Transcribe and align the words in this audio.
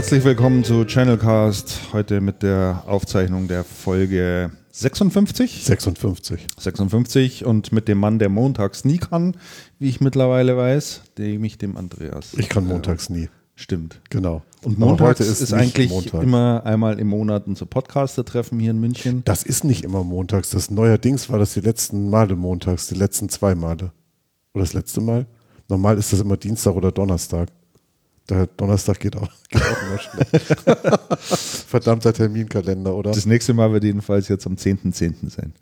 Herzlich 0.00 0.24
willkommen 0.24 0.64
zu 0.64 0.86
Channelcast. 0.86 1.92
Heute 1.92 2.22
mit 2.22 2.42
der 2.42 2.84
Aufzeichnung 2.86 3.48
der 3.48 3.64
Folge 3.64 4.50
56. 4.70 5.62
56. 5.62 6.46
56 6.58 7.44
und 7.44 7.70
mit 7.70 7.86
dem 7.86 7.98
Mann, 7.98 8.18
der 8.18 8.30
montags 8.30 8.86
nie 8.86 8.96
kann, 8.96 9.36
wie 9.78 9.90
ich 9.90 10.00
mittlerweile 10.00 10.56
weiß, 10.56 11.02
nämlich 11.18 11.58
dem 11.58 11.76
Andreas. 11.76 12.32
Ich 12.38 12.48
kann 12.48 12.66
montags 12.66 13.10
nie. 13.10 13.28
Stimmt. 13.54 14.00
Genau. 14.08 14.40
Und 14.64 14.78
montags 14.78 15.20
heute 15.20 15.24
ist, 15.24 15.42
nicht 15.42 15.52
eigentlich 15.52 15.90
Montag. 15.90 16.22
immer 16.22 16.62
einmal 16.64 16.98
im 16.98 17.08
Monat 17.08 17.46
unser 17.46 17.66
Podcaster-Treffen 17.66 18.58
hier 18.58 18.70
in 18.70 18.80
München. 18.80 19.20
Das 19.26 19.42
ist 19.42 19.64
nicht 19.64 19.84
immer 19.84 20.02
montags. 20.02 20.48
Das 20.48 20.70
neuerdings 20.70 21.28
war 21.28 21.38
das 21.38 21.52
die 21.52 21.60
letzten 21.60 22.08
Male 22.08 22.36
montags, 22.36 22.86
die 22.86 22.94
letzten 22.94 23.28
zwei 23.28 23.54
Male. 23.54 23.92
Oder 24.54 24.64
das 24.64 24.72
letzte 24.72 25.02
Mal? 25.02 25.26
Normal 25.68 25.98
ist 25.98 26.10
das 26.10 26.20
immer 26.20 26.38
Dienstag 26.38 26.74
oder 26.74 26.90
Donnerstag. 26.90 27.50
Der 28.30 28.46
Donnerstag 28.46 29.00
geht 29.00 29.16
auch, 29.16 29.28
geht 29.50 29.62
auch 29.62 29.82
immer 29.82 29.98
schlecht. 29.98 30.60
Verdammter 31.68 32.12
Terminkalender, 32.12 32.94
oder? 32.94 33.10
Das 33.10 33.26
nächste 33.26 33.52
Mal 33.54 33.72
wird 33.72 33.84
jedenfalls 33.84 34.28
jetzt 34.28 34.46
am 34.46 34.54
10.10. 34.54 35.28
sein. 35.28 35.52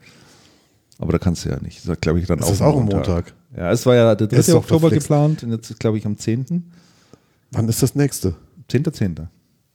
Aber 0.98 1.12
da 1.12 1.18
kannst 1.18 1.44
du 1.44 1.48
ja 1.48 1.58
nicht. 1.60 1.78
Das 1.78 1.86
ist, 1.94 2.00
glaube 2.02 2.20
ich, 2.20 2.26
dann 2.26 2.38
Das 2.38 2.48
auch, 2.48 2.52
ist 2.52 2.62
auch 2.62 2.78
ein 2.78 2.84
Montag. 2.84 3.34
Ja, 3.56 3.72
es 3.72 3.86
war 3.86 3.94
ja 3.94 4.14
der 4.14 4.26
3. 4.26 4.36
Ist 4.36 4.48
doch 4.50 4.56
Oktober 4.56 4.80
verflixt. 4.80 5.08
geplant 5.08 5.42
und 5.44 5.52
jetzt 5.52 5.70
ist, 5.70 5.80
glaube 5.80 5.96
ich, 5.96 6.04
am 6.06 6.16
10. 6.18 6.70
Wann 7.52 7.68
ist 7.68 7.82
das 7.82 7.94
nächste? 7.94 8.34
10.10. 8.70 9.26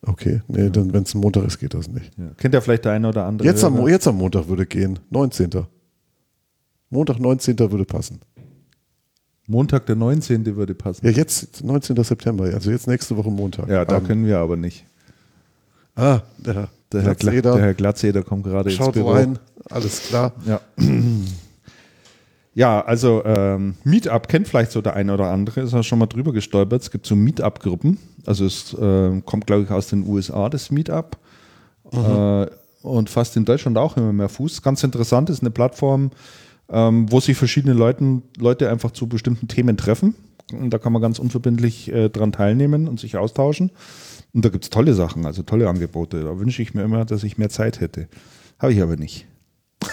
Okay, 0.05 0.41
nee, 0.47 0.69
dann 0.69 0.93
wenn 0.93 1.03
es 1.03 1.15
ein 1.15 1.21
Montag 1.21 1.45
ist, 1.45 1.59
geht 1.59 1.73
das 1.73 1.87
nicht. 1.87 2.11
Ja. 2.17 2.29
Kennt 2.37 2.53
ja 2.53 2.61
vielleicht 2.61 2.83
der 2.85 2.91
eine 2.91 3.07
oder 3.07 3.25
andere. 3.25 3.47
Jetzt 3.47 3.63
am, 3.63 3.87
jetzt 3.87 4.05
am 4.05 4.17
Montag 4.17 4.47
würde 4.49 4.65
gehen. 4.65 4.99
19. 5.09 5.49
Montag, 6.89 7.19
19. 7.19 7.57
würde 7.57 7.85
passen. 7.85 8.19
Montag, 9.53 9.85
der 9.85 9.95
19. 9.95 10.55
würde 10.57 10.73
passen. 10.73 11.05
Ja, 11.05 11.11
jetzt 11.11 11.63
19. 11.63 12.03
September, 12.03 12.45
also 12.45 12.71
jetzt 12.71 12.87
nächste 12.87 13.15
Woche 13.15 13.29
Montag. 13.29 13.69
Ja, 13.69 13.85
da 13.85 13.95
Abend. 13.97 14.07
können 14.07 14.25
wir 14.25 14.39
aber 14.39 14.57
nicht. 14.57 14.83
Ah, 15.95 16.21
der, 16.37 16.69
Der 16.91 17.01
Herr, 17.03 17.15
Gla 17.15 17.31
Glatzeder 17.31 17.53
der 17.53 17.61
Herr 17.63 17.73
Glatzeder 17.75 18.23
kommt 18.23 18.43
gerade 18.45 18.69
ins 18.69 18.77
schaut 18.77 18.93
Büro. 18.95 19.11
rein, 19.11 19.37
alles 19.69 20.01
klar. 20.09 20.33
Ja. 20.45 20.59
Ja, 22.55 22.81
also 22.85 23.23
ähm, 23.25 23.75
Meetup 23.83 24.27
kennt 24.27 24.47
vielleicht 24.47 24.71
so 24.71 24.81
der 24.81 24.95
eine 24.95 25.13
oder 25.13 25.31
andere, 25.31 25.61
ist 25.61 25.73
ja 25.73 25.81
schon 25.81 25.97
mal 25.97 26.05
drüber 26.05 26.31
gestolpert. 26.33 26.83
Es 26.83 26.91
gibt 26.91 27.07
so 27.07 27.15
Meetup-Gruppen. 27.15 27.97
Also 28.27 28.45
es 28.45 28.73
äh, 28.75 29.21
kommt, 29.25 29.47
glaube 29.47 29.63
ich, 29.63 29.71
aus 29.71 29.87
den 29.87 30.07
USA, 30.07 30.49
das 30.49 30.69
Meetup. 30.69 31.17
Äh, 31.91 32.45
und 32.83 33.09
fast 33.09 33.35
in 33.37 33.45
Deutschland 33.45 33.77
auch 33.77 33.97
immer 33.97 34.13
mehr 34.13 34.29
Fuß. 34.29 34.61
Ganz 34.61 34.83
interessant, 34.83 35.29
ist 35.31 35.41
eine 35.41 35.49
Plattform, 35.51 36.11
ähm, 36.69 37.11
wo 37.11 37.19
sich 37.19 37.37
verschiedene 37.37 37.73
Leuten, 37.73 38.23
Leute 38.37 38.69
einfach 38.69 38.91
zu 38.91 39.07
bestimmten 39.07 39.47
Themen 39.47 39.77
treffen. 39.77 40.15
Und 40.51 40.71
da 40.71 40.77
kann 40.77 40.93
man 40.93 41.01
ganz 41.01 41.19
unverbindlich 41.19 41.91
äh, 41.91 42.09
dran 42.09 42.31
teilnehmen 42.31 42.87
und 42.87 42.99
sich 42.99 43.17
austauschen. 43.17 43.71
Und 44.33 44.43
da 44.45 44.49
gibt 44.49 44.63
es 44.65 44.69
tolle 44.69 44.93
Sachen, 44.93 45.25
also 45.25 45.43
tolle 45.43 45.69
Angebote. 45.69 46.23
Da 46.23 46.39
wünsche 46.39 46.61
ich 46.61 46.73
mir 46.73 46.83
immer, 46.83 47.05
dass 47.05 47.23
ich 47.23 47.37
mehr 47.37 47.49
Zeit 47.49 47.79
hätte. 47.79 48.07
Habe 48.59 48.73
ich 48.73 48.81
aber 48.81 48.95
nicht. 48.97 49.25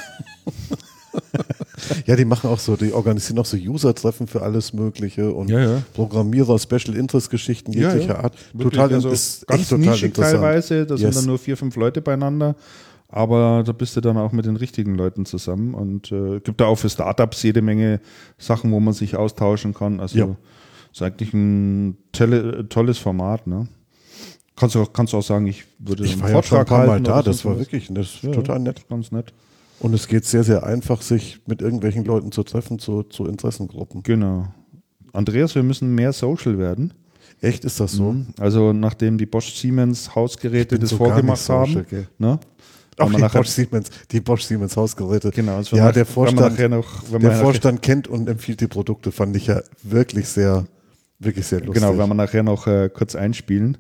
Ja, 2.07 2.15
die 2.15 2.25
machen 2.25 2.49
auch 2.51 2.59
so, 2.59 2.77
die 2.77 2.93
organisieren 2.93 3.39
auch 3.39 3.47
so 3.47 3.57
User-Treffen 3.57 4.27
für 4.27 4.43
alles 4.43 4.73
Mögliche 4.73 5.33
und 5.33 5.49
Ja, 5.49 5.61
ja. 5.61 5.83
Programmierer, 5.95 6.59
Special 6.59 6.95
Interest-Geschichten 6.97 7.73
jeglicher 7.73 8.15
ja. 8.15 8.21
Art. 8.21 8.35
Wirklich, 8.53 8.73
total 8.75 8.95
also 8.95 9.09
ist 9.11 9.47
ganz 9.47 9.63
echt 9.63 9.71
total 9.71 9.87
nischig 9.87 10.05
interessant. 10.05 10.35
teilweise, 10.43 10.87
da 10.87 10.97
sind 10.97 11.07
Yes. 11.09 11.17
dann 11.17 11.27
nur 11.27 11.39
vier, 11.39 11.57
fünf 11.57 11.77
Leute 11.77 12.01
beieinander. 12.01 12.55
Aber 13.13 13.65
da 13.67 13.73
bist 13.73 13.97
du 13.97 14.01
dann 14.01 14.17
auch 14.17 14.33
mit 14.33 14.47
den 14.47 14.57
richtigen 14.57 14.95
Leuten 14.95 15.27
zusammen. 15.27 15.75
Und 15.75 16.13
äh, 16.13 16.41
gibt 16.41 16.61
da 16.61 16.67
auch 16.67 16.77
für 16.77 16.89
Startups 16.89 17.43
jede 17.43 17.61
Menge 17.61 18.01
Sachen, 18.39 18.71
wo 18.71 18.79
man 18.81 18.95
sich 18.95 19.17
austauschen 19.17 19.75
kann. 19.75 19.99
Also 20.01 20.19
Ja. 20.19 20.37
ist 20.93 21.03
eigentlich 21.03 21.35
ein 21.35 21.97
telle, 22.13 22.69
tolles 22.69 22.99
Format. 22.99 23.47
Ne? 23.47 23.67
Kannst, 24.55 24.75
du 24.77 24.83
auch, 24.83 24.93
kannst 24.93 25.13
du 25.13 25.17
auch 25.17 25.23
sagen, 25.23 25.47
ich 25.47 25.65
würde 25.79 26.05
Ich 26.05 26.13
einen 26.13 26.23
war 26.23 26.31
ja 26.31 26.43
schon 26.43 26.59
ein 26.59 26.67
paar 26.67 26.87
Mal 26.87 27.01
da, 27.01 27.23
das 27.23 27.45
war 27.45 27.59
wirklich 27.59 27.89
das 27.91 28.15
ist 28.15 28.23
Ja, 28.23 28.33
total 28.33 28.61
nett. 28.61 28.89
Ganz 28.89 29.11
nett. 29.11 29.33
Und 29.81 29.95
es 29.95 30.07
geht 30.07 30.27
sehr, 30.27 30.45
sehr 30.45 30.63
einfach, 30.63 31.01
sich 31.03 31.41
mit 31.47 31.63
irgendwelchen 31.63 32.05
Leuten 32.05 32.31
zu 32.33 32.43
treffen, 32.43 32.79
zu, 32.79 33.03
zu 33.03 33.27
Interessengruppen. 33.27 34.03
Genau. 34.03 34.47
Andreas, 35.13 35.55
wir 35.55 35.63
müssen 35.63 35.95
mehr 35.95 36.13
Social 36.13 36.59
werden. 36.59 36.93
Echt, 37.41 37.65
ist 37.65 37.81
das 37.81 37.93
so? 37.93 38.15
Also 38.39 38.75
nachdem 38.75 39.17
die 39.17 39.25
Bosch 39.25 39.55
Siemens 39.55 40.15
Hausgeräte 40.15 40.79
das 40.79 40.91
so 40.91 40.99
vorgemacht 40.99 41.41
social, 41.41 41.87
haben. 41.91 42.07
Ne? 42.19 42.39
Auch 43.01 43.11
die 43.11 43.21
nachher- 43.21 43.41
Bosch, 43.41 43.49
Siemens, 43.49 43.91
die 44.11 44.21
Bosch 44.21 44.43
Siemens 44.43 44.77
Hausgeräte. 44.77 45.31
Genau, 45.31 45.59
das 45.59 45.71
ja, 45.71 45.93
der 45.93 46.07
Vorstand, 46.07 46.59
noch, 46.71 47.19
der 47.19 47.33
Vorstand 47.33 47.83
kennt 47.83 48.09
und 48.09 48.29
empfiehlt 48.29 48.61
die 48.61 48.67
Produkte, 48.69 49.13
fand 49.13 49.37
ich 49.37 49.47
ja 49.47 49.63
wirklich 49.83 50.29
sehr, 50.29 50.67
wirklich 51.19 51.47
sehr 51.47 51.61
lustig. 51.61 51.83
Genau, 51.83 51.97
werden 51.99 52.11
wir 52.11 52.15
nachher 52.15 52.43
noch 52.43 52.67
äh, 52.67 52.89
kurz 52.93 53.15
einspielen. 53.15 53.79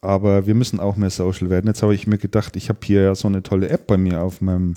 Aber 0.00 0.46
wir 0.46 0.54
müssen 0.54 0.78
auch 0.78 0.96
mehr 0.96 1.10
Social 1.10 1.50
werden. 1.50 1.66
Jetzt 1.66 1.82
habe 1.82 1.94
ich 1.94 2.06
mir 2.06 2.18
gedacht, 2.18 2.54
ich 2.54 2.68
habe 2.68 2.78
hier 2.84 3.02
ja 3.02 3.14
so 3.14 3.26
eine 3.26 3.42
tolle 3.42 3.68
App 3.68 3.88
bei 3.88 3.96
mir 3.96 4.22
auf 4.22 4.40
meinem 4.40 4.74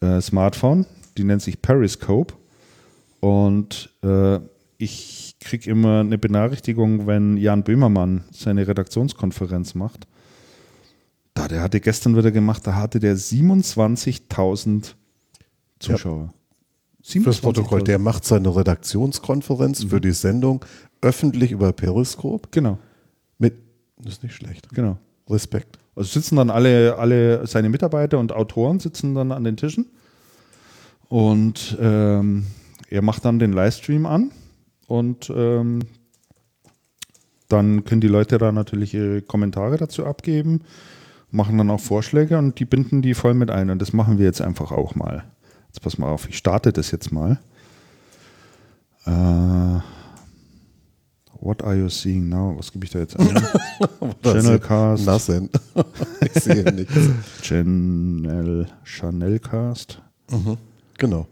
äh, 0.00 0.20
Smartphone. 0.20 0.84
Die 1.16 1.24
nennt 1.24 1.40
sich 1.40 1.62
Periscope. 1.62 2.34
Und 3.20 3.90
äh, 4.02 4.38
ich 4.76 5.36
kriege 5.40 5.70
immer 5.70 6.00
eine 6.00 6.18
Benachrichtigung, 6.18 7.06
wenn 7.06 7.36
Jan 7.36 7.64
Böhmermann 7.64 8.24
seine 8.30 8.68
Redaktionskonferenz 8.68 9.74
macht. 9.74 10.06
Der 11.50 11.62
hatte 11.62 11.80
gestern 11.80 12.16
wieder 12.16 12.30
gemacht, 12.30 12.66
da 12.66 12.74
hatte 12.74 12.98
der 13.00 13.16
27.000 13.16 14.94
Zuschauer. 15.78 16.32
Fürs 17.02 17.40
Protokoll, 17.40 17.80
27.000. 17.80 17.84
der 17.84 17.98
macht 17.98 18.24
seine 18.24 18.54
Redaktionskonferenz 18.54 19.84
Mhm. 19.84 19.88
für 19.88 20.00
die 20.00 20.12
Sendung 20.12 20.64
öffentlich 21.00 21.52
über 21.52 21.72
Periscope 21.72 22.48
Genau, 22.50 22.78
mit, 23.38 23.54
das 23.98 24.14
ist 24.14 24.22
nicht 24.24 24.34
schlecht, 24.34 24.68
genau. 24.74 24.98
Respekt. 25.30 25.78
Also 25.94 26.10
sitzen 26.20 26.36
dann 26.36 26.50
alle, 26.50 26.96
alle 26.98 27.46
seine 27.46 27.68
Mitarbeiter 27.68 28.18
und 28.18 28.32
Autoren 28.32 28.78
sitzen 28.80 29.14
dann 29.14 29.32
an 29.32 29.44
den 29.44 29.56
Tischen 29.56 29.86
und 31.08 31.76
ähm, 31.80 32.46
er 32.90 33.02
macht 33.02 33.24
dann 33.24 33.38
den 33.38 33.52
Livestream 33.52 34.04
an 34.06 34.30
und 34.86 35.30
ähm, 35.34 35.80
dann 37.48 37.84
können 37.84 38.00
die 38.00 38.08
Leute 38.08 38.36
da 38.38 38.52
natürlich 38.52 38.92
ihre 38.94 39.22
Kommentare 39.22 39.76
dazu 39.78 40.04
abgeben, 40.04 40.60
machen 41.30 41.58
dann 41.58 41.70
auch 41.70 41.80
Vorschläge 41.80 42.38
und 42.38 42.58
die 42.58 42.64
binden 42.64 43.02
die 43.02 43.14
voll 43.14 43.34
mit 43.34 43.50
ein 43.50 43.70
und 43.70 43.80
das 43.80 43.92
machen 43.92 44.18
wir 44.18 44.24
jetzt 44.24 44.40
einfach 44.40 44.72
auch 44.72 44.94
mal. 44.94 45.24
Jetzt 45.68 45.82
pass 45.82 45.98
mal 45.98 46.08
auf, 46.08 46.28
ich 46.28 46.38
starte 46.38 46.72
das 46.72 46.90
jetzt 46.90 47.12
mal. 47.12 47.38
Äh, 49.04 49.80
what 51.40 51.62
are 51.62 51.76
you 51.76 51.88
seeing 51.88 52.28
now? 52.28 52.54
Was 52.56 52.72
gebe 52.72 52.84
ich 52.84 52.90
da 52.90 53.00
jetzt 53.00 53.18
ein? 53.18 53.28
Channelcast. 54.22 55.06
Nassen. 55.06 55.50
ich 56.34 56.42
sehe 56.42 56.64
nichts. 56.72 56.94
Channel 57.42 58.66
Chanelcast. 58.84 60.00
Genau. 60.96 61.26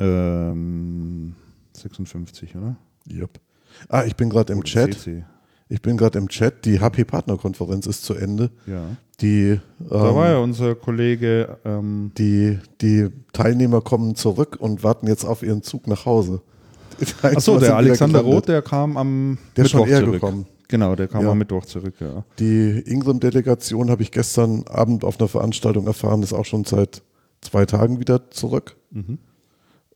Ähm, 0.00 1.34
56, 1.76 2.56
oder? 2.56 2.76
Yep. 3.10 3.40
Ah, 3.88 4.04
ich 4.04 4.16
bin 4.16 4.30
gerade 4.30 4.52
im 4.52 4.60
Oder 4.60 4.66
Chat. 4.66 4.94
CC. 4.94 5.24
Ich 5.74 5.82
bin 5.82 5.96
gerade 5.96 6.18
im 6.20 6.28
Chat. 6.28 6.64
Die 6.66 6.78
HP 6.78 7.04
Partnerkonferenz 7.04 7.86
ist 7.86 8.04
zu 8.04 8.14
Ende. 8.14 8.50
Ja. 8.66 8.84
Die, 9.20 9.60
Da 9.80 10.08
ähm, 10.10 10.14
war 10.14 10.28
ja 10.30 10.38
unser 10.38 10.76
Kollege, 10.76 11.58
ähm, 11.64 12.12
die, 12.16 12.60
die 12.80 13.08
Teilnehmer 13.32 13.80
kommen 13.80 14.14
zurück 14.14 14.56
und 14.60 14.84
warten 14.84 15.08
jetzt 15.08 15.24
auf 15.24 15.42
ihren 15.42 15.62
Zug 15.64 15.88
nach 15.88 16.06
Hause. 16.06 16.42
Achso, 17.22 17.58
der 17.58 17.76
Alexander. 17.76 18.20
Roth, 18.20 18.46
der 18.46 18.62
kam 18.62 18.96
am 18.96 19.38
Der 19.56 19.64
ist 19.64 19.74
Mittwoch 19.74 19.86
schon 19.86 19.92
eher 19.94 20.00
zurück. 20.04 20.12
gekommen. 20.14 20.46
Genau, 20.68 20.94
der 20.94 21.08
kam 21.08 21.24
Ja. 21.24 21.30
am 21.32 21.38
Mittwoch 21.38 21.64
zurück, 21.64 21.94
ja. 21.98 22.24
Die 22.38 22.78
Ingram-Delegation 22.86 23.90
habe 23.90 24.02
ich 24.02 24.12
gestern 24.12 24.64
Abend 24.68 25.04
auf 25.04 25.18
einer 25.18 25.28
Veranstaltung 25.28 25.86
erfahren, 25.88 26.22
ist 26.22 26.32
auch 26.32 26.44
schon 26.44 26.64
seit 26.64 27.02
zwei 27.40 27.66
Tagen 27.66 27.98
wieder 27.98 28.30
zurück. 28.30 28.76
Mhm. 28.92 29.18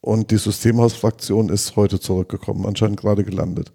Und 0.00 0.30
die 0.32 0.38
Systemhausfraktion 0.38 1.48
ist 1.50 1.76
heute 1.76 2.00
zurückgekommen, 2.00 2.66
anscheinend 2.66 3.00
gerade 3.00 3.22
gelandet. 3.24 3.72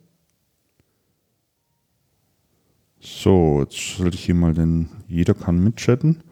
So, 3.03 3.59
jetzt 3.61 3.97
sollte 3.97 4.15
ich 4.15 4.23
hier 4.25 4.35
mal 4.35 4.53
den, 4.53 4.87
jeder 5.07 5.33
kann 5.33 5.61
mitchatten. 5.61 6.23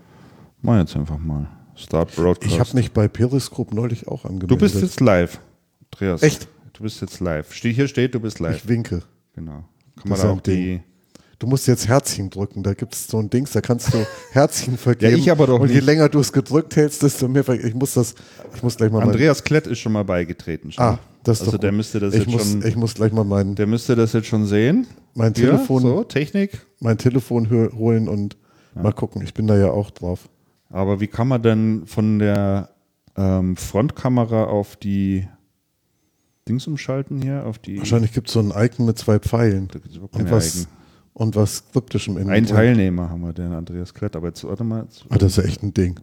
Mach 0.62 0.77
jetzt 0.79 0.95
einfach 0.95 1.18
mal. 1.18 1.47
Start 1.75 2.15
Broadcast. 2.15 2.53
Ich 2.53 2.59
habe 2.59 2.69
mich 2.75 2.91
bei 2.91 3.07
Periscope 3.07 3.75
neulich 3.75 4.07
auch 4.07 4.23
angemeldet. 4.23 4.51
du 4.51 4.57
bist 4.57 4.81
jetzt 4.81 5.00
live, 5.01 5.39
Andreas. 5.91 6.23
Echt? 6.23 6.47
Du 6.73 6.83
bist 6.83 7.01
jetzt 7.01 7.19
live. 7.19 7.51
Hier 7.53 7.88
steht, 7.88 8.15
du 8.15 8.19
bist 8.19 8.39
live. 8.39 8.56
Ich 8.56 8.68
winke. 8.68 9.03
genau. 9.33 9.63
Kann 9.97 10.09
Das 10.09 10.19
man 10.19 10.21
da 10.21 10.29
auch 10.31 10.41
die, 10.41 10.81
Du 11.42 11.48
musst 11.48 11.68
jetzt 11.68 11.88
Herzchen 11.88 12.30
drücken. 12.30 12.62
Da 12.62 12.76
gibt 12.76 12.94
es 12.94 13.08
so 13.08 13.18
ein 13.18 13.28
Dings, 13.32 13.50
da 13.50 13.62
kannst 13.62 13.92
du 13.96 14.06
Herzchen 14.32 14.78
vergeben. 14.78 15.18
ich 15.18 15.32
aber 15.32 15.48
doch 15.48 15.60
Und 15.60 15.70
je 15.70 15.78
nicht. 15.78 15.86
länger 15.86 16.08
du 16.08 16.20
es 16.20 16.32
gedrückt 16.32 16.76
hältst, 16.76 17.02
desto 17.02 17.28
mehr. 17.28 17.44
ver- 17.44 17.56
Ich 17.64 17.74
muss 17.74 17.96
das. 17.96 18.14
Ich 18.56 18.62
muss 18.62 18.78
gleich 18.78 18.92
mal. 18.92 19.02
Andreas 19.02 19.44
Klett 19.44 19.66
ist 19.66 19.80
schon 19.80 19.92
mal 19.92 20.04
beigetreten. 20.06 20.72
Schon. 20.72 20.84
Ah, 20.86 21.00
das 21.24 21.38
ist 21.40 21.48
also 21.48 21.54
doch 21.54 21.62
der 21.62 21.72
müsste 21.72 22.00
das 22.00 22.14
ich 22.14 22.20
jetzt 22.26 22.30
muss, 22.32 22.44
schon, 22.52 22.64
Ich 22.64 22.76
muss 22.76 22.94
gleich 22.94 23.12
mal 23.12 23.24
mein, 23.24 23.56
der 23.56 23.66
müsste 23.66 23.96
das 23.96 24.14
jetzt 24.14 24.28
schon 24.28 24.46
sehen. 24.46 24.86
mein 25.16 25.34
Hier, 25.34 25.48
Telefon, 25.50 25.82
so 25.82 26.04
Technik. 26.04 26.64
mein 26.80 27.00
Telefon 27.00 27.50
holen 27.50 28.08
und 28.08 28.38
mal 28.76 28.94
gucken. 28.94 29.24
Ich 29.24 29.34
bin 29.34 29.48
da 29.48 29.58
ja 29.58 29.72
auch 29.72 29.90
drauf. 29.90 30.30
Aber 30.70 31.00
wie 31.00 31.08
kann 31.08 31.28
man 31.28 31.42
denn 31.42 31.88
von 31.88 32.20
der 32.20 32.70
ähm, 33.18 33.58
Frontkamera 33.58 34.44
auf 34.44 34.76
die 34.76 35.28
Dings 36.48 36.68
umschalten 36.68 37.20
hier 37.20 37.48
auf 37.48 37.58
die. 37.58 37.80
Wahrscheinlich 37.80 38.14
gibt 38.14 38.28
es 38.28 38.34
so 38.34 38.42
ein 38.42 38.52
Icon 38.56 38.86
mit 38.86 39.00
zwei 39.00 39.18
Pfeilen. 39.18 39.68
Da 39.70 39.80
gibt's 39.80 39.96
überhaupt 39.96 40.16
Und 40.18 40.30
was, 40.30 40.56
Icon. 40.62 40.68
Und 41.13 41.36
was 41.36 41.63
Kryptischem 41.72 42.18
in 42.18 42.30
Ein 42.30 42.46
Teilnehmer 42.46 43.10
haben 43.10 43.22
wir, 43.22 43.34
den 43.34 43.52
Andreas 43.54 43.94
Klett. 43.94 44.16
Aber 44.16 44.28
jetzt 44.28 44.44
warte 44.44 44.63
mal. 44.63 44.84
Jetzt 44.84 45.06
Ah, 45.10 45.18
das 45.18 45.31
ist 45.34 45.38
ja 45.38 45.44
echt 45.44 45.63
ein 45.63 45.74
Ding. 45.74 46.00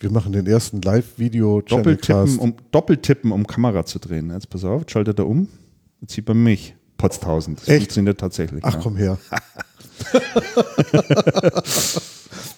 Wir 0.00 0.10
machen 0.10 0.32
den 0.32 0.46
ersten 0.46 0.82
Live-Video-Channelcast. 0.82 2.10
Doppeltippen, 2.10 2.38
um, 2.38 2.54
Doppeltippen, 2.70 3.32
um 3.32 3.46
Kamera 3.46 3.86
zu 3.86 3.98
drehen. 3.98 4.30
Jetzt 4.30 4.50
pass 4.50 4.64
auf, 4.64 4.82
schaltet 4.88 5.18
er 5.18 5.26
um. 5.26 5.48
Jetzt 6.00 6.14
sieht 6.14 6.26
man 6.28 6.42
mich. 6.42 6.74
Potztausend. 6.98 7.60
Das 7.60 7.68
Echt? 7.68 7.82
funktioniert 7.82 8.18
tatsächlich. 8.20 8.62
Ach 8.64 8.74
ja. 8.74 8.80
komm 8.82 8.96
her. 8.96 9.18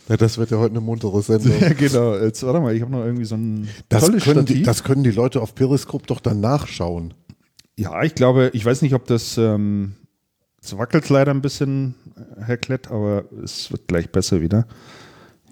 ja, 0.08 0.17
das 0.17 0.38
wird 0.38 0.50
ja 0.50 0.58
heute 0.58 0.72
eine 0.72 0.81
muntere 0.81 1.22
Sendung. 1.22 1.52
Ja, 1.61 1.72
genau. 1.72 2.17
Jetzt 2.17 2.43
warte 2.44 2.61
mal, 2.61 2.75
ich 2.75 2.82
habe 2.82 2.93
noch 2.93 3.05
irgendwie 3.05 3.25
so 3.25 3.37
ein 3.37 3.69
Das 3.88 4.05
tolles 4.05 4.25
können, 4.25 4.44
die, 4.44 4.52
Stativ. 4.55 4.67
das 4.67 4.84
können 4.84 5.05
die 5.05 5.11
Leute 5.11 5.40
auf 5.40 5.55
Periscope 5.55 6.06
doch 6.06 6.20
dann 6.20 6.40
nachschauen. 6.40 7.14
Ja, 7.79 8.02
ich 8.02 8.14
glaube, 8.14 8.50
ich 8.55 8.64
weiß 8.64 8.82
nicht, 8.82 8.94
ob 8.94 9.06
das, 9.06 9.37
ähm, 9.37 9.94
es 10.66 10.76
wackelt 10.76 11.08
leider 11.08 11.32
ein 11.32 11.42
bisschen, 11.42 11.94
äh, 12.16 12.42
Herr 12.44 12.56
Klett, 12.56 12.90
aber 12.90 13.24
es 13.42 13.70
wird 13.70 13.86
gleich 13.88 14.10
besser 14.10 14.40
wieder. 14.40 14.66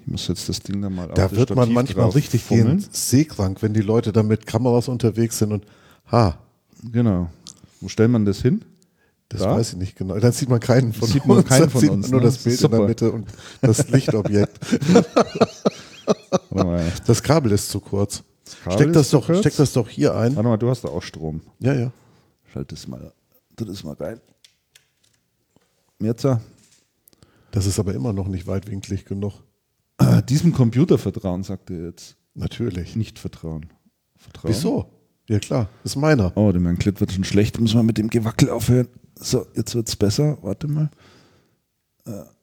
Ich 0.00 0.06
muss 0.10 0.28
jetzt 0.28 0.48
das 0.48 0.60
Ding 0.60 0.82
da 0.82 0.90
mal 0.90 1.08
Da 1.08 1.28
das 1.28 1.32
wird 1.36 1.54
man 1.54 1.72
manchmal 1.72 2.10
richtig 2.10 2.48
gehen, 2.48 2.84
seekrank, 2.90 3.62
wenn 3.62 3.72
die 3.72 3.80
Leute 3.80 4.12
da 4.12 4.22
mit 4.22 4.46
Kameras 4.46 4.88
unterwegs 4.88 5.38
sind 5.38 5.52
und 5.52 5.64
ha, 6.12 6.38
Genau. 6.92 7.30
Wo 7.80 7.88
stellt 7.88 8.10
man 8.10 8.24
das 8.24 8.42
hin? 8.42 8.62
das 9.28 9.40
Da? 9.40 9.56
weiß 9.56 9.72
ich 9.72 9.78
nicht 9.78 9.96
genau. 9.96 10.18
Dann 10.18 10.32
sieht 10.32 10.48
man 10.48 10.60
keinen 10.60 10.92
von 10.92 11.08
Sieht 11.08 11.24
man 11.26 11.38
uns, 11.38 11.48
keinen 11.48 11.70
von 11.70 11.80
sieht 11.80 11.90
uns, 11.90 12.02
man 12.06 12.10
nur 12.10 12.20
ne? 12.20 12.26
das 12.26 12.38
Bild 12.38 12.60
in 12.60 12.70
der 12.70 12.78
Super. 12.78 12.88
Mitte 12.88 13.12
und 13.12 13.26
das 13.60 13.88
Lichtobjekt. 13.88 14.58
Das 17.06 17.22
Kabel 17.22 17.52
ist 17.52 17.70
zu 17.70 17.80
kurz. 17.80 18.22
Kabel 18.62 18.76
Steck 18.76 18.88
ist 18.88 18.96
das, 18.96 19.10
doch, 19.10 19.26
kurz? 19.26 19.38
steck 19.38 19.56
das 19.56 19.72
doch 19.72 19.88
hier 19.88 20.14
ein. 20.14 20.36
warte 20.36 20.48
mal, 20.48 20.56
du 20.58 20.68
hast 20.68 20.84
da 20.84 20.88
auch 20.88 21.02
Strom. 21.02 21.40
Ja, 21.60 21.72
ja. 21.72 21.90
Schalt 22.52 22.70
das 22.72 22.86
mal, 22.86 23.12
tu 23.56 23.64
das 23.64 23.82
mal 23.82 23.94
rein. 23.94 24.20
Äh, 26.02 26.14
Das 27.50 27.66
ist 27.66 27.78
aber 27.78 27.94
immer 27.94 28.12
noch 28.12 28.28
nicht 28.28 28.46
weitwinklig 28.46 29.04
genug. 29.04 29.42
diesem 30.28 30.52
Computer 30.52 30.98
vertrauen, 30.98 31.42
sagt 31.44 31.70
er 31.70 31.84
jetzt. 31.86 32.16
Natürlich. 32.34 32.96
Nicht 32.96 33.18
vertrauen. 33.18 33.66
Vertrauen? 34.16 34.52
Wieso? 34.52 34.90
Ja 35.28 35.38
klar, 35.38 35.68
ist 35.84 35.96
meiner. 35.96 36.36
Oh, 36.36 36.52
dem 36.52 36.64
Herrn 36.64 36.78
Klitt 36.78 37.00
wird 37.00 37.12
schon 37.12 37.24
schlecht. 37.24 37.58
Muss 37.60 37.74
man 37.74 37.86
mit 37.86 37.96
dem 37.96 38.10
Gewackel 38.10 38.50
aufhören. 38.50 38.88
So, 39.18 39.46
jetzt 39.54 39.74
wird's 39.74 39.96
besser. 39.96 40.36
Warte 40.42 40.66
mal. 40.68 40.90
Wir 42.04 42.33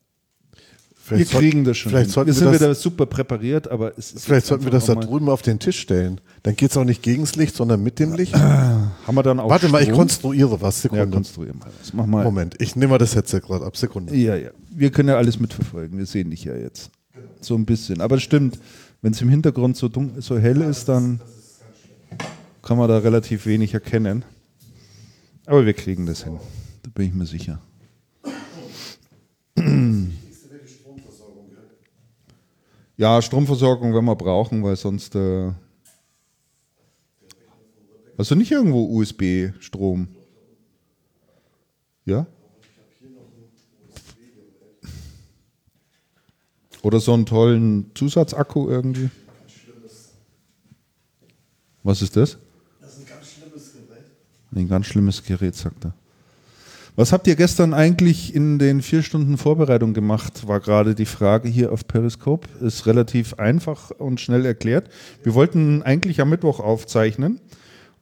Vielleicht, 1.04 1.30
soll- 1.30 1.40
kriegen 1.40 1.64
das 1.64 1.76
schon. 1.78 1.90
vielleicht 1.90 2.06
hin. 2.06 2.12
sollten 2.12 2.28
wir 2.28 2.34
wir 2.34 2.38
sind 2.38 2.52
das- 2.52 2.60
wieder 2.60 2.74
super 2.74 3.06
präpariert, 3.06 3.68
aber 3.68 3.92
es 3.98 4.12
ist 4.12 4.24
vielleicht 4.24 4.46
sollten 4.46 4.64
wir 4.64 4.70
das 4.70 4.86
da 4.86 4.94
drüben 4.94 5.28
auf 5.28 5.42
den 5.42 5.58
Tisch 5.58 5.80
stellen. 5.80 6.20
Dann 6.44 6.54
geht 6.54 6.70
es 6.70 6.76
auch 6.76 6.84
nicht 6.84 7.02
gegens 7.02 7.34
Licht, 7.34 7.56
sondern 7.56 7.82
mit 7.82 7.98
dem 7.98 8.12
Licht. 8.14 8.34
Haben 8.36 8.92
wir 9.08 9.22
dann 9.24 9.40
auch 9.40 9.50
Warte 9.50 9.68
mal, 9.68 9.78
ich 9.80 9.86
Strom? 9.88 9.98
konstruiere 9.98 10.60
was. 10.60 10.76
Ja, 10.76 10.90
Sekunde. 10.90 11.08
konstruieren 11.08 11.58
mal 11.58 11.70
was. 11.80 11.92
Mach 11.92 12.06
mal. 12.06 12.22
Moment, 12.24 12.54
ich 12.60 12.76
nehme 12.76 12.90
mal 12.92 12.98
das 12.98 13.14
Headset 13.16 13.40
gerade 13.40 13.64
ab. 13.64 13.76
Sekunde. 13.76 14.14
Ja, 14.16 14.36
ja. 14.36 14.50
Wir 14.70 14.90
können 14.90 15.08
ja 15.08 15.16
alles 15.16 15.40
mitverfolgen. 15.40 15.98
Wir 15.98 16.06
sehen 16.06 16.30
dich 16.30 16.44
ja 16.44 16.54
jetzt. 16.54 16.90
So 17.40 17.56
ein 17.56 17.64
bisschen. 17.66 18.00
Aber 18.00 18.16
es 18.16 18.22
stimmt, 18.22 18.58
wenn 19.02 19.12
es 19.12 19.20
im 19.20 19.28
Hintergrund 19.28 19.76
so, 19.76 19.88
dunkel, 19.88 20.22
so 20.22 20.38
hell 20.38 20.60
ist, 20.62 20.88
dann 20.88 21.20
kann 22.62 22.78
man 22.78 22.88
da 22.88 22.98
relativ 22.98 23.44
wenig 23.46 23.74
erkennen. 23.74 24.24
Aber 25.46 25.66
wir 25.66 25.72
kriegen 25.72 26.06
das 26.06 26.22
hin. 26.22 26.38
Da 26.84 26.90
bin 26.94 27.06
ich 27.08 27.12
mir 27.14 27.26
sicher. 27.26 27.60
Ja, 32.96 33.22
Stromversorgung 33.22 33.94
werden 33.94 34.04
wir 34.04 34.16
brauchen, 34.16 34.62
weil 34.62 34.76
sonst. 34.76 35.14
Äh 35.14 35.52
also 38.16 38.34
nicht 38.34 38.52
irgendwo 38.52 38.84
USB-Strom. 38.98 40.08
Ja? 42.04 42.26
Oder 46.82 47.00
so 47.00 47.14
einen 47.14 47.26
tollen 47.26 47.90
Zusatzakku 47.94 48.68
irgendwie. 48.68 49.10
Was 51.84 52.02
ist 52.02 52.16
das? 52.16 52.38
Das 52.80 52.92
ist 52.92 53.00
ein 53.00 53.06
ganz 53.06 53.26
schlimmes 53.30 53.72
Gerät. 53.72 54.04
Ein 54.54 54.68
ganz 54.68 54.86
schlimmes 54.86 55.22
Gerät, 55.22 55.54
sagt 55.54 55.84
er. 55.84 55.94
Was 56.94 57.10
habt 57.10 57.26
ihr 57.26 57.36
gestern 57.36 57.72
eigentlich 57.72 58.34
in 58.34 58.58
den 58.58 58.82
vier 58.82 59.02
Stunden 59.02 59.38
Vorbereitung 59.38 59.94
gemacht? 59.94 60.46
War 60.46 60.60
gerade 60.60 60.94
die 60.94 61.06
Frage 61.06 61.48
hier 61.48 61.72
auf 61.72 61.88
Periscope. 61.88 62.46
Ist 62.60 62.86
relativ 62.86 63.34
einfach 63.38 63.92
und 63.92 64.20
schnell 64.20 64.44
erklärt. 64.44 64.90
Wir 65.22 65.32
wollten 65.32 65.82
eigentlich 65.82 66.20
am 66.20 66.28
Mittwoch 66.28 66.60
aufzeichnen. 66.60 67.40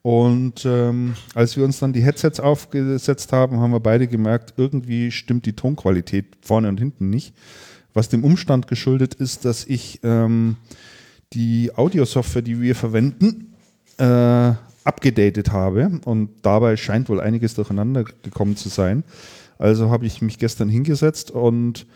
Und 0.02 0.64
ähm, 0.64 1.14
als 1.36 1.56
wir 1.56 1.64
uns 1.64 1.78
dann 1.78 1.92
die 1.92 2.02
Headsets 2.02 2.40
aufgesetzt 2.40 3.32
haben, 3.32 3.60
haben 3.60 3.70
wir 3.70 3.78
beide 3.78 4.08
gemerkt, 4.08 4.54
irgendwie 4.56 5.12
stimmt 5.12 5.46
die 5.46 5.54
Tonqualität 5.54 6.26
vorne 6.40 6.68
und 6.68 6.80
hinten 6.80 7.10
nicht. 7.10 7.32
Was 7.94 8.08
dem 8.08 8.24
Umstand 8.24 8.66
geschuldet 8.66 9.14
ist, 9.14 9.44
dass 9.44 9.66
ich 9.66 10.00
ähm, 10.02 10.56
die 11.32 11.70
Audiosoftware, 11.76 12.42
die 12.42 12.60
wir 12.60 12.74
verwenden, 12.74 13.54
äh, 13.98 14.52
abgedatet 14.84 15.52
habe 15.52 16.00
und 16.04 16.30
dabei 16.42 16.76
scheint 16.76 17.08
wohl 17.08 17.20
einiges 17.20 17.54
durcheinander 17.54 18.04
gekommen 18.04 18.56
zu 18.56 18.68
sein. 18.68 19.04
Also 19.58 19.90
habe 19.90 20.06
ich 20.06 20.22
mich 20.22 20.38
gestern 20.38 20.68
hingesetzt 20.68 21.30
und 21.30 21.86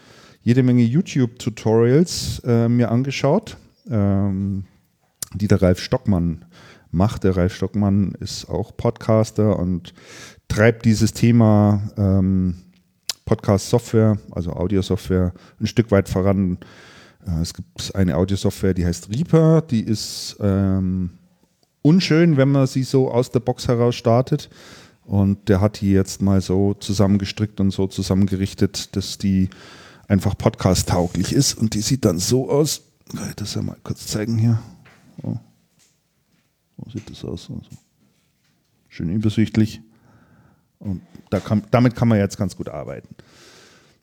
jede 0.42 0.62
Menge 0.62 0.82
YouTube-Tutorials 0.82 2.42
äh, 2.44 2.68
mir 2.68 2.90
angeschaut, 2.90 3.56
ähm, 3.90 4.64
die 5.32 5.48
der 5.48 5.62
Ralf 5.62 5.80
Stockmann 5.80 6.44
macht. 6.90 7.24
Der 7.24 7.36
Ralf 7.36 7.54
Stockmann 7.54 8.12
ist 8.20 8.50
auch 8.50 8.76
Podcaster 8.76 9.58
und 9.58 9.94
treibt 10.48 10.84
dieses 10.84 11.14
Thema 11.14 11.82
ähm, 11.96 12.56
Podcast-Software, 13.24 14.18
also 14.30 14.52
Audiosoftware, 14.52 15.32
ein 15.58 15.66
Stück 15.66 15.90
weit 15.90 16.10
voran. 16.10 16.58
Äh, 17.26 17.40
es 17.40 17.54
gibt 17.54 17.94
eine 17.94 18.16
Audiosoftware, 18.16 18.74
die 18.74 18.84
heißt 18.84 19.08
Reaper, 19.08 19.62
die 19.62 19.82
ist 19.82 20.36
ähm, 20.40 21.12
unschön, 21.84 22.36
wenn 22.36 22.50
man 22.50 22.66
sie 22.66 22.82
so 22.82 23.10
aus 23.10 23.30
der 23.30 23.40
Box 23.40 23.68
heraus 23.68 23.94
startet. 23.94 24.48
Und 25.04 25.48
der 25.50 25.60
hat 25.60 25.82
die 25.82 25.92
jetzt 25.92 26.22
mal 26.22 26.40
so 26.40 26.72
zusammengestrickt 26.74 27.60
und 27.60 27.70
so 27.70 27.86
zusammengerichtet, 27.86 28.96
dass 28.96 29.18
die 29.18 29.50
einfach 30.08 30.36
podcast-tauglich 30.36 31.32
ist. 31.32 31.54
Und 31.54 31.74
die 31.74 31.82
sieht 31.82 32.06
dann 32.06 32.18
so 32.18 32.50
aus. 32.50 32.82
Kann 33.14 33.28
ich 33.28 33.36
das 33.36 33.54
ja 33.54 33.62
mal 33.62 33.76
kurz 33.84 34.06
zeigen 34.06 34.38
hier? 34.38 34.58
Oh. 35.22 35.36
So 36.78 36.90
sieht 36.90 37.10
das 37.10 37.22
aus. 37.22 37.50
Also 37.50 37.68
schön 38.88 39.10
übersichtlich. 39.10 39.82
Und 40.78 41.02
da 41.28 41.38
kann, 41.38 41.64
damit 41.70 41.94
kann 41.94 42.08
man 42.08 42.18
jetzt 42.18 42.38
ganz 42.38 42.56
gut 42.56 42.70
arbeiten. 42.70 43.14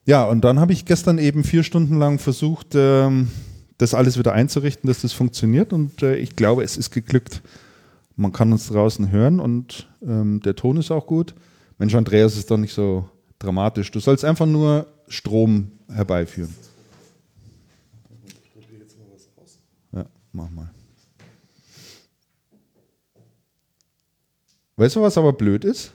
Ja, 0.05 0.25
und 0.25 0.41
dann 0.41 0.59
habe 0.59 0.73
ich 0.73 0.85
gestern 0.85 1.17
eben 1.17 1.43
vier 1.43 1.63
Stunden 1.63 1.97
lang 1.97 2.19
versucht, 2.19 2.75
ähm, 2.75 3.29
das 3.77 3.95
alles 3.95 4.19
wieder 4.19 4.33
einzurichten, 4.33 4.87
dass 4.87 5.01
das 5.01 5.13
funktioniert. 5.13 5.73
Und 5.73 6.03
äh, 6.03 6.15
ich 6.15 6.35
glaube, 6.35 6.63
es 6.63 6.77
ist 6.77 6.91
geglückt. 6.91 7.41
Man 8.21 8.31
kann 8.31 8.51
uns 8.51 8.67
draußen 8.67 9.09
hören 9.09 9.39
und 9.39 9.89
ähm, 10.03 10.41
der 10.41 10.55
Ton 10.55 10.77
ist 10.77 10.91
auch 10.91 11.07
gut. 11.07 11.33
Mensch, 11.79 11.95
Andreas 11.95 12.37
ist 12.37 12.51
doch 12.51 12.57
nicht 12.57 12.71
so 12.71 13.09
dramatisch. 13.39 13.89
Du 13.89 13.99
sollst 13.99 14.23
einfach 14.23 14.45
nur 14.45 14.85
Strom 15.07 15.71
herbeiführen. 15.91 16.55
Ja, 19.91 20.05
mach 20.33 20.51
mal. 20.51 20.69
Weißt 24.75 24.97
du, 24.97 25.01
was 25.01 25.17
aber 25.17 25.33
blöd 25.33 25.65
ist? 25.65 25.91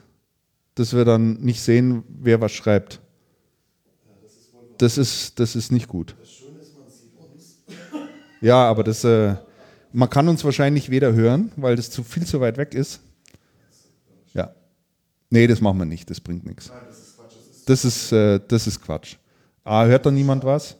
Dass 0.75 0.97
wir 0.97 1.05
dann 1.05 1.35
nicht 1.35 1.61
sehen, 1.61 2.03
wer 2.09 2.41
was 2.41 2.51
schreibt. 2.51 3.01
Das 4.79 4.99
ist, 4.99 5.39
das 5.39 5.55
ist 5.55 5.71
nicht 5.71 5.87
gut. 5.87 6.17
Ja, 8.41 8.69
aber 8.69 8.83
das, 8.83 9.05
äh, 9.05 9.37
man 9.97 10.11
kann 10.11 10.29
uns 10.29 10.45
wahrscheinlich 10.45 10.91
weder 10.91 11.15
hören, 11.15 11.51
weil 11.57 11.75
das 11.75 11.91
zu 11.91 12.05
viel 12.05 12.27
zu 12.27 12.39
weit 12.41 12.59
weg 12.59 12.75
ist. 12.75 13.01
Ja. 14.35 14.51
Nee, 15.31 15.47
das 15.47 15.63
machen 15.63 15.79
wir 15.79 15.87
nicht, 15.87 16.11
das 16.11 16.21
bringt 16.21 16.45
nichts. 16.45 16.71
Das 17.65 17.85
ist, 17.85 18.13
äh, 18.13 18.39
das 18.47 18.67
ist 18.67 18.83
Quatsch. 18.83 19.17
Ah, 19.65 19.87
hört 19.87 20.05
da 20.05 20.11
niemand 20.11 20.45
was? 20.45 20.77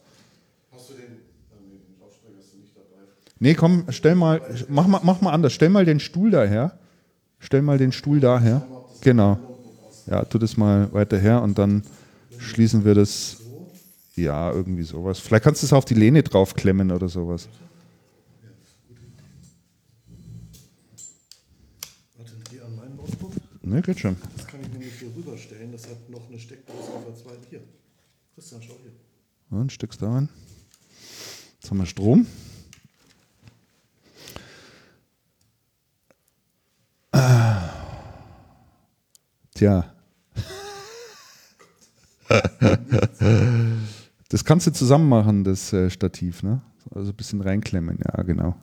Hast 0.71 0.91
du 0.91 0.95
den, 0.95 1.03
nee, 1.65 1.79
den 1.79 1.99
Lautsprecher 1.99 2.37
hast 2.39 2.53
du 2.53 2.59
nicht 2.59 2.77
dabei. 2.77 3.09
Nee, 3.39 3.55
komm, 3.55 3.87
stell 3.89 4.15
mal, 4.15 4.43
mach 4.69 4.87
mal, 4.87 5.01
mach 5.03 5.23
mal 5.23 5.33
anders. 5.33 5.55
Stell 5.55 5.71
mal 5.71 5.87
den 5.87 5.99
Stuhl 5.99 6.31
daher. 6.31 6.79
Stell 7.39 7.63
mal 7.63 7.79
den 7.79 7.93
Stuhl 7.93 8.21
daher. 8.21 8.67
Genau. 9.01 9.39
Ja, 10.07 10.25
tu 10.27 10.39
das 10.39 10.59
mal 10.59 10.93
weiter 10.93 11.19
her 11.19 11.43
und 11.43 11.59
dann 11.59 11.83
schließen 12.39 12.85
wir 12.85 12.95
das. 12.95 13.39
Ja, 14.15 14.53
irgendwie 14.53 14.83
sowas. 14.83 15.19
Vielleicht 15.19 15.45
kannst 15.45 15.63
du 15.63 15.67
es 15.67 15.73
auf 15.73 15.85
die 15.85 15.95
Lehne 15.95 16.23
draufklemmen 16.23 16.91
oder 16.91 17.09
sowas. 17.09 17.49
Warte, 22.17 22.33
geh 22.51 22.61
an 22.61 22.77
meinen 22.77 22.97
Notebook. 22.97 23.33
Ne, 23.67 23.83
geht 23.83 23.99
schon. 23.99 24.17
Das 24.37 24.47
kann 24.47 24.61
ich 24.63 24.69
nämlich 24.69 24.93
hier 24.97 25.09
rüberstellen. 25.17 25.73
Das 25.73 25.89
hat 25.89 26.09
noch 26.09 26.29
eine 26.29 26.39
Steckdose 26.39 26.89
auf 26.93 27.05
der 27.05 27.17
zweiten. 27.17 27.45
Hier. 27.51 27.63
Christian, 28.33 28.63
schau 28.63 28.75
hier. 28.81 28.93
Ein 29.59 29.71
Stück 29.71 29.99
da 29.99 30.09
rein. 30.09 30.29
Jetzt 31.55 31.69
haben 31.69 31.79
wir 31.79 31.87
Strom. 31.87 32.27
Ah, 37.11 37.71
Tja. 39.55 39.93
Das 44.29 44.45
kannst 44.45 44.67
du 44.67 44.73
zusammen 44.73 45.09
machen, 45.09 45.45
das 45.45 45.73
äh, 45.73 45.89
Stativ, 45.89 46.43
ne? 46.43 46.61
Also 46.93 47.13
ein 47.13 47.17
bisschen 47.17 47.41
reinklemmen, 47.41 47.97
ja, 48.05 48.23
genau. 48.25 48.57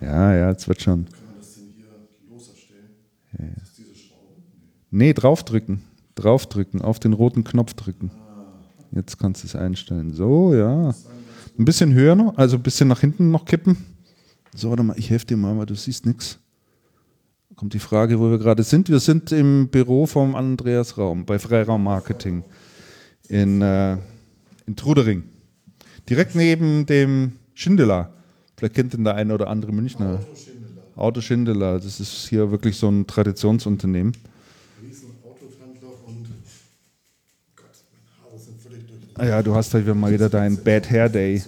Ja, 0.00 0.34
ja, 0.34 0.50
jetzt 0.50 0.68
wird 0.68 0.82
schon. 0.82 1.06
Kann 1.06 1.24
man 1.24 1.36
das 1.38 1.54
denn 1.54 1.72
hier 1.74 1.86
loser 2.28 2.54
stellen? 2.54 2.90
Ja, 3.38 3.46
ja. 3.46 3.69
Nee, 4.90 5.12
draufdrücken. 5.12 5.82
Draufdrücken, 6.14 6.82
auf 6.82 6.98
den 6.98 7.12
roten 7.12 7.44
Knopf 7.44 7.74
drücken. 7.74 8.10
Jetzt 8.92 9.18
kannst 9.18 9.42
du 9.42 9.46
es 9.46 9.56
einstellen. 9.56 10.12
So, 10.12 10.54
ja. 10.54 10.94
Ein 11.58 11.64
bisschen 11.64 11.94
höher 11.94 12.14
noch, 12.14 12.36
also 12.36 12.56
ein 12.56 12.62
bisschen 12.62 12.88
nach 12.88 13.00
hinten 13.00 13.30
noch 13.30 13.44
kippen. 13.44 13.76
So, 14.54 14.70
warte 14.70 14.82
mal, 14.82 14.98
ich 14.98 15.10
helfe 15.10 15.26
dir 15.26 15.36
mal, 15.36 15.56
weil 15.56 15.66
du 15.66 15.74
siehst 15.74 16.06
nichts. 16.06 16.38
Kommt 17.56 17.74
die 17.74 17.78
Frage, 17.78 18.18
wo 18.18 18.30
wir 18.30 18.38
gerade 18.38 18.62
sind. 18.62 18.88
Wir 18.88 19.00
sind 19.00 19.32
im 19.32 19.68
Büro 19.68 20.06
vom 20.06 20.34
Andreas 20.34 20.96
Raum 20.96 21.26
bei 21.26 21.38
Freiraum 21.38 21.84
Marketing 21.84 22.42
in, 23.28 23.60
äh, 23.60 23.96
in 24.66 24.76
Trudering. 24.76 25.24
Direkt 26.08 26.34
neben 26.34 26.86
dem 26.86 27.32
Schindler. 27.54 28.12
Vielleicht 28.56 28.74
kennt 28.74 28.94
ihn 28.94 29.04
der 29.04 29.14
eine 29.14 29.34
oder 29.34 29.48
andere 29.48 29.72
Münchner. 29.72 30.20
Auto 30.96 31.20
Schindler. 31.20 31.78
Das 31.78 32.00
ist 32.00 32.28
hier 32.28 32.50
wirklich 32.50 32.76
so 32.76 32.88
ein 32.88 33.06
Traditionsunternehmen. 33.06 34.12
Riesen 34.82 35.10
Autohändler 35.22 35.90
und 36.06 36.26
Gott, 37.56 37.66
meine 37.92 38.22
Haare 38.22 38.38
sind 38.38 38.60
völlig 38.60 38.86
durch. 38.86 39.00
Ah 39.02 39.09
ja, 39.26 39.42
du 39.42 39.54
hast 39.54 39.72
halt 39.74 39.84
wieder 39.84 39.94
mal 39.94 40.12
wieder 40.12 40.28
deinen 40.28 40.56
Bad 40.56 40.90
Hair 40.90 41.08
Day. 41.08 41.42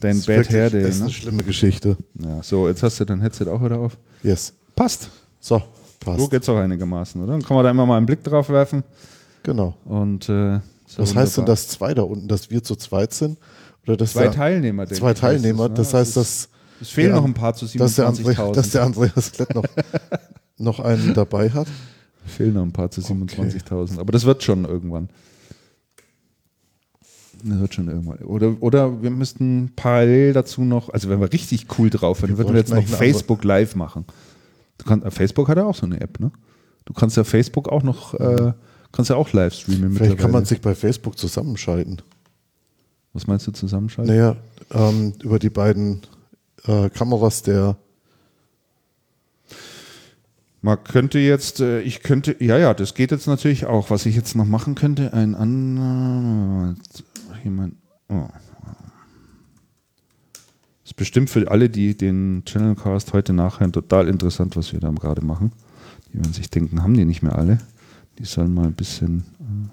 Dein 0.00 0.18
Bad 0.18 0.26
wirklich- 0.28 0.50
Hair 0.56 0.70
Day. 0.70 0.82
Das 0.82 0.90
ist 0.94 0.98
Ne? 0.98 1.04
eine 1.04 1.12
schlimme 1.12 1.42
Geschichte. 1.42 1.96
Ja, 2.22 2.42
so, 2.42 2.68
jetzt 2.68 2.82
hast 2.82 3.00
du 3.00 3.04
dein 3.04 3.20
Headset 3.20 3.46
auch 3.48 3.62
wieder 3.64 3.78
auf. 3.78 3.96
Yes. 4.22 4.52
Passt. 4.76 5.08
So, 5.40 5.58
So 5.58 5.64
passt. 6.00 6.30
geht's 6.30 6.48
auch 6.48 6.56
einigermaßen, 6.58 7.22
oder? 7.22 7.32
Dann 7.32 7.42
kann 7.42 7.54
man 7.56 7.64
da 7.64 7.70
immer 7.70 7.86
mal 7.86 7.96
einen 7.96 8.06
Blick 8.06 8.22
drauf 8.24 8.48
werfen. 8.48 8.82
Genau. 9.42 9.74
Und 9.84 10.28
äh, 10.28 10.60
Was 10.96 11.14
heißt 11.14 11.38
denn 11.38 11.46
das 11.46 11.68
zwei 11.68 11.94
da 11.94 12.02
unten, 12.02 12.28
dass 12.28 12.50
wir 12.50 12.62
zu 12.62 12.76
zweit 12.76 13.12
sind? 13.12 13.38
Oder 13.86 13.96
dass 13.98 14.12
Zwei 14.12 14.28
Teilnehmer, 14.28 14.86
denke 14.86 14.98
Zwei 15.00 15.08
ich, 15.12 15.22
heißt 15.22 15.42
Teilnehmer. 15.42 15.68
ne? 15.68 15.74
Das 15.74 15.92
heißt, 15.92 16.10
ist- 16.10 16.16
dass, 16.16 16.48
Es 16.80 16.88
fehlen 16.90 17.08
der- 17.08 17.16
noch 17.16 17.24
ein 17.26 17.34
paar 17.34 17.54
zu 17.54 17.66
dass, 17.66 17.94
der, 17.96 18.06
Andre, 18.08 18.22
27.000. 18.22 18.52
dass 18.56 18.70
der 18.70 18.82
Andreas 18.82 19.32
Klett 19.32 19.54
noch, 19.54 19.64
noch 20.58 20.80
einen 20.80 21.12
dabei 21.14 21.50
hat. 21.50 21.66
fehlen 22.26 22.54
noch 22.54 22.62
ein 22.62 22.72
paar 22.72 22.90
zu 22.90 23.00
27.000. 23.02 23.98
Aber 23.98 24.12
das 24.12 24.24
wird 24.24 24.42
schon 24.42 24.64
irgendwann. 24.64 25.08
Das 27.46 27.60
wird 27.60 27.74
schon 27.74 27.88
irgendwann. 27.88 28.18
Oder, 28.18 28.56
oder 28.60 29.02
wir 29.02 29.10
müssten 29.10 29.72
parallel 29.76 30.32
dazu 30.32 30.62
noch, 30.62 30.88
also 30.88 31.10
wenn 31.10 31.20
wir 31.20 31.30
richtig 31.32 31.66
cool 31.78 31.90
drauf 31.90 32.22
wären, 32.22 32.38
würden 32.38 32.54
wir 32.54 32.60
jetzt 32.60 32.72
noch 32.72 32.82
Facebook 32.82 33.44
Live 33.44 33.74
machen. 33.74 34.06
Du 34.78 34.86
kannst, 34.86 35.06
äh, 35.06 35.10
Facebook 35.10 35.48
hat 35.48 35.58
ja 35.58 35.64
auch 35.64 35.74
so 35.74 35.84
eine 35.84 36.00
App, 36.00 36.20
ne? 36.20 36.32
Du 36.86 36.94
kannst 36.94 37.16
ja 37.16 37.24
Facebook 37.24 37.68
auch 37.68 37.82
noch, 37.82 38.14
äh, 38.14 38.52
kannst 38.92 39.10
ja 39.10 39.16
auch 39.16 39.32
live 39.32 39.54
streamen 39.54 39.92
Vielleicht 39.92 40.18
kann 40.18 40.30
man 40.30 40.44
sich 40.44 40.60
bei 40.60 40.74
Facebook 40.74 41.18
zusammenschalten. 41.18 42.00
Was 43.12 43.26
meinst 43.26 43.46
du 43.46 43.52
zusammenschalten? 43.52 44.14
Naja, 44.14 44.36
ähm, 44.72 45.12
über 45.22 45.38
die 45.38 45.50
beiden 45.50 46.02
äh, 46.66 46.88
Kameras 46.90 47.42
der. 47.42 47.76
Man 50.62 50.82
könnte 50.82 51.18
jetzt, 51.18 51.60
äh, 51.60 51.80
ich 51.82 52.02
könnte, 52.02 52.36
ja, 52.40 52.58
ja, 52.58 52.72
das 52.72 52.94
geht 52.94 53.10
jetzt 53.10 53.26
natürlich 53.26 53.66
auch. 53.66 53.90
Was 53.90 54.06
ich 54.06 54.16
jetzt 54.16 54.34
noch 54.34 54.46
machen 54.46 54.74
könnte, 54.74 55.12
ein 55.12 55.34
anderer, 55.34 56.74
jemand, 57.44 57.76
oh. 58.08 58.28
Ist 60.84 60.96
bestimmt 60.96 61.30
für 61.30 61.50
alle, 61.50 61.70
die 61.70 61.96
den 61.96 62.42
Channelcast 62.44 63.12
heute 63.14 63.32
nachhören, 63.32 63.72
total 63.72 64.06
interessant, 64.06 64.54
was 64.56 64.72
wir 64.72 64.80
da 64.80 64.90
gerade 64.90 65.24
machen. 65.24 65.52
Die 66.12 66.18
werden 66.18 66.32
sich 66.32 66.50
denken, 66.50 66.82
haben 66.82 66.94
die 66.94 67.06
nicht 67.06 67.22
mehr 67.22 67.38
alle? 67.38 67.58
Die 68.18 68.24
sollen 68.24 68.52
mal 68.52 68.66
ein 68.66 68.74
bisschen, 68.74 69.20
äh, 69.40 69.68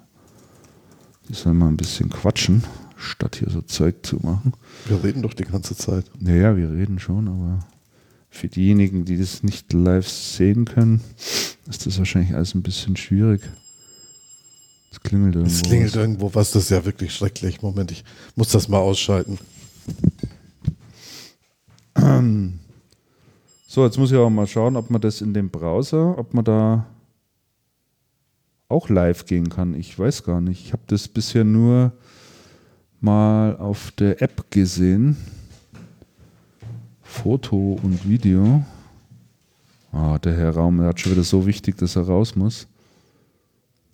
die 1.28 1.34
sollen 1.34 1.58
mal 1.58 1.68
ein 1.68 1.78
bisschen 1.78 2.10
quatschen, 2.10 2.64
statt 2.96 3.36
hier 3.36 3.50
so 3.50 3.62
Zeug 3.62 4.06
zu 4.06 4.18
machen. 4.18 4.54
Wir 4.86 5.04
reden 5.04 5.22
doch 5.22 5.34
die 5.34 5.44
ganze 5.44 5.76
Zeit. 5.76 6.10
Naja, 6.20 6.56
wir 6.56 6.72
reden 6.72 6.98
schon, 6.98 7.28
aber 7.28 7.60
für 8.30 8.48
diejenigen, 8.48 9.04
die 9.04 9.18
das 9.18 9.44
nicht 9.44 9.74
live 9.74 10.08
sehen 10.08 10.64
können, 10.64 11.02
ist 11.70 11.86
das 11.86 11.98
wahrscheinlich 11.98 12.34
alles 12.34 12.56
ein 12.56 12.64
bisschen 12.64 12.96
schwierig. 12.96 13.42
Es 14.92 15.00
klingelt 15.00 15.36
irgendwo. 15.36 15.56
Es 15.56 15.62
klingelt 15.64 15.92
was. 15.92 15.96
irgendwo 16.02 16.36
was, 16.36 16.52
das 16.52 16.64
ist 16.64 16.70
ja 16.70 16.84
wirklich 16.86 17.14
schrecklich. 17.16 17.62
Moment, 17.62 17.92
ich 17.92 18.04
muss 18.36 18.50
das 18.50 18.68
mal 18.68 18.80
ausschalten. 18.80 19.40
So, 23.68 23.86
jetzt 23.86 23.98
muss 23.98 24.12
ich 24.12 24.18
auch 24.18 24.30
mal 24.30 24.48
schauen, 24.48 24.76
ob 24.76 24.90
man 24.90 25.00
das 25.00 25.22
in 25.22 25.34
dem 25.34 25.50
Browser, 25.50 26.18
ob 26.18 26.34
man 26.34 26.44
da 26.44 26.86
auch 28.68 28.90
live 28.90 29.26
gehen 29.26 29.50
kann. 29.50 29.76
Ich 29.76 29.98
weiß 29.98 30.24
gar 30.24 30.42
nicht. 30.42 30.66
Ich 30.66 30.74
habe 30.74 30.84
das 30.88 31.08
bisher 31.08 31.44
nur 31.44 31.94
mal 33.00 33.56
auf 33.58 33.92
der 33.92 34.22
App 34.22 34.52
gesehen. 34.52 35.16
Foto 37.02 37.80
und 37.82 38.08
Video. 38.08 38.64
Ah, 39.92 40.18
der 40.20 40.36
Herr 40.36 40.52
Raum, 40.52 40.78
der 40.78 40.88
hat 40.88 41.00
schon 41.00 41.12
wieder 41.12 41.24
so 41.24 41.46
wichtig, 41.46 41.78
dass 41.78 41.96
er 41.96 42.04
raus 42.04 42.36
muss. 42.36 42.68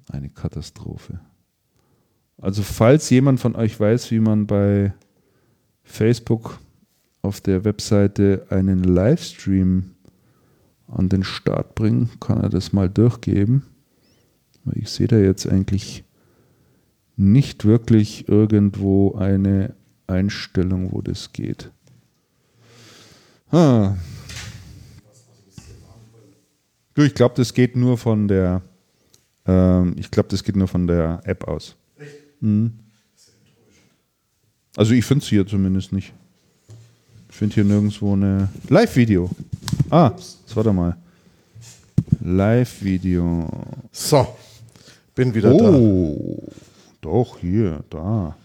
Eine 0.10 0.30
Katastrophe. 0.30 1.20
Also 2.38 2.62
falls 2.64 3.10
jemand 3.10 3.40
von 3.40 3.56
euch 3.56 3.80
weiß, 3.80 4.12
wie 4.12 4.20
man 4.20 4.48
bei 4.48 4.94
Facebook 5.84 6.60
auf 7.22 7.42
der 7.42 7.66
Webseite 7.66 8.46
einen 8.50 8.84
Livestream 8.84 9.92
an 10.88 11.10
den 11.10 11.24
Start 11.24 11.76
bringen, 11.76 12.10
kann 12.20 12.42
er 12.42 12.50
das 12.50 12.74
mal 12.74 12.90
durchgeben. 12.90 13.64
Ich 14.74 14.90
sehe 14.90 15.08
da 15.08 15.18
jetzt 15.18 15.48
eigentlich 15.48 16.04
nicht 17.16 17.66
wirklich 17.66 18.30
irgendwo 18.30 19.16
eine 19.16 19.74
Einstellung, 20.06 20.92
wo 20.92 21.02
das 21.02 21.34
geht. 21.34 21.72
Ah. 23.52 23.96
Ich 26.96 27.14
glaube, 27.14 27.36
das 27.36 27.54
geht 27.54 27.76
nur 27.76 27.98
von 27.98 28.28
der, 28.28 28.62
ähm, 29.48 29.96
ich 29.98 30.12
glaube, 30.12 30.30
das 30.30 30.44
geht 30.44 30.56
nur 30.56 30.68
von 30.68 30.88
der 30.88 31.22
App 31.24 31.48
aus. 31.48 31.76
Mhm. 32.40 32.74
Also 34.76 34.94
ich 34.94 35.06
finde 35.06 35.24
es 35.24 35.30
hier 35.30 35.46
zumindest 35.48 35.92
nicht. 35.92 36.14
Ich 37.30 37.36
finde 37.36 37.56
hier 37.56 37.64
nirgendwo 37.64 38.14
eine 38.14 38.50
Live-Video. 38.70 39.30
Ah, 39.90 40.10
das 40.10 40.56
war 40.56 40.64
da 40.64 40.74
mal. 40.74 40.98
Live-Video. 42.22 43.50
So, 43.92 44.36
bin 45.16 45.34
wieder 45.34 45.54
da. 45.54 45.70
Oh, 45.72 46.48
doch, 47.02 47.40
hier, 47.40 47.84
da. 47.90 48.36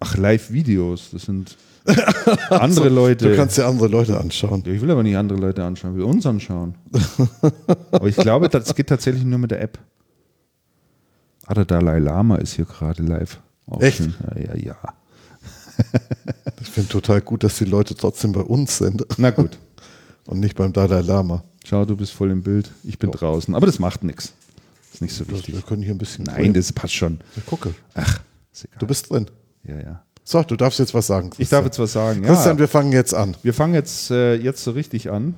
Ach, 0.00 0.16
Live-Videos, 0.16 1.10
das 1.12 1.22
sind 1.22 1.56
andere 2.50 2.88
Leute. 2.88 3.30
Du 3.30 3.36
kannst 3.36 3.58
dir 3.58 3.66
andere 3.66 3.88
Leute 3.88 4.18
anschauen. 4.18 4.62
Ja, 4.66 4.72
ich 4.72 4.80
will 4.80 4.90
aber 4.90 5.02
nicht 5.02 5.16
andere 5.16 5.38
Leute 5.38 5.64
anschauen, 5.64 5.92
ich 5.92 5.98
will 5.98 6.04
uns 6.04 6.24
anschauen. 6.26 6.74
aber 7.90 8.06
ich 8.06 8.16
glaube, 8.16 8.48
das 8.48 8.74
geht 8.74 8.88
tatsächlich 8.88 9.24
nur 9.24 9.38
mit 9.38 9.50
der 9.50 9.60
App. 9.60 9.78
Ah, 11.46 11.54
der 11.54 11.64
Dalai 11.64 11.98
Lama 11.98 12.36
ist 12.36 12.54
hier 12.54 12.64
gerade 12.64 13.02
live. 13.02 13.38
Auch 13.66 13.80
Echt? 13.80 13.98
schön. 13.98 14.14
Ja, 14.36 14.54
ja, 14.54 14.56
ja. 14.56 14.76
Ich 16.60 16.68
finde 16.68 16.90
total 16.90 17.20
gut, 17.20 17.42
dass 17.42 17.58
die 17.58 17.64
Leute 17.64 17.96
trotzdem 17.96 18.32
bei 18.32 18.40
uns 18.40 18.78
sind 18.78 19.04
Na 19.18 19.30
gut. 19.30 19.58
und 20.26 20.38
nicht 20.38 20.54
beim 20.54 20.72
Dalai 20.72 21.00
Lama. 21.00 21.42
Schau, 21.64 21.84
du 21.84 21.96
bist 21.96 22.12
voll 22.12 22.30
im 22.30 22.42
Bild. 22.42 22.70
Ich 22.84 22.98
bin 22.98 23.10
draußen. 23.10 23.54
Aber 23.54 23.66
das 23.66 23.80
macht 23.80 24.04
nichts. 24.04 24.32
Ist 24.92 25.02
nicht 25.02 25.14
so 25.14 25.28
wichtig. 25.28 25.54
Wir 25.54 25.62
können 25.62 25.82
hier 25.82 25.92
ein 25.92 25.98
bisschen. 25.98 26.24
Nein, 26.24 26.54
das 26.54 26.72
passt 26.72 26.94
schon. 26.94 27.18
Ja, 27.34 27.42
gucke. 27.46 27.74
Ach, 27.94 28.20
ist 28.52 28.64
egal. 28.64 28.78
Du 28.78 28.86
bist 28.86 29.10
drin. 29.10 29.26
ja, 29.64 29.80
ja. 29.80 30.04
So, 30.24 30.42
du 30.42 30.56
darfst 30.56 30.78
jetzt 30.78 30.94
was 30.94 31.06
sagen. 31.06 31.30
Ich 31.38 31.48
darf 31.48 31.64
jetzt 31.64 31.78
was 31.78 31.92
sagen. 31.92 32.22
Ja, 32.22 32.28
Christian, 32.28 32.58
wir 32.58 32.68
fangen 32.68 32.92
jetzt 32.92 33.14
an. 33.14 33.36
wir 33.42 33.52
fangen 33.54 33.74
jetzt, 33.74 34.10
äh, 34.10 34.34
jetzt 34.36 34.62
so 34.62 34.70
richtig 34.70 35.10
an. 35.10 35.34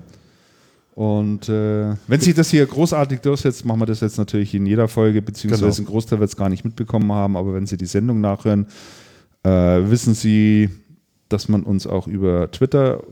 Und 0.94 1.48
äh, 1.48 1.94
wenn 2.06 2.20
sich 2.20 2.34
das 2.34 2.50
hier 2.50 2.64
großartig 2.66 3.20
durchsetzt, 3.20 3.64
machen 3.64 3.80
wir 3.80 3.86
das 3.86 4.00
jetzt 4.00 4.16
natürlich 4.16 4.54
in 4.54 4.64
jeder 4.66 4.86
Folge, 4.86 5.22
beziehungsweise 5.22 5.64
Genau. 5.64 5.88
ein 5.88 5.92
Großteil 5.92 6.20
wird 6.20 6.30
es 6.30 6.36
gar 6.36 6.48
nicht 6.48 6.64
mitbekommen 6.64 7.10
haben, 7.10 7.36
aber 7.36 7.52
wenn 7.54 7.66
Sie 7.66 7.76
die 7.76 7.86
Sendung 7.86 8.20
nachhören, 8.20 8.66
äh, 9.42 9.50
wissen 9.50 10.14
Sie, 10.14 10.70
dass 11.28 11.48
man 11.48 11.64
uns 11.64 11.86
auch 11.88 12.06
über 12.06 12.48
Twitter, 12.52 13.02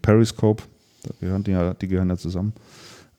Periscope, 0.00 0.62
da 1.02 1.10
gehören 1.20 1.44
die, 1.44 1.50
ja, 1.50 1.74
die 1.74 1.88
gehören 1.88 2.08
ja 2.08 2.16
zusammen, 2.16 2.54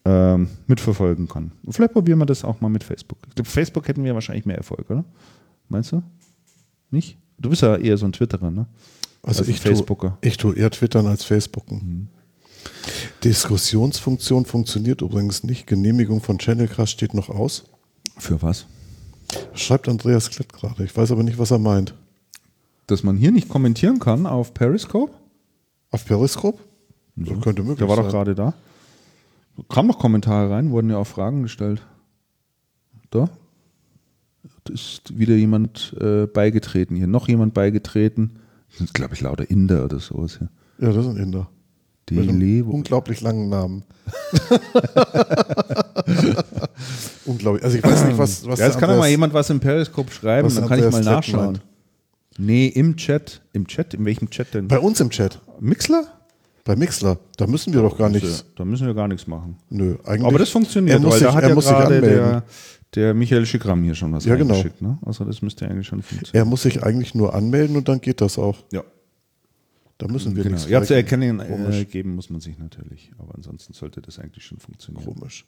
ähm, 0.05 0.47
mitverfolgen 0.65 1.27
kann. 1.27 1.51
Und 1.63 1.73
vielleicht 1.73 1.93
probieren 1.93 2.17
wir 2.17 2.25
das 2.25 2.43
auch 2.43 2.61
mal 2.61 2.69
mit 2.69 2.83
Facebook. 2.83 3.19
Ich 3.27 3.35
glaube, 3.35 3.49
Facebook 3.49 3.87
hätten 3.87 4.03
wir 4.03 4.15
wahrscheinlich 4.15 4.45
mehr 4.47 4.57
Erfolg, 4.57 4.89
oder? 4.89 5.03
Meinst 5.67 5.91
du? 5.91 6.01
Nicht? 6.89 7.17
Du 7.39 7.49
bist 7.49 7.61
ja 7.61 7.75
eher 7.77 7.97
so 7.97 8.05
ein 8.05 8.11
Twitterer, 8.13 8.51
ne? 8.51 8.67
Also, 9.23 9.39
Also 9.41 9.51
ich 9.51 9.59
Facebooker. 9.59 10.17
Tue, 10.21 10.29
ich 10.29 10.37
tue 10.37 10.55
eher 10.55 10.69
Twittern 10.71 11.07
als 11.07 11.23
Facebooken. 11.23 12.09
Diskussionsfunktion 13.23 14.45
funktioniert 14.45 15.01
übrigens 15.01 15.43
nicht. 15.43 15.67
Genehmigung 15.67 16.21
von 16.21 16.37
Channelcast 16.39 16.91
steht 16.91 17.13
noch 17.13 17.29
aus. 17.29 17.65
Für 18.17 18.41
was? 18.41 18.65
Schreibt 19.53 19.87
Andreas 19.87 20.29
Klett 20.29 20.51
gerade. 20.53 20.83
Ich 20.83 20.95
weiß 20.95 21.11
aber 21.11 21.23
nicht, 21.23 21.37
was 21.37 21.51
er 21.51 21.59
meint. 21.59 21.93
Dass 22.87 23.03
man 23.03 23.17
hier 23.17 23.31
nicht 23.31 23.49
kommentieren 23.49 23.99
kann 23.99 24.25
auf 24.25 24.53
Periscope? 24.53 25.13
Auf 25.91 26.05
Periscope? 26.05 26.59
Das 27.15 27.39
könnte 27.41 27.61
möglich 27.61 27.79
Der 27.79 27.87
war 27.87 27.95
sein. 27.97 28.05
doch 28.05 28.11
gerade 28.11 28.35
da. 28.35 28.53
Kamen 29.67 29.89
noch 29.89 29.99
Kommentare 29.99 30.49
rein, 30.49 30.71
wurden 30.71 30.89
ja 30.89 30.97
auch 30.97 31.07
Fragen 31.07 31.43
gestellt. 31.43 31.81
Da 33.11 33.29
ist 34.69 35.17
wieder 35.17 35.35
jemand 35.35 35.95
äh, 35.99 36.25
beigetreten 36.27 36.95
hier. 36.95 37.07
Noch 37.07 37.27
jemand 37.27 37.53
beigetreten. 37.53 38.39
Das 38.69 38.77
sind, 38.79 38.93
glaube 38.93 39.13
ich, 39.15 39.21
lauter 39.21 39.49
Inder 39.49 39.85
oder 39.85 39.99
sowas 39.99 40.37
hier. 40.37 40.49
Ja, 40.79 40.93
das 40.93 41.05
sind 41.05 41.17
Inder. 41.17 41.49
Die 42.09 42.15
Mit 42.15 42.65
unglaublich 42.65 43.21
langen 43.21 43.49
Namen. 43.49 43.83
unglaublich. 47.25 47.63
Also 47.63 47.77
ich 47.77 47.83
weiß 47.83 48.05
nicht, 48.05 48.17
was, 48.17 48.47
was 48.47 48.59
Ja, 48.59 48.65
jetzt 48.65 48.79
kann 48.79 48.89
doch 48.89 48.97
mal 48.97 49.09
jemand 49.09 49.33
was 49.33 49.49
im 49.49 49.59
Periscope 49.59 50.11
schreiben, 50.11 50.53
dann 50.53 50.67
kann 50.67 50.79
ich 50.79 50.91
mal 50.91 51.03
nachschauen. 51.03 51.45
meint. 51.45 51.61
Nee, 52.37 52.67
im 52.67 52.95
Chat. 52.95 53.41
Im 53.53 53.67
Chat? 53.67 53.93
In 53.93 54.05
welchem 54.05 54.29
Chat 54.29 54.53
denn? 54.53 54.67
Bei 54.67 54.79
uns 54.79 54.99
im 54.99 55.09
Chat, 55.09 55.39
Mixler? 55.59 56.05
bei 56.69 56.75
Mixler, 56.75 57.17
da 57.37 57.47
müssen 57.47 57.73
wir 57.73 57.81
doch 57.81 57.97
gar 57.97 58.09
nichts. 58.09 58.45
Da 58.55 58.63
müssen 58.63 58.85
wir 58.85 58.93
gar 58.93 59.07
nichts 59.07 59.25
machen. 59.25 59.57
Nö, 59.69 59.95
eigentlich. 60.05 60.27
Aber 60.27 60.37
das 60.37 60.49
funktioniert, 60.49 60.97
Er 60.97 61.01
muss 61.01 61.13
weil 61.13 61.19
sich, 61.19 61.27
da 61.27 61.33
hat 61.33 61.43
er 61.43 61.49
ja 61.49 61.55
muss 61.55 61.65
sich 61.65 61.73
anmelden. 61.75 62.09
der, 62.09 62.43
der 62.95 63.13
Michael 63.13 63.45
Schickram 63.45 63.83
hier 63.83 63.95
schon 63.95 64.13
was 64.13 64.25
Ja, 64.25 64.35
genau. 64.35 64.63
Ne? 64.79 64.97
Also 65.05 65.25
das 65.25 65.41
müsste 65.41 65.69
eigentlich 65.69 65.87
schon 65.87 66.01
funktionieren. 66.01 66.35
Er 66.35 66.45
muss 66.49 66.63
sich 66.63 66.83
eigentlich 66.83 67.13
nur 67.15 67.33
anmelden 67.33 67.75
und 67.75 67.87
dann 67.87 68.01
geht 68.01 68.21
das 68.21 68.37
auch. 68.39 68.57
Ja, 68.71 68.83
Da 69.97 70.07
müssen 70.07 70.35
wir 70.35 70.43
genau. 70.43 70.55
nichts 70.55 70.69
Ja, 70.69 70.81
zu 70.81 70.95
erkennen 70.95 71.39
äh, 71.39 71.85
geben 71.85 72.15
muss 72.15 72.29
man 72.29 72.41
sich 72.41 72.57
natürlich. 72.57 73.11
Aber 73.17 73.35
ansonsten 73.35 73.73
sollte 73.73 74.01
das 74.01 74.17
eigentlich 74.19 74.43
schon 74.45 74.59
funktionieren. 74.59 75.05
Komisch. 75.05 75.45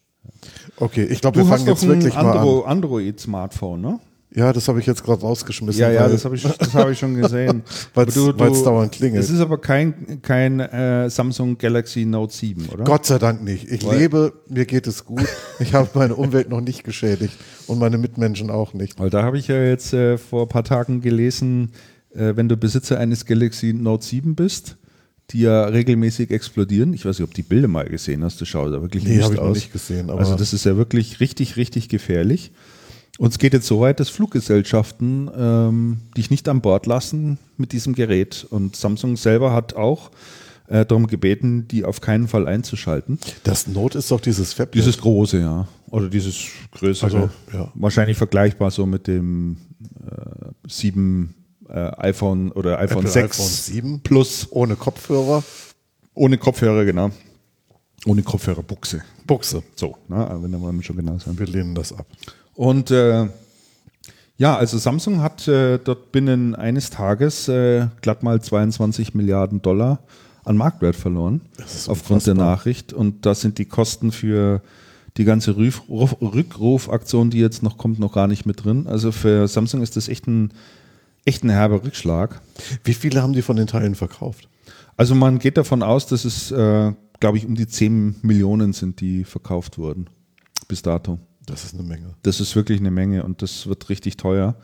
Okay, 0.77 1.03
ich 1.05 1.21
glaube, 1.21 1.37
wir 1.39 1.45
fangen 1.45 1.65
jetzt 1.65 1.83
ein 1.83 1.89
wirklich 1.89 2.13
mal 2.13 2.19
an. 2.21 2.37
Andro 2.37 2.61
Android-Smartphone, 2.63 3.81
ne? 3.81 3.99
Ja, 4.33 4.53
das 4.53 4.67
habe 4.69 4.79
ich 4.79 4.85
jetzt 4.85 5.03
gerade 5.03 5.21
rausgeschmissen. 5.21 5.81
Ja, 5.81 5.91
ja, 5.91 6.03
weil- 6.03 6.11
das 6.13 6.23
habe 6.23 6.35
ich, 6.35 6.43
das 6.43 6.73
hab 6.73 6.89
ich 6.89 6.97
schon 6.97 7.15
gesehen. 7.15 7.63
Aber 7.93 8.07
weil's 8.39 8.63
dauernd 8.63 8.93
klingelt. 8.93 9.21
Das 9.21 9.29
ist 9.29 9.41
aber 9.41 9.57
kein, 9.59 10.21
kein 10.21 10.61
äh, 10.61 11.09
Samsung 11.09 11.57
Galaxy 11.57 12.05
Note 12.05 12.33
7, 12.33 12.69
oder? 12.71 12.85
Gott 12.85 13.05
sei 13.05 13.19
Dank 13.19 13.43
nicht. 13.43 13.69
Ich 13.69 13.85
Weil- 13.85 13.97
lebe, 13.99 14.33
mir 14.47 14.65
geht 14.65 14.87
es 14.87 15.03
gut. 15.05 15.27
Ich 15.59 15.73
habe 15.73 15.89
meine 15.95 16.15
Umwelt 16.15 16.49
noch 16.49 16.61
nicht 16.61 16.85
geschädigt 16.85 17.33
und 17.67 17.79
meine 17.79 17.97
Mitmenschen 17.97 18.49
auch 18.49 18.73
nicht. 18.73 18.97
Weil 18.99 19.09
da 19.09 19.23
habe 19.23 19.37
ich 19.37 19.47
ja 19.49 19.61
jetzt 19.61 19.91
äh, 19.93 20.17
vor 20.17 20.43
ein 20.43 20.49
paar 20.49 20.63
Tagen 20.63 21.01
gelesen, 21.01 21.71
äh, 22.15 22.33
wenn 22.35 22.47
du 22.47 22.55
Besitzer 22.55 22.99
eines 22.99 23.25
Galaxy 23.25 23.73
Note 23.73 24.05
7 24.05 24.35
bist, 24.35 24.77
die 25.31 25.41
ja 25.41 25.65
regelmäßig 25.65 26.31
explodieren. 26.31 26.93
Ich 26.93 27.05
weiß 27.05 27.19
nicht, 27.19 27.23
ob 27.27 27.31
du 27.33 27.41
die 27.41 27.47
Bilder 27.47 27.67
mal 27.67 27.85
gesehen 27.89 28.23
hast, 28.23 28.39
das 28.39 28.47
schaut 28.47 28.73
da 28.73 28.81
wirklich 28.81 29.03
Nee, 29.03 29.15
wüst 29.17 29.23
habe 29.25 29.33
ich 29.35 29.39
noch 29.41 29.47
aus. 29.47 29.55
nicht 29.57 29.73
gesehen. 29.73 30.09
Aber 30.09 30.19
Also 30.21 30.35
das 30.35 30.53
ist 30.53 30.65
ja 30.65 30.77
wirklich 30.77 31.19
richtig, 31.19 31.57
richtig 31.57 31.89
gefährlich. 31.89 32.51
Und 33.17 33.31
es 33.31 33.39
geht 33.39 33.53
jetzt 33.53 33.67
so 33.67 33.81
weit, 33.81 33.99
dass 33.99 34.09
Fluggesellschaften 34.09 35.29
ähm, 35.35 35.97
dich 36.17 36.29
nicht 36.29 36.47
an 36.47 36.61
Bord 36.61 36.85
lassen 36.85 37.37
mit 37.57 37.71
diesem 37.71 37.93
Gerät. 37.93 38.47
Und 38.49 38.75
Samsung 38.75 39.17
selber 39.17 39.53
hat 39.53 39.75
auch 39.75 40.11
äh, 40.67 40.85
darum 40.85 41.07
gebeten, 41.07 41.67
die 41.67 41.83
auf 41.83 42.01
keinen 42.01 42.27
Fall 42.27 42.47
einzuschalten. 42.47 43.19
das 43.43 43.67
Note 43.67 43.97
ist 43.97 44.09
doch 44.09 44.21
dieses 44.21 44.53
Fab. 44.53 44.71
Dieses 44.71 44.97
große, 44.97 45.39
ja. 45.39 45.67
Oder 45.89 46.09
dieses 46.09 46.47
größere. 46.71 47.05
Also, 47.05 47.29
ja. 47.53 47.71
Wahrscheinlich 47.75 48.17
vergleichbar 48.17 48.71
so 48.71 48.85
mit 48.85 49.07
dem 49.07 49.57
äh, 50.05 50.69
7 50.69 51.35
äh, 51.67 51.91
iPhone 51.97 52.51
oder 52.51 52.79
iPhone 52.79 52.99
Apple 52.99 53.11
6 53.11 53.39
iPhone 53.39 53.47
7. 53.47 53.99
Plus 54.01 54.47
ohne 54.51 54.75
Kopfhörer, 54.75 55.43
ohne 56.13 56.37
Kopfhörer, 56.37 56.85
genau. 56.85 57.11
Ohne 58.05 58.23
Kopfhörerbuchse. 58.23 59.03
Buchse. 59.27 59.61
So, 59.75 59.95
ne? 60.07 60.39
wenn 60.41 60.51
wir 60.51 60.83
schon 60.83 60.95
genau 60.95 61.19
sein. 61.19 61.37
Wir 61.37 61.45
lehnen 61.45 61.75
das 61.75 61.93
ab. 61.93 62.07
Und 62.61 62.91
äh, 62.91 63.27
ja, 64.37 64.55
also 64.55 64.77
Samsung 64.77 65.21
hat 65.21 65.47
äh, 65.47 65.79
dort 65.79 66.11
binnen 66.11 66.53
eines 66.53 66.91
Tages 66.91 67.47
äh, 67.47 67.87
glatt 68.03 68.21
mal 68.21 68.39
22 68.39 69.15
Milliarden 69.15 69.63
Dollar 69.63 70.03
an 70.43 70.57
Marktwert 70.57 70.95
verloren, 70.95 71.41
aufgrund 71.87 72.27
der. 72.27 72.35
Nachricht. 72.35 72.93
Und 72.93 73.25
da 73.25 73.33
sind 73.33 73.57
die 73.57 73.65
Kosten 73.65 74.11
für 74.11 74.61
die 75.17 75.23
ganze 75.23 75.55
Ruf, 75.55 75.89
Ruf, 75.89 76.21
Rückrufaktion, 76.21 77.31
die 77.31 77.39
jetzt 77.39 77.63
noch 77.63 77.79
kommt, 77.79 77.97
noch 77.97 78.13
gar 78.13 78.27
nicht 78.27 78.45
mit 78.45 78.63
drin. 78.63 78.85
Also 78.85 79.11
für 79.11 79.47
Samsung 79.47 79.81
ist 79.81 79.97
das 79.97 80.07
echt 80.07 80.27
ein, 80.27 80.53
echt 81.25 81.43
ein 81.43 81.49
herber 81.49 81.83
Rückschlag. 81.83 82.41
Wie 82.83 82.93
viele 82.93 83.23
haben 83.23 83.33
die 83.33 83.41
von 83.41 83.55
den 83.55 83.65
Teilen 83.65 83.95
verkauft? 83.95 84.49
Also 84.97 85.15
man 85.15 85.39
geht 85.39 85.57
davon 85.57 85.81
aus, 85.81 86.05
dass 86.05 86.25
es, 86.25 86.51
äh, 86.51 86.93
glaube 87.19 87.39
ich, 87.39 87.47
um 87.47 87.55
die 87.55 87.65
10 87.65 88.17
Millionen 88.21 88.73
sind, 88.73 89.01
die 89.01 89.23
verkauft 89.23 89.79
wurden 89.79 90.11
bis 90.67 90.83
dato. 90.83 91.17
Das 91.51 91.65
ist 91.65 91.73
eine 91.73 91.83
Menge. 91.83 92.15
Das 92.23 92.39
ist 92.39 92.55
wirklich 92.55 92.79
eine 92.79 92.91
Menge 92.91 93.23
und 93.23 93.41
das 93.41 93.67
wird 93.67 93.89
richtig 93.89 94.15
teuer. 94.17 94.55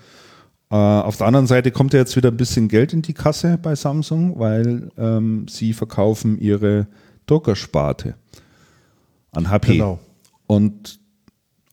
Äh, 0.70 0.76
auf 0.76 1.18
der 1.18 1.28
anderen 1.28 1.46
Seite 1.48 1.72
kommt 1.72 1.94
ja 1.94 2.00
jetzt 2.00 2.16
wieder 2.16 2.32
ein 2.32 2.38
bisschen 2.38 2.70
Geld 2.70 2.94
in 2.94 3.02
die 3.02 3.14
Kasse 3.14 3.58
bei 3.62 3.76
Samsung, 3.76 4.40
weil 4.40 4.90
ähm, 4.98 5.48
sie 5.50 5.74
verkaufen 5.74 6.40
ihre 6.40 6.88
Druckersparte 7.26 8.16
an 9.32 9.50
HP. 9.50 9.74
Genau. 9.74 10.00
Und 10.48 11.00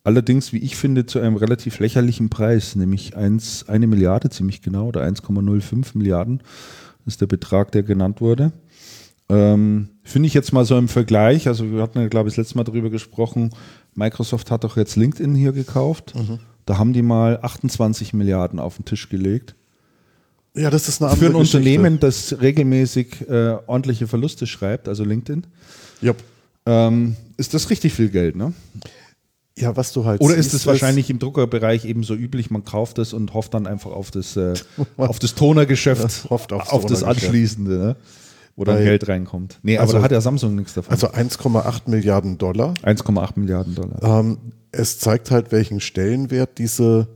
allerdings, 0.02 0.52
wie 0.52 0.58
ich 0.58 0.76
finde, 0.76 1.06
zu 1.06 1.20
einem 1.20 1.36
relativ 1.36 1.78
lächerlichen 1.78 2.28
Preis, 2.28 2.74
nämlich 2.74 3.16
1, 3.16 3.68
eine 3.68 3.86
Milliarde 3.86 4.30
ziemlich 4.30 4.62
genau 4.62 4.88
oder 4.88 5.02
1,05 5.02 5.96
Milliarden 5.96 6.42
ist 7.06 7.20
der 7.20 7.26
Betrag, 7.26 7.70
der 7.72 7.82
genannt 7.82 8.20
wurde. 8.20 8.52
Ähm, 9.28 9.88
finde 10.02 10.26
ich 10.26 10.34
jetzt 10.34 10.52
mal 10.52 10.64
so 10.64 10.76
im 10.76 10.88
Vergleich, 10.88 11.48
also 11.48 11.70
wir 11.72 11.80
hatten 11.82 11.98
ja, 11.98 12.08
glaube 12.08 12.28
ich, 12.28 12.34
das 12.34 12.44
letzte 12.44 12.56
Mal 12.58 12.64
darüber 12.64 12.90
gesprochen, 12.90 13.50
Microsoft 13.94 14.50
hat 14.50 14.64
doch 14.64 14.76
jetzt 14.76 14.96
LinkedIn 14.96 15.34
hier 15.34 15.52
gekauft. 15.52 16.12
Da 16.66 16.78
haben 16.78 16.92
die 16.92 17.02
mal 17.02 17.38
28 17.42 18.12
Milliarden 18.12 18.58
auf 18.58 18.76
den 18.76 18.84
Tisch 18.84 19.08
gelegt. 19.08 19.54
Ja, 20.56 20.70
das 20.70 20.88
ist 20.88 21.02
eine 21.02 21.10
Für 21.10 21.26
andere 21.26 21.38
ein 21.38 21.40
Geschichte. 21.40 21.58
Unternehmen, 21.58 22.00
das 22.00 22.36
regelmäßig 22.40 23.28
äh, 23.28 23.56
ordentliche 23.66 24.06
Verluste 24.06 24.46
schreibt, 24.46 24.88
also 24.88 25.04
LinkedIn, 25.04 25.46
Jupp. 26.00 26.16
ähm, 26.66 27.16
ist 27.36 27.54
das 27.54 27.70
richtig 27.70 27.92
viel 27.92 28.08
Geld, 28.08 28.36
ne? 28.36 28.52
Ja, 29.56 29.76
was 29.76 29.92
du 29.92 30.04
halt 30.04 30.20
Oder 30.20 30.34
ist 30.36 30.52
es 30.52 30.66
wahrscheinlich 30.66 31.10
im 31.10 31.18
Druckerbereich 31.18 31.84
eben 31.84 32.02
so 32.02 32.14
üblich, 32.14 32.50
man 32.50 32.64
kauft 32.64 32.98
es 32.98 33.12
und 33.12 33.34
hofft 33.34 33.54
dann 33.54 33.66
einfach 33.66 33.90
auf 33.92 34.10
das, 34.10 34.36
äh, 34.36 34.54
auf 34.96 35.18
das 35.18 35.34
Tonergeschäft, 35.34 36.24
Hofft 36.30 36.52
aufs 36.52 36.70
auf 36.70 36.86
das. 36.86 37.02
Anschließende, 37.04 37.78
ne? 37.78 37.96
Wo 38.56 38.64
dann 38.64 38.78
Geld 38.82 39.08
reinkommt. 39.08 39.58
Nee, 39.62 39.78
Also- 39.78 39.92
aber 39.92 39.98
da 40.00 40.04
hat 40.04 40.12
ja 40.12 40.20
Samsung 40.20 40.54
nichts 40.54 40.74
davon. 40.74 40.92
Also 40.92 41.08
1,8 41.08 41.88
Milliarden 41.88 42.38
Dollar. 42.38 42.74
1,8 42.82 43.36
Milliarden 43.36 43.74
Dollar. 43.74 44.02
Ähm, 44.20 44.38
es 44.70 44.98
zeigt 44.98 45.30
halt, 45.30 45.52
welchen 45.52 45.80
Stellenwert 45.80 46.58
diese, 46.58 47.08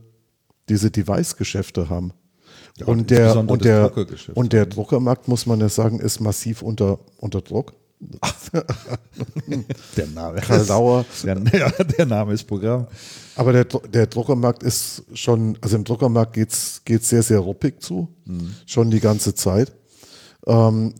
diese 0.69 0.91
Device-Geschäfte 0.91 1.89
haben. 1.89 2.13
und, 2.85 3.09
der, 3.09 3.19
insbesondere 3.25 3.53
und, 3.53 3.65
der, 3.65 4.37
und 4.37 4.53
der 4.53 4.65
Druckermarkt, 4.65 5.27
muss 5.27 5.45
man 5.45 5.59
ja 5.59 5.67
sagen, 5.69 5.99
ist 5.99 6.19
massiv 6.21 6.61
unter, 6.61 6.99
unter 7.17 7.41
Druck. 7.41 7.73
Der 9.97 10.07
Name. 10.07 10.39
Karl 10.39 10.65
Lauer. 10.67 11.05
Der, 11.23 11.37
ja, 11.53 11.69
der 11.83 12.05
Name 12.05 12.33
ist 12.33 12.45
Programm. 12.45 12.87
Aber 13.35 13.51
der, 13.51 13.65
der 13.65 14.07
Druckermarkt 14.07 14.63
ist 14.63 15.03
schon, 15.13 15.57
also 15.61 15.75
im 15.75 15.83
Druckermarkt 15.83 16.33
geht's 16.33 16.81
geht's 16.85 17.09
sehr, 17.09 17.23
sehr 17.23 17.39
ruppig 17.39 17.81
zu, 17.81 18.07
schon 18.65 18.89
die 18.89 18.99
ganze 19.01 19.33
Zeit. 19.33 19.73
Ähm, 20.47 20.93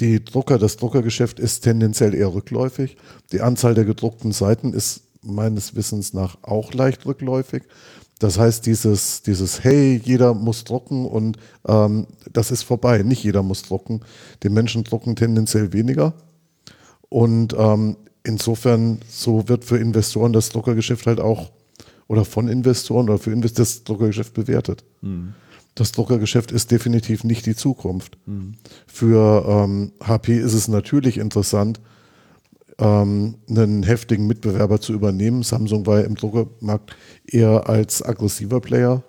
die 0.00 0.24
Drucker, 0.24 0.58
das 0.58 0.76
Druckergeschäft 0.76 1.38
ist 1.38 1.60
tendenziell 1.60 2.14
eher 2.14 2.32
rückläufig. 2.32 2.96
Die 3.30 3.40
Anzahl 3.40 3.74
der 3.74 3.84
gedruckten 3.84 4.32
Seiten 4.32 4.72
ist 4.72 5.02
meines 5.22 5.76
Wissens 5.76 6.12
nach 6.12 6.38
auch 6.42 6.74
leicht 6.74 7.06
rückläufig. 7.06 7.62
Das 8.18 8.38
heißt, 8.38 8.66
dieses, 8.66 9.22
dieses 9.22 9.64
Hey, 9.64 10.00
jeder 10.04 10.34
muss 10.34 10.64
drucken 10.64 11.06
und 11.06 11.38
ähm, 11.66 12.06
das 12.32 12.50
ist 12.50 12.62
vorbei. 12.62 13.02
Nicht 13.02 13.24
jeder 13.24 13.42
muss 13.42 13.62
drucken. 13.62 14.00
Die 14.42 14.48
Menschen 14.48 14.84
drucken 14.84 15.16
tendenziell 15.16 15.72
weniger. 15.72 16.14
Und 17.08 17.54
ähm, 17.58 17.96
insofern, 18.24 19.00
so 19.08 19.48
wird 19.48 19.64
für 19.64 19.78
Investoren 19.78 20.32
das 20.32 20.50
Druckergeschäft 20.50 21.06
halt 21.06 21.20
auch, 21.20 21.50
oder 22.06 22.24
von 22.24 22.48
Investoren 22.48 23.08
oder 23.08 23.18
für 23.18 23.32
Investoren 23.32 23.64
das 23.64 23.84
Druckergeschäft 23.84 24.34
bewertet. 24.34 24.84
Das 25.74 25.92
Druckergeschäft 25.92 26.52
ist 26.52 26.70
definitiv 26.70 27.24
nicht 27.24 27.46
die 27.46 27.56
Zukunft. 27.56 28.18
Für 28.86 29.44
ähm, 29.48 29.92
HP 30.02 30.38
ist 30.38 30.52
es 30.52 30.68
natürlich 30.68 31.16
interessant, 31.16 31.80
ähm, 32.78 33.36
einen 33.48 33.82
heftigen 33.82 34.26
Mitbewerber 34.26 34.80
zu 34.80 34.92
übernehmen. 34.92 35.42
Samsung 35.42 35.86
war 35.86 36.00
ja 36.00 36.06
im 36.06 36.14
Druckermarkt 36.14 36.94
eher 37.26 37.68
als 37.68 38.02
aggressiver 38.02 38.60
Player 38.60 39.02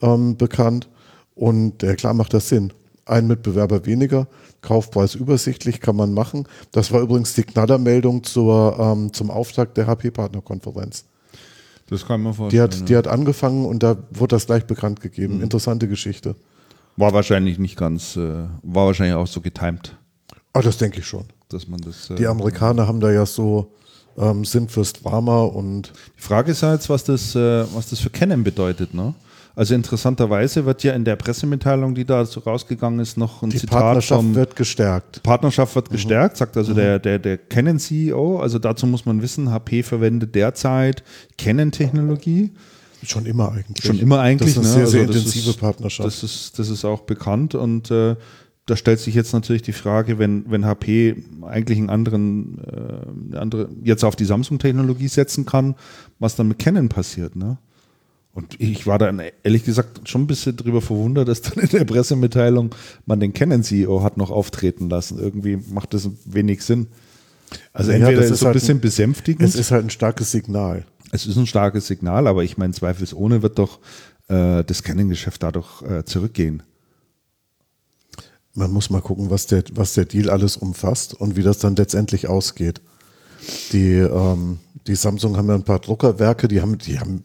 ähm, 0.00 0.36
bekannt. 0.36 0.88
Und 1.34 1.82
äh, 1.82 1.94
klar 1.94 2.14
macht 2.14 2.34
das 2.34 2.48
Sinn. 2.48 2.72
Ein 3.06 3.26
Mitbewerber 3.26 3.84
weniger, 3.84 4.28
Kaufpreis 4.62 5.14
übersichtlich, 5.14 5.80
kann 5.80 5.96
man 5.96 6.14
machen. 6.14 6.46
Das 6.70 6.90
war 6.92 7.00
übrigens 7.00 7.34
die 7.34 7.42
Knallermeldung 7.42 8.22
zur, 8.22 8.78
ähm, 8.78 9.12
zum 9.12 9.30
Auftakt 9.30 9.76
der 9.76 9.86
HP-Partnerkonferenz. 9.86 11.04
Das 11.90 12.06
kann 12.06 12.22
man 12.22 12.32
Die 12.32 12.36
vorstellen. 12.38 12.62
hat, 12.70 12.88
die 12.88 12.96
hat 12.96 13.06
angefangen 13.08 13.66
und 13.66 13.82
da 13.82 13.96
wurde 14.10 14.36
das 14.36 14.46
gleich 14.46 14.64
bekannt 14.66 15.00
gegeben. 15.00 15.42
Interessante 15.42 15.86
Geschichte. 15.88 16.34
War 16.96 17.12
wahrscheinlich 17.12 17.58
nicht 17.58 17.76
ganz, 17.76 18.16
äh, 18.16 18.44
war 18.62 18.86
wahrscheinlich 18.86 19.16
auch 19.16 19.26
so 19.26 19.40
getimed, 19.40 19.96
Ah, 20.52 20.62
das 20.62 20.78
denke 20.78 21.00
ich 21.00 21.06
schon. 21.06 21.24
dass 21.48 21.66
man 21.68 21.80
das. 21.80 22.08
Äh, 22.10 22.14
Die 22.14 22.26
Amerikaner 22.28 22.86
haben 22.86 23.00
da 23.00 23.10
ja 23.10 23.26
so 23.26 23.72
ähm, 24.16 24.44
Sinn 24.44 24.68
fürs 24.68 24.92
Drama 24.92 25.42
und 25.42 25.92
Die 26.16 26.22
Frage 26.22 26.52
ist 26.52 26.62
jetzt, 26.62 26.88
was 26.88 27.02
das, 27.04 27.34
äh, 27.34 27.64
was 27.74 27.90
das 27.90 27.98
für 27.98 28.10
Canon 28.10 28.44
bedeutet. 28.44 28.94
Ne? 28.94 29.14
Also 29.56 29.74
interessanterweise 29.74 30.66
wird 30.66 30.82
ja 30.82 30.94
in 30.94 31.04
der 31.04 31.14
Pressemitteilung, 31.14 31.94
die 31.94 32.04
da 32.04 32.24
so 32.24 32.40
rausgegangen 32.40 32.98
ist, 32.98 33.16
noch 33.16 33.42
ein 33.42 33.50
Die 33.50 33.58
Zitat 33.58 33.80
Partnerschaft 33.80 34.20
vom 34.20 34.34
wird 34.34 34.56
gestärkt. 34.56 35.22
Partnerschaft 35.22 35.76
wird 35.76 35.90
gestärkt, 35.90 36.36
sagt 36.36 36.56
also 36.56 36.74
der, 36.74 36.98
der, 36.98 37.20
der 37.20 37.38
Canon-CEO. 37.38 38.40
Also 38.40 38.58
dazu 38.58 38.86
muss 38.86 39.06
man 39.06 39.22
wissen, 39.22 39.52
HP 39.52 39.84
verwendet 39.84 40.34
derzeit 40.34 41.04
Canon-Technologie. 41.38 42.50
Schon 43.04 43.26
immer 43.26 43.52
eigentlich. 43.52 43.84
Schon 43.84 43.98
immer 43.98 44.20
eigentlich. 44.20 44.54
Das 44.54 44.64
ist 44.64 44.74
ne? 44.74 44.80
eine 44.80 44.86
sehr, 44.86 44.86
Also 44.86 44.98
sehr 44.98 45.06
das 45.06 45.16
intensive 45.16 45.50
ist, 45.50 45.60
Partnerschaft. 45.60 46.06
Das 46.06 46.22
ist, 46.24 46.58
das 46.58 46.68
ist 46.68 46.84
auch 46.84 47.02
bekannt 47.02 47.54
und 47.54 47.90
äh, 47.92 48.16
da 48.66 48.76
stellt 48.76 48.98
sich 48.98 49.14
jetzt 49.14 49.32
natürlich 49.34 49.62
die 49.62 49.72
Frage, 49.72 50.18
wenn, 50.18 50.50
wenn 50.50 50.64
HP 50.64 51.22
eigentlich 51.42 51.78
einen 51.78 51.90
anderen, 51.90 52.58
äh, 53.32 53.36
andere, 53.36 53.68
jetzt 53.82 54.04
auf 54.04 54.16
die 54.16 54.24
Samsung-Technologie 54.24 55.08
setzen 55.08 55.44
kann, 55.44 55.74
was 56.18 56.34
dann 56.34 56.48
mit 56.48 56.58
Canon 56.58 56.88
passiert. 56.88 57.36
Ne? 57.36 57.58
Und 58.34 58.60
ich 58.60 58.86
war 58.86 58.98
dann 58.98 59.22
ehrlich 59.44 59.64
gesagt 59.64 60.08
schon 60.08 60.22
ein 60.22 60.26
bisschen 60.26 60.56
drüber 60.56 60.82
verwundert, 60.82 61.28
dass 61.28 61.40
dann 61.40 61.58
in 61.62 61.68
der 61.68 61.84
Pressemitteilung 61.84 62.74
man 63.06 63.20
den 63.20 63.32
Canon-CEO 63.32 64.02
hat 64.02 64.16
noch 64.16 64.30
auftreten 64.30 64.90
lassen. 64.90 65.18
Irgendwie 65.20 65.56
macht 65.70 65.94
das 65.94 66.10
wenig 66.24 66.62
Sinn. 66.62 66.88
Also 67.72 67.92
Ja, 67.92 67.98
entweder 67.98 68.22
das 68.22 68.30
ist 68.32 68.40
so 68.40 68.46
ein 68.46 68.48
halt 68.48 68.54
bisschen 68.54 68.78
ein- 68.78 68.80
besänftigend. 68.80 69.48
es 69.48 69.54
ist 69.54 69.70
halt 69.70 69.84
ein 69.86 69.90
starkes 69.90 70.32
Signal. 70.32 70.84
Es 71.12 71.26
ist 71.26 71.36
ein 71.36 71.46
starkes 71.46 71.86
Signal, 71.86 72.26
aber 72.26 72.42
ich 72.42 72.56
meine, 72.58 72.72
zweifelsohne 72.72 73.42
wird 73.42 73.58
doch 73.60 73.78
äh, 74.28 74.64
das 74.64 74.82
Canon-Geschäft 74.82 75.40
dadurch 75.44 75.82
äh, 75.82 76.04
zurückgehen. 76.04 76.64
Man 78.54 78.72
muss 78.72 78.90
mal 78.90 79.00
gucken, 79.00 79.30
was 79.30 79.46
der, 79.46 79.64
was 79.74 79.94
der 79.94 80.04
Deal 80.06 80.30
alles 80.30 80.56
umfasst 80.56 81.14
und 81.14 81.36
wie 81.36 81.42
das 81.42 81.58
dann 81.58 81.76
letztendlich 81.76 82.28
ausgeht. 82.28 82.80
Die, 83.72 83.94
ähm, 83.96 84.58
die 84.86 84.94
Samsung 84.94 85.36
haben 85.36 85.48
ja 85.48 85.54
ein 85.54 85.64
paar 85.64 85.80
Druckerwerke, 85.80 86.48
die 86.48 86.60
haben, 86.60 86.78
die 86.78 86.98
haben, 86.98 87.22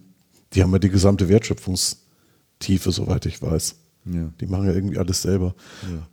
die 0.54 0.64
haben 0.64 0.72
ja 0.72 0.80
die 0.80 0.90
gesamte 0.90 1.30
Wertschöpfungstiefe, 1.30 2.92
soweit 2.92 3.26
ich 3.26 3.42
weiß. 3.42 3.76
Ja. 4.06 4.32
Die 4.40 4.48
machen 4.48 4.66
ja 4.66 4.74
irgendwie 4.74 4.98
alles 4.98 5.22
selber. 5.22 5.54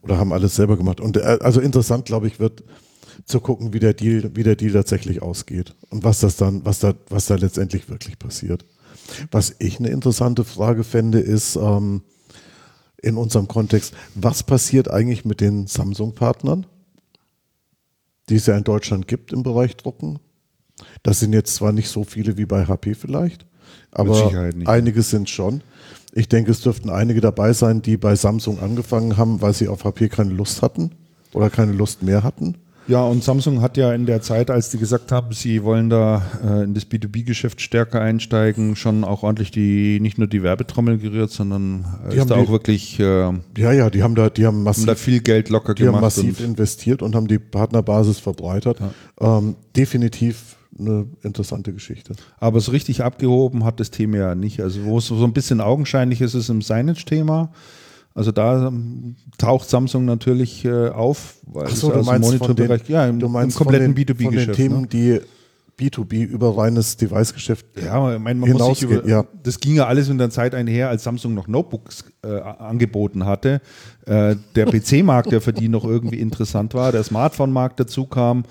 Oder 0.03 0.19
haben 0.19 0.33
alles 0.33 0.57
selber 0.57 0.77
gemacht. 0.77 1.01
Und 1.01 1.17
äh, 1.17 1.39
also 1.41 1.61
interessant, 1.61 2.05
glaube 2.05 2.27
ich, 2.27 2.39
wird 2.39 2.65
zu 3.25 3.41
gucken, 3.41 3.73
wie 3.73 3.81
der 3.81 3.95
Deal, 3.95 4.31
wie 4.35 4.43
der 4.43 4.57
Deal 4.57 4.73
tatsächlich 4.73 5.23
ausgeht 5.23 5.75
und 5.91 6.05
was 6.05 6.21
das 6.21 6.37
dann, 6.37 6.65
was 6.65 6.81
da, 6.81 6.95
was 7.09 7.27
da 7.27 7.37
letztendlich 7.37 7.89
wirklich 7.89 8.19
passiert. 8.19 8.65
Was 9.31 9.55
ich 9.59 9.79
eine 9.79 9.89
interessante 9.89 10.45
Frage 10.45 10.85
fände, 10.85 11.21
ist 11.21 11.57
ähm, 11.57 12.03
in 13.03 13.17
unserem 13.17 13.49
Kontext, 13.49 13.95
was 14.15 14.43
passiert 14.43 14.91
eigentlich 14.91 15.25
mit 15.25 15.41
den 15.41 15.67
Samsung-Partnern, 15.67 16.67
die 18.29 18.37
es 18.37 18.47
ja 18.47 18.57
in 18.57 18.65
Deutschland 18.65 19.07
gibt 19.07 19.33
im 19.33 19.43
Bereich 19.43 19.77
Drucken? 19.77 20.19
Das 21.03 21.21
sind 21.21 21.33
jetzt 21.33 21.55
zwar 21.55 21.73
nicht 21.73 21.89
so 21.89 22.05
viele 22.05 22.37
wie 22.37 22.47
bei 22.47 22.67
HP 22.67 22.95
vielleicht, 22.95 23.47
aber 23.93 24.41
einige 24.67 25.03
sind 25.03 25.31
schon. 25.31 25.63
Ich 26.13 26.29
denke, 26.29 26.51
es 26.51 26.61
dürften 26.63 26.89
einige 26.91 27.21
dabei 27.21 27.53
sein, 27.53 27.83
die 27.83 27.97
bei 27.97 28.15
Samsung 28.17 28.59
angefangen 28.61 29.17
haben, 29.17 29.43
weil 29.43 29.53
sie 29.53 29.69
auf 29.69 29.85
HP 29.85 30.09
keine 30.09 30.33
Lust 30.33 30.63
hatten 30.63 30.93
oder 31.35 31.51
keine 31.51 31.73
Lust 31.73 32.03
mehr 32.03 32.23
hatten. 32.23 32.55
Ja, 32.89 33.03
und 33.03 33.25
Samsung 33.25 33.63
hat 33.63 33.77
ja 33.77 33.93
in 33.93 34.07
der 34.07 34.23
Zeit, 34.23 34.49
als 34.49 34.71
die 34.71 34.79
gesagt 34.79 35.11
haben, 35.11 35.33
sie 35.33 35.65
wollen 35.65 35.91
da 35.91 36.23
äh, 36.45 36.63
in 36.63 36.73
das 36.73 36.87
B2B-Geschäft 36.89 37.61
stärker 37.61 38.01
einsteigen, 38.01 38.77
schon 38.77 39.03
auch 39.03 39.25
ordentlich 39.25 39.51
die, 39.51 39.99
nicht 39.99 40.19
nur 40.19 40.29
die 40.29 40.45
Werbetrommel 40.45 40.99
gerührt, 40.99 41.33
sondern 41.33 41.85
äh, 42.07 42.11
Die 42.11 42.15
ist 42.15 42.21
haben 42.21 42.29
da 42.29 42.37
die- 42.37 42.41
auch 42.43 42.51
wirklich, 42.53 43.01
äh, 43.01 43.25
haben 43.25 43.41
Ja, 43.59 43.73
ja, 43.73 43.91
die 43.91 44.05
haben 44.05 44.15
da, 44.15 44.31
die 44.31 44.47
haben 44.47 44.63
massiv, 44.63 44.87
da 44.87 44.95
viel 44.95 45.21
Geld 45.21 45.49
locker 45.49 45.75
die 45.75 45.83
haben 45.83 45.97
gemacht. 45.97 46.03
massiv 46.17 46.39
und, 46.39 46.47
investiert 46.47 47.03
und 47.03 47.17
haben 47.17 47.27
die 47.27 47.41
Partnerbasis 47.41 48.21
verbreitert. 48.21 48.79
Ähm, 49.21 49.57
definitiv 49.77 50.55
eine 50.79 51.07
interessante 51.23 51.73
Geschichte. 51.73 52.15
aber 52.39 52.61
so 52.61 52.73
richtig 52.73 53.03
abgehoben 53.03 53.65
hat 53.65 53.81
das 53.81 53.91
Thema 53.91 54.17
ja 54.19 54.35
nicht. 54.35 54.61
Also 54.61 54.85
wo 54.85 54.99
es 54.99 55.07
so 55.07 55.25
ein 55.25 55.33
bisschen 55.33 55.61
augenscheinlich 55.61 56.21
ist, 56.21 56.35
ist 56.35 56.49
im 56.49 56.63
Signage-Thema. 56.63 57.51
Also 58.15 58.33
da 58.33 58.69
ähm, 58.69 59.17
taucht 59.37 59.69
Samsung 59.69 60.07
natürlich 60.07 60.65
äh, 60.65 60.89
auf, 60.89 61.35
weil 61.47 61.67
Ach 61.69 61.77
so, 61.77 61.91
du 61.91 61.99
dem 61.99 62.07
meinst, 62.07 62.29
von 62.29 62.39
den, 62.39 62.39
Monitorbereich, 62.39 62.89
ja, 62.89 63.07
im, 63.07 63.19
du 63.19 63.29
meinst 63.29 63.57
im 63.57 63.59
kompletten 63.59 63.95
von 63.95 63.95
den, 63.95 64.17
von 64.17 64.17
den 64.17 64.31
B2B-Geschäft. 64.31 64.57
Themen, 64.57 64.81
ne? 64.83 64.87
die 64.87 65.21
B2B 65.79 66.25
über 66.25 66.57
reines 66.57 66.97
Device-Geschäft 66.97 67.67
Ja, 67.77 68.15
ich 68.15 68.19
meine, 68.19 68.41
man 68.41 68.51
muss 68.51 68.79
sich 68.79 68.83
über, 68.83 69.07
ja. 69.07 69.27
das 69.43 69.61
ging 69.61 69.75
ja 69.75 69.87
alles 69.87 70.09
in 70.09 70.17
der 70.17 70.31
Zeit 70.31 70.55
einher, 70.55 70.89
als 70.89 71.05
Samsung 71.05 71.35
noch 71.35 71.49
Notebooks 71.49 72.05
äh, 72.25 72.41
angeboten 72.41 73.27
hatte. 73.27 73.61
Äh, 74.07 74.37
der 74.55 74.67
PC-Markt, 74.67 75.33
der 75.33 75.43
für 75.43 75.53
die 75.53 75.69
noch 75.69 75.85
irgendwie 75.85 76.19
interessant 76.19 76.73
war, 76.73 76.93
der 76.93 77.03
Smartphone-Markt 77.03 77.79
dazu 77.81 78.07
kam, 78.07 78.45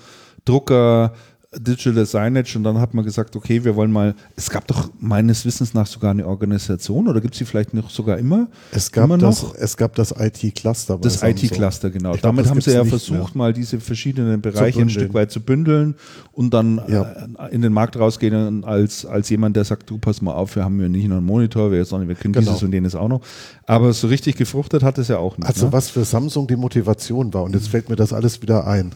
Drucker, 0.44 1.12
Digital 1.56 2.04
Signage 2.04 2.56
und 2.56 2.64
dann 2.64 2.78
hat 2.78 2.92
man 2.92 3.04
gesagt, 3.04 3.36
okay, 3.36 3.64
wir 3.64 3.76
wollen 3.76 3.90
mal, 3.92 4.14
es 4.34 4.50
gab 4.50 4.66
doch 4.66 4.90
meines 4.98 5.44
Wissens 5.44 5.74
nach 5.74 5.86
sogar 5.86 6.10
eine 6.10 6.26
Organisation 6.26 7.08
oder 7.08 7.20
gibt 7.20 7.34
es 7.34 7.38
sie 7.38 7.44
vielleicht 7.44 7.72
noch 7.72 7.88
sogar 7.90 8.18
immer? 8.18 8.48
Es 8.72 8.90
gab 8.92 9.04
immer 9.04 9.16
das, 9.18 9.42
noch? 9.42 9.54
es 9.54 9.76
gab 9.76 9.94
das 9.94 10.12
IT-Cluster. 10.18 10.98
Das. 10.98 11.22
IT-Cluster, 11.22 11.90
genau. 11.90 12.10
Glaub, 12.12 12.22
Damit 12.22 12.48
haben 12.50 12.60
sie 12.60 12.72
ja 12.72 12.84
versucht, 12.84 13.34
mehr. 13.34 13.44
mal 13.44 13.52
diese 13.52 13.80
verschiedenen 13.80 14.40
Bereiche 14.40 14.80
ein. 14.80 14.90
Stück 14.90 15.14
weit 15.14 15.30
zu 15.30 15.40
bündeln 15.40 15.94
und 16.32 16.52
dann 16.52 16.80
Ja. 16.88 17.02
äh, 17.02 17.54
in 17.54 17.62
den 17.62 17.72
Markt 17.72 17.96
rausgehen 17.98 18.64
als, 18.64 19.06
als 19.06 19.28
jemand, 19.30 19.56
der 19.56 19.64
sagt, 19.64 19.88
du 19.88 19.98
pass 19.98 20.20
mal 20.20 20.32
auf, 20.34 20.56
wir 20.56 20.64
haben 20.64 20.80
ja 20.80 20.88
nicht 20.88 21.06
nur 21.08 21.18
einen 21.18 21.26
Monitor, 21.26 21.70
wir, 21.72 21.84
sondern 21.84 22.08
wir 22.08 22.16
können 22.16 22.34
Genau. 22.34 22.46
dieses 22.50 22.62
und 22.62 22.72
jenes 22.72 22.94
auch 22.94 23.08
noch. 23.08 23.20
Aber 23.66 23.92
so 23.92 24.08
richtig 24.08 24.36
gefruchtet 24.36 24.82
hat 24.82 24.98
es 24.98 25.08
ja 25.08 25.18
auch 25.18 25.38
nicht. 25.38 25.46
Also 25.48 25.66
ne? 25.66 25.72
was 25.72 25.90
für 25.90 26.04
Samsung 26.04 26.46
die 26.48 26.56
Motivation 26.56 27.32
war, 27.32 27.44
und 27.44 27.54
jetzt 27.54 27.68
fällt 27.68 27.88
mir 27.88 27.96
das 27.96 28.12
alles 28.12 28.42
wieder 28.42 28.66
ein. 28.66 28.92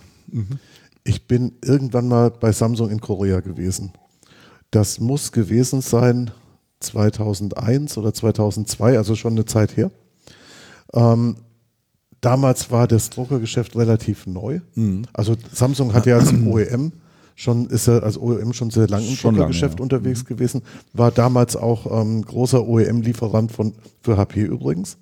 Ich 1.05 1.27
bin 1.27 1.53
irgendwann 1.65 2.09
mal 2.09 2.31
bei 2.31 2.53
Samsung 2.53 2.91
in 2.91 3.01
Korea 3.01 3.41
gewesen. 3.41 3.93
Das 4.71 5.01
muss 5.01 5.33
gewesen 5.33 5.81
sein 5.81 6.31
2001 6.81 7.99
oder 7.99 8.15
2002, 8.15 8.97
also 8.97 9.15
schon 9.15 9.33
eine 9.33 9.45
Zeit 9.45 9.77
her. 9.77 9.91
Ähm, 10.93 11.37
damals 12.21 12.71
war 12.71 12.87
das 12.87 13.11
Druckergeschäft 13.11 13.77
relativ 13.77 14.27
neu. 14.27 14.61
Mhm. 14.75 15.07
Also 15.13 15.37
Samsung 15.53 15.95
hat 15.95 16.07
ja 16.07 16.19
als 16.19 16.33
OEM 16.47 16.93
schon, 17.35 17.67
ist 17.67 17.89
er 17.89 18.03
als 18.03 18.19
OEM 18.19 18.53
schon 18.53 18.71
sehr 18.71 18.89
lange 18.89 19.07
im 19.07 19.15
Schon 19.15 19.35
lange, 19.35 19.39
Druckergeschäft 19.39 19.79
ja. 19.79 19.83
unterwegs 19.83 20.25
gewesen, 20.25 20.63
war 20.93 21.11
damals 21.11 21.57
auch 21.57 22.01
ähm, 22.01 22.23
großer 22.23 22.67
OEM-Lieferant 22.67 23.51
von 23.53 23.75
für 24.03 24.17
HP 24.17 24.43
übrigens. 24.43 24.99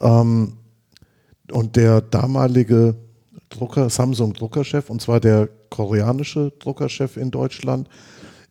Ähm, 0.00 0.52
und 1.50 1.76
der 1.76 2.00
damalige 2.00 2.96
Drucker, 3.48 3.90
Samsung 3.90 4.32
Druckerchef, 4.32 4.90
und 4.90 5.00
zwar 5.00 5.20
der 5.20 5.48
koreanische 5.70 6.52
Druckerchef 6.58 7.16
in 7.16 7.30
Deutschland, 7.30 7.88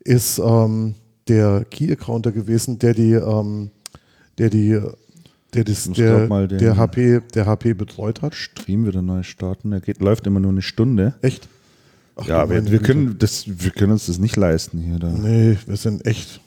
ist 0.00 0.38
ähm, 0.38 0.94
der 1.28 1.64
Key 1.70 1.90
Accounter 1.92 2.32
gewesen, 2.32 2.78
der 2.78 2.94
die, 2.94 3.12
ähm, 3.12 3.70
der 4.38 4.50
die, 4.50 4.80
der, 5.54 5.64
das, 5.64 5.88
der, 5.90 6.46
der 6.48 6.76
HP, 6.76 7.20
der 7.34 7.46
HP 7.46 7.74
betreut 7.74 8.22
hat. 8.22 8.34
Stream 8.34 8.86
wieder 8.86 9.02
neu 9.02 9.22
starten. 9.22 9.72
Er 9.72 9.80
geht, 9.80 10.00
läuft 10.00 10.26
immer 10.26 10.40
nur 10.40 10.50
eine 10.50 10.62
Stunde. 10.62 11.14
Echt? 11.22 11.48
Ach, 12.16 12.26
ja, 12.26 12.48
wir, 12.48 12.70
wir, 12.70 12.78
können 12.80 13.18
das, 13.18 13.44
wir 13.46 13.70
können 13.70 13.92
uns 13.92 14.06
das 14.06 14.18
nicht 14.18 14.36
leisten 14.36 14.78
hier. 14.78 14.98
Da. 14.98 15.10
Nee, 15.10 15.58
wir 15.66 15.76
sind 15.76 16.06
echt, 16.06 16.40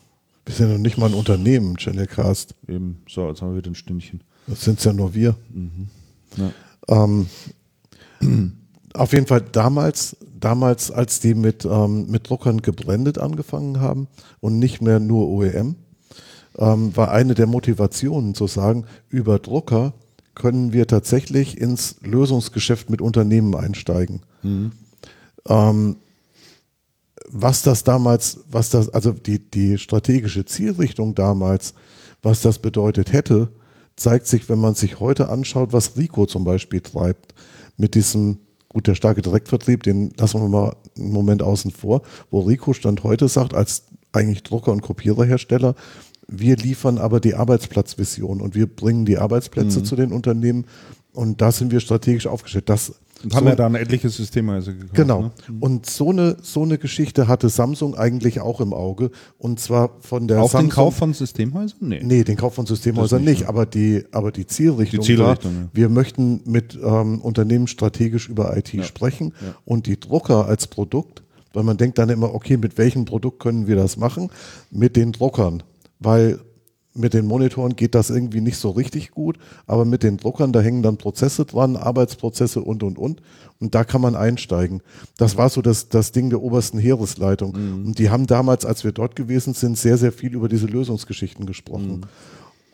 wir 0.45 0.55
sind 0.55 0.71
noch 0.71 0.77
nicht 0.77 0.97
mal 0.97 1.07
ein 1.07 1.13
Unternehmen, 1.13 1.77
Channelcast. 1.77 2.55
Eben, 2.67 3.01
so, 3.09 3.27
jetzt 3.27 3.41
haben 3.41 3.51
wir 3.51 3.57
wieder 3.57 3.71
ein 3.71 3.75
Stündchen. 3.75 4.21
Das 4.47 4.61
sind 4.61 4.83
ja 4.83 4.93
nur 4.93 5.13
wir. 5.13 5.35
Ja. 6.37 6.51
Ähm, 7.03 7.27
auf 8.93 9.13
jeden 9.13 9.27
Fall 9.27 9.41
damals, 9.41 10.17
damals, 10.39 10.91
als 10.91 11.19
die 11.19 11.33
mit, 11.33 11.65
ähm, 11.65 12.07
mit 12.09 12.29
Druckern 12.29 12.61
gebrandet 12.61 13.17
angefangen 13.17 13.79
haben 13.79 14.07
und 14.39 14.59
nicht 14.59 14.81
mehr 14.81 14.99
nur 14.99 15.27
OEM, 15.27 15.75
ähm, 16.57 16.95
war 16.95 17.11
eine 17.11 17.35
der 17.35 17.47
Motivationen 17.47 18.35
zu 18.35 18.47
sagen, 18.47 18.85
über 19.09 19.39
Drucker 19.39 19.93
können 20.35 20.73
wir 20.73 20.87
tatsächlich 20.87 21.57
ins 21.57 21.95
Lösungsgeschäft 22.01 22.89
mit 22.89 23.01
Unternehmen 23.01 23.55
einsteigen. 23.55 24.21
Ähm, 25.47 25.97
was 27.29 27.61
das 27.61 27.83
damals, 27.83 28.39
was 28.49 28.69
das, 28.69 28.89
also 28.89 29.11
die, 29.11 29.39
die 29.39 29.77
strategische 29.77 30.45
Zielrichtung 30.45 31.15
damals, 31.15 31.73
was 32.21 32.41
das 32.41 32.59
bedeutet 32.59 33.11
hätte, 33.13 33.49
zeigt 33.95 34.27
sich, 34.27 34.47
wenn 34.47 34.59
man 34.59 34.75
sich 34.75 34.99
heute 34.99 35.29
anschaut, 35.29 35.73
was 35.73 35.97
Rico 35.97 36.25
zum 36.25 36.43
Beispiel 36.43 36.81
treibt. 36.81 37.33
Mit 37.77 37.95
diesem, 37.95 38.39
gut, 38.69 38.87
der 38.87 38.95
starke 38.95 39.21
Direktvertrieb, 39.21 39.83
den 39.83 40.11
lassen 40.17 40.41
wir 40.41 40.49
mal 40.49 40.75
einen 40.97 41.11
Moment 41.11 41.41
außen 41.41 41.71
vor, 41.71 42.01
wo 42.31 42.41
Rico 42.41 42.73
Stand 42.73 43.03
heute 43.03 43.27
sagt, 43.27 43.53
als 43.53 43.83
eigentlich 44.11 44.43
Drucker- 44.43 44.71
und 44.71 44.81
Kopiererhersteller, 44.81 45.75
wir 46.27 46.57
liefern 46.57 46.97
aber 46.97 47.19
die 47.19 47.35
Arbeitsplatzvision 47.35 48.41
und 48.41 48.53
wir 48.53 48.67
bringen 48.67 49.05
die 49.05 49.17
Arbeitsplätze 49.17 49.81
zu 49.83 49.95
den 49.95 50.11
Unternehmen 50.11 50.65
und 51.13 51.41
da 51.41 51.51
sind 51.51 51.71
wir 51.71 51.79
strategisch 51.79 52.27
aufgestellt. 52.27 52.69
Das 52.69 52.93
Und 53.23 53.33
haben 53.33 53.43
so- 53.45 53.49
ja 53.49 53.55
da 53.55 53.65
ein 53.65 53.75
etliches 53.75 54.15
System 54.17 54.49
also 54.49 54.71
gekauft. 54.71 54.93
Genau. 54.93 55.21
Ne? 55.21 55.31
Und 55.59 55.85
so 55.87 56.09
eine, 56.11 56.37
so 56.41 56.63
eine 56.63 56.77
Geschichte 56.77 57.27
hatte 57.27 57.49
Samsung 57.49 57.95
eigentlich 57.95 58.39
auch 58.41 58.61
im 58.61 58.73
Auge. 58.73 59.11
Und 59.37 59.59
zwar 59.59 59.91
von 60.01 60.27
der 60.27 60.41
Auch 60.41 60.51
Samsung. 60.51 60.69
den 60.69 60.73
Kauf 60.75 60.95
von 60.97 61.13
Systemhäusern? 61.13 61.77
Nee. 61.81 62.01
Nee, 62.03 62.23
den 62.23 62.35
Kauf 62.37 62.53
von 62.55 62.65
Systemhäusern 62.65 63.23
nicht, 63.23 63.39
nicht, 63.39 63.49
aber 63.49 63.65
die, 63.65 64.03
aber 64.11 64.31
die 64.31 64.45
Zielrichtung, 64.45 64.99
Die 65.01 65.05
Zielrichtung, 65.05 65.55
war, 65.55 65.61
ja. 65.63 65.69
wir 65.73 65.89
möchten 65.89 66.41
mit 66.45 66.77
ähm, 66.83 67.19
Unternehmen 67.21 67.67
strategisch 67.67 68.29
über 68.29 68.55
IT 68.55 68.69
sprechen 68.85 69.33
und 69.65 69.87
die 69.87 69.99
Drucker 69.99 70.45
als 70.45 70.67
Produkt, 70.67 71.23
weil 71.53 71.63
man 71.63 71.77
denkt 71.77 71.97
dann 71.97 72.09
immer, 72.09 72.33
okay, 72.35 72.57
mit 72.57 72.77
welchem 72.77 73.05
Produkt 73.05 73.39
können 73.39 73.67
wir 73.67 73.75
das 73.75 73.97
machen? 73.97 74.29
Mit 74.69 74.95
den 74.95 75.11
Druckern, 75.11 75.63
weil 75.99 76.39
mit 76.97 77.13
den 77.13 77.25
Monitoren 77.25 77.75
geht 77.75 77.95
das 77.95 78.09
irgendwie 78.09 78.41
nicht 78.41 78.57
so 78.57 78.71
richtig 78.71 79.11
gut, 79.11 79.37
aber 79.65 79.85
mit 79.85 80.03
den 80.03 80.17
Druckern, 80.17 80.51
da 80.51 80.61
hängen 80.61 80.83
dann 80.83 80.97
Prozesse 80.97 81.45
dran, 81.45 81.75
Arbeitsprozesse 81.75 82.61
und, 82.61 82.83
und, 82.83 82.97
und. 82.97 83.21
Und 83.59 83.73
da 83.73 83.83
kann 83.83 84.01
man 84.01 84.15
einsteigen. 84.15 84.81
Das 85.17 85.37
war 85.37 85.49
so 85.49 85.61
das, 85.61 85.89
das 85.89 86.11
Ding 86.11 86.29
der 86.29 86.41
obersten 86.41 86.77
Heeresleitung. 86.77 87.53
Mhm. 87.57 87.85
Und 87.87 87.99
die 87.99 88.09
haben 88.09 88.27
damals, 88.27 88.65
als 88.65 88.83
wir 88.83 88.91
dort 88.91 89.15
gewesen 89.15 89.53
sind, 89.53 89.77
sehr, 89.77 89.97
sehr 89.97 90.11
viel 90.11 90.33
über 90.33 90.47
diese 90.47 90.67
Lösungsgeschichten 90.67 91.45
gesprochen. 91.45 91.97
Mhm. 91.97 92.01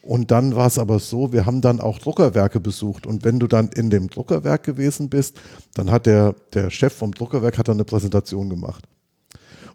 Und 0.04 0.32
dann 0.32 0.56
war 0.56 0.68
es 0.68 0.78
aber 0.78 1.00
so, 1.00 1.32
wir 1.32 1.46
haben 1.46 1.62
dann 1.62 1.80
auch 1.80 1.98
Druckerwerke 1.98 2.60
besucht. 2.60 3.08
Und 3.08 3.24
wenn 3.24 3.40
du 3.40 3.48
dann 3.48 3.70
in 3.70 3.90
dem 3.90 4.10
Druckerwerk 4.10 4.64
gewesen 4.64 5.08
bist, 5.08 5.40
dann 5.74 5.90
hat 5.90 6.06
der, 6.06 6.36
der 6.54 6.70
Chef 6.70 6.94
vom 6.94 7.14
Druckerwerk 7.14 7.58
hat 7.58 7.70
dann 7.70 7.78
eine 7.78 7.86
Präsentation 7.86 8.50
gemacht. 8.50 8.86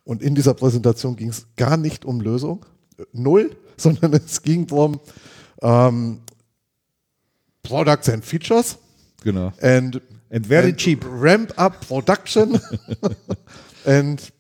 Und 0.05 0.23
in 0.23 0.35
dieser 0.35 0.53
Präsentation 0.53 1.17
ging 1.17 1.31
es 1.31 1.47
gar 1.57 1.79
nicht 1.79 2.05
um 2.05 2.21
Lösung, 2.21 2.67
null, 3.13 3.57
sondern 3.77 4.13
es 4.15 4.43
ging 4.43 4.67
darum, 4.67 5.01
ähm, 5.63 6.21
Products 7.63 8.09
and 8.09 8.25
Features. 8.25 8.79
Genau. 9.23 9.53
And, 9.61 10.01
and 10.31 10.47
very 10.47 10.71
and 10.71 10.77
cheap. 10.77 11.05
Ramp 11.05 11.53
up 11.57 11.87
production 11.87 12.61
and 13.85 14.33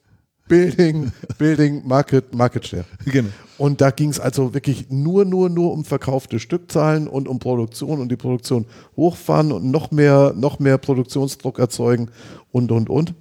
building, 0.48 1.12
building 1.36 1.82
market, 1.86 2.34
market 2.34 2.66
share. 2.66 2.84
Genau. 3.04 3.28
Und 3.58 3.80
da 3.80 3.90
ging 3.90 4.10
es 4.10 4.20
also 4.20 4.54
wirklich 4.54 4.88
nur, 4.88 5.24
nur, 5.24 5.50
nur 5.50 5.72
um 5.72 5.84
verkaufte 5.84 6.38
Stückzahlen 6.38 7.08
und 7.08 7.28
um 7.28 7.38
Produktion 7.38 8.00
und 8.00 8.08
die 8.08 8.16
Produktion 8.16 8.66
hochfahren 8.96 9.52
und 9.52 9.70
noch 9.70 9.90
mehr, 9.90 10.32
noch 10.36 10.60
mehr 10.60 10.78
Produktionsdruck 10.78 11.58
erzeugen 11.58 12.10
und, 12.52 12.70
und, 12.70 12.88
und. 12.88 13.14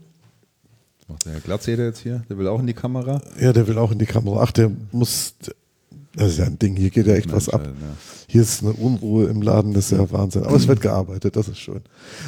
Macht 1.08 1.26
der 1.26 1.34
Herr 1.34 1.40
Glatzeder 1.40 1.86
jetzt 1.86 2.00
hier? 2.00 2.24
Der 2.30 2.38
will 2.38 2.48
auch 2.48 2.60
in 2.60 2.68
die 2.68 2.74
Kamera? 2.74 3.22
Ja, 3.40 3.54
der 3.54 3.68
will 3.68 3.78
auch 3.78 3.92
in 3.92 4.00
die 4.00 4.06
Kamera. 4.06 4.44
Ach, 4.44 4.52
der 4.52 4.72
muss, 4.92 5.36
das 6.16 6.32
ist 6.32 6.40
ja 6.40 6.46
ein 6.46 6.60
Ding, 6.60 6.76
hier 6.76 6.90
geht 6.90 7.08
ja 7.08 7.16
echt 7.16 7.32
was 7.32 7.48
ab. 7.48 7.68
Hier 8.28 8.42
ist 8.42 8.62
eine 8.62 8.74
Unruhe 8.74 9.28
im 9.28 9.42
Laden, 9.42 9.74
das 9.74 9.92
ist 9.92 9.98
ja 9.98 10.12
Wahnsinn. 10.12 10.44
Aber 10.44 10.58
es 10.58 10.68
wird 10.68 10.82
gearbeitet, 10.82 11.38
das 11.38 11.48
ist 11.48 11.60
schön. 11.60 11.82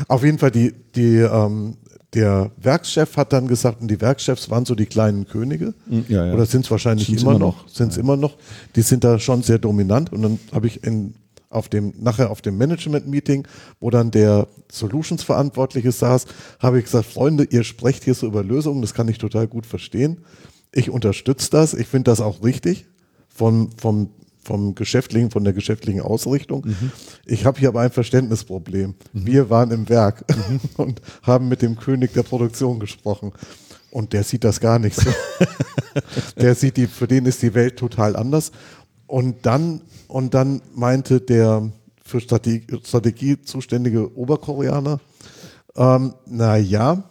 Auf 0.08 0.24
jeden 0.24 0.38
Fall, 0.38 0.52
die, 0.52 0.74
die, 0.96 1.18
ähm, 1.18 1.76
der 2.14 2.52
Werkschef 2.58 3.18
hat 3.18 3.34
dann 3.34 3.48
gesagt, 3.48 3.82
und 3.82 3.90
die 3.90 4.00
Werkchefs 4.00 4.50
waren 4.50 4.66
so 4.66 4.76
die 4.76 4.86
kleinen 4.86 5.28
Könige. 5.28 5.74
Hm, 5.90 6.06
ja, 6.08 6.26
ja. 6.26 6.34
Oder 6.34 6.46
sind 6.46 6.66
es 6.66 6.72
wahrscheinlich 6.72 7.08
sind's 7.08 7.22
immer, 7.22 7.32
immer 7.32 7.40
noch? 7.40 7.68
Sind 7.68 7.92
es 7.92 7.98
immer 7.98 8.18
noch? 8.18 8.38
Die 8.76 8.82
sind 8.82 9.04
da 9.04 9.20
schon 9.20 9.44
sehr 9.44 9.60
dominant. 9.60 10.12
Und 10.12 10.22
dann 10.22 10.40
habe 10.52 10.68
ich 10.68 10.84
in, 10.84 11.14
auf 11.50 11.68
dem, 11.68 11.94
nachher 12.00 12.30
auf 12.30 12.42
dem 12.42 12.58
Management-Meeting, 12.58 13.48
wo 13.80 13.90
dann 13.90 14.12
der 14.12 14.48
Solutions-Verantwortliche 14.72 15.92
saß, 15.92 16.26
habe 16.60 16.80
ich 16.80 16.86
gesagt, 16.86 17.06
Freunde, 17.06 17.46
ihr 17.46 17.64
sprecht 17.64 18.04
hier 18.04 18.14
so 18.14 18.28
über 18.28 18.44
Lösungen, 18.44 18.82
das 18.82 18.94
kann 18.94 19.08
ich 19.08 19.18
total 19.18 19.48
gut 19.48 19.66
verstehen. 19.66 20.20
Ich 20.72 20.90
unterstütze 20.90 21.50
das, 21.50 21.74
ich 21.74 21.88
finde 21.88 22.12
das 22.12 22.22
auch 22.22 22.44
richtig 22.44 22.86
vom, 23.30 23.72
vom, 23.78 24.12
vom 24.44 24.76
geschäftlichen, 24.76 25.32
von 25.32 25.44
der 25.44 25.54
geschäftlichen 25.54 26.02
Ausrichtung. 26.02 26.66
Mhm. 26.66 26.92
Ich 27.26 27.46
habe 27.46 27.60
hier 27.60 27.70
aber 27.70 27.82
ein 27.82 27.92
Verständnisproblem. 27.92 28.94
Mhm. 29.14 29.26
Wir 29.26 29.50
waren 29.50 29.72
im 29.72 29.90
Werk 29.90 30.26
mhm. 30.30 30.60
und 30.78 31.02
haben 31.24 31.48
mit 31.48 31.64
dem 31.64 31.78
König 31.78 32.14
der 32.14 32.24
Produktion 32.24 32.80
gesprochen. 32.80 33.32
Und 33.92 34.14
der 34.14 34.24
sieht 34.24 34.44
das 34.44 34.60
gar 34.60 34.78
nicht 34.78 34.96
so. 34.96 35.10
der 36.38 36.54
sieht 36.54 36.78
die, 36.78 36.86
für 36.86 37.08
den 37.08 37.26
ist 37.26 37.42
die 37.42 37.56
Welt 37.56 37.78
total 37.78 38.16
anders. 38.16 38.52
Und 39.08 39.48
dann, 39.48 39.82
und 40.10 40.34
dann 40.34 40.62
meinte 40.74 41.22
der 41.22 41.72
für 42.04 42.20
Strategie, 42.20 42.66
Strategie 42.84 43.42
zuständige 43.42 44.18
Oberkoreaner, 44.18 45.00
ähm, 45.76 46.16
na 46.26 46.58
ja, 46.58 47.04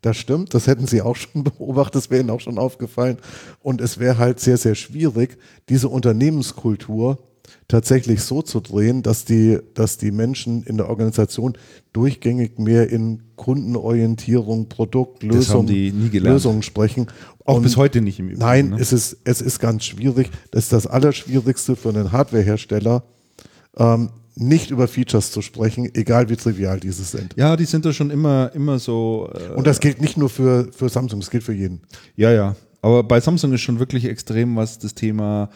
das 0.00 0.16
stimmt, 0.16 0.54
das 0.54 0.66
hätten 0.66 0.86
Sie 0.86 1.02
auch 1.02 1.16
schon 1.16 1.44
beobachtet, 1.44 1.96
das 1.96 2.10
wäre 2.10 2.22
Ihnen 2.22 2.30
auch 2.30 2.40
schon 2.40 2.58
aufgefallen. 2.58 3.18
Und 3.62 3.80
es 3.80 3.98
wäre 3.98 4.18
halt 4.18 4.40
sehr, 4.40 4.56
sehr 4.56 4.74
schwierig, 4.74 5.36
diese 5.68 5.88
Unternehmenskultur 5.88 7.18
tatsächlich 7.68 8.22
so 8.22 8.42
zu 8.42 8.60
drehen, 8.60 9.02
dass 9.02 9.24
die, 9.24 9.58
dass 9.74 9.96
die 9.96 10.10
Menschen 10.10 10.62
in 10.64 10.76
der 10.76 10.88
Organisation 10.88 11.56
durchgängig 11.92 12.58
mehr 12.58 12.90
in 12.90 13.22
Kundenorientierung, 13.36 14.68
Produktlösung, 14.68 15.66
Lösungen 15.68 16.62
sprechen. 16.62 17.06
Auch 17.44 17.56
Und 17.56 17.62
bis 17.62 17.76
heute 17.76 18.00
nicht 18.00 18.18
im 18.18 18.26
Übrigen. 18.26 18.40
Nein, 18.40 18.68
ne? 18.70 18.76
es, 18.78 18.92
ist, 18.92 19.18
es 19.24 19.40
ist 19.40 19.60
ganz 19.60 19.84
schwierig. 19.84 20.30
Das 20.50 20.64
ist 20.64 20.72
das 20.72 20.86
Allerschwierigste 20.86 21.76
für 21.76 21.88
einen 21.88 22.12
Hardwarehersteller, 22.12 23.04
ähm, 23.76 24.10
nicht 24.36 24.70
über 24.70 24.88
Features 24.88 25.32
zu 25.32 25.42
sprechen, 25.42 25.90
egal 25.94 26.28
wie 26.28 26.36
trivial 26.36 26.80
diese 26.80 27.04
sind. 27.04 27.34
Ja, 27.36 27.56
die 27.56 27.64
sind 27.64 27.84
da 27.84 27.92
schon 27.92 28.10
immer, 28.10 28.50
immer 28.54 28.78
so. 28.78 29.30
Äh 29.34 29.54
und 29.54 29.66
das 29.66 29.80
gilt 29.80 30.00
nicht 30.00 30.16
nur 30.16 30.28
für, 30.28 30.70
für 30.72 30.88
Samsung, 30.88 31.20
das 31.20 31.30
gilt 31.30 31.44
für 31.44 31.52
jeden. 31.52 31.80
Ja, 32.16 32.30
ja. 32.30 32.56
Aber 32.82 33.02
bei 33.02 33.20
Samsung 33.20 33.52
ist 33.52 33.60
schon 33.60 33.78
wirklich 33.78 34.06
extrem, 34.06 34.56
was 34.56 34.78
das 34.78 34.94
Thema 34.94 35.50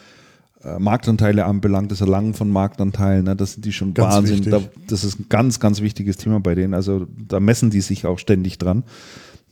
Marktanteile 0.79 1.45
anbelangt, 1.45 1.91
das 1.91 2.01
Erlangen 2.01 2.35
von 2.35 2.51
Marktanteilen. 2.51 3.25
Ne? 3.25 3.37
Das 3.37 3.53
sind 3.53 3.65
die 3.65 3.73
schon 3.73 3.95
ganz 3.95 4.15
Wahnsinn. 4.15 4.51
Da, 4.51 4.61
das 4.89 5.05
ist 5.05 5.21
ein 5.21 5.27
ganz, 5.29 5.61
ganz 5.61 5.81
wichtiges 5.81 6.17
Thema 6.17 6.41
bei 6.41 6.55
denen. 6.55 6.75
Also 6.75 7.07
da 7.17 7.41
messen 7.41 7.71
die 7.71 7.81
sich 7.81 8.07
auch 8.07 8.19
ständig 8.19 8.59
dran. 8.59 8.85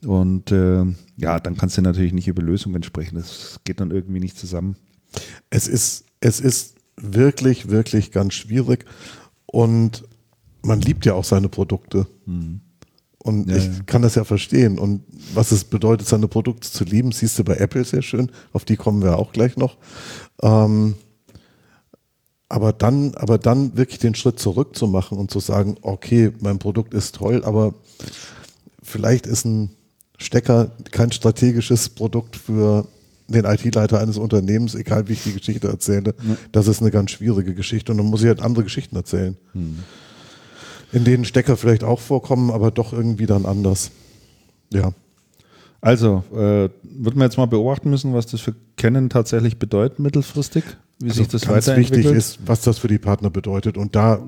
Und 0.05 0.51
äh, 0.51 0.85
ja, 1.17 1.39
dann 1.39 1.57
kannst 1.57 1.77
du 1.77 1.83
natürlich 1.83 2.13
nicht 2.13 2.29
über 2.29 2.43
Lösungen 2.43 2.83
sprechen. 2.83 3.17
Das 3.17 3.61
geht 3.65 3.81
dann 3.81 3.91
irgendwie 3.91 4.21
nicht 4.21 4.39
zusammen. 4.39 4.77
Es 5.51 5.69
ist, 5.69 6.07
es 6.21 6.41
ist 6.41 6.77
wirklich, 6.97 7.69
wirklich 7.69 8.11
ganz 8.11 8.35
schwierig. 8.35 8.85
Und 9.47 10.05
man 10.63 10.81
liebt 10.81 11.05
ja 11.05 11.15
auch 11.15 11.25
seine 11.25 11.49
Produkte. 11.49 12.07
Mhm. 12.27 12.61
Und 13.19 13.49
ja, 13.49 13.57
ich 13.57 13.67
ja. 13.67 13.73
kann 13.87 14.03
das 14.03 14.17
ja 14.17 14.25
verstehen. 14.25 14.79
Und 14.79 15.03
was 15.35 15.53
es 15.53 15.65
bedeutet, 15.65 16.09
seine 16.09 16.27
Produkte 16.27 16.69
zu 16.69 16.85
lieben, 16.85 17.13
siehst 17.13 17.39
du 17.39 17.45
bei 17.45 17.55
Apple 17.57 17.85
sehr 17.85 18.03
schön. 18.03 18.33
Auf 18.53 18.65
die 18.65 18.77
kommen 18.77 19.03
wir 19.03 19.17
auch 19.17 19.33
gleich 19.33 19.57
noch. 19.57 19.77
Ähm, 20.43 20.97
aber 22.49 22.73
dann, 22.75 23.15
aber 23.15 23.39
dann 23.39 23.77
wirklich 23.77 23.99
den 23.99 24.15
Schritt 24.15 24.39
zurück 24.39 24.77
zu 24.77 24.87
machen 24.87 25.17
und 25.17 25.31
zu 25.31 25.41
sagen, 25.41 25.77
okay, 25.81 26.33
mein 26.41 26.59
Produkt 26.59 26.93
ist 26.93 27.15
toll, 27.15 27.43
aber 27.45 27.75
vielleicht 28.83 29.27
ist 29.27 29.47
ein 29.47 29.71
Stecker 30.19 30.73
kein 30.91 31.13
strategisches 31.13 31.89
Produkt 31.89 32.37
für 32.37 32.87
den 33.29 33.45
IT-Leiter 33.45 34.01
eines 34.01 34.19
Unternehmens, 34.19 34.75
egal 34.75 35.09
wie 35.09 35.15
ich 35.15 35.23
die 35.23 35.33
Geschichte 35.33 35.69
erzähle, 35.69 36.15
ja. 36.29 36.37
das 36.53 36.69
ist 36.69 36.83
eine 36.83 36.91
ganz 36.91 37.13
schwierige 37.13 37.55
Geschichte 37.55 37.93
und 37.93 37.99
dann 37.99 38.07
muss 38.07 38.21
ich 38.21 38.29
halt 38.29 38.43
andere 38.43 38.65
Geschichten 38.65 38.97
erzählen. 38.97 39.37
Hm. 39.53 39.79
In 40.93 41.05
denen 41.05 41.25
Stecker 41.25 41.57
vielleicht 41.57 41.85
auch 41.85 42.01
vorkommen, 42.01 42.51
aber 42.51 42.71
doch 42.71 42.93
irgendwie 42.93 43.27
dann 43.27 43.47
anders. 43.47 43.91
Ja. 44.71 44.93
Also, 45.83 46.23
äh, 46.33 46.69
wird 46.83 47.17
man 47.17 47.23
jetzt 47.23 47.37
mal 47.37 47.47
beobachten 47.47 47.91
müssen, 47.91 48.15
was 48.15 48.27
das 48.27 48.41
für 48.41 48.55
Canon 48.77 49.11
tatsächlich 49.11 49.59
bedeutet 49.59 49.99
mittelfristig? 49.99 50.63
Wie 51.01 51.09
also 51.09 51.17
sich 51.19 51.29
das 51.29 51.43
ganz 51.43 51.67
weiterentwickelt? 51.67 52.05
wichtig 52.05 52.17
ist, 52.17 52.39
was 52.47 52.63
das 52.63 52.79
für 52.79 52.87
die 52.87 53.01
Partner 53.01 53.31
bedeutet. 53.31 53.77
Und 53.77 53.97
da 53.97 54.21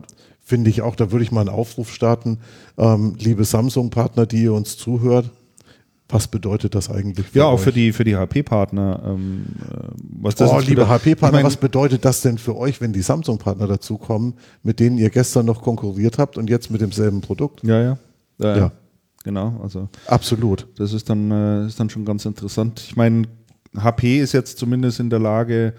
finde 0.42 0.68
ich 0.68 0.82
auch, 0.82 0.96
da 0.96 1.12
würde 1.12 1.24
ich 1.24 1.30
mal 1.30 1.42
einen 1.42 1.50
Aufruf 1.50 1.94
starten, 1.94 2.40
ähm, 2.76 3.14
liebe 3.20 3.44
Samsung-Partner, 3.44 4.26
die 4.26 4.42
ihr 4.42 4.52
uns 4.52 4.76
zuhört, 4.76 5.30
was 6.08 6.26
bedeutet 6.26 6.74
das 6.74 6.90
eigentlich? 6.90 7.28
Für 7.28 7.38
ja, 7.38 7.44
auch 7.44 7.54
euch? 7.54 7.60
für 7.60 7.72
die, 7.72 7.92
für 7.92 8.02
die 8.02 8.16
HP-Partner. 8.16 9.00
Ähm, 9.06 9.46
äh, 9.60 9.76
was 10.20 10.34
das 10.34 10.50
oh, 10.50 10.58
liebe 10.58 10.88
HP-Partner, 10.88 11.44
was 11.44 11.56
bedeutet 11.56 12.04
das 12.04 12.20
denn 12.20 12.36
für 12.36 12.56
euch, 12.56 12.80
wenn 12.80 12.92
die 12.92 13.00
Samsung-Partner 13.00 13.68
dazukommen, 13.68 14.34
mit 14.64 14.80
denen 14.80 14.98
ihr 14.98 15.10
gestern 15.10 15.46
noch 15.46 15.62
konkurriert 15.62 16.18
habt 16.18 16.36
und 16.36 16.50
jetzt 16.50 16.72
mit 16.72 16.80
demselben 16.80 17.20
Produkt? 17.20 17.62
Ja, 17.62 17.80
ja. 17.80 17.98
ja, 18.38 18.56
ja. 18.56 18.72
Genau, 19.24 19.58
also. 19.62 19.88
Absolut. 20.06 20.68
Das 20.76 20.92
ist 20.92 21.10
dann, 21.10 21.30
äh, 21.30 21.66
ist 21.66 21.80
dann 21.80 21.90
schon 21.90 22.04
ganz 22.04 22.24
interessant. 22.26 22.80
Ich 22.86 22.94
meine, 22.94 23.24
HP 23.76 24.20
ist 24.20 24.32
jetzt 24.32 24.58
zumindest 24.58 25.00
in 25.00 25.10
der 25.10 25.18
Lage, 25.18 25.74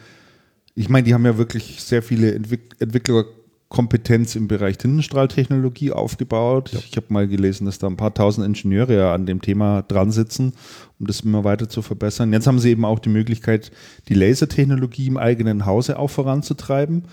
ich 0.73 0.89
meine, 0.89 1.05
die 1.05 1.13
haben 1.13 1.25
ja 1.25 1.37
wirklich 1.37 1.81
sehr 1.81 2.03
viele 2.03 2.33
Entwick 2.33 2.75
Entwickler 2.79 3.23
Kompetenz 3.69 4.35
im 4.35 4.47
Bereich 4.47 4.77
Tintenstrahltechnologie 4.77 5.91
aufgebaut. 5.91 6.71
Ja. 6.71 6.79
Ich 6.79 6.95
habe 6.97 7.07
mal 7.09 7.27
gelesen, 7.27 7.65
dass 7.65 7.79
da 7.79 7.87
ein 7.87 7.97
paar 7.97 8.13
tausend 8.13 8.45
Ingenieure 8.45 9.11
an 9.11 9.25
dem 9.25 9.41
Thema 9.41 9.81
dran 9.81 10.11
sitzen, 10.11 10.53
um 10.99 11.07
das 11.07 11.21
immer 11.21 11.43
weiter 11.43 11.67
zu 11.67 11.81
verbessern. 11.81 12.31
Jetzt 12.31 12.47
haben 12.47 12.59
sie 12.59 12.71
eben 12.71 12.85
auch 12.85 12.99
die 12.99 13.09
Möglichkeit, 13.09 13.71
die 14.07 14.13
Lasertechnologie 14.13 15.07
im 15.07 15.17
eigenen 15.17 15.65
Hause 15.65 15.97
auch 15.97 16.09
voranzutreiben. 16.09 17.03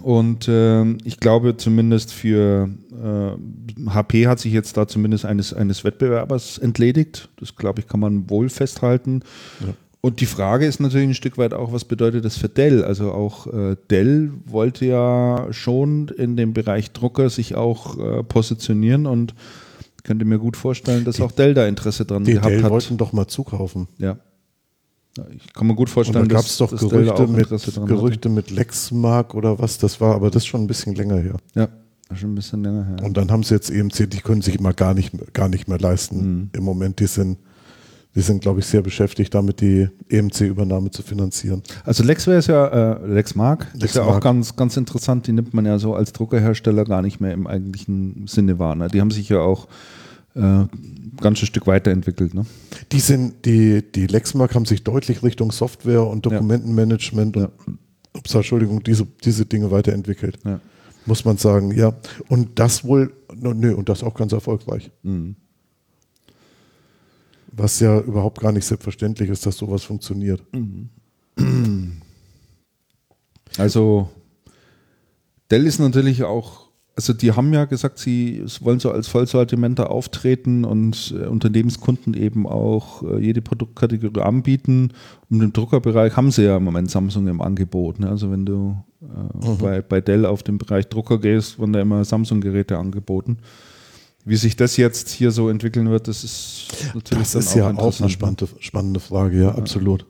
Und 0.00 0.48
äh, 0.48 0.84
ich 1.04 1.20
glaube 1.20 1.56
zumindest 1.56 2.12
für 2.12 2.68
äh, 2.92 3.90
HP 3.90 4.26
hat 4.26 4.40
sich 4.40 4.52
jetzt 4.52 4.76
da 4.76 4.88
zumindest 4.88 5.24
eines, 5.26 5.52
eines 5.52 5.84
Wettbewerbers 5.84 6.58
entledigt. 6.58 7.28
Das 7.38 7.56
glaube 7.56 7.80
ich 7.80 7.88
kann 7.88 8.00
man 8.00 8.30
wohl 8.30 8.48
festhalten. 8.48 9.20
Ja. 9.60 9.74
Und 10.00 10.20
die 10.20 10.26
Frage 10.26 10.66
ist 10.66 10.80
natürlich 10.80 11.08
ein 11.08 11.14
Stück 11.14 11.38
weit 11.38 11.54
auch, 11.54 11.72
was 11.72 11.84
bedeutet 11.84 12.24
das 12.24 12.36
für 12.36 12.48
Dell? 12.48 12.82
Also 12.84 13.12
auch 13.12 13.46
äh, 13.46 13.76
Dell 13.88 14.32
wollte 14.46 14.84
ja 14.84 15.46
schon 15.50 16.08
in 16.08 16.36
dem 16.36 16.54
Bereich 16.54 16.90
Drucker 16.90 17.30
sich 17.30 17.54
auch 17.54 17.98
äh, 17.98 18.24
positionieren 18.24 19.06
und 19.06 19.34
könnte 20.02 20.24
mir 20.24 20.38
gut 20.38 20.56
vorstellen, 20.56 21.04
dass 21.04 21.16
die, 21.16 21.22
auch 21.22 21.30
Dell 21.30 21.54
da 21.54 21.68
Interesse 21.68 22.04
dran 22.04 22.24
die 22.24 22.32
gehabt 22.32 22.50
Dell 22.50 22.62
hat. 22.64 22.70
wollten 22.72 22.96
doch 22.96 23.12
mal 23.12 23.28
zukaufen. 23.28 23.86
Ja. 23.98 24.16
Ich 25.34 25.52
kann 25.52 25.66
mir 25.66 25.74
gut 25.74 25.90
vorstellen, 25.90 26.22
und 26.22 26.32
da 26.32 26.36
gab 26.36 26.46
es 26.46 26.56
doch 26.56 26.70
Gerüchte, 26.70 27.26
mit, 27.26 27.48
Gerüchte 27.86 28.28
mit 28.28 28.50
Lexmark 28.50 29.34
oder 29.34 29.58
was, 29.58 29.78
das 29.78 30.00
war, 30.00 30.14
aber 30.14 30.30
das 30.30 30.44
ist 30.44 30.46
schon 30.46 30.62
ein 30.62 30.66
bisschen 30.66 30.94
länger 30.94 31.18
her. 31.18 31.36
Ja, 31.54 31.68
schon 32.14 32.32
ein 32.32 32.34
bisschen 32.34 32.62
länger 32.62 32.86
her. 32.86 32.96
Und 33.02 33.16
dann 33.16 33.30
haben 33.30 33.42
sie 33.42 33.54
jetzt 33.54 33.70
EMC, 33.70 34.08
die 34.10 34.20
können 34.20 34.40
sich 34.40 34.58
mal 34.60 34.72
gar 34.72 34.94
nicht, 34.94 35.12
gar 35.34 35.48
nicht 35.48 35.68
mehr 35.68 35.78
leisten 35.78 36.16
mhm. 36.16 36.50
im 36.52 36.64
Moment. 36.64 37.00
Die 37.00 37.06
sind 37.06 37.38
Die 38.14 38.20
sind, 38.20 38.42
glaube 38.42 38.60
ich, 38.60 38.66
sehr 38.66 38.82
beschäftigt, 38.82 39.32
damit 39.32 39.62
die 39.62 39.88
EMC-Übernahme 40.10 40.90
zu 40.90 41.02
finanzieren. 41.02 41.62
Also 41.84 42.04
Lexware 42.04 42.36
ist 42.36 42.46
ja, 42.46 42.66
äh, 42.66 43.06
Lexmark, 43.06 43.68
ist 43.74 43.94
ja 43.94 44.02
auch 44.02 44.14
Lexmark. 44.14 44.22
ganz, 44.22 44.56
ganz 44.56 44.76
interessant. 44.76 45.26
Die 45.26 45.32
nimmt 45.32 45.54
man 45.54 45.64
ja 45.64 45.78
so 45.78 45.94
als 45.94 46.12
Druckerhersteller 46.12 46.84
gar 46.84 47.00
nicht 47.00 47.20
mehr 47.20 47.32
im 47.32 47.46
eigentlichen 47.46 48.26
Sinne 48.26 48.58
wahr. 48.58 48.74
Ne? 48.74 48.88
Die 48.88 49.00
haben 49.00 49.10
sich 49.10 49.30
ja 49.30 49.40
auch 49.40 49.66
äh, 50.34 50.64
ganz 51.20 51.38
schön 51.38 51.46
Stück 51.46 51.66
weiterentwickelt. 51.66 52.34
Ne? 52.34 52.46
Die 52.90 53.00
sind, 53.00 53.44
die, 53.44 53.82
die 53.82 54.06
Lexmark 54.06 54.54
haben 54.54 54.64
sich 54.64 54.84
deutlich 54.84 55.22
Richtung 55.22 55.52
Software 55.52 56.06
und 56.06 56.26
Dokumentenmanagement 56.26 57.36
und, 57.36 57.50
ups, 58.16 58.34
Entschuldigung, 58.34 58.82
diese, 58.82 59.06
diese 59.24 59.46
Dinge 59.46 59.70
weiterentwickelt. 59.70 60.38
Ja. 60.44 60.60
Muss 61.06 61.24
man 61.24 61.36
sagen, 61.36 61.72
ja. 61.72 61.94
Und 62.28 62.58
das 62.58 62.84
wohl, 62.84 63.12
nö, 63.34 63.74
und 63.74 63.88
das 63.88 64.02
auch 64.02 64.14
ganz 64.14 64.32
erfolgreich. 64.32 64.90
Mhm. 65.02 65.36
Was 67.54 67.80
ja 67.80 68.00
überhaupt 68.00 68.40
gar 68.40 68.52
nicht 68.52 68.64
selbstverständlich 68.64 69.28
ist, 69.28 69.44
dass 69.44 69.56
sowas 69.58 69.82
funktioniert. 69.82 70.42
Also 73.58 74.08
Dell 75.52 75.66
ist 75.66 75.78
natürlich 75.80 76.24
auch, 76.24 76.61
also 76.94 77.12
die 77.12 77.32
haben 77.32 77.52
ja 77.54 77.64
gesagt, 77.64 77.98
sie 77.98 78.44
wollen 78.60 78.78
so 78.78 78.90
als 78.90 79.08
Vollsortimenter 79.08 79.90
auftreten 79.90 80.64
und 80.64 81.14
äh, 81.16 81.26
Unternehmenskunden 81.26 82.14
eben 82.14 82.46
auch 82.46 83.02
äh, 83.02 83.18
jede 83.18 83.40
Produktkategorie 83.40 84.20
anbieten. 84.20 84.92
Und 85.30 85.42
im 85.42 85.52
Druckerbereich 85.52 86.16
haben 86.16 86.30
sie 86.30 86.44
ja 86.44 86.58
im 86.58 86.64
Moment 86.64 86.90
Samsung 86.90 87.28
im 87.28 87.40
Angebot. 87.40 87.98
Ne? 87.98 88.10
Also 88.10 88.30
wenn 88.30 88.44
du 88.44 88.76
äh, 89.00 89.48
bei, 89.58 89.80
bei 89.80 90.00
Dell 90.02 90.26
auf 90.26 90.42
den 90.42 90.58
Bereich 90.58 90.88
Drucker 90.88 91.18
gehst, 91.18 91.58
werden 91.58 91.72
da 91.72 91.80
immer 91.80 92.04
Samsung-Geräte 92.04 92.76
angeboten. 92.76 93.38
Wie 94.24 94.36
sich 94.36 94.54
das 94.54 94.76
jetzt 94.76 95.08
hier 95.08 95.30
so 95.30 95.48
entwickeln 95.48 95.90
wird, 95.90 96.08
das 96.08 96.24
ist 96.24 96.68
natürlich 96.94 97.32
Das 97.32 97.34
ist 97.34 97.54
ja 97.54 97.70
auch 97.70 97.98
eine 97.98 98.06
ne? 98.06 98.10
spannende, 98.10 98.48
spannende 98.60 99.00
Frage, 99.00 99.40
ja, 99.40 99.54
absolut. 99.54 100.06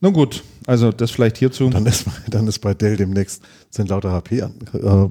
Na 0.00 0.10
gut, 0.10 0.44
also 0.66 0.92
das 0.92 1.10
vielleicht 1.10 1.36
hierzu. 1.38 1.70
Dann 1.70 1.86
ist, 1.86 2.06
dann 2.30 2.46
ist 2.46 2.60
bei 2.60 2.74
Dell 2.74 2.96
demnächst 2.96 3.42
sind 3.70 3.88
lauter 3.88 4.12
HP, 4.12 4.42
an, 4.42 4.54
äh, 4.72 4.78
HP, 4.78 5.10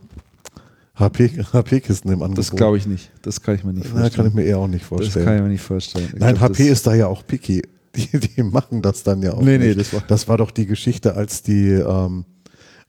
HP-Kisten 1.00 2.12
im 2.12 2.22
Angebot. 2.22 2.38
Das 2.38 2.52
glaube 2.52 2.78
ich 2.78 2.86
nicht. 2.86 3.12
Das 3.22 3.42
kann 3.42 3.56
ich 3.56 3.64
mir 3.64 3.74
nicht 3.74 3.88
vorstellen. 3.88 4.14
kann 4.14 4.28
ich 4.28 4.34
mir 4.34 4.44
eher 4.44 4.58
auch 4.60 4.68
nicht 4.68 4.82
das 4.84 4.88
vorstellen. 4.88 5.26
kann 5.26 5.36
ich 5.38 5.42
mir 5.44 5.48
nicht 5.50 5.62
vorstellen. 5.62 6.10
Ich 6.14 6.20
Nein, 6.20 6.36
glaub, 6.36 6.50
HP 6.50 6.64
das, 6.64 6.72
ist 6.78 6.88
da 6.88 6.94
ja 6.96 7.08
auch 7.08 7.26
picky. 7.26 7.62
Die, 7.96 8.20
die 8.20 8.44
machen 8.44 8.84
das 8.84 9.02
dann 9.04 9.22
ja 9.24 9.34
auch. 9.34 9.42
Nee, 9.42 9.58
nee, 9.58 9.68
nicht. 9.68 9.80
das 9.80 9.94
war- 9.94 10.04
das 10.08 10.28
war 10.28 10.38
doch 10.38 10.52
die 10.52 10.68
Geschichte, 10.68 11.16
als 11.16 11.42
die, 11.42 11.70
ähm, 11.72 12.24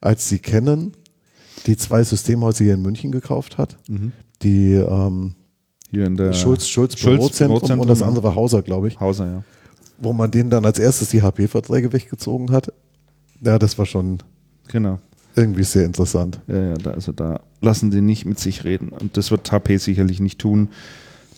als 0.00 0.28
sie 0.28 0.38
kennen, 0.38 0.92
die 1.66 1.76
zwei 1.78 2.04
Systemhäuser 2.04 2.64
hier 2.64 2.74
in 2.74 2.82
München 2.82 3.10
gekauft 3.10 3.56
hat. 3.56 3.78
Mhm. 3.88 4.12
Die 4.42 4.74
ähm, 4.74 5.34
hier 5.90 6.04
in 6.06 6.16
der 6.16 6.34
Schulz, 6.34 6.68
Schulz, 6.68 6.98
Schulz 6.98 7.16
Bürozentrum 7.18 7.58
Bürozentrum, 7.60 7.80
und 7.80 7.88
das 7.88 8.02
andere 8.02 8.22
war 8.24 8.34
Hauser, 8.34 8.60
glaube 8.62 8.88
ich, 8.88 9.00
Hauser, 9.00 9.26
ja. 9.26 9.42
wo 9.98 10.12
man 10.12 10.30
denen 10.30 10.50
dann 10.50 10.64
als 10.66 10.78
erstes 10.78 11.08
die 11.08 11.22
HP-Verträge 11.22 11.92
weggezogen 11.94 12.52
hat. 12.52 12.70
Ja, 13.40 13.58
das 13.58 13.78
war 13.78 13.86
schon 13.86 14.18
Genau. 14.68 14.98
Irgendwie 15.36 15.64
sehr 15.64 15.84
interessant. 15.84 16.40
Ja, 16.48 16.60
ja, 16.70 16.74
da, 16.74 16.90
also 16.92 17.12
da 17.12 17.40
lassen 17.60 17.90
die 17.90 18.00
nicht 18.00 18.24
mit 18.26 18.38
sich 18.38 18.64
reden. 18.64 18.88
Und 18.90 19.16
das 19.16 19.30
wird 19.30 19.50
HP 19.50 19.76
sicherlich 19.78 20.20
nicht 20.20 20.38
tun. 20.38 20.68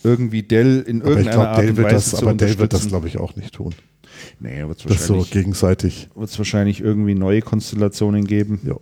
Irgendwie 0.04 0.42
Dell 0.42 0.80
in 0.80 1.02
Aber 1.02 1.10
ich 1.12 1.16
irgendeiner 1.18 1.30
glaube, 1.36 1.48
Art 1.50 1.58
Dell 1.58 1.70
und 1.70 1.76
wird 1.76 1.86
Weise 1.86 1.94
das, 1.96 2.10
zu 2.10 2.26
aber 2.26 2.34
Dell 2.34 2.58
wird 2.58 2.72
das, 2.72 2.88
glaube 2.88 3.08
ich, 3.08 3.18
auch 3.18 3.36
nicht 3.36 3.54
tun. 3.54 3.74
Nee, 4.40 4.66
wird 4.66 4.78
es 4.78 4.84
Das 4.84 5.06
so 5.06 5.14
wahrscheinlich, 5.14 5.30
gegenseitig, 5.30 6.08
wird's 6.14 6.38
wahrscheinlich 6.38 6.80
irgendwie 6.80 7.14
neue 7.14 7.42
Konstellationen 7.42 8.24
geben. 8.24 8.60
ja, 8.64 8.76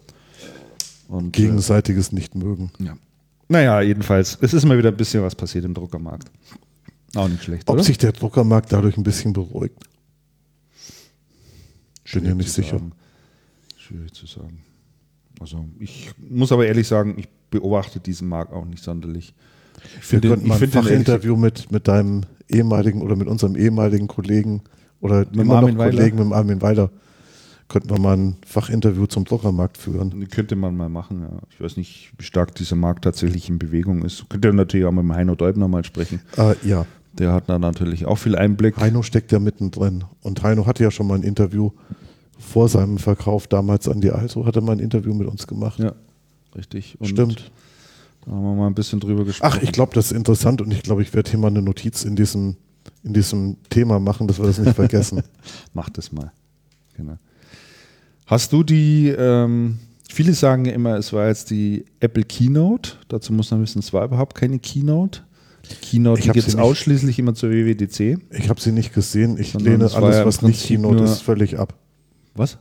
Und, 1.08 1.36
äh, 1.36 1.42
gegenseitiges 1.42 2.12
nicht 2.12 2.34
mögen. 2.34 2.70
ja. 2.78 2.96
Naja, 3.48 3.80
jedenfalls, 3.80 4.38
es 4.40 4.54
ist 4.54 4.64
mal 4.64 4.78
wieder 4.78 4.90
ein 4.90 4.96
bisschen 4.96 5.24
was 5.24 5.34
passiert 5.34 5.64
im 5.64 5.74
Druckermarkt. 5.74 6.30
Auch 7.16 7.28
nicht 7.28 7.42
schlecht, 7.42 7.68
Ob 7.68 7.74
oder? 7.74 7.82
sich 7.82 7.98
der 7.98 8.12
Druckermarkt 8.12 8.72
dadurch 8.72 8.96
ein 8.96 9.02
bisschen 9.02 9.32
beruhigt? 9.32 9.74
Bin 12.12 12.22
ja 12.24 12.30
Schwierig 12.30 12.36
nicht 12.36 12.52
sicher. 12.52 12.78
Sagen. 12.78 12.92
Schwierig 13.76 14.12
zu 14.14 14.26
sagen. 14.26 14.62
Also 15.40 15.64
ich 15.78 16.12
muss 16.18 16.52
aber 16.52 16.66
ehrlich 16.66 16.86
sagen, 16.86 17.14
ich 17.18 17.28
beobachte 17.50 17.98
diesen 17.98 18.28
Markt 18.28 18.52
auch 18.52 18.64
nicht 18.66 18.82
sonderlich. 18.84 19.34
Ich 19.78 19.94
Wir 19.96 20.02
finde 20.02 20.28
könnten 20.28 20.44
den- 20.44 20.48
mal 20.50 20.62
ein 20.62 20.68
Fachinterview 20.70 21.36
mit, 21.36 21.72
mit 21.72 21.88
deinem 21.88 22.22
ehemaligen 22.48 23.00
oder 23.02 23.16
mit 23.16 23.26
unserem 23.26 23.56
ehemaligen 23.56 24.06
Kollegen 24.06 24.62
oder 25.00 25.24
dem 25.24 25.40
immer 25.40 25.54
noch 25.54 25.60
Armin 25.62 25.78
Weiler? 25.78 25.90
Kollegen 25.96 26.18
mit 26.18 26.32
Armin 26.34 26.60
Weiler, 26.62 26.90
könnten 27.68 27.88
wir 27.90 27.98
mal 27.98 28.16
ein 28.16 28.36
Fachinterview 28.44 29.06
zum 29.06 29.24
Druckermarkt 29.24 29.78
führen. 29.78 30.28
Könnte 30.28 30.56
man 30.56 30.76
mal 30.76 30.88
machen, 30.88 31.22
ja. 31.22 31.30
Ich 31.50 31.60
weiß 31.60 31.76
nicht, 31.78 32.12
wie 32.18 32.24
stark 32.24 32.54
dieser 32.56 32.76
Markt 32.76 33.04
tatsächlich 33.04 33.48
in 33.48 33.58
Bewegung 33.58 34.04
ist. 34.04 34.28
Könnt 34.28 34.44
ihr 34.44 34.52
natürlich 34.52 34.84
auch 34.86 34.92
mit 34.92 35.04
dem 35.04 35.14
Heino 35.14 35.34
Deubner 35.36 35.68
mal 35.68 35.84
sprechen. 35.84 36.20
Äh, 36.36 36.54
ja, 36.64 36.84
Der 37.14 37.32
hat 37.32 37.48
da 37.48 37.58
natürlich 37.58 38.04
auch 38.06 38.16
viel 38.18 38.36
Einblick. 38.36 38.76
Heino 38.76 39.02
steckt 39.02 39.32
ja 39.32 39.38
mittendrin. 39.38 40.04
Und 40.22 40.42
Heino 40.42 40.66
hatte 40.66 40.82
ja 40.82 40.90
schon 40.90 41.06
mal 41.06 41.14
ein 41.14 41.22
Interview 41.22 41.70
vor 42.40 42.68
seinem 42.68 42.98
Verkauf 42.98 43.46
damals 43.46 43.88
an 43.88 44.00
die 44.00 44.10
Also, 44.10 44.46
hatte 44.46 44.60
mal 44.60 44.72
ein 44.72 44.78
Interview 44.78 45.14
mit 45.14 45.28
uns 45.28 45.46
gemacht. 45.46 45.78
Ja, 45.78 45.94
richtig. 46.56 46.96
Und 46.98 47.08
Stimmt. 47.08 47.50
Da 48.24 48.32
haben 48.32 48.42
wir 48.42 48.54
mal 48.54 48.66
ein 48.66 48.74
bisschen 48.74 49.00
drüber 49.00 49.24
gesprochen. 49.24 49.52
Ach, 49.58 49.62
ich 49.62 49.72
glaube, 49.72 49.94
das 49.94 50.06
ist 50.06 50.16
interessant 50.16 50.60
und 50.60 50.72
ich 50.72 50.82
glaube, 50.82 51.02
ich 51.02 51.14
werde 51.14 51.30
hier 51.30 51.38
mal 51.38 51.48
eine 51.48 51.62
Notiz 51.62 52.04
in 52.04 52.16
diesem, 52.16 52.56
in 53.02 53.14
diesem 53.14 53.56
Thema 53.70 53.98
machen, 53.98 54.26
dass 54.26 54.38
wir 54.38 54.46
das 54.46 54.58
nicht 54.58 54.74
vergessen. 54.74 55.22
Mach 55.74 55.88
das 55.90 56.12
mal. 56.12 56.32
Genau. 56.96 57.16
Hast 58.26 58.52
du 58.52 58.62
die, 58.62 59.08
ähm, 59.08 59.78
viele 60.08 60.34
sagen 60.34 60.66
immer, 60.66 60.96
es 60.96 61.12
war 61.12 61.28
jetzt 61.28 61.50
die 61.50 61.84
Apple 62.00 62.24
Keynote. 62.24 62.92
Dazu 63.08 63.32
muss 63.32 63.50
man 63.50 63.62
wissen, 63.62 63.78
es 63.78 63.92
war 63.92 64.04
überhaupt 64.04 64.36
keine 64.36 64.58
Keynote. 64.58 65.22
Die 65.70 65.74
Keynote 65.76 66.22
gibt 66.22 66.36
es 66.36 66.56
ausschließlich 66.56 67.18
immer 67.18 67.34
zur 67.34 67.50
WWDC. 67.50 68.18
Ich 68.30 68.48
habe 68.48 68.60
sie 68.60 68.72
nicht 68.72 68.92
gesehen. 68.92 69.38
Ich 69.38 69.52
Sondern 69.52 69.72
lehne 69.72 69.92
alles, 69.92 70.16
ja 70.16 70.26
was 70.26 70.42
nicht 70.42 70.64
Keynote 70.64 71.04
ist, 71.04 71.22
völlig 71.22 71.58
ab. 71.58 71.74
Was? 72.34 72.58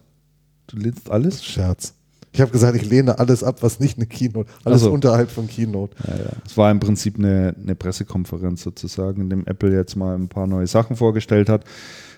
Du 0.67 0.77
lehnst 0.77 1.09
alles? 1.09 1.43
Scherz. 1.43 1.93
Ich 2.31 2.41
habe 2.41 2.51
gesagt, 2.51 2.75
ich 2.75 2.87
lehne 2.87 3.17
alles 3.17 3.43
ab, 3.43 3.63
was 3.63 3.79
nicht 3.79 3.97
eine 3.97 4.05
Keynote, 4.05 4.49
alles 4.63 4.81
Ach 4.81 4.85
so. 4.85 4.91
unterhalb 4.91 5.31
von 5.31 5.47
Keynote. 5.47 5.95
Ja, 6.07 6.15
ja. 6.15 6.29
Es 6.45 6.55
war 6.57 6.69
im 6.69 6.79
Prinzip 6.79 7.17
eine, 7.17 7.55
eine 7.61 7.73
Pressekonferenz 7.75 8.61
sozusagen, 8.61 9.21
in 9.21 9.29
dem 9.31 9.47
Apple 9.47 9.73
jetzt 9.73 9.95
mal 9.95 10.15
ein 10.15 10.27
paar 10.27 10.45
neue 10.45 10.67
Sachen 10.67 10.95
vorgestellt 10.95 11.49
hat. 11.49 11.63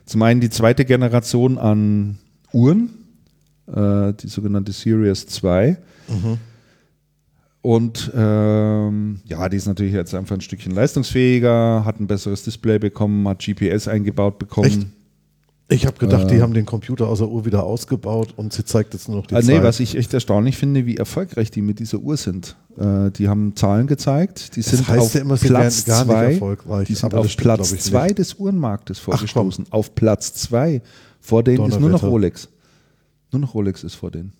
Zum 0.05 0.21
einen 0.23 0.41
die 0.41 0.49
zweite 0.49 0.83
Generation 0.83 1.57
an 1.57 2.17
Uhren, 2.51 2.89
äh, 3.67 4.13
die 4.13 4.27
sogenannte 4.27 4.73
Series 4.73 5.27
2. 5.27 5.77
Und 7.61 8.11
ähm, 8.15 9.21
ja, 9.25 9.47
die 9.47 9.57
ist 9.57 9.67
natürlich 9.67 9.93
jetzt 9.93 10.13
einfach 10.15 10.35
ein 10.35 10.41
Stückchen 10.41 10.73
leistungsfähiger, 10.73 11.85
hat 11.85 11.99
ein 11.99 12.07
besseres 12.07 12.43
Display 12.43 12.79
bekommen, 12.79 13.27
hat 13.27 13.39
GPS 13.45 13.87
eingebaut 13.87 14.39
bekommen. 14.39 14.67
Echt? 14.67 14.87
Ich 15.73 15.85
habe 15.85 15.97
gedacht, 15.97 16.25
Äh. 16.25 16.35
die 16.35 16.41
haben 16.41 16.53
den 16.53 16.65
Computer 16.65 17.07
aus 17.07 17.19
der 17.19 17.29
Uhr 17.29 17.45
wieder 17.45 17.63
ausgebaut 17.63 18.33
und 18.35 18.51
sie 18.51 18.65
zeigt 18.65 18.93
jetzt 18.93 19.07
nur 19.07 19.17
noch 19.17 19.27
die 19.27 19.35
Ah, 19.35 19.39
Zeit. 19.41 19.47
nee, 19.47 19.63
was 19.63 19.79
ich 19.79 19.95
echt 19.95 20.13
erstaunlich 20.13 20.57
finde, 20.57 20.85
wie 20.85 20.97
erfolgreich 20.97 21.49
die 21.49 21.61
mit 21.61 21.79
dieser 21.79 21.99
Uhr 21.99 22.17
sind. 22.17 22.57
Äh, 22.77 23.09
die 23.11 23.29
haben 23.29 23.55
Zahlen 23.55 23.87
gezeigt, 23.87 24.55
die 24.57 24.61
Das 24.61 24.71
sind 24.71 24.87
heißt 24.87 24.99
auf 24.99 25.13
ja 25.13 25.21
immer, 25.21 25.37
sie 25.37 25.47
Platz 25.47 25.85
gar 25.85 26.03
nicht 26.03 26.07
zwei. 26.13 26.33
erfolgreich, 26.33 26.87
Die 26.87 26.93
sind 26.95 27.13
auf 27.13 27.25
stimmt, 27.29 27.41
Platz 27.43 27.69
glaub 27.69 27.79
ich, 27.79 27.83
zwei 27.85 28.07
nicht. 28.07 28.17
des 28.19 28.33
Uhrenmarktes 28.35 28.99
vorgestoßen. 28.99 29.65
auf 29.69 29.95
Platz 29.95 30.33
zwei. 30.33 30.81
Vor 31.21 31.41
denen 31.43 31.65
ist 31.69 31.79
nur 31.79 31.89
noch. 31.89 32.03
Rolex. 32.03 32.49
Nur 33.31 33.39
noch 33.39 33.53
Rolex 33.53 33.83
ist 33.85 33.95
vor 33.95 34.11
denen. 34.11 34.33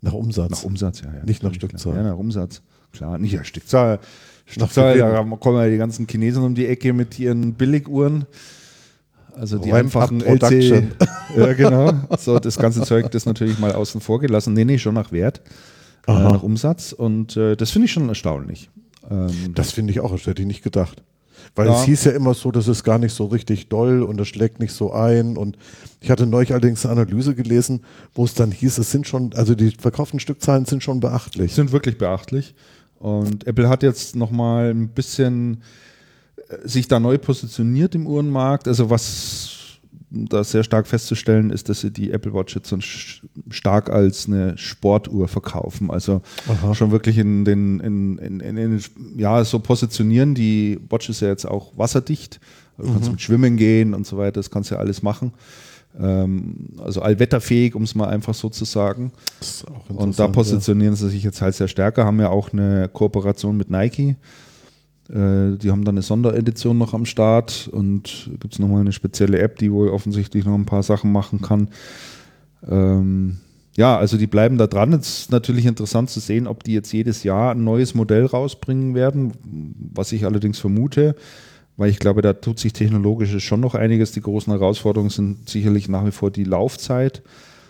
Nach 0.00 0.12
Umsatz. 0.12 0.50
Nach 0.50 0.62
Umsatz, 0.64 1.00
ja. 1.00 1.08
ja 1.12 1.24
Nicht 1.24 1.42
nach 1.42 1.52
Stückzahl. 1.54 1.96
Ja, 1.96 2.02
nach 2.04 2.16
Umsatz. 2.16 2.62
Klar, 2.92 3.18
nicht 3.18 3.34
nach 3.34 3.44
Stückzahl. 3.44 3.98
Stückzahl, 4.46 4.98
da 4.98 5.22
kommen 5.40 5.58
ja 5.58 5.68
die 5.68 5.76
ganzen 5.78 6.06
Chinesen 6.06 6.42
um 6.44 6.54
die 6.54 6.66
Ecke 6.66 6.92
mit 6.92 7.18
ihren 7.18 7.54
Billiguhren. 7.54 8.26
Also 9.36 9.58
die 9.58 9.72
einfachen 9.72 10.20
LC. 10.20 10.26
Production. 10.40 10.92
Ja, 11.36 11.52
genau. 11.54 11.92
So, 12.18 12.38
das 12.38 12.58
ganze 12.58 12.82
Zeug, 12.82 13.10
das 13.10 13.24
natürlich 13.24 13.58
mal 13.58 13.72
außen 13.72 14.02
vor 14.02 14.20
gelassen. 14.20 14.52
Nee, 14.52 14.66
nee, 14.66 14.78
schon 14.78 14.94
nach 14.94 15.12
Wert, 15.12 15.40
äh, 16.06 16.12
nach 16.12 16.42
Umsatz. 16.42 16.92
Und 16.92 17.36
äh, 17.38 17.56
das 17.56 17.70
finde 17.70 17.86
ich 17.86 17.92
schon 17.92 18.06
erstaunlich. 18.08 18.68
Ähm, 19.10 19.30
Das 19.54 19.72
finde 19.72 19.92
ich 19.92 20.00
auch, 20.00 20.12
das 20.12 20.26
hätte 20.26 20.42
ich 20.42 20.48
nicht 20.48 20.62
gedacht. 20.62 21.02
Weil 21.54 21.68
Ja. 21.68 21.74
es 21.78 21.84
hieß 21.84 22.04
ja 22.04 22.12
immer 22.12 22.34
so, 22.34 22.50
das 22.52 22.68
ist 22.68 22.84
gar 22.84 22.98
nicht 22.98 23.14
so 23.14 23.24
richtig 23.26 23.68
doll 23.70 24.02
und 24.02 24.18
das 24.18 24.28
schlägt 24.28 24.60
nicht 24.60 24.72
so 24.74 24.92
ein. 24.92 25.36
Und 25.38 25.56
ich 26.00 26.10
hatte 26.10 26.26
neulich 26.26 26.52
allerdings 26.52 26.84
eine 26.84 27.00
Analyse 27.00 27.34
gelesen, 27.34 27.80
wo 28.14 28.24
es 28.24 28.34
dann 28.34 28.50
hieß, 28.52 28.76
es 28.78 28.90
sind 28.90 29.06
schon, 29.08 29.32
also 29.34 29.54
die 29.54 29.70
verkauften 29.70 30.20
Stückzahlen 30.20 30.66
sind 30.66 30.82
schon 30.82 31.00
beachtlich. 31.00 31.54
sind 31.54 31.72
wirklich 31.72 31.96
beachtlich. 31.96 32.54
Und 32.98 33.46
Apple 33.46 33.68
hat 33.70 33.82
jetzt 33.82 34.14
nochmal 34.16 34.70
ein 34.70 34.88
bisschen 34.88 35.62
sich 36.64 36.88
da 36.88 37.00
neu 37.00 37.18
positioniert 37.18 37.94
im 37.94 38.06
Uhrenmarkt. 38.06 38.68
Also 38.68 38.90
was 38.90 39.52
da 40.12 40.44
sehr 40.44 40.62
stark 40.62 40.86
festzustellen 40.86 41.50
ist, 41.50 41.68
dass 41.68 41.80
sie 41.80 41.90
die 41.90 42.10
Apple 42.10 42.34
Watch 42.34 42.54
jetzt 42.54 42.68
so 42.68 42.78
stark 43.50 43.90
als 43.90 44.26
eine 44.26 44.58
Sportuhr 44.58 45.26
verkaufen. 45.26 45.90
Also 45.90 46.20
Aha. 46.48 46.74
schon 46.74 46.90
wirklich 46.90 47.16
in 47.18 47.44
den, 47.44 47.80
in, 47.80 48.18
in, 48.18 48.40
in, 48.40 48.80
ja, 49.16 49.42
so 49.44 49.58
positionieren. 49.58 50.34
Die 50.34 50.78
Watch 50.90 51.08
ist 51.08 51.20
ja 51.20 51.28
jetzt 51.28 51.46
auch 51.46 51.72
wasserdicht. 51.76 52.40
Also 52.76 52.90
Du 52.90 52.94
kannst 52.94 53.10
mit 53.10 53.20
Schwimmen 53.20 53.56
gehen 53.56 53.94
und 53.94 54.06
so 54.06 54.18
weiter, 54.18 54.32
das 54.32 54.50
kannst 54.50 54.70
du 54.70 54.74
ja 54.74 54.80
alles 54.80 55.02
machen. 55.02 55.32
Ähm, 55.98 56.70
also 56.78 57.02
allwetterfähig, 57.02 57.74
um 57.74 57.82
es 57.82 57.94
mal 57.94 58.08
einfach 58.08 58.34
so 58.34 58.48
zu 58.48 58.64
sagen. 58.64 59.12
Und 59.88 60.18
da 60.18 60.28
positionieren 60.28 60.96
sie 60.96 61.08
sich 61.10 61.22
jetzt 61.22 61.40
halt 61.40 61.54
sehr 61.54 61.68
stärker, 61.68 62.04
haben 62.04 62.20
ja 62.20 62.28
auch 62.28 62.52
eine 62.52 62.88
Kooperation 62.92 63.56
mit 63.56 63.70
Nike. 63.70 64.16
Äh, 65.08 65.56
die 65.56 65.70
haben 65.70 65.84
dann 65.84 65.94
eine 65.94 66.02
Sonderedition 66.02 66.78
noch 66.78 66.94
am 66.94 67.06
Start 67.06 67.68
und 67.72 68.30
gibt 68.40 68.54
es 68.54 68.58
nochmal 68.58 68.80
eine 68.80 68.92
spezielle 68.92 69.38
App, 69.38 69.58
die 69.58 69.72
wohl 69.72 69.88
offensichtlich 69.88 70.44
noch 70.44 70.54
ein 70.54 70.66
paar 70.66 70.82
Sachen 70.82 71.12
machen 71.12 71.40
kann. 71.40 71.68
Ähm, 72.68 73.38
ja, 73.76 73.96
also 73.96 74.18
die 74.18 74.26
bleiben 74.26 74.58
da 74.58 74.66
dran. 74.66 74.92
Es 74.92 75.20
ist 75.20 75.30
natürlich 75.30 75.66
interessant 75.66 76.10
zu 76.10 76.20
sehen, 76.20 76.46
ob 76.46 76.62
die 76.62 76.74
jetzt 76.74 76.92
jedes 76.92 77.22
Jahr 77.22 77.54
ein 77.54 77.64
neues 77.64 77.94
Modell 77.94 78.26
rausbringen 78.26 78.94
werden, 78.94 79.32
was 79.94 80.12
ich 80.12 80.24
allerdings 80.24 80.58
vermute, 80.58 81.16
weil 81.76 81.88
ich 81.88 81.98
glaube, 81.98 82.20
da 82.20 82.34
tut 82.34 82.58
sich 82.58 82.74
technologisch 82.74 83.42
schon 83.44 83.60
noch 83.60 83.74
einiges. 83.74 84.12
Die 84.12 84.20
großen 84.20 84.52
Herausforderungen 84.52 85.10
sind 85.10 85.48
sicherlich 85.48 85.88
nach 85.88 86.04
wie 86.04 86.10
vor 86.10 86.30
die 86.30 86.44
Laufzeit. 86.44 87.22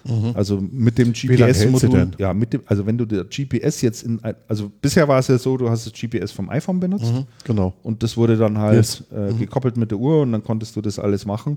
Mhm. 0.04 0.32
Also 0.34 0.60
mit 0.60 0.98
dem 0.98 1.12
GPS-Modul, 1.12 2.10
ja, 2.18 2.34
mit 2.34 2.52
dem, 2.52 2.62
also 2.66 2.86
wenn 2.86 2.98
du 2.98 3.04
der 3.04 3.24
GPS 3.24 3.80
jetzt 3.82 4.02
in, 4.02 4.20
also 4.48 4.70
bisher 4.80 5.06
war 5.06 5.18
es 5.18 5.28
ja 5.28 5.38
so, 5.38 5.56
du 5.56 5.70
hast 5.70 5.86
das 5.86 5.92
GPS 5.92 6.32
vom 6.32 6.48
iPhone 6.50 6.80
benutzt, 6.80 7.12
mhm, 7.12 7.24
genau. 7.44 7.74
Und 7.82 8.02
das 8.02 8.16
wurde 8.16 8.36
dann 8.36 8.58
halt 8.58 8.76
yes. 8.76 9.04
äh, 9.14 9.32
mhm. 9.32 9.38
gekoppelt 9.38 9.76
mit 9.76 9.90
der 9.90 9.98
Uhr 9.98 10.22
und 10.22 10.32
dann 10.32 10.42
konntest 10.42 10.74
du 10.76 10.80
das 10.80 10.98
alles 10.98 11.26
machen. 11.26 11.56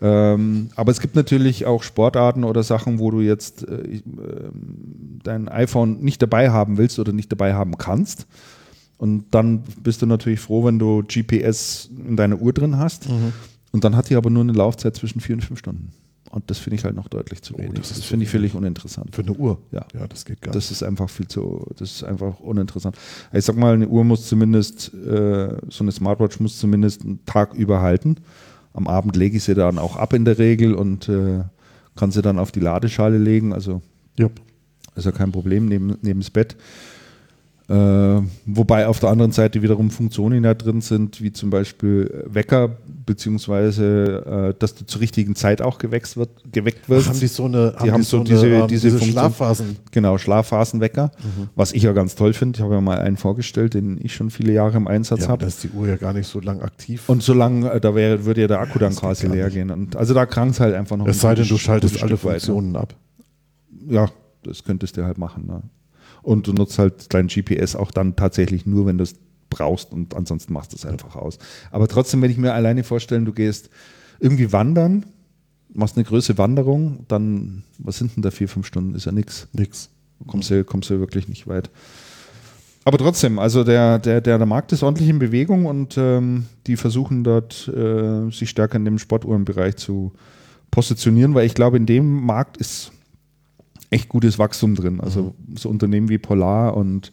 Ähm, 0.00 0.68
aber 0.76 0.92
es 0.92 1.00
gibt 1.00 1.16
natürlich 1.16 1.64
auch 1.64 1.82
Sportarten 1.82 2.44
oder 2.44 2.62
Sachen, 2.62 2.98
wo 2.98 3.10
du 3.10 3.20
jetzt 3.20 3.66
äh, 3.66 3.74
äh, 3.74 4.02
dein 5.22 5.48
iPhone 5.48 6.00
nicht 6.00 6.20
dabei 6.20 6.50
haben 6.50 6.76
willst 6.76 6.98
oder 6.98 7.12
nicht 7.12 7.32
dabei 7.32 7.54
haben 7.54 7.78
kannst. 7.78 8.26
Und 8.98 9.26
dann 9.30 9.62
bist 9.82 10.02
du 10.02 10.06
natürlich 10.06 10.40
froh, 10.40 10.64
wenn 10.64 10.78
du 10.78 11.02
GPS 11.02 11.90
in 12.06 12.16
deiner 12.16 12.40
Uhr 12.40 12.52
drin 12.52 12.78
hast. 12.78 13.08
Mhm. 13.08 13.32
Und 13.72 13.84
dann 13.84 13.96
hat 13.96 14.08
die 14.08 14.16
aber 14.16 14.30
nur 14.30 14.42
eine 14.42 14.52
Laufzeit 14.52 14.96
zwischen 14.96 15.20
vier 15.20 15.34
und 15.34 15.42
fünf 15.42 15.58
Stunden. 15.58 15.92
Und 16.30 16.50
das 16.50 16.58
finde 16.58 16.76
ich 16.76 16.84
halt 16.84 16.94
noch 16.94 17.08
deutlich 17.08 17.42
zu 17.42 17.56
wenig. 17.56 17.70
Oh, 17.70 17.78
das, 17.78 17.88
das 17.88 18.04
finde 18.04 18.24
ich 18.24 18.30
völlig 18.30 18.54
uninteressant. 18.54 19.14
Für 19.14 19.22
eine 19.22 19.32
Uhr? 19.32 19.58
Ja. 19.72 19.86
Ja, 19.94 20.06
das 20.06 20.24
geht 20.24 20.40
gar 20.40 20.50
nicht. 20.50 20.56
Das 20.56 20.70
ist 20.70 20.82
einfach 20.82 21.08
viel 21.08 21.28
zu, 21.28 21.66
das 21.76 21.92
ist 21.92 22.04
einfach 22.04 22.40
uninteressant. 22.40 22.96
Ich 23.32 23.44
sag 23.44 23.56
mal, 23.56 23.74
eine 23.74 23.88
Uhr 23.88 24.04
muss 24.04 24.26
zumindest, 24.26 24.92
äh, 24.94 25.56
so 25.68 25.84
eine 25.84 25.92
Smartwatch 25.92 26.40
muss 26.40 26.58
zumindest 26.58 27.02
einen 27.02 27.24
Tag 27.24 27.54
überhalten. 27.54 28.16
Am 28.72 28.86
Abend 28.88 29.16
lege 29.16 29.36
ich 29.36 29.44
sie 29.44 29.54
dann 29.54 29.78
auch 29.78 29.96
ab 29.96 30.12
in 30.12 30.24
der 30.24 30.38
Regel 30.38 30.74
und 30.74 31.08
äh, 31.08 31.44
kann 31.94 32.10
sie 32.10 32.22
dann 32.22 32.38
auf 32.38 32.52
die 32.52 32.60
Ladeschale 32.60 33.18
legen. 33.18 33.52
Also 33.52 33.80
yep. 34.18 34.40
ist 34.94 35.06
ja 35.06 35.12
kein 35.12 35.32
Problem 35.32 35.66
neben, 35.66 35.96
neben 36.02 36.20
das 36.20 36.30
Bett. 36.30 36.56
Äh, 37.68 38.22
wobei 38.46 38.86
auf 38.86 39.00
der 39.00 39.08
anderen 39.08 39.32
Seite 39.32 39.60
wiederum 39.60 39.90
Funktionen 39.90 40.44
da 40.44 40.54
drin 40.54 40.80
sind, 40.80 41.20
wie 41.20 41.32
zum 41.32 41.50
Beispiel 41.50 42.24
Wecker, 42.26 42.76
beziehungsweise 43.04 44.52
äh, 44.54 44.58
dass 44.58 44.76
du 44.76 44.86
zur 44.86 45.00
richtigen 45.00 45.34
Zeit 45.34 45.60
auch 45.60 45.78
geweckt, 45.78 46.16
wird, 46.16 46.30
geweckt 46.52 46.88
wirst. 46.88 47.06
Ach, 47.08 47.14
haben 47.14 47.20
die 47.20 47.26
so 47.26 47.46
eine, 47.46 47.72
die 47.72 47.78
haben, 47.78 47.92
haben 47.92 48.02
so, 48.04 48.18
so 48.18 48.24
diese, 48.24 48.46
eine, 48.46 48.66
diese, 48.68 48.90
diese 48.90 49.04
Schlafphasen. 49.04 49.78
Genau, 49.90 50.16
Schlafphasenwecker, 50.16 51.10
mhm. 51.18 51.48
was 51.56 51.72
ich 51.72 51.82
ja 51.82 51.92
ganz 51.92 52.14
toll 52.14 52.34
finde. 52.34 52.58
Ich 52.58 52.62
habe 52.62 52.74
ja 52.74 52.80
mal 52.80 53.00
einen 53.00 53.16
vorgestellt, 53.16 53.74
den 53.74 53.98
ich 54.00 54.14
schon 54.14 54.30
viele 54.30 54.52
Jahre 54.52 54.76
im 54.76 54.86
Einsatz 54.86 55.22
ja, 55.22 55.28
habe. 55.28 55.40
Da 55.40 55.48
ist 55.48 55.64
die 55.64 55.70
Uhr 55.70 55.88
ja 55.88 55.96
gar 55.96 56.12
nicht 56.12 56.28
so 56.28 56.38
lang 56.38 56.60
aktiv. 56.60 57.08
Und 57.08 57.24
so 57.24 57.34
lang, 57.34 57.64
äh, 57.64 57.80
da 57.80 57.96
wäre, 57.96 58.24
würde 58.24 58.42
ja 58.42 58.46
der 58.46 58.60
Akku 58.60 58.78
dann 58.78 58.94
quasi 58.94 59.26
leer 59.26 59.50
gehen. 59.50 59.72
Und 59.72 59.96
also 59.96 60.14
da 60.14 60.24
krankt 60.24 60.54
es 60.54 60.60
halt 60.60 60.76
einfach 60.76 60.96
noch. 60.96 61.08
Es 61.08 61.20
sei 61.20 61.34
denn, 61.34 61.48
du 61.48 61.58
schaltest 61.58 62.00
alle 62.00 62.16
Funktionen 62.16 62.74
weiter. 62.74 62.82
ab. 62.82 62.94
Ja, 63.88 64.08
das 64.44 64.62
könntest 64.62 64.96
du 64.96 65.04
halt 65.04 65.18
machen. 65.18 65.46
Ne? 65.48 65.62
Und 66.26 66.48
du 66.48 66.52
nutzt 66.52 66.80
halt 66.80 67.14
dein 67.14 67.28
GPS 67.28 67.76
auch 67.76 67.92
dann 67.92 68.16
tatsächlich 68.16 68.66
nur, 68.66 68.84
wenn 68.84 68.98
du 68.98 69.04
es 69.04 69.14
brauchst 69.48 69.92
und 69.92 70.16
ansonsten 70.16 70.52
machst 70.52 70.72
du 70.72 70.76
es 70.76 70.84
einfach 70.84 71.14
aus. 71.14 71.38
Aber 71.70 71.86
trotzdem, 71.86 72.20
wenn 72.20 72.32
ich 72.32 72.36
mir 72.36 72.52
alleine 72.52 72.82
vorstellen, 72.82 73.24
du 73.24 73.32
gehst 73.32 73.70
irgendwie 74.18 74.52
wandern, 74.52 75.06
machst 75.72 75.96
eine 75.96 76.02
größere 76.02 76.36
Wanderung, 76.36 77.04
dann, 77.06 77.62
was 77.78 77.98
sind 77.98 78.16
denn 78.16 78.24
da 78.24 78.32
vier, 78.32 78.48
fünf 78.48 78.66
Stunden? 78.66 78.96
Ist 78.96 79.04
ja 79.04 79.12
nichts. 79.12 79.46
Nix. 79.52 79.88
Kommst 80.26 80.50
du, 80.50 80.64
kommst 80.64 80.90
du 80.90 80.98
wirklich 80.98 81.28
nicht 81.28 81.46
weit. 81.46 81.70
Aber 82.84 82.98
trotzdem, 82.98 83.38
also 83.38 83.62
der, 83.62 84.00
der, 84.00 84.20
der, 84.20 84.38
der 84.38 84.46
Markt 84.46 84.72
ist 84.72 84.82
ordentlich 84.82 85.08
in 85.08 85.20
Bewegung 85.20 85.66
und 85.66 85.96
ähm, 85.96 86.46
die 86.66 86.74
versuchen 86.74 87.22
dort 87.22 87.68
äh, 87.68 88.32
sich 88.32 88.50
stärker 88.50 88.78
in 88.78 88.84
dem 88.84 88.98
Sportuhrenbereich 88.98 89.76
zu 89.76 90.12
positionieren, 90.72 91.34
weil 91.34 91.46
ich 91.46 91.54
glaube, 91.54 91.76
in 91.76 91.86
dem 91.86 92.24
Markt 92.24 92.56
ist 92.56 92.90
echt 93.90 94.08
gutes 94.08 94.38
Wachstum 94.38 94.74
drin. 94.74 95.00
Also 95.00 95.34
mhm. 95.46 95.56
so 95.56 95.68
Unternehmen 95.68 96.08
wie 96.08 96.18
Polar 96.18 96.76
und 96.76 97.12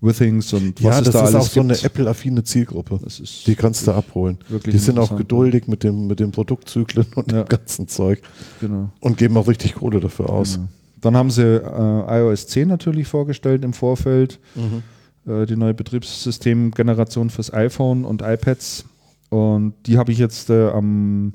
Withings 0.00 0.52
und 0.52 0.82
was 0.82 0.96
ja, 0.96 1.00
es 1.00 1.10
da 1.10 1.20
alles 1.20 1.20
Ja, 1.20 1.20
das 1.20 1.30
ist 1.30 1.34
auch 1.36 1.42
gibt. 1.42 1.54
so 1.54 1.60
eine 1.60 1.82
Apple-affine 1.82 2.44
Zielgruppe. 2.44 3.00
Die 3.46 3.54
kannst 3.54 3.86
du 3.86 3.92
abholen. 3.92 4.38
Die 4.66 4.78
sind 4.78 4.98
auch 4.98 5.16
geduldig 5.16 5.66
mit, 5.66 5.82
dem, 5.82 6.06
mit 6.06 6.20
den 6.20 6.30
Produktzyklen 6.30 7.06
und 7.14 7.32
ja. 7.32 7.42
dem 7.42 7.48
ganzen 7.48 7.88
Zeug. 7.88 8.20
Genau. 8.60 8.90
Und 9.00 9.16
geben 9.16 9.36
auch 9.36 9.48
richtig 9.48 9.76
Kohle 9.76 10.00
dafür 10.00 10.30
aus. 10.30 10.54
Genau. 10.54 10.68
Dann 11.00 11.16
haben 11.16 11.30
sie 11.30 11.42
äh, 11.42 12.20
iOS 12.20 12.46
10 12.46 12.68
natürlich 12.68 13.08
vorgestellt 13.08 13.64
im 13.64 13.72
Vorfeld. 13.72 14.38
Mhm. 14.54 14.82
Äh, 15.26 15.46
die 15.46 15.56
neue 15.56 15.74
Betriebssystemgeneration 15.74 17.30
fürs 17.30 17.52
iPhone 17.52 18.04
und 18.04 18.22
iPads. 18.22 18.84
Und 19.30 19.74
die 19.86 19.98
habe 19.98 20.12
ich 20.12 20.18
jetzt 20.18 20.50
äh, 20.50 20.68
am 20.68 21.34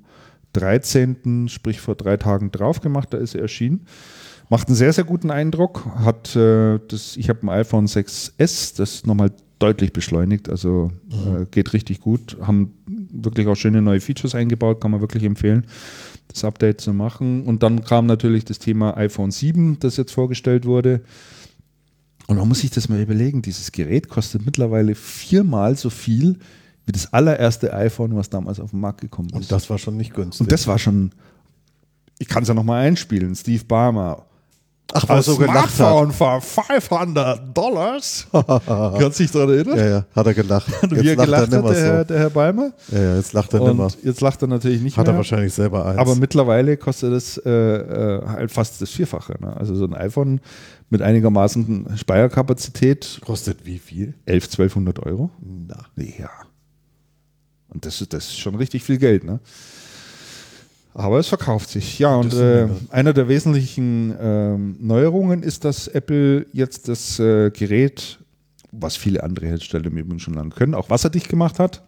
13., 0.54 1.48
sprich 1.50 1.80
vor 1.80 1.96
drei 1.96 2.18
Tagen 2.18 2.52
drauf 2.52 2.82
gemacht. 2.82 3.10
Da 3.12 3.18
ist 3.18 3.32
sie 3.32 3.40
erschienen. 3.40 3.86
Macht 4.50 4.68
einen 4.68 4.76
sehr, 4.76 4.92
sehr 4.94 5.04
guten 5.04 5.30
Eindruck. 5.30 5.86
Hat 5.96 6.36
äh, 6.36 6.80
das, 6.88 7.16
ich 7.18 7.30
habe 7.30 7.44
ein 7.44 7.50
iPhone 7.50 7.86
6S, 7.86 8.76
das 8.76 9.06
nochmal 9.06 9.32
deutlich 9.60 9.94
beschleunigt, 9.94 10.50
also 10.50 10.92
mhm. 11.08 11.44
äh, 11.44 11.46
geht 11.52 11.74
richtig 11.74 12.00
gut. 12.00 12.38
Haben 12.42 12.74
wirklich 12.88 13.48
auch 13.48 13.56
schöne 13.56 13.82
neue 13.82 14.02
Features 14.02 14.34
eingebaut, 14.34 14.82
kann 14.82 14.92
man 14.92 15.02
wirklich 15.02 15.24
empfehlen, 15.24 15.66
das 16.30 16.44
Update 16.44 16.82
zu 16.82 16.94
machen. 16.94 17.44
Und 17.44 17.62
dann 17.62 17.84
kam 17.84 18.06
natürlich 18.06 18.46
das 18.46 18.58
Thema 18.58 18.98
iPhone 18.98 19.32
7, 19.32 19.78
das 19.80 19.98
jetzt 19.98 20.14
vorgestellt 20.14 20.66
wurde. 20.66 21.02
Und 22.28 22.38
man 22.38 22.48
muss 22.48 22.62
sich 22.62 22.72
das 22.72 22.90
mal 22.90 23.02
überlegen, 23.02 23.42
dieses 23.42 23.72
Gerät 23.72 24.08
kostet 24.08 24.46
mittlerweile 24.46 24.96
viermal 24.96 25.76
so 25.76 25.90
viel 25.90 26.38
wie 26.86 26.92
das 26.92 27.14
allererste 27.14 27.74
iPhone, 27.74 28.16
was 28.16 28.30
damals 28.30 28.60
auf 28.60 28.72
den 28.72 28.80
Markt 28.80 29.02
gekommen 29.02 29.30
ist. 29.30 29.36
Und 29.36 29.52
das 29.52 29.70
war 29.70 29.78
schon 29.78 29.98
nicht 29.98 30.14
günstig. 30.14 30.42
Und 30.42 30.52
das 30.52 30.66
war 30.66 30.80
schon, 30.80 31.12
ich 32.18 32.28
kann 32.28 32.44
es 32.44 32.50
ja 32.50 32.56
nochmal 32.56 32.88
einspielen, 32.88 33.36
Steve 33.36 33.64
Barmer, 33.66 34.26
Ach, 34.94 35.08
was 35.08 35.26
so 35.26 35.38
gelacht 35.38 35.76
Smartphone 35.76 36.12
für 36.12 36.42
500 36.42 37.56
Dollars. 37.56 38.28
Kannst 38.32 39.20
du 39.20 39.24
dich 39.24 39.32
daran 39.32 39.50
erinnern? 39.50 39.78
Ja, 39.78 39.88
ja, 39.88 40.06
hat 40.16 40.26
er 40.26 40.34
gelacht. 40.34 40.68
Jetzt 40.82 40.92
Wie 41.04 41.08
er 41.10 41.16
gelacht 41.16 41.54
er 41.54 41.58
hat, 41.58 41.70
der, 41.70 41.76
so. 41.76 41.82
Herr, 41.82 42.06
der 42.06 42.20
Herr 42.20 42.30
Balmer. 42.30 42.72
Ja, 42.92 43.00
ja, 43.00 43.16
jetzt 43.18 43.34
lacht 43.34 43.54
er 43.54 43.60
nicht 43.60 43.78
mehr. 43.78 43.88
Jetzt 44.04 44.22
lacht 44.22 44.42
er 44.42 44.48
natürlich 44.48 44.82
nicht 44.82 44.98
hat 44.98 45.06
mehr. 45.06 45.14
Hat 45.14 45.16
er 45.16 45.18
wahrscheinlich 45.18 45.54
selber 45.54 45.86
eins. 45.86 46.00
Aber 46.00 46.16
mittlerweile 46.16 46.76
kostet 46.78 47.14
das 47.14 47.38
äh, 47.38 47.50
äh, 47.50 48.26
halt 48.26 48.52
fast 48.52 48.82
das 48.82 48.90
Vierfache. 48.90 49.36
Ne? 49.40 49.56
Also 49.56 49.76
so 49.76 49.86
ein 49.86 49.94
iPhone 49.94 50.42
mit 50.90 51.04
einigermaßen 51.04 51.86
Speicherkapazität. 51.96 53.22
Kostet 53.24 53.66
wie 53.66 53.78
viel? 53.78 54.16
11, 54.26 54.46
1200 54.46 55.06
Euro. 55.06 55.30
Na. 55.40 55.86
Ja. 55.96 56.30
Und 57.70 57.86
das 57.86 58.02
ist, 58.02 58.12
das 58.14 58.26
ist 58.26 58.40
schon 58.40 58.56
richtig 58.56 58.84
viel 58.84 58.98
Geld, 58.98 59.24
ne? 59.24 59.40
Aber 61.00 61.18
es 61.18 61.28
verkauft 61.28 61.70
sich. 61.70 61.98
Ja, 61.98 62.18
und 62.18 62.34
äh, 62.34 62.68
einer 62.90 63.14
der 63.14 63.30
wesentlichen 63.30 64.12
äh, 64.20 64.58
Neuerungen 64.58 65.44
ist, 65.44 65.64
dass 65.64 65.88
Apple 65.88 66.46
jetzt 66.52 66.90
das 66.90 67.20
äh, 67.20 67.52
Gerät, 67.52 68.20
was 68.74 68.98
viele 68.98 69.24
andere 69.24 69.48
Hersteller 69.48 69.86
im 69.86 69.98
Übrigen 69.98 70.20
schon 70.20 70.34
lange 70.34 70.50
können, 70.50 70.74
auch 70.74 70.90
wasserdicht 70.90 71.30
gemacht 71.30 71.58
hat. 71.58 71.84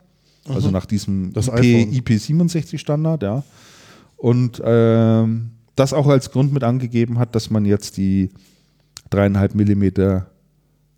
Also 0.45 0.51
mhm. 0.51 0.55
Also 0.55 0.72
nach 0.72 0.86
diesem 0.86 1.30
IP, 1.36 2.07
IP67-Standard, 2.07 3.24
ja. 3.24 3.43
Und 4.16 4.62
ähm, 4.64 5.51
das 5.76 5.91
auch 5.91 6.07
als 6.07 6.32
Grund 6.32 6.53
mit 6.53 6.64
angegeben 6.64 7.20
hat, 7.20 7.36
dass 7.36 7.49
man 7.49 7.66
jetzt 7.66 7.97
die 7.97 8.30
dreieinhalb 9.09 9.55
Millimeter 9.55 10.28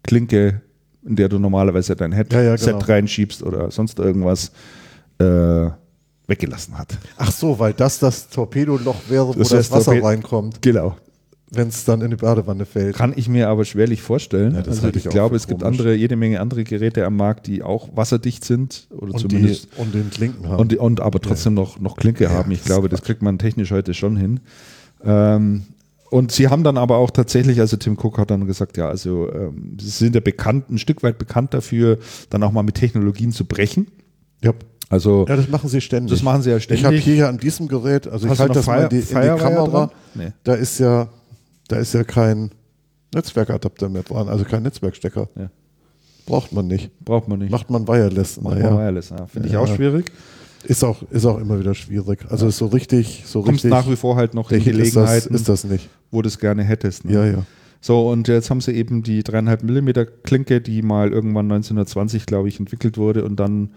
Klinke, 0.03 0.61
in 1.03 1.15
der 1.15 1.29
du 1.29 1.39
normalerweise 1.39 1.95
dein 1.95 2.11
Headset 2.11 2.35
ja, 2.35 2.43
ja, 2.43 2.55
genau. 2.57 2.77
reinschiebst 2.77 3.41
oder 3.41 3.71
sonst 3.71 3.97
irgendwas, 3.97 4.51
äh, 5.17 5.71
weggelassen 6.27 6.77
hat. 6.77 6.97
Ach 7.17 7.31
so, 7.31 7.59
weil 7.59 7.73
das 7.73 7.99
das 7.99 8.29
Torpedoloch 8.29 9.09
wäre, 9.09 9.27
wo 9.27 9.33
das, 9.33 9.49
das 9.49 9.71
Wasser 9.71 9.91
Torped 9.91 10.03
reinkommt. 10.03 10.61
Genau. 10.61 10.95
Wenn 11.51 11.67
es 11.67 11.85
dann 11.85 12.01
in 12.01 12.09
die 12.09 12.15
Badewanne 12.15 12.65
fällt. 12.65 12.95
Kann 12.95 13.13
ich 13.15 13.29
mir 13.29 13.47
aber 13.47 13.63
schwerlich 13.63 14.01
vorstellen. 14.01 14.55
Ja, 14.55 14.61
also 14.61 14.87
ich, 14.87 14.95
ich 14.95 15.09
glaube, 15.09 15.35
es 15.35 15.45
gibt 15.45 15.63
andere, 15.63 15.93
jede 15.93 16.15
Menge 16.15 16.39
andere 16.39 16.63
Geräte 16.63 17.05
am 17.05 17.15
Markt, 17.15 17.45
die 17.45 17.61
auch 17.61 17.95
wasserdicht 17.95 18.43
sind 18.43 18.87
oder 18.89 19.13
und 19.13 19.19
zumindest 19.19 19.67
die, 19.75 19.81
und 19.81 19.93
den 19.93 20.09
Klinken 20.09 20.47
haben. 20.47 20.59
Und, 20.59 20.71
die, 20.71 20.77
und 20.77 20.99
aber 20.99 21.19
trotzdem 21.19 21.55
ja. 21.55 21.61
noch, 21.61 21.79
noch 21.79 21.95
Klinke 21.95 22.23
ja, 22.23 22.31
haben. 22.31 22.49
Ich 22.49 22.63
glaube, 22.63 22.89
das 22.89 23.03
kriegt 23.03 23.21
man 23.21 23.37
technisch 23.37 23.69
heute 23.69 23.93
schon 23.93 24.17
hin. 24.17 24.39
Ähm, 25.03 25.63
und 26.09 26.31
sie 26.31 26.47
haben 26.47 26.63
dann 26.63 26.77
aber 26.77 26.97
auch 26.97 27.11
tatsächlich, 27.11 27.59
also 27.59 27.77
Tim 27.77 27.97
Cook 28.01 28.17
hat 28.17 28.31
dann 28.31 28.47
gesagt, 28.47 28.77
ja, 28.77 28.87
also 28.87 29.31
ähm, 29.31 29.77
sie 29.79 29.89
sind 29.89 30.15
ja 30.15 30.21
bekannt, 30.21 30.69
ein 30.69 30.79
Stück 30.79 31.03
weit 31.03 31.19
bekannt 31.19 31.53
dafür, 31.53 31.99
dann 32.31 32.41
auch 32.41 32.51
mal 32.51 32.63
mit 32.63 32.75
Technologien 32.75 33.31
zu 33.31 33.45
brechen. 33.45 33.87
Ja. 34.43 34.53
Also, 34.89 35.25
ja, 35.27 35.35
das 35.35 35.47
machen 35.49 35.69
sie 35.69 35.81
ständig. 35.81 36.11
Das 36.11 36.23
machen 36.23 36.41
sie 36.41 36.51
ja 36.51 36.59
ständig. 36.59 36.81
Ich 36.81 36.85
habe 36.85 36.97
hier 36.97 37.15
ja 37.15 37.29
an 37.29 37.37
diesem 37.37 37.67
Gerät, 37.67 38.07
also 38.07 38.27
Hast 38.27 38.35
ich 38.35 38.39
halte 38.39 38.53
das 38.55 38.65
Fire, 38.65 38.77
mal 38.77 38.83
in 38.83 38.89
die, 38.89 38.97
in 38.97 39.21
die 39.21 39.43
Kamera, 39.43 39.91
nee. 40.13 40.33
da 40.43 40.53
ist 40.53 40.79
ja, 40.79 41.07
da 41.67 41.77
ist 41.77 41.93
ja 41.93 42.03
kein 42.03 42.51
Netzwerkadapter 43.13 43.89
mehr 43.89 44.03
dran, 44.03 44.29
also 44.29 44.43
kein 44.43 44.63
Netzwerkstecker. 44.63 45.29
Ja. 45.35 45.49
Braucht 46.25 46.53
man 46.53 46.67
nicht. 46.67 46.91
Braucht 47.03 47.27
man 47.27 47.39
nicht. 47.39 47.51
Macht 47.51 47.69
man 47.69 47.87
wireless. 47.87 48.39
Macht 48.39 48.55
naja. 48.55 48.71
man 48.71 48.79
wireless, 48.79 49.09
ja. 49.09 49.25
Finde 49.27 49.49
ich 49.49 49.57
auch 49.57 49.67
schwierig. 49.67 50.11
Ist 50.65 50.83
auch, 50.83 51.03
ist 51.11 51.25
auch 51.25 51.39
immer 51.39 51.59
wieder 51.59 51.75
schwierig. 51.75 52.25
Also 52.29 52.47
ist 52.47 52.57
so 52.57 52.67
richtig, 52.67 53.23
so 53.25 53.41
Kommst 53.41 53.65
richtig. 53.65 53.71
nach 53.71 53.89
wie 53.89 53.97
vor 53.97 54.15
halt 54.15 54.33
noch 54.33 54.49
in 54.51 54.63
Gelegenheiten, 54.63 55.33
ist 55.35 55.49
das, 55.49 55.63
ist 55.63 55.63
das 55.63 55.63
nicht. 55.65 55.89
wo 56.09 56.21
du 56.21 56.29
es 56.29 56.39
gerne 56.39 56.63
hättest. 56.63 57.03
Ne? 57.03 57.13
Ja, 57.13 57.25
ja. 57.25 57.45
So, 57.81 58.09
und 58.09 58.29
jetzt 58.29 58.49
haben 58.49 58.61
sie 58.61 58.71
eben 58.71 59.03
die 59.03 59.23
3,5 59.23 59.65
Millimeter 59.65 60.05
Klinke, 60.05 60.61
die 60.61 60.81
mal 60.81 61.11
irgendwann 61.11 61.51
1920, 61.51 62.25
glaube 62.25 62.47
ich, 62.47 62.57
entwickelt 62.57 62.97
wurde 62.97 63.25
und 63.25 63.37
dann 63.41 63.71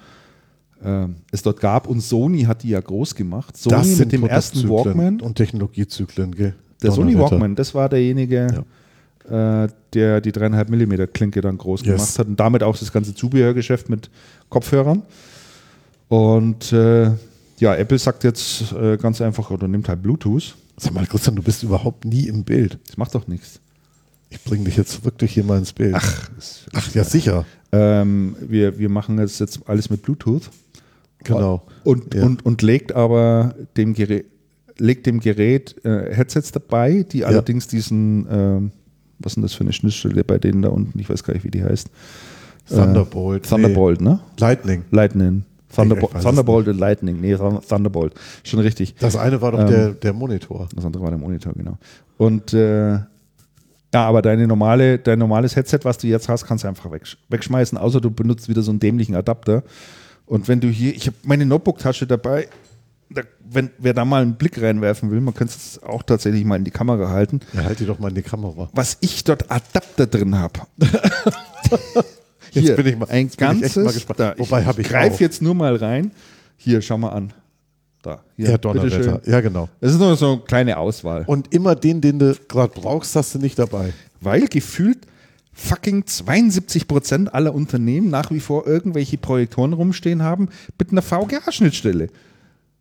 es 1.33 1.43
dort 1.43 1.61
gab. 1.61 1.87
Und 1.89 2.01
Sony 2.01 2.43
hat 2.43 2.62
die 2.62 2.68
ja 2.68 2.81
groß 2.81 3.14
gemacht. 3.14 3.57
Sony 3.57 3.77
Das 3.77 3.99
mit 3.99 4.12
dem 4.12 4.24
ersten 4.27 4.68
Walkman. 4.68 5.20
Und 5.20 5.35
Technologiezyklen, 5.37 6.35
gell? 6.35 6.55
Der 6.83 6.93
Sony. 6.93 7.18
Walkman, 7.18 7.55
das 7.57 7.74
war 7.74 7.89
derjenige, 7.89 8.64
äh, 9.29 9.68
der 9.95 10.20
die 10.20 10.33
3,5 10.33 10.70
Millimeter 10.70 11.07
Klinke 11.07 11.41
dann 11.41 11.57
groß 11.59 11.81
Yes. 11.81 11.87
gemacht 11.95 12.18
hat 12.18 12.27
und 12.29 12.39
damit 12.39 12.62
auch 12.62 12.77
das 12.77 12.93
ganze 12.93 13.14
Zubehörgeschäft 13.14 13.89
mit 13.89 14.11
Kopfhörern. 14.51 15.03
Und 16.09 16.72
äh, 16.72 17.11
ja, 17.59 17.74
Apple 17.74 17.99
sagt 17.99 18.22
jetzt 18.24 18.72
äh, 18.72 18.97
ganz 18.99 19.20
einfach 19.20 19.51
oder 19.51 19.66
nimmt 19.66 19.89
halt 19.89 20.03
Bluetooth. 20.03 20.55
Sag 20.77 20.93
mal, 20.93 21.07
Christian, 21.07 21.37
du 21.37 21.43
bist 21.43 21.62
überhaupt 21.62 22.05
nie 22.05 22.29
im 22.29 22.45
Bild. 22.45 22.79
Das 22.87 22.99
macht 22.99 23.14
doch 23.14 23.27
nichts. 23.27 23.61
Ich 24.29 24.43
bringe 24.45 24.64
dich 24.64 24.77
jetzt 24.77 25.05
wirklich 25.05 25.33
hier 25.33 25.45
mal 25.45 25.59
ins 25.59 25.72
Bild. 25.72 25.95
Ach, 25.95 26.31
ja, 26.95 27.03
sicher. 27.03 27.47
Ähm, 27.72 28.37
wir, 28.41 28.79
wir 28.79 28.89
machen 28.91 29.18
jetzt, 29.18 29.41
jetzt 29.41 29.61
alles 29.66 29.89
mit 29.89 30.03
Bluetooth 30.03 30.51
Genau. 31.25 31.62
und, 31.85 32.14
Ja. 32.14 32.25
und, 32.25 32.45
und 32.47 32.62
legt 32.62 32.93
aber 32.95 33.55
dem 33.77 33.95
Gerät, 33.95 34.27
legt 34.79 35.07
dem 35.07 35.21
Gerät 35.21 35.75
äh, 35.85 36.14
Headsets 36.14 36.53
dabei, 36.53 37.03
die 37.11 37.25
allerdings 37.25 37.67
diesen, 37.69 38.27
ähm, 38.31 38.71
was 39.19 39.31
ist 39.33 39.37
denn 39.37 39.43
das 39.43 39.55
für 39.55 39.62
eine 39.64 39.73
Schnittstelle 39.73 40.23
bei 40.25 40.39
denen 40.39 40.62
da 40.62 40.69
unten? 40.69 40.99
Ich 40.99 41.09
weiß 41.09 41.25
gar 41.25 41.35
nicht, 41.35 41.45
wie 41.45 41.51
die 41.51 41.64
heißt. 41.64 41.89
Thunderbolt. 42.69 43.47
Äh, 43.47 43.49
Thunderbolt, 43.49 44.01
ne? 44.01 44.21
Nee, 44.23 44.41
Lightning. 44.41 44.85
Lightning. 44.91 45.45
Ich 45.69 45.75
Thunderbolt, 45.77 46.23
Thunderbolt 46.23 46.69
und 46.69 46.79
Lightning. 46.79 47.21
Nee, 47.21 47.35
Thun- 47.37 47.61
Thunderbolt. 47.69 48.14
Schon 48.45 48.61
richtig. 48.61 48.95
Das 48.99 49.17
eine 49.17 49.41
war 49.41 49.53
doch 49.53 49.61
Ähm, 49.61 49.67
der, 49.69 49.91
der 49.93 50.12
Monitor. 50.12 50.69
Das 50.75 50.85
andere 50.85 51.03
war 51.03 51.11
der 51.11 51.19
Monitor, 51.19 51.53
genau. 51.55 51.77
Und 52.19 52.53
äh, 52.55 52.93
ja, 52.93 53.05
aber 53.95 54.21
deine 54.23 54.47
normale, 54.47 54.99
dein 54.99 55.19
normales 55.19 55.55
Headset, 55.57 55.81
was 55.85 55.99
du 55.99 56.07
jetzt 56.07 56.29
hast, 56.29 56.45
kannst 56.47 56.64
du 56.64 56.69
einfach 56.69 56.91
wegsch 56.91 57.17
wegschmeißen, 57.29 57.79
außer 57.79 58.01
du 58.01 58.11
benutzt 58.11 58.49
wieder 58.49 58.62
so 58.62 58.71
einen 58.71 58.81
dämlichen 58.81 59.14
Adapter. 59.14 59.62
Und 60.27 60.49
wenn 60.49 60.61
du 60.61 60.68
hier, 60.68 60.95
ich 60.95 61.07
habe 61.07 61.16
meine 61.24 61.47
Notebook-Tasche 61.47 62.07
dabei, 62.07 62.49
da, 63.11 63.22
wenn 63.49 63.70
wer 63.79 63.95
da 63.95 64.05
mal 64.05 64.22
einen 64.22 64.35
Blick 64.35 64.61
reinwerfen 64.61 65.11
will, 65.12 65.20
man 65.20 65.33
könnte 65.35 65.55
es 65.57 65.81
auch 65.83 66.03
tatsächlich 66.03 66.45
mal 66.45 66.57
in 66.57 66.64
die 66.64 66.72
Kamera 66.72 67.09
halten, 67.09 67.41
Ja, 67.53 67.62
halt 67.64 67.79
die 67.79 67.87
doch 67.87 68.01
mal 68.01 68.09
in 68.09 68.16
die 68.16 68.22
Kamera. 68.22 68.68
was 68.72 68.99
ich 69.01 69.22
dort 69.22 69.49
Adapter 69.51 70.07
drin 70.09 70.37
habe. 70.37 70.61
Jetzt 72.53 72.74
bin 72.77 72.87
ich 72.87 72.97
mal- 72.97 73.09
ein 73.11 73.27
jetzt 73.27 73.37
bin 73.37 73.49
ich 73.49 73.55
echt 73.64 73.74
ganzes, 73.74 73.77
mal 73.85 73.93
gespannt. 73.93 74.20
Da, 74.20 74.35
Wobei 74.39 74.64
hab 74.64 74.79
ich 74.79 74.89
greif 74.89 75.14
auch. 75.14 75.20
jetzt 75.20 75.43
nur 75.43 75.55
mal 75.55 75.77
rein. 75.77 76.11
Hier, 76.57 76.81
schau 76.81 76.97
mal 76.97 77.11
an. 77.11 77.33
Da, 78.03 78.22
hier, 78.37 78.51
Ja, 78.51 78.59
Donnerwetter. 78.59 79.20
Ja, 79.27 79.41
genau. 79.41 79.68
Es 79.81 79.93
ist 79.93 79.99
nur 79.99 80.16
so 80.16 80.33
eine 80.33 80.41
kleine 80.43 80.79
Auswahl. 80.79 81.24
Und 81.27 81.53
immer 81.53 81.74
den, 81.74 82.01
den 82.01 82.18
du 82.18 82.35
gerade 82.49 82.72
brauchst, 82.74 83.14
hast 83.14 83.35
du 83.35 83.39
nicht 83.41 83.59
dabei. 83.59 83.93
Weil 84.20 84.47
gefühlt 84.47 85.01
fucking 85.57 86.07
72 86.07 86.87
Prozent 86.87 87.35
aller 87.35 87.55
Unternehmen 87.55 88.11
nach 88.11 88.31
wie 88.31 88.41
vor 88.41 88.67
irgendwelche 88.67 89.17
Projektoren 89.19 89.73
rumstehen 89.73 90.23
haben 90.23 90.51
mit 90.79 90.93
einer 90.93 91.03
VGA-Schnittstelle. 91.03 92.09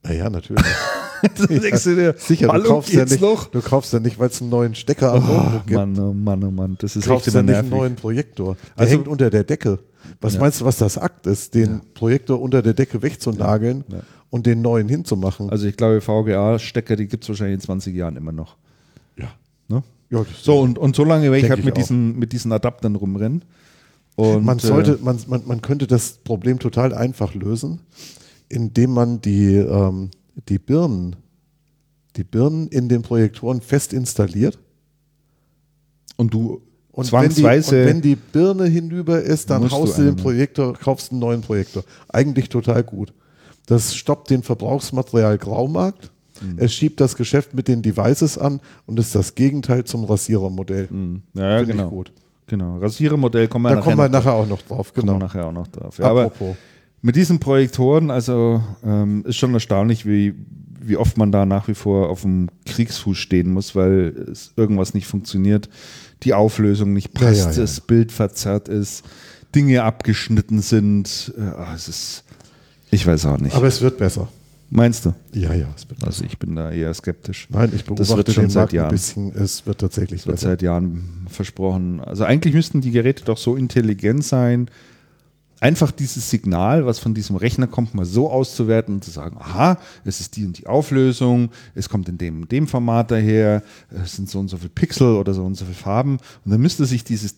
Naja, 0.04 0.30
natürlich. 0.30 0.64
Dir, 1.50 2.14
Sicher, 2.18 2.48
du 2.50 2.64
kaufst, 2.64 2.94
ja 2.94 3.06
nicht, 3.06 3.22
noch? 3.22 3.48
du 3.48 3.62
kaufst 3.62 3.92
ja 3.94 4.00
nicht, 4.00 4.20
weil 4.20 4.28
es 4.30 4.40
einen 4.42 4.52
neuen 4.52 4.76
Stecker 4.76 5.14
am 5.14 5.26
Notebook 5.26 5.66
gibt. 5.66 5.72
Mann, 5.80 5.98
oh 6.00 6.14
Mann, 6.14 6.44
oh 6.44 6.52
Mann, 6.52 6.76
das 6.80 6.96
ist 6.96 7.06
Du 7.08 7.12
kaufst 7.12 7.26
ja 7.28 7.32
nicht 7.32 7.38
einen 7.40 7.48
nervig. 7.48 7.72
neuen 7.72 7.96
Projektor. 7.96 8.56
Der 8.78 8.82
Also- 8.84 8.94
hängt 8.94 9.08
unter 9.08 9.30
der 9.32 9.44
Decke. 9.44 9.80
Was 10.22 10.38
meinst 10.38 10.62
du, 10.62 10.66
was 10.66 10.78
das 10.78 11.00
Akt 11.00 11.26
ist, 11.26 11.56
den 11.56 11.82
Projektor 11.96 12.40
unter 12.40 12.62
der 12.62 12.74
Decke 12.76 13.02
wegzunageln 13.02 13.84
Ja. 13.88 14.00
und 14.30 14.46
den 14.46 14.62
neuen 14.62 14.88
hinzumachen? 14.88 15.50
Also 15.50 15.66
ich 15.66 15.76
glaube, 15.78 16.00
VGA-Stecker, 16.02 16.96
die 16.96 17.08
gibt 17.08 17.24
es 17.24 17.30
wahrscheinlich 17.30 17.56
in 17.56 17.62
20 17.62 17.96
Jahren 17.96 18.16
immer 18.16 18.32
noch. 18.32 18.58
ja. 19.18 19.30
Ne? 19.68 19.82
Ja 20.10 20.26
So, 20.42 20.60
und, 20.60 20.78
und 20.78 20.96
so 20.96 21.04
lange 21.04 21.32
werde 21.32 21.46
ich 21.46 21.50
halt 21.50 21.66
mit 21.66 21.74
auch. 21.74 21.78
diesen, 21.78 22.18
mit 22.18 22.32
diesen 22.32 22.52
Adaptern 22.52 22.96
rumrennen. 22.96 23.44
Und, 24.16 24.46
man 24.46 24.60
sollte, 24.60 24.94
äh, 24.94 24.98
man, 25.04 25.20
man, 25.28 25.42
man 25.46 25.62
könnte 25.62 25.88
das 25.88 26.20
Problem 26.24 26.60
total 26.60 26.94
einfach 26.94 27.34
lösen, 27.34 27.82
indem 28.48 28.92
man 28.92 29.22
die, 29.22 29.56
ähm, 29.56 30.10
die 30.48 30.58
Birnen, 30.60 31.18
die 32.16 32.24
Birnen 32.24 32.68
in 32.70 32.88
den 32.88 33.02
Projektoren 33.02 33.62
fest 33.62 33.92
installiert. 33.92 34.58
und 36.16 36.34
du 36.34 36.62
Und 36.94 37.12
wenn, 37.12 37.24
die, 37.30 37.42
zwangsweise. 37.42 37.82
und 37.82 37.86
wenn 37.88 38.02
die 38.02 38.16
Birne 38.16 38.66
hinüber 38.68 39.22
ist, 39.22 39.50
dann 39.50 39.70
haust 39.70 39.98
du 39.98 40.04
den. 40.04 40.16
Projektor, 40.16 40.74
kaufst 40.74 41.12
einen 41.12 41.20
neuen 41.20 41.42
Projektor. 41.42 41.84
Eigentlich 42.08 42.48
total 42.48 42.84
gut. 42.84 43.14
Das 43.66 43.96
stoppt 43.96 44.30
den 44.30 44.44
Verbrauchsmaterial 44.44 45.38
Graumarkt. 45.38 46.12
Mhm. 46.42 46.56
Es 46.58 46.74
schiebt 46.74 47.00
das 47.02 47.16
Geschäft 47.16 47.54
mit 47.54 47.68
den 47.68 47.82
Devices 47.82 48.38
an 48.38 48.60
und 48.86 49.00
ist 49.00 49.16
das 49.16 49.36
Gegenteil 49.36 49.84
zum 49.86 50.04
Rasierermodell. 50.06 50.90
ja, 51.34 51.42
ja, 51.42 51.58
Finde 51.58 51.62
ich 51.62 51.68
genau. 51.78 51.90
gut. 51.90 52.12
Genau. 52.48 52.78
Rasierermodell 52.78 53.48
kommen 53.48 53.64
wir 53.66 53.70
Da 53.70 53.76
nachher 53.76 53.84
kommen 53.92 53.98
wir 53.98 54.10
nachher 54.10 54.34
auch 54.34 54.48
noch 54.48 54.62
drauf. 54.62 54.94
Kommen 54.94 55.08
wir 55.08 55.14
Genau. 55.14 55.26
nachher 55.26 55.46
auch 55.48 55.52
noch 55.52 55.68
drauf. 55.68 55.98
Ja, 55.98 56.06
aber 56.06 56.26
Apropos. 56.26 56.56
mit 57.02 57.16
diesen 57.16 57.40
Projektoren, 57.40 58.12
also 58.12 58.62
ähm, 58.84 59.24
ist 59.26 59.38
schon 59.38 59.54
erstaunlich, 59.54 60.06
wie, 60.06 60.36
wie 60.80 60.98
oft 60.98 61.18
man 61.18 61.32
da 61.32 61.46
nach 61.48 61.68
wie 61.68 61.74
vor 61.74 62.10
auf 62.10 62.22
dem 62.22 62.50
Kriegsfuß 62.68 63.18
stehen 63.18 63.52
muss, 63.52 63.76
weil 63.76 64.16
es 64.32 64.52
irgendwas 64.56 64.94
nicht 64.94 65.08
funktioniert, 65.08 65.70
die 66.24 66.34
Auflösung 66.36 66.94
nicht 66.94 67.20
Ja, 67.20 67.28
passt, 67.28 67.40
ja, 67.46 67.52
ja. 67.52 67.58
das 67.58 67.82
Bild 67.82 68.12
verzerrt 68.12 68.68
ist, 68.70 69.04
Dinge 69.56 69.84
abgeschnitten 69.84 70.62
sind. 70.62 71.34
Äh, 71.38 71.42
ah, 71.42 71.74
es 71.74 71.88
ist, 71.88 72.24
ich 72.92 73.08
weiß 73.08 73.26
auch 73.26 73.40
nicht. 73.40 73.56
Aber 73.56 73.66
es 73.68 73.82
wird 73.82 73.98
besser. 73.98 74.28
Meinst 74.70 75.06
du? 75.06 75.14
Ja, 75.34 75.54
ja, 75.54 75.68
es. 75.76 75.86
Also 76.04 76.24
ich 76.26 76.40
bin 76.40 76.56
da 76.56 76.72
eher 76.72 76.94
skeptisch. 76.94 77.48
Nein, 77.50 77.70
ich 77.74 77.84
Das 77.84 77.86
beobachte 77.86 78.18
wird 78.18 78.32
schon 78.34 78.50
seit 78.50 78.62
Markt 78.62 78.74
ein 78.74 78.76
Jahren. 78.78 78.92
bisschen. 78.92 79.36
Es 79.36 79.66
wird 79.66 79.80
tatsächlich 79.80 80.22
Das 80.22 80.28
wird 80.28 80.36
besser. 80.38 80.50
seit 80.50 80.62
Jahren 80.64 81.28
versprochen. 81.30 82.00
Also 82.02 82.24
eigentlich 82.26 82.54
müssten 82.54 82.82
die 82.82 82.92
Geräte 82.92 83.24
doch 83.26 83.38
so 83.38 83.56
intelligent 83.56 84.24
sein, 84.24 84.70
einfach 85.62 85.92
dieses 85.92 86.30
Signal, 86.30 86.86
was 86.86 87.00
von 87.00 87.14
diesem 87.14 87.36
Rechner 87.38 87.68
kommt, 87.68 87.94
mal 87.94 88.06
so 88.06 88.30
auszuwerten 88.30 88.96
und 88.96 89.04
zu 89.04 89.12
sagen, 89.12 89.38
aha, 89.40 89.78
es 90.04 90.20
ist 90.20 90.36
die 90.36 90.46
und 90.46 90.58
die 90.58 90.68
Auflösung, 90.68 91.50
es 91.76 91.88
kommt 91.88 92.10
in 92.10 92.18
dem 92.18 92.42
und 92.42 92.52
dem 92.52 92.68
Format 92.68 93.12
daher, 93.12 93.64
es 94.04 94.16
sind 94.16 94.30
so 94.30 94.40
und 94.40 94.50
so 94.50 94.58
viele 94.58 94.70
Pixel 94.70 95.16
oder 95.16 95.34
so 95.34 95.46
und 95.46 95.56
so 95.56 95.64
viele 95.66 95.78
Farben. 95.78 96.18
Und 96.44 96.52
dann 96.52 96.60
müsste 96.60 96.86
sich 96.86 97.04
dieses 97.04 97.36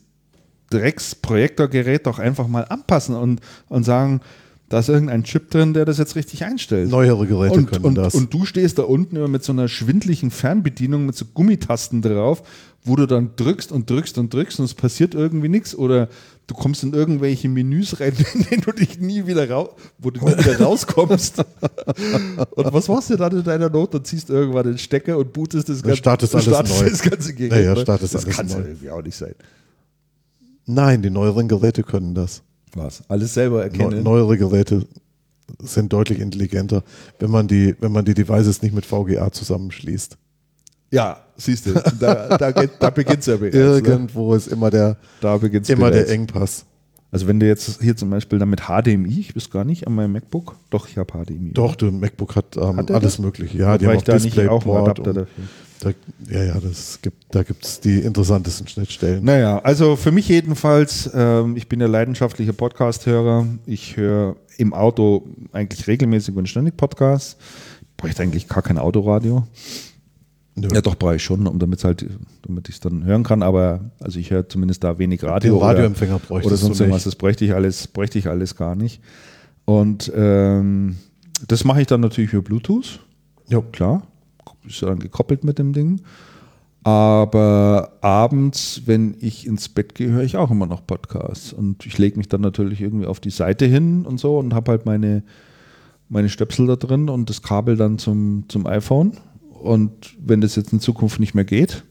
Drecks-Projektorgerät 0.72 2.06
doch 2.08 2.20
einfach 2.20 2.48
mal 2.48 2.64
anpassen 2.66 3.16
und, 3.16 3.42
und 3.70 3.84
sagen, 3.84 4.22
da 4.70 4.80
ist 4.80 4.90
irgendein 4.90 5.24
Chip 5.24 5.50
drin, 5.50 5.74
der 5.74 5.86
das 5.86 5.98
jetzt 5.98 6.16
richtig 6.16 6.44
einstellt. 6.44 6.90
Neuere 6.90 7.26
Geräte 7.26 7.54
Und, 7.56 7.72
können 7.72 7.86
und, 7.86 7.96
das. 7.96 8.16
und 8.16 8.34
du 8.34 8.46
stehst 8.46 8.78
da 8.78 8.84
unten 8.84 9.16
immer 9.16 9.30
mit 9.30 9.44
so 9.44 9.54
einer 9.54 9.68
schwindlichen 9.70 10.30
Fernbedienung 10.30 11.06
mit 11.06 11.16
so 11.16 11.24
Gummitasten 11.34 12.02
drauf, 12.02 12.44
wo 12.84 12.96
du 12.98 13.06
dann 13.06 13.32
drückst 13.38 13.72
und 13.72 13.90
drückst 13.90 14.18
und 14.18 14.34
drückst 14.34 14.60
und 14.60 14.66
es 14.66 14.74
passiert 14.74 15.16
irgendwie 15.16 15.48
nichts 15.48 15.74
oder 15.74 16.10
du 16.48 16.56
kommst 16.56 16.84
in 16.84 16.94
irgendwelche 16.94 17.48
Menüs 17.48 18.00
rein, 18.02 18.14
in 18.34 18.44
denen 18.44 18.62
du 18.62 18.72
dich 18.74 19.00
nie 19.00 19.26
wieder 19.26 19.50
raus, 19.50 19.70
wo 20.00 20.12
du 20.12 20.26
nie 20.26 20.38
wieder 20.38 20.60
rauskommst. 20.66 21.40
und 22.56 22.74
was 22.74 22.88
machst 22.90 23.10
du 23.10 23.16
dann 23.16 23.38
in 23.38 23.44
deiner 23.46 23.70
Not? 23.70 23.94
Dann 23.94 24.04
ziehst 24.04 24.28
du 24.28 24.34
irgendwann 24.34 24.66
den 24.66 24.78
Stecker 24.78 25.18
und 25.18 25.32
bootest 25.32 25.70
das 25.70 25.82
Dann 25.82 25.96
startest 25.96 26.36
alles 26.36 26.46
startest 26.48 26.82
neu. 26.82 26.90
das 26.90 27.02
ganze 27.02 27.34
Gerät. 27.34 27.52
Ja, 27.54 27.60
ja, 27.60 27.74
neu. 27.76 27.82
startest 27.82 28.16
das 28.16 28.26
alles 28.26 28.36
kann 28.36 28.48
neu. 28.48 28.68
irgendwie 28.68 28.90
auch 28.90 29.02
nicht 29.02 29.16
sein. 29.16 29.34
Nein, 30.66 31.02
die 31.02 31.10
neueren 31.10 31.48
Geräte 31.48 31.84
können 31.84 32.14
das. 32.14 32.44
Was? 32.78 33.04
Alles 33.08 33.34
selber 33.34 33.58
Neu, 33.58 33.64
erkennen. 33.64 34.04
neuere 34.04 34.38
Geräte 34.38 34.86
sind 35.60 35.94
deutlich 35.94 36.20
intelligenter, 36.20 36.84
wenn 37.20 37.32
man 37.32 37.48
die, 37.48 37.76
wenn 37.80 37.92
man 37.92 38.06
die 38.06 38.14
Devices 38.14 38.62
nicht 38.62 38.76
mit 38.76 38.86
VGA 38.86 39.32
zusammenschließt. 39.32 40.18
Ja, 40.92 41.18
siehst 41.36 41.66
du, 41.66 41.74
da, 42.00 42.38
da, 42.38 42.52
geht- 42.52 42.72
da 42.80 42.90
beginnt 42.90 43.20
es 43.20 43.26
ja 43.26 43.36
bereits. 43.38 43.56
Ne? 43.56 43.90
Irgendwo 43.90 44.34
ist 44.36 44.48
immer 44.48 44.70
der, 44.70 44.98
Da 45.22 45.38
beginnt's 45.38 45.70
immer 45.70 45.92
der. 45.92 46.10
Engpass. 46.10 46.66
Also 47.10 47.26
wenn 47.28 47.40
du 47.40 47.48
jetzt 47.48 47.82
hier 47.82 47.96
zum 47.96 48.10
Beispiel 48.10 48.38
dann 48.38 48.50
mit 48.50 48.64
HDMI, 48.68 49.20
ich 49.20 49.36
weiß 49.36 49.50
gar 49.50 49.64
nicht, 49.64 49.88
an 49.88 49.96
meinem 49.96 50.12
MacBook, 50.14 50.56
doch, 50.70 50.88
ich 50.90 50.98
habe 50.98 51.12
HDMI. 51.14 51.52
Doch, 51.54 51.76
der 51.76 51.92
MacBook 51.92 52.36
hat, 52.36 52.58
ähm, 52.58 52.76
Hat 52.78 52.92
alles 52.92 53.14
das? 53.16 53.20
mögliche. 53.20 53.58
Ja, 53.58 53.78
die 53.78 53.88
haben 53.88 53.96
ich 53.96 54.04
da 54.04 54.16
nicht 54.16 54.38
auch 54.38 54.38
einen 54.38 54.50
DisplayPort 54.60 54.82
Adapter 54.90 55.10
und 55.12 55.16
dafür. 55.18 55.44
Da, 55.80 55.92
ja, 56.30 56.44
ja, 56.44 56.60
das 56.60 57.00
gibt, 57.02 57.24
da 57.32 57.44
gibt 57.44 57.64
es 57.66 57.80
die 57.80 58.00
interessantesten 58.00 58.68
Schnittstellen. 58.68 59.24
Naja, 59.24 59.60
also 59.60 59.96
für 59.96 60.12
mich 60.12 60.28
jedenfalls, 60.28 61.10
ähm, 61.14 61.56
ich 61.56 61.70
bin 61.70 61.80
ja 61.80 61.88
leidenschaftlicher 61.88 62.54
Podcast-Hörer. 62.54 63.48
Ich 63.66 63.98
höre 63.98 64.36
im 64.58 64.74
Auto 64.74 65.28
eigentlich 65.52 65.88
regelmäßig 65.88 66.36
und 66.36 66.48
ständig 66.50 66.78
Podcasts. 66.78 67.38
Ich 67.82 67.98
bräuchte 67.98 68.24
eigentlich 68.24 68.48
gar 68.48 68.64
kein 68.64 68.78
Autoradio. 68.78 69.48
Nö. 70.56 70.68
Ja, 70.74 70.82
doch 70.82 70.96
brauche 70.96 71.16
ich 71.18 71.24
schon, 71.24 71.46
um 71.46 71.60
damit 71.60 71.84
halt, 71.84 72.06
damit 72.42 72.68
ich 72.68 72.76
es 72.76 72.82
dann 72.82 73.06
hören 73.06 73.24
kann. 73.24 73.44
Aber 73.44 73.92
also 74.00 74.18
ich 74.18 74.32
höre 74.32 74.50
zumindest 74.50 74.84
da 74.84 74.98
wenig 74.98 75.24
Radio. 75.24 75.52
Den 75.52 75.58
oder- 75.58 75.68
Radioempfänger 75.68 76.18
bräuchtest 76.20 76.48
oder 76.48 76.58
sonst 76.58 76.80
irgendwas. 76.80 77.04
Das 77.04 77.16
bräuchte 77.16 77.46
ich 77.46 77.54
alles, 77.54 77.88
bräuchte 77.88 78.18
ich 78.18 78.28
alles 78.28 78.56
gar 78.56 78.76
nicht. 78.76 79.00
Und 79.66 80.12
ähm, 80.16 80.98
das 81.48 81.64
mache 81.64 81.82
ich 81.82 81.88
dann 81.88 82.02
natürlich 82.02 82.34
über 82.34 82.42
Bluetooth. 82.42 83.00
Jo. 83.50 83.62
Klar, 83.62 84.02
ist 84.66 84.82
ja 84.82 84.88
dann 84.90 85.00
gekoppelt 85.00 85.44
mit 85.44 85.60
dem 85.60 85.74
Ding. 85.74 86.02
Aber 86.84 87.98
abends, 88.00 88.84
wenn 88.86 89.16
ich 89.20 89.46
ins 89.46 89.68
Bett 89.68 89.94
gehe, 89.94 90.10
höre 90.10 90.24
ich 90.24 90.38
auch 90.38 90.52
immer 90.52 90.68
noch 90.68 90.88
Podcasts. 90.88 91.52
Und 91.52 91.86
ich 91.86 91.98
lege 91.98 92.18
mich 92.18 92.30
dann 92.30 92.40
natürlich 92.42 92.80
irgendwie 92.80 93.08
auf 93.08 93.20
die 93.20 93.30
Seite 93.30 93.66
hin 93.66 94.06
und 94.06 94.20
so 94.20 94.38
und 94.38 94.54
habe 94.54 94.72
halt 94.72 94.86
meine, 94.86 95.24
meine 96.08 96.30
Stöpsel 96.30 96.68
da 96.68 96.78
drin 96.78 97.10
und 97.10 97.30
das 97.30 97.42
Kabel 97.42 97.76
dann 97.76 97.98
zum, 97.98 98.46
zum 98.48 98.66
iPhone. 98.68 99.18
Und 99.50 100.16
wenn 100.20 100.40
das 100.40 100.56
jetzt 100.56 100.72
in 100.72 100.80
Zukunft 100.80 101.20
nicht 101.20 101.34
mehr 101.34 101.44
geht, 101.44 101.84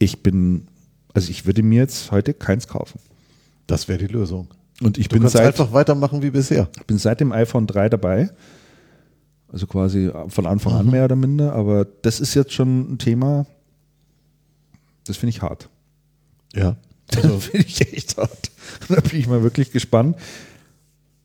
ich 0.00 0.22
bin, 0.24 0.66
also 1.14 1.30
ich 1.30 1.46
würde 1.46 1.62
mir 1.62 1.82
jetzt 1.82 2.10
heute 2.10 2.34
keins 2.34 2.66
kaufen. 2.66 2.98
Das 3.68 3.86
wäre 3.86 3.98
die 4.00 4.12
Lösung. 4.12 4.48
Und 4.82 4.98
ich 4.98 5.06
Du 5.08 5.20
bin 5.20 5.28
seit, 5.28 5.46
einfach 5.46 5.72
weitermachen 5.72 6.22
wie 6.22 6.30
bisher. 6.30 6.68
bin 6.88 6.98
seit 6.98 7.20
dem 7.20 7.30
iPhone 7.30 7.68
3 7.68 7.88
dabei. 7.88 8.30
Also 9.52 9.66
quasi 9.66 10.10
von 10.28 10.46
Anfang 10.46 10.72
an 10.72 10.90
mehr 10.90 11.04
oder 11.04 11.16
minder. 11.16 11.52
Aber 11.52 11.84
das 11.84 12.20
ist 12.20 12.34
jetzt 12.34 12.52
schon 12.52 12.92
ein 12.94 12.98
Thema, 12.98 13.46
das 15.06 15.16
finde 15.18 15.30
ich 15.30 15.42
hart. 15.42 15.68
Ja. 16.54 16.76
Das 17.10 17.44
finde 17.44 17.66
ich 17.66 17.92
echt 17.92 18.16
hart. 18.16 18.50
Da 18.88 19.00
bin 19.00 19.20
ich 19.20 19.26
mal 19.26 19.42
wirklich 19.42 19.70
gespannt, 19.70 20.16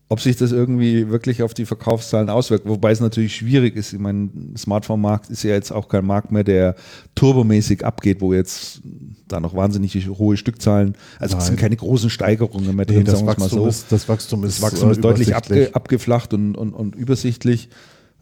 ob 0.09 0.19
sich 0.19 0.35
das 0.35 0.51
irgendwie 0.51 1.09
wirklich 1.09 1.43
auf 1.43 1.53
die 1.53 1.65
Verkaufszahlen 1.65 2.29
auswirkt. 2.29 2.67
Wobei 2.67 2.91
es 2.91 2.99
natürlich 2.99 3.35
schwierig 3.35 3.75
ist. 3.77 3.93
Ich 3.93 3.99
meine, 3.99 4.29
Smartphone-Markt 4.57 5.29
ist 5.29 5.43
ja 5.43 5.51
jetzt 5.51 5.71
auch 5.71 5.87
kein 5.87 6.05
Markt 6.05 6.31
mehr, 6.31 6.43
der 6.43 6.75
turbomäßig 7.15 7.85
abgeht, 7.85 8.19
wo 8.19 8.33
jetzt 8.33 8.81
da 9.27 9.39
noch 9.39 9.55
wahnsinnig 9.55 9.95
hohe 10.09 10.35
Stückzahlen, 10.35 10.95
also 11.19 11.37
es 11.37 11.47
sind 11.47 11.59
keine 11.59 11.75
großen 11.75 12.09
Steigerungen 12.09 12.75
mehr 12.75 12.85
Nee, 12.87 12.95
drin, 12.95 13.05
das, 13.05 13.19
sagen 13.19 13.27
wir 13.27 13.33
mal 13.33 13.41
Wachstum 13.41 13.59
so. 13.59 13.67
ist, 13.67 13.91
das 13.91 14.09
Wachstum 14.09 14.43
ist, 14.43 14.57
Das 14.57 14.71
Wachstum 14.71 14.91
ist 14.91 15.01
deutlich 15.01 15.35
abge, 15.35 15.69
abgeflacht 15.73 16.33
und, 16.33 16.55
und, 16.55 16.73
und 16.73 16.95
übersichtlich 16.95 17.69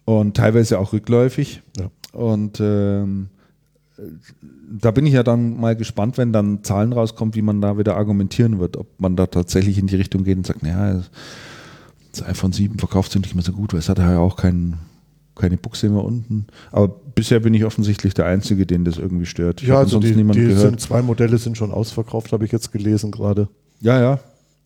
und 0.05 0.37
teilweise 0.37 0.79
auch 0.79 0.93
rückläufig. 0.93 1.61
Ja. 1.77 1.89
Und 2.17 2.59
ähm, 2.61 3.27
da 4.79 4.91
bin 4.91 5.05
ich 5.05 5.13
ja 5.13 5.23
dann 5.23 5.59
mal 5.59 5.75
gespannt, 5.75 6.17
wenn 6.17 6.33
dann 6.33 6.63
Zahlen 6.63 6.93
rauskommen, 6.93 7.35
wie 7.35 7.41
man 7.41 7.61
da 7.61 7.77
wieder 7.77 7.95
argumentieren 7.97 8.59
wird, 8.59 8.77
ob 8.77 8.87
man 8.99 9.15
da 9.15 9.25
tatsächlich 9.27 9.77
in 9.77 9.87
die 9.87 9.95
Richtung 9.95 10.23
geht 10.23 10.37
und 10.37 10.45
sagt, 10.45 10.63
naja, 10.63 11.01
das 12.11 12.23
iPhone 12.27 12.51
7 12.51 12.77
verkauft 12.79 13.11
sich 13.11 13.21
nicht 13.21 13.35
mehr 13.35 13.43
so 13.43 13.51
gut, 13.51 13.73
weil 13.73 13.79
es 13.79 13.89
hat 13.89 13.99
ja 13.99 14.19
auch 14.19 14.35
kein, 14.37 14.75
keine 15.35 15.57
Buchse 15.57 15.89
mehr 15.89 16.03
unten. 16.03 16.47
Aber 16.71 16.87
bisher 16.87 17.39
bin 17.41 17.53
ich 17.53 17.65
offensichtlich 17.65 18.13
der 18.13 18.25
Einzige, 18.25 18.65
den 18.65 18.85
das 18.85 18.97
irgendwie 18.97 19.25
stört. 19.25 19.61
Ich 19.61 19.67
Ja, 19.67 19.75
habe 19.75 19.83
also 19.85 19.93
sonst 19.99 20.05
die, 20.09 20.15
niemanden 20.15 20.41
die 20.41 20.47
gehört. 20.49 20.61
sind, 20.69 20.79
zwei 20.81 21.01
Modelle 21.01 21.37
sind 21.37 21.57
schon 21.57 21.71
ausverkauft, 21.71 22.31
habe 22.31 22.45
ich 22.45 22.51
jetzt 22.51 22.71
gelesen 22.71 23.11
gerade. 23.11 23.47
ja, 23.81 23.99
ja. 23.99 24.19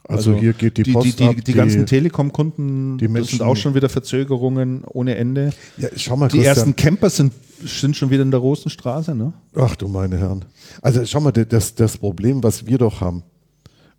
Also, 0.09 0.33
hier 0.35 0.53
geht 0.53 0.77
die 0.77 0.83
die, 0.83 0.91
Post 0.93 1.19
die, 1.19 1.23
ab, 1.25 1.35
die, 1.35 1.43
die 1.43 1.53
ganzen 1.53 1.85
Telekom-Kunden, 1.85 2.97
die 2.97 3.07
Menschen- 3.07 3.37
sind 3.37 3.41
auch 3.45 3.55
schon 3.55 3.75
wieder 3.75 3.89
Verzögerungen 3.89 4.83
ohne 4.85 5.15
Ende. 5.15 5.51
Ja, 5.77 5.89
schau 5.95 6.15
mal, 6.17 6.27
Die 6.29 6.37
Christian. 6.37 6.55
ersten 6.55 6.75
Camper 6.75 7.09
sind, 7.09 7.33
sind 7.63 7.95
schon 7.95 8.09
wieder 8.09 8.23
in 8.23 8.31
der 8.31 8.39
Rosenstraße, 8.39 9.13
ne? 9.15 9.33
Ach 9.55 9.75
du 9.75 9.87
meine 9.87 10.17
Herren. 10.17 10.45
Also 10.81 11.05
schau 11.05 11.19
mal, 11.19 11.31
das, 11.31 11.75
das 11.75 11.97
Problem, 11.97 12.41
was 12.43 12.65
wir 12.65 12.77
doch 12.79 13.01
haben, 13.01 13.23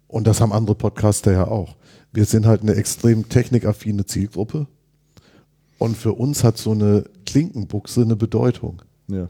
und 0.08 0.26
das 0.26 0.40
haben 0.40 0.52
andere 0.52 0.74
Podcaster 0.74 1.30
ja 1.32 1.46
auch, 1.46 1.76
wir 2.12 2.24
sind 2.24 2.44
halt 2.44 2.62
eine 2.62 2.74
extrem 2.74 3.28
technikaffine 3.28 4.04
Zielgruppe. 4.04 4.66
Und 5.78 5.96
für 5.96 6.12
uns 6.12 6.42
hat 6.42 6.58
so 6.58 6.72
eine 6.72 7.04
Klinkenbuchse 7.24 8.02
eine 8.02 8.16
Bedeutung. 8.16 8.82
Ja. 9.08 9.28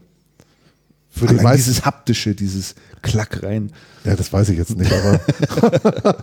Für 1.13 1.27
die 1.27 1.35
meisten, 1.35 1.57
dieses 1.71 1.85
haptische, 1.85 2.33
dieses 2.33 2.73
Klack 3.01 3.43
rein. 3.43 3.71
ja, 4.05 4.15
das 4.15 4.31
weiß 4.31 4.49
ich 4.49 4.57
jetzt 4.57 4.77
nicht, 4.77 4.91
aber, 4.91 5.19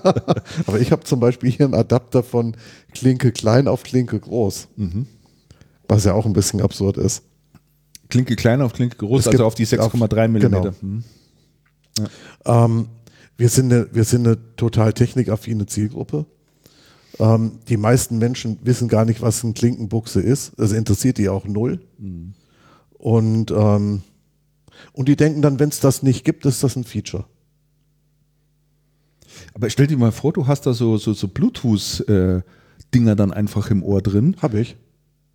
aber 0.66 0.80
ich 0.80 0.90
habe 0.92 1.04
zum 1.04 1.20
Beispiel 1.20 1.50
hier 1.50 1.66
einen 1.66 1.74
Adapter 1.74 2.22
von 2.22 2.56
Klinke 2.94 3.30
klein 3.30 3.68
auf 3.68 3.82
Klinke 3.82 4.18
groß. 4.18 4.68
Mhm. 4.76 5.06
Was 5.88 6.04
ja 6.04 6.14
auch 6.14 6.24
ein 6.26 6.32
bisschen 6.32 6.62
absurd 6.62 6.96
ist. 6.96 7.22
Klinke 8.08 8.34
klein 8.36 8.62
auf 8.62 8.72
Klinke 8.72 8.96
groß, 8.96 9.28
also 9.28 9.44
auf 9.44 9.54
die 9.54 9.64
auf- 9.78 9.92
6,3 9.94 10.28
Millimeter. 10.28 10.72
genau. 10.72 10.74
Mhm. 10.80 11.04
Ähm, 12.46 12.88
wir, 13.36 13.48
sind 13.50 13.72
eine, 13.72 13.88
wir 13.92 14.04
sind 14.04 14.26
eine 14.26 14.38
total 14.56 14.94
technikaffine 14.94 15.66
Zielgruppe. 15.66 16.24
Ähm, 17.18 17.58
die 17.68 17.76
meisten 17.76 18.18
Menschen 18.18 18.58
wissen 18.62 18.88
gar 18.88 19.04
nicht, 19.04 19.20
was 19.20 19.44
eine 19.44 19.52
Klinkenbuchse 19.52 20.20
ist. 20.20 20.52
Das 20.56 20.72
interessiert 20.72 21.18
die 21.18 21.28
auch 21.28 21.44
null. 21.46 21.80
Und, 22.98 23.50
ähm, 23.50 24.02
und 24.92 25.08
die 25.08 25.16
denken 25.16 25.42
dann, 25.42 25.58
wenn 25.58 25.68
es 25.68 25.80
das 25.80 26.02
nicht 26.02 26.24
gibt, 26.24 26.46
ist 26.46 26.62
das 26.62 26.76
ein 26.76 26.84
Feature. 26.84 27.24
Aber 29.54 29.70
stell 29.70 29.86
dir 29.86 29.96
mal 29.96 30.12
vor, 30.12 30.32
du 30.32 30.46
hast 30.46 30.66
da 30.66 30.72
so, 30.72 30.96
so, 30.96 31.12
so 31.12 31.28
Bluetooth-Dinger 31.28 33.16
dann 33.16 33.32
einfach 33.32 33.70
im 33.70 33.82
Ohr 33.82 34.02
drin. 34.02 34.36
Habe 34.40 34.60
ich. 34.60 34.76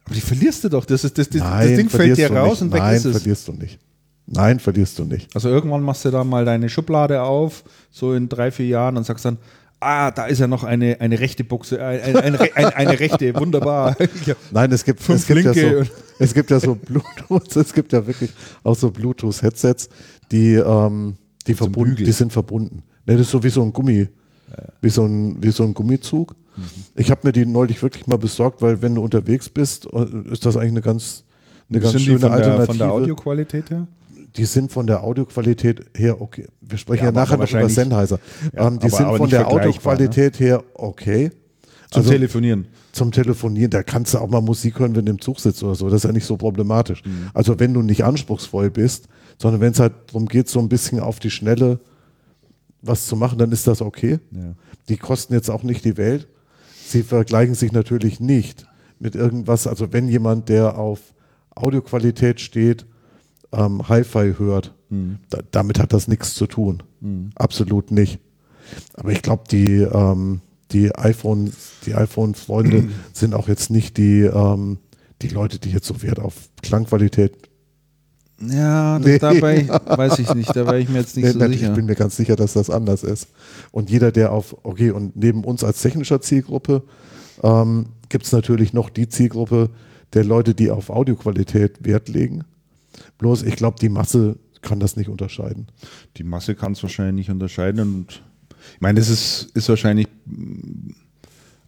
Aber 0.05 0.15
die 0.15 0.21
verlierst 0.21 0.63
du 0.63 0.69
doch. 0.69 0.85
Das, 0.85 1.03
ist, 1.03 1.17
das, 1.17 1.29
das, 1.29 1.39
das 1.41 1.49
Nein, 1.49 1.77
Ding 1.77 1.89
fällt 1.89 2.17
dir 2.17 2.31
raus 2.31 2.59
nicht. 2.59 2.61
und 2.63 2.73
weg 2.73 2.81
Nein, 2.81 2.95
ist 2.95 3.05
es. 3.05 3.17
verlierst 3.17 3.47
du 3.47 3.53
nicht. 3.53 3.79
Nein, 4.25 4.59
verlierst 4.59 4.99
du 4.99 5.05
nicht. 5.05 5.33
Also 5.35 5.49
irgendwann 5.49 5.81
machst 5.81 6.05
du 6.05 6.11
da 6.11 6.23
mal 6.23 6.45
deine 6.45 6.69
Schublade 6.69 7.21
auf, 7.23 7.63
so 7.91 8.13
in 8.13 8.29
drei, 8.29 8.51
vier 8.51 8.67
Jahren 8.67 8.97
und 8.97 9.05
sagst 9.05 9.25
dann, 9.25 9.37
ah, 9.84 10.11
da 10.11 10.25
ist 10.25 10.39
ja 10.39 10.47
noch 10.47 10.63
eine, 10.63 10.99
eine 11.01 11.19
rechte 11.19 11.43
Buchse, 11.43 11.84
ein- 11.84 12.01
ein- 12.01 12.15
eine, 12.17 12.39
eine, 12.39 12.55
eine, 12.55 12.75
eine 12.75 12.99
rechte, 12.99 13.36
wunderbar. 13.36 13.95
Nein, 14.51 14.71
es 14.71 14.84
gibt, 14.84 15.01
Fünf 15.01 15.19
es 15.21 15.27
gibt, 15.27 15.43
ja 15.43 15.53
so, 15.53 15.89
es 16.19 16.34
gibt 16.34 16.49
ja 16.51 16.59
so 16.59 16.75
Bluetooth, 16.75 17.55
es 17.55 17.73
gibt 17.73 17.93
ja 17.93 18.05
wirklich 18.07 18.31
auch 18.63 18.75
so 18.75 18.89
Bluetooth-Headsets, 18.91 19.89
die, 20.31 20.53
ähm, 20.55 21.15
die, 21.47 21.53
verbunden, 21.53 21.95
die 21.97 22.11
sind 22.11 22.31
verbunden. 22.34 22.84
Ne, 23.05 23.13
das 23.17 23.21
ist 23.27 23.31
so 23.31 23.43
wie 23.43 23.49
so 23.49 23.61
ein 23.61 23.73
Gummi, 23.73 24.07
wie, 24.81 24.89
so 24.89 25.05
ein, 25.05 25.41
wie 25.43 25.51
so 25.51 25.63
ein 25.63 25.73
Gummizug. 25.73 26.36
Mhm. 26.55 26.63
Ich 26.95 27.09
habe 27.11 27.21
mir 27.23 27.31
die 27.34 27.45
neulich 27.45 27.81
wirklich 27.81 28.07
mal 28.07 28.17
besorgt, 28.17 28.61
weil 28.61 28.81
wenn 28.81 28.95
du 28.95 29.01
unterwegs 29.03 29.49
bist, 29.49 29.88
äh, 29.91 30.05
ist 30.31 30.45
das 30.45 30.55
eigentlich 30.55 30.71
eine 30.71 30.81
ganz, 30.81 31.23
eine 31.69 31.79
ganz 31.79 31.91
Sind 31.93 31.99
die 32.01 32.05
schöne 32.05 32.19
von 32.19 32.29
der, 32.29 32.38
Alternative. 32.38 32.65
von 32.67 32.77
der 32.77 32.91
Audioqualität 32.91 33.69
her? 33.71 33.88
Die 34.36 34.45
sind 34.45 34.71
von 34.71 34.88
der 34.88 35.03
Audioqualität 35.03 35.86
her 35.95 36.19
okay. 36.21 36.47
Wir 36.61 36.77
sprechen 36.77 37.03
Ja, 37.03 37.09
ja, 37.09 37.11
nachher 37.11 37.38
noch 37.38 37.49
über 37.51 37.69
Sennheiser. 37.69 38.19
Ja, 38.55 38.67
ähm, 38.67 38.79
die 38.79 38.88
aber- 38.88 38.97
sind 38.97 39.05
aber 39.05 39.17
von 39.17 39.29
der 39.29 39.41
ne? 39.41 39.47
Audioqualität 39.47 40.39
her 40.39 40.63
okay. 40.73 41.31
Zum 41.91 41.99
Also- 41.99 42.11
Telefonieren. 42.11 42.65
zum 42.91 43.11
Telefonieren, 43.11 43.69
da 43.69 43.84
kannst 43.84 44.13
du 44.15 44.17
auch 44.17 44.27
mal 44.29 44.41
Musik 44.41 44.79
hören, 44.79 44.95
wenn 44.95 45.05
du 45.05 45.11
im 45.11 45.21
Zug 45.21 45.39
sitzt 45.39 45.63
oder 45.63 45.75
so. 45.75 45.86
Das 45.89 45.97
ist 45.97 46.03
ja 46.05 46.11
nicht 46.11 46.25
so 46.25 46.38
problematisch. 46.38 47.03
Mhm. 47.05 47.29
Also 47.34 47.59
wenn 47.59 47.73
du 47.73 47.84
nicht 47.84 48.03
anspruchsvoll 48.03 48.71
bist, 48.71 49.07
sondern 49.39 49.61
wenn 49.61 49.71
es 49.73 49.79
halt 49.79 49.93
darum 50.07 50.27
geht, 50.27 50.49
so 50.49 50.59
ein 50.59 50.69
bisschen 50.69 50.99
auf 50.99 51.19
die 51.19 51.29
Schnelle 51.29 51.79
was 52.81 53.05
zu 53.05 53.15
machen, 53.15 53.38
dann 53.38 53.51
ist 53.51 53.67
das 53.67 53.81
okay. 53.81 54.19
Ja. 54.31 54.55
Die 54.89 54.97
kosten 54.97 55.34
jetzt 55.34 55.49
auch 55.49 55.63
nicht 55.63 55.86
die 55.86 55.97
Welt. 55.97 56.27
Sie 56.86 57.03
vergleichen 57.03 57.55
sich 57.55 57.71
natürlich 57.71 58.19
nicht 58.19 58.65
mit 58.99 59.15
irgendwas, 59.15 59.67
also 59.67 59.93
wenn 59.93 60.07
jemand, 60.07 60.49
der 60.49 60.77
auf 60.77 60.99
Audioqualität 61.55 62.41
steht, 62.41 62.86
ähm, 63.53 63.87
Hi-Fi 63.87 64.35
hört, 64.37 64.73
Mhm. 64.89 65.17
da, 65.29 65.39
damit 65.51 65.79
hat 65.79 65.91
das 65.93 66.07
nichts 66.07 66.35
zu 66.35 66.45
tun. 66.45 66.83
Absolut 67.35 67.89
nicht. 67.91 68.19
Aber 68.93 69.11
ich 69.11 69.21
glaube, 69.21 69.43
die, 69.49 69.81
ähm, 69.81 70.41
die 70.71 70.95
iPhone, 70.95 71.51
die 71.85 71.95
iPhone-Freunde 71.95 72.89
sind 73.13 73.33
auch 73.33 73.47
jetzt 73.47 73.69
nicht 73.71 73.97
die, 73.97 74.21
ähm, 74.21 74.77
die 75.21 75.27
Leute, 75.29 75.59
die 75.59 75.71
jetzt 75.71 75.87
so 75.87 76.01
Wert 76.01 76.19
auf 76.19 76.33
Klangqualität. 76.61 77.33
Ja, 78.41 78.99
das, 78.99 79.07
Nee. 79.07 79.19
dabei 79.19 79.67
weiß 79.67 80.19
ich 80.19 80.33
nicht, 80.33 80.49
da 80.55 80.65
wäre 80.65 80.79
ich 80.79 80.89
mir 80.89 80.99
jetzt 80.99 81.15
nicht 81.15 81.25
Nee, 81.25 81.31
so 81.31 81.39
nein, 81.39 81.51
sicher. 81.51 81.69
Ich 81.69 81.75
bin 81.75 81.85
mir 81.85 81.95
ganz 81.95 82.15
sicher, 82.17 82.35
dass 82.35 82.53
das 82.53 82.69
anders 82.69 83.03
ist. 83.03 83.27
Und 83.71 83.89
jeder, 83.89 84.11
der 84.11 84.31
auf, 84.31 84.55
okay, 84.63 84.91
und 84.91 85.15
neben 85.15 85.43
uns 85.43 85.63
als 85.63 85.81
technischer 85.81 86.19
Zielgruppe 86.21 86.83
ähm, 87.41 87.87
gibt 88.09 88.25
es 88.25 88.31
natürlich 88.31 88.73
noch 88.73 88.89
die 88.89 89.07
Zielgruppe 89.07 89.69
der 90.13 90.23
Leute, 90.23 90.53
die 90.55 90.71
auf 90.71 90.89
Audioqualität 90.89 91.85
Wert 91.85 92.09
legen. 92.09 92.43
Bloß, 93.18 93.43
ich 93.43 93.55
glaube, 93.55 93.78
die 93.80 93.89
Masse 93.89 94.38
kann 94.61 94.80
das 94.80 94.95
nicht 94.95 95.09
unterscheiden. 95.09 95.68
Die 96.18 96.24
Masse 96.24 96.55
kann 96.55 96.72
es 96.72 96.82
wahrscheinlich 96.84 97.28
nicht 97.28 97.30
unterscheiden. 97.30 97.80
Und 97.80 98.24
ich 98.76 98.82
meine, 98.82 98.99
das 98.99 99.09
ist, 99.09 99.51
ist 99.53 99.70
wahrscheinlich. 99.70 100.07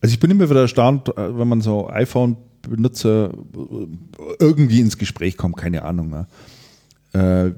Also 0.01 0.13
ich 0.13 0.19
bin 0.19 0.31
immer 0.31 0.49
wieder 0.49 0.61
erstaunt, 0.61 1.09
äh, 1.17 1.37
wenn 1.37 1.47
man 1.47 1.61
so 1.61 1.89
iPhone-Benutzer 1.89 3.33
irgendwie 4.39 4.79
ins 4.79 4.97
Gespräch 4.97 5.37
kommt, 5.37 5.57
keine 5.57 5.83
Ahnung. 5.83 6.09
Ne? 6.09 6.27
Äh, 7.13 7.51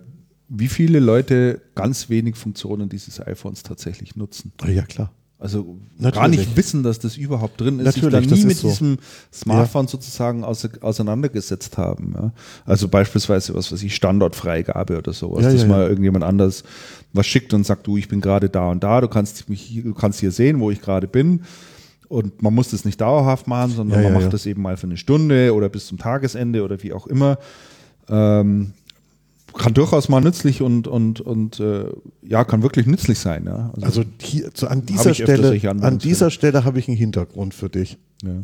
wie 0.50 0.68
viele 0.68 1.00
Leute 1.00 1.62
ganz 1.76 2.10
wenig 2.10 2.36
Funktionen 2.36 2.90
dieses 2.90 3.20
iPhones 3.20 3.64
tatsächlich 3.64 4.16
nutzen. 4.16 4.54
Ja, 4.66 4.84
klar. 4.84 5.12
Also 5.40 5.78
Natürlich. 6.00 6.14
gar 6.16 6.28
nicht 6.30 6.58
wissen, 6.58 6.82
dass 6.82 6.98
das 6.98 7.16
überhaupt 7.16 7.62
drin 7.62 7.78
ist, 7.80 7.86
Natürlich, 7.86 8.22
sich 8.22 8.28
das 8.28 8.30
da 8.30 8.36
nie 8.36 8.46
mit 8.46 8.58
so. 8.58 8.70
diesem 8.70 8.98
Smartphone 9.32 9.88
sozusagen 9.88 10.44
ause 10.44 10.72
auseinandergesetzt 10.82 11.78
haben. 11.78 12.16
Ja? 12.16 12.32
Also 12.66 12.88
beispielsweise, 12.88 13.54
was 13.54 13.72
weiß 13.72 13.84
ich, 13.84 13.94
Standortfreigabe 13.94 14.98
oder 14.98 15.14
sowas, 15.14 15.44
Ja, 15.44 15.52
dass 15.52 15.62
ja, 15.62 15.68
mal 15.68 15.84
ja. 15.84 15.90
irgendjemand 15.90 16.24
anders 16.26 16.64
was 17.14 17.28
schickt 17.28 17.54
und 17.54 17.66
sagt, 17.68 17.86
du, 17.86 17.98
ich 17.98 18.08
bin 18.08 18.20
gerade 18.20 18.50
da 18.50 18.70
und 18.72 18.84
da, 18.84 19.00
du 19.00 19.08
kannst 19.08 19.48
mich 19.48 19.62
hier, 19.62 19.84
du 19.84 19.94
kannst 19.94 20.20
hier 20.20 20.32
sehen, 20.32 20.60
wo 20.60 20.72
ich 20.72 20.82
gerade 20.82 21.08
bin. 21.08 21.42
Und 22.10 22.42
man 22.42 22.56
muss 22.56 22.70
das 22.72 22.84
nicht 22.86 23.00
dauerhaft 23.02 23.48
machen, 23.48 23.72
sondern 23.76 24.00
Ja, 24.00 24.04
man 24.06 24.14
ja, 24.14 24.18
macht 24.20 24.24
ja. 24.26 24.30
das 24.32 24.46
eben 24.48 24.62
mal 24.64 24.78
für 24.78 24.88
eine 24.88 24.98
Stunde 24.98 25.54
oder 25.54 25.70
bis 25.70 25.86
zum 25.88 26.00
Tagesende 26.00 26.64
oder 26.64 26.82
wie 26.82 26.94
auch 26.94 27.06
immer. 27.06 27.38
Ähm, 28.10 28.72
kann 29.54 29.74
durchaus 29.74 30.10
mal 30.10 30.22
nützlich 30.22 30.62
und, 30.62 30.88
und, 30.88 31.22
und 31.22 31.60
äh, 31.60 31.86
ja, 32.22 32.44
kann 32.44 32.64
wirklich 32.64 32.86
nützlich 32.86 33.20
sein. 33.20 33.46
Ja? 33.46 33.74
Also 33.82 34.04
hier, 34.22 34.50
so 34.54 34.68
an 34.68 34.86
dieser 34.86 35.14
Stelle, 35.14 35.60
an 35.82 35.98
dieser 36.00 36.32
Stelle 36.32 36.64
habe 36.64 36.80
ich 36.80 36.88
einen 36.88 36.98
Hintergrund 36.98 37.54
für 37.54 37.70
dich. 37.70 37.98
ja. 38.24 38.44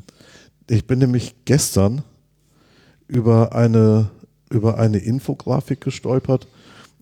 Ich 0.69 0.87
bin 0.87 0.99
nämlich 0.99 1.35
gestern 1.43 2.03
über 3.07 3.53
eine, 3.53 4.09
über 4.49 4.79
eine 4.79 4.97
Infografik 4.97 5.81
gestolpert. 5.81 6.47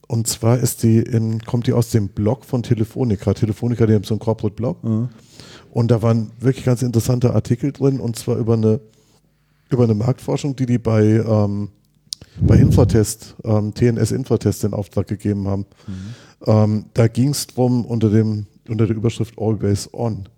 Und 0.07 0.27
zwar 0.27 0.57
ist 0.57 0.83
die 0.83 0.97
in, 0.97 1.41
kommt 1.43 1.67
die 1.67 1.73
aus 1.73 1.91
dem 1.91 2.09
Blog 2.09 2.43
von 2.43 2.63
Telefonica. 2.63 3.33
Telefonica, 3.33 3.85
die 3.85 3.93
haben 3.93 4.03
so 4.03 4.15
einen 4.15 4.19
Corporate 4.19 4.55
Blog. 4.55 4.83
Und 5.71 5.91
da 5.91 6.01
waren 6.01 6.31
wirklich 6.39 6.65
ganz 6.65 6.81
interessante 6.81 7.33
Artikel 7.33 7.71
drin, 7.71 7.99
und 7.99 8.17
zwar 8.17 8.37
über 8.37 8.55
eine, 8.55 8.81
über 9.69 9.85
eine 9.85 9.93
Marktforschung, 9.95 10.55
die 10.55 10.65
die 10.65 10.79
bei, 10.79 11.03
ähm, 11.03 11.69
bei 12.39 12.55
Infotest, 12.57 13.35
ähm, 13.43 13.73
TNS 13.73 14.11
Infotest 14.11 14.63
in 14.63 14.73
Auftrag 14.73 15.07
gegeben 15.07 15.47
haben. 15.47 15.65
Ähm, 16.45 16.85
da 16.93 17.07
ging 17.07 17.29
es 17.29 17.47
drum 17.47 17.85
unter 17.85 18.09
dem 18.09 18.47
unter 18.69 18.87
der 18.87 18.95
Überschrift 18.95 19.37
Always 19.37 19.89
On, 19.93 20.29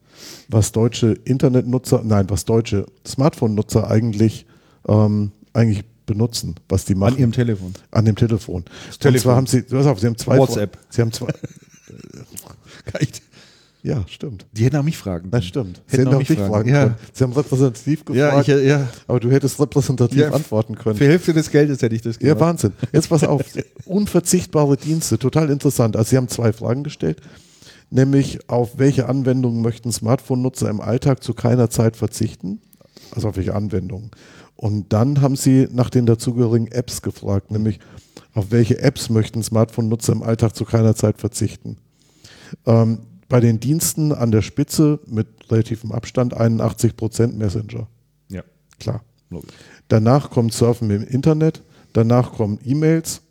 was 0.48 0.72
deutsche 0.72 1.12
Internetnutzer, 1.26 2.02
nein, 2.04 2.30
was 2.30 2.46
deutsche 2.46 2.86
Smartphone-Nutzer 3.06 3.90
eigentlich 3.90 4.46
eigentlich 5.54 5.86
benutzen, 6.06 6.56
was 6.68 6.86
die 6.86 6.96
machen. 6.96 7.14
An 7.14 7.20
ihrem 7.20 7.32
Telefon. 7.32 7.74
An 7.92 8.06
dem 8.06 8.16
Telefon. 8.16 8.66
Das 8.88 8.96
Und 8.96 9.02
Telefon. 9.02 9.22
zwar 9.22 9.36
haben 9.36 9.48
sie, 9.48 9.62
pass 9.62 9.86
auf, 9.86 10.00
sie 10.00 10.08
haben 10.08 10.18
zwei. 10.18 10.38
WhatsApp. 10.38 10.78
Sie 10.90 11.02
haben 11.02 11.12
zwei. 11.12 11.32
Ja, 13.86 14.06
stimmt. 14.08 14.46
Die 14.54 14.64
hätten 14.64 14.78
auch 14.78 14.84
mich 14.84 14.98
fragen. 14.98 15.30
Das 15.30 15.42
können. 15.42 15.50
stimmt. 15.50 15.82
Sie 15.88 15.98
Hätten 15.98 16.06
hätten 16.08 16.16
auch 16.16 16.20
mich 16.20 16.28
fragen. 16.30 16.50
fragen 16.50 16.70
Ja. 16.70 16.84
können. 16.84 16.96
Sie 17.12 17.24
haben 17.26 17.34
repräsentativ 17.34 18.04
Ja, 18.14 18.30
gefragt, 18.40 18.48
ich, 18.48 18.66
ja. 18.68 18.88
aber 19.08 19.20
du 19.20 19.30
hättest 19.30 19.60
repräsentativ 19.60 20.18
Ja, 20.20 20.32
antworten 20.32 20.76
können. 20.76 20.96
Für 20.96 21.06
Hälfte 21.08 21.34
des 21.34 21.52
Geldes 21.52 21.82
hätte 21.82 21.94
ich 21.94 22.02
das 22.02 22.16
Ja, 22.20 22.30
gemacht. 22.34 22.40
Wahnsinn. 22.40 22.72
Jetzt 22.94 23.10
pass 23.10 23.24
auf. 23.26 23.42
Unverzichtbare 23.86 24.78
Dienste, 24.78 25.20
total 25.20 25.50
interessant. 25.50 25.98
Also 25.98 26.12
Sie 26.12 26.18
haben 26.18 26.30
zwei 26.30 26.54
Fragen 26.54 26.84
gestellt, 26.84 27.20
nämlich 27.90 28.50
auf 28.50 28.78
welche 28.78 29.10
Anwendungen 29.10 29.62
möchten 29.62 29.92
Smartphone-Nutzer 29.92 30.70
im 30.70 30.80
Alltag 30.80 31.22
zu 31.22 31.34
keiner 31.34 31.70
Zeit 31.70 31.98
verzichten? 31.98 32.62
Also 33.14 33.28
auf 33.28 33.36
welche 33.36 33.54
Anwendungen? 33.54 34.12
Und 34.56 34.94
dann 34.94 35.20
haben 35.20 35.36
Sie 35.36 35.68
nach 35.74 35.90
den 35.90 36.06
dazugehörigen 36.06 36.68
Apps 36.72 37.02
gefragt, 37.02 37.52
nämlich 37.52 37.80
auf 38.34 38.46
welche 38.52 38.80
Apps 38.80 39.10
möchten 39.10 39.44
Smartphone-Nutzer 39.44 40.14
im 40.14 40.24
Alltag 40.24 40.56
zu 40.56 40.64
keiner 40.64 40.96
Zeit 40.96 41.20
verzichten? 41.20 41.76
Ähm, 42.66 43.00
bei 43.34 43.40
den 43.40 43.60
Diensten 43.60 44.12
an 44.12 44.30
der 44.30 44.44
Spitze 44.44 45.00
mit 45.08 45.26
relativem 45.50 45.92
Abstand 45.92 46.40
81% 46.40 47.34
Messenger. 47.34 47.88
Ja, 48.30 48.44
Klar. 48.80 49.02
Danach 49.88 50.30
kommt 50.30 50.54
Surfen 50.54 50.92
im 50.92 51.02
Internet, 51.02 51.64
danach 51.94 52.34
kommen 52.34 52.60
E-Mails, 52.64 53.24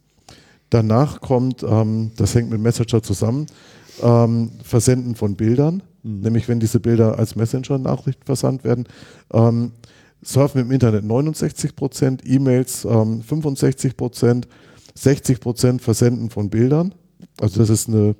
danach 0.70 1.20
kommt, 1.20 1.62
ähm, 1.62 2.10
das 2.16 2.34
hängt 2.34 2.50
mit 2.50 2.60
Messenger 2.60 3.00
zusammen, 3.00 3.46
ähm, 4.02 4.50
Versenden 4.64 5.14
von 5.14 5.36
Bildern, 5.36 5.84
nämlich 6.02 6.48
wenn 6.48 6.58
diese 6.58 6.80
Bilder 6.80 7.16
als 7.16 7.36
Messenger-Nachricht 7.36 8.24
versandt 8.24 8.64
werden. 8.64 8.88
Ähm, 9.32 9.70
Surfen 10.20 10.62
im 10.62 10.72
Internet 10.72 11.04
69 11.04 11.76
Prozent, 11.76 12.22
E-Mails 12.26 12.84
ähm, 12.86 13.22
65 13.22 13.96
Prozent, 13.96 14.48
60 14.96 15.38
Prozent 15.38 15.80
Versenden 15.80 16.28
von 16.28 16.50
Bildern. 16.50 16.92
Also 17.40 17.60
das 17.60 17.70
ist 17.70 17.88
eine 17.88 18.16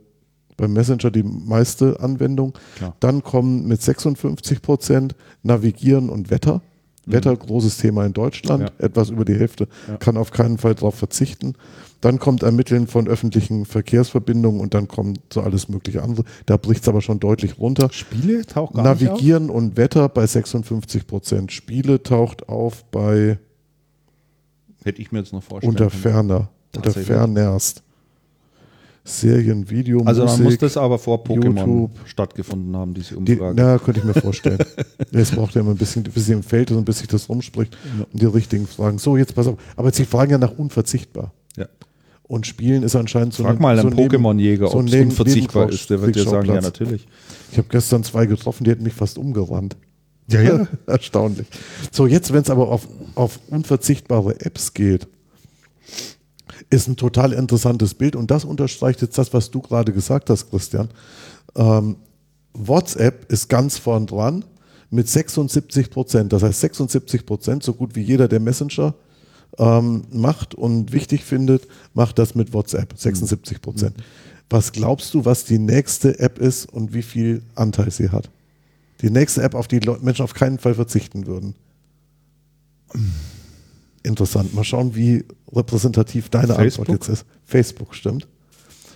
beim 0.63 0.73
Messenger 0.75 1.11
die 1.11 1.25
meiste 1.25 1.99
Anwendung. 1.99 2.55
Klar. 2.77 2.95
Dann 3.01 3.23
kommen 3.25 3.67
mit 3.67 3.83
56 3.83 4.63
Prozent 4.63 5.17
Navigieren 5.43 6.09
und 6.09 6.31
Wetter. 6.31 6.63
Wetter, 7.05 7.37
großes 7.37 7.79
Thema 7.79 8.07
in 8.07 8.13
Deutschland, 8.13 8.73
Ja. 8.79 8.87
etwas 8.87 9.11
über 9.11 9.25
die 9.25 9.35
Hälfte, 9.35 9.67
Ja. 9.89 9.97
kann 9.97 10.17
auf 10.17 10.31
keinen 10.31 10.57
Fall 10.59 10.77
darauf 10.77 10.95
verzichten. 10.95 11.55
Dann 12.01 12.21
kommt 12.21 12.45
Ermitteln 12.45 12.87
von 12.87 13.09
öffentlichen 13.09 13.65
Verkehrsverbindungen 13.67 14.61
und 14.61 14.73
dann 14.73 14.87
kommt 14.87 15.19
so 15.33 15.41
alles 15.41 15.69
mögliche 15.69 16.01
andere. 16.01 16.23
Da 16.47 16.57
bricht 16.57 16.83
es 16.83 16.89
aber 16.89 17.01
schon 17.01 17.19
deutlich 17.19 17.59
runter. 17.59 17.89
Spiele 17.91 18.47
taucht 18.47 18.75
gar 18.75 18.83
auf? 18.93 19.01
Navigieren 19.01 19.51
und 19.51 19.77
Wetter 19.77 20.09
bei 20.09 20.25
56 20.29 21.09
Prozent. 21.09 21.51
Spiele 21.51 22.05
taucht 22.05 22.49
auf 22.49 22.85
bei 22.93 23.39
Hätte 24.85 25.03
ich 25.03 25.11
mir 25.11 25.19
jetzt 25.19 25.33
noch 25.33 25.43
vorstellen 25.43 25.73
unter 25.73 25.91
ferner, 25.91 26.51
unter 26.77 26.93
fernerst. 26.93 27.83
Serien, 29.05 29.69
Video, 29.69 30.03
Also 30.05 30.21
dann 30.23 30.31
Musik. 30.31 30.45
muss 30.45 30.59
das 30.59 30.77
aber 30.77 30.97
vor 30.99 31.25
Pokémon 31.25 31.57
YouTube. 31.59 31.91
stattgefunden 32.07 32.77
haben, 32.77 32.95
diese 32.95 33.17
Die, 33.17 33.33
Umfrage. 33.35 33.55
na, 33.61 33.79
könnte 33.79 33.99
ich 34.01 34.07
mir 34.07 34.15
vorstellen. 34.15 34.59
Es 35.11 35.33
braucht 35.33 35.55
ja 35.57 35.61
immer 35.63 35.73
ein 35.73 35.77
bisschen, 35.77 36.05
bis 36.05 36.27
sie 36.27 36.33
im 36.33 36.43
Feld 36.45 36.71
ist 36.71 36.77
und 36.77 36.85
bis 36.85 37.01
sich 37.01 37.09
das 37.09 37.29
rumspricht 37.29 37.77
und 38.13 38.23
die 38.23 38.27
richtigen 38.27 38.67
Fragen. 38.67 38.99
So, 38.99 39.17
jetzt 39.17 39.35
pass 39.35 39.49
auf. 39.49 39.59
Aber 39.77 39.93
sie 39.93 40.05
fragen 40.05 40.31
ja 40.31 40.39
nach 40.39 40.57
unverzichtbar. 40.57 41.33
ja. 41.57 41.67
Und 42.23 42.47
Spielen 42.47 42.83
ist 42.85 42.97
anscheinend 42.97 43.35
so 43.35 43.43
Frag 43.43 43.61
mal 43.61 43.77
so 43.77 43.83
einen 43.89 43.93
ein 43.93 43.97
Neben- 43.97 44.17
Pokémon-Jäger, 44.17 44.69
so 44.69 44.79
ob 44.79 44.87
es 44.89 44.95
unverzichtbar 44.95 45.69
ist. 45.69 45.91
Der 45.91 46.01
wird 46.01 46.15
dir 46.17 46.23
sagen, 46.25 46.47
ja 46.47 46.61
natürlich. 46.63 47.07
Ich 47.51 47.59
habe 47.59 47.69
gestern 47.69 48.05
zwei 48.05 48.25
getroffen, 48.27 48.65
die 48.65 48.71
hätten 48.71 48.85
mich 48.85 48.95
fast 48.95 49.19
umgerannt. 49.19 49.77
Ja, 50.31 50.41
ja. 50.41 50.67
Erstaunlich. 50.87 51.47
So, 51.91 52.07
jetzt, 52.07 52.33
wenn 52.33 52.41
es 52.43 52.49
aber 52.49 52.69
auf, 52.69 52.89
auf 53.17 53.39
unverzichtbare 53.51 54.41
Apps 54.41 54.73
geht, 54.73 55.09
ist 56.73 56.89
ein 56.89 56.97
total 56.97 57.33
interessantes 57.33 57.95
Bild 57.95 58.16
und 58.16 58.31
das 58.31 58.45
unterstreicht 58.45 59.03
jetzt 59.03 59.18
das, 59.18 59.33
was 59.35 59.51
du 59.51 59.61
gerade 59.61 59.93
gesagt 59.93 60.31
hast, 60.31 60.49
Christian. 60.49 60.89
Ähm, 61.55 61.97
WhatsApp 62.55 63.31
ist 63.31 63.49
ganz 63.49 63.77
vorn 63.77 64.07
dran 64.07 64.45
mit 64.91 65.07
76 65.07 65.91
Prozent. 65.91 66.33
Das 66.33 66.43
heißt, 66.43 66.61
76 66.61 67.27
Prozent, 67.27 67.62
so 67.62 67.75
gut 67.75 67.95
wie 67.95 68.01
jeder, 68.01 68.27
der 68.27 68.41
Messenger 68.41 68.95
ähm, 69.59 70.05
macht 70.11 70.55
und 70.55 70.93
wichtig 70.93 71.25
findet, 71.25 71.68
macht 71.93 72.18
das 72.18 72.35
mit 72.35 72.55
WhatsApp. 72.55 72.95
76 72.97 73.61
Prozent. 73.61 73.95
Was 74.49 74.73
glaubst 74.73 75.12
du, 75.12 75.27
was 75.27 75.45
die 75.45 75.59
nächste 75.59 76.18
App 76.20 76.39
ist 76.39 76.66
und 76.73 76.95
wie 76.95 77.03
viel 77.03 77.43
Anteil 77.55 77.91
sie 77.91 78.09
hat? 78.09 78.31
Die 79.03 79.11
nächste 79.11 79.43
App, 79.43 79.55
auf 79.55 79.68
die 79.68 79.81
Menschen 80.01 80.23
auf 80.23 80.33
keinen 80.33 80.59
Fall 80.59 80.75
verzichten 80.75 81.27
würden. 81.27 81.55
Interessant. 84.03 84.55
Mal 84.55 84.65
schauen, 84.65 84.95
wie 84.95 85.25
repräsentativ 85.53 86.29
deine 86.29 86.55
Facebook? 86.55 86.89
Antwort 86.89 87.09
jetzt 87.09 87.21
ist. 87.21 87.27
Facebook, 87.45 87.95
stimmt. 87.95 88.27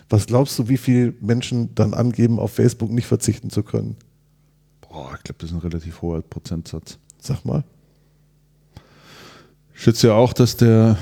Was 0.08 0.26
glaubst 0.26 0.58
du, 0.58 0.68
wie 0.68 0.76
viele 0.76 1.14
Menschen 1.20 1.74
dann 1.74 1.94
angeben, 1.94 2.38
auf 2.38 2.52
Facebook 2.52 2.90
nicht 2.90 3.06
verzichten 3.06 3.50
zu 3.50 3.62
können? 3.62 3.96
Boah, 4.80 5.12
ich 5.16 5.22
glaube, 5.24 5.38
das 5.38 5.50
ist 5.50 5.56
ein 5.56 5.60
relativ 5.60 6.02
hoher 6.02 6.22
Prozentsatz. 6.22 6.98
Sag 7.20 7.44
mal. 7.44 7.64
Ich 9.74 9.82
schätze 9.82 10.08
ja 10.08 10.14
auch, 10.14 10.32
dass 10.32 10.56
der 10.56 10.96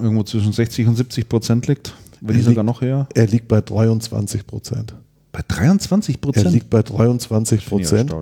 irgendwo 0.00 0.22
zwischen 0.22 0.52
60 0.52 0.86
und 0.86 0.96
70 0.96 1.28
Prozent 1.28 1.66
liegt. 1.66 1.94
Wenn 2.20 2.36
nicht 2.36 2.44
Er 2.46 2.50
sogar 2.50 2.64
noch 2.64 2.80
höher. 2.80 3.08
Er 3.14 3.26
liegt 3.26 3.48
bei 3.48 3.60
23 3.60 4.46
Prozent. 4.46 4.94
Bei 5.32 5.40
23 5.46 6.16
Er 6.16 6.20
Prozent? 6.20 6.52
liegt 6.52 6.70
bei 6.70 6.82
23 6.82 7.64
Finde 7.64 7.82
ich 7.82 7.88
Prozent. 7.90 8.14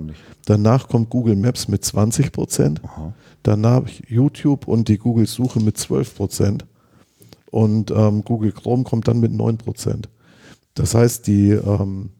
Danach 0.46 0.88
kommt 0.88 1.10
Google 1.10 1.36
Maps 1.36 1.68
mit 1.68 1.84
20 1.84 2.32
Prozent. 2.32 2.80
Danach 3.42 3.82
YouTube 4.08 4.68
und 4.68 4.88
die 4.88 4.98
Google-Suche 4.98 5.60
mit 5.60 5.76
12 5.76 6.14
Prozent. 6.14 6.64
Und 7.50 7.90
ähm, 7.90 8.22
Google 8.24 8.52
Chrome 8.52 8.84
kommt 8.84 9.08
dann 9.08 9.18
mit 9.20 9.32
9 9.32 9.58
Prozent. 9.58 10.08
Das 10.74 10.94
heißt, 10.94 11.26
die, 11.26 11.50
ähm, 11.50 12.10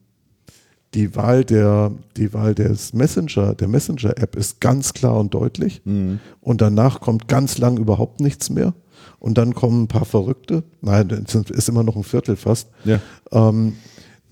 die 0.93 1.15
Wahl 1.15 1.45
der, 1.45 1.91
die 2.17 2.33
Wahl 2.33 2.53
des 2.53 2.93
Messenger, 2.93 3.55
der 3.55 3.69
Messenger-App 3.69 4.35
ist 4.35 4.59
ganz 4.59 4.93
klar 4.93 5.17
und 5.17 5.33
deutlich. 5.33 5.81
Mhm. 5.85 6.19
Und 6.41 6.59
danach 6.61 6.99
kommt 6.99 7.29
ganz 7.29 7.57
lang 7.57 7.77
überhaupt 7.77 8.19
nichts 8.19 8.49
mehr. 8.49 8.73
Und 9.19 9.37
dann 9.37 9.53
kommen 9.53 9.83
ein 9.83 9.87
paar 9.87 10.05
Verrückte. 10.05 10.63
Nein, 10.81 11.25
es 11.25 11.35
ist 11.35 11.69
immer 11.69 11.83
noch 11.83 11.95
ein 11.95 12.03
Viertel 12.03 12.35
fast. 12.35 12.69
Ja. 12.83 12.99
Ähm, 13.31 13.73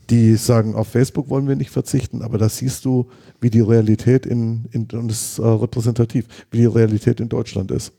die 0.09 0.35
sagen, 0.35 0.75
auf 0.75 0.87
Facebook 0.87 1.29
wollen 1.29 1.47
wir 1.47 1.55
nicht 1.55 1.69
verzichten, 1.69 2.21
aber 2.21 2.37
da 2.37 2.49
siehst 2.49 2.85
du, 2.85 3.09
wie 3.41 3.49
die 3.49 3.61
Realität 3.61 4.25
in, 4.25 4.65
in 4.71 4.87
und 4.93 5.09
das 5.09 5.33
ist 5.33 5.39
äh, 5.39 5.47
repräsentativ, 5.47 6.25
wie 6.51 6.57
die 6.57 6.65
Realität 6.65 7.19
in 7.19 7.29
Deutschland 7.29 7.71
ist. 7.71 7.93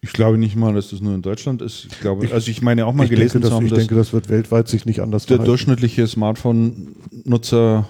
Ich 0.00 0.12
glaube 0.12 0.38
nicht 0.38 0.56
mal, 0.56 0.74
dass 0.74 0.90
das 0.90 1.00
nur 1.00 1.14
in 1.14 1.22
Deutschland 1.22 1.62
ist. 1.62 1.86
Ich 1.90 2.00
glaube, 2.00 2.28
also 2.32 2.50
ich 2.50 2.62
meine 2.62 2.86
auch 2.86 2.92
mal 2.92 3.04
ich 3.04 3.10
gelesen 3.10 3.40
denke, 3.40 3.46
zu 3.46 3.50
das, 3.50 3.56
haben, 3.56 3.64
ich 3.66 3.70
dass 3.70 3.78
denke, 3.80 3.94
das 3.94 4.12
wird 4.12 4.28
weltweit 4.28 4.68
sich 4.68 4.86
nicht 4.86 5.00
anders 5.00 5.26
der 5.26 5.36
verhalten. 5.36 5.50
durchschnittliche 5.50 6.06
Smartphone-Nutzer 6.06 7.88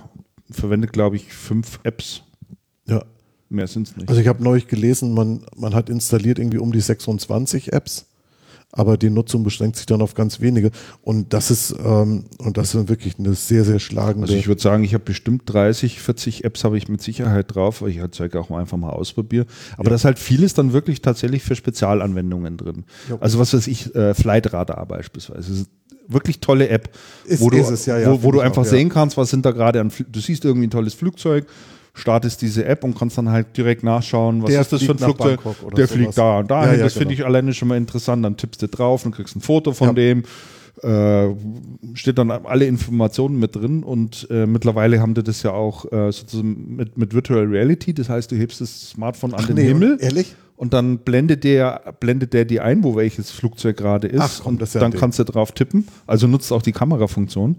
verwendet, 0.50 0.92
glaube 0.92 1.16
ich, 1.16 1.32
fünf 1.32 1.80
Apps. 1.84 2.22
Ja. 2.86 3.04
Mehr 3.50 3.66
sind 3.66 3.88
es 3.88 3.96
nicht. 3.96 4.08
Also 4.08 4.20
ich 4.20 4.26
habe 4.28 4.42
neulich 4.42 4.66
gelesen, 4.66 5.14
man, 5.14 5.46
man 5.56 5.74
hat 5.74 5.88
installiert 5.88 6.38
irgendwie 6.38 6.58
um 6.58 6.72
die 6.72 6.80
26 6.80 7.72
Apps, 7.72 8.06
aber 8.72 8.96
die 8.98 9.08
Nutzung 9.10 9.42
beschränkt 9.44 9.76
sich 9.76 9.86
dann 9.86 10.02
auf 10.02 10.14
ganz 10.14 10.40
wenige. 10.40 10.70
Und 11.02 11.32
das 11.32 11.50
ist, 11.50 11.74
ähm, 11.82 12.24
und 12.38 12.56
das 12.58 12.74
ist 12.74 12.88
wirklich 12.88 13.18
eine 13.18 13.34
sehr, 13.34 13.64
sehr 13.64 13.78
schlagende. 13.78 14.26
Also 14.26 14.34
ich 14.34 14.46
würde 14.46 14.60
sagen, 14.60 14.84
ich 14.84 14.94
habe 14.94 15.04
bestimmt 15.04 15.42
30, 15.46 16.00
40 16.00 16.44
Apps 16.44 16.64
habe 16.64 16.76
ich 16.76 16.88
mit 16.88 17.00
Sicherheit 17.00 17.54
drauf, 17.54 17.80
weil 17.82 17.90
ich 17.90 18.00
halt 18.00 18.14
Zeug 18.14 18.36
auch 18.36 18.50
mal 18.50 18.60
einfach 18.60 18.76
mal 18.76 18.90
ausprobiere. 18.90 19.46
Aber 19.78 19.88
da 19.88 19.96
ist 19.96 20.04
halt 20.04 20.18
vieles 20.18 20.52
dann 20.54 20.72
wirklich 20.72 21.00
tatsächlich 21.00 21.42
für 21.42 21.54
Spezialanwendungen 21.56 22.56
drin. 22.58 22.84
Ja. 23.08 23.16
Also 23.20 23.38
was 23.38 23.54
weiß 23.54 23.66
ich, 23.68 23.94
äh, 23.94 24.12
Flightradar 24.14 24.84
beispielsweise. 24.86 25.48
Das 25.48 25.60
ist 25.60 25.70
wirklich 26.06 26.40
tolle 26.40 26.68
App, 26.68 26.90
Ist- 27.24 27.40
wo 27.40 27.50
du, 27.50 27.58
es, 27.58 27.86
ja, 27.86 27.98
ja, 27.98 28.10
wo, 28.10 28.22
wo 28.22 28.32
du 28.32 28.40
einfach 28.40 28.62
auch, 28.62 28.66
ja. 28.66 28.70
sehen 28.70 28.88
kannst, 28.88 29.16
was 29.16 29.30
sind 29.30 29.44
da 29.46 29.50
gerade 29.50 29.80
an, 29.80 29.90
du 30.10 30.20
siehst 30.20 30.44
irgendwie 30.44 30.66
ein 30.66 30.70
tolles 30.70 30.94
Flugzeug, 30.94 31.46
startest 31.98 32.40
diese 32.42 32.64
App 32.64 32.84
und 32.84 32.96
kannst 32.98 33.18
dann 33.18 33.28
halt 33.30 33.56
direkt 33.56 33.82
nachschauen, 33.82 34.42
was 34.42 34.50
Der 34.50 34.60
ist 34.60 34.72
das 34.72 34.82
für 34.82 34.92
ein 34.92 34.98
Flugzeug, 34.98 35.40
der 35.76 35.86
sowas. 35.86 35.90
fliegt 35.90 36.18
da 36.18 36.38
und 36.38 36.50
dahin, 36.50 36.70
Ja, 36.72 36.76
ja, 36.78 36.84
das 36.84 36.92
finde 36.94 37.14
genau. 37.14 37.20
ich 37.20 37.26
alleine 37.26 37.52
schon 37.54 37.68
mal 37.68 37.76
interessant, 37.76 38.24
dann 38.24 38.36
tippst 38.36 38.62
du 38.62 38.68
drauf 38.68 39.04
und 39.04 39.12
kriegst 39.12 39.36
ein 39.36 39.40
Foto 39.40 39.72
von 39.72 39.88
Ja. 39.88 39.92
dem, 39.94 40.22
äh, 40.82 41.34
steht 41.94 42.18
dann 42.18 42.30
alle 42.30 42.64
Informationen 42.66 43.38
mit 43.40 43.56
drin 43.56 43.82
und 43.82 44.28
äh, 44.30 44.46
mittlerweile 44.46 45.00
haben 45.00 45.14
die 45.14 45.24
das 45.24 45.42
ja 45.42 45.50
auch 45.50 45.90
äh, 45.92 46.12
sozusagen 46.12 46.76
mit, 46.76 46.96
mit 46.96 47.12
Virtual 47.14 47.44
Reality, 47.44 47.92
das 47.94 48.08
heißt, 48.08 48.30
du 48.30 48.36
hebst 48.36 48.60
das 48.60 48.90
Smartphone 48.90 49.34
an 49.34 49.44
den 49.46 49.56
nee, 49.56 49.64
Himmel 49.66 49.98
Ehrlich? 50.00 50.36
und 50.56 50.72
dann 50.72 50.98
blendet 50.98 51.42
der, 51.42 51.94
blendet 51.98 52.32
der 52.32 52.44
dir 52.44 52.62
ein, 52.64 52.84
wo 52.84 52.94
welches 52.94 53.30
Flugzeug 53.32 53.76
gerade 53.76 54.06
ist 54.06 54.20
Ach 54.20 54.40
komm, 54.44 54.58
und 54.58 54.74
dann 54.76 54.92
kannst 54.92 55.18
du 55.18 55.24
drauf 55.24 55.50
tippen, 55.52 55.88
also 56.06 56.28
nutzt 56.28 56.52
auch 56.52 56.62
die 56.62 56.72
Kamerafunktion. 56.72 57.56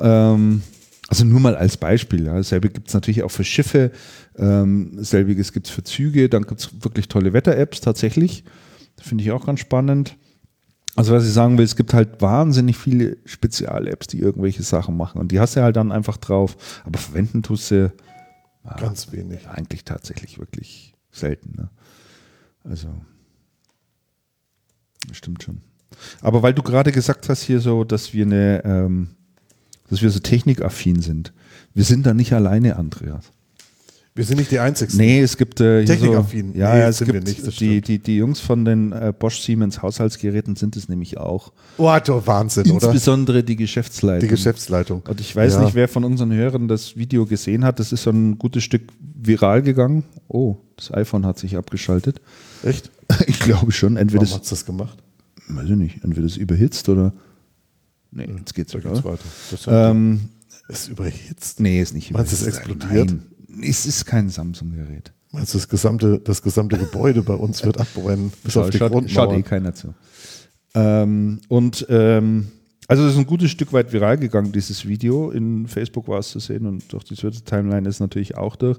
Ähm, 0.00 0.62
also 1.10 1.24
nur 1.24 1.40
mal 1.40 1.56
als 1.56 1.76
Beispiel. 1.76 2.26
Ja. 2.26 2.34
Dasselbe 2.34 2.70
gibt 2.70 2.88
es 2.88 2.94
natürlich 2.94 3.24
auch 3.24 3.32
für 3.32 3.42
Schiffe, 3.42 3.90
ähm, 4.38 4.92
selbiges 5.02 5.52
gibt 5.52 5.66
es 5.66 5.72
für 5.72 5.82
Züge, 5.82 6.28
dann 6.28 6.44
gibt 6.44 6.60
es 6.60 6.84
wirklich 6.84 7.08
tolle 7.08 7.32
Wetter-Apps 7.32 7.80
tatsächlich. 7.80 8.44
Finde 9.00 9.24
ich 9.24 9.32
auch 9.32 9.44
ganz 9.44 9.58
spannend. 9.58 10.16
Also 10.94 11.12
was 11.12 11.26
ich 11.26 11.32
sagen 11.32 11.58
will, 11.58 11.64
es 11.64 11.74
gibt 11.74 11.94
halt 11.94 12.22
wahnsinnig 12.22 12.78
viele 12.78 13.16
Spezial-Apps, 13.24 14.06
die 14.06 14.20
irgendwelche 14.20 14.62
Sachen 14.62 14.96
machen 14.96 15.20
und 15.20 15.32
die 15.32 15.40
hast 15.40 15.56
du 15.56 15.62
halt 15.62 15.74
dann 15.74 15.90
einfach 15.90 16.16
drauf, 16.16 16.56
aber 16.84 16.98
verwenden 16.98 17.42
tust 17.42 17.72
du 17.72 17.92
ja, 18.64 18.74
Ganz 18.76 19.10
wenig. 19.10 19.48
eigentlich 19.48 19.84
tatsächlich 19.84 20.38
wirklich 20.38 20.94
selten. 21.10 21.54
Ne? 21.56 21.70
Also 22.62 22.88
stimmt 25.10 25.42
schon. 25.42 25.60
Aber 26.20 26.42
weil 26.42 26.54
du 26.54 26.62
gerade 26.62 26.92
gesagt 26.92 27.28
hast 27.28 27.42
hier 27.42 27.58
so, 27.58 27.82
dass 27.82 28.14
wir 28.14 28.26
eine, 28.26 28.64
ähm, 28.64 29.08
dass 29.90 30.02
wir 30.02 30.10
so 30.10 30.20
technikaffin 30.20 31.02
sind, 31.02 31.32
wir 31.74 31.84
sind 31.84 32.06
da 32.06 32.14
nicht 32.14 32.32
alleine, 32.32 32.76
Andreas. 32.76 33.24
Wir 34.12 34.24
sind 34.24 34.38
nicht 34.38 34.50
die 34.50 34.58
Einzigen. 34.58 34.96
Nee, 34.96 35.20
es 35.20 35.36
gibt 35.36 35.60
äh, 35.60 35.78
hier 35.78 35.86
so, 35.86 35.92
Technikaffin. 36.02 36.54
ja, 36.56 36.74
Nee, 36.74 36.80
ja, 36.80 36.88
es 36.88 36.98
sind 36.98 37.12
gibt 37.12 37.26
wir 37.26 37.32
nicht, 37.46 37.60
die, 37.60 37.80
die, 37.80 38.00
die 38.00 38.16
Jungs 38.16 38.40
von 38.40 38.64
den 38.64 38.90
äh, 38.90 39.12
Bosch 39.16 39.40
Siemens 39.40 39.82
Haushaltsgeräten 39.82 40.56
sind 40.56 40.76
es 40.76 40.88
nämlich 40.88 41.16
auch. 41.16 41.52
Oh, 41.78 41.96
du 42.04 42.26
Wahnsinn, 42.26 42.64
oder? 42.72 42.86
Insbesondere 42.88 43.44
die 43.44 43.54
Geschäftsleitung. 43.54 44.20
Die 44.20 44.26
Geschäftsleitung. 44.34 45.02
Und 45.08 45.20
ich 45.20 45.34
weiß 45.34 45.54
Ja. 45.54 45.62
nicht, 45.62 45.76
wer 45.76 45.86
von 45.86 46.02
unseren 46.04 46.32
Hörern 46.32 46.66
das 46.66 46.96
Video 46.96 47.24
gesehen 47.24 47.64
hat. 47.64 47.78
Das 47.78 47.92
ist 47.92 48.02
so 48.02 48.10
ein 48.10 48.36
gutes 48.36 48.64
Stück 48.64 48.82
viral 49.14 49.62
gegangen. 49.62 50.02
Oh, 50.26 50.56
das 50.76 50.92
iPhone 50.92 51.24
hat 51.24 51.38
sich 51.38 51.56
abgeschaltet. 51.56 52.20
Echt? 52.64 52.90
Ich 53.28 53.38
glaube 53.40 53.70
schon. 53.72 53.96
Entweder 53.96 54.22
Warum 54.22 54.28
das, 54.32 54.38
hat's 54.38 54.50
das 54.50 54.66
gemacht? 54.66 54.98
weiß 55.48 55.68
ich 55.70 55.76
nicht, 55.76 56.04
entweder 56.04 56.22
das 56.26 56.36
überhitzt 56.36 56.88
oder. 56.88 57.12
Nee, 58.12 58.28
jetzt 58.38 58.54
geht's 58.54 58.72
Da 58.72 58.78
geht's 58.80 59.04
weiter. 59.04 59.18
Das 59.50 59.66
Ähm, 59.68 60.28
ist 60.68 60.88
überhitzt. 60.88 61.60
nee, 61.60 61.80
ist 61.80 61.94
nicht 61.94 62.10
Meinst 62.12 62.32
du, 62.32 62.36
es 62.36 62.42
überhitzt. 62.42 62.58
explodiert? 62.68 63.10
Nein, 63.48 63.62
es 63.68 63.86
ist 63.86 64.04
kein 64.06 64.28
Samsung-Gerät. 64.28 65.12
Meinst 65.32 65.54
du, 65.54 65.58
das 65.58 65.68
gesamte, 65.68 66.18
das 66.18 66.42
gesamte 66.42 66.76
Gebäude 66.76 67.22
bei 67.22 67.34
uns 67.34 67.64
wird 67.64 67.78
abbrennen, 67.80 68.32
bis 68.42 68.56
auf 68.56 68.70
die 68.70 68.78
schaut, 68.78 68.90
schaut 68.92 69.02
Grundmauer? 69.30 69.38
eh 69.38 69.42
keiner 69.42 69.74
zu. 69.74 69.94
Ähm, 70.74 71.40
und 71.48 71.86
ähm, 71.88 72.48
also 72.88 73.04
es 73.04 73.12
ist 73.12 73.18
ein 73.18 73.26
gutes 73.26 73.50
Stück 73.52 73.72
weit 73.72 73.92
viral 73.92 74.18
gegangen, 74.18 74.50
dieses 74.50 74.86
Video. 74.86 75.30
In 75.30 75.68
Facebook 75.68 76.08
war 76.08 76.18
es 76.18 76.30
zu 76.30 76.40
sehen 76.40 76.66
und 76.66 76.92
durch 76.92 77.04
die 77.04 77.14
Twitter-Timeline 77.14 77.88
ist 77.88 78.00
natürlich 78.00 78.36
auch 78.36 78.56
durch. 78.56 78.78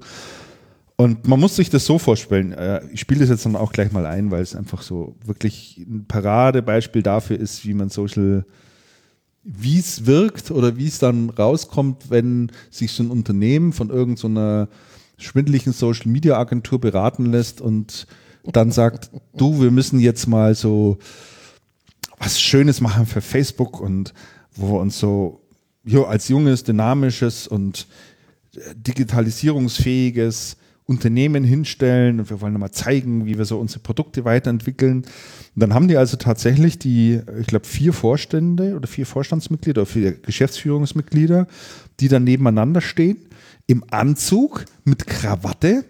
Und 0.96 1.26
man 1.26 1.40
muss 1.40 1.56
sich 1.56 1.70
das 1.70 1.86
so 1.86 1.98
vorstellen, 1.98 2.52
äh, 2.52 2.82
ich 2.92 3.00
spiele 3.00 3.20
das 3.20 3.30
jetzt 3.30 3.46
dann 3.46 3.56
auch 3.56 3.72
gleich 3.72 3.90
mal 3.92 4.04
ein, 4.06 4.30
weil 4.30 4.42
es 4.42 4.54
einfach 4.54 4.82
so 4.82 5.16
wirklich 5.24 5.78
ein 5.78 6.04
Paradebeispiel 6.06 7.02
dafür 7.02 7.38
ist, 7.38 7.66
wie 7.66 7.72
man 7.74 7.88
Social, 7.88 8.44
wie 9.44 9.78
es 9.78 10.06
wirkt 10.06 10.50
oder 10.50 10.76
wie 10.76 10.86
es 10.86 10.98
dann 10.98 11.30
rauskommt, 11.30 12.10
wenn 12.10 12.52
sich 12.70 12.92
so 12.92 13.02
ein 13.02 13.10
Unternehmen 13.10 13.72
von 13.72 13.90
irgendeiner 13.90 14.68
schwindlichen 15.18 15.72
Social 15.72 16.08
Media 16.08 16.38
Agentur 16.38 16.80
beraten 16.80 17.26
lässt 17.26 17.60
und 17.60 18.06
dann 18.44 18.70
sagt, 18.70 19.10
du, 19.36 19.60
wir 19.60 19.70
müssen 19.70 19.98
jetzt 20.00 20.26
mal 20.26 20.54
so 20.54 20.98
was 22.18 22.40
Schönes 22.40 22.80
machen 22.80 23.06
für 23.06 23.20
Facebook 23.20 23.80
und 23.80 24.14
wo 24.54 24.74
wir 24.74 24.80
uns 24.80 24.98
so 24.98 25.40
jo, 25.84 26.04
als 26.04 26.28
junges, 26.28 26.62
dynamisches 26.62 27.48
und 27.48 27.88
äh, 28.54 28.60
digitalisierungsfähiges 28.76 30.56
Unternehmen 30.84 31.44
hinstellen 31.44 32.20
und 32.20 32.28
wir 32.30 32.40
wollen 32.40 32.58
mal 32.58 32.72
zeigen, 32.72 33.24
wie 33.24 33.38
wir 33.38 33.44
so 33.44 33.58
unsere 33.58 33.80
Produkte 33.80 34.24
weiterentwickeln. 34.24 34.98
Und 34.98 35.06
dann 35.54 35.74
haben 35.74 35.88
die 35.88 35.96
also 35.96 36.16
tatsächlich 36.16 36.78
die, 36.78 37.20
ich 37.40 37.46
glaube, 37.46 37.66
vier 37.66 37.92
Vorstände 37.92 38.74
oder 38.74 38.88
vier 38.88 39.06
Vorstandsmitglieder 39.06 39.82
oder 39.82 39.90
vier 39.90 40.12
Geschäftsführungsmitglieder, 40.12 41.46
die 42.00 42.08
dann 42.08 42.24
nebeneinander 42.24 42.80
stehen, 42.80 43.18
im 43.66 43.84
Anzug 43.90 44.64
mit 44.84 45.06
Krawatte, 45.06 45.84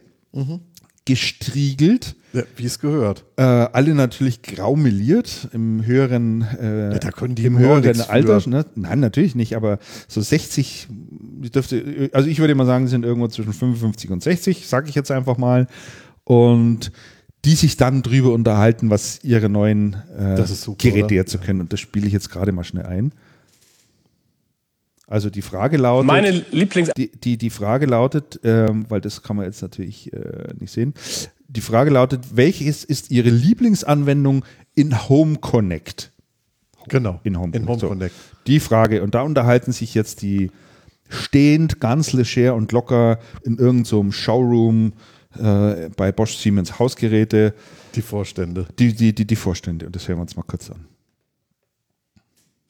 gestriegelt, 1.05 2.14
Ja, 2.32 2.42
wie 2.57 2.64
es 2.66 2.78
gehört. 2.78 3.24
äh, 3.36 3.42
alle 3.42 3.94
natürlich 3.94 4.42
grau 4.42 4.76
meliert 4.76 5.48
im 5.53 5.84
höheren, 5.84 6.42
äh, 6.61 6.92
Ja, 6.92 6.98
da 6.98 7.11
können 7.11 7.34
die 7.34 7.44
im 7.44 7.59
höheren 7.59 8.00
Alter. 8.03 8.48
Ne? 8.48 8.64
Nein, 8.74 9.00
natürlich 9.00 9.34
nicht, 9.34 9.57
aber 9.57 9.78
so 10.09 10.20
60, 10.20 10.88
ich 11.42 11.50
dürfte, 11.50 12.11
also 12.12 12.28
ich 12.28 12.38
würde 12.38 12.55
mal 12.55 12.66
sagen, 12.66 12.86
sind 12.88 13.05
irgendwo 13.05 13.28
zwischen 13.28 13.53
55 13.53 14.11
und 14.11 14.22
60, 14.22 14.66
sage 14.68 14.88
ich 14.88 14.94
jetzt 14.94 15.11
einfach 15.11 15.38
mal. 15.38 15.66
Und 16.24 16.92
die 17.44 17.57
sich 17.57 17.76
dann 17.76 18.03
drüber 18.03 18.32
unterhalten, 18.32 18.88
was 18.90 19.24
ihre 19.24 19.48
neuen 19.48 19.96
äh, 20.16 20.40
super, 20.46 20.76
Geräte 20.78 21.14
jetzt 21.14 21.32
so 21.32 21.38
können. 21.38 21.61
Und 21.61 21.72
das 21.72 21.80
spiele 21.80 22.07
ich 22.07 22.12
jetzt 22.12 22.30
gerade 22.30 22.53
mal 22.53 22.62
schnell 22.62 22.86
ein. 22.86 23.12
Also 25.12 25.28
die 25.28 25.42
Frage 25.42 25.76
lautet. 25.76 26.06
Meine 26.06 26.30
Lieblings 26.52 26.88
Die, 26.96 27.10
die, 27.12 27.36
die 27.36 27.50
Frage 27.50 27.84
lautet, 27.84 28.40
ähm, 28.44 28.86
weil 28.88 29.02
das 29.02 29.22
kann 29.22 29.36
man 29.36 29.44
jetzt 29.44 29.60
natürlich 29.60 30.10
äh, 30.12 30.54
nicht 30.58 30.72
sehen, 30.72 30.94
die 31.48 31.60
Frage 31.60 31.90
lautet, 31.90 32.20
welches 32.34 32.82
ist 32.82 33.10
Ihre 33.10 33.28
Lieblingsanwendung 33.28 34.42
in 34.74 35.08
Home 35.10 35.36
Connect? 35.36 36.10
Genau. 36.88 37.20
In 37.24 37.38
Home, 37.38 37.54
In 37.54 37.68
Home 37.68 37.78
So, 37.78 37.88
Connect. 37.88 38.14
Die 38.46 38.58
Frage. 38.58 39.02
Und 39.02 39.14
da 39.14 39.20
unterhalten 39.20 39.72
sich 39.72 39.94
jetzt 39.94 40.22
die 40.22 40.50
stehend, 41.10 41.78
ganz 41.78 42.14
leger 42.14 42.54
und 42.54 42.72
locker 42.72 43.18
in 43.44 43.58
irgendeinem 43.58 43.84
so 43.84 44.00
einem 44.00 44.12
Showroom 44.12 44.94
äh, 45.38 45.90
bei 45.94 46.10
Bosch 46.10 46.36
Siemens 46.38 46.78
Hausgeräte, 46.78 47.52
Die 47.94 48.00
Vorstände. 48.00 48.66
die, 48.78 48.94
die, 48.94 49.14
die, 49.14 49.26
die 49.26 49.36
Vorstände. 49.36 49.84
Und 49.84 49.94
das 49.94 50.08
hören 50.08 50.16
wir 50.18 50.22
uns 50.22 50.36
mal 50.36 50.42
kurz 50.42 50.70
an. 50.70 50.86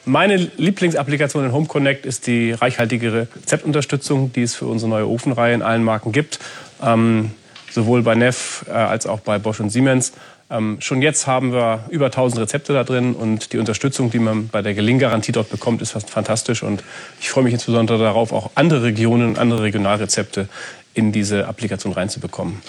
Meine 0.05 0.36
Lieblingsapplikation 0.36 1.44
in 1.44 1.53
Home 1.53 1.66
Connect 1.66 2.07
ist 2.07 2.26
die 2.26 2.53
reichhaltige 2.53 3.28
Rezeptunterstützung, 3.36 4.32
die 4.32 4.42
es 4.42 4.57
für 4.57 4.66
unsere 4.66 4.90
neue 4.90 5.09
Ofenreihe 5.09 5.55
in 5.55 5.62
allen 5.62 5.84
Marken 5.84 6.11
gibt. 6.11 6.40
Ähm, 6.82 7.30
sowohl 7.70 8.03
bei 8.03 8.14
Neff 8.14 8.64
äh, 8.68 8.72
als 8.72 9.07
auch 9.07 9.20
bei 9.20 9.38
Bosch 9.38 9.61
und 9.61 9.70
Siemens. 9.70 10.12
Ähm, 10.50 10.78
schon 10.80 11.03
jetzt 11.03 11.26
haben 11.26 11.53
wir 11.53 11.84
über 11.88 12.07
1000 12.07 12.42
Rezepte 12.42 12.72
da 12.72 12.84
drin 12.84 13.14
und 13.14 13.53
die 13.53 13.59
Unterstützung, 13.59 14.11
die 14.11 14.18
man 14.18 14.48
bei 14.48 14.61
der 14.61 14.74
Gelinggarantie 14.74 15.32
dort 15.32 15.50
bekommt, 15.50 15.80
ist 15.80 15.92
fast 15.92 16.11
fantastisch. 16.11 16.62
Und 16.62 16.82
ich 17.20 17.30
freue 17.30 17.44
mich 17.44 17.55
insbesondere 17.55 17.98
darauf, 17.98 18.32
auch 18.32 18.50
andere 18.57 18.82
Regionen 18.82 19.28
und 19.28 19.38
andere 19.38 19.62
Regionalrezepte 19.62 20.48
in 20.94 21.12
diese 21.12 21.48
Applikation 21.48 21.92
reinzubekommen. 21.92 22.61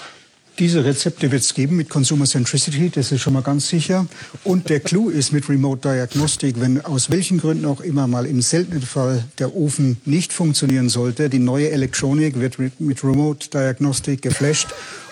Diese 0.60 0.84
Rezepte 0.84 1.32
wird 1.32 1.42
es 1.42 1.52
geben 1.52 1.74
mit 1.74 1.88
Consumer 1.88 2.26
Centricity, 2.26 2.88
das 2.88 3.10
ist 3.10 3.22
schon 3.22 3.32
mal 3.32 3.42
ganz 3.42 3.68
sicher. 3.68 4.06
Und 4.44 4.68
der 4.68 4.78
Clou 4.78 5.08
ist 5.08 5.32
mit 5.32 5.48
Remote 5.48 5.80
Diagnostic, 5.88 6.60
wenn 6.60 6.80
aus 6.80 7.10
welchen 7.10 7.38
Gründen 7.38 7.64
auch 7.64 7.80
immer 7.80 8.06
mal 8.06 8.24
im 8.24 8.40
seltenen 8.40 8.82
Fall 8.82 9.24
der 9.40 9.56
Ofen 9.56 9.96
nicht 10.04 10.32
funktionieren 10.32 10.88
sollte, 10.88 11.28
die 11.28 11.40
neue 11.40 11.72
Elektronik 11.72 12.38
wird 12.38 12.60
mit, 12.78 13.02
Remote 13.02 13.50
Diagnostic 13.50 14.22
geflasht 14.22 14.68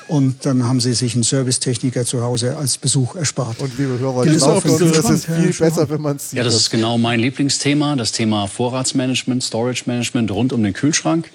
und 0.08 0.44
dann 0.44 0.64
haben 0.64 0.80
Sie 0.80 0.92
sich 0.92 1.14
einen 1.14 1.22
Servicetechniker 1.22 2.04
zu 2.04 2.22
Hause 2.22 2.56
als 2.56 2.78
Besuch 2.78 3.16
erspart. 3.16 3.60
Und 3.60 3.78
liebe 3.78 3.98
Hörer, 3.98 4.24
Die 4.24 4.30
ist 4.30 4.44
glaubt 4.44 4.58
auch 4.58 4.62
das 4.62 4.78
Kühlschrank, 4.78 5.14
ist 5.14 5.28
ja, 5.28 5.34
viel 5.34 5.52
besser, 5.52 5.90
wenn 5.90 6.00
man 6.00 6.16
es 6.16 6.30
sieht. 6.30 6.38
Ja, 6.38 6.44
das 6.44 6.54
ist 6.54 6.70
genau 6.70 6.98
mein 6.98 7.20
Lieblingsthema, 7.20 7.96
das 7.96 8.12
Thema 8.12 8.46
Vorratsmanagement, 8.46 9.42
Storage 9.42 9.84
Management 9.86 10.30
rund 10.30 10.52
um 10.52 10.62
den 10.62 10.72
Kühlschrank. 10.72 11.30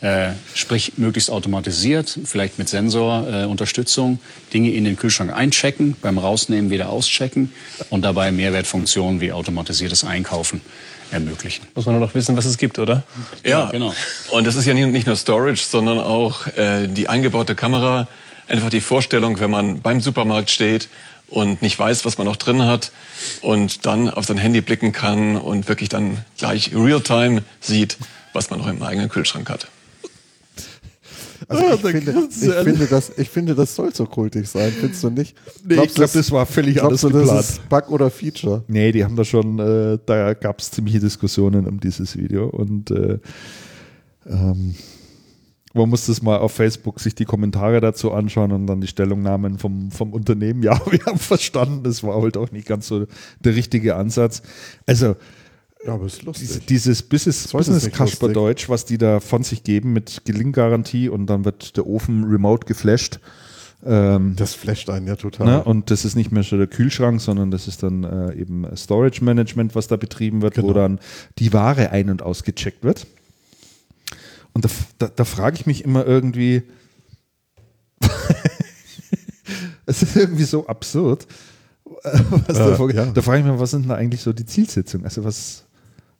Äh, 0.00 0.32
sprich, 0.54 0.92
möglichst 0.98 1.30
automatisiert, 1.30 2.18
vielleicht 2.24 2.58
mit 2.58 2.68
Sensorunterstützung, 2.68 3.42
äh, 3.42 3.46
Unterstützung, 3.46 4.18
Dinge 4.52 4.70
in 4.72 4.84
den 4.84 4.96
Kühlschrank 4.96 5.32
einchecken, 5.32 5.96
beim 6.02 6.18
Rausnehmen 6.18 6.70
wieder 6.70 6.90
auschecken 6.90 7.50
und 7.88 8.02
dabei 8.02 8.30
Mehrwertfunktionen 8.30 9.20
wie 9.20 9.32
automatisiertes 9.32 10.04
Einkaufen 10.04 10.60
ermöglichen. 11.10 11.66
Muss 11.74 11.86
man 11.86 11.96
nur 11.96 12.06
noch 12.06 12.14
wissen, 12.14 12.36
was 12.36 12.44
es 12.44 12.58
gibt, 12.58 12.78
oder? 12.78 13.02
Ja, 13.44 13.70
genau. 13.70 13.94
Und 14.30 14.46
das 14.46 14.56
ist 14.56 14.66
ja 14.66 14.74
nicht 14.74 14.88
nicht 14.88 15.06
nur 15.06 15.16
Storage, 15.16 15.62
sondern 15.62 15.98
auch 15.98 16.46
äh, 16.56 16.86
die 16.88 17.08
eingebaute 17.08 17.54
Kamera. 17.54 18.08
Einfach 18.48 18.70
die 18.70 18.80
Vorstellung, 18.80 19.40
wenn 19.40 19.50
man 19.50 19.80
beim 19.80 20.00
Supermarkt 20.00 20.50
steht 20.50 20.88
und 21.28 21.62
nicht 21.62 21.78
weiß, 21.78 22.04
was 22.04 22.18
man 22.18 22.26
noch 22.26 22.36
drin 22.36 22.62
hat 22.62 22.92
und 23.40 23.86
dann 23.86 24.08
auf 24.08 24.24
sein 24.24 24.38
Handy 24.38 24.60
blicken 24.60 24.92
kann 24.92 25.36
und 25.36 25.68
wirklich 25.68 25.88
dann 25.88 26.24
gleich 26.38 26.70
real-time 26.74 27.42
sieht, 27.60 27.96
was 28.32 28.50
man 28.50 28.60
noch 28.60 28.68
im 28.68 28.82
eigenen 28.82 29.08
Kühlschrank 29.08 29.50
hat. 29.50 29.66
Also 31.48 31.64
Ah, 31.64 31.74
ich, 31.74 31.80
finde, 31.80 32.28
ich, 32.28 32.54
finde, 32.54 32.86
das, 32.86 33.12
ich 33.16 33.30
finde, 33.30 33.54
das 33.54 33.74
soll 33.74 33.94
so 33.94 34.04
kultig 34.06 34.48
sein, 34.48 34.72
findest 34.72 35.04
du 35.04 35.10
nicht? 35.10 35.36
Nee, 35.64 35.74
ich 35.84 35.94
glaub, 35.94 36.12
das 36.12 36.32
war 36.32 36.44
völlig 36.44 36.74
glaubst 36.76 37.04
anders 37.04 37.12
du, 37.12 37.18
geplant. 37.20 37.38
das 37.38 37.50
ist 37.50 37.68
Bug 37.68 37.90
oder 37.90 38.10
Feature? 38.10 38.64
Nee, 38.66 38.90
die 38.90 39.04
haben 39.04 39.14
da 39.14 39.24
schon, 39.24 39.58
äh, 39.60 39.98
da 40.04 40.34
gab 40.34 40.58
es 40.60 40.72
ziemliche 40.72 40.98
Diskussionen 40.98 41.66
um 41.66 41.78
dieses 41.78 42.16
Video 42.16 42.48
und 42.48 42.90
äh, 42.90 43.18
ähm, 44.26 44.74
man 45.72 45.88
muss 45.88 46.06
das 46.06 46.22
mal 46.22 46.38
auf 46.38 46.52
Facebook 46.52 46.98
sich 47.00 47.14
die 47.14 47.26
Kommentare 47.26 47.80
dazu 47.80 48.10
anschauen 48.12 48.50
und 48.50 48.66
dann 48.66 48.80
die 48.80 48.86
Stellungnahmen 48.86 49.58
vom, 49.58 49.90
vom 49.90 50.12
Unternehmen. 50.14 50.62
Ja, 50.66 50.80
wir 50.90 51.04
haben 51.06 51.18
verstanden, 51.18 51.82
das 51.84 52.02
war 52.02 52.20
halt 52.20 52.36
auch 52.36 52.50
nicht 52.50 52.66
ganz 52.66 52.88
so 52.88 53.06
der 53.40 53.54
richtige 53.54 53.94
Ansatz. 53.94 54.42
Also 54.86 55.14
Ja, 55.86 55.94
aber 55.94 56.06
ist 56.06 56.22
lustig. 56.24 56.48
diese, 56.48 56.60
dieses 56.60 57.02
Business, 57.02 57.48
Business 57.48 57.84
nicht 57.84 57.96
Kasper 57.96 58.26
lustig. 58.26 58.34
Deutsch, 58.34 58.68
was 58.68 58.84
die 58.84 58.98
da 58.98 59.20
von 59.20 59.42
sich 59.44 59.62
geben 59.62 59.92
mit 59.92 60.22
Gelinggarantie 60.24 61.08
und 61.08 61.26
dann 61.26 61.44
wird 61.44 61.76
der 61.76 61.86
Ofen 61.86 62.24
remote 62.24 62.66
geflasht. 62.66 63.20
Ähm, 63.84 64.34
das 64.36 64.54
flasht 64.54 64.90
einen 64.90 65.06
ja 65.06 65.16
total. 65.16 65.46
Ne? 65.46 65.62
Und 65.64 65.90
das 65.90 66.04
ist 66.04 66.16
nicht 66.16 66.32
mehr 66.32 66.42
so 66.42 66.56
der 66.56 66.66
Kühlschrank, 66.66 67.20
sondern 67.20 67.50
das 67.50 67.68
ist 67.68 67.82
dann 67.82 68.04
äh, 68.04 68.34
eben 68.34 68.66
Storage 68.76 69.22
Management, 69.22 69.74
was 69.74 69.86
da 69.86 69.96
betrieben 69.96 70.42
wird, 70.42 70.56
wo 70.56 70.62
Genau. 70.62 70.72
dann 70.72 70.98
die 71.38 71.52
Ware 71.52 71.90
ein- 71.90 72.10
und 72.10 72.22
ausgecheckt 72.22 72.82
wird. 72.82 73.06
Und 74.54 74.64
da, 74.64 74.68
da, 74.98 75.08
da 75.14 75.24
frage 75.24 75.56
ich 75.56 75.66
mich 75.66 75.84
immer 75.84 76.06
irgendwie, 76.06 76.62
es 79.86 80.02
ist 80.02 80.16
irgendwie 80.16 80.44
so 80.44 80.66
absurd, 80.66 81.26
was 82.02 82.56
da, 82.58 82.70
Äh, 82.72 82.76
vorge- 82.76 82.94
ja. 82.94 83.06
da 83.06 83.22
frage 83.22 83.40
ich 83.40 83.46
mich, 83.46 83.60
was 83.60 83.70
sind 83.70 83.82
denn 83.82 83.92
eigentlich 83.92 84.22
so 84.22 84.32
die 84.32 84.46
Zielsetzungen? 84.46 85.04
Also 85.04 85.22
was, 85.22 85.64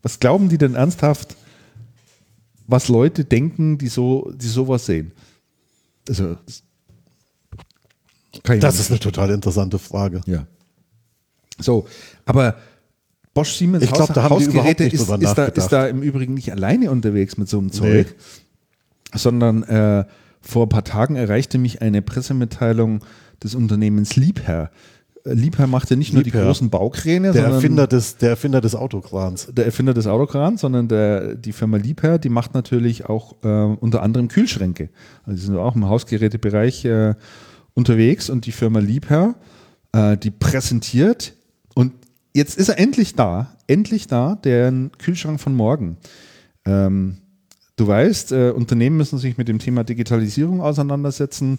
was 0.07 0.21
glauben 0.21 0.49
die 0.49 0.57
denn 0.57 0.77
ernsthaft, 0.77 1.35
was 2.69 2.87
Leute 2.87 3.25
denken, 3.25 3.77
die 3.77 3.89
so, 3.89 4.31
die 4.37 4.47
sowas 4.47 4.87
sehen? 4.87 5.11
Also 6.09 6.37
das 6.47 6.63
Das 8.61 8.79
ist 8.79 8.93
eine 8.93 9.01
total 9.01 9.31
interessante 9.31 9.81
Frage. 9.81 10.21
Ja. 10.27 10.47
So, 11.59 11.89
aber 12.25 12.55
Bosch 13.35 13.55
Siemens 13.55 13.83
Ich 13.83 13.91
glaub, 13.91 14.07
da 14.15 14.15
die 14.15 14.21
überhaupt 14.21 14.45
Hausgeräte 14.47 14.85
ist, 14.85 15.11
ist, 15.11 15.35
da, 15.35 15.47
ist 15.47 15.69
da 15.71 15.89
im 15.89 16.03
Übrigen 16.03 16.35
nicht 16.35 16.53
alleine 16.53 16.93
unterwegs 16.93 17.37
mit 17.37 17.49
so 17.49 17.59
einem 17.59 17.73
Zeug, 17.73 18.15
sondern 19.13 19.65
äh, 19.65 20.05
vor 20.41 20.67
ein 20.67 20.69
paar 20.69 20.85
Tagen 20.85 21.17
erreichte 21.17 21.59
mich 21.59 21.83
eine 21.83 22.01
Pressemitteilung 22.01 23.05
des 23.43 23.57
Unternehmens 23.57 24.15
Liebherr. 24.15 24.71
Liebherr 25.35 25.67
macht 25.67 25.91
ja 25.91 25.97
nicht 25.97 26.13
nur 26.13 26.23
die 26.23 26.31
großen 26.31 26.71
Baukräne, 26.71 27.33
Der 27.33 27.35
sondern 27.35 27.53
Erfinder, 27.55 27.87
des, 27.87 28.17
der 28.17 28.31
Erfinder 28.31 28.61
des 28.61 28.75
Autokrans. 28.75 29.49
der 29.53 29.67
Erfinder 29.67 29.93
des 29.93 30.07
Autokrans, 30.07 30.61
sondern 30.61 30.89
der, 30.89 31.35
die 31.35 31.53
Firma 31.53 31.77
Liebherr, 31.77 32.19
die 32.19 32.29
macht 32.29 32.55
natürlich 32.55 33.07
auch 33.07 33.35
äh, 33.43 33.49
unter 33.49 34.03
anderem 34.03 34.29
Kühlschränke. 34.29 34.89
Also 35.25 35.37
die 35.37 35.47
sind 35.47 35.57
auch 35.57 35.75
im 35.75 35.89
Hausgerätebereich 35.89 36.85
äh, 36.85 37.15
unterwegs 37.75 38.31
und 38.31 38.47
die 38.47 38.53
Firma 38.53 38.79
Liebherr, 38.79 39.35
äh, 39.93 40.17
die 40.17 40.31
präsentiert 40.31 41.35
und 41.75 41.93
jetzt 42.35 42.57
ist 42.57 42.69
er 42.69 42.79
endlich 42.79 43.15
da, 43.15 43.57
endlich 43.67 44.07
da, 44.07 44.37
der 44.37 44.73
Kühlschrank 44.99 45.41
von 45.41 45.55
morgen. 45.55 45.97
Ähm, 46.65 47.19
du 47.77 47.87
weißt, 47.87 48.33
äh, 48.33 48.51
Unternehmen 48.51 48.97
müssen 48.97 49.19
sich 49.19 49.37
mit 49.39 49.49
dem 49.49 49.59
Thema 49.59 49.85
Digitalisierung 49.85 50.61
auseinandersetzen 50.61 51.59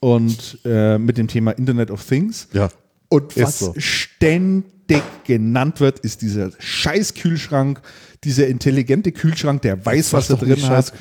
und 0.00 0.58
äh, 0.64 0.98
mit 0.98 1.18
dem 1.18 1.28
Thema 1.28 1.52
Internet 1.52 1.90
of 1.90 2.04
Things. 2.04 2.48
Ja. 2.52 2.68
Und 3.08 3.36
was 3.36 3.58
so. 3.60 3.74
ständig 3.76 5.02
genannt 5.24 5.80
wird, 5.80 6.00
ist 6.00 6.22
dieser 6.22 6.50
scheiß 6.58 7.14
Kühlschrank, 7.14 7.80
dieser 8.24 8.48
intelligente 8.48 9.12
Kühlschrank, 9.12 9.62
der 9.62 9.84
weiß, 9.84 10.12
was 10.12 10.30
er 10.30 10.36
drin 10.36 10.68
hat. 10.68 10.92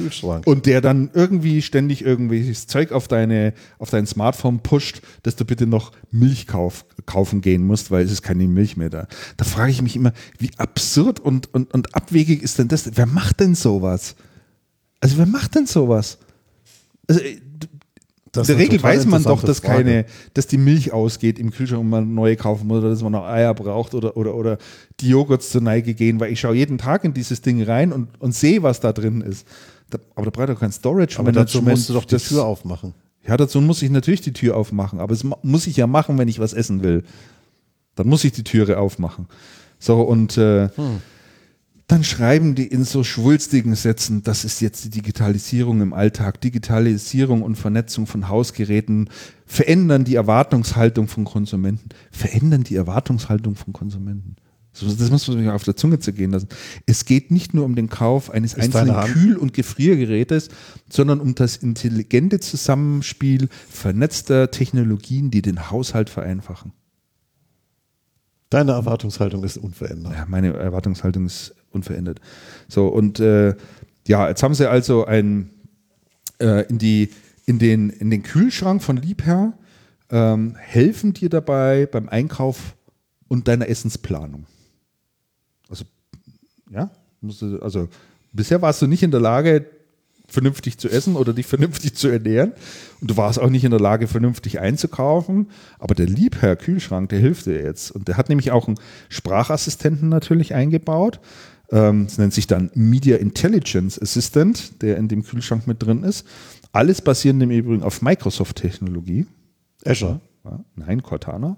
Und 0.45 0.66
der 0.66 0.82
dann 0.82 1.10
irgendwie 1.14 1.62
ständig 1.62 2.03
irgendwelches 2.03 2.68
Zeug 2.68 2.91
auf 2.91 3.08
deine, 3.08 3.53
auf 3.80 3.89
dein 3.89 4.06
Smartphone 4.06 4.60
pusht, 4.60 5.01
dass 5.24 5.36
du 5.36 5.45
bitte 5.45 5.66
noch 5.66 5.91
Milch 6.12 6.45
kauf, 6.45 6.86
kaufen 7.06 7.41
gehen 7.41 7.66
musst, 7.66 7.89
weil 7.89 8.06
es 8.06 8.12
ist 8.12 8.22
keine 8.22 8.47
Milch 8.47 8.78
mehr 8.78 8.89
da. 8.89 9.08
Da 9.38 9.45
frage 9.45 9.72
ich 9.72 9.82
mich 9.82 9.95
immer, 9.95 10.14
wie 10.38 10.51
absurd 10.58 11.20
und, 11.20 11.53
und, 11.53 11.74
und 11.74 11.95
abwegig 11.95 12.43
ist 12.43 12.60
denn 12.60 12.68
das? 12.68 12.89
Wer 12.95 13.08
macht 13.08 13.39
denn 13.39 13.56
sowas? 13.56 14.16
Also 14.99 15.18
wer 15.18 15.26
macht 15.26 15.56
denn 15.56 15.66
sowas? 15.66 16.20
Also, 17.08 17.22
äh, 17.22 17.39
Das 18.36 18.49
in 18.49 18.57
der 18.57 18.65
Regel 18.65 18.81
weiß 18.83 19.05
man 19.05 19.23
doch, 19.23 19.43
dass 19.43 19.59
Frage. 19.59 19.83
keine, 19.83 20.05
dass 20.33 20.47
die 20.47 20.57
Milch 20.57 20.91
ausgeht 20.93 21.39
im 21.39 21.51
Kühlschrank 21.51 21.81
und 21.81 21.89
man 21.89 22.13
neue 22.13 22.36
kaufen 22.36 22.67
muss 22.67 22.79
oder 22.79 22.89
dass 22.89 23.01
man 23.01 23.11
noch 23.11 23.25
Eier 23.25 23.53
braucht 23.53 23.93
oder, 23.93 24.15
oder, 24.17 24.36
oder 24.36 24.57
die 24.99 25.09
Joghurts 25.09 25.49
zur 25.49 25.61
Neige 25.61 25.93
gehen, 25.93 26.19
weil 26.19 26.31
ich 26.31 26.39
schaue 26.39 26.55
jeden 26.55 26.77
Tag 26.77 27.03
in 27.03 27.13
dieses 27.13 27.41
Ding 27.41 27.61
rein 27.63 27.91
und, 27.91 28.09
und 28.19 28.33
sehe, 28.33 28.61
was 28.63 28.79
da 28.79 28.93
drin 28.93 29.21
ist. 29.21 29.47
Da, 29.89 29.99
aber 30.15 30.25
da 30.25 30.31
braucht 30.31 30.49
doch 30.49 30.59
kein 30.59 30.71
Storage 30.71 31.19
Aber 31.19 31.31
dazu 31.31 31.61
musst 31.61 31.89
du 31.89 31.93
doch 31.93 32.05
die 32.05 32.15
Das- 32.15 32.27
Tür 32.27 32.45
aufmachen. 32.45 32.93
Ja, 33.27 33.38
dazu 33.38 33.59
muss 33.59 33.81
ich 33.81 33.89
natürlich 33.89 34.21
die 34.21 34.33
Tür 34.33 34.55
aufmachen, 34.55 34.99
aber 34.99 35.13
das 35.15 35.23
muss 35.41 35.65
ich 35.65 35.75
ja 35.77 35.88
machen, 35.88 36.17
wenn 36.19 36.27
ich 36.27 36.38
was 36.39 36.53
essen 36.53 36.83
will. 36.83 37.03
Dann 37.95 38.07
muss 38.07 38.23
ich 38.23 38.33
die 38.33 38.43
Türe 38.43 38.77
aufmachen. 38.77 39.27
So, 39.79 40.01
und 40.01 40.38
äh, 40.38 40.69
dann 41.88 42.03
schreiben 42.03 42.55
die 42.55 42.65
in 42.65 42.83
so 42.83 43.03
schwulstigen 43.03 43.75
Sätzen, 43.75 44.23
das 44.23 44.43
ist 44.43 44.59
jetzt 44.59 44.86
die 44.86 44.89
Digitalisierung 44.89 45.81
im 45.81 45.93
Alltag, 45.93 46.41
Digitalisierung 46.41 47.43
und 47.43 47.55
Vernetzung 47.55 48.07
von 48.07 48.27
Hausgeräten 48.27 49.09
verändern 49.45 50.03
die 50.03 50.15
Erwartungshaltung 50.15 51.07
von 51.07 51.25
Konsumenten, 51.25 51.89
verändern 52.11 52.63
die 52.63 52.75
Erwartungshaltung 52.75 53.55
von 53.55 53.73
Konsumenten. 53.73 54.36
Das 54.73 55.09
muss 55.09 55.27
man 55.27 55.38
sich 55.38 55.49
auf 55.49 55.63
der 55.63 55.75
Zunge 55.77 55.99
zergehen 55.99 56.31
lassen. 56.31 56.49
Es 56.86 57.05
geht 57.05 57.31
nicht 57.31 57.53
nur 57.53 57.63
um 57.63 57.75
den 57.75 57.88
Kauf 57.88 58.29
eines 58.29 58.53
Ist 58.53 58.63
einzelnen 58.63 58.99
Kühl- 59.05 59.38
und 59.38 59.53
Gefriergerätes, 59.53 60.49
sondern 60.89 61.21
um 61.21 61.33
das 61.36 61.55
intelligente 61.55 62.39
Zusammenspiel 62.41 63.47
vernetzter 63.69 64.51
Technologien, 64.51 65.31
die 65.31 65.41
den 65.41 65.69
Haushalt 65.69 66.09
vereinfachen. 66.09 66.73
Deine 68.49 68.73
Erwartungshaltung 68.73 69.43
ist 69.43 69.57
unverändert. 69.57 70.13
Ja, 70.13 70.25
meine 70.27 70.53
Erwartungshaltung 70.53 71.25
ist 71.25 71.55
unverändert. 71.76 72.19
So, 72.67 72.88
und 72.88 73.19
äh, 73.19 73.55
ja, 74.07 74.28
jetzt 74.30 74.43
haben 74.43 74.55
sie 74.55 74.69
also 74.69 75.05
ein, 75.05 75.49
äh, 76.39 76.65
in, 76.67 76.78
die, 76.78 77.09
in, 77.45 77.59
den, 77.59 77.89
in 77.89 78.09
den 78.09 78.23
Kühlschrank 78.23 78.82
von 78.82 78.97
Liebherr 78.97 79.53
ähm, 80.09 80.55
helfen 80.57 81.13
dir 81.13 81.30
dabei 81.30 81.86
beim 81.86 82.09
Einkauf 82.09 82.76
und 83.28 83.47
deiner 83.47 83.69
Essensplanung. 83.69 84.45
Also, 85.69 85.86
ja, 86.71 86.91
musst 87.21 87.41
du, 87.41 87.59
also 87.59 87.89
bisher 88.32 88.61
warst 88.61 88.82
du 88.82 88.88
nicht 88.88 89.03
in 89.03 89.11
der 89.11 89.19
Lage, 89.21 89.65
vernünftig 90.28 90.78
zu 90.78 90.89
essen 90.89 91.15
oder 91.15 91.34
dich 91.34 91.45
vernünftig 91.45 91.95
zu 91.95 92.07
ernähren. 92.07 92.53
Und 93.01 93.11
du 93.11 93.17
warst 93.17 93.39
auch 93.39 93.49
nicht 93.49 93.63
in 93.63 93.71
der 93.71 93.80
Lage, 93.80 94.07
vernünftig 94.07 94.59
einzukaufen. 94.59 95.49
Aber 95.80 95.95
der 95.95 96.07
Liebherr 96.07 96.55
Kühlschrank, 96.55 97.09
der 97.09 97.19
hilft 97.19 97.45
dir 97.45 97.61
jetzt. 97.61 97.91
Und 97.91 98.07
der 98.07 98.17
hat 98.17 98.30
nämlich 98.30 98.51
auch 98.51 98.67
einen 98.67 98.80
Sprachassistenten 99.09 100.09
natürlich 100.09 100.53
eingebaut. 100.53 101.19
Ähm, 101.72 102.05
Das 102.05 102.18
nennt 102.18 102.34
sich 102.34 102.47
dann 102.47 102.70
Media 102.74 103.18
Intelligence 103.18 103.99
Assistant, 104.01 104.82
der 104.82 104.97
in 104.97 105.07
dem 105.07 105.24
Kühlschrank 105.24 105.68
mit 105.68 105.82
drin 105.84 106.03
ist. 106.03 106.26
Alles 106.72 107.01
basierend 107.01 107.41
im 107.43 107.51
Übrigen 107.51 107.84
auf 107.84 108.01
Microsoft-Technologie. 108.01 109.26
Azure. 109.86 110.20
Ja, 110.43 110.59
nein, 110.76 111.01
Cortana. 111.01 111.57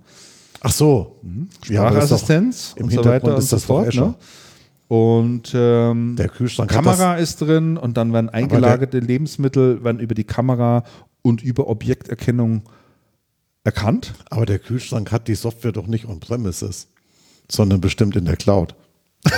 Ach 0.62 0.72
so. 0.72 1.20
Ja, 1.68 1.84
doch- 1.84 1.92
Sprachassistenz 1.92 2.74
im 2.78 2.86
und 2.86 2.90
so 2.92 2.96
Hintergrund 3.02 3.34
und 3.34 3.40
ist 3.40 3.50
so 3.50 3.56
das 3.58 3.66
fort. 3.66 3.94
Ne? 3.96 4.16
Und 4.88 5.52
ähm, 5.54 6.16
Der 6.18 6.30
Kühlschrank 6.30 6.70
Kamera 6.72 7.16
ist 7.16 7.42
drin 7.42 7.76
und 7.78 7.98
dann 7.98 8.14
werden 8.14 8.30
eingelagerte 8.30 9.00
Lebensmittel 9.00 9.84
werden 9.84 10.00
über 10.00 10.16
die 10.16 10.24
Kamera 10.24 10.84
und 11.22 11.44
über 11.44 11.68
Objekterkennung 11.68 12.62
erkannt. 13.66 14.14
Aber 14.30 14.46
der 14.46 14.60
Kühlschrank 14.60 15.12
hat 15.12 15.28
die 15.28 15.36
Software 15.36 15.74
doch 15.74 15.88
nicht 15.88 16.08
on-premises, 16.08 16.88
sondern 17.52 17.82
bestimmt 17.82 18.16
in 18.16 18.24
der 18.26 18.38
Cloud. 18.38 18.76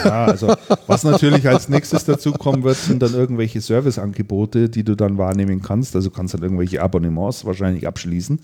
Ja, 0.03 0.25
also 0.25 0.53
was 0.87 1.03
natürlich 1.03 1.47
als 1.47 1.69
nächstes 1.69 2.05
dazu 2.05 2.31
kommen 2.31 2.63
wird, 2.63 2.77
sind 2.77 3.01
dann 3.01 3.13
irgendwelche 3.13 3.61
Serviceangebote, 3.61 4.69
die 4.69 4.83
du 4.83 4.95
dann 4.95 5.17
wahrnehmen 5.17 5.61
kannst. 5.61 5.95
Also 5.95 6.09
du 6.09 6.15
kannst 6.15 6.33
dann 6.33 6.43
irgendwelche 6.43 6.81
Abonnements 6.81 7.45
wahrscheinlich 7.45 7.87
abschließen. 7.87 8.39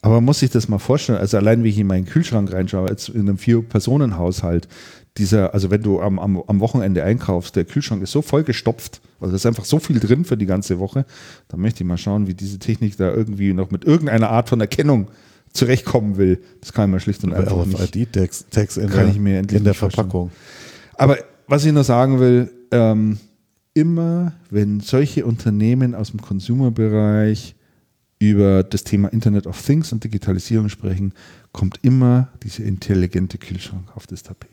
Aber 0.00 0.16
man 0.16 0.24
muss 0.24 0.40
sich 0.40 0.50
das 0.50 0.68
mal 0.68 0.78
vorstellen, 0.78 1.18
also 1.18 1.36
allein 1.36 1.64
wie 1.64 1.70
ich 1.70 1.78
in 1.78 1.86
meinen 1.86 2.06
Kühlschrank 2.06 2.52
reinschaue, 2.52 2.88
jetzt 2.88 3.08
in 3.08 3.22
einem 3.22 3.38
Vier-Personen-Haushalt, 3.38 4.68
dieser, 5.16 5.52
also 5.52 5.70
wenn 5.70 5.82
du 5.82 6.00
am, 6.00 6.18
am, 6.20 6.40
am 6.46 6.60
Wochenende 6.60 7.02
einkaufst, 7.02 7.56
der 7.56 7.64
Kühlschrank 7.64 8.02
ist 8.02 8.12
so 8.12 8.22
vollgestopft, 8.22 9.00
also 9.20 9.32
da 9.32 9.36
ist 9.36 9.46
einfach 9.46 9.64
so 9.64 9.80
viel 9.80 9.98
drin 9.98 10.24
für 10.24 10.36
die 10.36 10.46
ganze 10.46 10.78
Woche, 10.78 11.04
da 11.48 11.56
möchte 11.56 11.82
ich 11.82 11.88
mal 11.88 11.98
schauen, 11.98 12.28
wie 12.28 12.34
diese 12.34 12.60
Technik 12.60 12.96
da 12.96 13.12
irgendwie 13.12 13.52
noch 13.52 13.72
mit 13.72 13.84
irgendeiner 13.84 14.30
Art 14.30 14.48
von 14.48 14.60
Erkennung 14.60 15.08
zurechtkommen 15.52 16.16
will. 16.16 16.40
Das 16.60 16.72
kann 16.72 16.90
man 16.90 17.00
schlicht 17.00 17.24
und 17.24 17.34
einfach 17.34 17.66
nicht. 17.66 17.80
RFID-Tags 17.80 18.76
in, 18.76 18.88
Kann 18.88 19.06
der, 19.06 19.08
ich 19.08 19.18
mir 19.18 19.38
endlich 19.38 19.58
in 19.58 19.64
der 19.64 19.72
nicht 19.72 19.78
vorstellen. 19.78 20.30
Aber 20.98 21.18
was 21.46 21.64
ich 21.64 21.72
nur 21.72 21.84
sagen 21.84 22.20
will, 22.20 22.50
ähm, 22.70 23.18
immer 23.72 24.34
wenn 24.50 24.80
solche 24.80 25.24
Unternehmen 25.24 25.94
aus 25.94 26.10
dem 26.10 26.20
Consumer-Bereich 26.20 27.54
über 28.18 28.64
das 28.64 28.82
Thema 28.82 29.08
Internet 29.08 29.46
of 29.46 29.62
Things 29.62 29.92
und 29.92 30.02
Digitalisierung 30.02 30.68
sprechen, 30.68 31.14
kommt 31.52 31.78
immer 31.82 32.28
dieser 32.42 32.64
intelligente 32.64 33.38
Kühlschrank 33.38 33.88
auf 33.94 34.06
das 34.06 34.24
Tapet. 34.24 34.50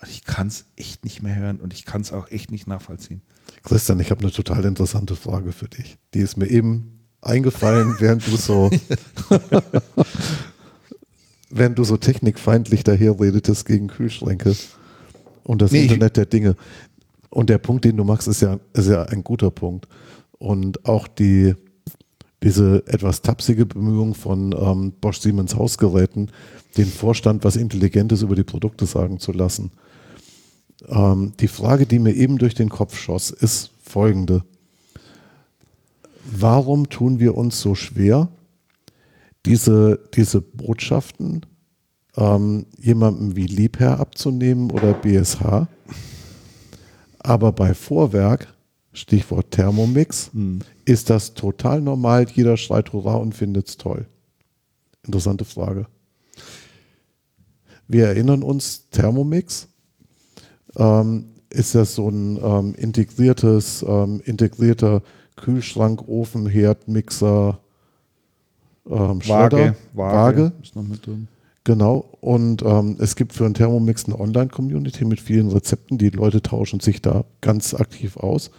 Und 0.00 0.10
ich 0.10 0.24
kann 0.24 0.48
es 0.48 0.66
echt 0.76 1.04
nicht 1.04 1.22
mehr 1.22 1.36
hören 1.36 1.60
und 1.60 1.72
ich 1.72 1.84
kann 1.84 2.00
es 2.00 2.12
auch 2.12 2.30
echt 2.30 2.50
nicht 2.50 2.66
nachvollziehen. 2.66 3.22
Christian, 3.62 4.00
ich 4.00 4.10
habe 4.10 4.22
eine 4.22 4.32
total 4.32 4.64
interessante 4.64 5.16
Frage 5.16 5.52
für 5.52 5.68
dich. 5.68 5.96
Die 6.14 6.20
ist 6.20 6.36
mir 6.36 6.48
eben 6.48 7.00
eingefallen, 7.20 7.94
während 8.00 8.26
du 8.26 8.36
so, 8.36 8.70
während 11.50 11.78
du 11.78 11.84
so 11.84 11.96
technikfeindlich 11.96 12.82
daherredetest 12.82 13.64
gegen 13.64 13.86
Kühlschränke 13.86 14.56
und 15.48 15.62
das 15.62 15.72
Nee, 15.72 15.84
Internet 15.84 16.18
der 16.18 16.26
Dinge. 16.26 16.56
Und 17.30 17.48
der 17.48 17.56
Punkt, 17.56 17.86
den 17.86 17.96
du 17.96 18.04
machst, 18.04 18.28
ist 18.28 18.42
ja, 18.42 18.60
ist 18.74 18.88
ja 18.88 19.04
ein 19.04 19.24
guter 19.24 19.50
Punkt. 19.50 19.88
Und 20.38 20.84
auch 20.84 21.08
die, 21.08 21.54
diese 22.42 22.86
etwas 22.86 23.22
tapsige 23.22 23.64
Bemühung 23.64 24.14
von 24.14 24.54
ähm, 24.56 24.92
Bosch 25.00 25.20
Siemens 25.20 25.56
Hausgeräten, 25.56 26.30
den 26.76 26.86
Vorstand 26.86 27.44
was 27.44 27.56
Intelligentes 27.56 28.20
über 28.20 28.36
die 28.36 28.44
Produkte 28.44 28.84
sagen 28.84 29.20
zu 29.20 29.32
lassen. 29.32 29.72
Ähm, 30.86 31.32
die 31.40 31.48
Frage, 31.48 31.86
die 31.86 31.98
mir 31.98 32.12
eben 32.12 32.36
durch 32.36 32.54
den 32.54 32.68
Kopf 32.68 32.98
schoss, 32.98 33.30
ist 33.30 33.70
folgende. 33.82 34.44
Warum 36.30 36.90
tun 36.90 37.20
wir 37.20 37.36
uns 37.38 37.58
so 37.58 37.74
schwer, 37.74 38.28
diese, 39.46 39.98
diese 40.12 40.42
Botschaften 40.42 41.46
ähm, 42.18 42.66
jemandem 42.78 43.36
wie 43.36 43.46
Liebherr 43.46 44.00
abzunehmen 44.00 44.70
oder 44.70 44.92
BSH, 44.92 45.68
aber 47.20 47.52
bei 47.52 47.74
Vorwerk, 47.74 48.52
Stichwort 48.92 49.52
Thermomix, 49.52 50.30
ist 50.84 51.10
das 51.10 51.34
total 51.34 51.80
normal, 51.80 52.26
jeder 52.34 52.56
schreit 52.56 52.92
Hurra 52.92 53.14
und 53.14 53.34
findet 53.34 53.68
es 53.68 53.76
toll. 53.76 54.06
Interessante 55.04 55.44
Frage. 55.44 55.86
wir 57.86 58.08
erinnern 58.08 58.42
uns, 58.42 58.88
Thermomix 58.90 59.68
ähm, 60.76 61.26
ist 61.50 61.74
ja 61.74 61.84
so 61.84 62.08
ein 62.08 62.38
ähm, 62.42 62.74
integriertes, 62.74 63.84
ähm, 63.86 64.20
integrierter 64.24 65.02
Kühlschrank, 65.36 66.06
Ofen, 66.08 66.46
Herd, 66.46 66.88
Mixer, 66.88 67.60
ähm, 68.90 69.20
Schredder, 69.22 69.76
Waage, 69.94 70.42
Waage. 70.42 70.52
ist 70.62 70.74
noch 70.74 70.82
mit 70.82 71.06
drin. 71.06 71.28
Genau. 71.68 72.08
Und 72.22 72.62
ähm, 72.62 72.96
es 72.98 73.14
gibt 73.14 73.34
für 73.34 73.44
einen 73.44 73.52
Thermomix 73.52 74.06
eine 74.06 74.18
Online-Community 74.18 75.04
mit 75.04 75.20
vielen 75.20 75.50
Rezepten. 75.50 75.98
Die 75.98 76.08
Leute 76.08 76.40
tauschen 76.40 76.80
sich 76.80 77.02
da 77.02 77.26
ganz 77.42 77.74
aktiv 77.74 78.16
aus. 78.16 78.50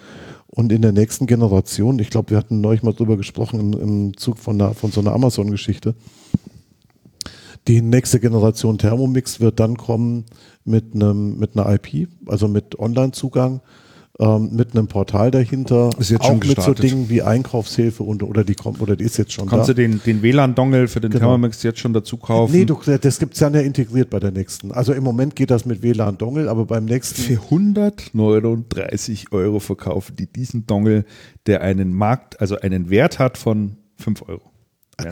Und 0.46 0.72
in 0.72 0.84
der 0.84 0.92
nächsten 0.92 1.26
Generation, 1.26 1.98
ich 1.98 2.12
glaube, 2.12 2.30
wir 2.30 2.38
hatten 2.38 2.62
neulich 2.62 2.84
mal 2.84 2.94
drüber 2.94 3.18
gesprochen 3.18 3.60
im, 3.60 3.82
im 3.82 4.18
Zug 4.18 4.38
von, 4.38 4.62
einer, 4.62 4.76
von 4.76 4.92
so 4.92 5.02
einer 5.02 5.14
Amazon-Geschichte. 5.14 5.96
Die 7.68 7.82
nächste 7.82 8.20
Generation 8.20 8.78
Thermomix 8.78 9.40
wird 9.40 9.60
dann 9.60 9.76
kommen 9.76 10.26
mit 10.64 10.94
einem 10.94 11.40
mit 11.40 11.58
einer 11.58 11.68
IP, 11.74 12.10
also 12.28 12.48
mit 12.48 12.78
Online-Zugang, 12.78 13.62
ähm, 14.20 14.50
mit 14.52 14.76
einem 14.76 14.88
Portal 14.88 15.32
dahinter, 15.32 15.90
Ist 15.98 16.12
jetzt 16.12 16.22
auch 16.22 16.26
schon 16.28 16.40
mit 16.40 16.48
so 16.50 16.56
gestartet. 16.56 16.84
Dingen 16.84 17.10
wie 17.10 17.22
Einkaufshilfe 17.22 18.04
und 18.04 18.22
oder 18.22 18.44
die 18.44 18.54
kommt 18.54 18.82
oder 18.82 18.98
die 18.98 19.06
ist 19.06 19.18
jetzt 19.18 19.32
schon 19.32 19.48
Kannst 19.48 19.70
da. 19.70 19.74
du 19.74 19.82
den, 19.82 20.02
den 20.06 20.22
WLAN-Dongle 20.22 20.90
für 20.90 21.00
den 21.00 21.12
Genau. 21.12 21.28
Thermomix 21.28 21.64
jetzt 21.64 21.80
schon 21.80 21.94
dazu 21.94 22.18
kaufen? 22.18 22.52
Nee, 22.52 22.66
du, 22.66 22.78
das 23.02 23.20
gibt 23.20 23.36
es 23.36 23.40
ja 23.40 23.48
integriert 23.48 24.10
bei 24.10 24.20
der 24.20 24.32
nächsten. 24.32 24.74
Also 24.74 24.94
im 24.94 25.04
Moment 25.06 25.36
geht 25.38 25.52
das 25.52 25.66
mit 25.66 25.82
WLAN-Dongle, 25.82 26.50
aber 26.50 26.66
beim 26.66 26.86
nächsten. 26.86 27.22
Für 27.22 27.42
139 27.42 29.32
Euro 29.32 29.60
verkaufen 29.60 30.16
die 30.18 30.28
diesen 30.28 30.68
Dongle, 30.68 31.06
der 31.46 31.62
einen 31.62 31.94
Markt, 31.94 32.42
also 32.42 32.58
einen 32.60 32.90
Wert 32.90 33.20
hat 33.20 33.38
von 33.38 33.78
5 33.98 34.24
Euro. 34.28 34.42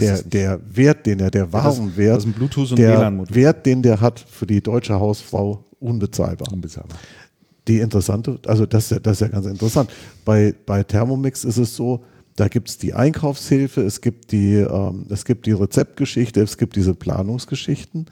Der, 0.02 0.22
der 0.22 0.60
Wert, 0.70 1.06
den 1.06 1.22
er, 1.22 1.32
der 1.32 1.54
Warenwert, 1.54 2.18
das 2.18 2.26
ist 2.26 2.30
ein 2.30 2.34
Bluetooth- 2.34 2.72
und 2.72 2.80
der. 2.80 3.24
Wert, 3.30 3.66
den 3.66 3.82
der 3.84 4.02
hat 4.02 4.20
für 4.20 4.46
die 4.46 4.60
deutsche 4.62 5.00
Hausfrau, 5.00 5.64
unbezahlbar. 5.80 6.52
Unbezahlbar. 6.52 6.98
Die 7.68 7.80
interessante, 7.80 8.40
also 8.46 8.66
das, 8.66 8.86
ist 8.86 8.92
ja- 8.92 9.00
das 9.00 9.14
ist 9.18 9.22
ja 9.22 9.28
ganz 9.28 9.46
interessant. 9.46 9.90
Bei, 10.26 10.54
bei 10.66 10.84
Thermomix 10.84 11.44
ist 11.44 11.58
es 11.58 11.76
so, 11.76 12.04
da 12.36 12.48
gibt 12.48 12.70
es 12.70 12.78
die 12.78 12.94
Einkaufshilfe, 12.94 13.82
es 13.82 14.00
gibt 14.02 14.32
die, 14.32 14.54
ähm, 14.56 15.06
es 15.10 15.26
gibt 15.26 15.46
die 15.48 15.52
Rezeptgeschichte, 15.54 16.42
es 16.42 16.58
gibt 16.58 16.76
diese 16.76 16.94
Planungsgeschichten. 16.94 18.06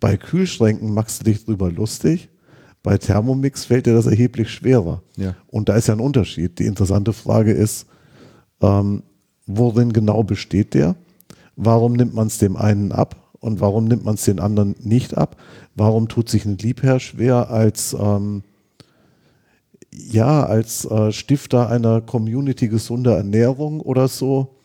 Bei 0.00 0.16
Kühlschränken 0.16 0.92
machst 0.92 1.20
du 1.20 1.24
dich 1.24 1.44
drüber 1.44 1.70
lustig. 1.70 2.28
Bei 2.82 2.98
Thermomix 2.98 3.64
fällt 3.66 3.86
dir 3.86 3.94
das 3.94 4.06
erheblich 4.06 4.50
schwerer. 4.50 5.02
Ja. 5.16 5.34
Und 5.48 5.68
da 5.68 5.76
ist 5.76 5.88
ja 5.88 5.94
ein 5.94 6.00
Unterschied. 6.00 6.58
Die 6.58 6.66
interessante 6.66 7.12
Frage 7.12 7.52
ist, 7.52 7.86
ähm, 8.60 9.02
worin 9.46 9.92
genau 9.92 10.22
besteht 10.22 10.74
der? 10.74 10.96
Warum 11.56 11.94
nimmt 11.94 12.14
man 12.14 12.26
es 12.28 12.38
dem 12.38 12.56
einen 12.56 12.92
ab 12.92 13.30
und 13.40 13.60
warum 13.60 13.84
nimmt 13.86 14.04
man 14.04 14.14
es 14.14 14.24
den 14.24 14.40
anderen 14.40 14.74
nicht 14.80 15.16
ab? 15.16 15.36
Warum 15.74 16.08
tut 16.08 16.28
sich 16.28 16.44
ein 16.44 16.58
Liebherr 16.58 17.00
schwer 17.00 17.50
als 17.50 17.96
ähm, 17.98 18.42
ja 19.96 20.44
als 20.44 20.84
äh, 20.84 21.10
Stifter 21.12 21.68
einer 21.70 22.00
Community 22.00 22.68
gesunder 22.68 23.16
Ernährung 23.16 23.80
oder 23.80 24.08
so 24.08 24.56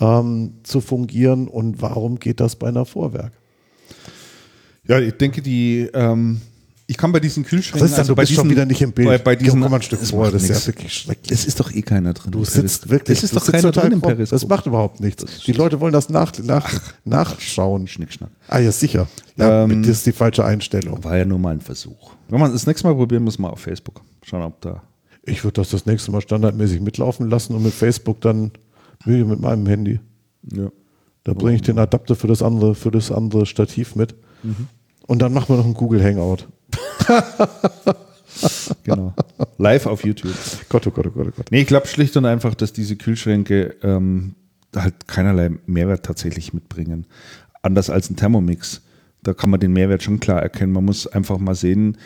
ähm, 0.00 0.54
zu 0.64 0.80
fungieren 0.80 1.46
und 1.48 1.80
warum 1.80 2.18
geht 2.18 2.40
das 2.40 2.56
bei 2.56 2.68
einer 2.68 2.84
Vorwerk? 2.84 3.32
Ja, 4.86 4.98
ich 4.98 5.14
denke, 5.14 5.40
die, 5.40 5.88
ähm, 5.94 6.40
ich 6.86 6.98
kann 6.98 7.10
bei 7.12 7.20
diesen 7.20 7.44
Kühlschränken. 7.44 7.80
Das 7.80 7.90
ist 7.90 7.96
dann, 7.96 8.00
also 8.02 8.12
du 8.12 8.16
bei 8.16 8.22
bist 8.24 8.34
schon 8.34 8.44
diesen- 8.44 8.50
wieder 8.50 8.66
nicht 8.66 8.82
im 8.82 8.92
Bild. 8.92 9.08
Bei, 9.08 9.16
bei 9.18 9.36
diesen, 9.36 9.62
Komm 9.62 9.70
mal 9.70 9.76
ein 9.78 9.82
Stück 9.82 10.02
Es 10.02 10.10
vor, 10.10 10.30
das 10.30 10.42
ist 10.42 10.66
ja 10.66 10.66
wirklich 10.66 10.92
schrecklich. 10.92 11.30
Es 11.32 11.46
ist 11.46 11.58
doch 11.58 11.72
eh 11.72 11.80
keiner 11.80 12.12
drin. 12.12 12.32
Du 12.32 12.44
sitzt 12.44 12.90
wirklich, 12.90 13.16
Es 13.16 13.24
ist 13.24 13.34
doch 13.34 13.46
keiner 13.46 13.62
total 13.62 13.84
drin 13.84 13.92
im 13.94 14.00
krumm. 14.02 14.12
Periscope. 14.16 14.40
Das 14.40 14.46
macht 14.48 14.66
überhaupt 14.66 15.00
nichts. 15.00 15.24
Die 15.46 15.52
Leute 15.52 15.80
wollen 15.80 15.94
das 15.94 16.10
nach, 16.10 16.32
nach, 16.42 16.70
nachschauen. 17.06 17.86
Schnickschnack. 17.86 18.28
Ah 18.48 18.58
ja, 18.58 18.70
sicher. 18.72 19.06
Ja, 19.36 19.64
Ähm, 19.64 19.82
das 19.82 19.92
ist 19.98 20.06
die 20.06 20.12
falsche 20.12 20.44
Einstellung. 20.44 21.02
War 21.02 21.16
ja 21.16 21.24
nur 21.24 21.38
mal 21.38 21.54
ein 21.54 21.60
Versuch. 21.62 22.12
Wenn 22.28 22.40
man 22.40 22.52
das 22.52 22.66
nächste 22.66 22.86
Mal 22.86 22.94
probieren, 22.94 23.24
muss 23.24 23.38
man 23.38 23.52
auf 23.52 23.60
Facebook 23.60 24.02
schauen, 24.24 24.42
ob 24.42 24.60
da. 24.60 24.82
Ich 25.22 25.44
würde 25.44 25.54
das 25.54 25.70
das 25.70 25.86
nächste 25.86 26.10
Mal 26.10 26.20
standardmäßig 26.20 26.80
mitlaufen 26.80 27.30
lassen 27.30 27.54
und 27.54 27.62
mit 27.62 27.72
Facebook 27.72 28.20
dann 28.20 28.50
wie 29.04 29.24
mit 29.24 29.40
meinem 29.40 29.66
Handy. 29.66 30.00
Ja. 30.52 30.70
Da 31.24 31.32
bringe 31.32 31.56
ich 31.56 31.62
den 31.62 31.78
Adapter 31.78 32.16
für 32.16 32.26
das 32.26 32.42
andere, 32.42 32.74
für 32.74 32.90
das 32.90 33.10
andere 33.10 33.46
Stativ 33.46 33.96
mit. 33.96 34.14
Mhm. 34.42 34.68
Und 35.06 35.22
dann 35.22 35.32
machen 35.32 35.48
wir 35.48 35.56
noch 35.56 35.66
ein 35.66 35.74
Google 35.74 36.02
Hangout. 36.02 36.46
Genau. 38.82 39.14
Live 39.58 39.86
auf 39.86 40.04
YouTube. 40.04 40.34
Gott, 40.68 40.86
oh 40.86 40.90
Gott, 40.90 41.06
oh 41.06 41.10
Gott, 41.10 41.28
oh 41.28 41.32
Gott. 41.36 41.46
Nee, 41.50 41.62
ich 41.62 41.66
glaube 41.66 41.86
schlicht 41.86 42.16
und 42.16 42.24
einfach, 42.26 42.54
dass 42.54 42.72
diese 42.72 42.96
Kühlschränke 42.96 43.76
ähm, 43.82 44.34
halt 44.74 45.06
keinerlei 45.06 45.50
Mehrwert 45.66 46.04
tatsächlich 46.04 46.52
mitbringen. 46.52 47.06
Anders 47.62 47.90
als 47.90 48.10
ein 48.10 48.16
Thermomix. 48.16 48.82
Da 49.22 49.32
kann 49.32 49.50
man 49.50 49.60
den 49.60 49.72
Mehrwert 49.72 50.02
schon 50.02 50.20
klar 50.20 50.42
erkennen. 50.42 50.72
Man 50.72 50.84
muss 50.84 51.06
einfach 51.06 51.38
mal 51.38 51.54
sehen, 51.54 51.96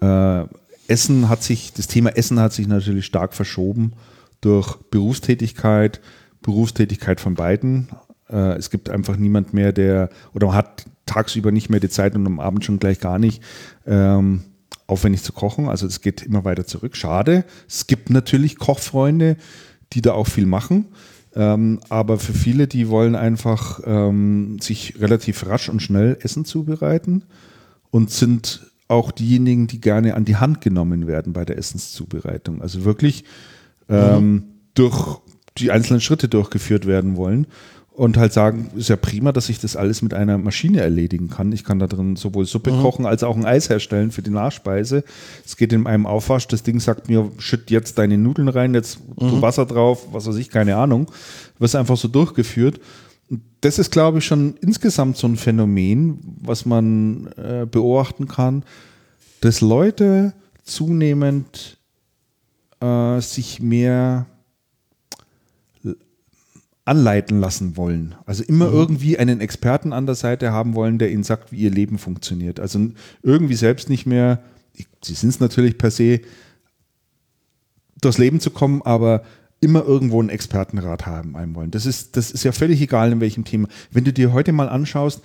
äh, 0.00 0.44
Essen 0.92 1.30
hat 1.30 1.42
sich, 1.42 1.72
das 1.72 1.86
Thema 1.86 2.10
Essen 2.10 2.38
hat 2.38 2.52
sich 2.52 2.68
natürlich 2.68 3.06
stark 3.06 3.32
verschoben 3.32 3.94
durch 4.42 4.76
Berufstätigkeit, 4.90 6.02
Berufstätigkeit 6.42 7.18
von 7.18 7.34
beiden. 7.34 7.88
Äh, 8.28 8.56
es 8.58 8.68
gibt 8.68 8.90
einfach 8.90 9.16
niemand 9.16 9.54
mehr, 9.54 9.72
der, 9.72 10.10
oder 10.34 10.48
man 10.48 10.56
hat 10.56 10.84
tagsüber 11.06 11.50
nicht 11.50 11.70
mehr 11.70 11.80
die 11.80 11.88
Zeit 11.88 12.14
und 12.14 12.26
am 12.26 12.40
Abend 12.40 12.64
schon 12.66 12.78
gleich 12.78 13.00
gar 13.00 13.18
nicht, 13.18 13.42
ähm, 13.86 14.42
aufwendig 14.86 15.22
zu 15.22 15.32
kochen. 15.32 15.70
Also 15.70 15.86
es 15.86 16.02
geht 16.02 16.22
immer 16.22 16.44
weiter 16.44 16.66
zurück. 16.66 16.94
Schade. 16.94 17.44
Es 17.66 17.86
gibt 17.86 18.10
natürlich 18.10 18.58
Kochfreunde, 18.58 19.38
die 19.94 20.02
da 20.02 20.12
auch 20.12 20.26
viel 20.26 20.46
machen. 20.46 20.88
Ähm, 21.34 21.80
aber 21.88 22.18
für 22.18 22.34
viele, 22.34 22.66
die 22.66 22.90
wollen 22.90 23.16
einfach 23.16 23.80
ähm, 23.86 24.58
sich 24.60 25.00
relativ 25.00 25.46
rasch 25.46 25.70
und 25.70 25.80
schnell 25.80 26.18
Essen 26.20 26.44
zubereiten 26.44 27.24
und 27.90 28.10
sind 28.10 28.71
auch 28.92 29.10
diejenigen, 29.10 29.66
die 29.66 29.80
gerne 29.80 30.14
an 30.14 30.24
die 30.24 30.36
Hand 30.36 30.60
genommen 30.60 31.06
werden 31.06 31.32
bei 31.32 31.44
der 31.44 31.58
Essenszubereitung. 31.58 32.62
Also 32.62 32.84
wirklich 32.84 33.24
ähm, 33.88 34.44
durch 34.74 35.20
die 35.58 35.70
einzelnen 35.70 36.00
Schritte 36.00 36.28
durchgeführt 36.28 36.86
werden 36.86 37.16
wollen 37.16 37.46
und 37.94 38.16
halt 38.16 38.32
sagen, 38.32 38.70
ist 38.74 38.88
ja 38.88 38.96
prima, 38.96 39.32
dass 39.32 39.50
ich 39.50 39.60
das 39.60 39.76
alles 39.76 40.00
mit 40.00 40.14
einer 40.14 40.38
Maschine 40.38 40.80
erledigen 40.80 41.28
kann. 41.28 41.52
Ich 41.52 41.62
kann 41.62 41.78
da 41.78 41.86
drin 41.86 42.16
sowohl 42.16 42.46
Suppe 42.46 42.70
kochen 42.70 43.04
als 43.04 43.22
auch 43.22 43.36
ein 43.36 43.44
Eis 43.44 43.68
herstellen 43.68 44.10
für 44.10 44.22
die 44.22 44.30
Nachspeise. 44.30 45.04
Es 45.44 45.58
geht 45.58 45.74
in 45.74 45.86
einem 45.86 46.06
Aufwasch, 46.06 46.48
das 46.48 46.62
Ding 46.62 46.80
sagt 46.80 47.08
mir, 47.08 47.30
schütt 47.36 47.70
jetzt 47.70 47.98
deine 47.98 48.16
Nudeln 48.16 48.48
rein, 48.48 48.72
jetzt 48.72 48.98
tu 49.18 49.42
Wasser 49.42 49.66
drauf, 49.66 50.06
was 50.10 50.26
weiß 50.26 50.36
ich, 50.36 50.48
keine 50.48 50.76
Ahnung. 50.76 51.10
Wird 51.58 51.74
einfach 51.74 51.98
so 51.98 52.08
durchgeführt. 52.08 52.80
Und 53.32 53.42
Das 53.62 53.78
ist, 53.78 53.90
glaube 53.90 54.18
ich, 54.18 54.26
schon 54.26 54.56
insgesamt 54.60 55.16
so 55.16 55.26
ein 55.26 55.36
Phänomen, 55.36 56.18
was 56.42 56.66
man 56.66 57.28
äh, 57.38 57.66
beobachten 57.68 58.28
kann, 58.28 58.62
dass 59.40 59.62
Leute 59.62 60.34
zunehmend 60.64 61.78
äh, 62.80 63.20
sich 63.20 63.60
mehr 63.60 64.26
anleiten 66.84 67.40
lassen 67.40 67.76
wollen. 67.76 68.16
Also 68.26 68.42
immer 68.42 68.66
irgendwie 68.70 69.16
einen 69.16 69.40
Experten 69.40 69.92
an 69.92 70.04
der 70.04 70.14
Seite 70.16 70.52
haben 70.52 70.74
wollen, 70.74 70.98
der 70.98 71.10
ihnen 71.10 71.22
sagt, 71.22 71.52
wie 71.52 71.60
ihr 71.60 71.70
Leben 71.70 71.96
funktioniert. 71.96 72.60
Also 72.60 72.90
irgendwie 73.22 73.54
selbst 73.54 73.88
nicht 73.88 74.04
mehr, 74.04 74.42
sie 75.02 75.14
sind 75.14 75.30
es 75.30 75.40
natürlich 75.40 75.78
per 75.78 75.90
se, 75.90 76.20
durchs 78.00 78.18
Leben 78.18 78.40
zu 78.40 78.50
kommen, 78.50 78.82
aber 78.82 79.22
immer 79.62 79.84
irgendwo 79.84 80.20
einen 80.20 80.28
Expertenrat 80.28 81.06
haben 81.06 81.36
einem 81.36 81.54
wollen. 81.54 81.70
Das 81.70 81.86
ist, 81.86 82.16
das 82.16 82.30
ist 82.32 82.42
ja 82.42 82.52
völlig 82.52 82.80
egal, 82.82 83.12
in 83.12 83.20
welchem 83.20 83.44
Thema. 83.44 83.68
Wenn 83.92 84.04
du 84.04 84.12
dir 84.12 84.32
heute 84.32 84.52
mal 84.52 84.68
anschaust, 84.68 85.22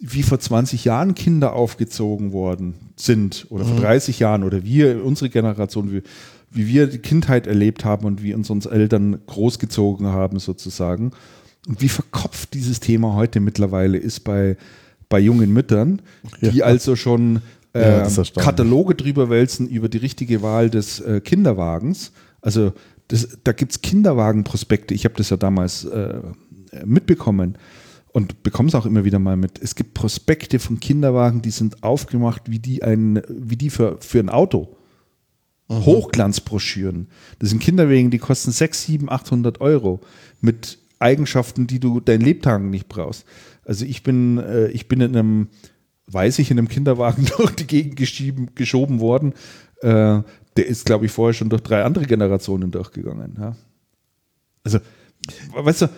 wie 0.00 0.22
vor 0.22 0.40
20 0.40 0.84
Jahren 0.84 1.14
Kinder 1.14 1.52
aufgezogen 1.52 2.32
worden 2.32 2.74
sind 2.96 3.46
oder 3.50 3.64
vor 3.64 3.76
30 3.76 4.18
Jahren 4.18 4.42
oder 4.42 4.64
wir, 4.64 5.04
unsere 5.04 5.30
Generation, 5.30 5.92
wie, 5.92 6.02
wie 6.50 6.66
wir 6.66 6.86
die 6.88 6.98
Kindheit 6.98 7.46
erlebt 7.46 7.84
haben 7.84 8.06
und 8.06 8.22
wie 8.22 8.34
uns 8.34 8.50
unsere 8.50 8.74
Eltern 8.74 9.18
großgezogen 9.26 10.06
haben 10.06 10.38
sozusagen 10.40 11.12
und 11.68 11.80
wie 11.80 11.88
verkopft 11.88 12.54
dieses 12.54 12.80
Thema 12.80 13.14
heute 13.14 13.38
mittlerweile 13.40 13.98
ist 13.98 14.20
bei, 14.20 14.56
bei 15.08 15.20
jungen 15.20 15.52
Müttern, 15.52 16.02
die 16.40 16.58
Ja. 16.58 16.64
also 16.64 16.96
schon 16.96 17.42
Ja, 17.74 17.80
äh, 18.02 18.06
ist 18.06 18.18
erstaunlich. 18.18 18.46
Kataloge 18.46 18.94
drüber 18.94 19.30
wälzen 19.30 19.68
über 19.68 19.88
die 19.88 19.98
richtige 19.98 20.42
Wahl 20.42 20.70
des 20.70 20.98
äh, 21.00 21.20
Kinderwagens. 21.20 22.10
Also 22.40 22.72
das, 23.10 23.38
da 23.42 23.52
gibt 23.52 23.72
es 23.72 23.82
Kinderwagenprospekte. 23.82 24.94
Ich 24.94 25.04
habe 25.04 25.16
das 25.16 25.30
ja 25.30 25.36
damals 25.36 25.84
äh, 25.84 26.20
mitbekommen 26.84 27.58
und 28.12 28.44
bekomme 28.44 28.68
es 28.68 28.74
auch 28.76 28.86
immer 28.86 29.04
wieder 29.04 29.18
mal 29.18 29.36
mit. 29.36 29.60
Es 29.60 29.74
gibt 29.74 29.94
Prospekte 29.94 30.60
von 30.60 30.78
Kinderwagen, 30.78 31.42
die 31.42 31.50
sind 31.50 31.82
aufgemacht 31.82 32.50
wie 32.50 32.60
die, 32.60 32.84
ein, 32.84 33.20
wie 33.28 33.56
die 33.56 33.70
für, 33.70 33.98
für 34.00 34.20
ein 34.20 34.28
Auto. 34.28 34.76
Hochglanzbroschüren. 35.68 37.08
Das 37.38 37.50
sind 37.50 37.60
Kinderwagen, 37.60 38.10
die 38.10 38.18
kosten 38.18 38.50
6, 38.50 38.84
7, 38.86 39.08
800 39.08 39.60
Euro 39.60 40.00
mit 40.40 40.78
Eigenschaften, 40.98 41.68
die 41.68 41.78
du 41.78 42.00
dein 42.00 42.20
Lebtagen 42.20 42.70
nicht 42.70 42.88
brauchst. 42.88 43.24
Also 43.64 43.84
ich 43.84 44.02
bin, 44.02 44.38
äh, 44.38 44.68
ich 44.68 44.88
bin 44.88 45.00
in 45.00 45.16
einem, 45.16 45.48
weiß 46.06 46.40
ich, 46.40 46.50
in 46.50 46.58
einem 46.58 46.68
Kinderwagen 46.68 47.24
durch 47.36 47.52
die 47.52 47.66
Gegend 47.66 48.56
geschoben 48.56 48.98
worden. 48.98 49.34
Äh, 49.82 50.22
der 50.56 50.66
ist, 50.66 50.84
glaube 50.84 51.06
ich, 51.06 51.12
vorher 51.12 51.34
schon 51.34 51.48
durch 51.48 51.62
drei 51.62 51.84
andere 51.84 52.06
Generationen 52.06 52.70
durchgegangen. 52.70 53.36
Ja. 53.38 53.56
Also, 54.64 54.78
weißt 55.54 55.82
du, 55.82 55.88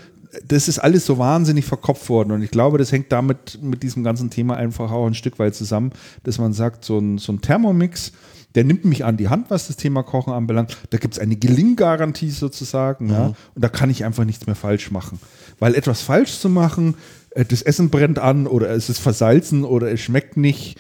das 0.47 0.69
ist 0.69 0.79
alles 0.79 1.05
so 1.05 1.19
wahnsinnig 1.19 1.65
verkopft 1.65 2.09
worden. 2.09 2.33
Und 2.33 2.43
ich 2.43 2.51
glaube, 2.51 2.79
das 2.79 2.93
hängt 2.93 3.12
damit 3.12 3.59
mit 3.62 3.83
diesem 3.83 4.03
ganzen 4.03 4.31
Thema 4.31 4.57
einfach 4.57 4.91
auch 4.91 5.07
ein 5.07 5.15
Stück 5.15 5.39
weit 5.39 5.55
zusammen, 5.55 5.93
dass 6.23 6.39
man 6.39 6.53
sagt, 6.53 6.85
so 6.85 6.99
ein, 6.99 7.19
so 7.19 7.33
ein 7.33 7.41
Thermomix, 7.41 8.12
der 8.55 8.65
nimmt 8.65 8.85
mich 8.85 9.05
an 9.05 9.16
die 9.16 9.29
Hand, 9.29 9.51
was 9.51 9.66
das 9.66 9.77
Thema 9.77 10.03
Kochen 10.03 10.33
anbelangt. 10.33 10.77
Da 10.91 10.99
gibt 10.99 11.15
es 11.15 11.20
eine 11.20 11.37
Gelinggarantie 11.37 12.31
sozusagen. 12.31 13.11
Ja? 13.11 13.27
Und 13.27 13.37
da 13.55 13.69
kann 13.69 13.91
ich 13.91 14.05
einfach 14.05 14.24
nichts 14.24 14.47
mehr 14.47 14.55
falsch 14.55 14.91
machen. 14.91 15.19
Weil 15.59 15.74
etwas 15.74 16.03
falsch 16.03 16.39
zu 16.39 16.49
machen, 16.49 16.97
äh, 17.31 17.45
das 17.45 17.62
Essen 17.62 17.91
brennt 17.91 18.19
an 18.19 18.47
oder 18.47 18.70
es 18.70 18.89
ist 18.89 18.99
versalzen 18.99 19.65
oder 19.65 19.91
es 19.91 20.01
schmeckt 20.01 20.37
nicht, 20.37 20.79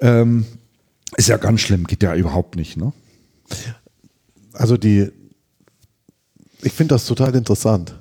ähm, 0.00 0.46
ist 1.16 1.28
ja 1.28 1.36
ganz 1.36 1.60
schlimm, 1.60 1.86
geht 1.86 2.02
ja 2.02 2.14
überhaupt 2.14 2.56
nicht. 2.56 2.76
Ne? 2.76 2.92
Also 4.52 4.76
die, 4.76 5.10
ich 6.62 6.72
finde 6.72 6.94
das 6.94 7.06
total 7.06 7.34
interessant. 7.34 7.98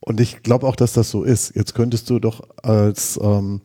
Und 0.00 0.20
ich 0.20 0.42
glaube 0.42 0.66
auch, 0.66 0.76
dass 0.76 0.92
das 0.92 1.10
so 1.10 1.22
ist. 1.22 1.54
Jetzt 1.54 1.74
könntest 1.74 2.10
du 2.10 2.18
doch 2.18 2.42
als, 2.62 3.18
ähm, 3.22 3.60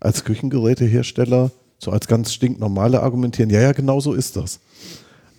als 0.00 0.24
Küchengerätehersteller 0.24 1.50
so 1.78 1.92
als 1.92 2.08
ganz 2.08 2.32
stinknormale 2.32 3.02
argumentieren, 3.02 3.50
ja, 3.50 3.60
ja, 3.60 3.72
genau 3.72 4.00
so 4.00 4.12
ist 4.12 4.36
das. 4.36 4.60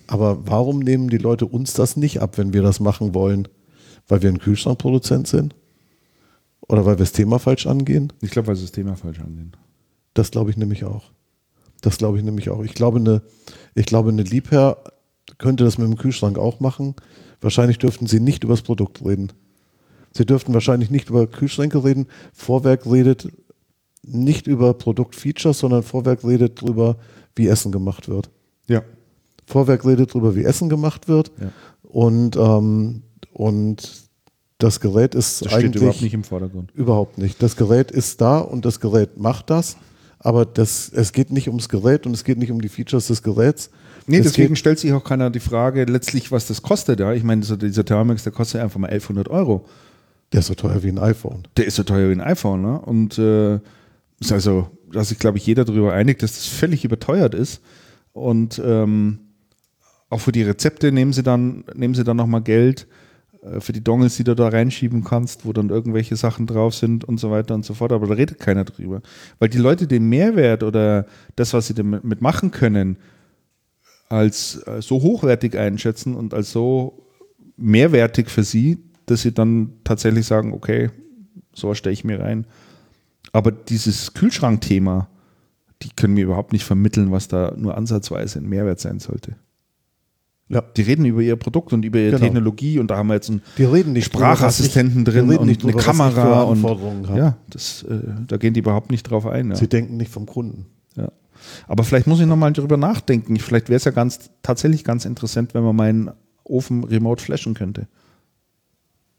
Aber 0.06 0.46
warum 0.48 0.80
nehmen 0.80 1.08
die 1.08 1.18
Leute 1.18 1.46
uns 1.46 1.74
das 1.74 1.96
nicht 1.96 2.20
ab, 2.20 2.38
wenn 2.38 2.52
wir 2.52 2.62
das 2.62 2.80
machen 2.80 3.14
wollen? 3.14 3.46
Weil 4.08 4.22
wir 4.22 4.30
ein 4.30 4.38
Kühlschrankproduzent 4.38 5.28
sind? 5.28 5.54
Oder 6.66 6.84
weil 6.84 6.94
wir 6.94 7.04
das 7.04 7.12
Thema 7.12 7.38
falsch 7.38 7.66
angehen? 7.66 8.12
Ich 8.20 8.30
glaube, 8.30 8.48
weil 8.48 8.56
sie 8.56 8.62
das 8.62 8.72
Thema 8.72 8.96
falsch 8.96 9.20
angehen. 9.20 9.52
Das 10.14 10.30
glaube 10.30 10.50
ich 10.50 10.56
nämlich 10.56 10.84
auch. 10.84 11.04
Das 11.80 11.98
glaube 11.98 12.18
ich 12.18 12.24
nämlich 12.24 12.50
auch. 12.50 12.64
Ich 12.64 12.74
glaube, 12.74 12.98
eine, 12.98 13.22
ich 13.74 13.86
glaube, 13.86 14.10
eine 14.10 14.22
Liebherr 14.22 14.78
könnte 15.38 15.64
das 15.64 15.78
mit 15.78 15.86
dem 15.86 15.96
Kühlschrank 15.96 16.38
auch 16.38 16.60
machen. 16.60 16.94
Wahrscheinlich 17.40 17.78
dürften 17.78 18.06
sie 18.06 18.20
nicht 18.20 18.44
über 18.44 18.54
das 18.54 18.62
Produkt 18.62 19.04
reden. 19.04 19.32
Sie 20.12 20.26
dürften 20.26 20.52
wahrscheinlich 20.54 20.90
nicht 20.90 21.08
über 21.08 21.26
Kühlschränke 21.26 21.84
reden. 21.84 22.06
Vorwerk 22.32 22.86
redet 22.86 23.28
nicht 24.02 24.46
über 24.46 24.74
Produktfeatures, 24.74 25.58
sondern 25.58 25.82
Vorwerk 25.82 26.24
redet 26.24 26.62
darüber, 26.62 26.96
wie 27.36 27.48
Essen 27.48 27.70
gemacht 27.70 28.08
wird. 28.08 28.30
Ja. 28.66 28.82
Vorwerk 29.46 29.84
redet 29.84 30.10
darüber, 30.10 30.34
wie 30.34 30.44
Essen 30.44 30.68
gemacht 30.68 31.08
wird. 31.08 31.30
Ja. 31.40 31.52
Und, 31.82 32.36
ähm, 32.36 33.02
und 33.32 34.10
das 34.58 34.80
Gerät 34.80 35.14
ist 35.14 35.44
Das 35.44 35.52
eigentlich 35.52 35.70
steht 35.70 35.76
überhaupt 35.76 36.02
nicht 36.02 36.14
im 36.14 36.24
Vordergrund. 36.24 36.70
Überhaupt 36.72 37.18
nicht. 37.18 37.42
Das 37.42 37.56
Gerät 37.56 37.90
ist 37.90 38.20
da 38.20 38.38
und 38.38 38.64
das 38.64 38.80
Gerät 38.80 39.18
macht 39.18 39.50
das, 39.50 39.76
aber 40.18 40.44
das, 40.44 40.90
es 40.90 41.12
geht 41.12 41.30
nicht 41.30 41.48
ums 41.48 41.68
Gerät 41.68 42.06
und 42.06 42.12
es 42.12 42.24
geht 42.24 42.38
nicht 42.38 42.52
um 42.52 42.60
die 42.60 42.68
Features 42.68 43.06
des 43.06 43.22
Geräts. 43.22 43.70
Nee, 44.10 44.18
es 44.18 44.24
deswegen 44.24 44.56
stellt 44.56 44.78
sich 44.78 44.92
auch 44.92 45.04
keiner 45.04 45.30
die 45.30 45.40
Frage, 45.40 45.84
letztlich, 45.84 46.32
was 46.32 46.46
das 46.46 46.62
kostet. 46.62 47.00
Ja? 47.00 47.12
Ich 47.12 47.22
meine, 47.22 47.42
so 47.42 47.56
dieser 47.56 47.84
Thermomix, 47.84 48.24
der 48.24 48.32
kostet 48.32 48.60
einfach 48.60 48.80
mal 48.80 48.88
1100 48.88 49.28
Euro. 49.28 49.66
der 50.32 50.40
ist 50.40 50.46
so 50.46 50.54
teuer 50.54 50.82
wie 50.82 50.88
ein 50.88 50.98
iPhone. 50.98 51.46
Der 51.56 51.66
ist 51.66 51.76
so 51.76 51.82
teuer 51.84 52.08
wie 52.08 52.12
ein 52.12 52.20
iPhone. 52.20 52.62
Ne? 52.62 52.80
Und 52.80 53.18
äh, 53.18 53.60
ist 54.20 54.32
also, 54.32 54.68
dass 54.92 55.10
sich, 55.10 55.18
glaube 55.18 55.38
ich, 55.38 55.46
jeder 55.46 55.64
darüber 55.64 55.92
einigt, 55.92 56.22
dass 56.22 56.34
das 56.34 56.46
völlig 56.46 56.84
überteuert 56.84 57.34
ist. 57.34 57.62
Und 58.12 58.60
ähm, 58.64 59.20
auch 60.08 60.20
für 60.20 60.32
die 60.32 60.42
Rezepte 60.42 60.90
nehmen 60.90 61.12
sie 61.12 61.22
dann, 61.22 61.64
nehmen 61.74 61.94
sie 61.94 62.04
dann 62.04 62.16
nochmal 62.16 62.42
Geld 62.42 62.88
äh, 63.42 63.60
für 63.60 63.72
die 63.72 63.82
Dongles, 63.82 64.16
die 64.16 64.24
du 64.24 64.34
da 64.34 64.48
reinschieben 64.48 65.04
kannst, 65.04 65.46
wo 65.46 65.52
dann 65.52 65.70
irgendwelche 65.70 66.16
Sachen 66.16 66.46
drauf 66.46 66.74
sind 66.74 67.04
und 67.04 67.18
so 67.18 67.30
weiter 67.30 67.54
und 67.54 67.64
so 67.64 67.74
fort. 67.74 67.92
Aber 67.92 68.08
da 68.08 68.14
redet 68.14 68.40
keiner 68.40 68.64
drüber. 68.64 69.02
Weil 69.38 69.48
die 69.48 69.58
Leute 69.58 69.86
den 69.86 70.08
Mehrwert 70.08 70.62
oder 70.62 71.06
das, 71.36 71.52
was 71.52 71.68
sie 71.68 71.74
damit 71.74 72.20
machen 72.20 72.50
können, 72.50 72.96
als 74.10 74.56
äh, 74.66 74.82
so 74.82 75.00
hochwertig 75.00 75.56
einschätzen 75.56 76.14
und 76.14 76.34
als 76.34 76.52
so 76.52 77.06
mehrwertig 77.56 78.28
für 78.28 78.42
sie, 78.44 78.78
dass 79.06 79.22
sie 79.22 79.32
dann 79.32 79.72
tatsächlich 79.84 80.26
sagen, 80.26 80.52
okay, 80.52 80.90
sowas 81.54 81.78
stelle 81.78 81.94
ich 81.94 82.04
mir 82.04 82.20
rein. 82.20 82.46
Aber 83.32 83.52
dieses 83.52 84.12
Kühlschrankthema, 84.12 85.08
die 85.82 85.90
können 85.94 86.14
mir 86.14 86.24
überhaupt 86.24 86.52
nicht 86.52 86.64
vermitteln, 86.64 87.10
was 87.12 87.28
da 87.28 87.54
nur 87.56 87.76
ansatzweise 87.76 88.40
ein 88.40 88.48
Mehrwert 88.48 88.80
sein 88.80 88.98
sollte. 88.98 89.36
Ja. 90.48 90.62
Die 90.76 90.82
reden 90.82 91.04
über 91.04 91.20
ihr 91.20 91.36
Produkt 91.36 91.72
und 91.72 91.84
über 91.84 92.00
ihre 92.00 92.10
Genau. 92.10 92.24
Technologie 92.24 92.80
und 92.80 92.90
da 92.90 92.96
haben 92.96 93.06
wir 93.06 93.14
jetzt 93.14 93.30
einen 93.30 93.40
Die 93.56 93.62
reden 93.64 93.92
nicht 93.92 94.12
drüber, 94.12 94.34
Sprachassistenten 94.34 95.04
die 95.04 95.12
drin 95.12 95.30
und 95.30 95.38
eine 95.38 95.56
drüber, 95.56 95.78
ich 95.78 95.84
Kamera 95.84 96.42
und 96.42 96.64
ja, 97.14 97.36
das, 97.48 97.84
äh, 97.84 98.00
da 98.26 98.36
gehen 98.36 98.52
die 98.52 98.60
überhaupt 98.60 98.90
nicht 98.90 99.04
drauf 99.04 99.26
ein. 99.26 99.50
Ja. 99.50 99.54
Sie 99.56 99.68
denken 99.68 99.96
nicht 99.96 100.10
vom 100.10 100.26
Kunden. 100.26 100.66
Aber 101.66 101.84
vielleicht 101.84 102.06
muss 102.06 102.20
ich 102.20 102.26
nochmal 102.26 102.52
drüber 102.52 102.76
nachdenken. 102.76 103.38
Vielleicht 103.38 103.68
wäre 103.68 103.76
es 103.76 103.84
ja 103.84 103.90
ganz, 103.90 104.30
tatsächlich 104.42 104.84
ganz 104.84 105.04
interessant, 105.04 105.54
wenn 105.54 105.62
man 105.62 105.76
meinen 105.76 106.10
Ofen 106.44 106.84
remote 106.84 107.22
flashen 107.22 107.54
könnte. 107.54 107.86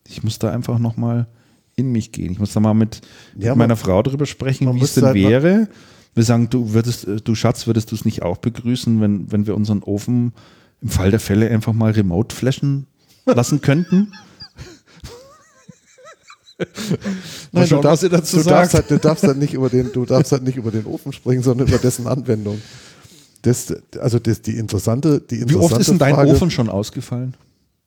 Ich 0.08 0.24
muss 0.24 0.40
da 0.40 0.52
einfach 0.52 0.80
nochmal 0.80 1.28
in 1.76 1.92
mich 1.92 2.12
gehen. 2.12 2.32
Ich 2.32 2.40
muss 2.40 2.54
da 2.54 2.60
mal 2.60 2.74
mit, 2.74 3.02
Ja, 3.38 3.52
mit 3.52 3.60
meiner 3.60 3.76
Frau 3.76 4.02
darüber 4.04 4.26
sprechen, 4.26 4.74
wie 4.76 4.82
es 4.82 4.96
denn 4.96 5.06
halt 5.06 5.16
wäre. 5.16 5.70
Wir 6.14 6.24
sagen, 6.24 6.50
du 6.50 6.74
würdest, 6.74 7.08
äh, 7.08 7.22
du 7.22 7.36
Schatz, 7.36 7.68
würdest 7.68 7.92
du 7.92 7.96
es 7.96 8.04
nicht 8.04 8.22
auch 8.22 8.38
begrüßen, 8.38 9.00
wenn, 9.00 9.32
wenn 9.32 9.48
wir 9.48 9.56
unseren 9.56 9.82
Ofen 9.84 10.34
im 10.82 10.90
Fall 10.90 11.12
der 11.12 11.20
Fälle 11.20 11.50
einfach 11.50 11.74
mal 11.74 11.92
remote 11.92 12.36
flashen 12.36 12.88
lassen 13.26 13.62
könnten? 13.62 14.12
Schauen, 17.68 17.84
was 17.84 18.04
ihr 18.04 18.10
dazu 18.10 18.38
du 18.38 18.44
darfst, 18.44 18.74
halt, 18.74 18.90
du 18.90 18.98
darfst 19.00 19.24
halt 19.24 19.38
nicht 19.38 19.54
über 19.54 19.70
den, 19.70 19.92
du 19.92 20.06
darfst 20.06 20.32
halt 20.32 20.44
nicht 20.44 20.58
über 20.58 20.72
den 20.72 20.86
Ofen 20.86 21.14
springen, 21.14 21.44
sondern 21.44 21.68
über 21.68 21.78
dessen 21.78 22.08
Anwendung. 22.08 22.62
Das, 23.42 23.74
also 24.00 24.20
das, 24.20 24.42
die 24.42 24.58
interessante, 24.58 25.20
die 25.20 25.38
Wie 25.38 25.42
interessante 25.42 25.74
oft 25.74 25.82
ist 25.82 25.90
denn 25.90 25.98
dein 25.98 26.16
Frage, 26.16 26.32
Ofen 26.32 26.52
schon 26.52 26.70
ausgefallen? 26.70 27.36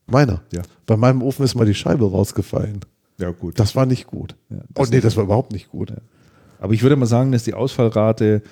Meiner. 0.06 0.42
Ja. 0.52 0.62
Bei 0.86 0.96
meinem 0.96 1.22
Ofen 1.22 1.44
ist 1.44 1.54
mal 1.54 1.64
die 1.64 1.74
Scheibe 1.74 2.10
rausgefallen. 2.10 2.80
Ja, 3.18 3.30
gut. 3.30 3.58
Das 3.58 3.76
war 3.76 3.86
nicht 3.86 4.06
gut. 4.06 4.34
Ja, 4.50 4.58
oh 4.76 4.84
nee, 4.90 5.00
das 5.00 5.16
war 5.16 5.24
überhaupt 5.24 5.52
nicht 5.52 5.70
gut. 5.70 5.92
Aber 6.58 6.72
ich 6.74 6.82
würde 6.82 6.96
mal 6.96 7.06
sagen, 7.06 7.30
dass 7.32 7.44
die 7.44 7.54
Ausfallrate 7.54 8.42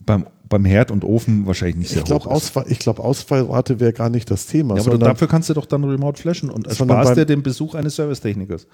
beim, 0.00 0.26
beim 0.48 0.64
Herd 0.64 0.90
und 0.90 1.04
Ofen 1.04 1.46
wahrscheinlich 1.46 1.76
nicht 1.76 1.88
sehr 1.90 1.98
Ich 1.98 2.04
glaube, 2.04 2.24
hoch 2.24 2.30
ist. 2.30 2.36
Ausfall, 2.36 2.64
ich 2.68 2.78
glaub, 2.78 2.98
Ausfallrate 2.98 3.80
wäre 3.80 3.92
gar 3.92 4.08
nicht 4.08 4.30
das 4.30 4.46
Thema. 4.46 4.74
Ja, 4.76 4.80
aber 4.82 4.92
sondern, 4.92 5.10
dafür 5.10 5.28
kannst 5.28 5.50
du 5.50 5.54
doch 5.54 5.66
dann 5.66 5.84
remote 5.84 6.20
flashen 6.20 6.50
und 6.50 6.66
ersparst 6.66 7.08
beim- 7.10 7.14
dir 7.14 7.26
den 7.26 7.42
Besuch 7.42 7.74
eines 7.74 7.96
Servicetechnikers. 7.96 8.66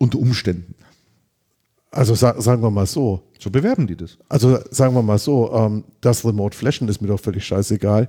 Unter 0.00 0.18
Umständen. 0.18 0.74
also 1.90 2.14
sa 2.14 2.40
sagen 2.40 2.62
wir 2.62 2.70
mal 2.70 2.86
so. 2.86 3.22
So 3.38 3.50
bewerben 3.50 3.86
die 3.86 3.96
das. 3.96 4.16
Also 4.28 4.58
sagen 4.70 4.94
wir 4.94 5.02
mal 5.02 5.18
so, 5.18 5.52
ähm, 5.52 5.84
das 6.00 6.24
Remote 6.24 6.56
Flashen 6.56 6.88
ist 6.88 7.02
mir 7.02 7.08
doch 7.08 7.20
völlig 7.20 7.44
scheißegal. 7.44 8.08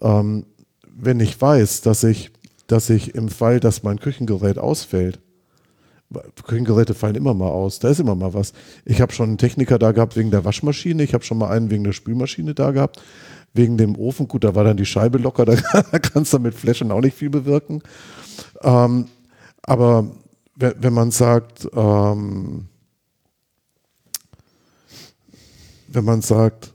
Ähm, 0.00 0.46
wenn 0.94 1.18
ich 1.18 1.40
weiß, 1.40 1.80
dass 1.80 2.04
ich, 2.04 2.30
dass 2.68 2.90
ich 2.90 3.16
im 3.16 3.28
Fall, 3.28 3.58
dass 3.58 3.82
mein 3.82 3.98
Küchengerät 3.98 4.58
ausfällt, 4.58 5.20
Küchengeräte 6.46 6.94
fallen 6.94 7.16
immer 7.16 7.34
mal 7.34 7.48
aus, 7.48 7.80
da 7.80 7.88
ist 7.88 7.98
immer 7.98 8.14
mal 8.14 8.34
was. 8.34 8.52
Ich 8.84 9.00
habe 9.00 9.12
schon 9.12 9.30
einen 9.30 9.38
Techniker 9.38 9.78
da 9.78 9.92
gehabt 9.92 10.14
wegen 10.16 10.30
der 10.30 10.44
Waschmaschine, 10.44 11.02
ich 11.02 11.14
habe 11.14 11.24
schon 11.24 11.38
mal 11.38 11.48
einen 11.48 11.70
wegen 11.70 11.84
der 11.84 11.92
Spülmaschine 11.92 12.54
da 12.54 12.70
gehabt, 12.70 13.02
wegen 13.52 13.78
dem 13.78 13.96
Ofen, 13.96 14.28
gut, 14.28 14.44
da 14.44 14.54
war 14.54 14.64
dann 14.64 14.76
die 14.76 14.86
Scheibe 14.86 15.18
locker, 15.18 15.44
da 15.46 15.56
kannst 15.98 16.32
du 16.32 16.38
mit 16.38 16.54
Flaschen 16.54 16.92
auch 16.92 17.00
nicht 17.00 17.16
viel 17.16 17.30
bewirken. 17.30 17.82
Ähm, 18.62 19.06
aber 19.62 20.10
wenn, 20.62 20.92
man 20.92 21.10
sagt, 21.10 21.68
ähm, 21.74 22.68
wenn 25.88 26.04
man 26.04 26.22
sagt, 26.22 26.72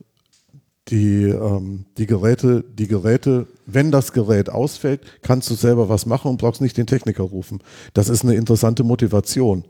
die, 0.89 1.23
ähm, 1.23 1.85
die 1.97 2.05
Geräte, 2.05 2.63
die 2.63 2.87
Geräte, 2.87 3.47
wenn 3.65 3.91
das 3.91 4.13
Gerät 4.13 4.49
ausfällt, 4.49 5.01
kannst 5.21 5.49
du 5.49 5.55
selber 5.55 5.89
was 5.89 6.05
machen 6.05 6.29
und 6.31 6.37
brauchst 6.37 6.61
nicht 6.61 6.77
den 6.77 6.87
Techniker 6.87 7.23
rufen. 7.23 7.61
Das 7.93 8.09
ist 8.09 8.23
eine 8.23 8.35
interessante 8.35 8.83
Motivation. 8.83 9.65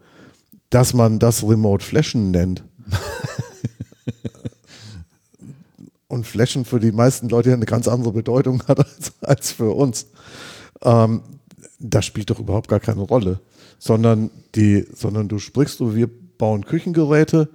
Dass 0.70 0.94
man 0.94 1.18
das 1.18 1.44
Remote 1.44 1.84
Flashen 1.84 2.32
nennt. 2.32 2.64
und 6.08 6.28
Flashen 6.28 6.66
für 6.66 6.80
die 6.80 6.92
meisten 6.92 7.30
Leute 7.30 7.54
eine 7.54 7.66
ganz 7.66 7.88
andere 7.88 8.12
Bedeutung 8.12 8.64
hat 8.68 8.80
als, 8.80 9.14
als 9.22 9.52
für 9.52 9.72
uns. 9.72 10.08
Ähm, 10.82 11.22
das 11.80 12.06
spielt 12.06 12.30
doch 12.30 12.40
überhaupt 12.40 12.68
gar 12.68 12.80
keine 12.80 13.02
Rolle. 13.02 13.40
Sondern, 13.80 14.30
die, 14.56 14.86
sondern 14.94 15.28
du 15.28 15.40
sprichst, 15.40 15.78
so, 15.78 15.96
wir 15.96 16.10
bauen 16.38 16.66
Küchengeräte, 16.66 17.50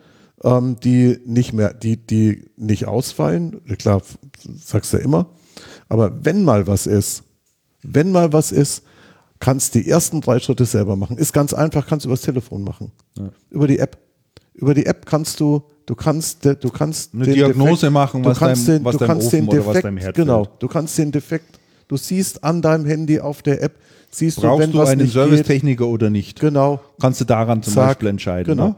ähm, 0.44 0.76
die 0.82 1.18
nicht 1.24 1.52
mehr, 1.52 1.74
die, 1.74 1.96
die 1.96 2.44
nicht 2.56 2.86
ausfallen. 2.86 3.60
Klar, 3.78 4.02
sagst 4.58 4.92
du 4.92 4.98
ja 4.98 5.02
immer. 5.04 5.26
Aber 5.88 6.24
wenn 6.24 6.44
mal 6.44 6.66
was 6.66 6.86
ist, 6.86 7.24
wenn 7.82 8.12
mal 8.12 8.32
was 8.32 8.52
ist, 8.52 8.82
kannst 9.40 9.74
die 9.74 9.88
ersten 9.88 10.20
drei 10.20 10.38
Schritte 10.38 10.64
selber 10.64 10.94
machen. 10.96 11.18
Ist 11.18 11.32
ganz 11.32 11.52
einfach, 11.52 11.86
kannst 11.86 12.04
du 12.04 12.08
übers 12.08 12.22
Telefon 12.22 12.62
machen. 12.62 12.92
Über 13.50 13.66
die 13.66 13.78
App. 13.80 13.98
Über 14.54 14.74
die 14.74 14.86
App 14.86 15.06
kannst 15.06 15.40
du, 15.40 15.62
du 15.86 15.94
kannst, 15.96 16.44
du 16.44 16.70
kannst 16.70 17.14
Eine 17.14 17.24
Diagnose 17.24 17.90
machen, 17.90 18.22
du 18.22 18.28
was 18.30 18.38
deinem- 18.38 18.64
den, 18.64 18.84
was 18.84 18.92
du 18.92 18.98
deinem 18.98 19.08
kannst 19.08 19.26
Ofen 19.28 19.38
den 19.40 19.48
oder 19.48 19.56
Defekt, 19.58 19.74
was 19.76 19.82
deinem 19.82 19.96
Herd 19.96 20.14
genau, 20.16 20.46
du 20.58 20.68
kannst 20.68 20.98
den 20.98 21.10
Defekt, 21.10 21.58
du 21.88 21.96
siehst 21.96 22.44
an 22.44 22.62
deinem 22.62 22.84
Handy 22.86 23.18
auf 23.18 23.42
der 23.42 23.62
App, 23.62 23.78
siehst 24.14 24.38
du, 24.42 24.58
wenn 24.58 24.72
du 24.72 24.78
was 24.78 24.90
einen 24.90 25.08
Servicetechniker 25.08 25.86
oder 25.86 26.10
nicht? 26.10 26.38
genau, 26.40 26.80
Kannst 27.00 27.20
du 27.20 27.24
daran 27.24 27.62
zum 27.62 27.72
Zack, 27.74 27.86
Beispiel 27.88 28.08
entscheiden. 28.08 28.54
genau. 28.56 28.68
Ne? 28.68 28.74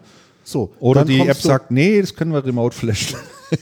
So, 0.47 0.73
Oder 0.79 1.05
die 1.07 1.21
App 1.21 1.39
sagt, 1.39 1.71
nee, 1.71 2.01
das 2.01 2.15
können 2.15 2.33
wir 2.33 2.45
remote 2.45 2.77
flashen. 2.77 3.17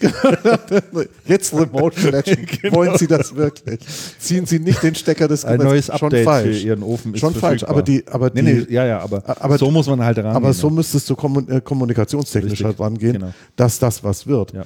Jetzt 1.26 1.52
Remote 1.54 1.98
Flashen. 1.98 2.46
Wollen 2.72 2.96
Sie 2.98 3.06
das 3.06 3.34
wirklich? 3.34 3.80
Ziehen 4.18 4.46
Sie 4.46 4.58
nicht 4.58 4.82
den 4.82 4.94
Stecker 4.94 5.28
des 5.28 5.44
Ein 5.44 5.60
neues 5.60 5.86
Schon 5.86 5.94
Update 6.06 6.24
falsch. 6.24 6.56
für 6.58 6.66
Ihren 6.66 6.82
Ofen 6.82 7.14
ist 7.14 7.20
Schon 7.20 7.34
falsch. 7.34 7.64
Aber 7.64 7.82
die, 7.82 8.04
aber 8.08 8.30
die, 8.30 8.42
Nee, 8.42 8.64
nee, 8.68 8.72
ja, 8.74 8.86
ja, 8.86 9.00
aber, 9.00 9.22
Aber- 9.40 9.58
so 9.58 9.70
muss 9.70 9.86
man 9.86 10.02
halt 10.04 10.18
rangehen. 10.18 10.34
aber 10.34 10.52
so 10.52 10.68
ja. 10.68 10.74
müsstest 10.74 11.08
du 11.10 11.14
äh, 11.48 11.60
kommunikationstechnisch 11.60 12.52
Richtig. 12.52 12.66
halt 12.66 12.80
rangehen, 12.80 13.12
Genau. 13.14 13.32
dass 13.56 13.78
das 13.78 14.02
was 14.02 14.26
wird. 14.26 14.52
Ja. 14.52 14.64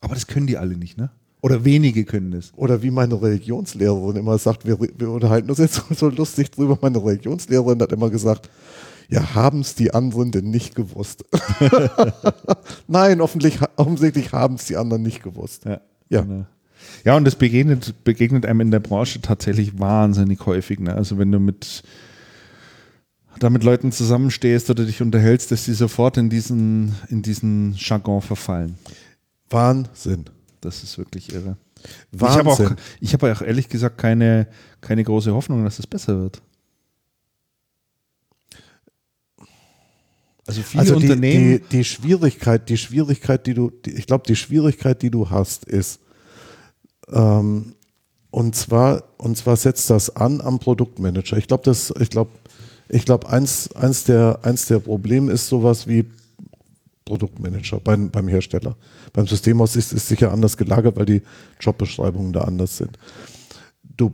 Aber 0.00 0.14
das 0.14 0.26
können 0.26 0.46
die 0.46 0.56
alle 0.56 0.76
nicht, 0.76 0.96
ne? 0.98 1.10
Oder 1.40 1.64
wenige 1.64 2.04
können 2.04 2.32
das. 2.32 2.52
Oder 2.56 2.82
wie 2.82 2.90
meine 2.90 3.20
Religionslehrerin 3.20 4.16
immer 4.16 4.38
sagt, 4.38 4.66
wir, 4.66 4.78
wir 4.80 5.10
unterhalten 5.10 5.48
uns 5.48 5.58
jetzt 5.58 5.82
so 5.94 6.08
lustig 6.08 6.50
drüber. 6.50 6.78
Meine 6.80 7.02
Religionslehrerin 7.04 7.80
hat 7.80 7.92
immer 7.92 8.10
gesagt, 8.10 8.50
ja, 9.08 9.34
haben 9.34 9.60
es 9.60 9.74
die 9.74 9.94
anderen 9.94 10.32
denn 10.32 10.50
nicht 10.50 10.74
gewusst? 10.74 11.24
Nein, 12.88 13.20
offensichtlich, 13.20 13.68
offensichtlich 13.76 14.32
haben 14.32 14.56
es 14.56 14.66
die 14.66 14.76
anderen 14.76 15.02
nicht 15.02 15.22
gewusst. 15.22 15.64
Ja. 15.64 15.80
Ja. 16.10 16.22
Genau. 16.22 16.46
Ja, 17.04 17.16
und 17.16 17.24
das 17.24 17.36
begegnet, 17.36 18.04
begegnet 18.04 18.46
einem 18.46 18.60
in 18.60 18.70
der 18.70 18.80
Branche 18.80 19.20
tatsächlich 19.20 19.78
wahnsinnig 19.78 20.44
häufig. 20.46 20.78
Ne? 20.78 20.94
Also 20.94 21.18
wenn 21.18 21.32
du 21.32 21.38
mit 21.38 21.82
da 23.38 23.50
mit 23.50 23.62
Leuten 23.62 23.92
zusammenstehst 23.92 24.68
oder 24.68 24.84
dich 24.84 25.00
unterhältst, 25.00 25.52
dass 25.52 25.64
sie 25.64 25.74
sofort 25.74 26.16
in 26.16 26.28
diesen, 26.28 26.94
in 27.08 27.22
diesen 27.22 27.74
Jargon 27.76 28.20
verfallen. 28.20 28.74
Wahnsinn. 29.48 30.24
Das 30.60 30.82
ist 30.82 30.98
wirklich 30.98 31.32
irre. 31.32 31.56
Ich 32.12 32.20
habe 32.20 32.50
auch, 32.50 32.58
Wahnsinn. 32.58 32.76
habe 33.12 33.32
auch 33.32 33.42
ehrlich 33.42 33.68
gesagt 33.68 33.98
keine, 33.98 34.48
keine 34.80 35.04
große 35.04 35.32
Hoffnung, 35.32 35.64
dass 35.64 35.78
es 35.78 35.86
besser 35.86 36.18
wird. 36.20 36.42
Also 40.46 40.62
viele 40.62 40.80
also 40.80 40.98
die, 40.98 41.06
Unternehmen. 41.06 41.60
die, 41.70 41.76
die 41.76 41.84
Schwierigkeit, 41.84 42.68
die 42.70 42.78
Schwierigkeit, 42.78 43.46
die 43.46 43.54
du, 43.54 43.70
die, 43.70 43.90
ich 43.90 44.06
glaube, 44.06 44.24
die 44.26 44.36
Schwierigkeit, 44.36 45.02
die 45.02 45.10
du 45.10 45.28
hast, 45.28 45.66
ist, 45.66 46.00
ähm, 47.12 47.74
und 48.30 48.54
zwar, 48.56 49.04
und 49.18 49.36
zwar 49.36 49.56
setzt 49.56 49.90
das 49.90 50.14
an 50.16 50.40
am 50.40 50.58
Produktmanager. 50.58 51.36
Ich 51.36 51.48
glaube, 51.48 51.64
das, 51.64 51.92
ich 52.00 52.10
glaube, 52.10 52.30
ich 52.88 53.04
glaube, 53.04 53.28
eins, 53.28 53.70
eins 53.74 54.04
der, 54.04 54.40
eins 54.42 54.66
der 54.66 54.78
Probleme 54.78 55.32
ist 55.32 55.48
sowas 55.48 55.86
wie 55.86 56.06
Produktmanager 57.08 57.80
beim, 57.80 58.10
beim 58.10 58.28
Hersteller. 58.28 58.76
Beim 59.14 59.26
Systemhaus 59.26 59.76
ist 59.76 59.92
es 59.92 60.06
sicher 60.06 60.30
anders 60.30 60.58
gelagert, 60.58 60.96
weil 60.96 61.06
die 61.06 61.22
Jobbeschreibungen 61.58 62.34
da 62.34 62.42
anders 62.42 62.76
sind. 62.76 62.98
Du, 63.82 64.12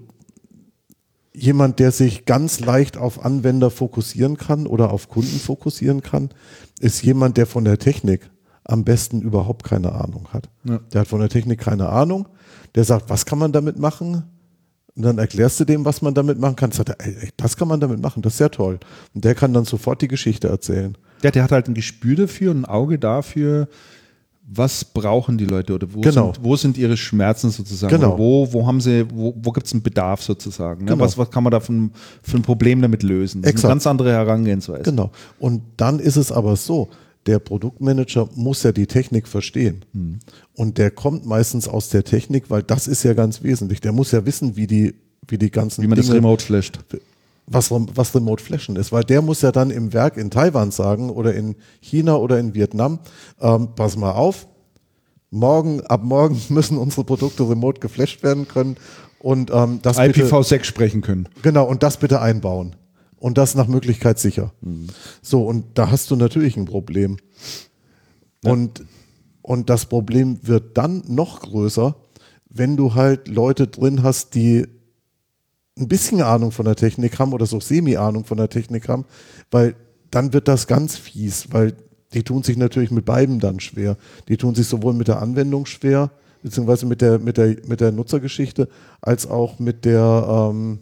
jemand, 1.33 1.81
der 1.81 1.91
sich 1.91 2.25
ganz 2.25 2.61
leicht 2.61 2.97
auf 2.97 3.25
Anwender 3.25 3.71
fokussieren 3.71 4.37
kann 4.37 4.69
oder 4.69 4.93
auf 4.93 5.09
Kunden 5.09 5.39
fokussieren 5.39 6.03
kann, 6.03 6.31
ist 6.79 7.03
jemand, 7.03 7.37
der 7.37 7.47
von 7.47 7.65
der 7.65 7.79
Technik 7.79 8.31
am 8.63 8.85
besten 8.85 9.21
überhaupt 9.21 9.65
keine 9.65 9.93
Ahnung 9.93 10.29
hat. 10.33 10.49
Ja. 10.63 10.79
Der 10.93 11.01
hat 11.03 11.09
von 11.09 11.21
der 11.21 11.29
Technik 11.29 11.61
keine 11.61 11.89
Ahnung. 11.89 12.29
Der 12.77 12.85
sagt, 12.85 13.11
was 13.11 13.27
kann 13.27 13.39
man 13.41 13.53
damit 13.53 13.79
machen? 13.79 14.23
Und 14.95 15.03
dann 15.03 15.19
erklärst 15.19 15.59
du 15.59 15.65
dem, 15.65 15.85
was 15.85 16.01
man 16.01 16.15
damit 16.15 16.39
machen 16.39 16.57
kann. 16.57 16.71
Sagt 16.71 16.91
er, 16.91 17.01
ey, 17.01 17.31
das 17.37 17.57
kann 17.57 17.67
man 17.67 17.81
damit 17.81 18.01
machen, 18.01 18.23
das 18.23 18.35
ist 18.35 18.39
sehr 18.39 18.51
toll. 18.53 18.79
Und 19.13 19.25
der 19.25 19.35
kann 19.35 19.53
dann 19.53 19.65
sofort 19.65 20.01
die 20.01 20.09
Geschichte 20.09 20.49
erzählen. 20.49 20.97
Ja, 21.23 21.31
der 21.31 21.43
hat 21.43 21.53
halt 21.53 21.69
ein 21.69 21.75
Gespür 21.75 22.17
dafür, 22.17 22.53
ein 22.53 22.65
Auge 22.65 22.99
dafür, 22.99 23.69
was 24.47 24.85
brauchen 24.85 25.39
die 25.39 25.47
Leute 25.47 25.75
oder 25.75 25.87
wo, 25.93 26.01
Genau. 26.01 26.33
sind, 26.35 26.45
wo 26.45 26.57
sind 26.57 26.77
ihre 26.77 26.97
Schmerzen 26.97 27.49
sozusagen? 27.51 27.95
Genau. 27.95 28.09
Oder 28.11 28.19
wo, 28.19 28.53
wo 28.53 28.67
haben 28.67 28.81
sie, 28.81 29.07
wo, 29.11 29.35
wo 29.41 29.53
gibt 29.53 29.67
es 29.67 29.73
einen 29.73 29.83
Bedarf 29.83 30.23
sozusagen? 30.23 30.85
Ne? 30.85 30.91
Genau. 30.93 31.03
Was, 31.03 31.17
was 31.17 31.31
kann 31.31 31.45
man 31.45 31.51
da 31.51 31.61
für 31.61 31.73
ein, 31.73 31.93
für 32.23 32.37
ein 32.37 32.43
Problem 32.43 32.83
damit 32.83 33.03
lösen? 33.03 33.41
Das 33.41 33.49
ist 33.49 33.53
Exakt. 33.55 33.65
eine 33.71 33.75
ganz 33.77 33.87
andere 33.87 34.13
Herangehensweise. 34.13 34.83
Genau. 34.83 35.11
Und 35.39 35.63
dann 35.79 35.99
ist 35.99 36.17
es 36.17 36.31
aber 36.31 36.57
so, 36.57 36.91
der 37.25 37.39
Produktmanager 37.39 38.29
muss 38.35 38.63
ja 38.65 38.73
die 38.73 38.87
Technik 38.87 39.27
verstehen. 39.29 39.83
Mhm. 39.95 40.19
Und 40.55 40.77
der 40.77 40.91
kommt 40.91 41.25
meistens 41.25 41.67
aus 41.67 41.89
der 41.89 42.05
Technik, 42.05 42.51
weil 42.51 42.63
das 42.63 42.87
ist 42.87 43.03
ja 43.03 43.15
ganz 43.15 43.43
wesentlich. 43.43 43.81
Der 43.81 43.93
muss 43.93 44.13
ja 44.13 44.27
wissen, 44.27 44.57
wie 44.57 44.67
die, 44.67 44.95
wie 45.27 45.39
die 45.39 45.51
ganzen 45.51 45.83
Wie 45.83 45.87
man 45.87 45.97
das 45.97 46.05
Dinge, 46.07 46.19
remote 46.19 46.45
flasht. 46.45 46.81
Was, 47.47 47.71
was 47.71 48.15
Remote 48.15 48.43
Flashen 48.43 48.77
ist, 48.77 48.93
weil 48.93 49.05
der 49.05 49.23
muss 49.23 49.43
ja 49.43 49.53
dann 49.53 49.71
im 49.71 49.93
Werk 49.93 50.17
in 50.17 50.31
Taiwan 50.31 50.71
sagen 50.71 51.11
oder 51.11 51.35
in 51.35 51.57
China 51.81 52.17
oder 52.17 52.39
in 52.39 52.55
Vietnam, 52.55 53.01
ähm, 53.41 53.75
pass 53.75 53.97
mal 53.97 54.13
auf, 54.13 54.47
morgen, 55.31 55.83
ab 55.83 56.03
morgen 56.05 56.41
müssen 56.49 56.79
unsere 56.79 57.05
Produkte 57.05 57.49
remote 57.49 57.81
geflasht 57.81 58.23
werden 58.23 58.49
können 58.49 58.77
und 59.19 59.51
ähm, 59.53 59.81
das 59.83 59.97
bitte, 59.97 60.25
IPv6 60.25 60.65
sprechen 60.65 61.01
können. 61.03 61.29
Genau, 61.43 61.67
und 61.67 61.83
das 61.83 61.99
bitte 61.99 62.21
einbauen. 62.21 62.77
Und 63.19 63.39
das 63.39 63.55
nach 63.55 63.69
Möglichkeit 63.69 64.19
sicher. 64.19 64.53
Mhm. 64.61 64.89
So, 65.23 65.45
und 65.45 65.79
da 65.79 65.91
hast 65.91 66.11
du 66.11 66.17
natürlich 66.17 66.59
ein 66.59 66.67
Problem. 66.67 67.17
Und, 68.45 68.85
und 69.41 69.71
das 69.71 69.87
Problem 69.87 70.39
wird 70.43 70.77
dann 70.77 71.03
noch 71.09 71.41
größer, 71.41 71.97
wenn 72.51 72.77
du 72.77 72.95
halt 72.95 73.29
Leute 73.29 73.67
drin 73.67 74.03
hast, 74.03 74.35
die 74.35 74.67
ein 75.79 75.89
bisschen 75.89 76.23
Ahnung 76.23 76.53
von 76.53 76.65
der 76.65 76.77
Technik 76.77 77.19
haben 77.19 77.33
oder 77.33 77.47
so 77.47 77.61
Semi-Ahnung 77.61 78.25
von 78.25 78.37
der 78.37 78.49
Technik 78.49 78.89
haben, 78.89 79.05
weil 79.51 79.75
dann 80.11 80.33
wird 80.33 80.47
das 80.47 80.67
ganz 80.67 80.97
fies, 80.97 81.49
weil 81.51 81.75
die 82.13 82.23
tun 82.23 82.45
sich 82.45 82.57
natürlich 82.57 82.93
mit 82.93 83.05
beiden 83.05 83.41
dann 83.41 83.59
schwer. 83.59 83.97
Die 84.29 84.37
tun 84.37 84.55
sich 84.55 84.69
sowohl 84.69 84.95
mit 84.95 85.09
der 85.09 85.21
Anwendung 85.21 85.67
schwer, 85.67 86.13
beziehungsweise 86.43 86.87
mit 86.87 87.01
der, 87.01 87.19
mit 87.19 87.37
der, 87.37 87.57
mit 87.67 87.81
der 87.81 87.91
Nutzergeschichte, 87.91 88.69
als 89.01 89.27
auch 89.27 89.59
mit 89.59 89.85
der, 89.85 90.51
ähm, 90.53 90.79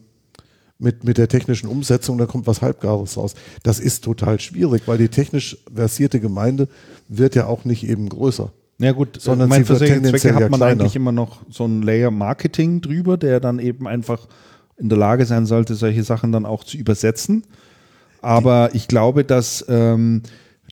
mit, 0.79 1.05
mit 1.05 1.17
der 1.17 1.29
technischen 1.29 1.69
Umsetzung, 1.69 2.19
da 2.19 2.27
kommt 2.27 2.47
was 2.47 2.61
Halbgares 2.61 3.17
raus. 3.17 3.35
Das 3.63 3.81
ist 3.81 4.05
total 4.05 4.41
schwierig, 4.41 4.83
weil 4.87 4.99
die 4.99 5.09
technisch 5.09 5.57
versierte 5.73 6.21
Gemeinde 6.21 6.69
wird 7.09 7.35
ja 7.35 7.47
auch 7.47 7.65
nicht 7.65 7.89
eben 7.89 8.09
größer. 8.09 8.53
Ja 8.79 8.93
gut, 8.93 9.21
Sondern 9.21 9.49
mein 9.49 9.65
Zwecke 9.65 10.35
hat 10.35 10.41
ja 10.41 10.49
man 10.49 10.59
kleiner. 10.59 10.83
eigentlich 10.83 10.97
immer 10.97 11.13
noch 11.13 11.43
so 11.49 11.65
ein 11.65 11.83
Layer 11.83 12.11
Marketing 12.11 12.81
drüber, 12.81 13.17
der 13.17 13.39
dann 13.39 13.61
eben 13.61 13.87
einfach 13.87 14.27
in 14.83 14.89
der 14.89 14.99
Lage 14.99 15.25
sein 15.25 15.47
sollte, 15.47 15.75
solche 15.75 16.03
Sachen 16.03 16.33
dann 16.33 16.45
auch 16.45 16.65
zu 16.65 16.77
übersetzen. 16.77 17.45
Aber 18.21 18.71
ich 18.75 18.89
glaube, 18.89 19.25
dass, 19.25 19.65
ähm, 19.69 20.23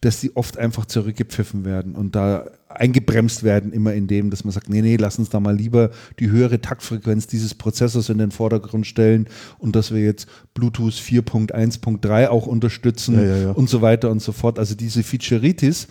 dass 0.00 0.20
die 0.20 0.36
oft 0.36 0.58
einfach 0.58 0.84
zurückgepfiffen 0.86 1.64
werden 1.64 1.94
und 1.94 2.16
da 2.16 2.46
eingebremst 2.68 3.42
werden, 3.42 3.72
immer 3.72 3.92
in 3.94 4.06
dem, 4.06 4.30
dass 4.30 4.44
man 4.44 4.52
sagt, 4.52 4.68
nee, 4.68 4.82
nee, 4.82 4.96
lass 4.96 5.18
uns 5.18 5.28
da 5.28 5.40
mal 5.40 5.54
lieber 5.56 5.90
die 6.18 6.30
höhere 6.30 6.60
Taktfrequenz 6.60 7.26
dieses 7.26 7.54
Prozessors 7.54 8.08
in 8.08 8.18
den 8.18 8.30
Vordergrund 8.30 8.86
stellen 8.86 9.28
und 9.58 9.74
dass 9.74 9.92
wir 9.92 10.02
jetzt 10.02 10.28
Bluetooth 10.54 10.94
4.1.3 10.94 12.28
auch 12.28 12.46
unterstützen 12.46 13.14
Ja, 13.14 13.22
ja, 13.22 13.36
ja. 13.36 13.50
und 13.50 13.68
so 13.68 13.82
weiter 13.82 14.10
und 14.10 14.22
so 14.22 14.32
fort. 14.32 14.58
Also 14.58 14.74
diese 14.74 15.02
Featureitis, 15.02 15.88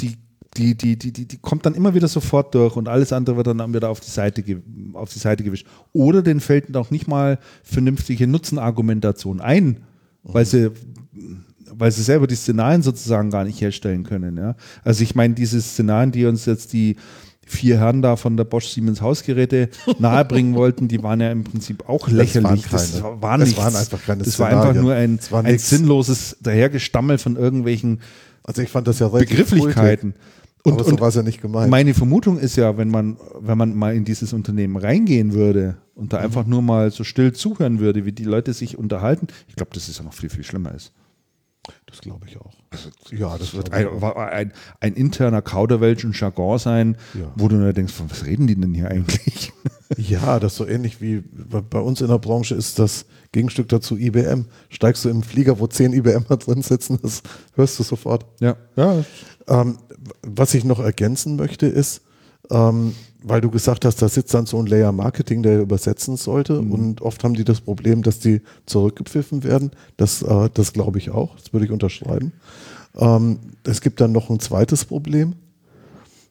die, 0.00 0.16
die, 0.56 0.74
die, 0.74 0.96
die, 0.96 1.12
die, 1.12 1.26
die 1.26 1.36
kommt 1.38 1.66
dann 1.66 1.74
immer 1.74 1.94
wieder 1.94 2.08
sofort 2.08 2.54
durch 2.54 2.76
und 2.76 2.88
alles 2.88 3.12
andere 3.12 3.36
wird 3.36 3.46
dann 3.46 3.74
wieder 3.74 3.90
auf 3.90 4.00
die 4.00 4.10
Seite, 4.10 4.42
auf 4.94 5.12
die 5.12 5.18
Seite 5.18 5.44
gewischt. 5.44 5.66
Oder 5.92 6.22
denen 6.22 6.40
fällt 6.40 6.70
noch 6.70 6.90
nicht 6.90 7.06
mal 7.08 7.38
vernünftige 7.62 8.26
Nutzenargumentation 8.26 9.40
ein, 9.40 9.78
weil 10.22 10.44
sie 10.44 10.70
weil 11.78 11.90
sie 11.92 12.02
selber 12.02 12.26
die 12.26 12.36
Szenarien 12.36 12.82
sozusagen 12.82 13.30
gar 13.30 13.44
nicht 13.44 13.60
herstellen 13.60 14.02
können. 14.04 14.38
Ja? 14.38 14.54
Also 14.82 15.02
ich 15.02 15.14
meine, 15.14 15.34
diese 15.34 15.60
Szenarien, 15.60 16.10
die 16.12 16.24
uns 16.24 16.46
jetzt 16.46 16.72
die 16.72 16.96
vier 17.44 17.78
Herren 17.78 18.02
da 18.02 18.16
von 18.16 18.36
der 18.36 18.44
Bosch 18.44 18.68
Siemens 18.68 19.00
Hausgeräte 19.02 19.68
nahebringen 19.98 20.54
wollten, 20.54 20.88
die 20.88 21.02
waren 21.02 21.20
ja 21.20 21.30
im 21.30 21.44
Prinzip 21.44 21.88
auch 21.88 22.08
lächerlich. 22.08 22.66
Das, 22.70 23.00
keine. 23.00 23.22
war 23.22 23.36
Das 23.38 23.48
nichts. 23.48 23.62
waren 23.62 23.76
einfach 23.76 24.02
keine 24.04 24.22
Das 24.24 24.38
war 24.38 24.48
einfach 24.48 24.60
Szenarien. 24.70 24.82
nur 24.82 24.94
ein, 24.94 25.18
war 25.30 25.44
ein 25.44 25.58
sinnloses 25.58 26.36
Dahergestammel 26.40 27.18
von 27.18 27.36
irgendwelchen 27.36 28.00
Also 28.42 28.62
ich 28.62 28.70
fand 28.70 28.86
das 28.88 28.98
ja 29.00 29.08
Begrifflichkeiten. 29.08 30.12
Und, 30.12 30.45
Und, 30.66 30.74
aber 30.74 30.84
so 30.84 30.90
und 30.90 31.00
war 31.00 31.08
es 31.08 31.14
ja 31.14 31.22
nicht 31.22 31.40
gemeint. 31.40 31.70
meine 31.70 31.94
Vermutung 31.94 32.38
ist 32.38 32.56
ja, 32.56 32.76
wenn 32.76 32.88
man, 32.90 33.16
wenn 33.40 33.56
man 33.58 33.74
mal 33.74 33.94
in 33.94 34.04
dieses 34.04 34.32
Unternehmen 34.32 34.76
reingehen 34.76 35.32
würde 35.32 35.76
und 35.94 36.04
Mhm. 36.04 36.08
da 36.10 36.18
einfach 36.18 36.46
nur 36.46 36.62
mal 36.62 36.90
so 36.90 37.04
still 37.04 37.32
zuhören 37.32 37.78
würde, 37.80 38.04
wie 38.04 38.12
die 38.12 38.24
Leute 38.24 38.52
sich 38.52 38.76
unterhalten, 38.78 39.28
ich 39.48 39.56
glaube, 39.56 39.70
dass 39.74 39.88
es 39.88 39.98
ja 39.98 40.04
noch 40.04 40.12
viel, 40.14 40.28
viel 40.30 40.44
schlimmer 40.44 40.74
ist. 40.74 40.92
das 41.86 42.00
glaube 42.00 42.26
ich 42.28 42.36
auch. 42.38 42.52
ja, 43.10 43.36
das 43.38 43.54
wird 43.54 43.72
Ein, 43.72 43.88
ein, 44.02 44.52
ein 44.80 44.94
interner 44.94 45.42
Kauderwelsch 45.42 46.04
und 46.04 46.18
Jargon 46.18 46.58
sein, 46.58 46.96
Ja. 47.14 47.32
wo 47.36 47.48
du 47.48 47.56
nur 47.56 47.72
denkst, 47.72 47.92
von 47.92 48.10
was 48.10 48.24
reden 48.26 48.46
die 48.46 48.54
denn 48.60 48.74
hier 48.74 48.88
eigentlich? 48.90 49.52
Ja, 49.96 50.38
das 50.40 50.52
ist 50.52 50.58
so 50.58 50.66
ähnlich 50.66 51.00
wie 51.00 51.22
bei 51.70 51.78
uns 51.80 52.00
in 52.00 52.08
der 52.08 52.18
Branche 52.18 52.54
ist 52.56 52.78
das 52.78 53.06
Gegenstück 53.36 53.68
dazu 53.68 53.98
IBM. 53.98 54.46
Steigst 54.70 55.04
du 55.04 55.10
im 55.10 55.22
Flieger, 55.22 55.60
wo 55.60 55.66
zehn 55.66 55.92
IBMer 55.92 56.36
drin 56.38 56.62
sitzen, 56.62 56.98
das 57.02 57.22
hörst 57.54 57.78
du 57.78 57.82
sofort. 57.82 58.24
ja, 58.40 58.56
ja. 58.76 59.04
Ähm, 59.46 59.76
was 60.22 60.54
ich 60.54 60.64
noch 60.64 60.80
ergänzen 60.80 61.36
möchte 61.36 61.66
ist, 61.66 62.00
ähm, 62.50 62.94
weil 63.22 63.42
du 63.42 63.50
gesagt 63.50 63.84
hast, 63.84 64.00
da 64.00 64.08
sitzt 64.08 64.32
dann 64.32 64.46
so 64.46 64.58
ein 64.58 64.66
Layer 64.66 64.90
Marketing, 64.90 65.42
der 65.42 65.60
übersetzen 65.60 66.16
sollte 66.16 66.60
und 66.60 67.02
oft 67.02 67.24
haben 67.24 67.34
die 67.34 67.44
das 67.44 67.60
Problem, 67.60 68.02
dass 68.02 68.20
die 68.20 68.40
zurückgepfiffen 68.64 69.44
werden. 69.44 69.72
Das, 69.98 70.22
äh, 70.22 70.48
das 70.54 70.72
glaube 70.72 70.98
ich 70.98 71.10
auch, 71.10 71.36
das 71.36 71.52
würde 71.52 71.66
ich 71.66 71.72
unterschreiben. 71.72 72.32
Ähm, 72.96 73.38
es 73.64 73.82
gibt 73.82 74.00
dann 74.00 74.12
noch 74.12 74.30
ein 74.30 74.40
zweites 74.40 74.86
Problem. 74.86 75.34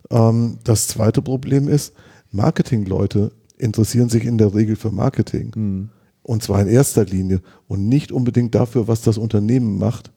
Ähm, 0.10 0.58
das 0.64 0.88
zweite 0.88 1.22
Problem 1.22 1.68
ist, 1.68 1.94
Marketingleute 2.32 3.32
interessieren 3.58 4.10
sich 4.10 4.26
in 4.26 4.40
der 4.40 4.56
Regel 4.56 4.76
für 4.76 4.92
Marketing. 4.92 5.92
Und 6.26 6.42
zwar 6.42 6.60
in 6.60 6.68
erster 6.68 7.06
Linie 7.06 7.40
und 7.68 7.88
nicht 7.88 8.12
unbedingt 8.12 8.56
dafür, 8.56 8.88
was 8.88 9.04
das 9.04 9.20
Unternehmen 9.20 9.78
macht, 9.78 10.12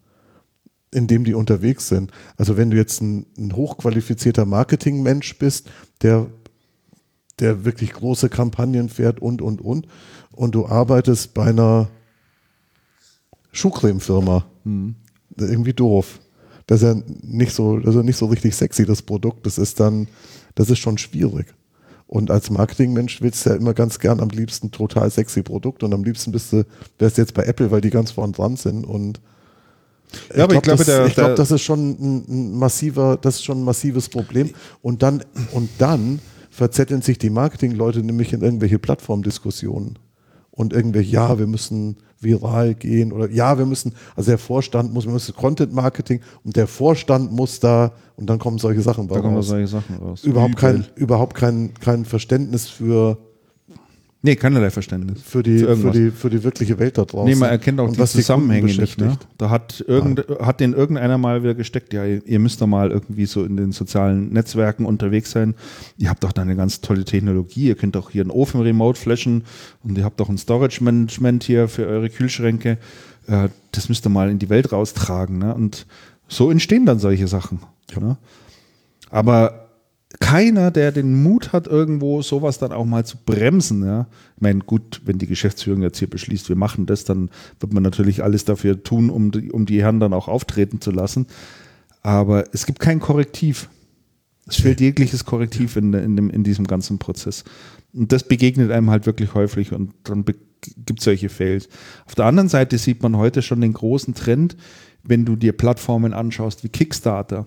in 0.90 1.06
dem 1.06 1.22
die 1.22 1.34
unterwegs 1.34 1.88
sind. 1.88 2.12
Also 2.38 2.56
wenn 2.56 2.70
du 2.70 2.78
jetzt 2.78 3.02
ein, 3.02 3.26
ein 3.36 3.54
hochqualifizierter 3.54 4.46
Marketingmensch 4.46 5.36
bist, 5.38 5.68
der, 6.00 6.28
der 7.40 7.66
wirklich 7.66 7.92
große 7.92 8.30
Kampagnen 8.30 8.88
fährt 8.88 9.20
und, 9.20 9.42
und, 9.42 9.60
und, 9.60 9.86
und 10.32 10.54
du 10.54 10.66
arbeitest 10.66 11.34
bei 11.34 11.44
einer 11.44 11.88
Schuhcreme-Firma, 13.52 14.46
irgendwie 15.36 15.74
doof. 15.74 16.20
Das 16.66 16.80
ist 16.80 16.88
ja 16.88 17.02
nicht 17.20 17.52
so, 17.52 17.76
das 17.78 17.90
ist 17.90 17.96
ja 17.96 18.02
nicht 18.02 18.16
so 18.16 18.26
richtig 18.26 18.56
sexy, 18.56 18.86
das 18.86 19.02
Produkt. 19.02 19.44
Das 19.44 19.58
ist 19.58 19.78
dann, 19.78 20.08
das 20.54 20.70
ist 20.70 20.78
schon 20.78 20.96
schwierig. 20.96 21.54
Und 22.08 22.30
als 22.30 22.48
Marketingmensch 22.50 23.20
willst 23.22 23.44
du 23.46 23.50
ja 23.50 23.56
immer 23.56 23.74
ganz 23.74 23.98
gern 23.98 24.20
am 24.20 24.30
liebsten 24.30 24.70
total 24.70 25.10
sexy 25.10 25.42
Produkt 25.42 25.82
und 25.82 25.92
am 25.92 26.02
liebsten 26.02 26.32
bist 26.32 26.52
du, 26.52 26.64
wärst 26.98 27.18
du 27.18 27.22
jetzt 27.22 27.34
bei 27.34 27.44
Apple, 27.44 27.70
weil 27.70 27.82
die 27.82 27.90
ganz 27.90 28.10
vorn 28.12 28.32
dran 28.32 28.56
sind 28.56 28.84
und 28.84 29.20
Ja, 30.34 30.44
aber 30.44 30.54
ich 30.54 30.62
glaube, 30.62 30.78
das, 30.78 30.86
der- 30.86 31.06
ich 31.06 31.14
glaube, 31.14 31.28
der- 31.30 31.36
das 31.36 31.50
ist 31.50 31.60
schon 31.62 31.90
ein, 31.90 32.24
ein 32.28 32.58
massiver, 32.58 33.18
das 33.20 33.36
ist 33.36 33.44
schon 33.44 33.60
ein 33.60 33.64
massives 33.64 34.08
Problem. 34.08 34.50
Und 34.80 35.02
dann, 35.02 35.22
und 35.52 35.68
dann 35.76 36.18
verzetteln 36.50 37.02
sich 37.02 37.18
die 37.18 37.28
Marketingleute 37.30 38.00
nämlich 38.02 38.32
in 38.32 38.40
irgendwelche 38.40 38.78
Plattformdiskussionen 38.78 39.98
und 40.58 40.72
irgendwelche, 40.72 41.12
ja, 41.12 41.38
wir 41.38 41.46
müssen 41.46 41.96
viral 42.20 42.74
gehen 42.74 43.12
oder 43.12 43.30
ja, 43.30 43.58
wir 43.58 43.64
müssen, 43.64 43.94
also 44.16 44.32
der 44.32 44.38
Vorstand 44.38 44.92
muss, 44.92 45.06
wir 45.06 45.12
müssen 45.12 45.36
Content 45.36 45.72
Marketing 45.72 46.20
und 46.42 46.56
der 46.56 46.66
Vorstand 46.66 47.30
muss 47.32 47.60
da 47.60 47.92
und 48.16 48.28
dann 48.28 48.40
kommen 48.40 48.58
solche 48.58 48.82
Sachen 48.82 49.06
bei 49.06 49.14
Da 49.14 49.20
kommen 49.20 49.36
raus. 49.36 49.46
solche 49.46 49.68
Sachen 49.68 49.96
raus. 49.98 50.24
Überhaupt 50.24 50.56
kein, 50.56 50.84
überhaupt 50.96 51.36
kein, 51.36 51.74
kein 51.74 52.04
Verständnis 52.04 52.68
für, 52.68 53.18
Nee, 54.20 54.34
keinerlei 54.34 54.70
Verständnis. 54.70 55.22
für 55.22 55.44
die, 55.44 55.60
für 55.60 55.66
irgendwas. 55.66 55.92
die, 55.94 56.10
für 56.10 56.28
die 56.28 56.42
wirkliche 56.42 56.78
Welt 56.80 56.98
da 56.98 57.04
draußen. 57.04 57.30
Nee, 57.30 57.36
man 57.36 57.50
erkennt 57.50 57.78
auch 57.78 57.92
die 57.92 57.98
was 57.98 58.12
Zusammenhänge 58.12 58.66
Kunden 58.66 58.80
nicht. 58.80 58.98
Ne? 58.98 59.16
Da 59.36 59.48
hat, 59.48 59.84
irgend, 59.86 60.24
hat 60.40 60.58
den 60.58 60.72
irgendeiner 60.72 61.18
mal 61.18 61.44
wieder 61.44 61.54
gesteckt, 61.54 61.92
ja, 61.92 62.04
ihr, 62.04 62.38
müsst 62.40 62.60
da 62.60 62.66
mal 62.66 62.90
irgendwie 62.90 63.26
so 63.26 63.44
in 63.44 63.56
den 63.56 63.70
sozialen 63.70 64.32
Netzwerken 64.32 64.86
unterwegs 64.86 65.30
sein. 65.30 65.54
Ihr 65.98 66.10
habt 66.10 66.24
doch 66.24 66.32
da 66.32 66.42
eine 66.42 66.56
ganz 66.56 66.80
tolle 66.80 67.04
Technologie. 67.04 67.68
Ihr 67.68 67.76
könnt 67.76 67.96
auch 67.96 68.10
hier 68.10 68.22
einen 68.22 68.32
Ofen 68.32 68.60
remote 68.60 68.98
flashen 68.98 69.44
und 69.84 69.96
ihr 69.96 70.04
habt 70.04 70.20
auch 70.20 70.28
ein 70.28 70.38
Storage 70.38 70.82
Management 70.82 71.44
hier 71.44 71.68
für 71.68 71.86
eure 71.86 72.10
Kühlschränke. 72.10 72.78
Äh, 73.28 73.50
das 73.70 73.88
müsst 73.88 74.04
ihr 74.04 74.10
mal 74.10 74.30
in 74.30 74.40
die 74.40 74.48
Welt 74.48 74.72
raustragen. 74.72 75.38
Ne? 75.38 75.54
Und 75.54 75.86
so 76.26 76.50
entstehen 76.50 76.86
dann 76.86 76.98
solche 76.98 77.28
Sachen. 77.28 77.60
Ne? 77.96 78.16
Aber 79.10 79.67
keiner, 80.20 80.70
der 80.70 80.90
den 80.90 81.22
Mut 81.22 81.52
hat, 81.52 81.66
irgendwo 81.66 82.22
sowas 82.22 82.58
dann 82.58 82.72
auch 82.72 82.86
mal 82.86 83.04
zu 83.04 83.18
bremsen. 83.24 83.84
Ja? 83.84 84.06
Ich 84.36 84.42
meine, 84.42 84.60
gut, 84.60 85.02
wenn 85.04 85.18
die 85.18 85.26
Geschäftsführung 85.26 85.82
jetzt 85.82 85.98
hier 85.98 86.08
beschließt, 86.08 86.48
wir 86.48 86.56
machen 86.56 86.86
das, 86.86 87.04
dann 87.04 87.30
wird 87.60 87.72
man 87.74 87.82
natürlich 87.82 88.22
alles 88.22 88.44
dafür 88.44 88.82
tun, 88.82 89.10
um 89.10 89.30
die, 89.30 89.52
um 89.52 89.66
die 89.66 89.82
Herren 89.82 90.00
dann 90.00 90.14
auch 90.14 90.28
auftreten 90.28 90.80
zu 90.80 90.90
lassen. 90.90 91.26
Aber 92.02 92.44
es 92.52 92.64
gibt 92.64 92.80
kein 92.80 93.00
Korrektiv. 93.00 93.68
Es 94.46 94.56
fehlt 94.56 94.80
jegliches 94.80 95.26
Korrektiv 95.26 95.76
in, 95.76 95.92
in, 95.92 96.16
dem, 96.16 96.30
in 96.30 96.42
diesem 96.42 96.66
ganzen 96.66 96.98
Prozess. 96.98 97.44
Und 97.92 98.10
das 98.10 98.24
begegnet 98.24 98.70
einem 98.70 98.88
halt 98.88 99.04
wirklich 99.04 99.34
häufig 99.34 99.72
und 99.72 99.92
dann 100.04 100.24
gibt 100.24 101.00
es 101.00 101.04
solche 101.04 101.28
Fails. 101.28 101.68
Auf 102.06 102.14
der 102.14 102.24
anderen 102.24 102.48
Seite 102.48 102.78
sieht 102.78 103.02
man 103.02 103.16
heute 103.18 103.42
schon 103.42 103.60
den 103.60 103.74
großen 103.74 104.14
Trend, 104.14 104.56
wenn 105.02 105.26
du 105.26 105.36
dir 105.36 105.52
Plattformen 105.52 106.14
anschaust 106.14 106.64
wie 106.64 106.70
Kickstarter, 106.70 107.46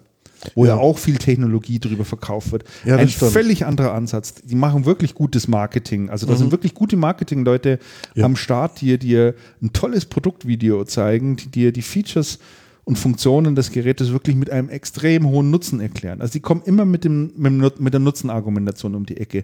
wo 0.55 0.65
ja, 0.65 0.75
Ja. 0.75 0.77
auch 0.81 0.97
viel 0.97 1.17
Technologie 1.17 1.79
drüber 1.79 2.05
verkauft 2.05 2.51
wird. 2.51 2.63
Ja, 2.85 2.97
Ein 2.97 3.09
stimmt. 3.09 3.31
völlig 3.31 3.65
anderer 3.65 3.93
Ansatz. 3.93 4.35
Die 4.43 4.55
machen 4.55 4.85
wirklich 4.85 5.13
gutes 5.15 5.47
Marketing. 5.47 6.09
Also 6.09 6.25
da 6.25 6.35
sind 6.35 6.51
wirklich 6.51 6.73
gute 6.73 6.97
Marketingleute 6.97 7.79
Mhm. 8.15 8.19
Ja. 8.19 8.25
am 8.25 8.35
Start, 8.35 8.81
die 8.81 8.97
dir 8.97 9.35
ein 9.61 9.73
tolles 9.73 10.05
Produktvideo 10.05 10.83
zeigen, 10.85 11.35
die 11.35 11.47
dir 11.49 11.71
die 11.71 11.81
Features 11.81 12.39
und 12.83 12.97
Funktionen 12.97 13.55
des 13.55 13.71
Gerätes 13.71 14.11
wirklich 14.11 14.35
mit 14.35 14.49
einem 14.49 14.69
extrem 14.69 15.27
hohen 15.27 15.51
Nutzen 15.51 15.79
erklären. 15.79 16.19
Also 16.19 16.33
die 16.33 16.39
kommen 16.39 16.63
immer 16.65 16.83
mit, 16.83 17.03
dem, 17.03 17.31
mit 17.37 17.93
der 17.93 17.99
Nutzenargumentation 17.99 18.95
um 18.95 19.05
die 19.05 19.17
Ecke. 19.17 19.43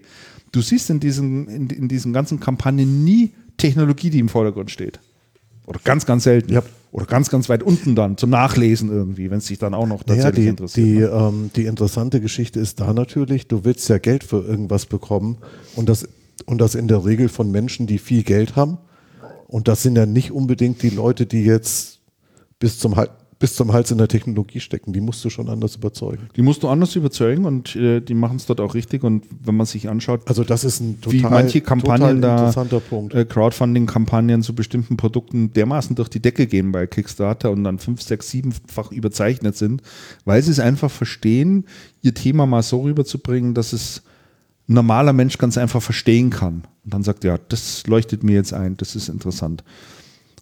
Du 0.50 0.60
siehst 0.60 0.90
in 0.90 0.98
diesen, 0.98 1.46
in, 1.48 1.70
in 1.70 1.88
diesen 1.88 2.12
ganzen 2.12 2.40
Kampagnen 2.40 3.04
nie 3.04 3.30
Technologie, 3.56 4.10
die 4.10 4.18
im 4.18 4.28
Vordergrund 4.28 4.70
steht. 4.70 4.98
Oder 5.68 5.80
ganz, 5.84 6.06
ganz 6.06 6.24
selten. 6.24 6.52
Ja. 6.52 6.62
Oder 6.90 7.04
ganz, 7.04 7.28
ganz 7.28 7.50
weit 7.50 7.62
unten 7.62 7.94
dann 7.94 8.16
zum 8.16 8.30
Nachlesen 8.30 8.90
irgendwie, 8.90 9.30
wenn 9.30 9.38
es 9.38 9.46
dich 9.46 9.58
dann 9.58 9.74
auch 9.74 9.86
noch 9.86 10.06
Naja, 10.06 10.22
tatsächlich 10.22 10.44
die, 10.44 10.48
interessiert. 10.48 10.86
die, 10.86 10.98
ne? 11.00 11.06
ähm, 11.08 11.50
die 11.54 11.66
interessante 11.66 12.20
Geschichte 12.22 12.58
ist 12.60 12.80
da 12.80 12.94
natürlich, 12.94 13.46
du 13.46 13.64
willst 13.64 13.88
ja 13.90 13.98
Geld 13.98 14.24
für 14.24 14.42
irgendwas 14.42 14.86
bekommen 14.86 15.36
und 15.76 15.90
das, 15.90 16.08
und 16.46 16.58
das 16.62 16.74
in 16.74 16.88
der 16.88 17.04
Regel 17.04 17.28
von 17.28 17.50
Menschen, 17.50 17.86
die 17.86 17.98
viel 17.98 18.22
Geld 18.22 18.56
haben. 18.56 18.78
Und 19.46 19.68
das 19.68 19.82
sind 19.82 19.96
ja 19.96 20.06
nicht 20.06 20.32
unbedingt 20.32 20.82
die 20.82 20.90
Leute, 20.90 21.26
die 21.26 21.44
jetzt 21.44 22.00
bis 22.58 22.78
zum, 22.78 22.94
bis 23.38 23.54
zum 23.54 23.72
Hals 23.72 23.90
in 23.92 23.98
der 23.98 24.08
Technologie 24.08 24.58
stecken. 24.58 24.92
Die 24.92 25.00
musst 25.00 25.24
du 25.24 25.30
schon 25.30 25.48
anders 25.48 25.76
überzeugen. 25.76 26.28
Die 26.34 26.42
musst 26.42 26.64
du 26.64 26.68
anders 26.68 26.96
überzeugen 26.96 27.44
und 27.44 27.76
äh, 27.76 28.00
die 28.00 28.14
machen 28.14 28.36
es 28.36 28.46
dort 28.46 28.60
auch 28.60 28.74
richtig. 28.74 29.04
Und 29.04 29.26
wenn 29.44 29.56
man 29.56 29.66
sich 29.66 29.88
anschaut, 29.88 30.22
Also 30.26 30.42
das 30.42 30.64
ist 30.64 30.80
ein 30.80 31.00
total, 31.00 31.18
wie 31.18 31.22
manche 31.22 31.60
Kampagnen 31.60 32.20
da, 32.20 32.52
äh, 33.12 33.24
Crowdfunding-Kampagnen 33.24 34.42
zu 34.42 34.54
bestimmten 34.54 34.96
Produkten 34.96 35.52
dermaßen 35.52 35.94
durch 35.94 36.08
die 36.08 36.20
Decke 36.20 36.48
gehen 36.48 36.72
bei 36.72 36.88
Kickstarter 36.88 37.52
und 37.52 37.62
dann 37.62 37.78
fünf, 37.78 38.02
sechs, 38.02 38.28
siebenfach 38.28 38.90
überzeichnet 38.90 39.56
sind, 39.56 39.82
weil 40.24 40.42
sie 40.42 40.50
es 40.50 40.58
einfach 40.58 40.90
verstehen, 40.90 41.66
ihr 42.02 42.14
Thema 42.14 42.44
mal 42.46 42.62
so 42.62 42.80
rüberzubringen, 42.82 43.54
dass 43.54 43.72
es 43.72 44.02
ein 44.68 44.74
normaler 44.74 45.12
Mensch 45.12 45.38
ganz 45.38 45.56
einfach 45.56 45.80
verstehen 45.80 46.30
kann. 46.30 46.64
Und 46.84 46.94
dann 46.94 47.02
sagt, 47.04 47.22
ja, 47.22 47.38
das 47.48 47.86
leuchtet 47.86 48.24
mir 48.24 48.34
jetzt 48.34 48.52
ein, 48.52 48.76
das 48.76 48.96
ist 48.96 49.08
interessant. 49.08 49.62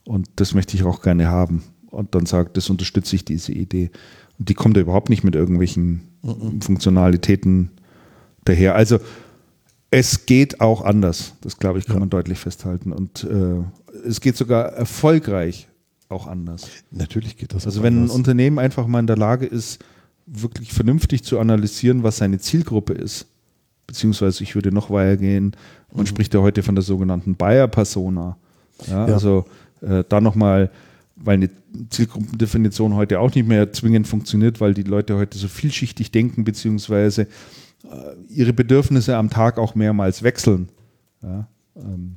Und 0.04 0.28
das 0.36 0.54
möchte 0.54 0.76
ich 0.76 0.84
auch 0.84 1.02
gerne 1.02 1.28
haben. 1.28 1.62
Und 1.96 2.14
dann 2.14 2.26
sagt, 2.26 2.56
das 2.56 2.68
unterstütze 2.70 3.16
ich 3.16 3.24
diese 3.24 3.52
Idee. 3.52 3.90
Und 4.38 4.48
die 4.48 4.54
kommt 4.54 4.76
ja 4.76 4.82
überhaupt 4.82 5.08
nicht 5.08 5.24
mit 5.24 5.34
irgendwelchen 5.34 6.02
Funktionalitäten 6.60 7.70
daher. 8.44 8.74
Also 8.74 8.98
es 9.90 10.26
geht 10.26 10.60
auch 10.60 10.82
anders. 10.82 11.34
Das 11.40 11.58
glaube 11.58 11.78
ich, 11.78 11.86
kann 11.86 12.00
man 12.00 12.10
deutlich 12.10 12.38
festhalten. 12.38 12.92
Und 12.92 13.24
äh, 13.24 13.62
es 14.06 14.20
geht 14.20 14.36
sogar 14.36 14.66
erfolgreich 14.72 15.68
auch 16.08 16.26
anders. 16.26 16.68
Natürlich 16.90 17.36
geht 17.36 17.54
das 17.54 17.66
Also 17.66 17.82
wenn 17.82 17.94
ein 17.94 17.98
anders. 18.02 18.14
Unternehmen 18.16 18.58
einfach 18.58 18.86
mal 18.86 19.00
in 19.00 19.06
der 19.06 19.16
Lage 19.16 19.46
ist, 19.46 19.78
wirklich 20.26 20.72
vernünftig 20.72 21.22
zu 21.24 21.38
analysieren, 21.38 22.02
was 22.02 22.16
seine 22.18 22.38
Zielgruppe 22.38 22.92
ist, 22.92 23.26
beziehungsweise 23.86 24.42
ich 24.42 24.54
würde 24.56 24.72
noch 24.72 24.90
weiter 24.90 25.16
gehen, 25.16 25.52
man 25.92 26.02
Mhm. 26.02 26.06
spricht 26.08 26.34
ja 26.34 26.40
heute 26.40 26.62
von 26.64 26.74
der 26.74 26.82
sogenannten 26.82 27.36
Buyer-Persona. 27.36 28.36
Ja, 28.88 29.06
Ja. 29.06 29.14
Also 29.14 29.46
äh, 29.80 30.02
da 30.08 30.20
nochmal, 30.20 30.70
weil 31.16 31.34
eine 31.34 31.50
Zielgruppendefinition 31.90 32.94
heute 32.94 33.20
auch 33.20 33.34
nicht 33.34 33.48
mehr 33.48 33.72
zwingend 33.72 34.06
funktioniert, 34.06 34.60
weil 34.60 34.74
die 34.74 34.82
Leute 34.82 35.16
heute 35.16 35.38
so 35.38 35.48
vielschichtig 35.48 36.12
denken, 36.12 36.44
beziehungsweise 36.44 37.22
äh, 37.22 37.26
ihre 38.28 38.52
Bedürfnisse 38.52 39.16
am 39.16 39.30
Tag 39.30 39.58
auch 39.58 39.74
mehrmals 39.74 40.22
wechseln. 40.22 40.68
Ja, 41.22 41.48
ähm, 41.76 42.16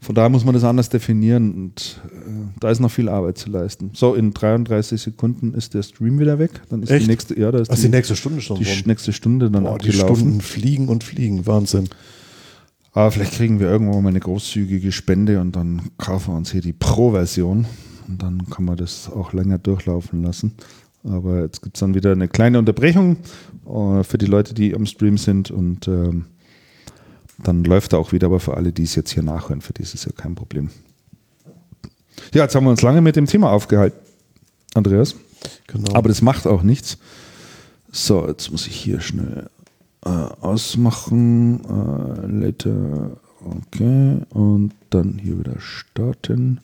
von 0.00 0.14
daher 0.14 0.28
muss 0.28 0.44
man 0.44 0.54
das 0.54 0.62
anders 0.62 0.88
definieren 0.88 1.52
und 1.52 2.00
äh, 2.06 2.30
da 2.60 2.70
ist 2.70 2.78
noch 2.78 2.90
viel 2.90 3.08
Arbeit 3.08 3.36
zu 3.36 3.50
leisten. 3.50 3.90
So, 3.94 4.14
in 4.14 4.32
33 4.32 5.00
Sekunden 5.00 5.54
ist 5.54 5.74
der 5.74 5.82
Stream 5.82 6.20
wieder 6.20 6.38
weg. 6.38 6.62
Dann 6.70 6.82
ist 6.82 6.90
Echt? 6.90 7.04
die 7.06 7.10
nächste, 7.10 7.38
ja, 7.38 7.50
da 7.50 7.58
ist 7.58 7.70
Ach, 7.70 7.76
die 7.76 7.88
nächste 7.88 8.14
Stunde 8.14 8.40
schon 8.40 8.58
die 8.58 8.64
rum. 8.64 8.82
nächste 8.86 9.12
Stunde 9.12 9.50
dann 9.50 9.64
Boah, 9.64 9.78
die. 9.78 9.92
Stunden 9.92 10.40
fliegen 10.40 10.88
und 10.88 11.02
fliegen. 11.02 11.46
Wahnsinn. 11.46 11.88
Aber 12.92 13.10
vielleicht 13.10 13.32
kriegen 13.34 13.60
wir 13.60 13.68
irgendwann 13.68 14.02
mal 14.02 14.08
eine 14.10 14.20
großzügige 14.20 14.92
Spende 14.92 15.40
und 15.40 15.56
dann 15.56 15.82
kaufen 15.98 16.32
wir 16.32 16.38
uns 16.38 16.52
hier 16.52 16.62
die 16.62 16.72
Pro-Version 16.72 17.66
und 18.08 18.22
dann 18.22 18.48
kann 18.50 18.64
man 18.64 18.76
das 18.76 19.10
auch 19.10 19.32
länger 19.32 19.58
durchlaufen 19.58 20.22
lassen. 20.22 20.54
Aber 21.04 21.42
jetzt 21.42 21.62
gibt 21.62 21.76
es 21.76 21.80
dann 21.80 21.94
wieder 21.94 22.12
eine 22.12 22.28
kleine 22.28 22.58
Unterbrechung 22.58 23.18
äh, 23.66 24.02
für 24.02 24.18
die 24.18 24.26
Leute, 24.26 24.54
die 24.54 24.74
am 24.74 24.86
Stream 24.86 25.16
sind 25.16 25.50
und 25.50 25.86
ähm, 25.88 26.26
dann 27.38 27.62
läuft 27.62 27.92
er 27.92 28.00
auch 28.00 28.12
wieder, 28.12 28.26
aber 28.26 28.40
für 28.40 28.56
alle, 28.56 28.72
die 28.72 28.82
es 28.82 28.96
jetzt 28.96 29.12
hier 29.12 29.22
nachhören, 29.22 29.60
für 29.60 29.72
die 29.72 29.82
ist 29.82 29.94
es 29.94 30.04
ja 30.04 30.12
kein 30.12 30.34
Problem. 30.34 30.70
Ja, 32.34 32.42
jetzt 32.42 32.54
haben 32.54 32.64
wir 32.64 32.70
uns 32.70 32.82
lange 32.82 33.00
mit 33.00 33.14
dem 33.14 33.26
Thema 33.26 33.52
aufgehalten, 33.52 33.98
Andreas. 34.74 35.14
Genau. 35.68 35.94
Aber 35.94 36.08
das 36.08 36.20
macht 36.20 36.46
auch 36.46 36.62
nichts. 36.62 36.98
So, 37.92 38.26
jetzt 38.26 38.50
muss 38.50 38.66
ich 38.66 38.74
hier 38.74 39.00
schnell 39.00 39.48
äh, 40.04 40.08
ausmachen. 40.08 41.60
Äh, 41.64 42.26
later. 42.26 43.18
Okay. 43.44 44.18
Und 44.30 44.72
dann 44.90 45.18
hier 45.18 45.38
wieder 45.38 45.60
starten. 45.60 46.60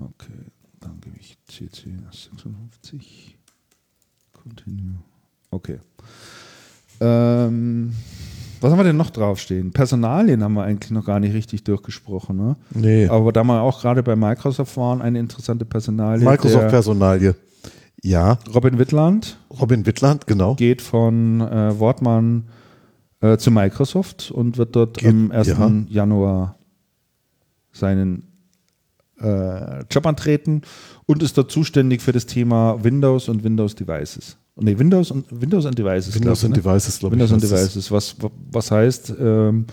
Okay. 0.00 0.32
Dann 0.80 1.00
gebe 1.00 1.16
ich 1.18 1.36
CC 1.46 1.90
56. 2.10 3.36
Continue. 4.32 4.98
Okay. 5.50 5.78
Ähm, 7.00 7.92
was 8.60 8.70
haben 8.70 8.78
wir 8.78 8.84
denn 8.84 8.96
noch 8.96 9.10
draufstehen? 9.10 9.72
Personalien 9.72 10.42
haben 10.42 10.54
wir 10.54 10.64
eigentlich 10.64 10.90
noch 10.90 11.04
gar 11.04 11.20
nicht 11.20 11.34
richtig 11.34 11.64
durchgesprochen. 11.64 12.36
Ne? 12.36 12.56
Nee. 12.74 13.06
Aber 13.08 13.32
da 13.32 13.42
wir 13.44 13.60
auch 13.60 13.80
gerade 13.80 14.02
bei 14.02 14.16
Microsoft 14.16 14.76
waren, 14.76 15.02
eine 15.02 15.18
interessante 15.18 15.64
Personalie. 15.64 16.24
Microsoft-Personalie. 16.28 17.34
Ja, 18.02 18.38
Robin 18.54 18.78
Wittland 18.78 19.38
Robin 19.60 19.84
Wittland, 19.84 20.26
genau. 20.26 20.54
geht 20.54 20.80
von 20.80 21.42
äh, 21.42 21.78
Wortmann 21.78 22.48
äh, 23.20 23.36
zu 23.36 23.50
Microsoft 23.50 24.30
und 24.30 24.56
wird 24.56 24.74
dort 24.74 24.98
Geht- 24.98 25.08
am 25.08 25.30
1. 25.30 25.46
ja. 25.48 25.70
Januar 25.88 26.56
seinen 27.72 28.29
äh, 29.20 29.84
Job 29.90 30.06
antreten 30.06 30.62
und 31.06 31.22
ist 31.22 31.36
dort 31.38 31.50
zuständig 31.50 32.02
für 32.02 32.12
das 32.12 32.26
Thema 32.26 32.82
Windows 32.82 33.28
und 33.28 33.44
Windows 33.44 33.74
Devices. 33.74 34.36
Nee, 34.56 34.78
Windows 34.78 35.10
und 35.10 35.26
Windows 35.30 35.64
and 35.66 35.78
Devices. 35.78 36.14
Windows 36.14 36.40
glaub 36.40 36.50
and 36.50 36.56
ne? 36.56 36.62
Devices, 36.62 36.98
glaube 36.98 37.16
ich. 37.16 37.20
Windows 37.20 37.32
and. 37.32 37.42
Devices, 37.42 37.90
was, 37.90 38.16
was 38.50 38.70
heißt 38.70 39.14
ähm, 39.18 39.66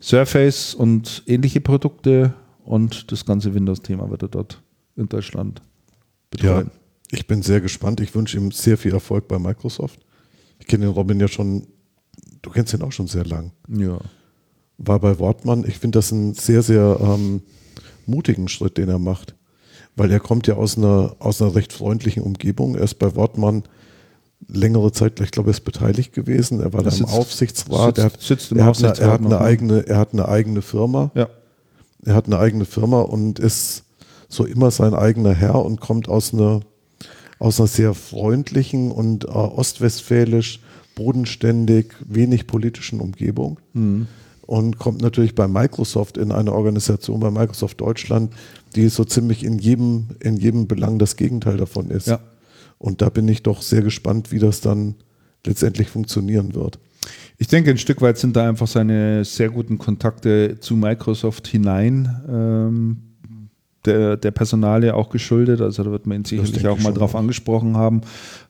Surface 0.00 0.74
und 0.74 1.22
ähnliche 1.26 1.60
Produkte 1.60 2.34
und 2.64 3.10
das 3.10 3.24
ganze 3.24 3.54
Windows-Thema 3.54 4.10
wird 4.10 4.22
er 4.22 4.28
dort 4.28 4.62
in 4.96 5.08
Deutschland 5.08 5.60
Ja, 6.38 6.60
betreuen. 6.60 6.70
ich 7.10 7.26
bin 7.26 7.42
sehr 7.42 7.60
gespannt. 7.60 8.00
Ich 8.00 8.14
wünsche 8.14 8.36
ihm 8.36 8.52
sehr 8.52 8.76
viel 8.78 8.92
Erfolg 8.92 9.28
bei 9.28 9.38
Microsoft. 9.38 10.00
Ich 10.58 10.66
kenne 10.66 10.86
den 10.86 10.92
Robin 10.94 11.18
ja 11.20 11.28
schon, 11.28 11.66
du 12.42 12.50
kennst 12.50 12.74
ihn 12.74 12.82
auch 12.82 12.92
schon 12.92 13.06
sehr 13.08 13.24
lang. 13.24 13.52
Ja. 13.68 13.98
War 14.78 15.00
bei 15.00 15.18
Wortmann. 15.18 15.64
Ich 15.66 15.78
finde 15.78 15.98
das 15.98 16.12
einen 16.12 16.34
sehr, 16.34 16.62
sehr 16.62 16.98
ähm, 17.00 17.42
mutigen 18.06 18.48
Schritt, 18.48 18.76
den 18.78 18.88
er 18.88 18.98
macht. 18.98 19.34
Weil 19.96 20.10
er 20.10 20.20
kommt 20.20 20.46
ja 20.46 20.54
aus 20.56 20.76
einer, 20.76 21.16
aus 21.18 21.40
einer 21.40 21.54
recht 21.54 21.72
freundlichen 21.72 22.22
Umgebung. 22.22 22.74
Er 22.76 22.82
ist 22.82 22.94
bei 22.98 23.14
Wortmann 23.16 23.62
längere 24.48 24.92
Zeit, 24.92 25.18
ich 25.20 25.30
glaube, 25.30 25.50
er 25.50 25.52
ist 25.54 25.64
beteiligt 25.64 26.12
gewesen. 26.12 26.60
Er 26.60 26.72
war 26.72 26.82
da 26.82 26.90
im 26.90 27.06
Aufsichtsrat. 27.06 27.96
sitzt- 27.96 27.98
er 27.98 28.04
hat, 28.04 28.20
sitzt 28.20 28.52
im 28.52 28.58
er 28.58 28.64
hat, 28.66 28.78
eine, 28.78 28.86
er 29.00 29.10
hat 29.12 29.20
ne? 29.30 29.40
eigene, 29.40 29.86
er 29.86 29.98
hat 29.98 30.12
eine 30.12 30.28
eigene 30.28 30.62
Firma. 30.62 31.10
ja. 31.14 31.28
Er 32.04 32.14
hat 32.14 32.26
eine 32.26 32.38
eigene 32.38 32.66
Firma 32.66 33.00
und 33.00 33.38
ist 33.40 33.82
so 34.28 34.44
immer 34.44 34.70
sein 34.70 34.94
eigener 34.94 35.32
Herr 35.34 35.64
und 35.64 35.80
kommt 35.80 36.08
aus 36.08 36.32
einer, 36.32 36.60
aus 37.40 37.58
einer 37.58 37.66
sehr 37.66 37.94
freundlichen 37.94 38.92
und 38.92 39.24
äh, 39.24 39.28
ostwestfälisch, 39.28 40.60
bodenständig, 40.94 41.94
wenig 42.06 42.46
politischen 42.46 43.00
Umgebung. 43.00 43.58
Und 44.46 44.78
kommt 44.78 45.02
natürlich 45.02 45.34
bei 45.34 45.48
Microsoft 45.48 46.16
in 46.16 46.30
eine 46.30 46.52
Organisation, 46.52 47.20
bei 47.20 47.30
Microsoft 47.30 47.80
Deutschland, 47.80 48.32
die 48.76 48.88
so 48.88 49.04
ziemlich 49.04 49.44
in 49.44 49.58
jedem, 49.58 50.08
in 50.20 50.36
jedem 50.36 50.68
Belang 50.68 50.98
das 50.98 51.16
Gegenteil 51.16 51.56
davon 51.56 51.90
ist. 51.90 52.06
Ja. 52.06 52.20
Und 52.78 53.02
da 53.02 53.08
bin 53.08 53.26
ich 53.26 53.42
doch 53.42 53.62
sehr 53.62 53.82
gespannt, 53.82 54.30
wie 54.30 54.38
das 54.38 54.60
dann 54.60 54.94
letztendlich 55.44 55.88
funktionieren 55.88 56.54
wird. 56.54 56.78
Ich 57.38 57.48
denke, 57.48 57.70
ein 57.70 57.78
Stück 57.78 58.00
weit 58.00 58.18
sind 58.18 58.36
da 58.36 58.48
einfach 58.48 58.66
seine 58.66 59.24
sehr 59.24 59.50
guten 59.50 59.78
Kontakte 59.78 60.58
zu 60.60 60.74
Microsoft 60.74 61.46
hinein 61.46 62.08
ähm, 62.28 62.96
der, 63.84 64.16
der 64.16 64.30
Personalie 64.30 64.94
auch 64.94 65.10
geschuldet. 65.10 65.60
Also 65.60 65.84
da 65.84 65.90
wird 65.90 66.06
man 66.06 66.18
ihn 66.18 66.24
sicherlich 66.24 66.66
auch 66.66 66.80
mal 66.80 66.92
drauf 66.92 67.14
auch. 67.14 67.18
angesprochen 67.20 67.76
haben, 67.76 68.02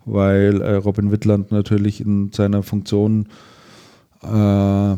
weil 0.04 0.60
äh, 0.62 0.74
Robin 0.74 1.10
Wittland 1.10 1.52
natürlich 1.52 2.00
in 2.00 2.32
seiner 2.32 2.62
Funktion 2.62 3.28
äh, 4.22 4.96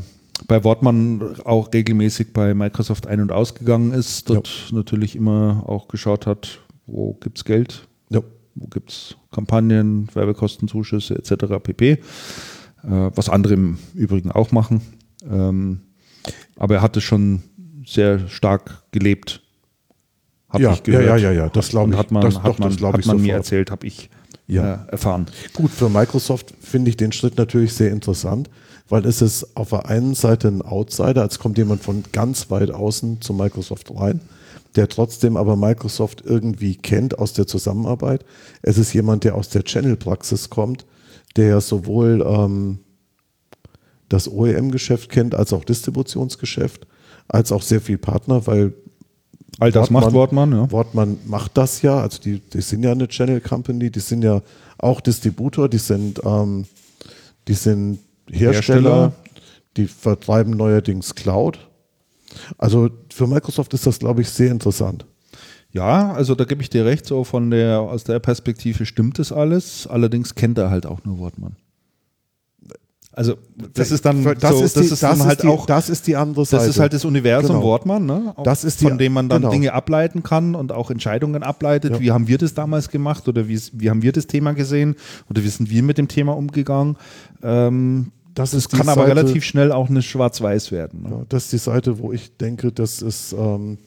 bei 0.48 0.64
Wortmann 0.64 1.36
auch 1.44 1.72
regelmäßig 1.72 2.32
bei 2.32 2.54
Microsoft 2.54 3.06
ein- 3.06 3.20
und 3.20 3.30
ausgegangen 3.30 3.92
ist, 3.92 4.28
dort 4.30 4.70
natürlich 4.72 5.14
immer 5.14 5.62
auch 5.66 5.86
geschaut 5.88 6.26
hat, 6.26 6.58
wo 6.86 7.12
gibt 7.14 7.38
es 7.38 7.44
Geld, 7.44 7.86
Ja. 8.10 8.20
wo 8.54 8.66
gibt 8.66 8.90
es 8.90 9.16
Kampagnen, 9.30 10.08
Werbekostenzuschüsse 10.14 11.14
etc. 11.16 11.60
pp. 11.62 11.90
Äh, 11.92 11.98
was 12.82 13.28
andere 13.28 13.54
im 13.54 13.78
Übrigen 13.94 14.32
auch 14.32 14.50
machen. 14.50 14.80
Ähm, 15.30 15.80
aber 16.56 16.76
er 16.76 16.82
hat 16.82 16.96
es 16.96 17.04
schon 17.04 17.42
sehr 17.86 18.28
stark 18.28 18.82
gelebt. 18.90 19.42
Hab 20.48 20.60
Ja, 20.60 20.72
ich 20.72 20.82
gehört. 20.82 21.04
ja, 21.04 21.16
ja, 21.16 21.30
ja, 21.30 21.42
ja, 21.44 21.48
das 21.50 21.68
glaub 21.68 21.84
Und 21.84 21.92
ich. 21.92 21.98
Hat 21.98 22.10
man, 22.10 22.22
Das- 22.22 22.36
hat 22.38 22.46
doch, 22.46 22.58
man, 22.58 22.74
das 22.74 22.82
hat 22.82 23.00
ich 23.00 23.06
man 23.06 23.20
mir 23.20 23.34
erzählt, 23.34 23.70
habe 23.70 23.86
ich 23.86 24.08
Ja. 24.46 24.86
äh, 24.86 24.92
erfahren. 24.92 25.26
Gut, 25.52 25.70
für 25.70 25.90
Microsoft 25.90 26.54
finde 26.62 26.88
ich 26.88 26.96
den 26.96 27.12
Schritt 27.12 27.36
natürlich 27.36 27.74
sehr 27.74 27.90
interessant, 27.90 28.48
weil 28.88 29.04
es 29.06 29.22
ist 29.22 29.56
auf 29.56 29.70
der 29.70 29.86
einen 29.86 30.14
Seite 30.14 30.48
ein 30.48 30.62
Outsider, 30.62 31.22
als 31.22 31.38
kommt 31.38 31.58
jemand 31.58 31.82
von 31.82 32.04
ganz 32.12 32.50
weit 32.50 32.70
außen 32.70 33.20
zu 33.20 33.34
Microsoft 33.34 33.92
rein, 33.94 34.20
der 34.76 34.88
trotzdem 34.88 35.36
aber 35.36 35.56
Microsoft 35.56 36.22
irgendwie 36.24 36.76
kennt 36.76 37.18
aus 37.18 37.32
der 37.32 37.46
Zusammenarbeit. 37.46 38.24
Es 38.62 38.78
ist 38.78 38.92
jemand, 38.92 39.24
der 39.24 39.34
aus 39.34 39.48
der 39.50 39.64
Channel-Praxis 39.64 40.50
kommt, 40.50 40.86
der 41.36 41.60
sowohl 41.60 42.24
ähm, 42.26 42.78
das 44.08 44.30
OEM-Geschäft 44.30 45.10
kennt, 45.10 45.34
als 45.34 45.52
auch 45.52 45.64
Distributionsgeschäft, 45.64 46.86
als 47.28 47.52
auch 47.52 47.62
sehr 47.62 47.80
viel 47.80 47.98
Partner, 47.98 48.46
weil 48.46 48.72
All 49.60 49.72
das 49.72 49.90
macht 49.90 50.12
Wortmann, 50.12 50.52
ja. 50.52 50.70
Wortmann 50.70 51.18
macht 51.26 51.56
das 51.56 51.82
ja, 51.82 52.00
also 52.00 52.20
die, 52.20 52.38
die 52.38 52.60
sind 52.60 52.84
ja 52.84 52.92
eine 52.92 53.08
Channel 53.08 53.40
Company, 53.40 53.90
die 53.90 54.00
sind 54.00 54.22
ja 54.22 54.40
auch 54.78 55.00
Distributor, 55.00 55.68
die 55.68 55.78
sind, 55.78 56.20
ähm, 56.24 56.66
die 57.48 57.54
sind 57.54 57.98
Hersteller, 58.30 58.52
Hersteller. 58.54 59.12
die 59.76 59.86
vertreiben 59.86 60.52
neuerdings 60.56 61.14
Cloud. 61.14 61.58
Also 62.58 62.90
für 63.12 63.26
Microsoft 63.26 63.72
ist 63.74 63.86
das, 63.86 63.98
glaube 63.98 64.20
ich, 64.22 64.28
sehr 64.30 64.50
interessant. 64.50 65.06
Ja, 65.72 66.12
also 66.12 66.34
da 66.34 66.44
gebe 66.44 66.62
ich 66.62 66.70
dir 66.70 66.84
recht, 66.86 67.04
so 67.06 67.24
von 67.24 67.50
der, 67.50 67.80
aus 67.80 68.04
der 68.04 68.18
Perspektive 68.20 68.86
stimmt 68.86 69.18
das 69.18 69.32
alles. 69.32 69.86
Allerdings 69.86 70.34
kennt 70.34 70.56
er 70.58 70.70
halt 70.70 70.86
auch 70.86 71.04
nur 71.04 71.18
Wortmann. 71.18 71.56
Also 73.12 73.34
das 73.74 73.90
ist 73.90 74.04
dann 74.04 74.22
das 74.22 74.56
so, 74.56 74.62
ist, 74.62 74.76
das 74.76 74.80
die, 74.80 74.80
ist 74.84 74.90
das 74.92 75.00
dann 75.00 75.18
ist 75.18 75.24
halt 75.26 75.42
die, 75.42 75.48
auch 75.48 75.66
das 75.66 75.90
ist 75.90 76.06
die 76.06 76.14
andere 76.14 76.44
Seite. 76.44 76.66
Das 76.66 76.76
ist 76.76 76.78
halt 76.80 76.92
das 76.92 77.04
Universum 77.04 77.56
Genau. 77.56 77.62
Wortmann, 77.66 78.06
ne? 78.06 78.32
Auch 78.36 78.44
Das 78.44 78.62
ist 78.62 78.80
die- 78.80 78.84
von 78.84 78.96
dem 78.96 79.12
man 79.12 79.28
dann 79.28 79.40
genau. 79.42 79.50
Dinge 79.52 79.72
ableiten 79.72 80.22
kann 80.22 80.54
und 80.54 80.70
auch 80.70 80.90
Entscheidungen 80.92 81.42
ableitet. 81.42 81.94
Ja. 81.94 82.00
Wie 82.00 82.10
haben 82.12 82.28
wir 82.28 82.38
das 82.38 82.54
damals 82.54 82.90
gemacht 82.90 83.26
oder 83.26 83.48
wie, 83.48 83.60
wie 83.72 83.90
haben 83.90 84.02
wir 84.02 84.12
das 84.12 84.28
Thema 84.28 84.52
gesehen 84.52 84.94
oder 85.28 85.42
wie 85.42 85.48
sind 85.48 85.68
wir 85.68 85.82
mit 85.82 85.98
dem 85.98 86.06
Thema 86.06 86.36
umgegangen? 86.36 86.96
Ähm, 87.42 88.12
Das 88.38 88.50
das 88.52 88.68
kann 88.68 88.88
aber 88.88 89.02
Seite- 89.06 89.16
relativ 89.16 89.44
schnell 89.44 89.72
auch 89.72 89.88
eine 89.90 90.02
Schwarz-Weiß 90.02 90.72
werden. 90.72 91.02
Ne? 91.02 91.08
Ja, 91.10 91.22
das 91.28 91.44
ist 91.44 91.52
die 91.52 91.58
Seite, 91.58 91.98
wo 91.98 92.12
ich 92.12 92.36
denke, 92.36 92.72
das 92.72 93.02
ist, 93.02 93.32
ähm, 93.38 93.78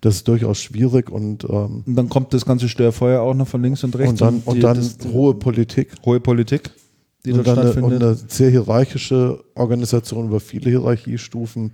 das 0.00 0.16
ist 0.16 0.28
durchaus 0.28 0.60
schwierig 0.60 1.10
und, 1.10 1.44
ähm, 1.44 1.84
Und 1.86 1.94
dann 1.96 2.08
kommt 2.08 2.34
das 2.34 2.44
ganze 2.44 2.68
Störfeuer 2.68 3.20
auch 3.22 3.34
noch 3.34 3.46
von 3.48 3.62
links 3.62 3.84
und 3.84 3.96
rechts. 3.96 4.10
und 4.10 4.20
dann, 4.20 4.42
die- 4.42 4.48
und 4.48 4.60
dann 4.62 4.76
das, 4.76 4.98
hohe 5.12 5.34
Politik. 5.34 5.92
hohe 6.04 6.18
Politik, 6.20 6.70
die 7.24 7.30
und 7.32 7.38
dort 7.38 7.46
dann 7.46 7.58
eine, 7.60 7.68
und 7.68 7.72
stattfindet. 7.74 8.02
eine 8.02 8.18
sehr 8.28 8.50
hierarchische 8.50 9.42
Organisation 9.54 10.26
über 10.26 10.40
viele 10.40 10.70
Hierarchiestufen 10.70 11.72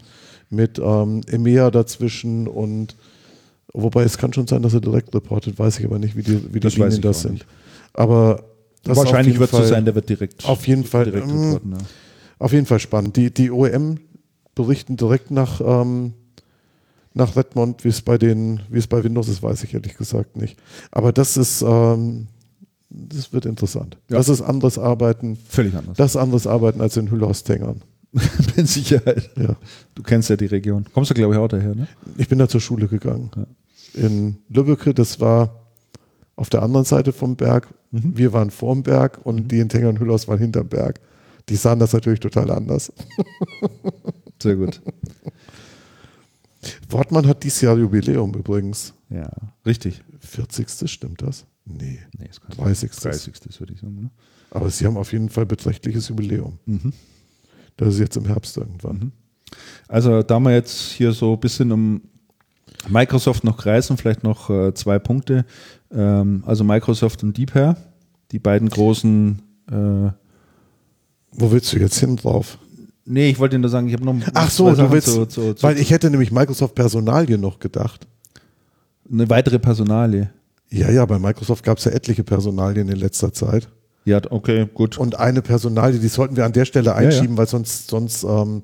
mit 0.50 0.78
ähm, 0.78 1.22
EMEA 1.26 1.70
dazwischen 1.70 2.46
und 2.48 2.96
wobei 3.72 4.02
es 4.02 4.18
kann 4.18 4.32
schon 4.32 4.46
sein, 4.46 4.62
dass 4.62 4.74
er 4.74 4.80
direkt 4.80 5.14
reportet, 5.14 5.58
weiß 5.58 5.78
ich 5.78 5.86
aber 5.86 5.98
nicht, 5.98 6.16
wie 6.16 6.22
die, 6.22 6.42
wie 6.52 6.60
die 6.60 6.60
Das 6.60 6.76
Linien 6.76 7.00
das 7.02 7.22
sind. 7.22 7.32
nicht. 7.34 7.46
Aber 7.94 8.44
das 8.84 8.96
Wahrscheinlich 8.96 9.38
wird 9.38 9.52
es 9.52 9.58
so 9.58 9.64
sein, 9.64 9.84
der 9.84 9.94
wird 9.94 10.08
direkt, 10.08 10.44
Auf 10.46 10.66
jeden 10.66 10.84
Fall, 10.84 11.04
direkt 11.04 11.26
mm, 11.26 11.30
reporten, 11.44 11.72
ja. 11.72 11.78
Auf 12.38 12.52
jeden 12.52 12.66
Fall 12.66 12.78
spannend. 12.78 13.16
Die, 13.16 13.32
die 13.32 13.50
OEM 13.50 13.98
berichten 14.54 14.96
direkt 14.96 15.30
nach, 15.30 15.60
ähm, 15.60 16.14
nach 17.14 17.36
Redmond, 17.36 17.84
wie 17.84 17.88
es 17.88 18.02
bei 18.02 18.18
den, 18.18 18.60
wie 18.68 18.78
es 18.78 18.86
bei 18.86 19.02
Windows 19.02 19.28
ist, 19.28 19.42
weiß 19.42 19.64
ich 19.64 19.74
ehrlich 19.74 19.96
gesagt 19.96 20.36
nicht. 20.36 20.58
Aber 20.90 21.12
das 21.12 21.36
ist, 21.36 21.62
ähm, 21.62 22.28
das 22.90 23.32
wird 23.32 23.46
interessant. 23.46 23.98
Ja. 24.08 24.16
Das 24.16 24.28
ist 24.28 24.42
anderes 24.42 24.78
Arbeiten. 24.78 25.36
Völlig 25.48 25.74
anders. 25.74 25.96
Das 25.96 26.12
ist 26.12 26.16
anderes 26.16 26.46
Arbeiten 26.46 26.80
als 26.80 26.96
in 26.96 27.10
Hüllhorst-Tengern. 27.10 27.82
Mit 28.56 28.68
Sicherheit. 28.68 29.30
Ja. 29.36 29.56
Du 29.94 30.02
kennst 30.02 30.30
ja 30.30 30.36
die 30.36 30.46
Region. 30.46 30.86
Kommst 30.94 31.10
du, 31.10 31.14
glaube 31.14 31.34
ich, 31.34 31.40
auch 31.40 31.48
daher, 31.48 31.74
ne? 31.74 31.88
Ich 32.16 32.28
bin 32.28 32.38
da 32.38 32.48
zur 32.48 32.60
Schule 32.60 32.88
gegangen. 32.88 33.30
In 33.94 34.38
Lübbecke, 34.48 34.94
das 34.94 35.20
war 35.20 35.66
auf 36.36 36.48
der 36.48 36.62
anderen 36.62 36.84
Seite 36.84 37.12
vom 37.12 37.36
Berg. 37.36 37.68
Mhm. 37.90 38.16
Wir 38.16 38.32
waren 38.32 38.50
vorm 38.50 38.82
Berg 38.82 39.20
und 39.24 39.50
die 39.52 39.58
in 39.58 39.68
Tengern 39.68 39.98
Hüllhorst 39.98 40.28
waren 40.28 40.38
hinterm 40.38 40.68
Berg. 40.68 41.00
Die 41.48 41.56
sahen 41.56 41.78
das 41.78 41.92
natürlich 41.92 42.20
total 42.20 42.50
anders. 42.50 42.92
Sehr 44.42 44.56
gut. 44.56 44.80
Wortmann 46.90 47.26
hat 47.26 47.44
dieses 47.44 47.60
Jahr 47.60 47.76
Jubiläum 47.76 48.34
übrigens. 48.34 48.94
Ja, 49.10 49.30
richtig. 49.64 50.02
40. 50.20 50.90
stimmt 50.90 51.22
das? 51.22 51.46
Nee. 51.64 51.98
Nee, 52.18 52.28
kein 52.46 52.56
30. 52.56 52.90
30. 52.90 53.60
würde 53.60 53.72
ich 53.74 53.80
sagen. 53.80 54.02
Ne? 54.02 54.10
Aber 54.50 54.70
sie 54.70 54.86
haben 54.86 54.96
auf 54.96 55.12
jeden 55.12 55.28
Fall 55.28 55.46
beträchtliches 55.46 56.08
Jubiläum. 56.08 56.58
Mhm. 56.66 56.92
Das 57.76 57.94
ist 57.94 58.00
jetzt 58.00 58.16
im 58.16 58.26
Herbst 58.26 58.56
irgendwann. 58.56 59.12
Also 59.86 60.22
da 60.22 60.40
wir 60.40 60.52
jetzt 60.52 60.90
hier 60.92 61.12
so 61.12 61.34
ein 61.34 61.40
bisschen 61.40 61.72
um 61.72 62.02
Microsoft 62.88 63.44
noch 63.44 63.56
kreisen, 63.56 63.96
vielleicht 63.96 64.22
noch 64.22 64.50
äh, 64.50 64.74
zwei 64.74 64.98
Punkte. 64.98 65.44
Ähm, 65.90 66.42
also 66.46 66.64
Microsoft 66.64 67.22
und 67.22 67.36
DeepHair, 67.36 67.76
die 68.32 68.38
beiden 68.38 68.68
großen 68.68 69.42
äh, 69.70 70.10
Wo 71.32 71.50
willst 71.50 71.72
du 71.72 71.78
jetzt 71.78 71.98
hin 71.98 72.16
drauf? 72.16 72.58
Nee, 73.04 73.30
ich 73.30 73.38
wollte 73.38 73.58
nur 73.58 73.70
sagen, 73.70 73.88
ich 73.88 73.94
habe 73.94 74.04
noch 74.04 74.14
Ach 74.34 74.50
so, 74.50 74.74
du 74.74 74.90
willst, 74.90 75.08
zu, 75.08 75.24
zu, 75.26 75.54
zu, 75.54 75.62
weil 75.62 75.78
ich 75.78 75.90
hätte 75.90 76.10
nämlich 76.10 76.30
Microsoft 76.30 76.74
Personalien 76.74 77.40
noch 77.40 77.58
gedacht. 77.58 78.06
eine 79.10 79.30
weitere 79.30 79.58
Personalie. 79.58 80.30
Ja, 80.70 80.90
ja, 80.90 81.06
bei 81.06 81.18
Microsoft 81.18 81.64
gab 81.64 81.78
es 81.78 81.84
ja 81.84 81.92
etliche 81.92 82.22
Personalien 82.22 82.88
in 82.88 82.96
letzter 82.96 83.32
Zeit. 83.32 83.68
Ja, 84.04 84.20
okay, 84.30 84.66
gut. 84.72 84.98
Und 84.98 85.18
eine 85.18 85.40
Personalie, 85.40 85.98
die 85.98 86.08
sollten 86.08 86.36
wir 86.36 86.44
an 86.44 86.52
der 86.52 86.66
Stelle 86.66 86.94
einschieben, 86.94 87.36
weil 87.36 87.48
sonst, 87.48 87.88
sonst 87.88 88.24
ähm, 88.24 88.62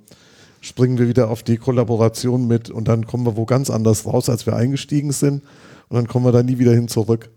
springen 0.61 0.99
wir 0.99 1.09
wieder 1.09 1.31
auf 1.31 1.43
die 1.43 1.57
Kollaboration 1.57 2.47
mit 2.47 2.70
und 2.70 2.89
dann 2.89 3.07
kommen 3.07 3.27
wir 3.27 3.36
wo 3.36 3.45
ganz 3.45 3.70
anders 3.70 4.07
raus, 4.07 4.28
als 4.28 4.47
wir 4.47 4.57
eingestiegen 4.57 5.12
sind. 5.12 5.43
Und 5.89 5.97
dann 5.97 6.07
kommen 6.07 6.24
wir 6.24 6.32
da 6.32 6.43
nie 6.43 6.59
wieder 6.59 6.73
hin 6.73 6.89
zurück. 6.89 7.28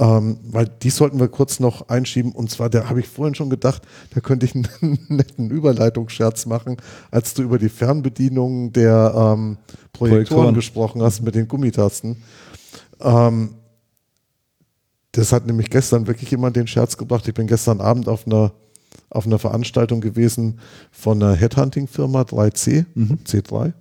Ähm, 0.00 0.38
weil 0.44 0.66
die 0.66 0.88
sollten 0.88 1.20
wir 1.20 1.28
kurz 1.28 1.60
noch 1.60 1.90
einschieben. 1.90 2.32
Und 2.32 2.50
zwar, 2.50 2.70
da 2.70 2.88
habe 2.88 3.00
ich 3.00 3.06
vorhin 3.06 3.34
schon 3.34 3.50
gedacht, 3.50 3.82
da 4.14 4.20
könnte 4.20 4.46
ich 4.46 4.54
einen 4.54 4.66
netten 5.08 5.50
Überleitungsscherz 5.50 6.46
machen, 6.46 6.78
als 7.10 7.34
du 7.34 7.42
über 7.42 7.58
die 7.58 7.68
Fernbedienung 7.68 8.72
der 8.72 9.12
ähm, 9.14 9.58
Projektoren, 9.92 9.92
Projektoren. 9.92 10.54
gesprochen 10.54 11.02
hast 11.02 11.20
mit 11.20 11.34
den 11.34 11.48
Gummitasten. 11.48 12.22
Ähm, 12.98 13.50
das 15.12 15.32
hat 15.32 15.46
nämlich 15.46 15.68
gestern 15.68 16.06
wirklich 16.06 16.30
jemand 16.30 16.56
den 16.56 16.66
Scherz 16.66 16.96
gebracht. 16.96 17.28
Ich 17.28 17.34
bin 17.34 17.46
gestern 17.46 17.82
Abend 17.82 18.08
auf 18.08 18.26
einer, 18.26 18.52
auf 19.10 19.26
einer 19.26 19.38
Veranstaltung 19.38 20.00
gewesen 20.00 20.60
von 20.90 21.22
einer 21.22 21.34
Headhunting-Firma 21.34 22.22
3C, 22.22 22.86
C3, 23.26 23.74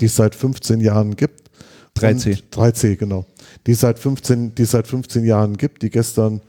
die 0.00 0.04
es 0.04 0.14
seit 0.14 0.36
15 0.36 0.78
Jahren 0.80 1.16
gibt. 1.16 1.41
3C. 1.96 2.30
Und 2.42 2.44
3C, 2.54 2.96
genau. 2.96 3.26
Die 3.66 3.72
es 3.72 3.80
seit 3.80 3.98
15, 3.98 4.54
die 4.54 4.64
seit 4.64 4.86
15 4.86 5.24
Jahren 5.24 5.56
gibt, 5.56 5.82
die 5.82 5.90
gestern 5.90 6.40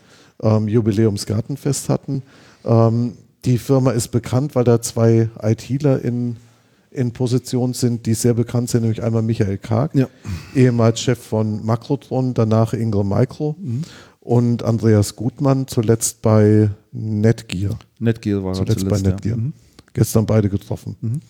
ähm, 0.42 0.68
Jubiläumsgartenfest 0.68 1.90
hatten. 1.90 2.24
Ähm, 2.66 3.14
die 3.46 3.58
Firma 3.58 3.92
ist 3.92 4.10
bekannt, 4.10 4.56
weil 4.56 4.64
da 4.64 4.82
zwei 4.82 5.30
ITler 5.42 6.02
in, 6.04 6.38
in 6.92 7.12
Position 7.12 7.74
sind, 7.74 8.06
die 8.06 8.14
sehr 8.14 8.34
bekannt 8.34 8.70
sind, 8.70 8.82
nämlich 8.82 9.04
einmal 9.04 9.22
Michael 9.22 9.58
Karg, 9.58 9.94
Ja. 9.96 10.08
ehemals 10.56 11.02
Chef 11.02 11.20
von 11.20 11.66
Makrotron, 11.66 12.34
danach 12.34 12.74
Ingram 12.74 13.10
Micro 13.10 13.56
und 14.22 14.64
Andreas 14.64 15.16
Gutmann, 15.18 15.68
zuletzt 15.68 16.22
bei 16.22 16.70
Netgear. 16.94 17.78
Netgear 18.00 18.44
war 18.44 18.52
er 18.52 18.56
Zuletzt, 18.56 18.88
bei 18.88 18.98
zuletzt, 18.98 19.06
ja. 19.06 19.12
Netgear. 19.12 19.38
Mhm. 19.38 19.54
Gestern 19.94 20.26
beide 20.26 20.50
getroffen. 20.50 21.22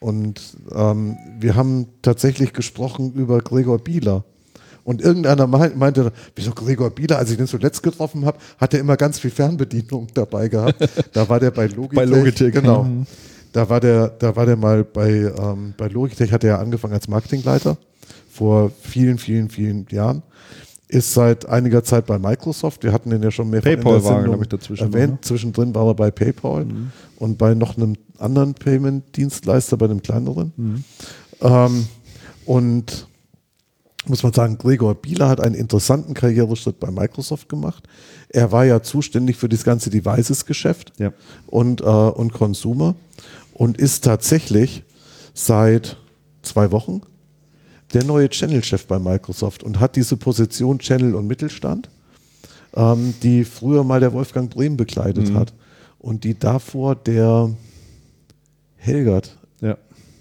Und 0.00 0.40
ähm, 0.74 1.16
wir 1.40 1.54
haben 1.56 1.86
tatsächlich 2.02 2.52
gesprochen 2.52 3.12
über 3.14 3.38
Gregor 3.40 3.78
Bieler. 3.78 4.24
Und 4.84 5.02
irgendeiner 5.02 5.46
meint- 5.46 5.76
meinte, 5.76 6.12
wieso 6.36 6.52
Gregor 6.52 6.90
Bieler, 6.90 7.18
als 7.18 7.30
ich 7.30 7.36
den 7.36 7.46
zuletzt 7.48 7.82
getroffen 7.82 8.24
habe, 8.24 8.38
hat 8.58 8.72
er 8.74 8.80
immer 8.80 8.96
ganz 8.96 9.18
viel 9.18 9.30
Fernbedienung 9.30 10.06
dabei 10.14 10.48
gehabt. 10.48 10.76
Da 11.12 11.28
war 11.28 11.40
der 11.40 11.50
bei 11.50 11.66
Logitech. 11.66 11.96
Bei 11.96 12.04
Logitech, 12.04 12.52
Genau. 12.52 12.84
mhm. 12.84 13.06
Da 13.52 13.68
war 13.70 13.80
der, 13.80 14.08
da 14.08 14.36
war 14.36 14.44
der 14.44 14.56
mal 14.56 14.84
bei, 14.84 15.10
ähm, 15.10 15.72
bei 15.78 15.88
Logitech, 15.88 16.30
hat 16.30 16.44
er 16.44 16.50
ja 16.50 16.58
angefangen 16.58 16.92
als 16.92 17.08
Marketingleiter 17.08 17.78
vor 18.30 18.70
vielen, 18.82 19.16
vielen, 19.16 19.48
vielen 19.48 19.86
Jahren. 19.90 20.22
Ist 20.88 21.14
seit 21.14 21.46
einiger 21.48 21.82
Zeit 21.82 22.06
bei 22.06 22.18
Microsoft. 22.18 22.84
Wir 22.84 22.92
hatten 22.92 23.10
den 23.10 23.22
ja 23.22 23.30
schon 23.32 23.50
mehrfach 23.50 23.70
PayPal 23.70 23.96
in 23.96 24.02
der 24.02 24.04
war 24.04 24.16
er, 24.18 24.22
Sendung 24.22 24.42
ich, 24.42 24.48
dazwischen, 24.48 24.84
erwähnt. 24.92 25.12
oder? 25.14 25.22
Zwischendrin 25.22 25.74
war 25.74 25.86
er 25.88 25.94
bei 25.94 26.10
PayPal 26.12 26.66
und 27.18 27.38
bei 27.38 27.54
noch 27.54 27.76
einem 27.76 27.96
anderen 28.18 28.54
Payment-Dienstleister, 28.54 29.76
bei 29.76 29.86
einem 29.86 30.00
kleineren. 30.02 30.84
Ähm, 31.40 31.86
und 32.44 33.08
muss 34.06 34.22
man 34.22 34.32
sagen, 34.32 34.56
Gregor 34.58 34.94
Bieler 34.94 35.28
hat 35.28 35.40
einen 35.40 35.56
interessanten 35.56 36.14
Karriereschritt 36.14 36.78
bei 36.78 36.92
Microsoft 36.92 37.48
gemacht. 37.48 37.82
Er 38.28 38.52
war 38.52 38.64
ja 38.64 38.80
zuständig 38.80 39.36
für 39.36 39.48
das 39.48 39.64
ganze 39.64 39.90
Devices-Geschäft 39.90 40.92
Ja. 40.98 41.12
und, 41.48 41.80
äh, 41.80 41.84
und 41.84 42.32
Consumer 42.32 42.94
und 43.52 43.76
ist 43.78 44.04
tatsächlich 44.04 44.84
seit 45.34 45.96
zwei 46.42 46.70
Wochen 46.70 47.00
der 47.96 48.04
neue 48.04 48.28
Channel-Chef 48.28 48.86
bei 48.86 48.98
Microsoft 48.98 49.62
und 49.62 49.80
hat 49.80 49.96
diese 49.96 50.18
Position 50.18 50.78
Channel 50.78 51.14
und 51.14 51.26
Mittelstand, 51.26 51.88
ähm, 52.74 53.14
die 53.22 53.42
früher 53.44 53.84
mal 53.84 54.00
der 54.00 54.12
Wolfgang 54.12 54.50
Brehm 54.50 54.76
bekleidet 54.76 55.32
hat 55.32 55.54
und 55.98 56.22
die 56.24 56.38
davor 56.38 56.94
der 56.94 57.50
Helgert, 58.76 59.38
Ja, 59.62 59.78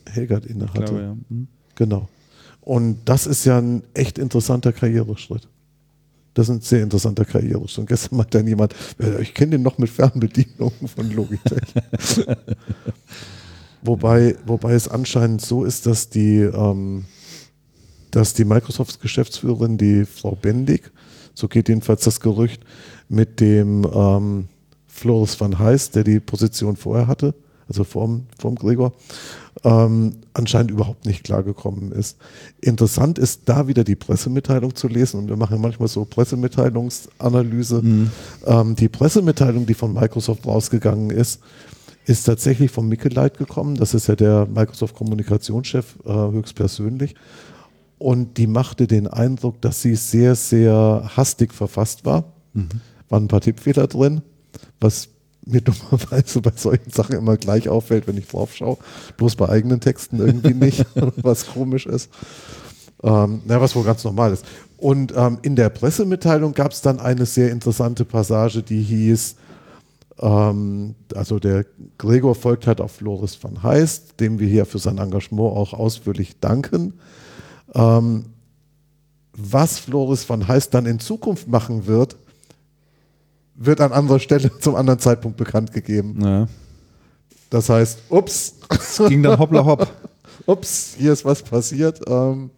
Helgert 0.10 0.46
inne 0.46 0.70
hatte. 0.70 0.84
glaube, 0.86 1.02
ja. 1.02 1.18
Mhm. 1.28 1.48
Genau. 1.76 2.08
Und 2.62 3.00
das 3.04 3.28
ist 3.28 3.44
ja 3.44 3.58
ein 3.60 3.84
echt 3.94 4.18
interessanter 4.18 4.72
Karriereschritt. 4.72 5.48
Das 6.34 6.48
ist 6.48 6.56
ein 6.56 6.62
sehr 6.62 6.82
interessanter 6.82 7.26
Karriereschritt. 7.26 7.80
Und 7.80 7.86
gestern 7.88 8.18
meinte 8.18 8.38
dann 8.38 8.48
jemand, 8.48 8.74
"Ja, 9.00 9.20
ich 9.20 9.34
kenne 9.34 9.52
den 9.52 9.64
noch 9.64 9.78
mit 9.78 9.90
Fernbedienung 9.90 10.72
von 10.88 11.12
Logitech. 11.12 11.76
wobei, 13.82 14.36
wobei 14.46 14.74
es 14.74 14.88
anscheinend 14.88 15.42
so 15.42 15.66
ist, 15.66 15.86
dass 15.86 16.10
die, 16.10 16.40
ähm, 16.40 17.06
dass 18.16 18.34
die 18.34 18.46
Microsoft-Geschäftsführerin, 18.46 19.78
die 19.78 20.06
Frau 20.06 20.38
Bendig, 20.42 20.92
so 21.34 21.50
geht 21.50 21.68
jedenfalls 21.68 22.06
das 22.06 22.22
Gerücht, 22.22 22.64
mit 23.10 23.42
dem 23.42 23.86
ähm, 23.94 24.48
Floris 24.88 25.40
van 25.40 25.60
Heist, 25.60 25.96
der 25.96 26.06
die 26.06 26.22
Position 26.22 26.78
vorher 26.78 27.08
hatte, 27.08 27.36
also 27.68 27.84
vorm, 27.84 28.28
vorm 28.40 28.56
Gregor, 28.56 28.94
ähm, 29.66 30.14
anscheinend 30.34 30.72
überhaupt 30.72 31.06
nicht 31.06 31.26
klargekommen 31.26 31.92
ist. 31.92 32.18
Interessant 32.62 33.20
ist 33.20 33.42
da 33.46 33.68
wieder 33.68 33.84
die 33.84 33.98
Pressemitteilung 33.98 34.76
zu 34.76 34.88
lesen 34.88 35.20
und 35.20 35.28
wir 35.28 35.36
machen 35.36 35.60
manchmal 35.60 35.90
so 35.90 36.06
Pressemitteilungsanalyse. 36.06 37.82
Ähm, 38.46 38.76
die 38.78 38.90
Pressemitteilung, 38.90 39.66
die 39.66 39.74
von 39.74 39.94
Microsoft 39.94 40.46
rausgegangen 40.46 41.10
ist, 41.10 41.42
ist 42.06 42.24
tatsächlich 42.24 42.72
von 42.72 42.88
Mickeleit 42.88 43.38
gekommen. 43.38 43.76
Das 43.76 43.94
ist 43.94 44.08
ja 44.08 44.16
der 44.16 44.46
Microsoft-Kommunikationschef 44.46 45.96
äh, 46.06 46.12
höchstpersönlich. 46.14 47.16
Und 47.98 48.38
die 48.38 48.48
machte 48.48 48.88
den 48.88 49.08
Eindruck, 49.08 49.62
dass 49.62 49.82
sie 49.82 49.96
sehr, 49.96 50.36
sehr 50.36 51.12
hastig 51.16 51.54
verfasst 51.54 52.06
war. 52.06 52.34
Waren 53.10 53.26
ein 53.26 53.28
paar 53.28 53.42
Tippfehler 53.42 53.88
drin, 53.88 54.22
was 54.80 55.10
mir 55.46 55.62
dummerweise 55.62 56.42
bei 56.42 56.52
solchen 56.56 56.92
Sachen 56.92 57.16
immer 57.16 57.38
gleich 57.38 57.70
auffällt, 57.70 58.08
wenn 58.08 58.18
ich 58.18 58.28
drauf 58.28 58.56
schaue. 58.56 58.78
Bloß 59.18 59.36
bei 59.36 59.50
eigenen 59.50 59.80
Texten 59.80 60.20
irgendwie 60.20 60.54
nicht, 60.66 60.86
was 60.96 61.48
komisch 61.48 61.86
ist. 61.86 62.10
Ähm, 63.04 63.42
na, 63.46 63.62
was 63.62 63.76
wohl 63.76 63.84
ganz 63.84 64.04
normal 64.04 64.34
ist. 64.34 64.46
Und 64.78 65.14
ähm, 65.16 65.40
in 65.42 65.56
der 65.56 65.70
Pressemitteilung 65.70 66.54
gab 66.54 66.72
es 66.72 66.82
dann 66.82 67.00
eine 67.00 67.26
sehr 67.26 67.52
interessante 67.52 68.04
Passage, 68.06 68.64
die 68.64 68.82
hieß, 68.82 69.36
ähm, 70.20 70.96
also 71.14 71.40
der 71.40 71.66
Gregor 71.98 72.36
folgt 72.36 72.68
halt 72.68 72.82
auf 72.82 72.94
Floris 72.94 73.38
van 73.42 73.64
Heist, 73.64 74.20
dem 74.20 74.40
wir 74.40 74.48
hier 74.48 74.66
für 74.66 74.80
sein 74.80 74.98
Engagement 74.98 75.56
auch 75.56 75.74
ausführlich 75.74 76.40
danken. 76.40 76.94
Ähm, 77.74 78.26
was 79.34 79.80
Floris 79.80 80.28
van 80.28 80.48
Heist 80.48 80.74
dann 80.74 80.86
in 80.86 81.00
Zukunft 81.00 81.48
machen 81.48 81.88
wird, 81.88 82.16
wird 83.56 83.82
an 83.82 83.92
anderer 83.92 84.20
Stelle 84.20 84.52
zum 84.60 84.76
anderen 84.76 85.00
Zeitpunkt 85.00 85.38
bekannt 85.38 85.72
gegeben. 85.72 86.20
Ja. 86.22 86.48
Das 87.50 87.70
heißt, 87.70 88.00
ups, 88.10 88.56
Ging 89.08 89.24
dann 89.24 89.40
hoppla 89.40 89.64
hopp. 89.64 89.88
ups, 90.46 90.96
hier 90.98 91.14
ist 91.14 91.24
was 91.26 91.42
passiert. 91.42 92.02
Ähm, 92.08 92.50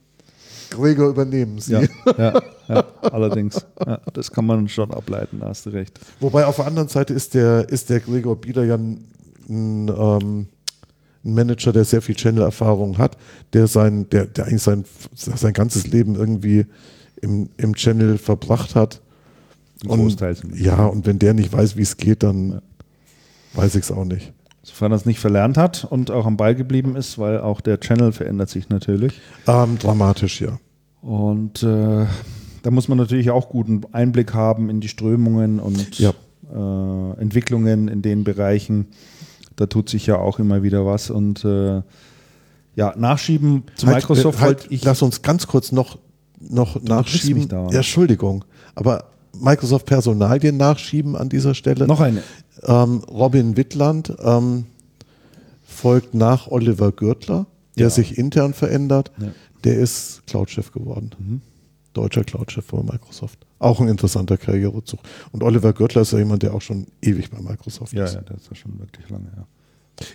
Gregor 0.69 1.09
übernehmen 1.09 1.59
Sie. 1.59 1.73
Ja, 1.73 1.81
ja, 2.17 2.41
ja, 2.67 2.85
allerdings. 3.01 3.65
Ja, 3.85 3.99
das 4.13 4.31
kann 4.31 4.45
man 4.45 4.67
schon 4.67 4.91
ableiten, 4.91 5.39
da 5.39 5.47
hast 5.47 5.65
du 5.65 5.69
recht. 5.69 5.99
Wobei 6.19 6.45
auf 6.45 6.57
der 6.57 6.67
anderen 6.67 6.87
Seite 6.87 7.13
ist 7.13 7.33
der, 7.33 7.69
ist 7.69 7.89
der 7.89 7.99
Gregor 7.99 8.35
Bieler 8.35 8.65
ja 8.65 8.75
ein, 8.75 9.05
ein, 9.49 9.87
ähm, 9.87 10.47
ein 11.25 11.33
Manager, 11.33 11.73
der 11.73 11.83
sehr 11.85 12.01
viel 12.01 12.15
Channel-Erfahrung 12.15 12.97
hat, 12.97 13.17
der 13.53 13.67
sein, 13.67 14.09
der, 14.09 14.25
der 14.25 14.45
eigentlich 14.45 14.61
sein, 14.63 14.85
sein 15.13 15.53
ganzes 15.53 15.87
Leben 15.87 16.15
irgendwie 16.15 16.65
im, 17.21 17.49
im 17.57 17.75
Channel 17.75 18.17
verbracht 18.17 18.75
hat. 18.75 19.01
Ein 19.83 19.89
Großteil 19.89 20.35
zumindest. 20.35 20.65
ja, 20.65 20.85
und 20.85 21.05
wenn 21.05 21.19
der 21.19 21.33
nicht 21.33 21.51
weiß, 21.53 21.75
wie 21.77 21.81
es 21.83 21.97
geht, 21.97 22.23
dann 22.23 22.61
weiß 23.53 23.75
ich 23.75 23.83
es 23.83 23.91
auch 23.91 24.05
nicht. 24.05 24.33
Sofern 24.63 24.91
er 24.91 24.95
es 24.95 25.05
nicht 25.05 25.19
verlernt 25.19 25.57
hat 25.57 25.85
und 25.89 26.11
auch 26.11 26.25
am 26.25 26.35
Ball 26.37 26.53
geblieben 26.55 26.95
ist, 26.95 27.17
weil 27.17 27.39
auch 27.39 27.61
der 27.61 27.79
Channel 27.79 28.11
verändert 28.11 28.49
sich 28.49 28.69
natürlich. 28.69 29.13
Ähm, 29.47 29.77
dramatisch, 29.79 30.41
ja. 30.41 30.59
Und 31.01 31.63
äh, 31.63 32.05
da 32.63 32.71
muss 32.71 32.87
man 32.89 32.97
natürlich 32.97 33.29
auch 33.29 33.49
guten 33.49 33.81
Einblick 33.93 34.33
haben 34.33 34.69
in 34.69 34.81
die 34.81 34.89
Strömungen 34.89 35.59
und 35.59 35.99
Ja. 35.99 36.11
äh, 36.53 37.21
Entwicklungen 37.21 37.87
in 37.87 38.01
den 38.01 38.23
Bereichen. 38.25 38.87
Da 39.57 39.65
tut 39.65 39.89
sich 39.89 40.05
ja 40.07 40.17
auch 40.17 40.39
immer 40.39 40.63
wieder 40.63 40.85
was. 40.85 41.09
Und 41.09 41.43
äh, 41.43 41.81
ja, 42.75 42.93
nachschieben 42.95 43.63
zu 43.75 43.87
Microsoft 43.87 44.37
äh, 44.39 44.41
halt, 44.41 44.59
wollte 44.63 44.73
ich. 44.73 44.83
Lass 44.85 45.01
uns 45.01 45.21
ganz 45.23 45.47
kurz 45.47 45.71
noch, 45.71 45.97
noch 46.39 46.81
nachschieben. 46.81 47.49
Ja, 47.51 47.67
Entschuldigung. 47.69 48.45
Aber 48.75 49.05
Microsoft 49.39 49.85
Personalien 49.85 50.57
nachschieben 50.57 51.15
an 51.15 51.27
dieser 51.29 51.53
Stelle. 51.55 51.85
noch 51.87 51.99
eine. 52.01 52.23
Ähm, 52.63 53.03
Robin 53.09 53.57
Wittland 53.57 54.13
ähm, 54.23 54.65
folgt 55.65 56.13
nach 56.13 56.47
Oliver 56.47 56.91
Gürtler, 56.91 57.45
der 57.77 57.85
Ja. 57.87 57.89
sich 57.89 58.17
intern 58.17 58.53
verändert. 58.53 59.11
Ja. 59.19 59.27
Mhm. 59.27 59.31
Der 59.63 59.77
ist 59.79 60.21
Cloud-Chef 60.27 60.71
geworden. 60.71 61.41
Deutscher 61.93 62.23
Cloud-Chef 62.23 62.63
von 62.63 62.85
Microsoft. 62.85 63.46
Auch 63.59 63.79
ein 63.81 63.87
interessanter 63.87 64.37
Karrierezug. 64.37 64.99
Und 65.31 65.43
Oliver 65.43 65.73
Gürtler 65.73 66.01
ist 66.03 66.11
ja 66.11 66.19
jemand, 66.19 66.43
der 66.43 66.53
auch 66.53 66.61
schon 66.61 66.87
ewig 67.01 67.31
bei 67.31 67.41
Microsoft 67.41 67.93
Ja, 67.93 68.05
ist. 68.05 68.15
ja, 68.15 68.21
das 68.21 68.41
ist 68.43 68.49
ja 68.49 68.55
schon 68.55 68.79
wirklich 68.79 69.09
lange, 69.09 69.31
ja. 69.35 69.47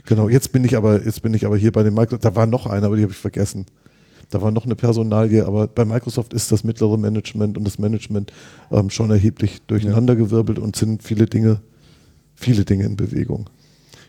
Genau, 0.06 0.28
jetzt 0.28 0.52
bin 0.52 0.64
ich 0.64 0.77
aber, 0.77 1.05
jetzt 1.05 1.23
bin 1.23 1.35
ich 1.35 1.44
aber 1.44 1.56
hier 1.56 1.73
bei 1.73 1.82
den 1.82 1.93
Microsoft. 1.94 2.24
Da 2.24 2.36
war 2.36 2.47
noch 2.47 2.66
einer, 2.66 2.86
aber 2.86 2.97
die 2.97 3.02
habe 3.02 3.12
ich 3.12 3.19
vergessen. 3.19 3.66
Da 4.31 4.40
war 4.40 4.51
noch 4.52 4.64
eine 4.64 4.77
Personalie, 4.77 5.44
aber 5.44 5.66
bei 5.66 5.85
Microsoft 5.85 6.32
ist 6.32 6.52
das 6.52 6.62
mittlere 6.64 6.97
Management 6.97 7.59
und 7.59 7.64
das 7.64 7.78
Management 7.78 8.32
ähm, 8.70 8.90
schon 8.90 9.10
erheblich 9.10 9.60
durcheinandergewirbelt 9.66 10.59
und 10.59 10.77
sind 10.77 11.02
viele 11.02 11.27
Dinge, 11.27 11.60
viele 12.35 12.64
Dinge 12.64 12.85
in 12.85 12.97
Bewegung. 12.97 13.51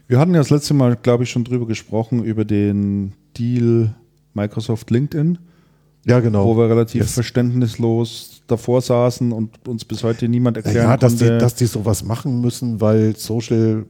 Wir 0.07 0.19
hatten 0.19 0.33
ja 0.33 0.39
das 0.41 0.49
letzte 0.51 0.75
Mal, 0.75 0.95
glaube 0.95 1.23
ich, 1.23 1.31
schon 1.31 1.43
drüber 1.43 1.65
gesprochen, 1.65 2.23
über 2.23 2.45
den 2.45 3.13
Deal 3.37 3.95
Microsoft 4.33 4.91
LinkedIn, 4.91 5.39
Ja, 6.05 6.19
genau. 6.19 6.45
wo 6.45 6.57
wir 6.57 6.69
relativ 6.69 7.01
Yes. 7.01 7.13
verständnislos 7.13 8.41
davor 8.47 8.81
saßen 8.81 9.31
und 9.31 9.65
uns 9.67 9.85
bis 9.85 10.03
heute 10.03 10.27
niemand 10.27 10.57
erklären 10.57 10.75
Ja, 10.89 10.97
dass 10.97 11.13
die, 11.15 11.19
konnte. 11.25 11.37
dass 11.37 11.55
die 11.55 11.65
sowas 11.65 12.03
machen 12.03 12.41
müssen, 12.41 12.81
weil 12.81 13.15
Social 13.15 13.85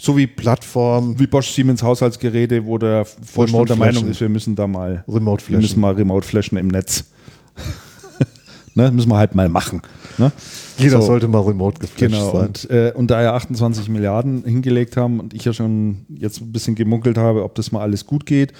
so 0.00 0.16
wie 0.16 0.26
Plattform, 0.26 1.18
wie 1.18 1.26
Bosch 1.26 1.50
Siemens 1.50 1.82
Haushaltsgeräte, 1.82 2.64
wo 2.64 2.78
der 2.78 3.04
Vorstand 3.04 3.68
der 3.68 3.76
Meinung 3.76 3.94
flashen. 3.94 4.10
ist, 4.10 4.20
wir 4.20 4.28
müssen 4.28 4.54
da 4.56 4.66
mal 4.66 5.04
Remote 5.08 5.42
wir 5.48 5.56
müssen 5.56 5.66
flashen. 5.68 5.80
mal 5.80 5.92
remote 5.94 6.26
flashen 6.26 6.56
im 6.56 6.68
Netz. 6.68 7.04
ne, 8.74 8.90
müssen 8.92 9.08
wir 9.10 9.16
halt 9.18 9.34
mal 9.34 9.48
machen. 9.48 9.82
Ne? 10.18 10.30
Jeder 10.78 11.00
So. 11.00 11.06
sollte 11.08 11.26
mal 11.28 11.40
remote 11.40 11.80
geflasht 11.80 11.98
Genau, 12.12 12.32
sein. 12.32 12.46
und, 12.46 12.70
äh, 12.70 12.92
und 12.94 13.10
da 13.10 13.22
ja 13.22 13.34
28 13.34 13.88
Milliarden 13.88 14.44
hingelegt 14.44 14.96
haben 14.96 15.18
und 15.20 15.34
ich 15.34 15.44
ja 15.44 15.52
schon 15.52 16.06
jetzt 16.08 16.40
ein 16.40 16.52
bisschen 16.52 16.74
gemunkelt 16.76 17.18
habe, 17.18 17.42
ob 17.44 17.54
das 17.56 17.72
mal 17.72 17.80
alles 17.82 18.06
gut 18.06 18.24
geht 18.26 18.52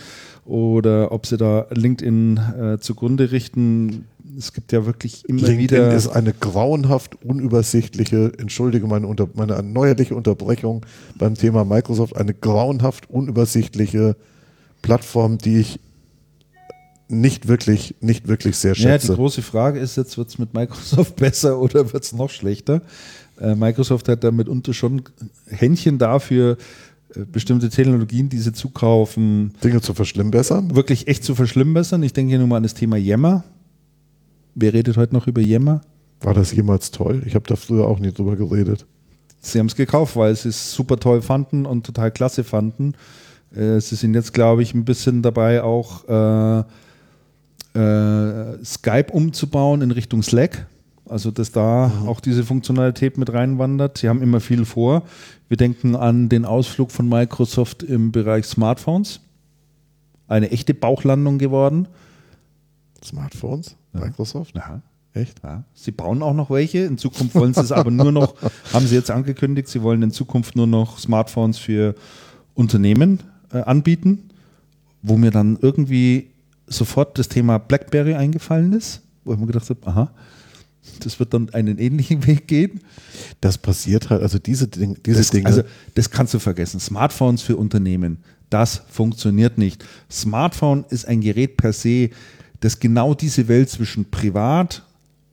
oder 0.49 1.13
ob 1.13 1.27
sie 1.27 1.37
da 1.37 1.67
LinkedIn 1.71 2.39
äh, 2.39 2.79
zugrunde 2.79 3.31
richten. 3.31 4.07
Es 4.37 4.53
gibt 4.53 4.73
ja 4.73 4.87
wirklich 4.87 5.29
immer 5.29 5.43
LinkedIn 5.43 5.59
wieder. 5.59 5.95
ist 5.95 6.09
eine 6.09 6.33
grauenhaft 6.33 7.23
unübersichtliche, 7.23 8.33
entschuldige 8.39 8.87
meine, 8.87 9.07
unter, 9.07 9.29
meine 9.35 9.63
neuerliche 9.63 10.15
Unterbrechung 10.15 10.87
beim 11.19 11.35
Thema 11.35 11.65
Microsoft, 11.65 12.17
eine 12.17 12.33
grauenhaft 12.35 13.11
unübersichtliche 13.11 14.17
Plattform, 14.81 15.39
die 15.39 15.59
ich 15.59 15.81
nicht 17.09 17.49
wirklich, 17.49 17.97
nicht 18.01 18.29
wirklich 18.29 18.57
sehr 18.57 18.73
ja, 18.73 18.75
die 18.75 18.83
schätze. 18.83 19.15
große 19.15 19.43
Frage 19.43 19.81
ist 19.81 19.97
jetzt, 19.97 20.17
wird 20.17 20.29
es 20.29 20.39
mit 20.39 20.55
Microsoft 20.55 21.17
besser 21.17 21.59
oder 21.59 21.93
wird 21.93 22.05
es 22.05 22.13
noch 22.13 22.31
schlechter? 22.31 22.83
Äh, 23.41 23.55
Microsoft 23.55 24.09
hat 24.09 24.25
da 24.25 24.31
mitunter 24.31 24.75
schon 24.75 25.03
Händchen 25.47 25.99
dafür, 25.99 26.57
bestimmte 27.33 27.71
Technologien, 27.71 28.29
die 28.29 28.39
sie 28.39 28.53
zukaufen, 28.53 29.53
Dinge 29.65 29.81
zu 29.81 29.95
verschlimmbessern. 29.95 30.75
wirklich 30.77 31.09
echt 31.09 31.25
zu 31.25 31.35
verschlimmbessern. 31.35 32.03
Ich 32.03 32.13
denke 32.13 32.31
hier 32.31 32.39
nur 32.39 32.49
mal 32.49 32.59
an 32.59 32.63
das 32.63 32.75
Thema 32.75 32.97
Yammer. 32.97 33.45
Wer 34.55 34.75
redet 34.75 34.97
heute 34.97 35.15
noch 35.15 35.27
über 35.27 35.41
Yammer? 35.41 35.81
War 36.21 36.35
das 36.35 36.53
jemals 36.53 36.91
toll? 36.91 37.23
Ich 37.27 37.35
habe 37.35 37.47
da 37.47 37.57
früher 37.57 37.87
auch 37.87 37.99
nie 37.99 38.13
drüber 38.13 38.37
geredet. 38.37 38.87
Sie 39.41 39.59
haben 39.59 39.67
es 39.67 39.77
gekauft, 39.77 40.17
weil 40.17 40.35
sie 40.35 40.49
es 40.49 40.73
super 40.73 40.99
toll 40.99 41.23
fanden 41.23 41.65
und 41.65 41.87
total 41.87 42.11
klasse 42.11 42.43
fanden. 42.45 42.95
Äh, 43.55 43.81
sie 43.81 43.95
sind 43.95 44.15
jetzt, 44.15 44.35
glaube 44.35 44.63
ich, 44.63 44.75
ein 44.75 44.85
bisschen 44.85 45.23
dabei, 45.23 45.63
auch 45.63 46.09
äh, 46.09 46.65
äh, 47.79 48.65
Skype 48.65 49.13
umzubauen 49.13 49.83
in 49.83 49.91
Richtung 49.91 50.23
Slack. 50.23 50.67
Also, 51.09 51.31
dass 51.31 51.53
da 51.53 51.91
auch 52.07 52.21
diese 52.21 52.45
Funktionalität 52.45 53.19
mit 53.19 53.33
reinwandert. 53.33 53.99
Sie 53.99 54.09
haben 54.09 54.23
immer 54.23 54.41
viel 54.41 54.65
vor. 54.65 55.03
Wir 55.49 55.57
denken 55.57 55.97
an 55.97 56.29
den 56.29 56.45
Ausflug 56.45 56.91
von 56.91 57.09
Microsoft 57.09 57.83
im 57.83 58.13
Bereich 58.13 58.45
Smartphones. 58.45 59.21
Eine 60.27 60.51
echte 60.51 60.75
Bauchlandung 60.75 61.39
geworden. 61.39 61.89
Smartphones? 63.03 63.77
Microsoft? 63.93 64.55
Ja. 64.55 64.83
Echt? 65.15 65.43
Ja, 65.43 65.65
sie 65.75 65.91
bauen 65.91 66.23
auch 66.23 66.35
noch 66.35 66.51
welche. 66.51 66.81
In 66.81 66.99
Zukunft 66.99 67.35
wollen 67.35 67.55
sie 67.55 67.61
es 67.61 67.73
aber 67.73 67.91
nur 67.91 68.13
noch, 68.13 68.35
haben 68.73 68.87
sie 68.87 68.95
jetzt 68.95 69.11
angekündigt, 69.11 69.69
sie 69.69 69.83
wollen 69.83 70.03
in 70.03 70.11
Zukunft 70.11 70.55
nur 70.55 70.67
noch 70.67 70.99
Smartphones 70.99 71.59
für 71.59 71.95
Unternehmen 72.55 73.21
äh, 73.53 73.59
anbieten, 73.59 74.31
wo 75.03 75.17
mir 75.17 75.31
dann 75.31 75.59
irgendwie 75.61 76.31
sofort 76.67 77.19
das 77.19 77.29
Thema 77.29 77.59
BlackBerry 77.59 78.15
eingefallen 78.15 78.73
ist, 78.75 79.01
wo 79.25 79.33
ich 79.33 79.39
mir 79.39 79.47
gedacht 79.47 79.69
habe, 79.71 79.87
aha, 79.87 80.11
das 81.01 81.19
wird 81.19 81.35
dann 81.35 81.51
einen 81.51 81.79
ähnlichen 81.79 82.27
Weg 82.27 82.49
gehen. 82.49 82.81
Das 83.41 83.59
passiert 83.59 84.11
halt, 84.11 84.23
also 84.23 84.39
diese, 84.39 84.69
Ding, 84.69 84.97
diese 85.05 85.19
Das, 85.19 85.31
Dinge. 85.31 85.47
also, 85.47 85.63
das 85.95 86.11
kannst 86.11 86.35
du 86.35 86.39
vergessen. 86.39 86.81
Smartphones 86.81 87.43
für 87.43 87.57
Unternehmen, 87.57 88.19
das 88.51 88.83
funktioniert 88.89 89.59
nicht. 89.59 89.85
Smartphone 90.11 90.85
ist 90.91 91.07
ein 91.07 91.21
Gerät 91.21 91.57
per 91.57 91.73
se, 91.73 92.11
das 92.61 92.81
genau 92.81 93.15
diese 93.15 93.49
Welt 93.49 93.71
zwischen 93.71 94.11
Privat 94.11 94.83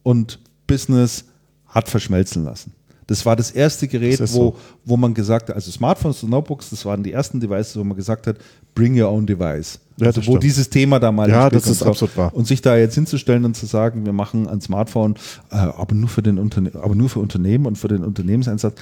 und 0.03 0.39
Business 0.67 1.25
hat 1.67 1.89
verschmelzen 1.89 2.43
lassen. 2.43 2.73
Das 3.07 3.25
war 3.25 3.35
das 3.35 3.51
erste 3.51 3.87
Gerät, 3.87 4.19
Das 4.19 4.33
wo, 4.33 4.37
so. 4.37 4.57
wo 4.83 4.97
man 4.97 5.13
gesagt 5.13 5.49
hat, 5.49 5.55
also 5.55 5.69
Smartphones 5.69 6.23
und 6.23 6.31
Notebooks, 6.31 6.71
das 6.71 6.83
waren 6.85 7.03
die 7.03 7.11
ersten 7.11 7.39
Devices, 7.39 7.77
wo 7.77 7.83
man 7.83 7.95
gesagt 7.95 8.25
hat, 8.25 8.37
bring 8.73 8.99
your 8.99 9.09
own 9.09 9.25
device. 9.27 9.79
Ja, 9.97 10.07
also 10.07 10.25
wo 10.25 10.37
dieses 10.37 10.69
Thema 10.69 10.99
da 10.99 11.11
mal 11.11 11.29
Ja, 11.29 11.49
das 11.49 11.67
ist 11.67 11.83
absolut 11.83 12.17
wahr. 12.17 12.33
Und 12.33 12.47
sich 12.47 12.61
da 12.61 12.75
jetzt 12.75 12.95
hinzustellen 12.95 13.45
und 13.45 13.55
zu 13.55 13.67
sagen, 13.67 14.05
wir 14.05 14.13
machen 14.13 14.47
ein 14.47 14.59
Smartphone, 14.59 15.15
äh, 15.51 15.55
aber, 15.55 15.93
nur 15.93 16.09
für 16.09 16.23
den 16.23 16.39
Unterne 16.39 16.71
aber 16.73 16.95
nur 16.95 17.09
für 17.09 17.19
Unternehmen 17.19 17.67
und 17.67 17.77
für 17.77 17.87
den 17.87 18.03
Unternehmenseinsatz, 18.03 18.75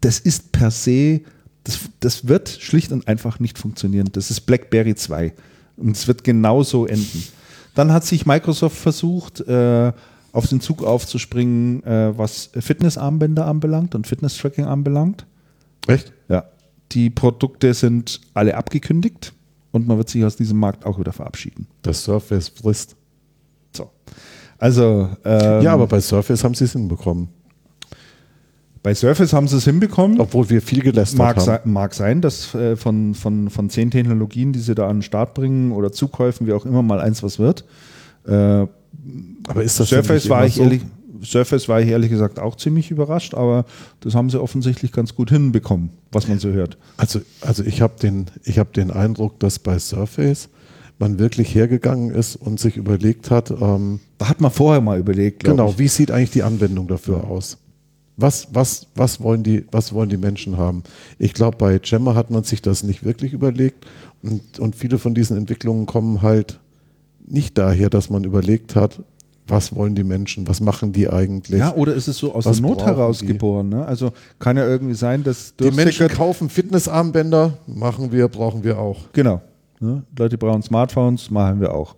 das 0.00 0.18
ist 0.18 0.52
per 0.52 0.70
se, 0.70 1.20
das, 1.64 1.80
das 2.00 2.26
wird 2.26 2.48
schlicht 2.48 2.90
und 2.92 3.06
einfach 3.06 3.38
nicht 3.38 3.58
funktionieren. 3.58 4.08
Das 4.12 4.30
ist 4.30 4.40
BlackBerry 4.42 4.94
2 4.94 5.34
und 5.76 5.96
es 5.96 6.08
wird 6.08 6.24
genauso 6.24 6.86
enden. 6.86 7.24
Dann 7.74 7.92
hat 7.92 8.04
sich 8.04 8.26
Microsoft 8.26 8.76
versucht, 8.76 9.40
äh, 9.42 9.92
auf 10.32 10.46
den 10.46 10.60
Zug 10.60 10.82
aufzuspringen, 10.84 11.82
äh, 11.84 12.16
was 12.16 12.50
Fitnessarmbänder 12.58 13.46
anbelangt 13.46 13.94
und 13.94 14.06
Fitness-Tracking 14.06 14.66
anbelangt. 14.66 15.26
Echt? 15.86 16.12
Ja. 16.28 16.44
Die 16.92 17.10
Produkte 17.10 17.74
sind 17.74 18.20
alle 18.34 18.56
abgekündigt 18.56 19.32
und 19.72 19.86
man 19.86 19.98
wird 19.98 20.08
sich 20.08 20.24
aus 20.24 20.36
diesem 20.36 20.58
Markt 20.58 20.86
auch 20.86 20.98
wieder 20.98 21.12
verabschieden. 21.12 21.66
Das 21.82 22.04
Surface 22.04 22.48
frisst. 22.48 22.96
So. 23.76 23.90
Also, 24.58 25.08
ähm, 25.24 25.62
ja, 25.62 25.72
aber 25.72 25.86
bei 25.86 26.00
Surface 26.00 26.44
haben 26.44 26.54
sie 26.54 26.64
es 26.64 26.72
hinbekommen. 26.72 27.28
bei 28.82 28.94
Surface 28.94 29.32
haben 29.32 29.48
sie 29.48 29.56
es 29.56 29.64
hinbekommen. 29.64 30.20
Obwohl 30.20 30.48
wir 30.50 30.62
viel 30.62 30.82
gelästert 30.82 31.18
Mag, 31.18 31.36
haben. 31.36 31.44
sei, 31.44 31.60
mag 31.64 31.94
sein, 31.94 32.20
dass 32.20 32.54
äh, 32.54 32.76
von, 32.76 33.14
von, 33.14 33.50
von 33.50 33.70
zehn 33.70 33.90
Technologien, 33.90 34.52
die 34.52 34.60
sie 34.60 34.74
da 34.74 34.88
an 34.88 34.98
den 34.98 35.02
Start 35.02 35.34
bringen 35.34 35.72
oder 35.72 35.92
Zukäufen, 35.92 36.46
wie 36.46 36.52
auch 36.52 36.64
immer, 36.64 36.82
mal 36.82 37.00
eins 37.00 37.22
was 37.22 37.38
wird. 37.38 37.64
Äh, 38.26 38.66
Aber 39.46 39.62
ist 39.62 39.78
das 39.80 39.88
Surface, 39.88 40.28
war 40.28 40.46
ich 40.46 40.54
so? 40.54 40.62
ehrlich, 40.62 40.82
Surface 41.24 41.68
war 41.68 41.80
ich 41.80 41.88
ehrlich 41.88 42.10
gesagt 42.10 42.38
auch 42.38 42.56
ziemlich 42.56 42.90
überrascht, 42.90 43.34
aber 43.34 43.64
das 44.00 44.14
haben 44.14 44.30
sie 44.30 44.40
offensichtlich 44.40 44.92
ganz 44.92 45.14
gut 45.14 45.30
hinbekommen, 45.30 45.90
was 46.12 46.28
man 46.28 46.38
so 46.38 46.50
hört. 46.50 46.78
Also, 46.96 47.20
also 47.40 47.64
ich 47.64 47.80
habe 47.80 47.94
den, 48.00 48.26
ich 48.44 48.58
hab 48.58 48.72
den 48.72 48.90
Eindruck, 48.90 49.38
dass 49.40 49.58
bei 49.58 49.78
Surface 49.78 50.48
man 50.98 51.18
wirklich 51.18 51.54
hergegangen 51.54 52.10
ist 52.10 52.36
und 52.36 52.58
sich 52.58 52.76
überlegt 52.76 53.30
hat, 53.30 53.50
ähm, 53.50 54.00
Da 54.18 54.28
hat 54.28 54.40
man 54.40 54.50
vorher 54.50 54.80
mal 54.80 54.98
überlegt, 54.98 55.44
genau, 55.44 55.70
ich. 55.70 55.78
wie 55.78 55.88
sieht 55.88 56.10
eigentlich 56.10 56.30
die 56.30 56.42
Anwendung 56.42 56.88
dafür 56.88 57.24
aus? 57.24 57.58
Was, 58.16 58.48
was, 58.52 58.88
was, 58.96 59.20
wollen 59.20 59.44
die, 59.44 59.64
was 59.70 59.92
wollen 59.92 60.08
die 60.08 60.16
Menschen 60.16 60.56
haben? 60.56 60.82
Ich 61.20 61.34
glaube, 61.34 61.56
bei 61.56 61.78
Gemma 61.78 62.16
hat 62.16 62.30
man 62.30 62.42
sich 62.42 62.60
das 62.60 62.82
nicht 62.82 63.04
wirklich 63.04 63.32
überlegt 63.32 63.86
und, 64.22 64.58
und 64.58 64.74
viele 64.74 64.98
von 64.98 65.14
diesen 65.14 65.36
Entwicklungen 65.36 65.86
kommen 65.86 66.20
halt 66.20 66.58
nicht 67.30 67.58
daher, 67.58 67.90
dass 67.90 68.10
man 68.10 68.24
überlegt 68.24 68.76
hat, 68.76 69.00
was 69.46 69.74
wollen 69.74 69.94
die 69.94 70.04
Menschen, 70.04 70.46
was 70.46 70.60
machen 70.60 70.92
die 70.92 71.08
eigentlich? 71.08 71.58
Ja, 71.58 71.74
oder 71.74 71.94
ist 71.94 72.06
es 72.06 72.18
so 72.18 72.34
aus 72.34 72.44
Was 72.44 72.58
der 72.58 72.68
Not 72.68 72.82
heraus 72.82 73.20
geboren? 73.20 73.70
Ne? 73.70 73.84
Also 73.86 74.12
kann 74.38 74.56
ja 74.56 74.66
irgendwie 74.66 74.94
sein, 74.94 75.24
dass 75.24 75.54
die 75.56 75.70
Menschen 75.70 76.08
kaufen 76.08 76.50
Fitnessarmbänder, 76.50 77.56
machen 77.66 78.12
wir, 78.12 78.28
brauchen 78.28 78.62
wir 78.62 78.78
auch. 78.78 79.10
Genau. 79.12 79.40
Ne? 79.80 80.02
Leute 80.16 80.36
brauchen 80.36 80.62
Smartphones, 80.62 81.30
machen 81.30 81.60
wir 81.60 81.72
auch. 81.72 81.96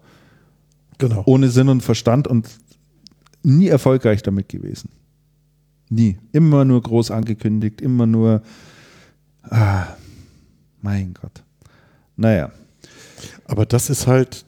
Genau. 0.98 1.22
Ohne 1.26 1.48
Sinn 1.48 1.68
und 1.68 1.82
Verstand 1.82 2.28
und 2.28 2.48
nie 3.42 3.68
erfolgreich 3.68 4.22
damit 4.22 4.48
gewesen. 4.48 4.90
Nie. 5.88 6.18
Immer 6.30 6.64
nur 6.64 6.80
groß 6.82 7.10
angekündigt, 7.10 7.80
immer 7.80 8.06
nur. 8.06 8.42
Ah, 9.42 9.86
mein 10.82 11.14
Gott. 11.14 11.42
Naja. 12.16 12.52
Aber 13.44 13.66
das 13.66 13.90
ist 13.90 14.06
halt, 14.06 14.44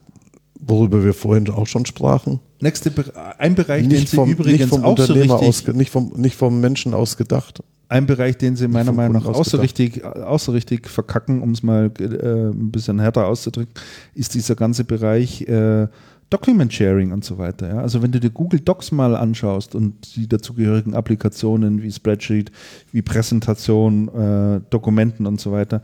worüber 0.66 1.04
wir 1.04 1.12
vorhin 1.12 1.48
auch 1.50 1.66
schon 1.66 1.84
sprachen. 1.86 2.40
Nächste 2.60 2.90
Be 2.90 3.04
ein 3.38 3.54
Bereich, 3.54 3.82
den 3.82 3.90
Nicht 3.90 4.08
Sie 4.08 4.16
vom, 4.16 4.30
übrigens 4.30 4.60
nicht 4.60 4.68
vom 4.68 4.84
auch 4.84 4.96
so 4.96 5.02
Unternehmer 5.02 5.40
richtig, 5.40 5.68
aus, 5.68 5.74
nicht 5.74 5.90
vom, 5.90 6.12
nicht 6.16 6.36
vom 6.36 6.60
Menschen 6.60 6.94
aus 6.94 7.16
gedacht. 7.16 7.62
ein 7.88 8.06
Bereich, 8.06 8.38
den 8.38 8.56
Sie 8.56 8.68
meiner 8.68 8.92
Meinung 8.92 9.14
nach 9.14 9.26
auch 9.26 9.34
so, 9.34 9.40
ausgedacht. 9.40 9.64
richtig, 9.64 10.04
auch 10.04 10.38
so 10.38 10.52
richtig 10.52 10.88
verkacken, 10.88 11.42
um 11.42 11.50
es 11.50 11.62
mal 11.62 11.90
äh, 11.98 12.50
ein 12.50 12.70
bisschen 12.70 13.00
härter 13.00 13.26
auszudrücken, 13.26 13.74
ist 14.14 14.34
dieser 14.34 14.54
ganze 14.54 14.84
Bereich 14.84 15.42
äh, 15.42 15.88
Document 16.30 16.72
Sharing 16.72 17.12
und 17.12 17.24
so 17.24 17.36
weiter. 17.36 17.68
Ja? 17.68 17.80
Also 17.80 18.00
wenn 18.00 18.10
du 18.10 18.18
dir 18.18 18.30
Google 18.30 18.60
Docs 18.60 18.92
mal 18.92 19.14
anschaust 19.14 19.74
und 19.74 20.16
die 20.16 20.26
dazugehörigen 20.26 20.94
Applikationen 20.94 21.82
wie 21.82 21.92
Spreadsheet, 21.92 22.50
wie 22.90 23.02
Präsentation, 23.02 24.08
äh, 24.08 24.60
Dokumenten 24.70 25.26
und 25.26 25.40
so 25.40 25.52
weiter, 25.52 25.82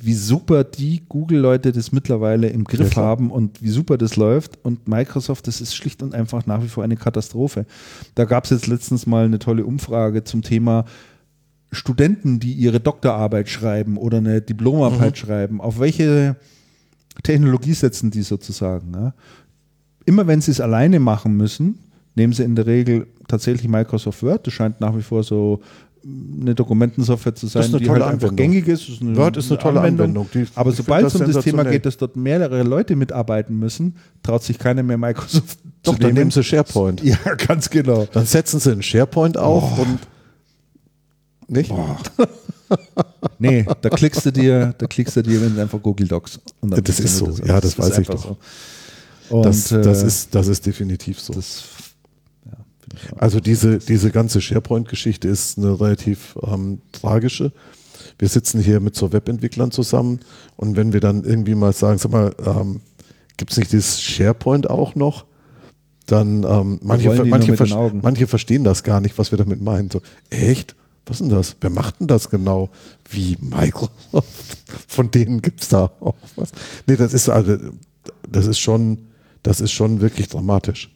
wie 0.00 0.14
super 0.14 0.64
die 0.64 1.02
Google-Leute 1.08 1.72
das 1.72 1.92
mittlerweile 1.92 2.48
im 2.48 2.64
Griff 2.64 2.90
klar. 2.90 3.06
haben 3.06 3.30
und 3.30 3.62
wie 3.62 3.68
super 3.68 3.98
das 3.98 4.16
läuft. 4.16 4.58
Und 4.64 4.88
Microsoft, 4.88 5.46
das 5.46 5.60
ist 5.60 5.74
schlicht 5.74 6.02
und 6.02 6.14
einfach 6.14 6.46
nach 6.46 6.62
wie 6.62 6.68
vor 6.68 6.84
eine 6.84 6.96
Katastrophe. 6.96 7.66
Da 8.14 8.24
gab 8.24 8.44
es 8.44 8.50
jetzt 8.50 8.66
letztens 8.66 9.06
mal 9.06 9.24
eine 9.24 9.38
tolle 9.38 9.64
Umfrage 9.64 10.24
zum 10.24 10.42
Thema 10.42 10.84
Studenten, 11.70 12.40
die 12.40 12.52
ihre 12.52 12.80
Doktorarbeit 12.80 13.48
schreiben 13.48 13.96
oder 13.96 14.18
eine 14.18 14.40
Diplomarbeit 14.40 15.18
schreiben. 15.18 15.60
Auf 15.60 15.80
welche 15.80 16.36
Technologie 17.22 17.74
setzen 17.74 18.10
die 18.10 18.22
sozusagen? 18.22 18.92
Ja? 18.94 19.14
Immer 20.06 20.26
wenn 20.26 20.40
sie 20.40 20.50
es 20.50 20.60
alleine 20.60 21.00
machen 21.00 21.36
müssen, 21.36 21.78
nehmen 22.14 22.32
sie 22.32 22.44
in 22.44 22.56
der 22.56 22.66
Regel 22.66 23.06
tatsächlich 23.28 23.68
Microsoft 23.68 24.22
Word. 24.22 24.46
Das 24.46 24.54
scheint 24.54 24.80
nach 24.80 24.96
wie 24.96 25.02
vor 25.02 25.22
so 25.22 25.60
eine 26.04 26.54
Dokumentensoftware 26.54 27.34
zu 27.34 27.46
sein, 27.48 27.62
ist 27.64 27.68
eine 27.74 27.78
die 27.82 27.90
halt 27.90 28.02
einfach 28.02 28.28
Anwendung. 28.28 28.36
gängig 28.36 28.68
ist. 28.68 28.88
ist 28.88 29.02
eine 29.02 29.16
Word 29.16 29.36
ist 29.36 29.50
eine 29.50 29.58
tolle 29.60 29.80
Anwendung. 29.80 30.28
Die- 30.32 30.46
Aber 30.54 30.72
sobald 30.72 31.06
es 31.06 31.14
um 31.14 31.20
das 31.26 31.32
das 31.34 31.44
Thema 31.44 31.64
geht, 31.64 31.84
dass 31.86 31.96
dort 31.96 32.16
mehrere 32.16 32.62
Leute 32.62 32.96
mitarbeiten 32.96 33.58
müssen, 33.58 33.96
traut 34.22 34.42
sich 34.42 34.58
keiner 34.58 34.82
mehr 34.82 34.96
Microsoft 34.98 35.58
Doch, 35.82 35.94
zu 35.94 35.98
dann 35.98 36.08
nehmen. 36.08 36.18
nehmen 36.18 36.30
sie 36.30 36.42
SharePoint. 36.44 37.02
Ja, 37.02 37.16
ganz 37.46 37.68
genau. 37.70 38.06
Dann 38.12 38.26
setzen 38.26 38.60
sie 38.60 38.72
einen 38.72 38.82
SharePoint 38.82 39.36
auf 39.36 39.78
und 39.78 39.98
nicht? 41.48 41.72
Nee, 43.38 43.64
da 43.80 43.88
klickst 43.88 44.26
du 44.26 44.30
dir, 44.32 44.74
da 44.76 44.86
klickst 44.86 45.16
du 45.16 45.22
dir 45.22 45.42
in 45.42 45.58
einfach 45.58 45.80
Google 45.80 46.06
Docs. 46.08 46.40
Und 46.60 46.70
dann 46.70 46.84
Das 46.84 47.00
ist 47.00 47.16
so. 47.16 47.26
Ja, 47.46 47.60
das 47.60 47.70
ist 47.72 47.78
weiß 47.78 47.90
ich 47.98 47.98
einfach 48.10 48.14
doch. 48.14 48.36
So. 49.30 49.36
Und, 49.36 49.44
Das, 49.46 49.68
das, 49.68 50.02
äh, 50.02 50.06
ist, 50.06 50.34
das 50.34 50.46
ist 50.48 50.66
definitiv 50.66 51.20
so. 51.20 51.32
das, 51.32 51.64
ja, 52.46 52.52
finde 52.52 52.56
ich 52.56 52.58
auch. 52.58 52.77
Also 53.16 53.40
diese, 53.40 53.78
diese 53.78 54.10
ganze 54.10 54.40
SharePoint-Geschichte 54.40 55.28
ist 55.28 55.58
eine 55.58 55.80
relativ 55.80 56.36
ähm, 56.42 56.80
tragische. 56.92 57.52
Wir 58.18 58.28
sitzen 58.28 58.60
hier 58.60 58.80
mit 58.80 58.94
so 58.96 59.12
Webentwicklern 59.12 59.70
zusammen 59.70 60.20
und 60.56 60.76
wenn 60.76 60.92
wir 60.92 61.00
dann 61.00 61.24
irgendwie 61.24 61.54
mal 61.54 61.72
sagen, 61.72 61.98
sag 61.98 62.10
mal, 62.12 62.34
ähm, 62.44 62.80
gibt 63.36 63.52
es 63.52 63.56
nicht 63.58 63.72
dieses 63.72 64.00
SharePoint 64.02 64.68
auch 64.70 64.94
noch? 64.94 65.24
Dann 66.06 66.42
ähm, 66.44 66.80
manche, 66.82 67.08
manche, 67.30 67.56
ver- 67.56 67.64
manche 68.02 68.26
verstehen 68.26 68.64
das 68.64 68.82
gar 68.82 69.00
nicht, 69.00 69.18
was 69.18 69.30
wir 69.30 69.38
damit 69.38 69.60
meinen. 69.60 69.90
So, 69.90 70.00
echt? 70.30 70.74
Was 71.06 71.20
ist 71.20 71.28
denn 71.28 71.36
das? 71.36 71.56
Wer 71.60 71.70
macht 71.70 72.00
denn 72.00 72.06
das 72.06 72.28
genau? 72.30 72.70
Wie 73.10 73.36
Microsoft? 73.40 74.26
Von 74.88 75.10
denen 75.10 75.40
gibt 75.42 75.62
es 75.62 75.68
da 75.68 75.90
auch 76.00 76.14
was. 76.36 76.50
Nee, 76.86 76.96
das 76.96 77.14
ist 77.14 77.28
also, 77.28 77.56
das 78.30 78.46
ist 78.46 78.58
schon, 78.58 78.98
das 79.42 79.60
ist 79.60 79.72
schon 79.72 80.00
wirklich 80.00 80.28
dramatisch. 80.28 80.90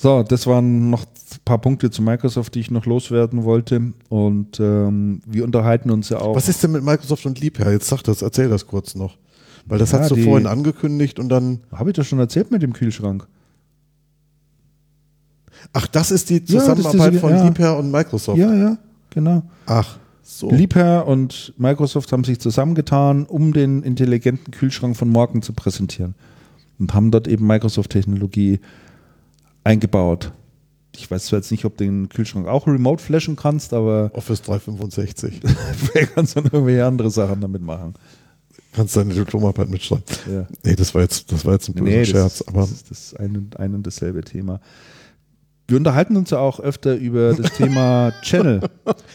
So, 0.00 0.22
das 0.22 0.46
waren 0.46 0.90
noch 0.90 1.02
ein 1.02 1.38
paar 1.44 1.58
Punkte 1.58 1.90
zu 1.90 2.02
Microsoft, 2.02 2.54
die 2.54 2.60
ich 2.60 2.70
noch 2.70 2.86
loswerden 2.86 3.42
wollte. 3.42 3.92
Und 4.08 4.60
ähm, 4.60 5.20
wir 5.26 5.42
unterhalten 5.42 5.90
uns 5.90 6.08
ja 6.08 6.20
auch. 6.20 6.36
Was 6.36 6.48
ist 6.48 6.62
denn 6.62 6.70
mit 6.70 6.84
Microsoft 6.84 7.26
und 7.26 7.40
Liebherr? 7.40 7.72
Jetzt 7.72 7.88
sag 7.88 8.02
das, 8.04 8.22
erzähl 8.22 8.48
das 8.48 8.68
kurz 8.68 8.94
noch. 8.94 9.18
Weil 9.66 9.80
das 9.80 9.90
Ja, 9.90 9.98
hast 9.98 10.12
du 10.12 10.16
vorhin 10.16 10.46
angekündigt 10.46 11.18
und 11.18 11.28
dann. 11.30 11.60
Habe 11.72 11.90
ich 11.90 11.96
das 11.96 12.06
schon 12.06 12.20
erzählt 12.20 12.52
mit 12.52 12.62
dem 12.62 12.74
Kühlschrank? 12.74 13.26
Ach, 15.72 15.88
das 15.88 16.12
ist 16.12 16.30
die 16.30 16.34
Ja, 16.34 16.40
das 16.40 16.48
ist 16.50 16.60
Zusammenarbeit 16.60 17.10
diese- 17.14 17.20
von 17.20 17.30
ja. 17.32 17.44
Liebherr 17.44 17.76
und 17.76 17.90
Microsoft. 17.90 18.38
Ja, 18.38 18.54
ja, 18.54 18.78
genau. 19.10 19.42
Ach, 19.66 19.98
so. 20.22 20.48
Liebherr 20.48 21.08
und 21.08 21.52
Microsoft 21.58 22.12
haben 22.12 22.22
sich 22.22 22.38
zusammengetan, 22.38 23.26
um 23.26 23.52
den 23.52 23.82
intelligenten 23.82 24.52
Kühlschrank 24.52 24.96
von 24.96 25.08
morgen 25.08 25.42
zu 25.42 25.52
präsentieren. 25.54 26.14
Und 26.78 26.94
haben 26.94 27.10
dort 27.10 27.26
eben 27.26 27.48
Microsoft-Technologie 27.48 28.60
eingebaut. 29.68 30.32
Ich 30.96 31.10
weiß 31.10 31.26
zwar 31.26 31.38
jetzt 31.38 31.50
nicht, 31.50 31.64
ob 31.64 31.76
du 31.76 31.84
den 31.84 32.08
Kühlschrank 32.08 32.48
auch 32.48 32.66
remote 32.66 33.02
flashen 33.02 33.36
kannst, 33.36 33.72
aber 33.72 34.10
Office 34.14 34.42
365. 34.42 35.40
vielleicht 35.76 36.14
kannst 36.14 36.34
du 36.36 36.40
noch 36.40 36.52
irgendwelche 36.52 36.84
andere 36.86 37.10
Sachen 37.10 37.40
damit 37.40 37.62
machen. 37.62 37.94
Kannst 38.72 38.96
deine 38.96 39.14
Diplomarbeit 39.14 39.68
mitschreiben. 39.68 40.04
Ja. 40.30 40.46
Nee, 40.64 40.74
das 40.74 40.94
war 40.94 41.02
jetzt, 41.02 41.30
das 41.30 41.44
war 41.44 41.52
jetzt 41.54 41.68
ein 41.68 41.74
böser 41.74 41.84
Nee, 41.90 42.04
Scherz. 42.04 42.38
das, 42.38 42.48
aber 42.48 42.62
das 42.62 42.72
ist 42.72 42.90
das 42.90 43.14
ein 43.14 43.50
ein 43.56 43.74
und 43.74 43.86
dasselbe 43.86 44.22
Thema. 44.22 44.60
Wir 45.70 45.76
unterhalten 45.76 46.16
uns 46.16 46.30
ja 46.30 46.38
auch 46.38 46.60
öfter 46.60 46.94
über 46.96 47.34
das 47.34 47.52
Thema 47.52 48.10
Channel. 48.22 48.60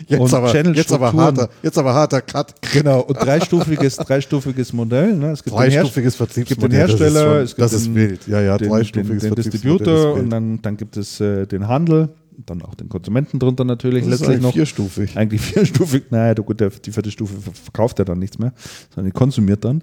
jetzt, 0.07 0.19
und 0.21 0.33
aber, 0.35 0.55
jetzt, 0.75 0.91
aber 0.93 1.11
harter, 1.11 1.49
jetzt 1.63 1.77
aber 1.79 1.93
harter 1.95 2.21
Cut. 2.21 2.53
Genau, 2.71 2.99
und 3.01 3.15
dreistufiges, 3.15 3.97
dreistufiges 3.97 4.71
Modell. 4.71 5.15
Ne? 5.15 5.31
Es 5.31 5.43
gibt 5.43 5.55
den 5.55 5.57
Dreistufiges 5.71 6.19
Herst- 6.19 6.37
Es 6.37 6.45
gibt 6.45 6.61
den 6.61 6.69
Vertriebsmodell, 6.71 6.79
das 6.87 6.93
ist 6.93 6.99
Hersteller, 7.01 7.33
schon- 7.33 7.43
es 7.43 7.49
gibt 7.55 7.61
das 7.61 7.73
ist 7.73 7.85
den, 7.87 7.95
wild. 7.95 8.27
Ja, 8.27 8.39
ja, 8.41 8.57
den, 8.59 8.69
dreistufiges 8.69 9.07
den, 9.23 9.33
den 9.33 9.43
Vertriebsmodell 9.43 9.77
Distributor 9.79 10.15
ist 10.15 10.21
und 10.23 10.29
dann, 10.29 10.61
dann 10.61 10.77
gibt 10.77 10.95
es 10.95 11.19
äh, 11.19 11.47
den 11.47 11.67
Handel, 11.67 12.09
dann 12.45 12.61
auch 12.61 12.75
den 12.75 12.87
Konsumenten 12.87 13.39
drunter 13.39 13.63
natürlich. 13.63 14.03
Das 14.03 14.13
ist 14.13 14.19
letztlich 14.19 14.29
eigentlich 14.35 14.43
noch 14.43 14.53
vierstufig. 14.53 15.17
Eigentlich 15.17 15.41
vierstufig. 15.53 16.03
Naja, 16.11 16.35
gut, 16.35 16.59
der, 16.59 16.69
die 16.69 16.91
vierte 16.91 17.09
Stufe 17.09 17.33
verkauft 17.63 17.97
er 17.97 18.05
dann 18.05 18.19
nichts 18.19 18.37
mehr, 18.37 18.53
sondern 18.93 19.11
die 19.11 19.17
konsumiert 19.17 19.65
dann. 19.65 19.81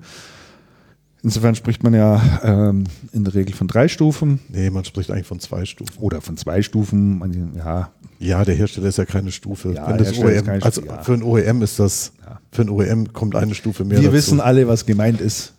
Insofern 1.23 1.55
spricht 1.55 1.83
man 1.83 1.93
ja 1.93 2.23
ähm, 2.43 2.85
in 3.13 3.25
der 3.25 3.35
Regel 3.35 3.55
von 3.55 3.69
drei 3.69 3.89
Stufen 3.89 4.41
Nee, 4.49 4.71
man 4.71 4.85
spricht 4.85 5.11
eigentlich 5.11 5.27
von 5.27 5.39
zwei 5.39 5.67
Stufen. 5.67 5.93
oder 5.99 6.21
von 6.23 6.37
zwei 6.39 6.63
Stufen. 6.63 7.19
Man, 7.19 7.53
ja, 7.57 7.91
Ja, 8.19 8.45
der 8.45 8.55
Hersteller 8.55 8.89
ist 8.89 8.97
ja 8.99 9.05
keine 9.05 9.31
Stufe. 9.31 9.73
Ja, 9.75 9.87
OEM, 9.87 10.45
keine 10.47 10.63
also 10.63 10.81
Stufe, 10.81 10.97
ja. 10.97 11.03
für 11.03 11.13
ein 11.13 11.23
OEM 11.23 11.63
ist 11.63 11.79
das, 11.79 12.13
Ja. 12.25 12.41
für 12.51 12.63
ein 12.63 12.71
OEM 12.71 13.13
kommt 13.13 13.37
eine 13.37 13.55
Stufe 13.55 13.85
mehr 13.85 13.99
wir 13.99 14.05
dazu. 14.05 14.15
wissen 14.15 14.41
alle, 14.41 14.67
was 14.67 14.87
gemeint 14.87 15.21
ist. 15.21 15.53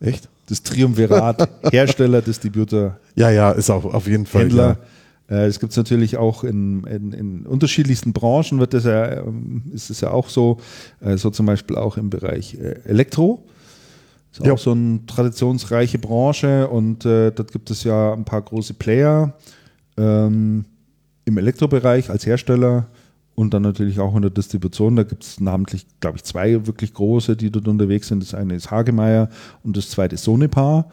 Echt? 0.00 0.28
Das 0.48 0.62
Triumvirat, 0.62 1.48
Hersteller, 1.72 2.22
Distributor, 2.22 2.98
Ja, 3.16 3.30
ja, 3.30 3.50
ist 3.50 3.70
auch 3.70 3.84
auf 3.86 4.06
jeden 4.06 4.26
Fall. 4.26 4.42
Händler. 4.42 4.78
Äh, 5.28 5.46
Es 5.46 5.58
gibt 5.58 5.72
es 5.72 5.76
natürlich 5.76 6.18
auch 6.18 6.44
in, 6.44 6.84
in, 6.84 7.12
in 7.12 7.46
unterschiedlichsten 7.46 8.12
Branchen, 8.12 8.60
wird 8.60 8.74
das 8.74 8.84
ja, 8.84 9.22
ähm, 9.22 9.62
ist 9.72 9.90
es 9.90 10.02
ja 10.02 10.10
auch 10.10 10.28
so, 10.28 10.58
äh, 11.00 11.16
so 11.16 11.30
zum 11.30 11.46
Beispiel 11.46 11.76
auch 11.76 11.96
im 11.96 12.10
Bereich 12.10 12.54
äh, 12.54 12.76
Elektro. 12.84 13.42
Ist 14.34 14.44
Ja. 14.44 14.52
auch 14.52 14.58
so 14.58 14.72
eine 14.72 15.00
traditionsreiche 15.06 15.98
Branche 15.98 16.66
und 16.68 17.04
äh, 17.04 17.30
dort 17.30 17.52
gibt 17.52 17.70
es 17.70 17.84
ja 17.84 18.12
ein 18.12 18.24
paar 18.24 18.42
große 18.42 18.74
Player 18.74 19.32
ähm, 19.96 20.64
im 21.24 21.38
Elektrobereich 21.38 22.10
als 22.10 22.26
Hersteller 22.26 22.88
und 23.36 23.54
dann 23.54 23.62
natürlich 23.62 24.00
auch 24.00 24.14
in 24.16 24.22
der 24.22 24.32
Distribution. 24.32 24.96
Da 24.96 25.04
gibt 25.04 25.22
es 25.22 25.40
namentlich, 25.40 25.86
glaube 26.00 26.16
ich, 26.16 26.24
zwei 26.24 26.66
wirklich 26.66 26.92
große, 26.94 27.36
die 27.36 27.50
dort 27.50 27.68
unterwegs 27.68 28.08
sind. 28.08 28.24
Das 28.24 28.34
eine 28.34 28.54
ist 28.56 28.72
Hagemeyer 28.72 29.28
und 29.62 29.76
das 29.76 29.90
zweite 29.90 30.16
ist 30.16 30.24
Sonepar 30.24 30.88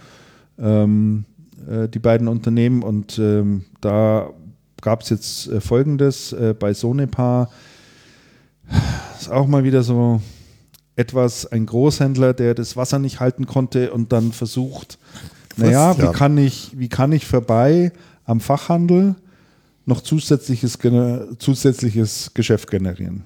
ähm, 0.60 1.26
äh, 1.68 1.88
die 1.90 2.00
beiden 2.00 2.28
Unternehmen. 2.28 2.84
Und 2.84 3.18
ähm, 3.18 3.66
da 3.82 4.30
gab 4.82 5.02
es 5.02 5.10
jetzt 5.10 5.48
äh, 5.48 5.62
Folgendes 5.62 6.32
äh, 6.34 6.54
bei 6.58 6.74
Sonepar. 6.76 7.50
Ist 9.20 9.32
auch 9.32 9.48
mal 9.48 9.64
wieder 9.64 9.82
so 9.82 10.22
etwas 10.96 11.46
ein 11.46 11.66
Großhändler, 11.66 12.34
der 12.34 12.54
das 12.54 12.76
Wasser 12.76 13.00
nicht 13.00 13.20
halten 13.20 13.46
konnte 13.46 13.92
und 13.94 14.12
dann 14.12 14.32
versucht, 14.32 14.98
naja, 15.58 15.94
ja. 15.94 15.98
wie 15.98 16.18
kann 16.18 16.38
ich, 16.38 16.78
wie 16.78 16.90
kann 16.90 17.12
ich 17.12 17.26
vorbei 17.26 17.92
am 18.26 18.40
Fachhandel 18.40 19.16
noch 19.86 20.02
zusätzliches, 20.02 20.78
zusätzliches 21.40 22.34
Geschäft 22.34 22.70
generieren? 22.70 23.24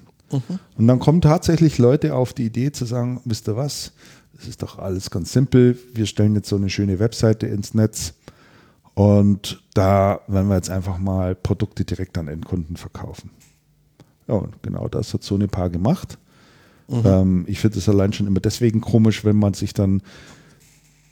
Und 0.76 0.86
dann 0.88 0.98
kommen 0.98 1.20
tatsächlich 1.20 1.78
Leute 1.78 2.14
auf 2.14 2.32
die 2.32 2.46
Idee 2.46 2.72
zu 2.72 2.84
sagen, 2.84 3.20
wisst 3.24 3.48
ihr 3.48 3.56
was, 3.56 3.92
das 4.36 4.48
ist 4.48 4.62
doch 4.62 4.78
alles 4.78 5.10
ganz 5.10 5.32
simpel. 5.32 5.78
Wir 5.94 6.06
stellen 6.06 6.34
jetzt 6.34 6.48
so 6.48 6.56
eine 6.56 6.68
schöne 6.68 6.98
Webseite 6.98 7.46
ins 7.46 7.74
Netz 7.74 8.14
und 8.94 9.62
da 9.74 10.20
werden 10.26 10.48
wir 10.48 10.56
jetzt 10.56 10.70
einfach 10.70 10.98
mal 10.98 11.34
Produkte 11.34 11.84
direkt 11.84 12.18
an 12.18 12.28
Endkunden 12.28 12.76
verkaufen. 12.76 13.30
Ja, 14.26 14.34
und 14.34 14.62
genau 14.62 14.88
das 14.88 15.14
hat 15.14 15.22
Sonepar 15.22 15.70
gemacht. 15.70 16.18
Ähm, 16.88 17.44
ich 17.46 17.60
finde 17.60 17.78
es 17.78 17.88
allein 17.88 18.12
schon 18.12 18.26
immer 18.26 18.40
deswegen 18.40 18.80
komisch, 18.80 19.24
wenn 19.24 19.36
man 19.36 19.54
sich 19.54 19.74
dann 19.74 20.02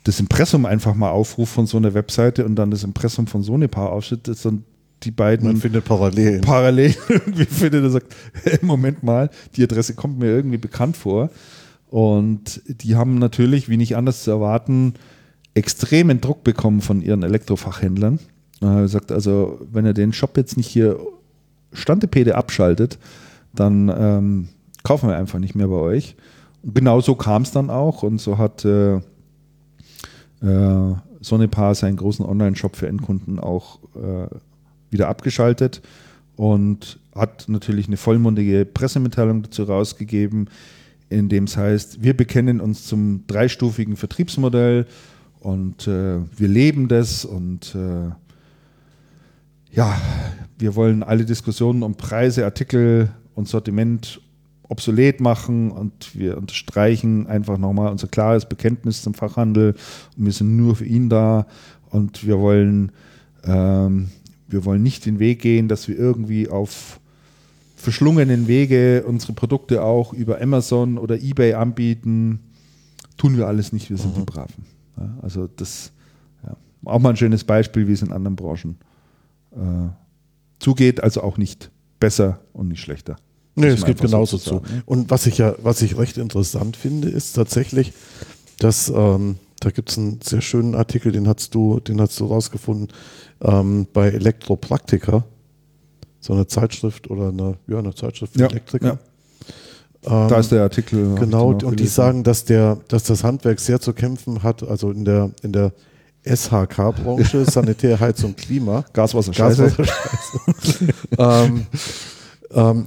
das 0.05 0.20
Impressum 0.20 0.66
einfach 0.66 0.94
mal 0.94 1.10
aufruft 1.10 1.55
von 1.55 1.66
so 1.66 1.78
einer 1.78 1.94
Webseite 1.94 2.44
und 2.44 2.56
dann 2.56 2.70
das 2.70 2.84
Impressum 2.84 3.26
von 3.26 3.42
Sonepar 3.42 3.90
aufschüttet, 3.90 4.28
dass 4.28 4.42
dann 4.42 4.64
die 5.02 5.10
beiden 5.10 5.46
Man 5.46 5.56
findet 5.56 5.84
Parallelen. 5.84 6.40
parallel 6.40 6.94
irgendwie 7.09 7.44
findet 7.44 7.84
und 7.84 7.90
sagt, 7.90 8.14
hey, 8.42 8.59
Moment 8.62 9.02
mal, 9.02 9.30
die 9.56 9.62
Adresse 9.62 9.94
kommt 9.94 10.18
mir 10.18 10.26
irgendwie 10.26 10.59
bekannt 10.59 10.96
vor. 10.96 11.30
Und 11.88 12.60
die 12.66 12.96
haben 12.96 13.18
natürlich, 13.18 13.68
wie 13.68 13.76
nicht 13.76 13.96
anders 13.96 14.24
zu 14.24 14.30
erwarten, 14.30 14.94
extremen 15.55 16.20
Druck 16.20 16.42
bekommen 16.44 16.80
von 16.80 17.01
ihren 17.01 17.22
Elektrofachhändlern. 17.22 18.18
Er 18.60 18.88
sagt 18.88 19.12
also, 19.12 19.60
wenn 19.70 19.86
ihr 19.86 19.94
den 19.94 20.12
Shop 20.12 20.36
jetzt 20.36 20.56
nicht 20.56 20.66
hier 20.66 20.98
Standepede 21.72 22.34
abschaltet, 22.34 22.98
dann 23.55 23.92
ähm, 23.96 24.48
kaufen 24.85 25.09
wir 25.09 25.16
einfach 25.16 25.40
nicht 25.40 25.56
mehr 25.56 25.66
bei 25.66 25.77
euch. 25.77 26.15
Und 26.62 26.74
genau 26.74 27.01
so 27.01 27.16
kam 27.16 27.43
es 27.43 27.51
dann 27.51 27.70
auch 27.70 28.05
und 28.05 28.20
so 28.20 28.39
hat 28.39 28.65
äh, 28.65 28.97
äh, 28.97 30.94
Sonepar 31.20 31.74
seinen 31.74 31.97
großen 31.97 32.24
Online-Shop 32.24 32.77
für 32.77 32.86
Endkunden 32.86 33.40
auch 33.40 33.81
äh, 33.97 34.28
wieder 34.90 35.09
abgeschaltet 35.09 35.82
und 36.36 36.98
hat 37.15 37.47
natürlich 37.48 37.86
eine 37.86 37.97
vollmundige 37.97 38.65
Pressemitteilung 38.65 39.43
dazu 39.43 39.65
rausgegeben, 39.65 40.51
in 41.09 41.28
dem 41.28 41.44
es 41.44 41.56
heißt, 41.56 42.02
wir 42.02 42.16
bekennen 42.16 42.61
uns 42.61 42.86
zum 42.86 43.27
dreistufigen 43.27 43.97
Vertriebsmodell 43.97 44.86
und 45.40 45.86
äh, 45.86 46.19
wir 46.36 46.48
leben 46.48 46.89
das 46.89 47.24
und 47.24 47.74
äh, 47.74 48.11
ja, 49.70 50.01
wir 50.59 50.74
wollen 50.77 51.02
alle 51.02 51.24
Diskussionen 51.24 51.82
um 51.82 51.94
Preise, 51.97 52.44
Artikel 52.44 53.11
und 53.35 53.48
Sortiment 53.48 54.20
obsolet 54.69 55.20
machen 55.20 55.70
und 55.70 56.15
wir 56.15 56.36
unterstreichen 56.39 57.27
einfach 57.27 57.59
nochmal 57.59 57.91
unser 57.91 58.09
klares 58.09 58.49
Bekenntnis 58.49 59.03
zum 59.03 59.15
Fachhandel 59.15 59.74
und 60.16 60.24
wir 60.24 60.32
sind 60.32 60.57
nur 60.57 60.77
für 60.77 60.86
ihn 60.86 61.09
da 61.09 61.47
und 61.91 62.27
wir 62.27 62.39
wollen, 62.39 62.93
ähm, 63.45 64.09
wir 64.49 64.65
wollen 64.65 64.82
nicht 64.82 65.07
den 65.07 65.19
Weg 65.19 65.43
gehen, 65.43 65.69
dass 65.69 65.86
wir 65.89 65.99
irgendwie 65.99 66.49
auf 66.49 67.01
verschlungenen 67.77 68.49
Wege 68.49 69.05
unsere 69.07 69.35
Produkte 69.35 69.82
auch 69.82 70.12
über 70.12 70.41
Amazon 70.41 70.97
oder 70.97 71.20
eBay 71.20 71.55
anbieten. 71.55 72.41
Tun 73.19 73.36
wir 73.36 73.47
alles 73.47 73.73
nicht, 73.73 73.91
wir 73.91 73.99
sind 73.99 74.16
die 74.16 74.23
Braven. 74.23 74.65
Ja, 74.97 75.19
also 75.20 75.47
das 75.47 75.93
ja, 76.45 76.57
auch 76.85 76.99
mal 76.99 77.11
ein 77.11 77.16
schönes 77.16 77.45
Beispiel, 77.45 77.86
wie 77.86 77.93
es 77.93 78.03
in 78.03 78.12
anderen 78.12 78.36
Branchen 78.36 78.78
äh, 79.53 79.89
zugeht, 80.59 81.03
also 81.03 81.23
auch 81.23 81.36
nicht 81.36 81.70
besser 82.01 82.41
und 82.55 82.69
nicht 82.69 82.81
schlechter. 82.81 83.16
Nee, 83.55 83.68
es 83.68 83.85
einfach 83.85 84.02
genauso 84.02 84.36
so 84.36 84.51
zu. 84.51 84.55
ne? 84.56 84.82
Und 84.86 85.10
was 85.10 85.26
ich 85.26 85.39
ja, 85.39 85.55
was 85.62 85.81
ich 85.82 85.97
recht 85.97 86.18
interessant 86.18 86.76
finde, 86.76 87.09
ist 87.09 87.35
tatsächlich, 87.35 87.93
dass 88.59 88.93
ähm, 88.94 89.36
da 89.60 89.70
gibt 89.70 89.90
es 89.90 89.98
einen 89.98 90.20
sehr 90.22 90.40
schönen 90.40 90.74
Artikel, 90.74 91.12
den 91.12 91.26
hast 91.28 91.55
du, 91.55 91.81
den 91.81 92.01
hast 92.01 92.18
du 92.20 92.26
rausgefunden, 92.26 92.89
ähm, 93.40 93.86
bei 93.93 94.09
Elektropraktika, 94.09 95.24
so 96.20 96.32
eine 96.32 96.47
Zeitschrift 96.47 97.10
oder 97.10 97.28
eine, 97.28 97.56
ja, 97.66 97.78
eine 97.78 97.94
Zeitschrift 97.94 98.35
für 98.35 98.40
Ja, 98.40 98.47
Elektriker. 98.47 98.98
ja. 100.02 100.28
da 100.28 100.39
ist 100.39 100.52
der 100.52 100.62
Artikel. 100.62 101.14
Genau, 101.14 101.51
und 101.52 101.81
die 101.81 101.86
sagen, 101.86 102.24
dass, 102.24 102.44
der, 102.44 102.78
dass 102.89 103.05
das 103.05 103.24
Handwerk 103.24 103.60
sehr 103.60 103.81
zu 103.81 103.93
kämpfen 103.93 104.43
hat, 104.43 104.62
also 104.62 104.90
in 104.90 105.05
der, 105.05 105.31
in 105.43 105.52
der 105.52 105.72
SHK-Branche, 106.26 107.44
Sanitär, 107.44 108.01
Heizung, 108.01 108.35
Klima. 108.35 108.85
Gaswasser, 108.93 109.32
Scheiße. 109.32 109.64
Gaswasser, 109.64 109.85
Scheiße. 109.85 110.89
ähm, 111.18 111.66
ähm, 112.51 112.86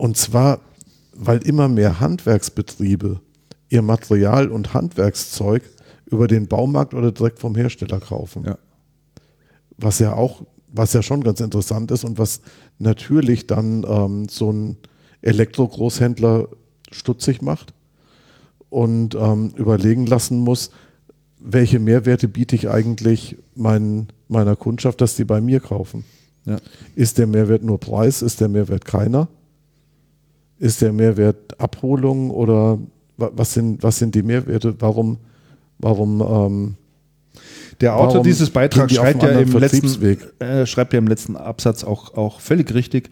und 0.00 0.16
zwar, 0.16 0.60
weil 1.12 1.46
immer 1.46 1.68
mehr 1.68 2.00
Handwerksbetriebe 2.00 3.20
ihr 3.68 3.82
Material 3.82 4.48
und 4.48 4.72
Handwerkszeug 4.72 5.62
über 6.06 6.26
den 6.26 6.48
Baumarkt 6.48 6.94
oder 6.94 7.12
direkt 7.12 7.38
vom 7.38 7.54
Hersteller 7.54 8.00
kaufen. 8.00 8.44
Ja. 8.46 8.58
Was 9.76 9.98
ja 9.98 10.14
auch, 10.14 10.46
was 10.68 10.94
ja 10.94 11.02
schon 11.02 11.22
ganz 11.22 11.40
interessant 11.40 11.90
ist 11.90 12.04
und 12.04 12.18
was 12.18 12.40
natürlich 12.78 13.46
dann 13.46 13.84
ähm, 13.86 14.26
so 14.30 14.50
ein 14.50 14.78
Elektro-Großhändler 15.20 16.48
stutzig 16.90 17.42
macht 17.42 17.74
und 18.70 19.14
ähm, 19.14 19.52
überlegen 19.56 20.06
lassen 20.06 20.38
muss, 20.38 20.70
welche 21.38 21.78
Mehrwerte 21.78 22.26
biete 22.26 22.56
ich 22.56 22.70
eigentlich 22.70 23.36
mein, 23.54 24.08
meiner 24.28 24.56
Kundschaft, 24.56 25.02
dass 25.02 25.14
die 25.14 25.26
bei 25.26 25.42
mir 25.42 25.60
kaufen. 25.60 26.04
Ja. 26.46 26.56
Ist 26.94 27.18
der 27.18 27.26
Mehrwert 27.26 27.62
nur 27.62 27.78
Preis? 27.78 28.22
Ist 28.22 28.40
der 28.40 28.48
Mehrwert 28.48 28.86
keiner? 28.86 29.28
Ist 30.60 30.80
der 30.82 30.92
Mehrwert 30.92 31.58
Abholung 31.60 32.30
oder 32.30 32.78
wa- 33.16 33.30
was 33.34 33.54
sind, 33.54 33.82
was 33.82 33.98
sind 33.98 34.14
die 34.14 34.22
Mehrwerte? 34.22 34.74
Warum, 34.78 35.18
warum 35.78 36.20
ähm, 36.20 36.74
Der 37.80 37.96
Autor 37.96 38.08
Warum 38.08 38.24
dieses 38.24 38.50
Beitrags 38.50 38.90
die 38.92 38.96
schreibt 38.96 39.22
ja, 39.22 39.30
im 39.30 39.50
letzten, 39.52 40.18
äh, 40.38 40.66
schreibt 40.66 40.92
ja 40.92 40.98
im 40.98 41.06
letzten 41.08 41.34
Absatz 41.36 41.82
auch, 41.82 42.14
auch 42.14 42.40
völlig 42.40 42.72
richtig. 42.74 43.10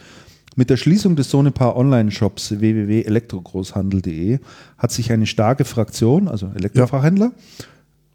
Mit 0.57 0.71
der 0.71 0.77
Schließung 0.77 1.17
des 1.17 1.31
Sonepar 1.31 1.77
Online-Shops 1.77 2.61
www.elektrogroßhandel.de 2.61 4.41
hat 4.77 4.93
sich 4.93 5.11
eine 5.13 5.27
starke 5.27 5.65
Fraktion, 5.65 6.29
also 6.29 6.51
Elektrofachhändler, 6.55 7.33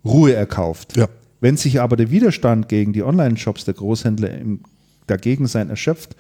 Ruhe 0.06 0.34
erkauft. 0.34 0.98
Ja. 0.98 1.08
Wenn 1.40 1.58
sich 1.58 1.82
aber 1.82 1.96
der 1.96 2.12
Widerstand 2.12 2.70
gegen 2.70 2.94
die 2.94 3.04
Online-Shops 3.04 3.66
der 3.66 3.74
Großhändler 3.74 4.38
im 4.38 4.60
Dagegensein 5.08 5.70
erschöpft, 5.70 6.16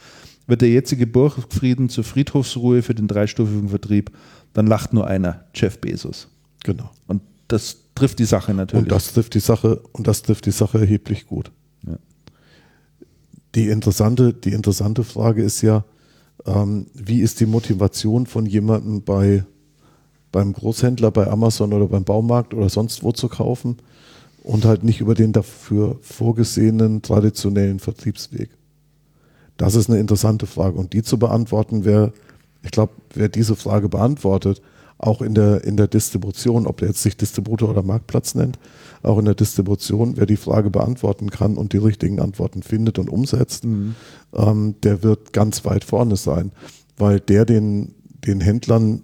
wird 0.48 0.62
der 0.62 0.70
jetzige 0.70 1.08
Burgfrieden 1.08 1.90
zur 1.90 2.04
Friedhofsruhe 2.04 2.82
für 2.82 2.96
den 2.96 3.08
dreistufigen 3.08 3.70
Vertrieb, 3.70 4.12
dann 4.54 4.68
lacht 4.68 4.94
nur 4.94 5.08
einer, 5.08 5.46
Jeff 5.54 5.80
Bezos. 5.80 6.28
genau. 6.64 6.90
Und 7.08 7.22
das 7.48 7.78
trifft 7.96 8.20
die 8.20 8.26
Sache 8.26 8.54
natürlich. 8.54 8.84
Und 8.84 8.92
das 8.92 9.14
trifft 9.14 9.34
die 9.34 9.40
Sache 9.40 9.82
und 9.92 10.08
das 10.08 10.24
trifft 10.24 10.46
die 10.46 10.52
Sache 10.52 10.80
erheblich 10.80 11.28
gut. 11.28 11.52
Ja. 11.86 11.98
Die 13.56 13.68
interessante, 13.68 14.34
die 14.34 14.54
interessante 14.54 15.04
Frage 15.04 15.44
ist 15.44 15.62
ja, 15.62 15.86
ähm, 16.46 16.88
wie 16.94 17.22
ist 17.22 17.40
die 17.40 17.46
Motivation 17.46 18.26
von 18.26 18.46
jemandem 18.46 19.04
bei 19.04 19.46
beim 20.34 20.52
Großhändler, 20.52 21.12
bei 21.12 21.28
Amazon 21.28 21.72
oder 21.72 21.88
beim 21.88 22.04
Baumarkt 22.04 22.54
oder 22.54 22.68
sonst 22.68 23.04
wo 23.04 23.12
zu 23.12 23.30
kaufen 23.30 23.78
und 24.42 24.66
halt 24.66 24.84
nicht 24.84 25.00
über 25.00 25.14
den 25.14 25.32
dafür 25.32 25.98
vorgesehenen 26.02 27.02
traditionellen 27.02 27.80
Vertriebsweg. 27.80 28.50
Das 29.58 29.76
ist 29.76 29.90
eine 29.90 30.00
interessante 30.00 30.48
Frage 30.48 30.78
und 30.78 30.94
die 30.94 31.04
zu 31.04 31.18
beantworten 31.18 31.86
wäre, 31.86 32.14
ich 32.64 32.72
glaube, 32.72 32.94
wer 33.14 33.30
diese 33.30 33.56
Frage 33.56 33.90
beantwortet, 33.90 34.62
auch 34.98 35.22
in 35.22 35.34
der, 35.34 35.64
in 35.64 35.76
der 35.76 35.88
Distribution, 35.88 36.66
ob 36.66 36.78
der 36.78 36.90
jetzt 36.90 37.04
sich 37.04 37.18
Distributor 37.18 37.70
oder 37.70 37.84
Marktplatz 37.84 38.36
nennt, 38.36 38.58
auch 39.02 39.18
in 39.18 39.26
der 39.26 39.36
Distribution, 39.36 40.16
wer 40.16 40.26
die 40.26 40.38
Frage 40.38 40.70
beantworten 40.70 41.30
kann 41.30 41.58
und 41.58 41.74
die 41.74 41.78
richtigen 41.78 42.20
Antworten 42.20 42.64
findet 42.64 43.00
und 43.00 43.10
umsetzt, 43.10 43.66
ähm, 44.34 44.76
der 44.82 45.04
wird 45.04 45.34
ganz 45.34 45.66
weit 45.66 45.84
vorne 45.84 46.16
sein, 46.16 46.52
weil 46.98 47.20
der 47.20 47.46
den, 47.46 47.94
den 48.26 48.40
Händlern 48.40 49.04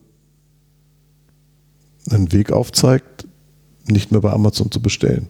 einen 2.09 2.31
Weg 2.31 2.51
aufzeigt, 2.51 3.27
nicht 3.85 4.11
mehr 4.11 4.21
bei 4.21 4.31
Amazon 4.31 4.71
zu 4.71 4.81
bestellen. 4.81 5.27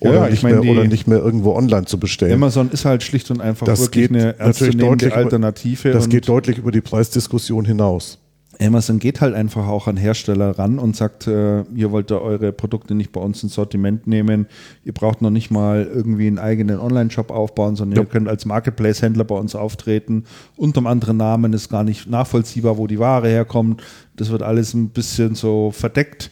Ja, 0.00 0.10
Oder, 0.10 0.24
ich 0.26 0.30
nicht, 0.32 0.42
meine, 0.42 0.60
mehr, 0.60 0.72
oder 0.72 0.84
nicht 0.84 1.06
mehr 1.06 1.18
irgendwo 1.18 1.54
online 1.54 1.86
zu 1.86 1.98
bestellen. 1.98 2.34
Amazon 2.34 2.70
ist 2.70 2.84
halt 2.84 3.02
schlicht 3.02 3.30
und 3.30 3.40
einfach 3.40 3.66
Das 3.66 3.80
wirklich 3.80 4.08
geht 4.08 4.16
eine 4.16 4.38
ernstzunehmende 4.38 4.86
deutlich 4.88 5.12
über- 5.12 5.16
Alternative. 5.16 5.90
das 5.90 6.08
geht 6.08 6.28
deutlich 6.28 6.58
über 6.58 6.70
die 6.70 6.82
Preisdiskussion 6.82 7.64
hinaus. 7.64 8.18
Amazon 8.58 8.98
geht 8.98 9.20
halt 9.20 9.34
einfach 9.34 9.66
auch 9.68 9.86
an 9.86 9.98
Hersteller 9.98 10.58
ran 10.58 10.78
und 10.78 10.96
sagt, 10.96 11.26
äh, 11.26 11.62
ihr 11.74 11.90
wollt 11.92 12.10
da 12.10 12.16
eure 12.18 12.52
Produkte 12.52 12.94
nicht 12.94 13.12
bei 13.12 13.20
uns 13.20 13.42
ins 13.42 13.52
Sortiment 13.52 14.06
nehmen. 14.06 14.46
Ihr 14.82 14.94
braucht 14.94 15.20
noch 15.20 15.28
nicht 15.30 15.50
mal 15.50 15.86
irgendwie 15.94 16.26
einen 16.26 16.38
eigenen 16.38 16.78
Online-Shop 16.78 17.30
aufbauen, 17.30 17.76
sondern 17.76 17.96
Ja. 17.98 18.02
ihr 18.04 18.08
könnt 18.08 18.28
als 18.28 18.46
Marketplace-Händler 18.46 19.24
bei 19.24 19.34
uns 19.34 19.54
auftreten. 19.54 20.24
Unterm 20.56 20.86
anderen 20.86 21.18
Namen 21.18 21.52
ist 21.52 21.68
gar 21.68 21.84
nicht 21.84 22.08
nachvollziehbar, 22.08 22.78
wo 22.78 22.86
die 22.86 22.98
Ware 22.98 23.28
herkommt. 23.28 23.82
Das 24.16 24.30
wird 24.30 24.42
alles 24.42 24.72
ein 24.72 24.88
bisschen 24.88 25.34
so 25.34 25.70
verdeckt 25.70 26.30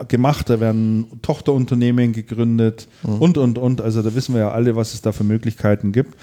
äh, 0.00 0.04
gemacht. 0.06 0.50
Da 0.50 0.60
werden 0.60 1.06
Tochterunternehmen 1.22 2.12
gegründet 2.12 2.88
und, 3.02 3.38
und, 3.38 3.58
und. 3.58 3.80
Also 3.80 4.02
da 4.02 4.14
wissen 4.14 4.34
wir 4.34 4.42
ja 4.42 4.50
alle, 4.50 4.76
was 4.76 4.94
es 4.94 5.02
da 5.02 5.12
für 5.12 5.24
Möglichkeiten 5.24 5.92
gibt. 5.92 6.16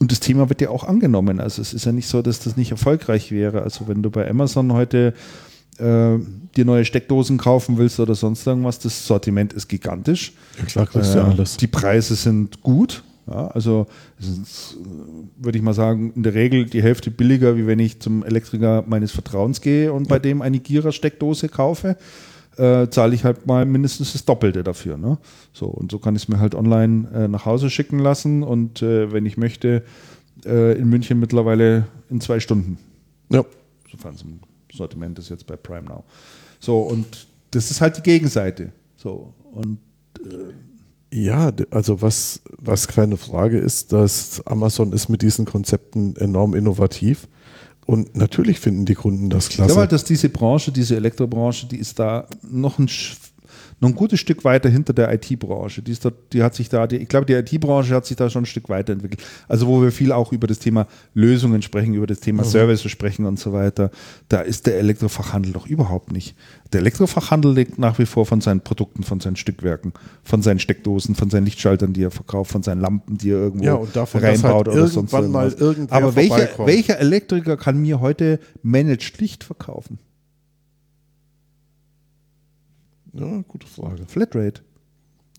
Und 0.00 0.10
das 0.10 0.20
Thema 0.20 0.48
wird 0.48 0.60
ja 0.60 0.70
auch 0.70 0.84
angenommen. 0.84 1.40
Also 1.40 1.62
es 1.62 1.72
ist 1.72 1.86
ja 1.86 1.92
nicht 1.92 2.08
so, 2.08 2.20
dass 2.20 2.40
das 2.40 2.56
nicht 2.56 2.70
erfolgreich 2.70 3.30
wäre. 3.30 3.62
Also 3.62 3.88
wenn 3.88 4.02
du 4.02 4.10
bei 4.10 4.28
Amazon 4.28 4.72
heute 4.72 5.14
äh, 5.78 6.18
dir 6.56 6.64
neue 6.64 6.84
Steckdosen 6.84 7.38
kaufen 7.38 7.78
willst 7.78 8.00
oder 8.00 8.14
sonst 8.14 8.46
irgendwas, 8.46 8.78
das 8.78 9.06
Sortiment 9.06 9.52
ist 9.52 9.68
gigantisch. 9.68 10.32
Ja 10.58 10.64
klar, 10.66 10.86
kriegst 10.86 11.14
du 11.14 11.18
ja 11.18 11.28
Äh, 11.28 11.30
alles. 11.32 11.56
Die 11.56 11.66
Preise 11.66 12.16
sind 12.16 12.60
gut. 12.60 13.02
Ja, 13.26 13.46
also 13.48 13.86
äh, 14.20 14.24
würde 15.38 15.58
ich 15.58 15.64
mal 15.64 15.72
sagen, 15.72 16.12
in 16.14 16.22
der 16.22 16.34
Regel 16.34 16.66
die 16.66 16.82
Hälfte 16.82 17.10
billiger, 17.10 17.56
wie 17.56 17.66
wenn 17.66 17.78
ich 17.78 18.00
zum 18.00 18.22
Elektriker 18.24 18.84
meines 18.86 19.12
Vertrauens 19.12 19.60
gehe 19.60 19.92
und 19.92 20.08
bei 20.08 20.18
dem 20.18 20.42
eine 20.42 20.58
Gira-Steckdose 20.58 21.48
kaufe. 21.48 21.96
Äh, 22.56 22.88
zahle 22.90 23.14
ich 23.14 23.24
halt 23.24 23.46
mal 23.46 23.64
mindestens 23.66 24.12
das 24.12 24.24
Doppelte 24.24 24.62
dafür. 24.62 24.96
Ne? 24.96 25.18
So, 25.52 25.66
und 25.66 25.90
so 25.90 25.98
kann 25.98 26.14
ich 26.14 26.22
es 26.22 26.28
mir 26.28 26.38
halt 26.38 26.54
online 26.54 27.08
äh, 27.12 27.28
nach 27.28 27.44
Hause 27.46 27.68
schicken 27.70 27.98
lassen 27.98 28.42
und 28.44 28.80
äh, 28.82 29.12
wenn 29.12 29.26
ich 29.26 29.36
möchte, 29.36 29.82
äh, 30.44 30.78
in 30.78 30.88
München 30.88 31.18
mittlerweile 31.18 31.86
in 32.10 32.20
zwei 32.20 32.38
Stunden 32.40 32.78
Ja. 33.30 33.44
sofern 33.90 34.14
es 34.14 34.22
im 34.22 34.38
Sortiment 34.72 35.18
ist 35.18 35.30
jetzt 35.30 35.46
bei 35.46 35.56
Prime 35.56 35.86
Now. 35.88 36.04
So, 36.60 36.80
und 36.80 37.26
das 37.50 37.70
ist 37.70 37.80
halt 37.80 37.96
die 37.96 38.02
Gegenseite. 38.02 38.72
So, 38.96 39.32
und 39.52 39.78
Ja, 41.12 41.50
d- 41.52 41.66
also 41.70 42.02
was, 42.02 42.40
was 42.58 42.88
keine 42.88 43.16
Frage 43.16 43.58
ist, 43.58 43.92
dass 43.92 44.44
Amazon 44.46 44.92
ist 44.92 45.08
mit 45.08 45.22
diesen 45.22 45.44
Konzepten 45.44 46.16
enorm 46.16 46.54
innovativ. 46.54 47.28
Und 47.86 48.16
natürlich 48.16 48.60
finden 48.60 48.86
die 48.86 48.94
Kunden 48.94 49.30
das 49.30 49.48
ich 49.48 49.56
klasse. 49.56 49.68
glaube 49.68 49.80
halt, 49.80 49.92
dass 49.92 50.04
diese 50.04 50.28
Branche, 50.28 50.72
diese 50.72 50.96
Elektrobranche, 50.96 51.66
die 51.66 51.76
ist 51.78 51.98
da 51.98 52.26
noch 52.42 52.78
ein, 52.78 52.88
noch 53.80 53.88
ein 53.88 53.94
gutes 53.94 54.20
Stück 54.20 54.44
weiter 54.44 54.68
hinter 54.68 54.92
der 54.92 55.12
IT-Branche. 55.12 55.82
Die, 55.82 55.92
ist 55.92 56.08
die 56.32 56.42
hat 56.42 56.54
sich 56.54 56.68
da, 56.68 56.86
die, 56.86 56.96
ich 56.96 57.08
glaube, 57.08 57.26
die 57.26 57.34
IT-Branche 57.34 57.94
hat 57.94 58.06
sich 58.06 58.16
da 58.16 58.30
schon 58.30 58.44
ein 58.44 58.46
Stück 58.46 58.68
weiterentwickelt. 58.68 59.22
Also 59.48 59.66
wo 59.66 59.82
wir 59.82 59.92
viel 59.92 60.12
auch 60.12 60.32
über 60.32 60.46
das 60.46 60.58
Thema 60.58 60.86
Lösungen 61.14 61.62
sprechen, 61.62 61.94
über 61.94 62.06
das 62.06 62.20
Thema 62.20 62.44
Services 62.44 62.90
sprechen 62.90 63.26
und 63.26 63.38
so 63.38 63.52
weiter, 63.52 63.90
da 64.28 64.40
ist 64.40 64.66
der 64.66 64.78
Elektrofachhandel 64.78 65.52
doch 65.52 65.66
überhaupt 65.66 66.12
nicht. 66.12 66.36
Der 66.72 66.80
Elektrofachhandel 66.80 67.52
lebt 67.52 67.78
nach 67.78 67.98
wie 67.98 68.06
vor 68.06 68.26
von 68.26 68.40
seinen 68.40 68.60
Produkten, 68.60 69.02
von 69.02 69.20
seinen 69.20 69.36
Stückwerken, 69.36 69.92
von 70.22 70.42
seinen 70.42 70.58
Steckdosen, 70.58 71.14
von 71.14 71.30
seinen 71.30 71.44
Lichtschaltern, 71.44 71.92
die 71.92 72.02
er 72.02 72.10
verkauft, 72.10 72.52
von 72.52 72.62
seinen 72.62 72.80
Lampen, 72.80 73.18
die 73.18 73.30
er 73.30 73.38
irgendwo 73.38 73.64
Ja, 73.64 73.74
und 73.74 73.94
davon, 73.94 74.20
dass 74.20 74.44
reinbaut 74.44 74.66
halt 74.66 74.76
oder 74.76 74.88
sonst 74.88 75.12
irgendwann 75.12 75.32
mal 75.32 75.44
irgendwas. 75.48 75.60
irgendwer 75.60 75.96
Aber 75.96 76.16
welcher, 76.16 76.66
welcher 76.66 76.98
Elektriker 76.98 77.56
kann 77.56 77.80
mir 77.80 78.00
heute 78.00 78.40
Managed 78.62 79.20
Licht 79.20 79.44
verkaufen? 79.44 79.98
Ja, 83.14 83.42
gute 83.48 83.66
Frage. 83.66 84.04
Flatrate. 84.06 84.62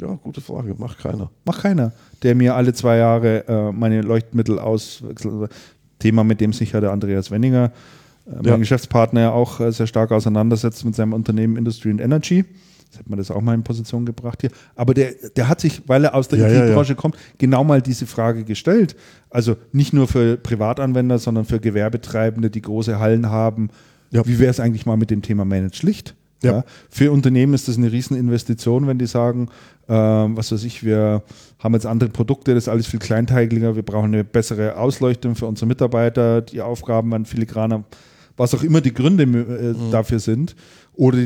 Ja, 0.02 0.08
gute 0.22 0.42
Frage. 0.42 0.76
Macht 0.78 1.00
keiner. 1.00 1.30
Macht 1.46 1.62
keiner, 1.62 1.94
der 2.22 2.36
mir 2.36 2.56
alle 2.56 2.74
zwei 2.74 2.98
Jahre 2.98 3.48
äh, 3.48 3.72
meine 3.72 4.02
Leuchtmittel 4.02 4.60
auswechselt. 4.60 5.52
Thema, 6.00 6.24
mit 6.26 6.42
dem 6.42 6.52
sich 6.52 6.74
ja 6.74 6.82
der 6.82 6.92
Andreas 6.92 7.32
Wenninger, 7.32 7.72
äh, 8.28 8.36
mein 8.36 8.46
Ja. 8.46 8.58
Geschäftspartner, 8.58 9.22
ja 9.22 9.32
auch 9.32 9.60
äh, 9.62 9.72
sehr 9.72 9.88
stark 9.88 10.12
auseinandersetzt 10.12 10.84
mit 10.84 10.96
seinem 10.96 11.14
Unternehmen 11.14 11.56
Industry 11.56 11.92
and 11.92 12.02
Energy. 12.02 12.44
Jetzt 12.86 13.00
hätte 13.00 13.10
man 13.10 13.18
das 13.18 13.32
auch 13.32 13.42
mal 13.42 13.54
in 13.54 13.64
Position 13.64 14.06
gebracht 14.06 14.42
hier. 14.42 14.52
Aber 14.76 14.94
der, 14.94 15.14
der 15.36 15.48
hat 15.48 15.62
sich, 15.62 15.88
weil 15.88 16.04
er 16.04 16.14
aus 16.14 16.28
der 16.28 16.40
Ja, 16.40 16.50
ja, 16.50 16.66
IT-Branche 16.66 16.96
kommt, 16.96 17.16
genau 17.38 17.64
mal 17.64 17.82
diese 17.82 18.06
Frage 18.06 18.44
gestellt. 18.44 18.96
Also 19.30 19.56
nicht 19.72 19.94
nur 19.94 20.08
für 20.08 20.38
Privatanwender, 20.38 21.20
sondern 21.20 21.46
für 21.46 21.60
Gewerbetreibende, 21.60 22.50
die 22.50 22.62
große 22.62 23.00
Hallen 23.00 23.30
haben. 23.30 23.70
Ja. 24.12 24.26
Wie 24.28 24.40
wäre 24.40 24.52
es 24.52 24.60
eigentlich 24.60 24.86
mal 24.86 24.98
mit 24.98 25.10
dem 25.10 25.22
Thema 25.22 25.46
Managed 25.46 25.84
Licht? 25.84 26.16
Ja. 26.44 26.64
Für 26.90 27.12
Unternehmen 27.12 27.53
ist 27.53 27.68
das 27.68 27.78
eine 27.78 27.91
Rieseninvestition, 27.91 28.88
wenn 28.88 28.98
die 28.99 29.07
sagen, 29.07 29.49
ähm, 29.88 30.38
was 30.38 30.52
weiß 30.52 30.64
ich, 30.64 30.84
wir 30.84 31.24
haben 31.60 31.74
jetzt 31.74 31.86
andere 31.86 32.10
Produkte, 32.10 32.53
das 32.53 32.66
ist 32.66 32.70
alles 32.70 32.88
viel 32.88 32.99
kleinteiliger, 32.99 33.76
wir 33.76 33.84
brauchen 33.84 34.14
eine 34.14 34.24
bessere 34.24 34.78
Ausleuchtung 34.78 35.36
für 35.36 35.45
unsere 35.48 35.68
Mitarbeiter, 35.68 36.41
die 36.41 36.62
Aufgaben 36.62 37.10
waren 37.12 37.26
filigraner, 37.26 37.84
was 38.38 38.53
auch 38.53 38.64
immer 38.64 38.82
die 38.82 38.94
Gründe 38.94 39.24
äh, 39.24 39.28
Mhm. 39.74 39.91
dafür 39.91 40.20
sind. 40.20 40.56
Oder 40.94 41.20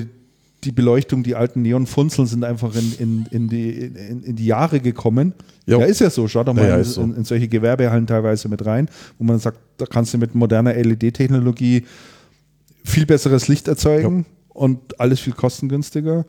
die, 0.64 0.72
Beleuchtung, 0.72 1.24
die 1.24 1.36
alten 1.36 1.62
Neonfunzeln 1.64 2.28
sind 2.28 2.44
einfach 2.44 2.76
in, 2.76 2.94
in, 3.00 3.26
in, 3.32 3.50
die, 3.50 3.72
in, 3.72 4.24
in 4.24 4.36
die 4.36 4.46
Jahre 4.46 4.80
gekommen. 4.80 5.34
Jo. 5.66 5.80
Ja, 5.80 5.86
ist 5.86 6.02
ja 6.02 6.10
so. 6.10 6.28
Schaut 6.28 6.48
doch 6.48 6.54
mal 6.54 6.64
Ja, 6.64 6.70
ja, 6.72 6.78
in, 6.78 6.84
so. 6.84 7.02
in, 7.02 7.16
in 7.16 7.24
solche 7.24 7.48
Gewerbehallen 7.48 8.06
teilweise 8.08 8.48
mit 8.50 8.66
rein, 8.66 8.90
wo 9.18 9.24
man 9.24 9.40
sagt, 9.40 9.58
da 9.78 9.86
kannst 9.86 10.14
du 10.14 10.18
mit 10.18 10.36
moderner 10.36 10.74
LED-Technologie 10.76 11.86
viel 12.84 13.06
besseres 13.06 13.48
Licht 13.48 13.68
erzeugen 13.68 14.26
und 14.60 15.00
alles 15.00 15.22
viel 15.22 15.34
kostengünstiger. 15.34 16.26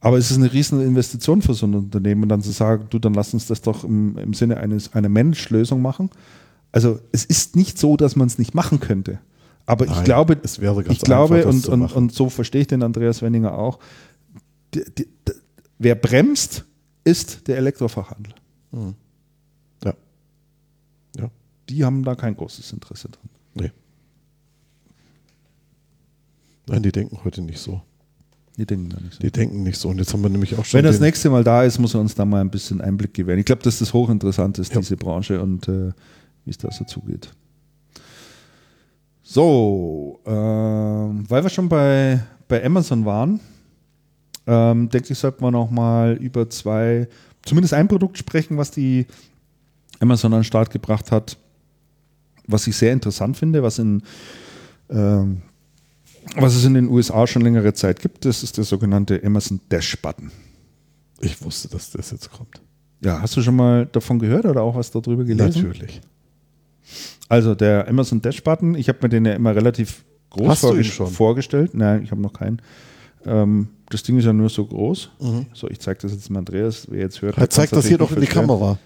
Aber 0.00 0.18
es 0.18 0.30
ist 0.30 0.36
eine 0.36 0.52
riesen 0.52 0.82
Investition 0.82 1.40
für 1.40 1.54
so 1.54 1.66
ein 1.66 1.74
Unternehmen, 1.74 2.28
dann 2.28 2.42
zu 2.42 2.50
sagen, 2.50 2.88
du, 2.90 2.98
dann 2.98 3.14
lass 3.14 3.32
uns 3.32 3.46
das 3.46 3.62
doch 3.62 3.84
im, 3.84 4.18
im 4.18 4.34
Sinne 4.34 4.58
eines, 4.58 4.92
einer 4.92 5.08
Managed-Lösung 5.08 5.80
machen. 5.80 6.10
Also 6.72 7.00
es 7.10 7.24
ist 7.24 7.56
nicht 7.56 7.78
so, 7.78 7.96
dass 7.96 8.14
man 8.14 8.26
es 8.26 8.38
nicht 8.38 8.54
machen 8.54 8.80
könnte. 8.80 9.18
Aber 9.64 9.86
ich 9.86 9.92
Nein, 9.92 10.04
glaube, 10.04 10.36
es 10.42 10.60
wäre 10.60 10.84
ganz 10.84 10.98
ich 10.98 11.02
glaube 11.02 11.36
einfach, 11.36 11.48
und, 11.48 11.68
und, 11.68 11.92
und 11.92 12.12
so 12.12 12.28
verstehe 12.28 12.60
ich 12.60 12.66
den 12.66 12.82
Andreas 12.82 13.22
Wenninger 13.22 13.56
auch, 13.56 13.78
die, 14.74 14.84
die, 14.84 15.06
die, 15.26 15.32
wer 15.78 15.94
bremst, 15.94 16.64
ist 17.04 17.48
der 17.48 17.56
Elektrofachhandel. 17.56 18.34
Ja. 19.84 19.94
Ja. 21.16 21.30
Die 21.70 21.82
haben 21.82 22.04
da 22.04 22.14
kein 22.14 22.36
großes 22.36 22.70
Interesse 22.74 23.08
dran. 23.08 23.30
Nee. 23.54 23.72
Nein, 26.66 26.82
die 26.82 26.92
denken 26.92 27.18
heute 27.24 27.42
nicht 27.42 27.58
so. 27.58 27.82
Die 28.56 28.66
denken 28.66 28.88
da 28.90 29.00
nicht 29.00 29.14
so. 29.14 29.18
Die 29.20 29.30
denken 29.32 29.62
nicht 29.64 29.78
so. 29.78 29.88
Und 29.88 29.98
jetzt 29.98 30.12
haben 30.12 30.22
wir 30.22 30.30
nämlich 30.30 30.56
auch 30.56 30.64
schon. 30.64 30.78
Wenn 30.78 30.84
das 30.84 31.00
nächste 31.00 31.28
Mal 31.30 31.42
da 31.44 31.64
ist, 31.64 31.78
muss 31.78 31.94
er 31.94 32.00
uns 32.00 32.14
da 32.14 32.24
mal 32.24 32.40
ein 32.40 32.50
bisschen 32.50 32.80
Einblick 32.80 33.12
gewähren. 33.14 33.38
Ich 33.40 33.46
glaube, 33.46 33.62
dass 33.62 33.80
das 33.80 33.92
hochinteressant 33.92 34.58
ist, 34.58 34.72
Ja. 34.72 34.80
diese 34.80 34.96
Branche 34.96 35.42
und 35.42 35.68
äh, 35.68 35.92
wie 36.44 36.50
es 36.50 36.58
da 36.58 36.70
so 36.70 36.84
zugeht. 36.84 37.32
So, 39.22 40.20
ähm, 40.26 41.24
weil 41.28 41.42
wir 41.42 41.48
schon 41.50 41.68
bei, 41.68 42.22
bei 42.46 42.64
Amazon 42.64 43.04
waren, 43.04 43.40
ähm, 44.46 44.88
denke 44.90 45.12
ich, 45.12 45.18
sollten 45.18 45.42
wir 45.42 45.50
noch 45.50 45.70
mal 45.70 46.12
über 46.12 46.48
zwei, 46.50 47.08
zumindest 47.42 47.72
ein 47.74 47.88
Produkt 47.88 48.18
sprechen, 48.18 48.58
was 48.58 48.70
die 48.70 49.06
Amazon 50.00 50.32
an 50.34 50.40
den 50.40 50.44
Start 50.44 50.70
gebracht 50.70 51.10
hat, 51.10 51.38
was 52.46 52.66
ich 52.66 52.76
sehr 52.76 52.92
interessant 52.92 53.36
finde, 53.38 53.62
was 53.62 53.78
in 53.78 54.02
ähm, 54.90 55.40
was 56.36 56.54
es 56.54 56.64
in 56.64 56.74
den 56.74 56.88
USA 56.88 57.26
schon 57.26 57.42
längere 57.42 57.72
Zeit 57.74 58.00
gibt, 58.00 58.24
das 58.24 58.42
ist 58.42 58.56
der 58.56 58.64
sogenannte 58.64 59.22
Amazon 59.24 59.60
Dash 59.70 59.96
Button. 60.00 60.30
Ich 61.20 61.42
wusste, 61.42 61.68
dass 61.68 61.90
das 61.90 62.10
jetzt 62.10 62.30
kommt. 62.30 62.60
Ja, 63.00 63.20
hast 63.20 63.36
du 63.36 63.42
schon 63.42 63.56
mal 63.56 63.86
davon 63.86 64.18
gehört 64.18 64.46
oder 64.46 64.62
auch 64.62 64.74
was 64.74 64.90
darüber 64.90 65.24
gelesen? 65.24 65.62
Natürlich. 65.62 66.00
Also 67.28 67.54
der 67.54 67.88
Amazon 67.88 68.20
Dash 68.20 68.42
Button, 68.42 68.74
ich 68.74 68.88
habe 68.88 68.98
mir 69.02 69.08
den 69.08 69.24
ja 69.24 69.32
immer 69.34 69.54
relativ 69.54 70.04
groß 70.30 70.62
Hast 70.62 70.84
schon? 70.86 71.06
vorgestellt. 71.06 71.74
Nein, 71.74 72.02
ich 72.02 72.10
habe 72.10 72.20
noch 72.20 72.32
keinen. 72.32 72.60
Ähm, 73.24 73.68
das 73.90 74.02
Ding 74.02 74.18
ist 74.18 74.24
ja 74.24 74.32
nur 74.32 74.48
so 74.48 74.66
groß. 74.66 75.10
So, 75.52 75.68
ich 75.68 75.80
zeige 75.80 76.00
das 76.00 76.12
jetzt 76.12 76.28
mal 76.30 76.40
Andreas, 76.40 76.86
wer 76.90 77.00
jetzt 77.00 77.22
hört. 77.22 77.38
Er 77.38 77.48
zeigt 77.48 77.72
das 77.72 77.86
hier 77.86 77.98
doch 77.98 78.10
in 78.12 78.20
die. 78.20 78.26
Kamera. 78.26 78.78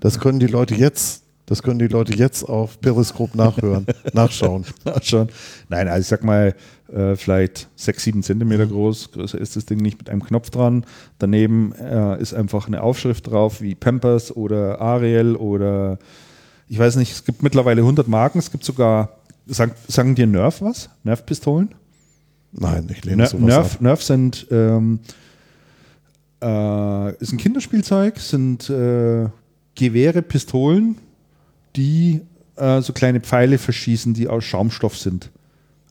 Das 0.00 0.18
können 0.18 0.40
die 0.40 0.48
Leute 0.48 0.74
jetzt, 0.74 1.23
das 1.46 1.62
können 1.62 1.78
die 1.78 1.88
Leute 1.88 2.14
jetzt 2.14 2.44
auf 2.44 2.80
Periscope 2.80 3.36
nachhören, 3.36 3.86
nachschauen. 4.12 4.64
schon. 5.02 5.28
Nein, 5.68 5.88
also 5.88 6.00
ich 6.00 6.06
sag 6.06 6.24
mal, 6.24 6.54
äh, 6.92 7.16
vielleicht 7.16 7.68
sechs, 7.76 8.04
sieben 8.04 8.22
Zentimeter 8.22 8.66
groß. 8.66 9.12
Größer 9.12 9.38
ist 9.38 9.56
das 9.56 9.66
Ding 9.66 9.78
nicht 9.78 9.98
mit 9.98 10.08
einem 10.08 10.24
Knopf 10.24 10.50
dran. 10.50 10.86
Daneben 11.18 11.72
äh, 11.72 12.20
ist 12.20 12.34
einfach 12.34 12.66
eine 12.66 12.82
Aufschrift 12.82 13.30
drauf, 13.30 13.60
wie 13.60 13.74
Pampers 13.74 14.34
oder 14.34 14.80
Ariel 14.80 15.36
oder 15.36 15.98
ich 16.68 16.78
weiß 16.78 16.96
nicht, 16.96 17.12
es 17.12 17.24
gibt 17.24 17.42
mittlerweile 17.42 17.82
100 17.82 18.08
Marken. 18.08 18.38
Es 18.38 18.50
gibt 18.50 18.64
sogar, 18.64 19.18
sagen, 19.46 19.72
sagen 19.86 20.14
dir 20.14 20.26
Nerf 20.26 20.62
was? 20.62 20.88
Nerf-Pistolen? 21.02 21.74
Nein, 22.52 22.88
ich 22.90 23.04
lehne 23.04 23.18
Ner 23.18 23.26
sowas 23.26 23.44
Nerf, 23.44 23.74
ab. 23.74 23.80
Nerf 23.80 24.02
sind 24.02 24.46
ähm, 24.50 25.00
äh, 26.40 27.14
ist 27.16 27.32
ein 27.32 27.38
Kinderspielzeug, 27.38 28.18
sind 28.18 28.70
äh, 28.70 29.28
Gewehre, 29.74 30.22
Pistolen, 30.22 30.98
die 31.76 32.20
äh, 32.56 32.80
so 32.80 32.92
kleine 32.92 33.20
Pfeile 33.20 33.58
verschießen, 33.58 34.14
die 34.14 34.28
aus 34.28 34.44
Schaumstoff 34.44 34.96
sind. 34.96 35.30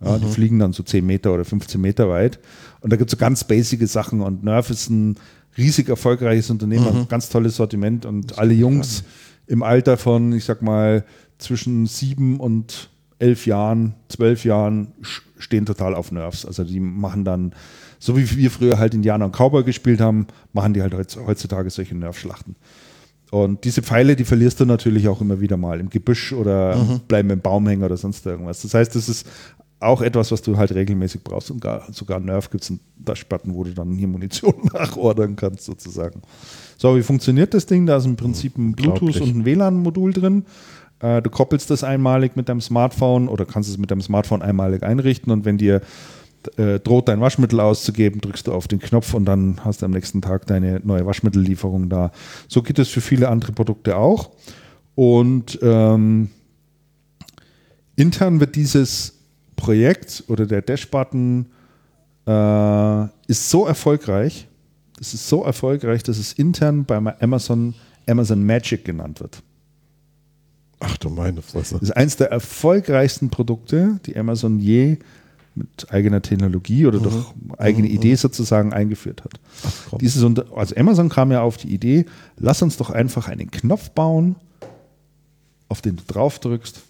Ja, 0.03 0.17
Die 0.17 0.25
fliegen 0.27 0.59
dann 0.59 0.73
so 0.73 0.83
10 0.83 1.05
Meter 1.05 1.33
oder 1.33 1.45
15 1.45 1.79
Meter 1.79 2.09
weit. 2.09 2.39
Und 2.81 2.91
da 2.91 2.97
gibt 2.97 3.09
es 3.09 3.17
so 3.17 3.17
ganz 3.17 3.43
basice 3.43 3.91
Sachen. 3.91 4.21
Und 4.21 4.43
Nerf 4.43 4.69
ist 4.69 4.89
ein 4.89 5.17
riesig 5.57 5.87
erfolgreiches 5.89 6.49
Unternehmen, 6.49 6.85
hat 6.85 6.95
ein 6.95 7.07
ganz 7.07 7.29
tolles 7.29 7.55
Sortiment. 7.55 8.05
Und 8.05 8.37
alle 8.37 8.53
Jungs 8.53 9.03
im 9.47 9.63
Alter 9.63 9.97
von, 9.97 10.33
ich 10.33 10.45
sag 10.45 10.61
mal, 10.61 11.03
zwischen 11.37 11.85
sieben 11.85 12.39
und 12.39 12.89
elf 13.19 13.45
Jahren, 13.45 13.93
zwölf 14.09 14.43
Jahren 14.43 14.89
stehen 15.37 15.65
total 15.65 15.95
auf 15.95 16.11
Nerfs. 16.11 16.45
Also 16.45 16.63
die 16.63 16.79
machen 16.79 17.23
dann, 17.23 17.53
so 17.99 18.17
wie 18.17 18.29
wir 18.37 18.51
früher 18.51 18.79
halt 18.79 18.93
Indianer 18.93 19.25
und 19.25 19.35
Cowboy 19.35 19.63
gespielt 19.63 20.01
haben, 20.01 20.27
machen 20.51 20.73
die 20.73 20.81
halt 20.81 20.93
heutz- 20.93 21.17
heutzutage 21.25 21.69
solche 21.69 21.95
Nerf-Schlachten. 21.95 22.55
Und 23.33 23.63
diese 23.63 23.81
Pfeile, 23.81 24.15
die 24.15 24.25
verlierst 24.25 24.59
du 24.59 24.65
natürlich 24.65 25.07
auch 25.07 25.19
immer 25.19 25.41
wieder 25.41 25.57
mal 25.57 25.79
im 25.79 25.89
Gebüsch 25.89 26.33
oder 26.33 26.75
bleiben 27.07 27.31
im 27.31 27.39
Baumhänger 27.39 27.87
oder 27.87 27.97
sonst 27.97 28.23
irgendwas. 28.27 28.61
Das 28.61 28.75
heißt, 28.75 28.95
das 28.95 29.09
ist 29.09 29.25
auch 29.79 30.03
etwas, 30.03 30.31
was 30.31 30.43
du 30.43 30.55
halt 30.55 30.75
regelmäßig 30.75 31.23
brauchst. 31.23 31.49
Und 31.49 31.59
gar, 31.59 31.91
sogar 31.91 32.19
Nerf 32.19 32.51
gibt 32.51 32.63
es 32.63 32.69
einen 32.69 32.79
Dashbutton, 32.95 33.55
wo 33.55 33.63
du 33.63 33.73
dann 33.73 33.93
hier 33.93 34.07
Munition 34.07 34.53
nachordern 34.73 35.35
kannst, 35.35 35.65
sozusagen. 35.65 36.21
So, 36.77 36.95
wie 36.95 37.01
funktioniert 37.01 37.55
das 37.55 37.65
Ding? 37.65 37.87
Da 37.87 37.97
ist 37.97 38.05
im 38.05 38.17
Prinzip 38.17 38.55
ein 38.55 38.73
Bluetooth 38.73 39.19
und 39.19 39.35
ein 39.35 39.45
WLAN-Modul 39.45 40.13
drin. 40.13 40.45
Äh, 40.99 41.23
Du 41.23 41.31
koppelst 41.31 41.71
das 41.71 41.83
einmalig 41.83 42.35
mit 42.35 42.49
deinem 42.49 42.61
Smartphone 42.61 43.27
oder 43.27 43.45
kannst 43.45 43.67
es 43.67 43.79
mit 43.79 43.89
deinem 43.89 44.01
Smartphone 44.01 44.43
einmalig 44.43 44.83
einrichten 44.83 45.33
und 45.33 45.43
wenn 45.43 45.57
dir 45.57 45.81
äh, 46.57 46.79
droht, 46.79 47.07
dein 47.07 47.21
Waschmittel 47.21 47.59
auszugeben, 47.59 48.21
drückst 48.21 48.47
du 48.47 48.53
auf 48.53 48.67
den 48.67 48.79
Knopf 48.79 49.13
und 49.13 49.25
dann 49.25 49.59
hast 49.63 49.81
du 49.81 49.85
am 49.85 49.91
nächsten 49.91 50.21
Tag 50.21 50.45
deine 50.47 50.81
neue 50.83 51.05
Waschmittellieferung 51.05 51.89
da. 51.89 52.11
So 52.47 52.61
geht 52.61 52.79
es 52.79 52.89
für 52.89 53.01
viele 53.01 53.29
andere 53.29 53.51
Produkte 53.51 53.97
auch. 53.97 54.31
Und 54.95 55.59
ähm, 55.61 56.29
intern 57.95 58.39
wird 58.39 58.55
dieses 58.55 59.19
Projekt 59.55 60.23
oder 60.27 60.45
der 60.45 60.61
Dash-Button 60.61 61.47
äh, 62.27 63.03
ist 63.27 63.49
so 63.49 63.65
erfolgreich, 63.65 64.47
das 64.97 65.13
ist 65.13 65.27
so 65.27 65.43
erfolgreich, 65.43 66.03
dass 66.03 66.17
es 66.17 66.33
intern 66.33 66.85
bei 66.85 66.97
Amazon 67.19 67.73
Amazon 68.07 68.45
Magic 68.45 68.85
genannt 68.85 69.19
wird. 69.19 69.41
Ach 70.79 70.97
du 70.97 71.09
meine 71.09 71.41
Fresse. 71.41 71.75
Das 71.75 71.83
ist 71.83 71.91
eines 71.91 72.17
der 72.17 72.31
erfolgreichsten 72.31 73.29
Produkte, 73.29 73.99
die 74.05 74.17
Amazon 74.17 74.59
je 74.59 74.97
mit 75.55 75.91
eigener 75.91 76.21
Technologie 76.21 76.85
oder 76.85 76.99
durch 76.99 77.15
eigene 77.57 77.87
Idee 77.87 78.15
sozusagen 78.15 78.73
eingeführt 78.73 79.23
hat. 79.23 79.33
komm. 79.89 79.99
Dieses 79.99 80.23
also 80.23 80.75
Amazon 80.75 81.09
kam 81.09 81.31
ja 81.31 81.41
auf 81.41 81.57
die 81.57 81.73
Idee, 81.73 82.05
lass 82.37 82.61
uns 82.61 82.77
doch 82.77 82.89
einfach 82.89 83.27
einen 83.27 83.51
Knopf 83.51 83.91
bauen, 83.91 84.35
auf 85.69 85.81
den 85.81 85.97
du 85.97 86.03
drauf 86.07 86.39
drückst 86.39 86.81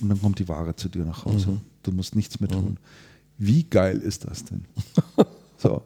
und 0.00 0.08
dann 0.08 0.20
kommt 0.20 0.38
die 0.38 0.48
Ware 0.48 0.76
zu 0.76 0.88
dir 0.88 1.04
nach 1.04 1.24
Hause. 1.24 1.60
Du 1.82 1.92
musst 1.92 2.14
nichts 2.14 2.40
mehr 2.40 2.48
tun. 2.48 2.78
Wie 3.38 3.64
geil 3.64 3.98
ist 3.98 4.26
das 4.26 4.44
denn? 4.44 4.64
so. 5.58 5.82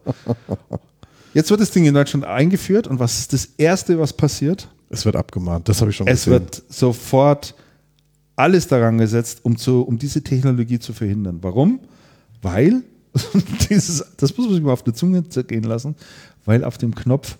Jetzt 1.33 1.49
wird 1.49 1.61
das 1.61 1.71
Ding 1.71 1.85
in 1.85 1.93
Deutschland 1.93 2.25
eingeführt 2.25 2.87
und 2.87 2.99
was 2.99 3.19
ist 3.19 3.33
das 3.33 3.45
Erste, 3.57 3.99
was 3.99 4.13
passiert? 4.13 4.67
Es 4.89 5.05
wird 5.05 5.15
abgemahnt, 5.15 5.69
das 5.69 5.81
habe 5.81 5.91
ich 5.91 5.97
schon 5.97 6.07
Es 6.07 6.25
gesehen. 6.25 6.33
wird 6.33 6.63
sofort 6.69 7.55
alles 8.35 8.67
daran 8.67 8.97
gesetzt, 8.97 9.41
um, 9.43 9.57
zu, 9.57 9.81
um 9.81 9.99
diese 9.99 10.23
Technologie 10.23 10.79
zu 10.79 10.93
verhindern. 10.93 11.39
Warum? 11.41 11.79
Weil, 12.41 12.83
dieses, 13.69 14.05
das 14.17 14.37
muss 14.37 14.47
man 14.47 14.55
sich 14.55 14.63
mal 14.63 14.73
auf 14.73 14.83
die 14.83 14.93
Zunge 14.93 15.27
zergehen 15.27 15.63
lassen, 15.63 15.95
weil 16.45 16.63
auf 16.63 16.77
dem 16.77 16.95
Knopf 16.95 17.37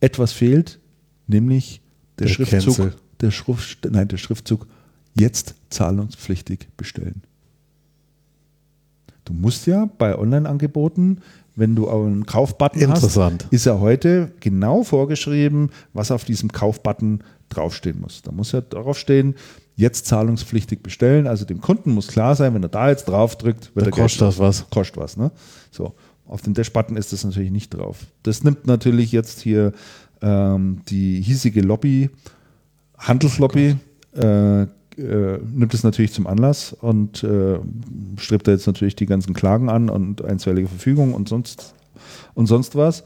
etwas 0.00 0.32
fehlt, 0.32 0.78
nämlich 1.26 1.80
der, 2.18 2.26
Der 2.26 2.32
Schriftzug, 2.34 2.76
Cancel. 2.76 2.94
der, 3.20 3.30
Schrift, 3.30 3.88
nein, 3.90 4.08
der 4.08 4.16
Schriftzug 4.16 4.66
jetzt 5.14 5.54
zahlungspflichtig 5.70 6.68
bestellen. 6.76 7.22
Du 9.24 9.32
musst 9.32 9.66
ja 9.66 9.88
bei 9.98 10.18
Online-Angeboten, 10.18 11.18
wenn 11.56 11.74
du 11.76 11.88
einen 11.88 12.26
Kaufbutton 12.26 12.90
hast, 12.90 13.16
ist 13.50 13.64
ja 13.64 13.78
heute 13.78 14.32
genau 14.40 14.82
vorgeschrieben, 14.82 15.70
was 15.92 16.10
auf 16.10 16.24
diesem 16.24 16.50
Kaufbutton 16.52 17.22
draufstehen 17.48 18.00
muss. 18.00 18.22
Da 18.22 18.32
muss 18.32 18.52
ja 18.52 18.60
darauf 18.60 18.98
stehen, 18.98 19.36
jetzt 19.76 20.06
zahlungspflichtig 20.06 20.82
bestellen. 20.82 21.26
Also 21.26 21.44
dem 21.44 21.60
Kunden 21.60 21.92
muss 21.92 22.08
klar 22.08 22.34
sein, 22.36 22.54
wenn 22.54 22.62
er 22.62 22.68
da 22.68 22.88
jetzt 22.88 23.06
drauf 23.06 23.36
drückt, 23.36 23.74
wird 23.74 23.86
er 23.86 23.92
Geld 23.92 24.02
kostet 24.02 24.22
das 24.22 24.38
was. 24.38 24.68
Kostet 24.70 24.96
was, 24.96 25.16
ne? 25.16 25.30
So. 25.70 25.94
Auf 26.26 26.40
dem 26.40 26.54
Dash-Button 26.54 26.96
ist 26.96 27.12
das 27.12 27.22
natürlich 27.24 27.50
nicht 27.50 27.74
drauf. 27.74 28.06
Das 28.22 28.44
nimmt 28.44 28.66
natürlich 28.66 29.12
jetzt 29.12 29.40
hier 29.40 29.72
ähm, 30.22 30.80
die 30.88 31.20
hiesige 31.20 31.60
Lobby, 31.60 32.08
Handelslobby, 32.96 33.76
äh, 34.16 34.62
äh, 34.62 34.66
nimmt 34.96 35.74
es 35.74 35.82
natürlich 35.82 36.12
zum 36.12 36.26
Anlass 36.26 36.72
und 36.72 37.22
äh, 37.24 37.58
strebt 38.16 38.48
da 38.48 38.52
jetzt 38.52 38.66
natürlich 38.66 38.96
die 38.96 39.06
ganzen 39.06 39.34
Klagen 39.34 39.68
an 39.68 39.90
und 39.90 40.24
einstweilige 40.24 40.68
Verfügung 40.68 41.12
und 41.14 41.28
sonst, 41.28 41.74
und 42.34 42.46
sonst 42.46 42.74
was. 42.74 43.04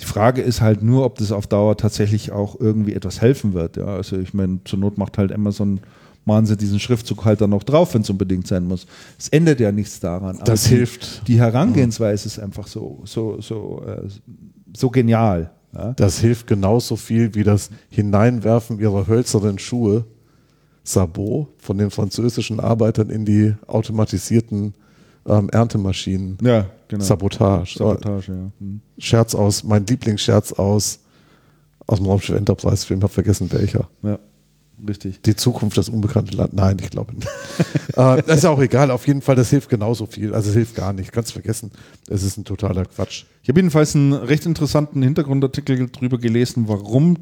Die 0.00 0.04
Frage 0.04 0.42
ist 0.42 0.60
halt 0.60 0.82
nur, 0.82 1.04
ob 1.04 1.18
das 1.18 1.32
auf 1.32 1.46
Dauer 1.46 1.76
tatsächlich 1.76 2.30
auch 2.30 2.58
irgendwie 2.60 2.94
etwas 2.94 3.20
helfen 3.20 3.52
wird. 3.52 3.76
Ja, 3.76 3.86
also 3.86 4.16
ich 4.16 4.32
meine, 4.32 4.60
zur 4.64 4.78
Not 4.78 4.96
macht 4.96 5.18
halt 5.18 5.32
Amazon, 5.32 5.80
machen 6.24 6.46
sie 6.46 6.56
diesen 6.56 6.78
Schriftzug 6.78 7.24
halt 7.24 7.40
dann 7.40 7.50
noch 7.50 7.64
drauf, 7.64 7.94
wenn 7.94 8.02
es 8.02 8.10
unbedingt 8.10 8.46
sein 8.46 8.64
muss. 8.64 8.86
Es 9.18 9.28
ändert 9.28 9.58
ja 9.60 9.72
nichts 9.72 9.98
daran. 9.98 10.36
Aber 10.36 10.44
Das 10.44 10.64
die, 10.64 10.76
hilft. 10.76 11.26
Die 11.26 11.38
Herangehensweise 11.38 12.26
ist 12.26 12.38
einfach 12.38 12.68
so, 12.68 13.00
so, 13.04 13.40
so, 13.40 13.82
äh, 13.86 14.08
so 14.76 14.90
genial. 14.90 15.50
Ja? 15.74 15.92
Das 15.94 16.18
hilft 16.20 16.46
genauso 16.46 16.96
viel 16.96 17.34
wie 17.34 17.42
das 17.42 17.70
Hineinwerfen 17.90 18.78
ihrer 18.78 19.06
hölzernen 19.06 19.58
Schuhe 19.58 20.04
Sabot 20.84 21.48
von 21.58 21.76
den 21.76 21.90
französischen 21.90 22.60
Arbeitern 22.60 23.10
in 23.10 23.24
die 23.24 23.54
automatisierten 23.66 24.74
ähm, 25.28 25.48
Erntemaschinen. 25.50 26.38
Ja, 26.42 26.66
genau. 26.88 27.04
Sabotage. 27.04 27.78
Sabotage, 27.78 28.32
ja. 28.32 28.50
Hm. 28.58 28.80
Scherz 28.98 29.34
aus, 29.34 29.62
mein 29.64 29.86
Lieblingsscherz 29.86 30.52
aus, 30.54 31.00
aus 31.86 31.98
dem 31.98 32.06
Raumschiff 32.06 32.36
Enterprise 32.36 32.86
Film, 32.86 33.02
hab 33.02 33.10
vergessen 33.12 33.50
welcher. 33.52 33.88
ja. 34.02 34.18
Richtig. 34.86 35.20
Die 35.22 35.34
Zukunft, 35.34 35.76
das 35.76 35.88
unbekannte 35.88 36.36
Land. 36.36 36.52
Nein, 36.52 36.76
ich 36.80 36.90
glaube 36.90 37.12
nicht. 37.12 37.26
äh, 37.96 38.22
das 38.24 38.36
ist 38.38 38.44
auch 38.44 38.60
egal. 38.60 38.92
Auf 38.92 39.08
jeden 39.08 39.22
Fall, 39.22 39.34
das 39.34 39.50
hilft 39.50 39.68
genauso 39.68 40.06
viel. 40.06 40.32
Also 40.32 40.50
es 40.50 40.54
hilft 40.54 40.76
gar 40.76 40.92
nicht. 40.92 41.10
Kannst 41.10 41.32
vergessen. 41.32 41.72
Es 42.08 42.22
ist 42.22 42.36
ein 42.36 42.44
totaler 42.44 42.84
Quatsch. 42.84 43.24
Ich 43.42 43.48
habe 43.48 43.58
jedenfalls 43.58 43.96
einen 43.96 44.12
recht 44.12 44.46
interessanten 44.46 45.02
Hintergrundartikel 45.02 45.88
darüber 45.88 46.18
gelesen, 46.18 46.68
warum 46.68 47.16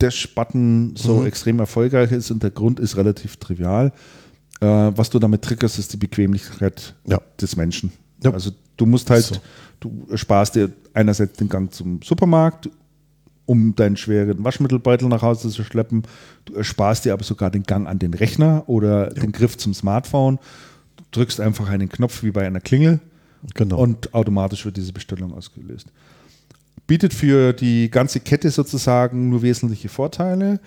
der 0.00 0.12
Spatten 0.12 0.94
so 0.96 1.16
Mhm. 1.18 1.26
extrem 1.26 1.58
erfolgreich 1.60 2.10
ist 2.10 2.30
und 2.30 2.42
der 2.42 2.50
Grund 2.52 2.80
ist 2.80 2.96
relativ 2.96 3.36
trivial. 3.36 3.92
Äh, 4.64 4.96
was 4.96 5.10
du 5.10 5.18
damit 5.18 5.42
triggerst, 5.42 5.78
ist 5.78 5.92
die 5.92 5.96
Bequemlichkeit 5.98 6.94
Ja. 7.06 7.20
des 7.40 7.56
Menschen. 7.56 7.92
Ja. 8.22 8.32
Also 8.32 8.50
du 8.76 8.86
musst 8.86 9.10
halt, 9.10 9.24
So. 9.24 9.36
du 9.80 10.16
sparst 10.16 10.54
dir 10.54 10.72
einerseits 10.94 11.36
den 11.36 11.48
Gang 11.48 11.72
zum 11.72 12.00
Supermarkt, 12.02 12.70
um 13.46 13.74
deinen 13.74 13.96
schweren 13.96 14.42
Waschmittelbeutel 14.42 15.08
nach 15.08 15.20
Hause 15.22 15.50
zu 15.50 15.64
schleppen. 15.64 16.02
Du 16.46 16.54
ersparst 16.54 17.04
dir 17.04 17.12
aber 17.12 17.24
sogar 17.24 17.50
den 17.50 17.64
Gang 17.64 17.86
an 17.86 17.98
den 17.98 18.14
Rechner 18.14 18.64
oder 18.68 19.10
den 19.10 19.32
Griff 19.32 19.58
zum 19.58 19.74
Smartphone. 19.74 20.38
Du 20.96 21.04
drückst 21.10 21.40
einfach 21.40 21.68
einen 21.68 21.88
Knopf 21.90 22.22
wie 22.22 22.30
bei 22.30 22.46
einer 22.46 22.60
Klingel 22.60 23.00
Genau. 23.54 23.76
und 23.78 24.14
automatisch 24.14 24.64
wird 24.64 24.78
diese 24.78 24.94
Bestellung 24.94 25.34
ausgelöst. 25.34 25.88
Bietet 26.86 27.12
für 27.12 27.52
die 27.52 27.90
ganze 27.90 28.20
Kette 28.20 28.50
sozusagen 28.50 29.28
nur 29.28 29.42
wesentliche 29.42 29.88
Vorteile. 29.90 30.60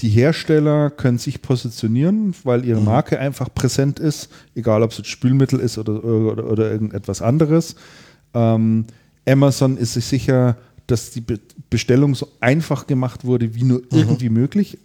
Die 0.00 0.10
Hersteller 0.10 0.90
können 0.90 1.18
sich 1.18 1.42
positionieren, 1.42 2.34
weil 2.44 2.64
ihre 2.64 2.80
Marke 2.80 3.18
einfach 3.18 3.52
präsent 3.52 3.98
ist, 3.98 4.30
egal 4.54 4.82
ob 4.82 4.92
es 4.92 4.98
jetzt 4.98 5.08
Spülmittel 5.08 5.58
ist 5.58 5.76
oder, 5.76 6.04
oder, 6.04 6.48
oder 6.48 6.70
irgendetwas 6.70 7.20
anderes. 7.20 7.74
Ähm, 8.32 8.84
Amazon 9.26 9.76
ist 9.76 9.94
sich 9.94 10.04
sicher, 10.04 10.56
dass 10.86 11.10
die 11.10 11.20
Be 11.20 11.40
Bestellung 11.70 12.14
so 12.14 12.28
einfach 12.40 12.86
gemacht 12.86 13.26
wurde, 13.26 13.54
wie 13.54 13.64
nur 13.64 13.82
irgendwie 13.90 14.30
möglich. 14.30 14.78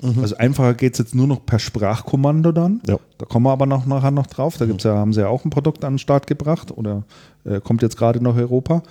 Also 0.00 0.36
einfacher 0.36 0.74
geht 0.74 0.92
es 0.92 0.98
jetzt 0.98 1.14
nur 1.14 1.26
noch 1.26 1.44
per 1.44 1.58
Sprachkommando 1.58 2.52
dann. 2.52 2.80
Ja. 2.86 2.98
Da 3.16 3.26
kommen 3.26 3.46
wir 3.46 3.50
aber 3.50 3.66
noch, 3.66 3.84
nachher 3.86 4.10
noch 4.10 4.26
drauf. 4.26 4.56
Da 4.58 4.66
gibt's 4.66 4.84
ja, 4.84 4.94
haben 4.94 5.12
sie 5.12 5.20
ja 5.20 5.28
auch 5.28 5.44
ein 5.44 5.50
Produkt 5.50 5.84
an 5.84 5.94
den 5.94 5.98
Start 5.98 6.26
gebracht 6.26 6.70
oder 6.70 7.02
äh, 7.44 7.60
kommt 7.60 7.82
jetzt 7.82 7.96
gerade 7.96 8.22
nach 8.22 8.36
Europa. 8.36 8.82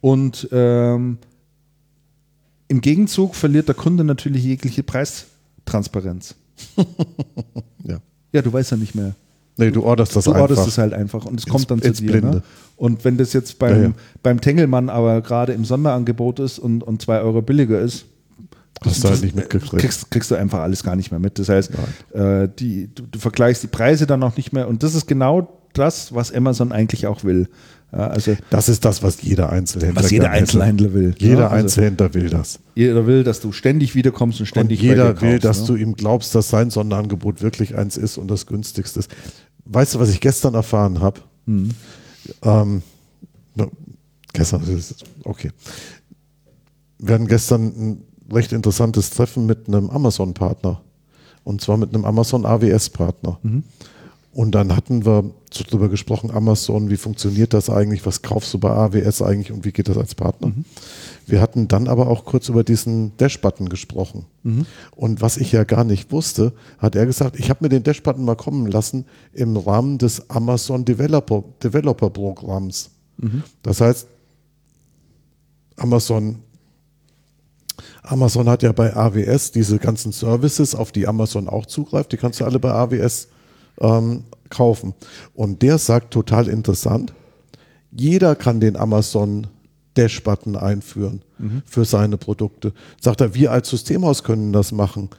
Und 0.00 0.48
ähm, 0.52 1.18
im 2.68 2.80
Gegenzug 2.80 3.34
verliert 3.34 3.68
der 3.68 3.74
Kunde 3.74 4.04
natürlich 4.04 4.44
jegliche 4.44 4.82
Preistransparenz. 4.82 6.34
ja. 7.84 7.98
Ja, 8.32 8.42
du 8.42 8.52
weißt 8.52 8.72
ja 8.72 8.76
nicht 8.76 8.94
mehr. 8.94 9.14
Nee, 9.56 9.70
du 9.70 9.84
orderst 9.84 10.16
das 10.16 10.24
Du 10.24 10.32
einfach. 10.32 10.42
orderst 10.42 10.66
es 10.66 10.78
halt 10.78 10.92
einfach 10.92 11.24
und 11.26 11.38
es 11.38 11.46
kommt 11.46 11.70
dann 11.70 11.80
zu 11.80 11.92
dir. 11.92 12.10
Blinde. 12.10 12.28
Ne? 12.36 12.42
Und 12.76 13.04
wenn 13.04 13.16
das 13.16 13.32
jetzt 13.32 13.58
beim, 13.60 13.76
Ja, 13.76 13.88
ja. 13.88 13.94
beim 14.22 14.40
Tengelmann 14.40 14.88
aber 14.90 15.20
gerade 15.22 15.52
im 15.52 15.64
Sonderangebot 15.64 16.40
ist 16.40 16.58
und, 16.58 16.82
und 16.82 17.00
zwei 17.02 17.20
Euro 17.20 17.40
billiger 17.42 17.80
ist, 17.80 18.06
Hast 18.84 19.04
du 19.04 19.08
halt 19.08 19.22
nicht 19.22 19.36
mitgekriegt. 19.36 19.78
kriegst, 19.78 20.10
kriegst 20.10 20.30
du 20.30 20.34
einfach 20.34 20.58
alles 20.60 20.82
gar 20.82 20.96
nicht 20.96 21.10
mehr 21.12 21.20
mit. 21.20 21.38
Das 21.38 21.48
heißt, 21.48 21.70
äh, 22.12 22.48
die, 22.58 22.90
du, 22.92 23.04
du 23.04 23.18
vergleichst 23.20 23.62
die 23.62 23.68
Preise 23.68 24.06
dann 24.06 24.22
auch 24.24 24.36
nicht 24.36 24.52
mehr 24.52 24.66
und 24.68 24.82
das 24.82 24.94
ist 24.96 25.06
genau 25.06 25.60
das, 25.72 26.12
was 26.14 26.32
Amazon 26.32 26.72
eigentlich 26.72 27.06
auch 27.06 27.22
will. 27.24 27.48
Also 27.94 28.36
Das 28.50 28.68
ist 28.68 28.84
das, 28.84 29.02
was 29.02 29.22
jeder 29.22 29.50
Einzelhändler 29.50 30.02
was 30.02 30.10
jeder. 30.10 30.30
Einzelhändler 30.30 30.92
will. 30.92 31.14
Jeder 31.18 31.34
Ja, 31.40 31.48
also 31.48 31.56
Einzelhändler 31.64 32.12
will 32.14 32.28
das. 32.28 32.58
Jeder 32.74 33.06
will, 33.06 33.22
dass 33.24 33.40
du 33.40 33.52
ständig 33.52 33.94
wiederkommst 33.94 34.40
und 34.40 34.44
Und 34.44 34.48
ständig 34.48 34.80
bei 34.80 34.86
jeder 34.86 35.20
will, 35.20 35.38
kaufst, 35.38 35.44
dass 35.44 35.60
ne? 35.60 35.66
du 35.68 35.76
ihm 35.76 35.94
glaubst, 35.94 36.34
dass 36.34 36.48
sein 36.48 36.70
Sonderangebot 36.70 37.40
wirklich 37.42 37.76
eins 37.76 37.96
ist 37.96 38.18
und 38.18 38.28
das 38.28 38.46
günstigste 38.46 39.00
ist. 39.00 39.10
Weißt 39.66 39.94
du, 39.94 39.98
was 40.00 40.10
ich 40.10 40.20
gestern 40.20 40.54
erfahren 40.54 41.00
habe? 41.00 41.20
Mhm. 41.46 41.70
Ähm, 42.42 42.82
no, 43.54 43.70
gestern, 44.32 44.62
okay. 45.24 45.50
Wir 46.98 47.14
hatten 47.14 47.26
gestern 47.28 47.62
ein 47.66 48.02
recht 48.32 48.52
interessantes 48.52 49.10
Treffen 49.10 49.46
mit 49.46 49.68
einem 49.68 49.90
Amazon-Partner. 49.90 50.80
Und 51.44 51.60
zwar 51.60 51.76
mit 51.76 51.94
einem 51.94 52.04
Amazon 52.06 52.46
AWS-Partner. 52.46 53.38
Mhm. 53.42 53.62
Und 54.34 54.50
dann 54.56 54.74
hatten 54.74 55.06
wir 55.06 55.30
so 55.52 55.62
drüber 55.62 55.88
gesprochen, 55.88 56.32
Amazon, 56.32 56.90
wie 56.90 56.96
funktioniert 56.96 57.54
das 57.54 57.70
eigentlich, 57.70 58.04
was 58.04 58.20
kaufst 58.20 58.52
du 58.52 58.58
bei 58.58 58.68
AWS 58.68 59.22
eigentlich 59.22 59.52
und 59.52 59.64
wie 59.64 59.70
geht 59.70 59.88
das 59.88 59.96
als 59.96 60.16
Partner? 60.16 60.48
Mhm. 60.48 60.64
Wir 61.26 61.40
hatten 61.40 61.68
dann 61.68 61.86
aber 61.86 62.08
auch 62.08 62.24
kurz 62.24 62.48
über 62.48 62.64
diesen 62.64 63.16
Dash-Button 63.16 63.68
gesprochen. 63.68 64.26
Mhm. 64.42 64.66
Und 64.90 65.22
was 65.22 65.36
ich 65.36 65.52
ja 65.52 65.62
gar 65.62 65.84
nicht 65.84 66.10
wusste, 66.10 66.52
hat 66.78 66.96
er 66.96 67.06
gesagt, 67.06 67.38
ich 67.38 67.48
habe 67.48 67.60
mir 67.62 67.68
den 67.68 67.84
Dash-Button 67.84 68.24
mal 68.24 68.34
kommen 68.34 68.66
lassen 68.66 69.04
im 69.32 69.56
Rahmen 69.56 69.98
des 69.98 70.28
Amazon 70.28 70.84
Developer, 70.84 71.44
Developer 71.62 72.10
Programms. 72.10 72.90
Mhm. 73.18 73.44
Das 73.62 73.80
heißt, 73.80 74.08
Amazon 75.76 76.40
Amazon 78.02 78.48
hat 78.48 78.62
ja 78.62 78.72
bei 78.72 78.94
AWS 78.94 79.52
diese 79.52 79.78
ganzen 79.78 80.12
Services, 80.12 80.74
auf 80.74 80.92
die 80.92 81.06
Amazon 81.06 81.48
auch 81.48 81.66
zugreift, 81.66 82.12
die 82.12 82.16
kannst 82.16 82.40
du 82.40 82.44
alle 82.44 82.58
bei 82.58 82.70
AWS 82.70 83.28
ähm, 83.80 84.24
kaufen. 84.50 84.94
Und 85.34 85.62
der 85.62 85.78
sagt 85.78 86.12
total 86.12 86.48
interessant, 86.48 87.12
jeder 87.90 88.34
kann 88.34 88.60
den 88.60 88.76
Amazon 88.76 89.46
Dash-Button 89.96 90.56
einführen 90.56 91.22
für 91.66 91.84
seine 91.84 92.16
Produkte. 92.16 92.72
Sagt 93.00 93.20
er, 93.20 93.34
wir 93.34 93.52
als 93.52 93.68
Systemhaus 93.68 94.24
können 94.24 94.52
das 94.52 94.72
machen. 94.72 95.10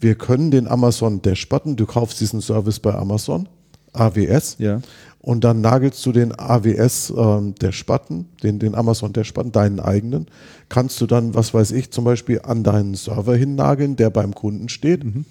Wir 0.00 0.14
können 0.14 0.50
den 0.50 0.66
Amazon 0.68 1.20
Dash-Button, 1.20 1.76
du 1.76 1.84
kaufst 1.86 2.20
diesen 2.20 2.40
Service 2.40 2.78
bei 2.80 2.94
Amazon, 2.94 3.48
AWS, 3.92 4.56
Ja. 4.58 4.80
und 5.20 5.44
dann 5.44 5.60
nagelst 5.60 6.04
du 6.06 6.12
den 6.12 6.32
AWS 6.38 7.12
ähm, 7.14 7.54
Dash-Button, 7.56 8.26
den, 8.42 8.58
den 8.58 8.74
Amazon 8.74 9.12
Dash-Button, 9.12 9.52
deinen 9.52 9.80
eigenen, 9.80 10.26
kannst 10.70 10.98
du 11.02 11.06
dann, 11.06 11.34
was 11.34 11.52
weiß 11.52 11.72
ich, 11.72 11.90
zum 11.90 12.04
Beispiel 12.04 12.40
an 12.42 12.64
deinen 12.64 12.94
Server 12.94 13.36
hinnageln, 13.36 13.96
der 13.96 14.08
beim 14.08 14.34
Kunden 14.34 14.70
steht. 14.70 15.04
Mhm. 15.04 15.26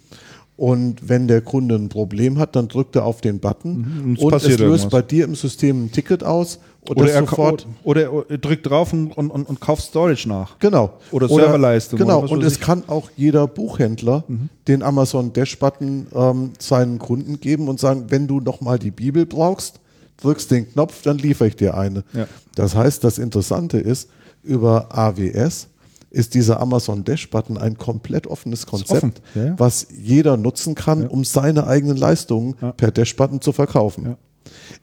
Und 0.61 1.09
wenn 1.09 1.27
der 1.27 1.41
Kunde 1.41 1.73
ein 1.73 1.89
Problem 1.89 2.37
hat, 2.37 2.55
dann 2.55 2.67
drückt 2.67 2.95
er 2.95 3.03
auf 3.03 3.19
den 3.19 3.39
Button 3.39 3.77
Mhm. 4.13 4.17
Und 4.19 4.31
es 4.35 4.43
löst 4.43 4.59
irgendwas. 4.59 4.89
bei 4.89 5.01
dir 5.01 5.25
im 5.25 5.33
System 5.33 5.85
ein 5.85 5.91
Ticket 5.91 6.23
aus 6.23 6.59
Oder 6.87 7.09
er, 7.11 7.21
sofort. 7.21 7.65
oder 7.83 8.11
er 8.29 8.37
drückt 8.37 8.69
drauf 8.69 8.93
und, 8.93 9.11
und, 9.11 9.31
und, 9.31 9.59
kauft 9.59 9.81
Storage 9.81 10.29
nach. 10.29 10.59
Genau. 10.59 10.93
Oder 11.09 11.27
Serverleistung 11.29 11.97
Genau. 11.97 12.19
oder 12.21 12.31
und 12.33 12.43
es 12.43 12.53
ich. 12.53 12.59
Mhm. 12.59 12.63
kann 12.63 12.83
auch 12.89 13.09
jeder 13.17 13.47
Buchhändler 13.47 14.23
den 14.67 14.83
Amazon 14.83 15.33
Dash-Button 15.33 16.05
ähm, 16.13 16.51
seinen 16.59 16.99
Kunden 16.99 17.39
geben 17.39 17.67
und 17.67 17.79
sagen, 17.79 18.05
wenn 18.09 18.27
du 18.27 18.39
nochmal 18.39 18.77
die 18.77 18.91
Bibel 18.91 19.25
brauchst, 19.25 19.79
drückst 20.21 20.51
den 20.51 20.71
Knopf, 20.71 21.01
dann 21.01 21.17
liefere 21.17 21.47
ich 21.47 21.55
dir 21.55 21.75
eine. 21.75 22.03
Ja. 22.13 22.27
Das 22.53 22.75
heißt, 22.75 23.03
das 23.03 23.17
Interessante 23.17 23.79
ist, 23.79 24.09
über 24.43 24.89
AWS 24.95 25.69
ist 26.11 26.33
dieser 26.35 26.59
Amazon 26.59 27.03
Dash-Button 27.03 27.57
ein 27.57 27.77
komplett 27.77 28.27
offenes 28.27 28.65
Konzept, 28.67 28.91
offen. 28.91 29.13
Ja, 29.33 29.45
ja. 29.45 29.55
was 29.57 29.87
jeder 29.97 30.37
nutzen 30.37 30.75
kann, 30.75 31.07
um 31.07 31.23
seine 31.23 31.65
eigenen 31.67 31.97
Leistungen 31.97 32.55
per 32.77 32.91
Dash-Button 32.91 33.41
zu 33.41 33.51
verkaufen. 33.53 34.05
Ja. 34.05 34.17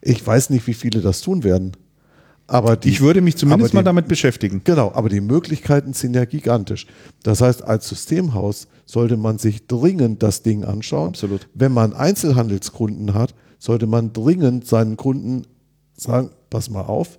Ich 0.01 0.25
weiß 0.25 0.49
nicht, 0.49 0.65
wie 0.67 0.73
viele 0.73 1.01
das 1.01 1.21
tun 1.21 1.43
werden. 1.43 1.73
Aber 2.47 2.75
die, 2.75 2.89
Ich 2.89 2.99
würde 3.01 3.21
mich 3.21 3.37
zumindest 3.37 3.73
aber 3.73 3.77
mal 3.77 3.81
die- 3.83 3.85
damit 3.85 4.07
beschäftigen. 4.07 4.61
Genau, 4.63 4.91
aber 4.95 5.07
die 5.07 5.21
Möglichkeiten 5.21 5.93
sind 5.93 6.15
ja 6.15 6.25
gigantisch. 6.25 6.87
Das 7.21 7.41
heißt, 7.41 7.63
als 7.63 7.87
Systemhaus 7.87 8.67
sollte 8.87 9.17
man 9.17 9.37
sich 9.37 9.67
dringend 9.67 10.23
das 10.23 10.41
Ding 10.41 10.63
anschauen. 10.63 11.09
Absolut. 11.09 11.47
Wenn 11.53 11.71
man 11.71 11.93
Einzelhandelskunden 11.93 13.13
hat, 13.13 13.35
sollte 13.59 13.85
man 13.85 14.13
dringend 14.13 14.65
seinen 14.65 14.97
Kunden 14.97 15.43
sagen, 15.95 16.31
pass 16.49 16.71
mal 16.71 16.81
auf, 16.81 17.18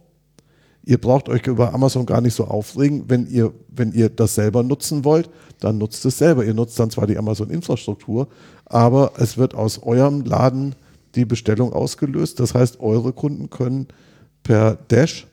ihr 0.90 0.98
braucht 0.98 1.28
euch 1.28 1.46
über 1.46 1.72
Amazon 1.72 2.04
gar 2.04 2.20
nicht 2.20 2.34
so 2.34 2.46
aufregen. 2.46 3.04
Wenn 3.06 3.28
ihr, 3.28 3.52
wenn 3.68 3.92
ihr 3.92 4.08
das 4.08 4.34
selber 4.34 4.64
nutzen 4.64 5.04
wollt, 5.04 5.30
dann 5.60 5.78
nutzt 5.78 6.04
es 6.04 6.18
selber. 6.18 6.44
Ihr 6.44 6.52
nutzt 6.52 6.80
dann 6.80 6.90
zwar 6.90 7.06
die 7.06 7.16
Amazon-Infrastruktur, 7.16 8.26
aber 8.66 9.12
es 9.16 9.38
wird 9.38 9.54
aus 9.54 9.80
eurem 9.84 10.24
Laden 10.24 10.74
die 11.14 11.24
Bestellung 11.24 11.72
ausgelöst. 11.72 12.40
Das 12.40 12.54
heißt, 12.54 12.80
eure 12.80 13.12
Kunden 13.12 13.50
können 13.50 13.86
per 14.42 14.78
Dash 14.88 15.28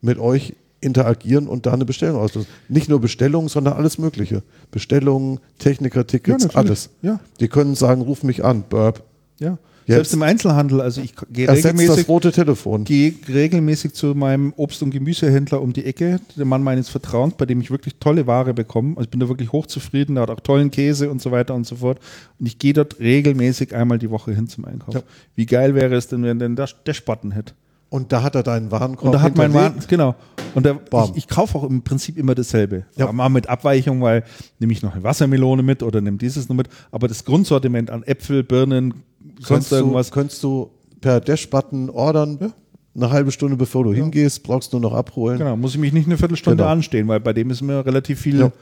mit 0.00 0.18
euch 0.18 0.56
interagieren 0.80 1.46
und 1.46 1.66
da 1.66 1.74
eine 1.74 1.84
Bestellung 1.84 2.20
auslösen. 2.20 2.48
Nicht 2.68 2.88
nur 2.88 3.00
Bestellungen, 3.00 3.48
sondern 3.48 3.74
alles 3.74 3.98
Mögliche. 3.98 4.42
Bestellungen, 4.72 5.38
Techniker-Tickets, 5.60 6.44
Ja, 6.44 6.50
alles. 6.54 6.90
Ja. 7.02 7.20
Die 7.38 7.46
können 7.46 7.76
sagen, 7.76 8.02
ruf 8.02 8.24
mich 8.24 8.44
an, 8.44 8.64
Burp. 8.68 9.04
Ja. 9.38 9.58
Selbst 9.94 10.14
im 10.14 10.22
Einzelhandel, 10.22 10.80
also 10.80 11.00
ich 11.00 11.14
gehe 11.32 11.48
regelmäßig, 11.48 11.96
das 11.96 12.08
rote 12.08 12.30
Telefon. 12.30 12.84
gehe 12.84 13.14
regelmäßig 13.28 13.94
zu 13.94 14.08
meinem 14.14 14.52
Obst- 14.56 14.82
und 14.82 14.90
Gemüsehändler 14.90 15.60
um 15.62 15.72
die 15.72 15.84
Ecke, 15.84 16.20
der 16.36 16.44
Mann 16.44 16.62
meines 16.62 16.88
Vertrauens, 16.88 17.34
bei 17.36 17.46
dem 17.46 17.60
ich 17.60 17.70
wirklich 17.70 17.96
tolle 17.98 18.26
Ware 18.26 18.54
bekomme. 18.54 18.90
Also 18.96 19.02
ich 19.04 19.10
bin 19.10 19.20
da 19.20 19.28
wirklich 19.28 19.50
hochzufrieden, 19.52 20.14
der 20.16 20.22
hat 20.22 20.30
auch 20.30 20.40
tollen 20.40 20.70
Käse 20.70 21.10
und 21.10 21.22
so 21.22 21.30
weiter 21.30 21.54
und 21.54 21.66
so 21.66 21.76
fort. 21.76 22.00
Und 22.38 22.46
ich 22.46 22.58
gehe 22.58 22.72
dort 22.72 23.00
regelmäßig 23.00 23.74
einmal 23.74 23.98
die 23.98 24.10
Woche 24.10 24.32
hin 24.32 24.46
zum 24.46 24.64
Einkauf. 24.66 24.94
Ja. 24.94 25.02
Wie 25.34 25.46
geil 25.46 25.74
wäre 25.74 25.94
es 25.96 26.08
denn, 26.08 26.22
wenn 26.22 26.38
der 26.38 26.46
einen 26.46 26.56
Dash- 26.56 26.76
Dash-Button 26.84 27.32
hätte? 27.32 27.54
Und 27.90 28.12
da 28.12 28.22
hat 28.22 28.34
er 28.34 28.42
deinen 28.42 28.70
Warenkorb 28.70 29.06
Und 29.06 29.12
da 29.12 29.22
hat 29.22 29.36
mein 29.36 29.54
Waren, 29.54 29.74
genau. 29.88 30.14
Und 30.54 30.64
Bam. 30.90 31.10
ich, 31.12 31.24
ich 31.24 31.28
kaufe 31.28 31.56
auch 31.56 31.64
im 31.64 31.82
Prinzip 31.82 32.18
immer 32.18 32.34
dasselbe. 32.34 32.84
Ja. 32.96 33.10
Mal 33.12 33.30
mit 33.30 33.48
Abweichung, 33.48 34.02
weil 34.02 34.24
nehme 34.58 34.72
ich 34.72 34.82
noch 34.82 34.92
eine 34.94 35.02
Wassermelone 35.02 35.62
mit 35.62 35.82
oder 35.82 36.00
nehme 36.02 36.18
dieses 36.18 36.48
noch 36.50 36.56
mit. 36.56 36.68
Aber 36.90 37.08
das 37.08 37.24
Grundsortiment 37.24 37.90
an 37.90 38.02
Äpfel, 38.02 38.42
Birnen, 38.42 38.92
sonst 39.36 39.46
Könntest 39.48 39.72
irgendwas. 39.72 40.08
Du, 40.08 40.14
könntest 40.14 40.42
du 40.42 40.70
per 41.00 41.20
Dash-Button 41.20 41.88
ordern, 41.88 42.52
eine 42.94 43.10
halbe 43.10 43.30
Stunde 43.30 43.56
bevor 43.56 43.84
du 43.84 43.92
hingehst, 43.94 44.42
brauchst 44.42 44.72
du 44.72 44.78
noch 44.80 44.92
abholen. 44.92 45.38
Genau, 45.38 45.56
muss 45.56 45.74
ich 45.74 45.80
mich 45.80 45.92
nicht 45.92 46.06
eine 46.06 46.18
Viertelstunde 46.18 46.56
Genau. 46.58 46.70
anstehen, 46.70 47.08
weil 47.08 47.20
bei 47.20 47.32
dem 47.32 47.50
ist 47.50 47.62
mir 47.62 47.86
relativ 47.86 48.20
viel, 48.20 48.40
Ja. 48.40 48.52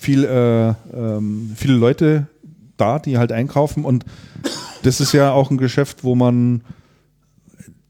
viel 0.00 0.24
äh, 0.24 0.68
ähm, 0.96 1.52
viele 1.54 1.74
Leute 1.74 2.26
da, 2.76 2.98
die 2.98 3.18
halt 3.18 3.30
einkaufen 3.30 3.84
und 3.84 4.04
das 4.82 5.00
ist 5.00 5.12
ja 5.12 5.32
auch 5.32 5.50
ein 5.50 5.58
Geschäft, 5.58 6.02
wo 6.02 6.14
man 6.14 6.62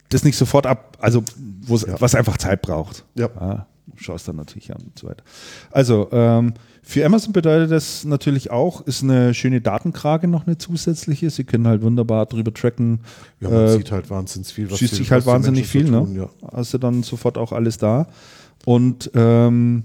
das 0.08 0.24
nicht 0.24 0.36
sofort 0.36 0.66
ab, 0.66 0.96
also 1.00 1.22
Ja. 1.66 2.00
was 2.00 2.14
einfach 2.14 2.36
Zeit 2.38 2.62
braucht. 2.62 3.04
Ja. 3.14 3.66
schaust 3.96 4.26
dann 4.26 4.36
natürlich 4.36 4.72
an 4.74 4.80
und 4.82 4.98
so 4.98 5.06
weiter. 5.06 5.22
Also 5.70 6.08
ähm, 6.10 6.54
für 6.82 7.04
Amazon 7.06 7.32
bedeutet 7.32 7.70
das 7.70 8.04
natürlich 8.04 8.50
auch, 8.50 8.80
ist 8.86 9.02
eine 9.02 9.34
schöne 9.34 9.60
Datenkrake 9.60 10.26
noch 10.26 10.46
eine 10.46 10.58
zusätzliche. 10.58 11.30
Sie 11.30 11.44
können 11.44 11.66
halt 11.68 11.82
wunderbar 11.82 12.26
drüber 12.26 12.52
tracken. 12.52 13.00
Ja, 13.40 13.50
man 13.50 13.64
äh, 13.66 13.76
sieht 13.76 13.92
halt 13.92 14.10
wahnsinnig 14.10 14.48
viel. 14.52 14.70
Was 14.70 14.78
siehst 14.78 14.92
die- 14.92 14.96
sich 14.96 15.10
halt 15.12 15.26
wahnsinnig 15.26 15.66
viel, 15.66 15.84
ne? 15.84 15.98
tun, 15.98 16.16
ja. 16.16 16.28
Hast 16.52 16.74
du 16.74 16.78
dann 16.78 17.02
sofort 17.02 17.38
auch 17.38 17.52
alles 17.52 17.78
da. 17.78 18.08
Und 18.64 19.10
ähm, 19.14 19.84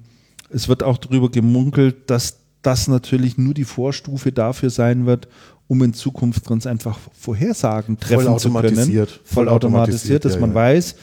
es 0.50 0.68
wird 0.68 0.82
auch 0.84 0.98
darüber 0.98 1.30
gemunkelt, 1.30 2.10
dass 2.10 2.38
das 2.62 2.88
natürlich 2.88 3.38
nur 3.38 3.54
die 3.54 3.64
Vorstufe 3.66 4.32
dafür 4.32 4.70
sein 4.70 5.06
wird, 5.06 5.28
um 5.70 5.82
in 5.84 5.94
Zukunft 5.94 6.46
ganz 6.48 6.68
einfach 6.68 7.00
Vorhersagen 7.18 7.98
treffen 7.98 8.38
zu 8.40 8.50
können. 8.50 8.64
Vollautomatisiert. 8.64 9.22
Vollautomatisiert, 9.24 10.26
dass 10.26 10.34
Ja, 10.34 10.40
man 10.42 10.50
ja. 10.50 10.56
weiß, 10.56 10.96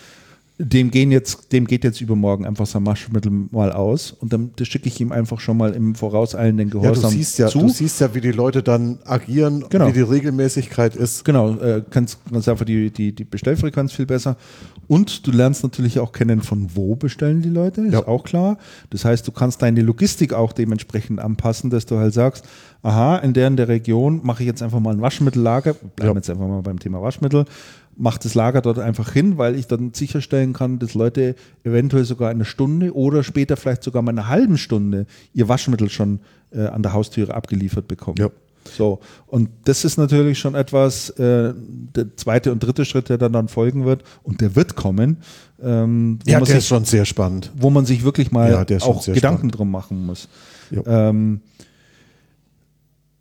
dem, 0.59 0.91
gehen 0.91 1.13
jetzt, 1.13 1.53
dem 1.53 1.67
geht 1.67 1.85
jetzt 1.85 2.01
übermorgen 2.01 2.47
einfach 2.47 2.67
sein 2.67 2.87
Waschmittel 2.87 3.31
mal 3.51 3.71
aus 3.73 4.11
und 4.13 4.33
dann 4.33 4.53
das 4.57 4.67
schicke 4.69 4.89
ich 4.89 4.99
ihm 5.03 5.13
einfach 5.13 5.39
schon 5.39 5.59
mal 5.59 5.75
im 5.75 5.95
vorauseilenden 5.95 6.69
Ja, 6.69 6.73
du 6.73 6.81
Gehorsam 6.81 7.11
siehst 7.11 7.39
ja, 7.39 7.49
zu. 7.49 7.59
du 7.59 7.69
siehst 7.69 8.01
ja, 8.01 8.15
wie 8.15 8.23
die 8.23 8.33
Leute 8.33 8.63
dann 8.63 8.99
agieren, 9.05 9.67
Genau. 9.69 9.87
wie 9.89 9.93
die 9.93 10.01
Regelmäßigkeit 10.01 10.97
ist. 10.97 11.27
Genau, 11.27 11.57
äh, 11.59 11.83
kannst, 11.91 12.21
kannst 12.33 12.49
einfach 12.49 12.65
die, 12.65 12.91
die, 12.91 13.13
die 13.15 13.25
Bestellfrequenz 13.25 13.93
viel 13.93 14.07
besser. 14.07 14.39
Und 14.89 15.27
du 15.27 15.31
lernst 15.31 15.63
natürlich 15.63 15.99
auch 16.01 16.13
kennen, 16.13 16.41
von 16.41 16.69
wo 16.75 16.95
bestellen 16.97 17.43
die 17.43 17.51
Leute, 17.51 17.83
ist 17.83 17.93
Ja. 17.93 18.09
auch 18.09 18.25
klar. 18.25 18.57
Das 18.89 19.05
heißt, 19.05 19.29
du 19.29 19.33
kannst 19.33 19.61
deine 19.61 19.83
Logistik 19.83 20.33
auch 20.33 20.55
dementsprechend 20.55 21.21
anpassen, 21.21 21.69
dass 21.69 21.85
du 21.85 21.99
halt 21.99 22.15
sagst, 22.15 22.47
aha, 22.83 23.17
in 23.19 23.33
der 23.33 23.49
in 23.49 23.57
der 23.57 23.69
Region 23.69 24.21
mache 24.23 24.43
ich 24.43 24.47
jetzt 24.47 24.63
einfach 24.63 24.81
mal 24.81 24.95
ein 24.95 25.01
Waschmittellager, 25.01 25.75
bleiben 25.75 26.13
Ja. 26.13 26.15
jetzt 26.17 26.31
einfach 26.31 26.47
mal 26.47 26.63
beim 26.63 26.79
Thema 26.79 27.03
Waschmittel, 27.03 27.45
mach 27.97 28.19
das 28.19 28.35
Lager 28.35 28.61
dort 28.61 28.79
einfach 28.79 29.13
hin, 29.13 29.39
weil 29.39 29.55
ich 29.57 29.67
dann 29.67 29.93
sicherstellen 29.95 30.53
kann, 30.53 30.79
dass 30.79 30.95
Leute 30.95 31.35
eventuell 31.65 32.05
sogar 32.05 32.31
eine 32.31 32.45
Stunde 32.45 32.95
oder 32.95 33.23
später 33.23 33.57
vielleicht 33.57 33.83
sogar 33.83 34.03
mal 34.03 34.11
eine 34.13 34.29
halben 34.29 34.59
Stunde 34.59 35.07
ihr 35.33 35.49
Waschmittel 35.49 35.89
schon 35.91 36.21
äh, 36.53 36.67
an 36.67 36.83
der 36.83 36.93
Haustüre 36.93 37.35
abgeliefert 37.35 37.89
bekommen. 37.89 38.17
Ja. 38.19 38.29
So, 38.77 38.99
und 39.29 39.49
das 39.65 39.85
ist 39.85 39.97
natürlich 39.97 40.41
schon 40.41 40.57
etwas, 40.57 41.11
äh, 41.11 41.55
der 41.57 42.17
zweite 42.17 42.51
und 42.51 42.59
dritte 42.65 42.85
Schritt, 42.85 43.09
der 43.09 43.17
dann, 43.17 43.33
dann 43.33 43.47
folgen 43.47 43.85
wird, 43.85 44.03
und 44.25 44.41
der 44.41 44.57
wird 44.57 44.75
kommen, 44.75 45.19
ähm, 45.63 46.19
Ja, 46.27 46.41
der 46.41 46.43
ist 46.57 46.63
sich, 46.63 46.67
schon 46.67 46.85
sehr 46.85 47.05
spannend. 47.05 47.53
wo 47.57 47.71
man 47.71 47.87
sich 47.87 48.03
wirklich 48.03 48.33
mal 48.33 48.51
Ja, 48.51 48.63
ist 48.63 48.83
auch 48.83 49.05
Gedanken 49.05 49.21
spannend. 49.39 49.59
drum 49.59 49.71
machen 49.71 50.05
muss. 50.05 50.29
Ja. 50.73 50.83
Ähm, 51.11 51.43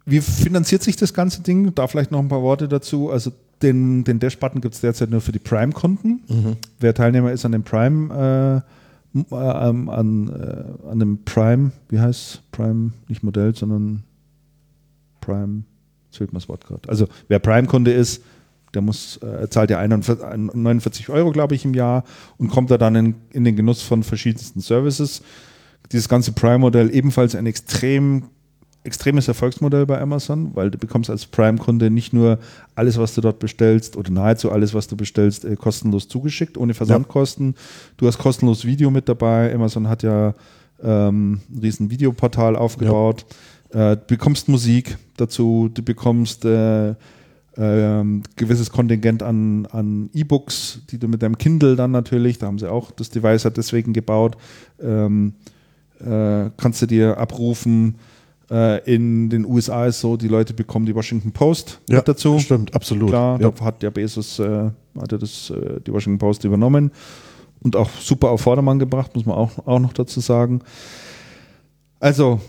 wie 0.05 0.21
finanziert 0.21 0.83
sich 0.83 0.95
das 0.95 1.13
ganze 1.13 1.41
Ding? 1.41 1.73
Da 1.73 1.87
vielleicht 1.87 2.11
noch 2.11 2.19
ein 2.19 2.27
paar 2.27 2.43
Worte 2.43 2.67
dazu. 2.67 3.09
Also 3.09 3.31
den, 3.61 4.03
den 4.03 4.19
Dash-Button 4.19 4.61
gibt 4.61 4.75
es 4.75 4.81
derzeit 4.81 5.09
nur 5.09 5.21
für 5.21 5.31
die 5.31 5.39
Prime-Kunden. 5.39 6.21
Mhm. 6.27 6.57
Wer 6.79 6.93
Teilnehmer 6.93 7.31
ist 7.31 7.45
an 7.45 7.53
dem 7.53 7.63
Prime, 7.63 8.63
äh, 9.15 9.21
äh, 9.31 9.35
an, 9.35 10.29
äh, 10.29 10.89
an 10.89 10.99
dem 10.99 11.23
Prime, 11.23 11.71
wie 11.89 11.99
heißt 11.99 12.43
Prime, 12.51 12.91
nicht 13.07 13.23
Modell, 13.23 13.55
sondern 13.55 14.03
Prime, 15.21 15.63
jetzt 16.07 16.17
fehlt 16.17 16.33
mir 16.33 16.39
das 16.39 16.49
Wort 16.49 16.65
gerade. 16.65 16.87
Also 16.87 17.07
wer 17.27 17.39
Prime-Kunde 17.39 17.91
ist, 17.91 18.21
der 18.75 18.81
muss, 18.81 19.17
äh, 19.17 19.49
zahlt 19.49 19.69
ja 19.69 19.79
41, 19.79 20.23
49 20.53 21.09
Euro, 21.09 21.31
glaube 21.31 21.55
ich, 21.55 21.65
im 21.65 21.73
Jahr 21.73 22.03
und 22.37 22.49
kommt 22.49 22.69
da 22.69 22.77
dann 22.77 22.95
in, 22.95 23.15
in 23.31 23.43
den 23.45 23.55
Genuss 23.55 23.81
von 23.81 24.03
verschiedensten 24.03 24.59
Services. 24.59 25.21
Dieses 25.91 26.09
ganze 26.09 26.33
Prime-Modell 26.33 26.93
ebenfalls 26.93 27.35
ein 27.35 27.45
extrem 27.45 28.23
extremes 28.85 29.27
Erfolgsmodell 29.27 29.85
bei 29.85 29.99
Amazon, 29.99 30.51
weil 30.53 30.71
du 30.71 30.77
bekommst 30.77 31.09
als 31.09 31.25
Prime-Kunde 31.25 31.89
nicht 31.89 32.13
nur 32.13 32.39
alles, 32.75 32.97
was 32.97 33.15
du 33.15 33.21
dort 33.21 33.39
bestellst 33.39 33.97
oder 33.97 34.11
nahezu 34.11 34.51
alles, 34.51 34.73
was 34.73 34.87
du 34.87 34.95
bestellst, 34.95 35.45
äh, 35.45 35.55
kostenlos 35.55 36.07
zugeschickt, 36.07 36.57
ohne 36.57 36.73
Versandkosten. 36.73 37.55
Du 37.97 38.07
hast 38.07 38.17
kostenlos 38.17 38.65
Video 38.65 38.91
mit 38.91 39.09
dabei. 39.09 39.53
Amazon 39.53 39.89
hat 39.89 40.03
ja 40.03 40.33
ähm, 40.83 41.41
ein 41.49 41.59
riesen 41.59 41.89
Videoportal 41.89 42.55
aufgebaut. 42.55 43.25
Äh, 43.69 43.97
du 43.97 44.03
bekommst 44.07 44.47
Musik 44.47 44.97
dazu, 45.17 45.69
du 45.73 45.81
bekommst 45.81 46.45
äh, 46.45 46.95
ähm, 47.57 48.23
gewisses 48.35 48.69
Kontingent 48.69 49.23
an, 49.23 49.65
an 49.67 50.09
E-Books, 50.13 50.81
die 50.89 50.97
du 50.97 51.07
mit 51.07 51.21
deinem 51.21 51.37
Kindle 51.37 51.75
dann 51.75 51.91
natürlich, 51.91 52.37
da 52.37 52.47
haben 52.47 52.59
sie 52.59 52.69
auch, 52.69 52.91
das 52.91 53.09
Device 53.09 53.45
hat 53.45 53.57
deswegen 53.57 53.93
gebaut, 53.93 54.37
ähm, 54.81 55.33
äh, 55.99 56.49
kannst 56.57 56.81
du 56.81 56.85
dir 56.85 57.17
abrufen. 57.17 57.95
Äh, 58.51 58.93
in 58.93 59.29
den 59.29 59.45
USA 59.45 59.85
ist 59.87 60.01
so, 60.01 60.17
die 60.17 60.27
Leute 60.27 60.53
bekommen 60.53 60.85
die 60.85 60.93
Washington 60.95 61.31
Post 61.31 61.81
Ja, 61.89 61.97
mit 61.97 62.07
dazu. 62.07 62.37
stimmt, 62.39 62.73
absolut. 62.75 63.09
Klar, 63.09 63.41
Ja. 63.41 63.49
da 63.51 63.65
hat 63.65 63.81
der 63.81 63.91
Bezos 63.91 64.37
äh, 64.39 64.69
hat 64.99 65.11
er 65.11 65.17
das, 65.17 65.49
äh, 65.49 65.79
die 65.85 65.91
Washington 65.91 66.19
Post 66.19 66.43
übernommen 66.43 66.91
und 67.61 67.75
auch 67.75 67.89
super 67.99 68.29
auf 68.29 68.41
Vordermann 68.41 68.77
gebracht, 68.79 69.15
muss 69.15 69.25
man 69.25 69.35
auch, 69.35 69.51
auch 69.65 69.79
noch 69.79 69.93
dazu 69.93 70.19
sagen. 70.19 70.61
Also, 71.99 72.39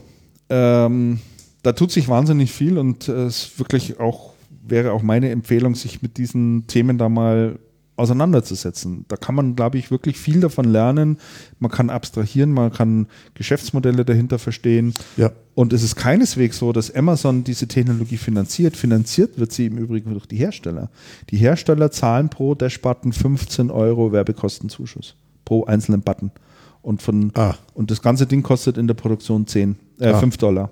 ähm, 0.51 1.20
da 1.62 1.73
tut 1.73 1.90
sich 1.90 2.09
wahnsinnig 2.09 2.52
viel 2.52 2.78
und 2.78 3.09
äh, 3.09 3.24
es 3.24 3.44
ist 3.47 3.59
wirklich 3.59 3.98
auch, 3.98 4.32
wäre 4.66 4.93
auch 4.93 5.02
meine 5.02 5.31
Empfehlung, 5.31 5.74
sich 5.74 6.02
mit 6.02 6.18
diesen 6.18 6.66
Themen 6.66 6.98
da 6.98 7.09
mal 7.09 7.59
auseinanderzusetzen. 7.97 9.05
Da 9.09 9.16
kann 9.16 9.35
man, 9.35 9.56
glaube 9.56 9.78
ich, 9.78 9.90
wirklich 9.90 10.18
viel 10.18 10.40
davon 10.40 10.66
lernen. 10.66 11.18
Man 11.59 11.70
kann 11.70 11.90
abstrahieren, 11.90 12.52
man 12.52 12.73
kann 12.73 13.06
Geschäftsmodelle 13.35 14.05
dahinter 14.05 14.39
verstehen. 14.39 14.94
Ja. 15.16 15.32
Und 15.55 15.73
es 15.73 15.82
ist 15.82 15.97
keineswegs 15.97 16.59
so, 16.59 16.73
dass 16.73 16.94
Amazon 16.94 17.43
diese 17.44 17.66
Technologie 17.66 18.18
finanziert. 18.18 18.77
Finanziert 18.77 19.39
wird 19.39 19.52
sie 19.52 19.66
im 19.66 19.78
Übrigen 19.78 20.12
durch 20.12 20.27
die 20.27 20.36
Hersteller. 20.36 20.90
Die 21.31 21.39
Hersteller 21.39 21.90
zahlen 21.90 22.28
pro 22.28 22.55
Dash-Button 22.55 23.12
15 23.12 23.70
Euro 23.70 24.12
Werbekostenzuschuss 24.12 25.14
pro 25.44 25.64
einzelnen 25.64 26.02
Button. 26.02 26.31
Und, 26.82 27.02
von, 27.02 27.32
Ah. 27.35 27.55
und 27.74 27.90
das 27.90 28.01
ganze 28.02 28.27
Ding 28.27 28.43
kostet 28.43 28.78
in 28.78 28.86
der 28.86 28.94
Produktion 28.94 29.47
10, 29.47 29.77
äh, 29.98 30.09
Ah. 30.09 30.18
5 30.20 30.36
Dollar. 30.36 30.70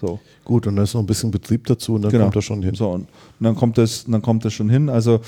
So. 0.00 0.20
Gut, 0.44 0.66
und 0.66 0.76
da 0.76 0.82
ist 0.82 0.92
noch 0.94 1.00
ein 1.02 1.06
bisschen 1.06 1.30
Betrieb 1.30 1.66
dazu 1.66 1.94
und 1.94 2.02
dann 2.02 2.10
Genau. 2.10 2.24
kommt 2.24 2.36
er 2.36 2.42
schon 2.42 2.62
hin. 2.62 2.74
So, 2.74 2.90
und, 2.90 3.02
und 3.02 3.08
dann 3.40 3.54
kommt 3.54 3.78
das, 3.78 4.04
dann 4.06 4.20
kommt 4.22 4.44
das 4.44 4.52
schon 4.52 4.68
hin. 4.68 4.88
Also 4.90 5.20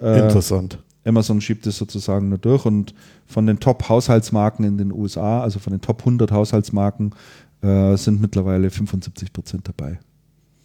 äh, 0.00 0.20
Interessant. 0.24 0.78
Amazon 1.04 1.40
schiebt 1.40 1.66
es 1.66 1.76
sozusagen 1.76 2.30
nur 2.30 2.38
durch 2.38 2.64
und 2.64 2.94
von 3.26 3.46
den 3.46 3.60
Top-Haushaltsmarken 3.60 4.64
in 4.64 4.78
den 4.78 4.92
USA, 4.92 5.42
also 5.42 5.58
von 5.58 5.72
den 5.72 5.80
Top 5.80 6.00
100 6.00 6.32
Haushaltsmarken, 6.32 7.14
äh, 7.62 7.96
sind 7.96 8.20
mittlerweile 8.20 8.70
75 8.70 9.32
Prozent 9.32 9.68
dabei. 9.68 9.98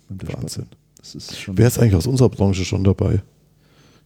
Wahnsinn. 0.10 0.68
Das 0.97 1.15
ist 1.15 1.38
schon 1.38 1.57
Wer 1.57 1.68
ist 1.68 1.80
eigentlich 1.80 1.95
aus 1.95 2.07
unserer 2.07 2.30
Branche 2.30 2.65
schon 2.65 2.84
dabei? 2.84 3.22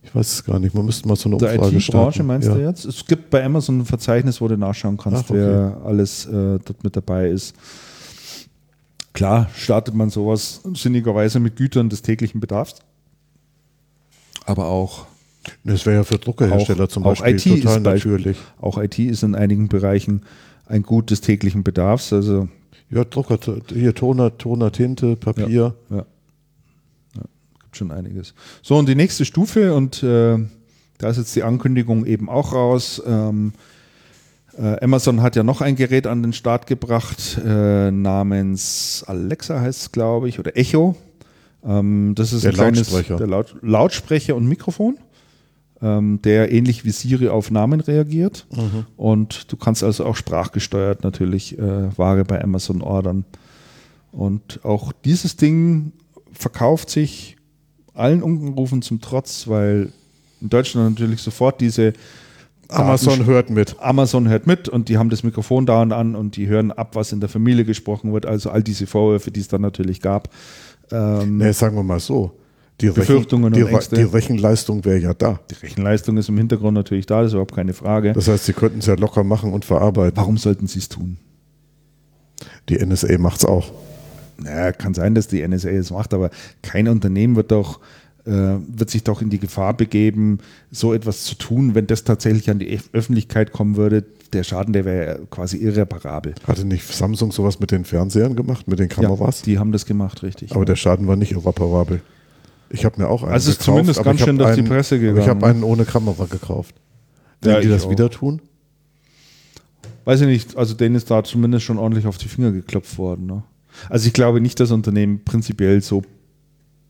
Ich 0.04 0.14
weiß 0.14 0.34
es 0.34 0.44
gar 0.44 0.60
nicht. 0.60 0.76
Man 0.76 0.86
müsste 0.86 1.08
mal 1.08 1.16
so 1.16 1.30
eine 1.30 1.38
der 1.38 1.54
Umfrage 1.54 1.78
IT-Branche 1.78 1.82
starten. 1.82 2.28
meinst 2.28 2.48
ja. 2.48 2.56
du 2.56 2.62
jetzt? 2.62 2.86
Es 2.86 3.06
gibt 3.06 3.30
bei 3.30 3.44
Amazon 3.44 3.80
ein 3.80 3.86
Verzeichnis, 3.86 4.42
wo 4.42 4.48
du 4.48 4.58
nachschauen 4.58 4.98
kannst, 4.98 5.26
Ach, 5.26 5.30
okay. 5.30 5.40
wer 5.40 5.82
alles 5.86 6.26
äh, 6.26 6.60
dort 6.60 6.84
mit 6.84 6.96
dabei 6.96 7.30
ist. 7.30 7.56
Klar, 9.14 9.50
startet 9.56 9.94
man 9.94 10.10
sowas 10.10 10.62
sinnigerweise 10.74 11.40
mit 11.40 11.56
Gütern 11.56 11.88
des 11.88 12.02
täglichen 12.02 12.42
Bedarfs. 12.42 12.76
Aber 14.46 14.66
auch 14.66 15.06
Das 15.64 15.86
wäre 15.86 15.98
ja 15.98 16.04
für 16.04 16.18
Druckerhersteller 16.18 16.86
Auch- 16.86 16.88
zum 16.90 17.04
auch 17.06 17.20
Beispiel 17.22 17.54
IT 17.58 17.64
total 17.64 17.80
natürlich. 17.82 18.38
Auch 18.62 18.78
IT 18.78 19.00
ist 19.00 19.24
in 19.24 19.36
einigen 19.36 19.68
Bereichen 19.68 20.22
ein 20.66 20.84
Gut 20.84 21.12
des 21.12 21.22
täglichen 21.22 21.64
Bedarfs. 21.64 22.14
Also 22.14 22.48
Ja, 22.90 23.04
Drucker, 23.04 23.38
hier 23.74 23.94
Toner, 23.96 24.38
Toner, 24.38 24.72
Tinte, 24.72 25.16
Papier. 25.16 25.50
ja, 25.90 25.96
ja. 25.96 26.06
gibt 27.62 27.76
schon 27.78 27.92
einiges. 27.92 28.34
So, 28.62 28.78
und 28.78 28.88
die 28.88 28.96
nächste 28.96 29.26
Stufe, 29.26 29.74
und 29.74 30.04
äh, 30.04 30.38
da 31.00 31.10
ist 31.10 31.18
jetzt 31.18 31.36
die 31.36 31.44
Ankündigung 31.44 32.06
eben 32.06 32.30
auch 32.30 32.54
raus. 32.54 33.02
Ähm, 33.06 33.54
äh, 34.58 34.80
Amazon 34.84 35.22
hat 35.24 35.36
ja 35.36 35.44
noch 35.44 35.62
ein 35.62 35.76
Gerät 35.76 36.06
an 36.08 36.22
den 36.22 36.34
Start 36.34 36.68
gebracht, 36.68 37.40
äh, 37.44 37.90
namens 37.92 39.04
Alexa 39.08 39.60
heißt 39.60 39.82
es, 39.82 39.92
glaube 39.92 40.30
ich, 40.30 40.40
oder 40.40 40.56
Echo. 40.56 40.96
Ähm, 41.66 42.14
das 42.16 42.32
ist 42.34 42.44
Der 42.44 42.52
ein 42.52 42.56
kleines 42.56 42.92
Lautsprecher. 42.92 43.18
Der 43.18 43.28
Laut 43.28 43.56
Lautsprecher 43.62 44.36
und 44.36 44.46
Mikrofon, 44.48 44.98
ähm, 45.84 46.20
der 46.24 46.52
ähnlich 46.52 46.86
wie 46.86 46.92
Siri 46.92 47.28
auf 47.28 47.52
Namen 47.52 47.82
reagiert. 47.82 48.48
Mhm. 48.56 48.86
Und 48.96 49.52
du 49.52 49.58
kannst 49.58 49.84
also 49.84 50.06
auch 50.06 50.16
sprachgesteuert 50.16 51.04
natürlich 51.04 51.60
äh, 51.60 51.98
Ware 51.98 52.24
bei 52.24 52.42
Amazon 52.42 52.82
ordern. 52.82 53.26
Und 54.12 54.64
auch 54.64 54.94
dieses 55.04 55.36
Ding 55.36 55.92
verkauft 56.32 56.90
sich 56.90 57.36
allen 57.94 58.24
Unkenrufen 58.24 58.82
zum 58.82 59.02
Trotz, 59.02 59.48
weil 59.48 59.92
in 60.42 60.50
Deutschland 60.50 60.98
natürlich 61.00 61.22
sofort 61.22 61.62
diese 61.62 61.94
Amazon 62.70 63.20
Daten- 63.20 63.26
hört 63.26 63.50
mit. 63.50 63.76
Amazon 63.80 64.28
hört 64.30 64.48
mit 64.48 64.70
und 64.70 64.90
die 64.90 64.98
haben 64.98 65.10
das 65.10 65.24
Mikrofon 65.24 65.66
da 65.66 65.82
und 65.82 65.92
an 65.92 66.16
und 66.16 66.38
die 66.38 66.48
hören 66.48 66.72
ab, 66.72 66.96
was 66.96 67.12
in 67.12 67.20
der 67.20 67.30
Familie 67.30 67.66
gesprochen 67.66 68.14
wird. 68.14 68.26
Also 68.26 68.50
all 68.50 68.64
diese 68.64 68.88
Vorwürfe, 68.88 69.32
die 69.32 69.42
es 69.42 69.48
dann 69.48 69.62
natürlich 69.62 70.02
gab. 70.02 70.30
Ähm, 70.92 71.38
Nee, 71.38 71.52
sagen 71.52 71.76
wir 71.76 71.84
mal 71.84 72.00
so. 72.00 72.32
Die, 72.82 72.88
Rechen, 72.88 73.00
Befürchtungen 73.02 73.54
die, 73.54 73.62
und 73.62 73.68
Re- 73.70 73.74
Ängste. 73.76 73.96
die 73.96 74.02
Rechenleistung 74.04 74.84
wäre 74.84 74.98
ja 74.98 75.14
da. 75.14 75.40
Die 75.52 75.56
Rechenleistung 75.56 76.18
ist 76.18 76.28
im 76.30 76.38
Hintergrund 76.38 76.74
natürlich 76.74 77.06
da, 77.06 77.20
das 77.22 77.28
ist 77.28 77.34
überhaupt 77.34 77.56
keine 77.56 77.74
Frage. 77.74 78.14
Das 78.14 78.28
heißt, 78.28 78.46
sie 78.46 78.54
könnten 78.54 78.80
es 78.80 78.88
ja 78.88 78.96
locker 78.96 79.24
machen 79.24 79.54
und 79.54 79.64
verarbeiten. 79.64 80.18
Warum 80.18 80.38
sollten 80.38 80.68
sie 80.68 80.80
es 80.80 80.90
tun? 80.90 81.18
Die 82.70 82.84
NSA 82.84 83.18
macht 83.20 83.40
es 83.40 83.46
auch. 83.46 83.72
Naja, 84.38 84.72
kann 84.72 84.94
sein, 84.94 85.14
dass 85.16 85.28
die 85.28 85.48
NSA 85.48 85.70
es 85.70 85.92
macht, 85.92 86.14
aber 86.14 86.30
kein 86.62 86.88
Unternehmen 86.88 87.36
wird 87.36 87.52
doch 87.52 87.80
äh, 88.26 88.32
wird 88.32 88.90
sich 88.90 89.04
doch 89.04 89.22
in 89.22 89.30
die 89.30 89.38
Gefahr 89.40 89.76
begeben, 89.76 90.40
so 90.72 90.94
etwas 90.94 91.26
zu 91.26 91.36
tun, 91.36 91.76
wenn 91.76 91.88
das 91.88 92.06
tatsächlich 92.06 92.50
an 92.50 92.58
die 92.58 92.70
Öf- 92.78 92.90
Öffentlichkeit 92.94 93.52
kommen 93.52 93.76
würde. 93.76 94.06
Der 94.32 94.44
Schaden, 94.44 94.72
der 94.74 94.86
wäre 94.86 95.20
quasi 95.30 95.58
irreparabel. 95.58 96.34
Hatte 96.48 96.66
nicht 96.66 96.88
Samsung 96.88 97.32
sowas 97.34 97.60
mit 97.60 97.72
den 97.72 97.84
Fernsehern 97.84 98.36
gemacht, 98.38 98.68
mit 98.68 98.80
den 98.80 98.88
Kameras? 98.90 99.42
Ja, 99.42 99.46
die 99.46 99.60
haben 99.60 99.72
das 99.74 99.86
gemacht, 99.86 100.24
richtig. 100.24 100.54
Aber 100.56 100.64
der 100.66 100.78
Schaden 100.78 101.06
war 101.06 101.18
nicht 101.18 101.34
irreparabel. 101.34 102.02
Ich 102.76 102.86
habe 102.86 103.00
mir 103.02 103.08
auch 103.08 103.22
einen 103.24 103.32
Also 103.34 103.52
es 103.52 103.58
ist 103.58 103.60
gekauft, 103.60 103.66
zumindest 103.78 104.04
ganz 104.04 104.20
schön 104.22 104.38
durch 104.38 104.54
die 104.56 104.60
einen- 104.62 104.68
Presse 104.68 104.96
aber 104.96 105.04
Ich 105.06 105.10
gegangen, 105.14 105.30
habe 105.30 105.40
ne? 105.42 105.46
einen 105.48 105.64
ohne 105.64 105.86
Kamera 105.86 106.26
gekauft. 106.26 106.76
Ja, 107.44 107.52
Werden 107.52 107.62
die 107.62 107.68
ich 107.68 107.74
das 107.74 107.86
auch. 107.86 107.92
wieder 107.92 108.10
tun? 108.10 108.42
Weiß 110.06 110.22
ich 110.22 110.28
nicht, 110.28 110.58
also 110.58 110.74
denen 110.74 110.96
ist 110.96 111.10
da 111.12 111.24
zumindest 111.24 111.66
schon 111.66 111.78
ordentlich 111.78 112.08
auf 112.08 112.18
die 112.18 112.28
Finger 112.28 112.52
geklopft 112.52 112.98
worden. 112.98 113.28
Ne? 113.28 113.44
Also 113.90 114.08
ich 114.08 114.14
glaube 114.14 114.42
nicht, 114.42 114.60
dass 114.60 114.72
Unternehmen 114.72 115.24
prinzipiell 115.24 115.82
so 115.82 116.02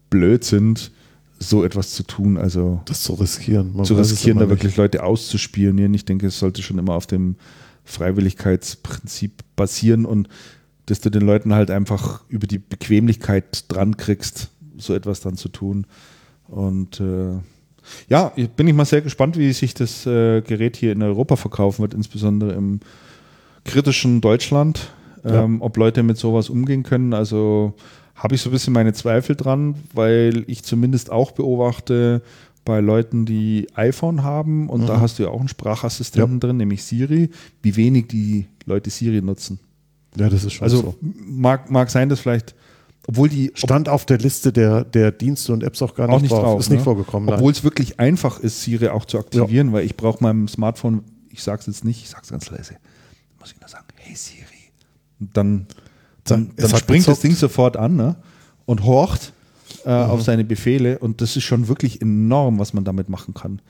blöd 0.09 0.43
sind, 0.43 0.91
so 1.37 1.63
etwas 1.65 1.91
zu 1.91 2.03
tun, 2.03 2.37
also 2.37 2.81
Das 2.85 3.03
zu 3.03 3.13
riskieren. 3.15 3.73
Man 3.75 3.85
zu 3.85 3.95
riskieren, 3.95 4.37
da 4.39 4.45
nicht. 4.45 4.51
wirklich 4.51 4.77
Leute 4.77 5.03
auszuspionieren. 5.03 5.93
Ich 5.93 6.05
denke, 6.05 6.27
es 6.27 6.39
sollte 6.39 6.61
schon 6.61 6.77
immer 6.79 6.93
auf 6.93 7.05
dem 7.07 7.35
Freiwilligkeitsprinzip 7.83 9.43
basieren 9.57 10.05
und 10.05 10.29
dass 10.85 11.01
du 11.01 11.09
den 11.09 11.23
Leuten 11.23 11.53
halt 11.53 11.69
einfach 11.71 12.23
über 12.29 12.47
die 12.47 12.59
Bequemlichkeit 12.59 13.65
dran 13.71 13.97
kriegst, 13.97 14.49
so 14.77 14.93
etwas 14.93 15.21
dann 15.21 15.35
zu 15.37 15.49
tun. 15.49 15.85
Und 16.47 16.99
äh, 16.99 17.33
ja, 18.09 18.31
bin 18.55 18.67
ich 18.67 18.73
mal 18.73 18.85
sehr 18.85 19.01
gespannt, 19.01 19.37
wie 19.37 19.51
sich 19.53 19.73
das 19.73 20.05
äh, 20.05 20.41
Gerät 20.41 20.77
hier 20.77 20.91
in 20.91 21.01
Europa 21.03 21.35
verkaufen 21.35 21.81
wird, 21.81 21.93
insbesondere 21.93 22.53
im 22.53 22.79
kritischen 23.65 24.21
Deutschland, 24.21 24.89
Ja. 25.23 25.43
ähm, 25.43 25.61
ob 25.61 25.77
Leute 25.77 26.03
mit 26.03 26.17
sowas 26.17 26.49
umgehen 26.49 26.83
können. 26.83 27.13
Also 27.13 27.73
habe 28.15 28.35
ich 28.35 28.41
so 28.41 28.49
ein 28.49 28.53
bisschen 28.53 28.73
meine 28.73 28.93
Zweifel 28.93 29.35
dran, 29.35 29.75
weil 29.93 30.43
ich 30.47 30.63
zumindest 30.63 31.11
auch 31.11 31.31
beobachte 31.31 32.21
bei 32.65 32.79
Leuten, 32.79 33.25
die 33.25 33.67
iPhone 33.75 34.23
haben 34.23 34.69
und 34.69 34.87
da 34.87 35.01
hast 35.01 35.19
du 35.19 35.23
ja 35.23 35.29
auch 35.29 35.39
einen 35.39 35.49
Sprachassistenten 35.49 36.39
drin, 36.39 36.55
nämlich 36.57 36.83
Siri, 36.83 37.29
wie 37.61 37.75
wenig 37.75 38.07
die 38.07 38.47
Leute 38.65 38.89
Siri 38.89 39.21
nutzen. 39.21 39.59
Ja, 40.15 40.29
das 40.29 40.45
ist 40.45 40.53
schon 40.53 40.63
Also 40.63 40.77
so. 40.77 40.95
mag, 41.01 41.69
mag 41.71 41.89
sein, 41.89 42.07
dass 42.07 42.21
vielleicht, 42.21 42.55
obwohl 43.07 43.29
die 43.29 43.51
Stand 43.55 43.89
auf 43.89 44.05
der 44.05 44.17
Liste 44.17 44.53
der, 44.53 44.83
der 44.85 45.11
Dienste 45.11 45.51
und 45.53 45.63
Apps 45.63 45.81
auch 45.81 45.93
gar 45.95 46.09
auch 46.09 46.21
nicht, 46.21 46.31
nicht 46.31 46.31
drauf. 46.31 46.59
Ist 46.59 46.69
nicht 46.69 46.79
ne? 46.79 46.83
vorgekommen. 46.83 47.27
nein. 47.27 47.35
Obwohl 47.35 47.51
es 47.51 47.63
wirklich 47.63 47.99
einfach 47.99 48.39
ist, 48.39 48.61
Siri 48.61 48.87
auch 48.87 49.05
zu 49.05 49.19
aktivieren, 49.19 49.73
weil 49.73 49.85
ich 49.85 49.97
brauche 49.97 50.23
meinem 50.23 50.47
Smartphone, 50.47 51.03
ich 51.29 51.43
sage 51.43 51.59
es 51.61 51.67
jetzt 51.67 51.83
nicht, 51.85 52.01
ich 52.01 52.09
sage 52.09 52.21
es 52.23 52.29
ganz 52.29 52.49
leise, 52.49 52.75
muss 53.39 53.51
ich 53.51 53.59
nur 53.59 53.69
sagen, 53.69 53.85
hey 53.95 54.15
Siri. 54.15 54.43
Und 55.19 55.35
dann, 55.35 55.67
dann, 56.23 56.51
dann 56.55 56.71
hat 56.71 56.79
springt 56.79 57.07
das. 57.07 57.19
Ding 57.19 57.35
sofort 57.35 57.75
an 57.77 57.95
ne? 57.95 58.15
und 58.65 58.83
horcht 58.83 59.33
äh, 59.85 59.89
Mhm. 59.89 60.11
auf 60.11 60.21
seine 60.21 60.45
Befehle 60.45 60.97
und 60.99 61.19
das 61.19 61.35
ist 61.35 61.43
schon 61.43 61.67
wirklich 61.67 62.01
enorm, 62.01 62.59
was 62.59 62.73
man 62.73 62.85
damit 62.85 63.09
machen 63.09 63.33
kann. 63.33 63.61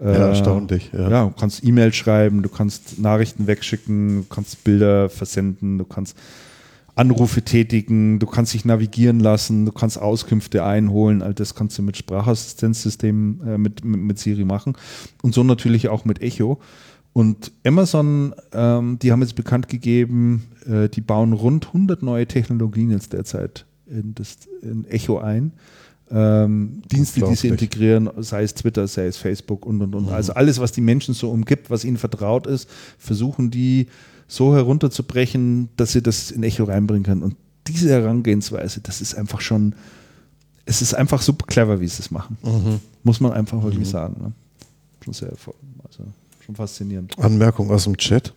Ja, 0.00 0.28
erstaunlich, 0.28 0.90
ja. 0.92 1.08
Ja, 1.10 1.24
du 1.26 1.34
kannst 1.38 1.62
E-Mail 1.62 1.92
schreiben, 1.92 2.42
du 2.42 2.48
kannst 2.48 2.98
Nachrichten 2.98 3.46
wegschicken, 3.46 4.22
du 4.22 4.34
kannst 4.34 4.64
Bilder 4.64 5.08
versenden, 5.10 5.78
du 5.78 5.84
kannst 5.84 6.16
Anrufe 6.94 7.42
tätigen, 7.42 8.18
du 8.18 8.26
kannst 8.26 8.52
dich 8.52 8.64
navigieren 8.64 9.20
lassen, 9.20 9.64
du 9.64 9.72
kannst 9.72 9.98
Auskünfte 9.98 10.64
einholen, 10.64 11.22
all 11.22 11.32
das 11.32 11.54
kannst 11.54 11.78
du 11.78 11.82
mit 11.82 11.96
Sprachassistenzsystemen 11.96 13.40
äh, 13.46 13.58
mit, 13.58 13.84
mit, 13.84 14.00
mit 14.00 14.18
Siri 14.18 14.44
machen 14.44 14.74
und 15.22 15.34
so 15.34 15.42
natürlich 15.42 15.88
auch 15.88 16.04
mit 16.04 16.20
Echo. 16.20 16.60
Und 17.14 17.52
Amazon, 17.64 18.34
ähm, 18.52 18.98
die 19.00 19.12
haben 19.12 19.20
jetzt 19.20 19.36
bekannt 19.36 19.68
gegeben, 19.68 20.44
äh, 20.66 20.88
die 20.88 21.00
bauen 21.00 21.32
rund 21.32 21.68
100 21.68 22.02
neue 22.02 22.26
Technologien 22.26 22.90
jetzt 22.90 23.12
derzeit 23.12 23.66
in, 23.86 24.14
das, 24.14 24.38
in 24.62 24.86
Echo 24.86 25.18
ein. 25.18 25.52
Ähm, 26.10 26.82
Dienste, 26.90 27.22
die 27.22 27.34
sie 27.34 27.48
integrieren, 27.48 28.10
sei 28.18 28.42
es 28.42 28.54
Twitter, 28.54 28.86
sei 28.86 29.06
es 29.06 29.16
Facebook 29.16 29.64
und 29.64 29.80
und 29.80 29.94
und. 29.94 30.10
Also 30.10 30.34
alles, 30.34 30.58
was 30.58 30.72
die 30.72 30.82
Menschen 30.82 31.14
so 31.14 31.30
umgibt, 31.30 31.70
was 31.70 31.84
ihnen 31.84 31.96
vertraut 31.96 32.46
ist, 32.46 32.68
versuchen 32.98 33.50
die 33.50 33.86
so 34.32 34.54
herunterzubrechen, 34.54 35.68
dass 35.76 35.92
sie 35.92 36.02
das 36.02 36.30
in 36.30 36.42
Echo 36.42 36.64
reinbringen 36.64 37.02
können. 37.02 37.22
Und 37.22 37.36
diese 37.66 37.90
Herangehensweise, 37.90 38.80
das 38.80 39.02
ist 39.02 39.14
einfach 39.14 39.42
schon, 39.42 39.74
es 40.64 40.80
ist 40.80 40.94
einfach 40.94 41.20
super 41.20 41.44
clever, 41.46 41.80
wie 41.80 41.86
sie 41.86 42.00
es 42.00 42.10
machen. 42.10 42.38
Muss 43.02 43.20
man 43.20 43.32
einfach 43.32 43.62
wirklich 43.62 43.88
sagen. 43.88 44.16
Ne? 44.22 44.32
Schon 45.04 45.12
sehr, 45.12 45.32
also 45.84 46.04
schon 46.40 46.54
faszinierend. 46.56 47.18
Anmerkung 47.18 47.70
aus 47.70 47.84
dem 47.84 47.98
Chat. 47.98 48.32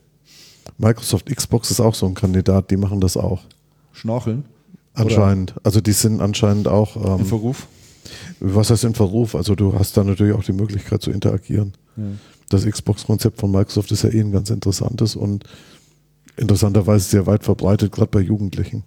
Microsoft 0.78 1.34
Xbox 1.34 1.72
ist 1.72 1.80
auch 1.80 1.96
so 1.96 2.08
ein 2.08 2.14
Kandidat, 2.14 2.72
die 2.72 2.78
machen 2.78 3.00
das 3.00 3.16
auch. 3.16 3.44
Schnorcheln. 3.94 4.44
Anscheinend. 4.96 5.54
Also 5.64 5.80
die 5.80 5.94
sind 5.94 6.20
anscheinend 6.20 6.68
auch, 6.68 6.98
Im 6.98 7.22
ähm, 7.22 7.26
Verruf. 7.26 7.68
was 8.42 8.70
heißt 8.70 8.84
in 8.84 8.96
Verruf? 8.96 9.34
Also 9.34 9.56
du 9.56 9.80
hast 9.80 9.96
da 9.96 10.04
natürlich 10.04 10.34
auch 10.34 10.44
die 10.44 10.52
Möglichkeit 10.52 11.02
zu 11.02 11.12
interagieren. 11.12 11.74
Das 12.50 12.66
Xbox-Konzept 12.66 13.40
von 13.40 13.52
Microsoft 13.52 13.92
ist 13.92 14.04
ja 14.04 14.10
eh 14.10 14.20
ein 14.20 14.34
ganz 14.34 14.50
interessantes 14.50 15.16
und 15.16 15.46
interessanterweise 16.38 17.10
sehr 17.10 17.26
weit 17.26 17.44
verbreitet, 17.44 17.92
gerade 17.92 18.12
bei 18.12 18.22
Jugendlichen. 18.22 18.84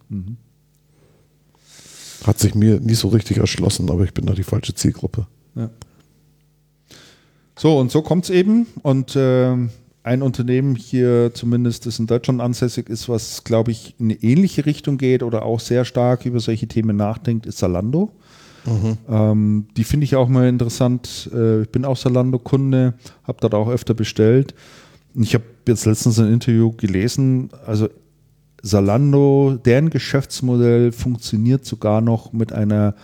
Hat 2.24 2.38
sich 2.38 2.54
mir 2.54 2.80
nie 2.80 2.94
so 2.94 3.08
richtig 3.08 3.38
erschlossen, 3.38 3.90
aber 3.90 4.04
ich 4.04 4.12
bin 4.12 4.26
da 4.26 4.34
die 4.34 4.42
falsche 4.42 4.74
Zielgruppe. 4.74 5.26
Ja. 5.54 5.70
So, 7.56 7.78
und 7.78 7.90
so 7.90 8.02
kommt 8.02 8.24
es 8.24 8.30
eben. 8.30 8.66
Und 8.82 9.14
ähm, 9.16 9.70
ein 10.02 10.22
Unternehmen 10.22 10.74
hier, 10.76 11.32
zumindest 11.34 11.86
das 11.86 11.98
in 11.98 12.06
Deutschland 12.06 12.40
ansässig 12.40 12.88
ist, 12.88 13.08
was, 13.08 13.44
glaube 13.44 13.72
ich, 13.72 13.94
in 13.98 14.06
eine 14.06 14.22
ähnliche 14.22 14.64
Richtung 14.64 14.96
geht 14.98 15.22
oder 15.22 15.42
auch 15.42 15.60
sehr 15.60 15.84
stark 15.84 16.24
über 16.24 16.40
solche 16.40 16.66
Themen 16.68 16.96
nachdenkt, 16.96 17.46
ist 17.46 17.58
Zalando. 17.58 18.12
Ähm, 19.08 19.66
die 19.76 19.84
finde 19.84 20.04
ich 20.04 20.16
auch 20.16 20.28
mal 20.28 20.48
interessant. 20.48 21.30
Äh, 21.32 21.62
ich 21.62 21.70
bin 21.70 21.84
auch 21.84 21.98
Zalando-Kunde, 21.98 22.94
habe 23.24 23.38
dort 23.40 23.54
auch 23.54 23.68
öfter 23.68 23.94
bestellt. 23.94 24.54
Und 25.14 25.22
ich 25.22 25.34
habe 25.34 25.44
jetzt 25.68 25.84
letztens 25.86 26.18
ein 26.18 26.32
Interview 26.32 26.72
gelesen, 26.72 27.50
also 27.66 27.88
Zalando, 28.62 29.58
deren 29.64 29.90
Geschäftsmodell 29.90 30.92
funktioniert 30.92 31.64
sogar 31.64 32.00
noch 32.00 32.32
mit 32.32 32.52
einer 32.52 32.94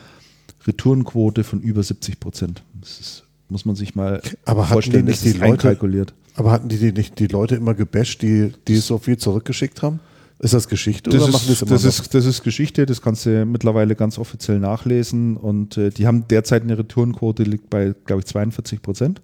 Retourenquote 0.67 1.45
von 1.45 1.61
über 1.61 1.83
70 1.83 2.19
Prozent. 2.21 2.63
Das 2.81 2.99
ist, 3.01 3.25
muss 3.49 3.65
man 3.65 3.77
sich 3.77 3.95
mal 3.95 4.21
Aber 4.45 4.63
hatten 4.65 4.73
vorstellen, 4.73 5.07
die 5.07 5.13
das 5.13 5.25
ist 5.25 5.35
die 5.35 5.39
Leute- 5.39 5.53
einkalkuliert. 5.53 6.15
Aber 6.37 6.51
hatten 6.51 6.69
die, 6.69 6.79
die 6.79 6.93
nicht 6.93 7.19
die 7.21 7.29
Leute 7.29 7.55
immer 7.55 7.75
gebasht, 7.75 8.23
die, 8.23 8.53
die 8.67 8.77
so 8.77 8.99
viel 8.99 9.17
zurückgeschickt 9.17 9.83
haben? 9.83 10.01
Ist 10.41 10.53
das 10.53 10.67
Geschichte 10.69 11.11
Das, 11.11 11.23
oder 11.23 11.33
machen 11.33 11.53
ist, 11.53 11.63
immer 11.63 11.71
das, 11.71 11.85
noch? 11.85 11.89
ist, 11.91 12.13
das 12.15 12.27
ist 12.27 12.43
Geschichte, 12.43 12.87
das 12.87 13.01
kannst 13.01 13.25
du 13.25 13.47
mittlerweile 13.47 13.95
ganz 13.95 14.19
offiziell 14.19 14.59
nachlesen. 14.59 15.37
Und 15.37 15.77
äh, 15.77 15.91
die 15.91 16.09
haben 16.09 16.27
derzeit 16.27 16.63
eine 16.63 16.77
Retourenquote, 16.77 17.45
liegt 17.45 17.71
bei, 17.71 17.95
glaube 18.05 18.21
ich, 18.21 18.27
42 18.27 18.83
Prozent. 18.83 19.23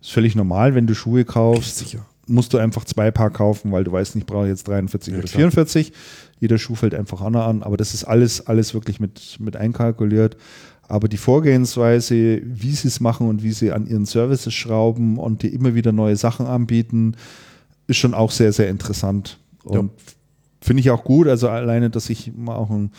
Ist 0.00 0.10
völlig 0.12 0.34
normal, 0.34 0.74
wenn 0.74 0.86
du 0.86 0.94
Schuhe 0.94 1.26
kaufst, 1.26 1.76
Sicher. 1.78 2.06
Musst 2.28 2.52
du 2.52 2.58
einfach 2.58 2.84
zwei 2.84 3.10
Paar 3.10 3.30
kaufen, 3.30 3.72
weil 3.72 3.84
du 3.84 3.92
weißt 3.92 4.14
nicht, 4.14 4.26
brauche 4.26 4.44
ich 4.44 4.50
jetzt 4.50 4.68
43 4.68 5.14
oder 5.14 5.22
klar. 5.22 5.32
44. 5.32 5.92
Jeder 6.40 6.58
Schuh 6.58 6.74
fällt 6.74 6.94
einfach 6.94 7.20
an, 7.20 7.34
an. 7.36 7.62
Aber 7.62 7.76
das 7.76 7.94
ist 7.94 8.04
alles, 8.04 8.46
alles 8.46 8.74
wirklich 8.74 9.00
mit, 9.00 9.38
mit 9.40 9.56
einkalkuliert. 9.56 10.36
Aber 10.88 11.08
die 11.08 11.16
Vorgehensweise, 11.16 12.40
wie 12.42 12.72
sie 12.72 12.88
es 12.88 13.00
machen 13.00 13.28
und 13.28 13.42
wie 13.42 13.52
sie 13.52 13.72
an 13.72 13.86
ihren 13.86 14.06
Services 14.06 14.54
schrauben 14.54 15.18
und 15.18 15.42
dir 15.42 15.52
immer 15.52 15.74
wieder 15.74 15.92
neue 15.92 16.16
Sachen 16.16 16.46
anbieten, 16.46 17.14
ist 17.86 17.98
schon 17.98 18.14
auch 18.14 18.30
sehr, 18.30 18.52
sehr 18.52 18.68
interessant. 18.68 19.38
Und 19.64 19.90
finde 20.60 20.80
ich 20.80 20.90
auch 20.90 21.04
gut. 21.04 21.28
Also 21.28 21.48
alleine, 21.48 21.90
dass 21.90 22.06
sich 22.06 22.32
mal 22.34 22.56
auch 22.56 22.70
ein, 22.70 22.90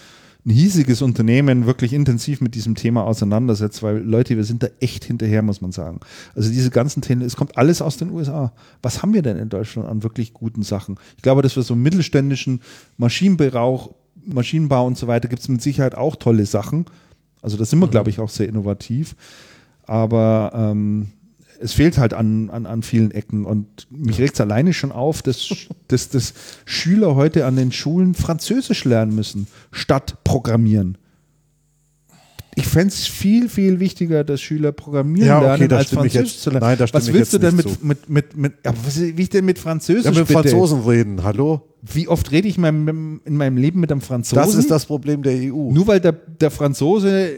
ein 0.46 0.52
hiesiges 0.52 1.02
Unternehmen 1.02 1.66
wirklich 1.66 1.92
intensiv 1.92 2.40
mit 2.40 2.56
diesem 2.56 2.76
Thema 2.76 3.04
auseinandersetzt, 3.04 3.84
weil 3.84 3.98
Leute, 3.98 4.38
wir 4.38 4.46
sind 4.46 4.64
da 4.64 4.68
echt 4.80 5.04
hinterher, 5.04 5.42
muss 5.42 5.60
man 5.60 5.74
sagen. 5.74 6.00
Also 6.34 6.50
diese 6.50 6.70
ganzen 6.70 7.02
Themen, 7.02 7.22
es 7.22 7.36
kommt 7.36 7.58
alles 7.58 7.82
aus 7.82 7.98
den 7.98 8.12
USA. 8.12 8.54
Was 8.82 9.02
haben 9.02 9.14
wir 9.14 9.22
denn 9.22 9.38
in 9.38 9.50
Deutschland 9.50 9.90
an 9.90 10.02
wirklich 10.02 10.34
guten 10.34 10.64
Sachen? 10.64 10.96
Ich 11.18 11.24
glaube, 11.24 11.42
dass 11.42 11.58
wir 11.58 11.64
so 11.64 11.76
mittelständischen 11.76 12.62
Maschinenbau, 12.98 13.96
Maschinenbau 14.26 14.86
und 14.86 14.98
so 14.98 15.08
weiter 15.08 15.28
gibt 15.28 15.42
es 15.42 15.50
mit 15.50 15.62
Sicherheit 15.62 15.96
auch 15.96 16.16
tolle 16.16 16.46
Sachen. 16.46 16.86
Also 17.42 17.58
da 17.58 17.66
sind 17.66 17.80
wir, 17.80 17.88
glaube 17.88 18.10
ich, 18.10 18.20
auch 18.20 18.30
sehr 18.30 18.48
innovativ. 18.48 19.16
Aber 19.84 20.52
ähm, 20.54 21.12
es 21.62 21.74
fehlt 21.74 21.98
halt 21.98 22.14
an, 22.14 22.50
an, 22.50 22.66
an 22.66 22.84
vielen 22.84 23.12
Ecken. 23.12 23.46
Und 23.46 23.88
mich 23.92 24.20
regt 24.20 24.34
es 24.36 24.42
alleine 24.42 24.74
schon 24.74 24.92
auf, 24.92 25.22
dass, 25.22 25.50
dass, 25.88 26.10
dass 26.10 26.34
Schüler 26.66 27.16
heute 27.16 27.46
an 27.46 27.56
den 27.56 27.72
Schulen 27.72 28.14
Französisch 28.14 28.86
lernen 28.86 29.14
müssen, 29.16 29.48
statt 29.72 30.24
Programmieren. 30.24 30.98
Ich 32.56 32.68
fände 32.68 32.90
es 32.90 33.08
viel, 33.08 33.48
viel 33.48 33.80
wichtiger, 33.80 34.24
dass 34.26 34.42
Schüler 34.42 34.72
programmieren 34.74 35.28
Ja, 35.28 35.38
okay, 35.38 35.48
lernen, 35.60 35.74
als 35.74 35.90
Französisch 35.92 36.32
jetzt- 36.34 36.42
zu 36.42 36.50
lernen. 36.50 36.66
nein, 36.66 36.78
da 36.78 36.86
was 36.92 37.14
willst 37.14 37.32
du 37.32 37.38
denn 37.38 37.56
mit, 37.56 37.84
mit, 37.84 38.10
mit, 38.10 38.36
mit, 38.36 38.54
aber 38.66 38.78
was, 38.86 39.00
wie 39.00 39.22
ich 39.22 39.30
denn 39.30 39.46
mit 39.46 39.60
Französisch 39.60 40.04
Ja, 40.06 40.12
mit 40.12 40.28
bitte? 40.28 40.34
Franzosen 40.34 40.82
reden, 40.82 41.24
hallo? 41.24 41.62
Wie 41.82 42.10
oft 42.10 42.30
rede 42.32 42.50
ich 42.50 42.58
in 42.58 42.62
meinem, 42.64 43.22
in 43.24 43.38
meinem 43.38 43.56
Leben 43.56 43.80
mit 43.80 43.92
einem 43.92 44.02
Franzosen? 44.02 44.44
Das 44.44 44.56
ist 44.56 44.70
das 44.70 44.86
Problem 44.88 45.24
der 45.24 45.34
EU. 45.36 45.72
Nur 45.72 45.88
weil 45.88 46.02
der, 46.02 46.12
der 46.12 46.52
Franzose 46.52 47.30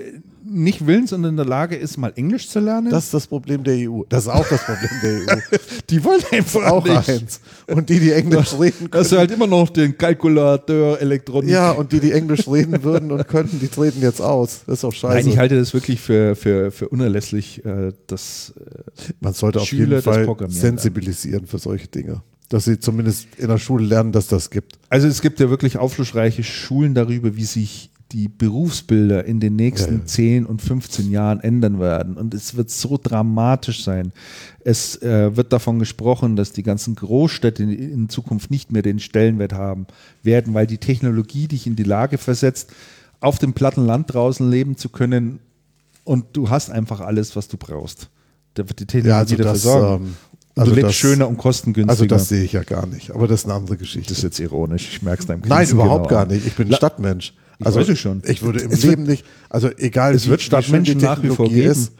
nicht 0.52 0.86
willens 0.86 1.14
und 1.14 1.23
in 1.23 1.38
der 1.38 1.45
Lage 1.45 1.76
ist, 1.76 1.98
mal 1.98 2.11
Englisch 2.15 2.49
zu 2.49 2.60
lernen? 2.60 2.90
Das 2.90 3.06
ist 3.06 3.14
das 3.14 3.28
Problem 3.28 3.64
der 3.64 3.90
EU. 3.90 4.03
Das 4.10 4.23
ist 4.23 4.30
auch 4.30 4.48
das 4.48 4.64
Problem 4.64 4.90
der 5.02 5.36
EU. 5.36 5.40
die 5.90 6.03
wollen 6.03 6.22
einfach 6.32 6.65
auch 6.65 6.84
nicht. 6.84 7.10
eins. 7.10 7.41
Und 7.68 7.90
die, 7.90 7.99
die 7.99 8.11
Englisch 8.11 8.53
reden 8.60 8.90
Hast 8.91 9.11
du 9.11 9.15
können. 9.15 9.19
halt 9.19 9.32
immer 9.32 9.48
noch 9.48 9.69
den 9.69 9.98
Kalkulator, 9.98 10.99
Elektronik. 10.99 11.49
Ja, 11.49 11.72
und 11.72 11.91
die, 11.91 11.99
die 11.99 12.11
Englisch 12.11 12.48
reden 12.48 12.84
würden 12.84 13.11
und 13.11 13.28
könnten, 13.28 13.60
die 13.60 13.68
treten 13.68 14.02
jetzt 14.02 14.22
aus. 14.22 14.64
Das 14.65 14.76
ist 14.76 14.84
doch 14.84 14.94
scheiße. 14.94 15.15
Nein, 15.15 15.28
ich 15.28 15.38
halte 15.38 15.57
das 15.57 15.73
wirklich 15.73 16.02
für, 16.02 16.36
für, 16.36 16.72
für 16.72 16.90
unerlässlich, 16.90 17.64
äh, 17.65 17.94
dass 18.07 18.53
äh, 18.57 19.14
Man 19.19 19.34
sollte 19.34 19.60
auf 19.60 19.68
Schüler 19.68 19.98
jeden 19.98 20.03
das 20.03 20.03
Fall 20.03 20.49
sensibilisieren 20.49 21.48
für 21.48 21.57
solche 21.57 21.88
Dinge. 21.88 22.22
Dass 22.49 22.65
sie 22.65 22.80
zumindest 22.80 23.28
in 23.38 23.48
der 23.48 23.57
Schule 23.57 23.86
lernen, 23.86 24.11
dass 24.11 24.28
das 24.28 24.49
gibt. 24.49 24.78
Also 24.90 25.07
es 25.07 25.22
gibt 25.22 25.40
ja 25.40 25.49
wirklich 25.49 25.78
aufschlussreiche 25.78 26.44
Schulen 26.44 26.94
darüber, 26.94 27.36
wie 27.38 27.45
sich 27.45 27.91
die 28.12 28.28
Berufsbilder 28.28 29.26
in 29.26 29.40
den 29.40 29.56
nächsten 29.56 29.94
Ja, 29.94 30.00
ja. 30.00 30.06
10 30.06 30.46
und 30.46 30.62
15 30.62 31.12
Jahren 31.12 31.40
ändern 31.40 31.80
werden. 31.80 32.18
Und 32.18 32.34
es 32.34 32.56
wird 32.56 32.70
so 32.70 33.00
dramatisch 33.02 33.84
sein. 33.84 34.12
Es 34.64 35.02
äh, 35.02 35.36
wird 35.38 35.54
davon 35.54 35.80
gesprochen, 35.80 36.36
dass 36.36 36.52
die 36.52 36.64
ganzen 36.64 36.96
Großstädte 36.96 37.64
in, 37.64 37.70
in 37.72 38.10
Zukunft 38.10 38.52
nicht 38.52 38.72
mehr 38.72 38.82
den 38.82 39.00
Stellenwert 39.00 39.54
haben 39.54 39.88
werden, 40.24 40.54
weil 40.54 40.68
die 40.68 40.78
Technologie 40.78 41.48
dich 41.48 41.66
in 41.68 41.76
die 41.76 41.84
Lage 41.84 42.18
versetzt, 42.18 42.70
auf 43.20 43.40
dem 43.40 43.54
platten 43.54 43.86
Land 43.86 44.14
draußen 44.14 44.50
leben 44.50 44.76
zu 44.78 44.90
können 44.90 45.40
und 46.04 46.26
du 46.34 46.50
hast 46.50 46.70
einfach 46.72 47.00
alles, 47.02 47.36
was 47.36 47.48
du 47.48 47.58
brauchst. 47.58 48.10
Da 48.56 48.68
wird 48.68 48.80
die 48.80 48.86
Technologie 48.86 49.10
Ja, 49.10 49.18
also 49.20 49.36
dafür 49.38 49.52
das, 49.54 49.62
sorgen. 49.62 50.06
ähm, 50.06 50.16
und 50.54 50.60
also 50.64 50.72
du 50.72 50.76
lebst 50.76 50.90
das- 50.90 50.96
schöner 50.96 51.28
und 51.30 51.38
kostengünstiger. 51.38 51.92
Also 51.92 52.06
das 52.08 52.28
sehe 52.28 52.44
ich 52.44 52.52
ja 52.52 52.64
gar 52.64 52.86
nicht. 52.86 53.12
Aber 53.12 53.28
das 53.28 53.42
ist 53.42 53.46
eine 53.46 53.54
andere 53.54 53.78
Geschichte. 53.78 54.10
Das 54.10 54.18
ist 54.18 54.24
jetzt 54.24 54.40
ironisch. 54.40 54.90
Ich 54.92 55.02
merke 55.02 55.22
es 55.22 55.28
deinem 55.28 55.42
Nein, 55.42 55.60
Grinsen 55.60 55.76
überhaupt 55.76 56.10
genau 56.10 56.20
gar 56.24 56.26
nicht. 56.28 56.46
Ich 56.46 56.56
bin 56.56 56.68
La- 56.68 56.76
Stadtmensch. 56.78 57.34
Ich 57.62 57.66
Also 57.68 57.80
weiß 57.80 57.90
es 57.90 58.00
schon. 58.00 58.22
Ich 58.26 58.42
würde 58.42 58.60
im 58.60 58.72
Es 58.72 58.84
Leben 58.84 59.04
nicht, 59.04 59.26
also 59.50 59.70
egal 59.78 60.14
es 60.14 60.28
wird 60.28 60.40
wie, 60.40 60.44
schön 60.44 60.62
die 60.84 60.92
Stadtmenschen 60.92 60.98
nach 61.02 61.24
wie 61.24 61.30
vor 61.30 61.48
geben. 61.50 61.72
ist, 61.72 61.94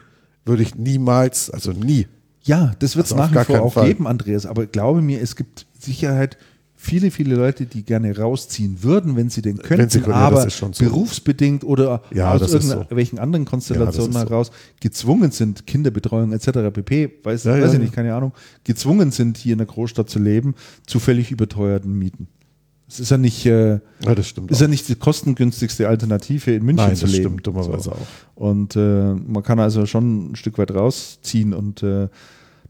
würde 0.44 0.62
ich 0.62 0.74
niemals, 0.74 1.50
also 1.50 1.72
nie. 1.72 2.06
Ja, 2.44 2.72
das 2.80 2.96
wird 2.96 3.06
es 3.06 3.12
Also 3.12 3.24
nach 3.24 3.30
wie 3.40 3.44
vor 3.44 3.62
auch 3.62 3.72
Fall. 3.74 3.86
geben, 3.88 4.06
Andreas. 4.06 4.46
Aber 4.46 4.66
glaube 4.66 5.00
mir, 5.02 5.20
es 5.20 5.36
gibt 5.36 5.66
Sicherheit 5.78 6.36
viele, 6.74 7.12
viele 7.12 7.36
Leute, 7.36 7.66
die 7.66 7.84
gerne 7.84 8.16
rausziehen 8.18 8.82
würden, 8.82 9.14
wenn 9.14 9.30
sie 9.30 9.40
denn 9.40 9.58
könnten, 9.58 9.88
sie 9.88 10.00
können, 10.00 10.14
ja, 10.14 10.26
aber 10.26 10.50
schon 10.50 10.72
so. 10.72 10.82
berufsbedingt 10.84 11.62
oder 11.62 12.02
Ja, 12.12 12.32
aus 12.32 12.40
ist 12.52 12.66
so. 12.66 12.74
irgendwelchen 12.78 13.20
anderen 13.20 13.44
Konstellationen 13.44 14.12
Ja, 14.12 14.22
ist 14.22 14.24
so. 14.28 14.30
heraus 14.30 14.50
gezwungen 14.80 15.30
sind, 15.30 15.64
Kinderbetreuung 15.68 16.32
etc. 16.32 16.48
pp. 16.72 17.12
Weiß, 17.22 17.44
Ja, 17.44 17.52
weiß 17.52 17.60
ja, 17.60 17.66
ich 17.66 17.72
ja. 17.74 17.78
nicht, 17.78 17.92
keine 17.92 18.12
Ahnung, 18.16 18.32
gezwungen 18.64 19.12
sind, 19.12 19.38
hier 19.38 19.52
in 19.52 19.58
der 19.58 19.68
Großstadt 19.68 20.10
zu 20.10 20.18
leben, 20.18 20.56
zu 20.84 20.98
völlig 20.98 21.30
überteuerten 21.30 21.96
Mieten. 21.96 22.26
Es 22.92 23.00
ist 23.00 23.10
ja 23.10 23.16
nicht, 23.16 23.46
äh, 23.46 23.80
Ja, 24.04 24.14
das 24.14 24.28
stimmt. 24.28 24.50
ist 24.50 24.58
auch. 24.58 24.62
ja 24.62 24.68
nicht 24.68 24.86
die 24.88 24.94
kostengünstigste 24.96 25.88
Alternative 25.88 26.52
in 26.52 26.62
München 26.64 26.86
Nein, 26.88 26.96
zu 26.96 27.06
das 27.06 27.12
leben. 27.12 27.24
stimmt 27.24 27.46
dummerweise 27.46 27.84
So. 27.84 27.92
auch. 27.92 27.96
Und 28.34 28.76
äh, 28.76 29.14
man 29.14 29.42
kann 29.42 29.58
also 29.60 29.86
schon 29.86 30.32
ein 30.32 30.36
Stück 30.36 30.58
weit 30.58 30.72
rausziehen. 30.74 31.54
Und 31.54 31.82
äh, 31.82 32.08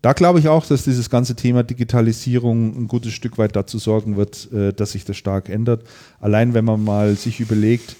da 0.00 0.12
glaube 0.12 0.38
ich 0.38 0.48
auch, 0.48 0.64
dass 0.66 0.84
dieses 0.84 1.10
ganze 1.10 1.34
Thema 1.34 1.62
Digitalisierung 1.64 2.76
ein 2.76 2.88
gutes 2.88 3.12
Stück 3.12 3.36
weit 3.38 3.56
dazu 3.56 3.78
sorgen 3.78 4.16
wird, 4.16 4.52
äh, 4.52 4.72
dass 4.72 4.92
sich 4.92 5.04
das 5.04 5.16
stark 5.16 5.48
ändert. 5.48 5.82
Allein 6.20 6.54
wenn 6.54 6.64
man 6.64 6.84
mal 6.84 7.16
sich 7.16 7.40
überlegt, 7.40 7.96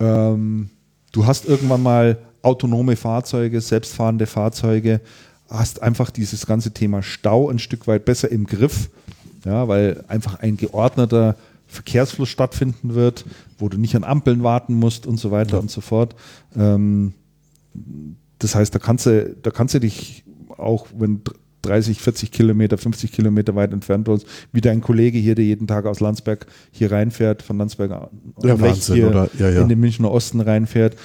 ähm, 0.00 0.70
du 1.12 1.26
hast 1.26 1.44
irgendwann 1.46 1.82
mal 1.82 2.18
autonome 2.42 2.96
Fahrzeuge, 2.96 3.60
selbstfahrende 3.60 4.26
Fahrzeuge, 4.26 5.00
hast 5.48 5.82
einfach 5.82 6.10
dieses 6.10 6.46
ganze 6.46 6.72
Thema 6.72 7.02
Stau 7.02 7.48
ein 7.50 7.58
Stück 7.58 7.86
weit 7.86 8.04
besser 8.04 8.30
im 8.30 8.46
Griff, 8.46 8.88
ja, 9.44 9.68
weil 9.68 10.04
einfach 10.08 10.40
ein 10.40 10.56
geordneter 10.56 11.36
Verkehrsfluss 11.66 12.28
stattfinden 12.28 12.94
wird, 12.94 13.24
wo 13.58 13.68
du 13.68 13.78
nicht 13.78 13.96
an 13.96 14.04
Ampeln 14.04 14.42
warten 14.42 14.74
musst 14.74 15.06
und 15.06 15.18
so 15.18 15.30
weiter 15.30 15.58
und 15.58 15.70
so 15.70 15.80
fort. 15.80 16.14
Ähm, 16.56 17.14
das 18.38 18.54
heißt, 18.54 18.74
da 18.74 18.78
kannst 18.78 19.06
du, 19.06 19.34
da 19.42 19.50
kannst 19.50 19.74
du 19.74 19.80
dich 19.80 20.24
auch, 20.58 20.88
wenn 20.96 21.22
30, 21.62 22.00
40 22.00 22.30
Kilometer, 22.30 22.76
50 22.76 23.12
Kilometer 23.12 23.54
weit 23.54 23.72
entfernt 23.72 24.06
wohnst, 24.08 24.26
wie 24.52 24.60
dein 24.60 24.80
Kollege 24.80 25.18
hier, 25.18 25.34
der 25.34 25.44
jeden 25.44 25.66
Tag 25.66 25.86
aus 25.86 26.00
Landsberg 26.00 26.46
hier 26.72 26.90
reinfährt, 26.90 27.42
von 27.42 27.56
Landsberg 27.56 27.92
an 27.92 28.08
Ja, 28.42 28.60
Wahnsinn, 28.60 28.94
hier 28.96 29.08
oder? 29.08 29.30
Ja, 29.38 29.48
ja. 29.48 29.62
in 29.62 29.68
den 29.68 29.80
Münchner 29.80 30.10
Osten 30.10 30.40
reinfährt. 30.40 30.96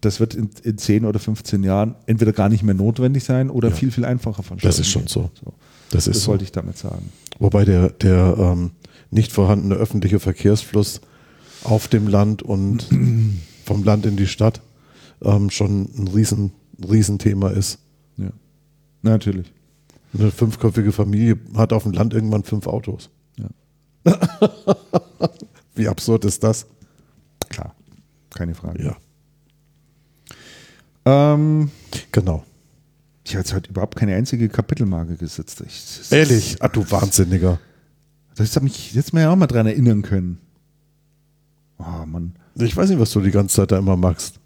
Das 0.00 0.18
wird 0.18 0.34
in, 0.34 0.50
in 0.64 0.78
10 0.78 1.04
oder 1.04 1.20
15 1.20 1.62
Jahren 1.62 1.94
entweder 2.06 2.32
gar 2.32 2.48
nicht 2.48 2.64
mehr 2.64 2.74
notwendig 2.74 3.22
sein 3.22 3.50
oder 3.50 3.70
viel, 3.70 3.92
viel 3.92 4.04
einfacher 4.04 4.42
vonstatten 4.42 4.68
Das 4.68 4.80
ist 4.80 4.90
schon 4.90 5.06
so. 5.06 5.30
so. 5.44 5.52
Das 5.92 6.06
ist 6.06 6.16
Das 6.16 6.24
so. 6.24 6.30
wollte 6.32 6.44
ich 6.44 6.52
damit 6.52 6.76
sagen. 6.78 7.12
Wobei 7.38 7.64
der, 7.64 7.90
der 7.90 8.36
ähm, 8.38 8.72
nicht 9.10 9.30
vorhandene 9.32 9.74
öffentliche 9.76 10.18
Verkehrsfluss 10.20 11.00
auf 11.64 11.86
dem 11.88 12.08
Land 12.08 12.42
und 12.42 12.88
vom 13.64 13.84
Land 13.84 14.06
in 14.06 14.16
die 14.16 14.26
Stadt 14.26 14.60
ähm, 15.22 15.50
schon 15.50 15.82
ein 15.96 16.08
riesen, 16.08 16.52
Riesenthema 16.90 17.50
ist. 17.50 17.78
Ja. 18.16 18.30
Natürlich. 19.02 19.52
Eine 20.14 20.30
fünfköpfige 20.30 20.92
Familie 20.92 21.38
hat 21.56 21.72
auf 21.72 21.84
dem 21.84 21.92
Land 21.92 22.12
irgendwann 22.14 22.42
fünf 22.44 22.66
Autos. 22.66 23.08
Ja. 23.38 23.48
Wie 25.74 25.88
absurd 25.88 26.24
ist 26.24 26.42
das? 26.44 26.66
Klar. 27.48 27.74
Keine 28.30 28.54
Frage. 28.54 28.82
Ja, 28.84 28.96
Ähm, 31.04 31.70
genau. 32.12 32.44
Ich 33.24 33.32
habe 33.32 33.40
jetzt 33.40 33.54
heute 33.54 33.70
überhaupt 33.70 33.96
keine 33.96 34.14
einzige 34.14 34.48
Kapitelmarke 34.48 35.16
gesetzt. 35.16 35.62
Ich, 35.66 36.12
Ehrlich? 36.12 36.56
Ah, 36.60 36.68
du 36.68 36.88
Wahnsinniger. 36.90 37.58
Das 38.34 38.56
hat 38.56 38.62
mich 38.62 38.94
jetzt 38.94 39.12
mal 39.12 39.20
ja 39.20 39.30
auch 39.30 39.36
mal 39.36 39.46
dran 39.46 39.66
erinnern 39.66 40.02
können. 40.02 40.38
Oh 41.78 42.06
Mann. 42.06 42.34
Ich 42.56 42.76
weiß 42.76 42.90
nicht, 42.90 42.98
was 42.98 43.10
du 43.12 43.20
die 43.20 43.30
ganze 43.30 43.56
Zeit 43.56 43.72
da 43.72 43.78
immer 43.78 43.96
magst. 43.96 44.38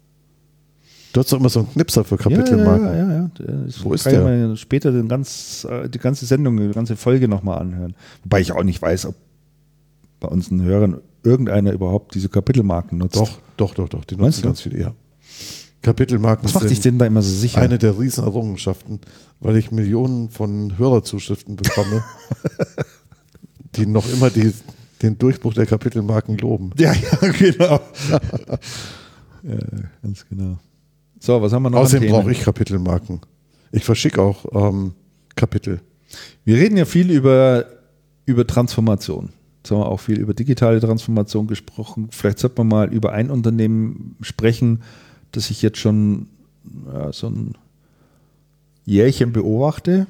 Du 1.13 1.21
hast 1.21 1.31
doch 1.31 1.39
immer 1.39 1.49
so 1.49 1.61
einen 1.61 1.71
Knipser 1.71 2.03
für 2.03 2.17
Kapitelmarken. 2.17 2.85
Ja, 2.85 2.95
ja, 2.95 3.11
ja. 3.11 3.31
ja. 3.39 3.63
Das 3.65 3.83
Wo 3.83 3.93
ist 3.93 4.03
kann 4.03 4.13
ich 4.13 4.19
der? 4.19 4.47
mir 4.47 4.57
später 4.57 4.91
den 4.91 5.07
ganz, 5.07 5.65
äh, 5.69 5.89
die 5.89 5.99
ganze 5.99 6.25
Sendung, 6.25 6.57
die 6.57 6.73
ganze 6.73 6.95
Folge 6.95 7.27
nochmal 7.27 7.59
anhören. 7.59 7.95
Wobei 8.23 8.41
ich 8.41 8.51
auch 8.51 8.63
nicht 8.63 8.81
weiß, 8.81 9.07
ob 9.07 9.15
bei 10.19 10.27
unseren 10.27 10.61
Hörern 10.61 11.01
irgendeiner 11.23 11.71
überhaupt 11.71 12.15
diese 12.15 12.29
Kapitelmarken 12.29 12.97
nutzt. 12.97 13.15
Doch, 13.15 13.39
doch, 13.55 13.73
doch, 13.73 13.89
doch. 13.89 14.05
Die 14.05 14.15
nutzen 14.15 14.43
ganz 14.43 14.61
viele, 14.61 14.79
ja. 14.79 14.93
Kapitelmarken 15.81 16.45
Was 16.45 16.53
macht 16.53 16.69
dich 16.69 16.79
denn 16.79 16.97
da 16.97 17.05
immer 17.05 17.21
so 17.21 17.31
sicher? 17.31 17.61
eine 17.61 17.77
der 17.77 17.97
Riesenerrungenschaften, 17.97 18.99
weil 19.39 19.57
ich 19.57 19.71
Millionen 19.71 20.29
von 20.29 20.77
Hörerzuschriften 20.77 21.55
bekomme, 21.55 22.03
die 23.75 23.85
noch 23.85 24.07
immer 24.11 24.29
die, 24.29 24.53
den 25.01 25.17
Durchbruch 25.17 25.53
der 25.53 25.65
Kapitelmarken 25.65 26.37
loben. 26.37 26.71
ja, 26.77 26.93
ja, 26.93 27.27
genau. 27.39 27.79
ja, 29.43 29.57
ganz 30.01 30.25
genau. 30.27 30.57
So, 31.19 31.41
was 31.41 31.53
haben 31.53 31.63
wir 31.63 31.69
noch? 31.69 31.79
Außerdem 31.79 32.11
brauche 32.11 32.31
ich 32.31 32.41
Kapitelmarken. 32.41 33.21
Ich 33.71 33.83
verschicke 33.83 34.21
auch 34.21 34.45
ähm, 34.53 34.93
Kapitel. 35.35 35.81
Wir 36.45 36.55
reden 36.55 36.77
ja 36.77 36.85
viel 36.85 37.11
über, 37.11 37.65
über 38.25 38.45
Transformation. 38.45 39.29
Jetzt 39.57 39.71
haben 39.71 39.79
wir 39.79 39.87
auch 39.87 39.99
viel 39.99 40.19
über 40.19 40.33
digitale 40.33 40.79
Transformation 40.79 41.47
gesprochen. 41.47 42.07
Vielleicht 42.11 42.39
sollte 42.39 42.57
man 42.59 42.67
mal 42.67 42.93
über 42.93 43.11
ein 43.11 43.29
Unternehmen 43.29 44.15
sprechen, 44.21 44.81
das 45.31 45.49
ich 45.49 45.61
jetzt 45.61 45.77
schon 45.79 46.27
ja, 46.93 47.11
so 47.13 47.27
ein 47.27 47.55
Jährchen 48.85 49.33
beobachte 49.33 50.07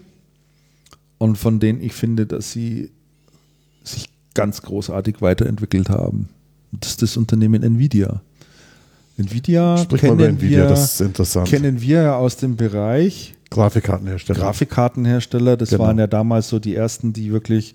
und 1.17 1.37
von 1.37 1.59
denen 1.59 1.81
ich 1.81 1.93
finde, 1.93 2.25
dass 2.25 2.51
sie 2.51 2.91
sich 3.83 4.09
ganz 4.33 4.61
großartig 4.61 5.21
weiterentwickelt 5.21 5.89
haben. 5.89 6.29
Das 6.71 6.91
ist 6.91 7.01
das 7.01 7.17
Unternehmen 7.17 7.63
Nvidia. 7.63 8.21
Nvidia 9.17 9.77
Sprich 9.77 10.01
kennen 10.01 10.19
Nvidia, 10.19 10.59
wir, 10.59 10.67
das 10.67 10.93
ist 10.93 11.01
interessant. 11.01 11.47
kennen 11.47 11.81
wir 11.81 12.01
ja 12.03 12.15
aus 12.17 12.37
dem 12.37 12.55
Bereich 12.55 13.33
Grafikkartenhersteller. 13.49 14.39
Grafikkartenhersteller. 14.39 15.57
Das 15.57 15.69
Genau. 15.69 15.83
waren 15.85 15.97
ja 15.97 16.05
damals 16.07 16.49
so 16.49 16.59
die 16.59 16.75
ersten, 16.75 17.13
die 17.13 17.31
wirklich 17.31 17.73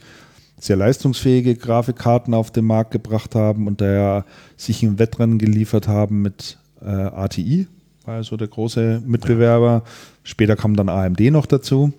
sehr 0.60 0.76
leistungsfähige 0.76 1.56
Grafikkarten 1.56 2.34
auf 2.34 2.52
den 2.52 2.66
Markt 2.66 2.92
gebracht 2.92 3.34
haben 3.34 3.66
und 3.66 3.80
daher 3.80 4.24
sich 4.56 4.82
im 4.84 4.98
Wettrennen 5.00 5.38
geliefert 5.38 5.88
haben 5.88 6.22
mit 6.22 6.58
äh, 6.84 6.88
ATI, 6.88 7.66
war 8.04 8.22
so 8.24 8.36
der 8.36 8.48
große 8.48 9.02
Mitbewerber. 9.04 9.82
Später 10.24 10.56
kam 10.56 10.76
dann 10.76 10.88
AMD 10.88 11.20
noch 11.30 11.46
dazu. 11.46 11.92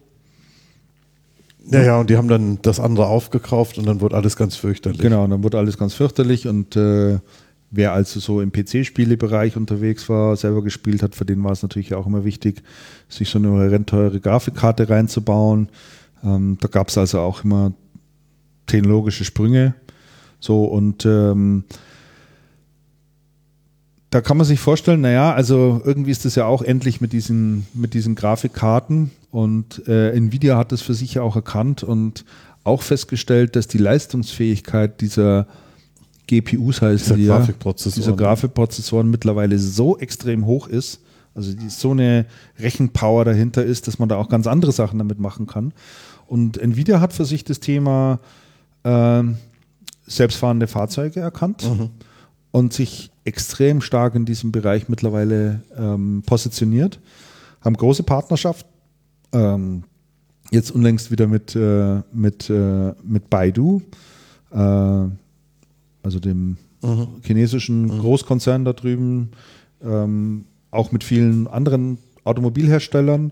ja, 1.69 1.81
ja, 1.81 1.99
und 1.99 2.10
die 2.10 2.18
haben 2.18 2.27
dann 2.27 2.60
das 2.61 2.80
andere 2.80 3.07
aufgekauft 3.07 3.77
und 3.77 3.85
dann 3.85 4.01
wurde 4.01 4.15
alles 4.15 4.35
ganz 4.35 4.55
fürchterlich. 4.55 4.99
Genau, 4.99 5.26
dann 5.27 5.43
wurde 5.43 5.57
alles 5.57 5.77
ganz 5.77 5.93
fürchterlich 5.93 6.47
und 6.47 6.76
äh, 6.76 7.19
wer 7.72 7.93
also 7.93 8.19
so 8.19 8.39
im 8.39 8.51
PC-Spielebereich 8.51 9.57
unterwegs 9.57 10.07
war, 10.07 10.35
selber 10.35 10.61
gespielt 10.61 11.01
hat, 11.01 11.15
für 11.15 11.26
den 11.26 11.43
war 11.43 11.51
es 11.51 11.64
natürlich 11.64 11.95
auch 11.95 12.05
immer 12.05 12.23
wichtig, 12.23 12.61
sich 13.10 13.30
so 13.30 13.39
eine 13.39 13.72
renteure 13.72 14.19
Grafikkarte 14.19 14.89
reinzubauen. 14.89 15.69
Ähm, 16.23 16.57
da 16.61 16.68
gab 16.68 16.89
es 16.89 16.97
also 16.97 17.19
auch 17.19 17.43
immer 17.43 17.73
technologische 18.68 19.26
Sprünge. 19.26 19.73
So 20.39 20.65
und 20.65 21.05
ähm, 21.05 21.64
da 24.14 24.22
kann 24.22 24.38
man 24.38 24.45
sich 24.45 24.60
vorstellen, 24.60 25.02
naja, 25.02 25.34
also 25.34 25.81
irgendwie 25.84 26.11
ist 26.11 26.23
das 26.23 26.35
ja 26.35 26.45
auch 26.45 26.61
endlich 26.61 27.02
mit 27.02 27.14
diesen, 27.14 27.65
mit 27.73 27.95
diesen 27.95 28.14
Grafikkarten 28.14 29.10
und 29.31 29.88
äh, 29.88 30.11
Nvidia 30.11 30.56
hat 30.56 30.72
das 30.72 30.84
für 30.84 30.94
sich 30.94 31.15
ja 31.15 31.23
auch 31.23 31.35
erkannt 31.35 31.81
und 31.81 32.23
auch 32.64 32.84
festgestellt, 32.84 33.56
dass 33.56 33.68
die 33.68 33.80
Leistungsfähigkeit 33.80 35.02
dieser 35.02 35.48
GPUs 36.27 36.84
heißt 36.84 37.06
Dieser 37.06 37.15
die 37.15 37.23
ja, 37.23 37.38
Grafikprozessoren. 37.38 38.03
dieser 38.03 38.15
Grafikprozessoren 38.15 39.10
mittlerweile 39.10 39.57
so 39.57 39.98
extrem 39.98 40.45
hoch 40.45 40.68
ist, 40.68 40.99
also 41.34 41.52
die 41.52 41.69
so 41.69 41.90
eine 41.90 42.27
Rechenpower 42.60 43.26
dahinter 43.26 43.65
ist, 43.65 43.88
dass 43.88 43.98
man 43.98 44.10
da 44.10 44.18
auch 44.18 44.30
ganz 44.30 44.45
andere 44.45 44.73
Sachen 44.73 44.99
damit 44.99 45.18
machen 45.18 45.48
kann. 45.48 45.73
Und 46.27 46.60
Nvidia 46.60 47.02
hat 47.02 47.14
für 47.14 47.26
sich 47.26 47.45
das 47.45 47.60
Thema 47.60 48.19
ähm, 48.84 49.38
selbstfahrende 50.06 50.68
Fahrzeuge 50.68 51.19
erkannt 51.19 51.64
und 52.52 52.73
sich 52.73 53.10
extrem 53.25 53.81
stark 53.81 54.15
in 54.15 54.25
diesem 54.25 54.51
Bereich 54.51 54.89
mittlerweile 54.89 55.61
ähm, 55.77 56.23
positioniert, 56.25 56.99
haben 57.61 57.75
große 57.75 58.03
Partnerschaft, 58.03 58.65
ähm, 59.31 59.83
jetzt 60.51 60.71
unlängst 60.71 61.11
wieder 61.11 61.27
mit, 61.27 61.55
äh, 61.55 62.01
mit, 62.11 62.49
äh, 62.49 62.93
mit 63.03 63.29
Baidu, 63.29 63.81
äh, 64.51 64.57
also 64.57 66.19
dem 66.19 66.57
chinesischen 67.23 67.87
Großkonzern 67.87 68.65
da 68.65 68.73
drüben, 68.73 69.31
ähm, 69.81 70.45
auch 70.69 70.91
mit 70.91 71.05
vielen 71.05 71.47
anderen 71.47 71.97
Automobilherstellern 72.25 73.31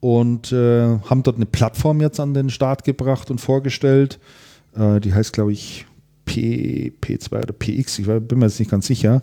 und 0.00 0.50
äh, 0.50 0.98
haben 0.98 1.22
dort 1.22 1.36
eine 1.36 1.46
Plattform 1.46 2.00
jetzt 2.00 2.20
an 2.20 2.32
den 2.32 2.48
Start 2.48 2.84
gebracht 2.84 3.30
und 3.30 3.40
vorgestellt. 3.40 4.18
Äh, 4.74 5.00
die 5.00 5.12
heißt, 5.12 5.32
glaube 5.32 5.52
ich, 5.52 5.86
P, 6.30 6.92
P2 7.02 7.42
oder 7.42 7.52
PX, 7.52 7.98
ich 7.98 8.06
bin 8.06 8.38
mir 8.38 8.46
jetzt 8.46 8.60
nicht 8.60 8.70
ganz 8.70 8.86
sicher. 8.86 9.20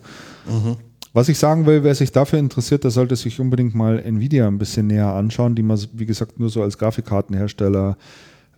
Was 1.14 1.30
ich 1.30 1.38
sagen 1.38 1.64
will, 1.64 1.82
wer 1.82 1.94
sich 1.94 2.12
dafür 2.12 2.38
interessiert, 2.38 2.84
der 2.84 2.90
sollte 2.90 3.16
sich 3.16 3.40
unbedingt 3.40 3.74
mal 3.74 3.98
Nvidia 3.98 4.46
ein 4.46 4.58
bisschen 4.58 4.88
näher 4.88 5.14
anschauen, 5.14 5.54
die 5.54 5.62
man, 5.62 5.80
wie 5.94 6.04
gesagt, 6.04 6.38
nur 6.38 6.50
so 6.50 6.62
als 6.62 6.76
Grafikkartenhersteller 6.76 7.96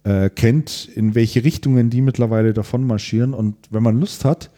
äh, 0.02 0.30
kennt, 0.30 0.88
in 0.96 1.14
welche 1.14 1.44
Richtungen 1.44 1.90
die 1.90 2.00
mittlerweile 2.00 2.52
davon 2.52 2.84
marschieren. 2.84 3.34
Und 3.34 3.54
wenn 3.70 3.84
man 3.84 4.00
Lust 4.00 4.24
hat, 4.24 4.50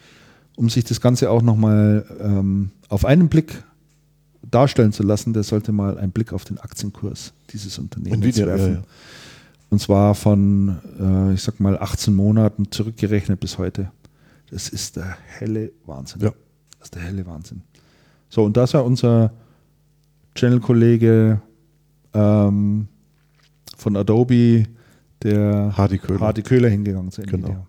um 0.55 0.69
sich 0.69 0.85
das 0.85 1.01
Ganze 1.01 1.29
auch 1.29 1.43
nochmal 1.43 2.05
ähm, 2.19 2.71
auf 2.89 3.05
einen 3.05 3.29
Blick 3.29 3.63
darstellen 4.49 4.91
zu 4.91 5.03
lassen, 5.03 5.33
der 5.33 5.43
sollte 5.43 5.71
mal 5.71 5.99
einen 5.99 6.11
Blick 6.11 6.33
auf 6.33 6.45
den 6.45 6.57
Aktienkurs 6.57 7.33
dieses 7.51 7.77
Unternehmens 7.77 8.23
Nvidia, 8.23 8.47
werfen. 8.47 8.65
ja, 8.65 8.73
ja. 8.73 8.83
Und 9.73 9.79
zwar 9.79 10.13
von, 10.13 10.77
äh, 10.99 11.33
ich 11.33 11.41
sag 11.41 11.59
mal, 11.59 11.79
18 11.79 12.13
Monaten 12.13 12.69
zurückgerechnet 12.69 13.39
bis 13.39 13.57
heute. 13.57 13.91
Das 14.51 14.69
ist 14.69 14.97
der 14.97 15.17
helle 15.39 15.71
Wahnsinn. 15.87 16.21
Ja. 16.21 16.29
Das 16.77 16.89
ist 16.89 16.93
der 16.93 17.01
helle 17.01 17.25
Wahnsinn. 17.25 17.63
So, 18.29 18.43
und 18.43 18.55
da 18.55 18.65
ist 18.65 18.73
ja 18.73 18.81
unser 18.81 19.33
Channel-Kollege 20.35 21.41
ähm, 22.13 22.87
von 23.75 23.97
Adobe, 23.97 24.65
der 25.23 25.75
Hardy 25.75 25.97
Köhler. 25.97 26.19
Hardy 26.19 26.43
Köhler 26.43 26.69
hingegangen 26.69 27.09
zu 27.09 27.23
Nvidia. 27.23 27.47
Genau. 27.47 27.67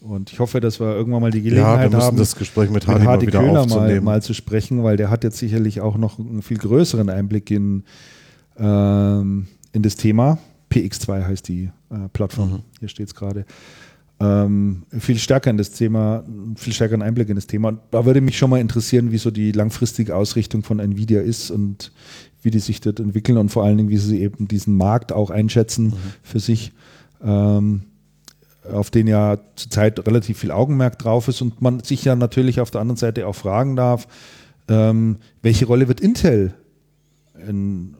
Und 0.00 0.32
ich 0.32 0.38
hoffe, 0.38 0.60
dass 0.60 0.78
wir 0.78 0.94
irgendwann 0.94 1.22
mal 1.22 1.32
die 1.32 1.38
Ja, 1.38 1.50
Gelegenheit 1.50 1.90
müssen 1.90 2.02
haben, 2.04 2.16
das 2.18 2.36
Gespräch 2.36 2.70
mit 2.70 2.86
mit 2.86 2.86
Hardy, 2.86 3.04
Hardy 3.04 3.26
mal 3.26 3.32
Köhler 3.32 3.66
mal, 3.66 4.00
mal 4.00 4.22
zu 4.22 4.32
sprechen, 4.32 4.84
weil 4.84 4.96
der 4.96 5.10
hat 5.10 5.24
jetzt 5.24 5.38
sicherlich 5.38 5.80
auch 5.80 5.96
noch 5.96 6.20
einen 6.20 6.42
viel 6.42 6.58
größeren 6.58 7.10
Einblick 7.10 7.50
in, 7.50 7.82
ähm, 8.58 9.48
in 9.72 9.82
das 9.82 9.96
Thema. 9.96 10.38
PX2 10.72 11.26
heißt 11.26 11.48
die 11.48 11.70
äh, 11.90 12.08
Plattform, 12.12 12.50
Mhm. 12.52 12.58
hier 12.80 12.88
steht 12.88 13.08
es 13.08 13.14
gerade. 13.14 13.44
Ähm, 14.20 14.84
viel 14.98 15.18
stärker 15.18 15.50
in 15.50 15.56
das 15.56 15.70
Thema, 15.72 16.22
viel 16.54 16.72
stärkeren 16.72 17.02
Einblick 17.02 17.28
in 17.28 17.34
das 17.34 17.48
Thema. 17.48 17.76
Da 17.90 18.04
würde 18.04 18.20
mich 18.20 18.38
schon 18.38 18.50
mal 18.50 18.60
interessieren, 18.60 19.10
wie 19.10 19.18
so 19.18 19.30
die 19.32 19.50
langfristige 19.52 20.14
Ausrichtung 20.14 20.62
von 20.62 20.78
Nvidia 20.78 21.20
ist 21.22 21.50
und 21.50 21.90
wie 22.42 22.50
die 22.52 22.60
sich 22.60 22.80
dort 22.80 23.00
entwickeln 23.00 23.36
und 23.38 23.48
vor 23.48 23.64
allen 23.64 23.76
Dingen, 23.78 23.88
wie 23.88 23.96
sie 23.96 24.20
eben 24.20 24.46
diesen 24.48 24.76
Markt 24.76 25.12
auch 25.12 25.30
einschätzen 25.30 25.86
Mhm. 25.86 25.94
für 26.22 26.40
sich. 26.40 26.72
Ähm, 27.22 27.82
auf 28.72 28.90
den 28.92 29.08
ja 29.08 29.38
zurzeit 29.56 30.06
relativ 30.06 30.38
viel 30.38 30.52
Augenmerk 30.52 30.96
drauf 31.00 31.26
ist 31.26 31.42
und 31.42 31.60
man 31.60 31.80
sich 31.80 32.04
ja 32.04 32.14
natürlich 32.14 32.60
auf 32.60 32.70
der 32.70 32.80
anderen 32.80 32.96
Seite 32.96 33.26
auch 33.26 33.34
fragen 33.34 33.74
darf, 33.74 34.06
ähm, 34.68 35.16
welche 35.42 35.66
Rolle 35.66 35.88
wird 35.88 36.00
Intel 36.00 36.54
in, 37.48 37.96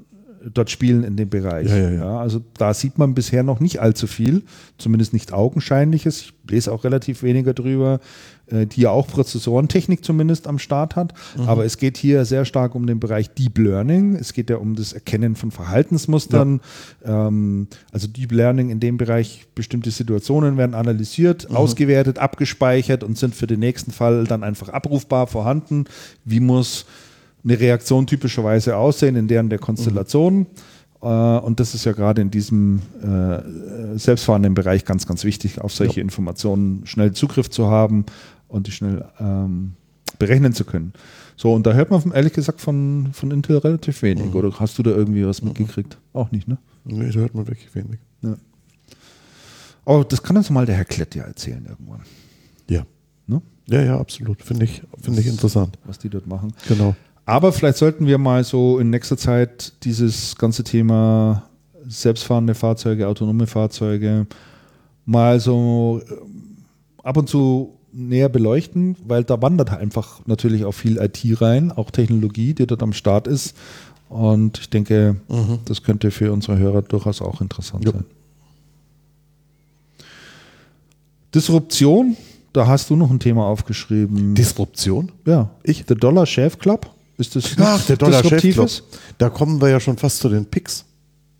dort 0.53 0.71
spielen 0.71 1.05
in 1.05 1.17
dem 1.17 1.29
Bereich? 1.29 1.69
Ja, 1.69 1.77
ja, 1.77 1.91
ja. 1.91 2.19
also 2.21 2.41
da 2.59 2.75
sieht 2.75 2.99
man 2.99 3.15
bisher 3.15 3.43
noch 3.43 3.61
nicht 3.61 3.81
allzu 3.81 4.07
viel, 4.07 4.43
zumindest 4.79 5.13
nicht 5.13 5.33
augenscheinliches. 5.33 6.21
Ich 6.21 6.33
lese 6.51 6.73
auch 6.73 6.85
relativ 6.85 7.23
weniger 7.23 7.55
drüber, 7.55 8.01
äh, 8.47 8.67
die 8.67 8.83
ja 8.83 8.91
auch 8.91 9.07
Prozessorentechnik 9.07 10.05
zumindest 10.05 10.47
am 10.47 10.59
Start 10.59 10.97
hat. 10.97 11.15
Mhm. 11.37 11.49
Aber 11.49 11.65
es 11.65 11.79
geht 11.79 11.97
hier 11.97 12.25
sehr 12.25 12.45
stark 12.45 12.75
um 12.75 12.87
den 12.87 12.99
Bereich 13.01 13.31
Deep 13.31 13.59
Learning. 13.59 14.17
Es 14.17 14.33
geht 14.33 14.51
ja 14.51 14.57
um 14.57 14.75
das 14.75 14.93
Erkennen 14.93 15.37
von 15.37 15.51
Verhaltensmustern. 15.51 16.61
Ähm, 17.05 17.69
also 17.93 18.09
Deep 18.09 18.33
Learning 18.33 18.71
in 18.71 18.81
dem 18.81 18.97
Bereich, 18.97 19.47
bestimmte 19.55 19.91
Situationen 19.91 20.57
werden 20.57 20.75
analysiert, 20.75 21.49
Mhm. 21.49 21.57
ausgewertet, 21.57 22.19
abgespeichert 22.19 23.05
und 23.05 23.17
sind 23.19 23.35
für 23.35 23.47
den 23.47 23.61
nächsten 23.61 23.93
Fall 23.93 24.25
dann 24.25 24.43
einfach 24.43 24.69
abrufbar 24.71 25.27
vorhanden. 25.27 25.85
Wie 26.25 26.41
muss 26.41 26.85
eine 27.45 27.59
Reaktion 27.59 28.07
typischerweise 28.07 28.77
aussehen 28.77 29.17
in 29.17 29.29
deren 29.29 29.49
der 29.51 29.59
Konstellation? 29.59 30.47
Äh, 31.03 31.07
Und 31.07 31.59
das 31.61 31.75
ist 31.75 31.85
ja 31.85 31.93
gerade 31.93 32.23
in 32.23 32.31
diesem 32.31 32.81
äh, 33.03 33.99
selbstfahrenden 33.99 34.55
Bereich 34.55 34.85
ganz, 34.85 35.07
ganz 35.07 35.25
wichtig, 35.25 35.61
auf 35.61 35.73
solche 35.73 36.01
Informationen 36.01 36.87
schnell 36.87 37.13
Zugriff 37.13 37.51
zu 37.51 37.67
haben 37.69 38.07
und 38.49 38.67
die 38.67 38.73
schnell 38.73 39.05
ähm, 39.19 39.73
berechnen 40.19 40.53
zu 40.53 40.65
können. 40.65 40.93
So, 41.37 41.53
und 41.55 41.67
da 41.67 41.73
hört 41.73 41.91
man 41.91 42.13
ehrlich 42.13 42.35
gesagt 42.35 42.61
von, 42.61 43.09
von 43.13 43.31
Intel 43.33 43.59
relativ 43.59 44.03
wenig. 44.03 44.33
Oder 44.35 44.53
hast 44.61 44.79
du 44.79 44.83
da 44.85 44.91
irgendwie 44.91 45.27
was 45.27 45.43
mitgekriegt? 45.43 45.99
Auch 46.13 46.31
nicht, 46.31 46.47
ne? 46.47 46.59
Nee, 46.85 47.11
da 47.11 47.21
hört 47.21 47.35
man 47.35 47.49
wirklich 47.49 47.75
wenig. 47.75 47.99
Aber 49.85 50.05
das 50.05 50.23
kann 50.23 50.37
uns 50.37 50.51
mal 50.51 50.67
der 50.67 50.77
Herr 50.77 50.85
Klett 50.85 51.15
ja 51.15 51.25
erzählen 51.25 51.65
irgendwann, 51.69 52.03
Ja. 52.69 52.85
ne? 53.27 53.43
Ja, 53.69 53.83
ja, 53.83 53.99
absolut. 53.99 54.43
Finde 54.43 54.65
ich, 54.67 54.83
finde 55.01 55.21
ich 55.21 55.27
interessant. 55.27 55.79
was 55.85 55.99
die 55.99 56.09
dort 56.09 56.27
machen. 56.27 56.53
Genau. 56.69 56.95
Aber 57.25 57.53
vielleicht 57.53 57.79
sollten 57.79 58.07
wir 58.07 58.19
mal 58.19 58.43
so 58.45 58.79
in 58.79 58.91
nächster 58.91 59.17
Zeit 59.17 59.73
dieses 59.85 60.37
ganze 60.37 60.65
Thema 60.65 61.45
selbstfahrende 61.87 62.55
Fahrzeuge, 62.55 63.07
autonome 63.09 63.47
Fahrzeuge 63.47 64.27
mal 65.05 65.41
so 65.41 66.01
ähm, 66.09 66.57
ab 67.03 67.17
und 67.17 67.29
zu 67.29 67.75
näher 67.93 68.29
beleuchten, 68.29 68.97
weil 69.07 69.23
da 69.25 69.41
wandert 69.43 69.71
einfach 69.71 70.21
natürlich 70.27 70.65
auch 70.65 70.73
viel 70.73 70.97
IT 70.99 71.21
rein, 71.41 71.71
auch 71.73 71.91
Technologie, 71.91 72.55
die 72.55 72.67
dort 72.67 72.83
am 72.83 72.93
Start 72.93 73.27
ist. 73.27 73.55
Und 74.09 74.59
ich 74.59 74.71
denke, 74.71 75.17
das 75.67 75.83
könnte 75.83 76.11
für 76.11 76.33
unsere 76.33 76.59
Hörer 76.59 76.83
durchaus 76.83 77.21
auch 77.23 77.41
interessant 77.41 77.85
Ja. 77.85 77.93
sein. 77.93 78.05
Disruption, 81.35 82.17
da 82.53 82.67
hast 82.67 82.91
du 82.91 82.97
noch 82.97 83.11
ein 83.11 83.21
Thema 83.21 83.47
aufgeschrieben. 83.47 84.35
Disruption? 84.35 85.13
Ja, 85.27 85.51
ich, 85.63 85.85
The 85.89 85.95
Dollar 85.95 86.27
Shave 86.27 86.57
Club. 86.59 86.91
Ist 87.23 87.37
das 87.37 87.57
Ach, 87.57 87.87
der 87.87 87.97
Dollar 87.97 88.21
Chef 88.25 88.43
Disruptives? 88.43 88.83
Da 89.17 89.31
kommen 89.31 89.61
wir 89.61 89.69
ja 89.69 89.79
schon 89.79 89.97
fast 89.97 90.19
zu 90.19 90.29
den 90.29 90.45
Picks. 90.45 90.85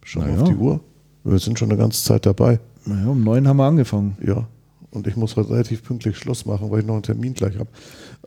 Schon 0.05 0.23
Na 0.25 0.33
auf 0.33 0.49
ja. 0.49 0.55
die 0.55 0.55
Uhr. 0.55 0.81
Wir 1.25 1.39
sind 1.41 1.59
schon 1.59 1.71
eine 1.71 1.79
ganze 1.79 2.05
Zeit 2.05 2.25
dabei. 2.25 2.61
Naja, 2.85 3.09
um 3.09 3.25
neun 3.25 3.49
haben 3.49 3.57
wir 3.57 3.65
angefangen. 3.65 4.17
Ja. 4.25 4.47
Und 4.93 5.09
ich 5.09 5.17
muss 5.17 5.37
relativ 5.37 5.83
pünktlich 5.83 6.17
Schluss 6.17 6.47
machen, 6.47 6.71
weil 6.71 6.81
ich 6.81 6.87
noch 6.87 6.95
einen 6.95 7.03
Termin 7.03 7.35
gleich 7.35 7.55
habe. 7.59 7.69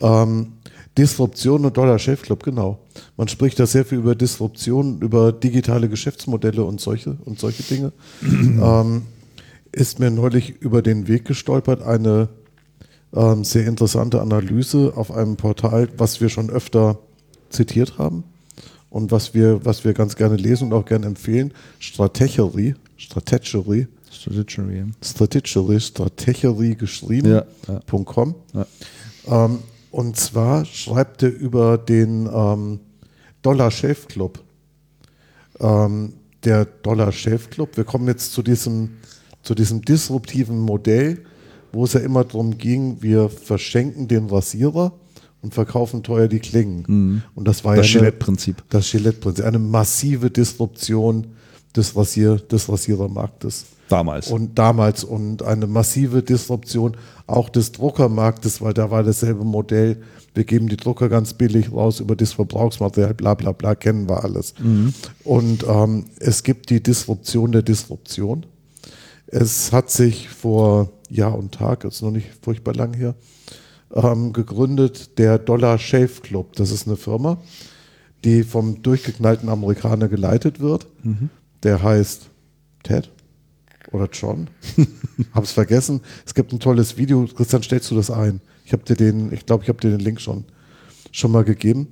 Ähm, 0.02 0.54
Disruption 0.98 1.64
und 1.64 1.78
Dollar 1.78 1.98
Chef 1.98 2.24
Club, 2.24 2.44
genau. 2.44 2.80
Man 3.16 3.30
spricht 3.30 3.58
da 3.58 3.66
sehr 3.66 3.86
viel 3.86 4.00
über 4.00 4.16
Disruption, 4.16 5.00
über 5.00 5.32
digitale 5.32 5.88
Geschäftsmodelle 5.88 6.64
und 6.64 6.82
solche 6.82 7.16
und 7.24 7.40
solche 7.40 7.64
Dinge. 7.64 7.94
ähm, 8.22 9.04
ist 9.72 10.00
mir 10.00 10.12
neulich 10.12 10.50
über 10.60 10.82
den 10.82 11.08
Weg 11.08 11.24
gestolpert, 11.24 11.82
eine 11.84 12.28
ähm, 13.14 13.46
sehr 13.46 13.66
interessante 13.66 14.20
Analyse 14.20 14.92
auf 14.96 15.12
einem 15.12 15.38
Portal, 15.38 15.88
was 15.98 16.20
wir 16.20 16.28
schon 16.28 16.50
öfter 16.50 17.00
zitiert 17.50 17.98
haben 17.98 18.24
und 18.90 19.12
was 19.12 19.34
wir, 19.34 19.66
was 19.66 19.84
wir 19.84 19.94
ganz 19.94 20.16
gerne 20.16 20.38
lesen 20.38 20.72
und 20.72 20.74
auch 20.74 20.86
gerne 20.86 21.06
empfehlen. 21.06 21.54
Stratechery, 21.80 22.76
Stratechery, 22.98 23.88
Strategy. 24.10 24.86
Stratechery, 25.04 25.80
Stratechery 25.80 26.76
geschrieben, 26.76 27.30
Ja, 27.30 27.46
ja. 27.68 28.04
.com. 28.04 28.36
Ja. 28.54 28.66
Ähm, 29.28 29.60
und 29.92 30.16
zwar 30.18 30.66
schreibt 30.66 31.24
er 31.24 31.30
über 31.30 31.78
den 31.78 32.30
ähm, 32.34 32.80
Dollar 33.42 33.70
Shave 33.70 34.08
Club. 34.08 34.40
Ähm, 35.60 36.14
der 36.44 36.66
Dollar 36.66 37.12
Shave 37.12 37.50
Club, 37.50 37.76
wir 37.76 37.84
kommen 37.84 38.08
jetzt 38.08 38.32
zu 38.32 38.44
diesem, 38.44 38.98
zu 39.42 39.56
diesem 39.56 39.82
disruptiven 39.82 40.60
Modell, 40.60 41.26
wo 41.72 41.84
es 41.84 41.94
ja 41.94 42.00
immer 42.00 42.24
darum 42.24 42.58
ging, 42.58 43.02
wir 43.02 43.30
verschenken 43.30 44.08
den 44.08 44.28
Rasierer 44.28 44.94
und 45.46 45.54
verkaufen 45.54 46.04
teuer 46.04 46.28
die 46.28 46.40
Klingen. 46.40 47.24
Und 47.36 47.48
das 47.48 47.64
war 47.64 47.74
Mhm. 47.74 47.78
Das 47.78 47.94
ja 47.94 48.00
Gillette-Prinzip. 48.00 48.64
das 48.70 48.92
Gillette-Prinzip. 48.92 49.46
Eine 49.46 49.60
massive 49.60 50.30
Disruption 50.30 51.28
des, 51.76 51.96
Rasier, 51.96 52.38
des 52.38 52.68
Rasierermarktes. 52.68 53.66
Damals. 53.88 54.30
Und 54.30 54.58
damals 54.58 55.04
und 55.04 55.44
eine 55.44 55.68
massive 55.68 56.24
Disruption 56.24 56.98
auch 57.28 57.50
des 57.50 57.72
Druckermarktes, 57.72 58.60
weil 58.62 58.74
da 58.74 58.90
war 58.90 59.04
dasselbe 59.04 59.44
Modell. 59.44 60.02
Wir 60.34 60.44
geben 60.44 60.68
die 60.68 60.78
Drucker 60.78 61.08
ganz 61.08 61.34
billig 61.34 61.72
raus 61.72 62.00
über 62.00 62.16
das 62.16 62.34
Verbrauchsmaterial, 62.34 63.14
bla 63.14 63.36
bla 63.36 63.52
bla, 63.52 63.76
kennen 63.76 64.10
wir 64.10 64.24
alles. 64.24 64.56
Und 65.24 65.64
ähm, 65.68 66.06
es 66.20 66.42
gibt 66.42 66.72
die 66.72 66.82
Disruption 66.82 67.52
der 67.52 67.62
Disruption. 67.62 68.46
Es 69.28 69.72
hat 69.72 69.92
sich 69.92 70.30
vor 70.30 70.90
Jahr 71.10 71.38
und 71.38 71.54
Tag, 71.54 71.84
ist 71.84 72.02
noch 72.02 72.12
nicht 72.12 72.28
furchtbar 72.42 72.74
lang 72.74 72.96
hier, 72.96 73.14
ähm, 73.96 74.34
gegründet 74.34 75.18
der 75.18 75.40
Dollar 75.40 75.80
Shave 75.80 76.22
Club. 76.22 76.56
Das 76.56 76.72
ist 76.72 76.88
eine 76.88 76.98
Firma, 76.98 77.38
die 78.24 78.44
vom 78.44 78.82
durchgeknallten 78.82 79.50
Amerikaner 79.50 80.08
geleitet 80.08 80.60
wird. 80.60 80.88
Der 81.64 81.82
heißt 81.82 82.30
Ted 82.84 83.10
oder 83.92 84.10
John. 84.12 84.50
Hab's 85.34 85.52
vergessen. 85.52 86.02
Es 86.26 86.34
gibt 86.34 86.52
ein 86.52 86.60
tolles 86.60 86.98
Video. 86.98 87.26
Christian, 87.26 87.64
stellst 87.64 87.90
du 87.92 87.96
das 87.96 88.12
ein? 88.12 88.42
Ich 88.66 88.74
habe 88.74 88.84
dir 88.84 88.96
den, 88.96 89.32
ich 89.32 89.46
glaube, 89.46 89.64
ich 89.64 89.70
habe 89.70 89.80
dir 89.80 89.92
den 89.92 90.00
Link 90.00 90.20
schon, 90.20 90.46
schon 91.12 91.32
mal 91.32 91.44
gegeben. 91.44 91.88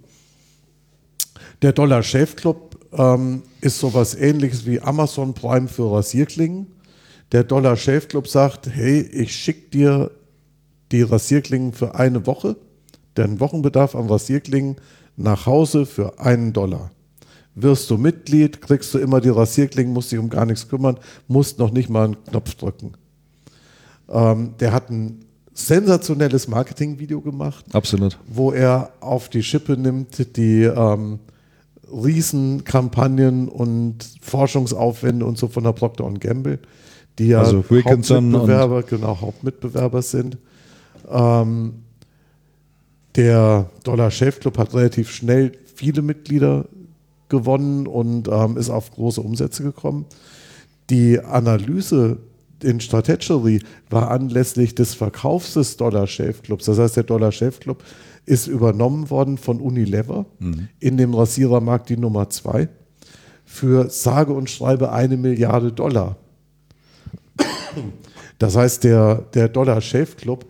Der 1.62 1.72
Dollar 1.72 2.04
Shave 2.04 2.36
Club 2.36 2.78
ähm, 2.92 3.44
ist 3.62 3.80
sowas 3.80 4.16
ähnliches 4.16 4.66
wie 4.66 4.82
Amazon 4.82 5.34
Prime 5.34 5.68
für 5.68 5.92
Rasierklingen. 5.92 6.68
Der 7.32 7.44
Dollar 7.44 7.78
Shave 7.78 8.08
Club 8.08 8.28
sagt, 8.28 8.68
hey, 8.68 9.02
ich 9.02 9.36
schicke 9.36 9.70
dir 9.70 10.12
die 10.92 11.02
Rasierklingen 11.02 11.74
für 11.74 11.96
eine 11.96 12.26
Woche, 12.26 12.56
deinen 13.16 13.40
Wochenbedarf 13.40 13.96
an 13.96 14.08
Rasierklingen 14.08 14.78
nach 15.16 15.46
Hause 15.46 15.86
für 15.86 16.20
einen 16.20 16.54
Dollar. 16.54 16.92
Wirst 17.56 17.90
du 17.90 17.98
Mitglied, 17.98 18.62
kriegst 18.62 18.94
du 18.94 18.98
immer 18.98 19.22
die 19.22 19.30
Rasierklingen, 19.30 19.94
musst 19.94 20.12
dich 20.12 20.20
um 20.20 20.30
gar 20.30 20.46
nichts 20.46 20.68
kümmern, 20.68 20.98
musst 21.28 21.60
noch 21.60 21.72
nicht 21.72 21.90
mal 21.90 22.06
einen 22.06 22.24
Knopf 22.26 22.56
drücken. 22.56 22.94
Ähm, 24.10 24.56
der 24.60 24.74
hat 24.74 24.90
ein 24.90 25.26
sensationelles 25.54 26.48
Marketingvideo 26.48 27.22
gemacht 27.22 27.66
Absolut. 27.74 28.18
wo 28.28 28.52
er 28.52 28.92
auf 29.02 29.30
die 29.30 29.44
Schippe 29.44 29.78
nimmt, 29.78 30.36
die 30.36 30.64
ähm, 30.64 31.20
Riesenkampagnen 31.92 33.48
und 33.50 33.98
Forschungsaufwände 34.22 35.26
und 35.26 35.38
so 35.38 35.48
von 35.48 35.64
der 35.64 35.74
Procter 35.74 36.10
Gamble, 36.20 36.60
die 37.20 37.28
ja 37.28 37.40
Also 37.40 37.64
Hauptmitbewerber, 37.64 38.82
genau, 38.84 39.22
Hauptmitbewerber 39.22 40.02
sind. 40.02 40.38
Ähm, 41.10 41.74
der 43.16 43.70
Dollar 43.84 44.12
Shave 44.12 44.40
Club 44.40 44.58
hat 44.58 44.74
relativ 44.74 45.12
schnell 45.12 45.52
viele 45.76 46.02
Mitglieder 46.02 46.66
gewonnen 47.30 47.88
und 47.88 48.28
ähm, 48.28 48.58
ist 48.58 48.70
auf 48.70 48.92
große 48.92 49.22
Umsätze 49.22 49.64
gekommen. 49.64 50.06
Die 50.90 51.20
Analyse 51.20 52.18
in 52.62 52.80
Strategy 52.80 53.62
war 53.90 54.10
anlässlich 54.10 54.76
des 54.76 54.94
Verkaufs 54.94 55.54
des 55.54 55.78
Dollar 55.78 56.08
Shave 56.08 56.42
Clubs. 56.44 56.66
Das 56.66 56.80
heißt, 56.80 56.96
der 56.96 57.04
Dollar 57.04 57.32
Shave 57.32 57.60
Club 57.60 57.84
ist 58.26 58.48
übernommen 58.48 59.10
worden 59.10 59.38
von 59.38 59.60
Unilever 59.60 60.26
in 60.80 60.98
dem 60.98 61.14
Rasierermarkt 61.14 61.90
die 61.90 61.98
Nummer 61.98 62.30
zwei 62.30 62.70
für 63.46 63.90
sage 63.90 64.34
und 64.34 64.50
schreibe 64.50 64.92
eine 64.92 65.18
Milliarde 65.18 65.72
Dollar. 65.72 66.16
Das 68.40 68.56
heißt, 68.56 68.84
der, 68.84 69.16
der 69.34 69.50
Dollar 69.50 69.82
Shave 69.82 70.16
Club 70.16 70.46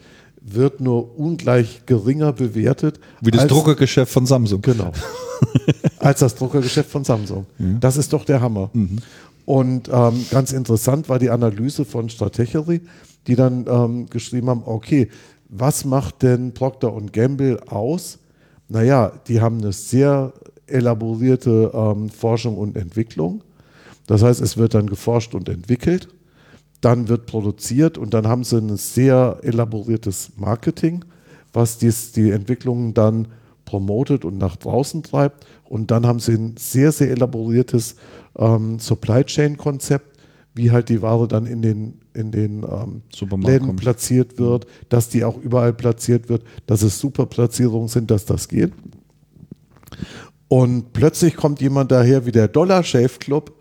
wird 0.46 0.82
nur 0.82 1.18
ungleich 1.18 1.86
geringer 1.86 2.34
bewertet 2.34 3.00
Wie 3.22 3.32
das 3.32 3.42
als- 3.44 3.52
Druckergeschäft 3.52 4.12
von 4.12 4.26
Samsung. 4.26 4.62
Genau. 4.62 4.92
Als 6.00 6.20
das 6.20 6.36
Druckergeschäft 6.36 6.90
von 6.90 7.04
Samsung. 7.06 7.46
Das 7.80 7.96
ist 7.98 8.12
doch 8.12 8.26
der 8.26 8.42
Hammer. 8.42 8.70
Und 9.46 9.90
ähm, 9.92 10.26
ganz 10.32 10.52
interessant 10.52 11.08
war 11.10 11.18
die 11.20 11.30
Analyse 11.30 11.86
von 11.86 12.10
Stratechery, 12.10 12.82
die 13.28 13.36
dann 13.36 13.66
ähm, 13.70 14.10
geschrieben 14.10 14.50
haben, 14.50 14.64
okay, 14.66 15.10
was 15.50 15.86
macht 15.86 16.24
denn 16.24 16.54
Procter 16.54 16.94
Gamble 17.12 17.60
aus? 17.68 18.20
Naja, 18.68 19.12
die 19.28 19.40
haben 19.40 19.60
eine 19.60 19.72
sehr 19.72 20.34
elaborierte 20.68 21.72
ähm, 21.74 22.10
Forschung 22.10 22.58
und 22.58 22.76
Entwicklung. 22.76 23.44
Das 24.08 24.24
heißt, 24.24 24.42
es 24.42 24.58
wird 24.58 24.74
dann 24.74 24.88
geforscht 24.88 25.34
und 25.36 25.48
entwickelt, 25.48 26.08
dann 26.84 27.08
wird 27.08 27.26
produziert 27.26 27.98
und 27.98 28.14
dann 28.14 28.28
haben 28.28 28.44
sie 28.44 28.58
ein 28.58 28.78
sehr 28.78 29.40
elaboriertes 29.42 30.34
Marketing, 30.36 31.06
was 31.54 31.78
dies, 31.78 32.12
die 32.12 32.32
Entwicklungen 32.32 32.94
dann 32.94 33.30
promotet 33.66 34.26
und 34.26 34.38
nach 34.38 34.56
draußen 34.58 35.04
treibt. 35.04 35.46
Und 35.64 35.92
dann 35.92 36.06
haben 36.06 36.20
sie 36.20 36.34
ein 36.34 36.56
sehr, 36.58 36.92
sehr 36.92 37.10
elaboriertes 37.12 37.96
ähm, 38.38 38.80
Supply 38.80 39.24
Chain 39.24 39.58
Konzept, 39.58 40.18
wie 40.56 40.72
halt 40.72 40.90
die 40.90 41.02
Ware 41.02 41.28
dann 41.28 41.46
in 41.46 41.62
den, 41.62 42.02
in 42.14 42.32
den 42.32 42.64
ähm, 42.64 43.02
Läden 43.42 43.68
kommt. 43.68 43.82
platziert 43.82 44.38
wird, 44.38 44.68
dass 44.90 45.10
die 45.10 45.24
auch 45.24 45.38
überall 45.38 45.74
platziert 45.74 46.30
wird, 46.30 46.44
dass 46.68 46.82
es 46.82 47.00
super 47.00 47.26
Platzierungen 47.26 47.88
sind, 47.88 48.12
dass 48.12 48.26
das 48.26 48.48
geht. 48.48 48.74
Und 50.50 50.94
plötzlich 50.94 51.36
kommt 51.36 51.62
jemand 51.62 51.92
daher 51.92 52.26
wie 52.26 52.32
der 52.32 52.48
Dollar 52.48 52.84
Shave 52.84 53.18
Club 53.20 53.54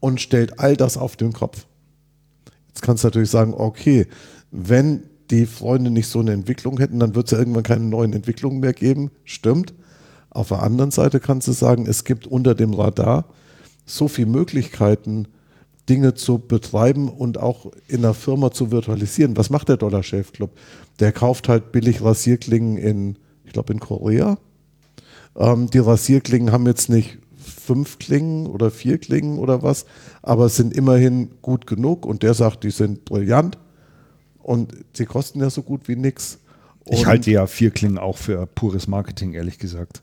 und 0.00 0.20
stellt 0.20 0.58
all 0.58 0.76
das 0.76 0.98
auf 0.98 1.16
den 1.16 1.32
Kopf. 1.32 1.66
Jetzt 2.74 2.82
kannst 2.82 3.04
du 3.04 3.06
natürlich 3.06 3.30
sagen, 3.30 3.54
okay, 3.54 4.08
wenn 4.50 5.04
die 5.30 5.46
Freunde 5.46 5.90
nicht 5.90 6.08
so 6.08 6.18
eine 6.18 6.32
Entwicklung 6.32 6.78
hätten, 6.78 6.98
dann 6.98 7.14
wird 7.14 7.26
es 7.26 7.30
ja 7.30 7.38
irgendwann 7.38 7.62
keine 7.62 7.84
neuen 7.84 8.12
Entwicklungen 8.12 8.58
mehr 8.58 8.72
geben. 8.72 9.10
Stimmt. 9.24 9.74
Auf 10.30 10.48
der 10.48 10.62
anderen 10.62 10.90
Seite 10.90 11.20
kannst 11.20 11.46
du 11.46 11.52
sagen, 11.52 11.86
es 11.86 12.02
gibt 12.02 12.26
unter 12.26 12.56
dem 12.56 12.74
Radar 12.74 13.26
so 13.86 14.08
viele 14.08 14.28
Möglichkeiten, 14.28 15.28
Dinge 15.88 16.14
zu 16.14 16.38
betreiben 16.38 17.08
und 17.08 17.38
auch 17.38 17.70
in 17.86 18.02
der 18.02 18.14
Firma 18.14 18.50
zu 18.50 18.72
virtualisieren. 18.72 19.36
Was 19.36 19.50
macht 19.50 19.68
der 19.68 19.76
Dollar 19.76 20.02
Shave 20.02 20.32
Club? 20.32 20.50
Der 20.98 21.12
kauft 21.12 21.48
halt 21.48 21.72
billig 21.72 22.02
Rasierklingen 22.02 22.76
in, 22.76 23.18
ich 23.44 23.52
glaube, 23.52 23.72
in 23.72 23.80
Korea. 23.80 24.38
Ähm, 25.36 25.70
die 25.70 25.78
Rasierklingen 25.78 26.52
haben 26.52 26.66
jetzt 26.66 26.88
nicht 26.88 27.18
fünf 27.64 27.98
Klingen 27.98 28.46
oder 28.46 28.70
vier 28.70 28.98
Klingen 28.98 29.38
oder 29.38 29.62
was, 29.62 29.86
aber 30.22 30.46
es 30.46 30.56
sind 30.56 30.74
immerhin 30.74 31.30
gut 31.42 31.66
genug 31.66 32.04
und 32.06 32.22
der 32.22 32.34
sagt, 32.34 32.64
die 32.64 32.70
sind 32.70 33.04
brillant 33.04 33.58
und 34.42 34.72
sie 34.92 35.06
kosten 35.06 35.40
ja 35.40 35.50
so 35.50 35.62
gut 35.62 35.88
wie 35.88 35.96
nichts. 35.96 36.38
Ich 36.90 37.06
halte 37.06 37.30
ja 37.30 37.46
vier 37.46 37.70
Klingen 37.70 37.96
auch 37.98 38.18
für 38.18 38.46
pures 38.46 38.86
Marketing, 38.86 39.32
ehrlich 39.32 39.58
gesagt. 39.58 40.02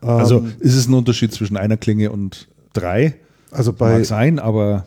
Also 0.00 0.38
Ähm, 0.38 0.54
ist 0.58 0.74
es 0.74 0.88
ein 0.88 0.94
Unterschied 0.94 1.32
zwischen 1.32 1.56
einer 1.56 1.76
Klinge 1.76 2.10
und 2.10 2.48
drei? 2.72 3.14
Also 3.52 3.72
bei, 3.72 3.98
Mag 3.98 4.06
sein, 4.06 4.38
aber 4.38 4.86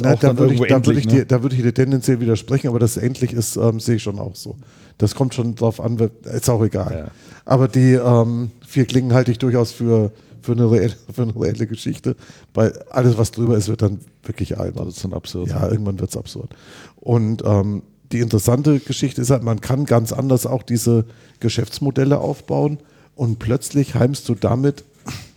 Na, 0.00 0.14
da 0.14 0.38
würde 0.38 0.54
ich, 0.54 0.60
da 0.60 0.86
würde 0.86 0.92
ich, 0.92 1.04
endlich. 1.04 1.06
dir, 1.06 1.18
ne? 1.20 1.26
da 1.26 1.42
würde 1.42 1.56
ich 1.56 1.62
dir 1.62 1.74
tendenziell 1.74 2.20
widersprechen, 2.20 2.68
aber 2.68 2.78
das 2.78 2.96
endlich 2.96 3.32
ist, 3.32 3.56
ähm, 3.56 3.80
sehe 3.80 3.96
ich 3.96 4.02
schon 4.02 4.18
auch 4.18 4.36
so. 4.36 4.56
Das 4.98 5.14
kommt 5.14 5.34
schon 5.34 5.56
drauf 5.56 5.80
an, 5.80 5.98
ist 6.22 6.48
auch 6.48 6.64
egal. 6.64 7.06
Ja. 7.06 7.10
Aber 7.44 7.68
die 7.68 7.92
ähm, 7.92 8.52
vier 8.66 8.86
Klingen 8.86 9.12
halte 9.12 9.30
ich 9.30 9.38
durchaus 9.38 9.72
für, 9.72 10.12
für, 10.46 10.52
eine 10.52 10.70
reelle, 10.70 10.94
für 11.12 11.22
eine 11.22 11.36
reelle 11.36 11.66
Geschichte, 11.66 12.16
weil 12.54 12.72
alles, 12.90 13.18
was 13.18 13.32
drüber 13.32 13.56
ist, 13.56 13.68
wird 13.68 13.82
dann 13.82 14.00
wirklich 14.22 14.58
albern. 14.58 14.86
Das 14.86 14.96
ist 14.96 15.04
dann 15.04 15.12
absurd. 15.12 15.50
Ja, 15.50 15.68
irgendwann 15.68 15.98
wird 15.98 16.10
es 16.10 16.16
absurd. 16.16 16.54
Und 16.96 17.42
ähm, 17.44 17.82
die 18.12 18.20
interessante 18.20 18.78
Geschichte 18.78 19.20
ist 19.20 19.30
halt, 19.30 19.42
man 19.42 19.60
kann 19.60 19.84
ganz 19.84 20.12
anders 20.12 20.46
auch 20.46 20.62
diese 20.62 21.04
Geschäftsmodelle 21.40 22.18
aufbauen 22.18 22.78
und 23.16 23.38
plötzlich 23.40 23.94
heimst 23.96 24.28
du 24.28 24.34
damit 24.34 24.84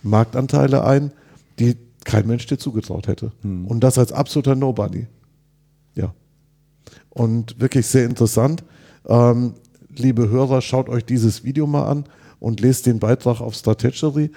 Marktanteile 0.02 0.84
ein, 0.84 1.12
die 1.58 1.76
kein 2.04 2.26
Mensch 2.26 2.46
dir 2.46 2.58
zugetraut 2.58 3.08
hätte. 3.08 3.32
Und 3.42 3.80
das 3.80 3.98
als 3.98 4.12
absoluter 4.12 4.54
Nobody. 4.54 5.06
Ja. 5.94 6.14
Und 7.10 7.60
wirklich 7.60 7.86
sehr 7.86 8.04
interessant. 8.04 8.62
Ähm, 9.06 9.54
liebe 9.96 10.28
Hörer, 10.28 10.62
schaut 10.62 10.88
euch 10.88 11.04
dieses 11.04 11.44
Video 11.44 11.66
mal 11.66 11.86
an 11.86 12.04
und 12.40 12.60
lest 12.60 12.86
den 12.86 12.98
Beitrag 12.98 13.40
auf 13.40 13.54
Strategy. 13.54 14.30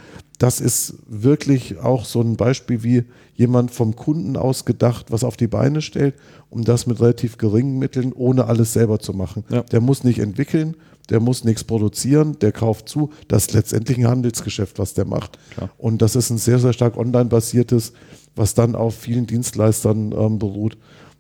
Das 0.43 0.59
ist 0.59 0.95
wirklich 1.07 1.80
auch 1.80 2.03
so 2.03 2.19
ein 2.19 2.35
Beispiel, 2.35 2.83
wie 2.83 3.05
jemand 3.33 3.72
vom 3.72 3.95
Kunden 3.95 4.35
aus 4.35 4.65
gedacht 4.65 5.05
was 5.09 5.23
auf 5.23 5.38
die 5.38 5.47
Beine 5.47 5.81
stellt, 5.81 6.15
um 6.49 6.65
das 6.65 6.85
mit 6.85 6.99
relativ 6.99 7.38
geringen 7.38 7.80
Mitteln, 7.80 8.11
ohne 8.11 8.47
alles 8.47 8.73
selber 8.73 8.99
zu 8.99 9.13
machen. 9.13 9.45
Ja. 9.47 9.61
Der 9.61 9.80
muss 9.80 10.03
nicht 10.03 10.19
entwickeln, 10.19 10.75
der 11.09 11.22
muss 11.22 11.45
nichts 11.45 11.63
produzieren, 11.63 12.39
der 12.39 12.51
kauft 12.51 12.89
zu. 12.89 13.11
Das 13.30 13.43
ist 13.43 13.53
letztendlich 13.53 13.97
ein 13.99 14.07
Handelsgeschäft, 14.07 14.80
was 14.80 14.93
der 14.93 15.05
macht. 15.05 15.39
Klar. 15.53 15.69
Und 15.77 16.01
das 16.01 16.17
ist 16.17 16.30
ein 16.30 16.38
sehr, 16.38 16.59
sehr 16.59 16.73
stark 16.73 16.97
online 16.97 17.30
basiertes, 17.30 17.93
was 18.35 18.53
dann 18.53 18.75
auf 18.75 18.95
vielen 18.95 19.25
Dienstleistern 19.25 20.11
ähm, 20.11 20.39
beruht. 20.39 20.77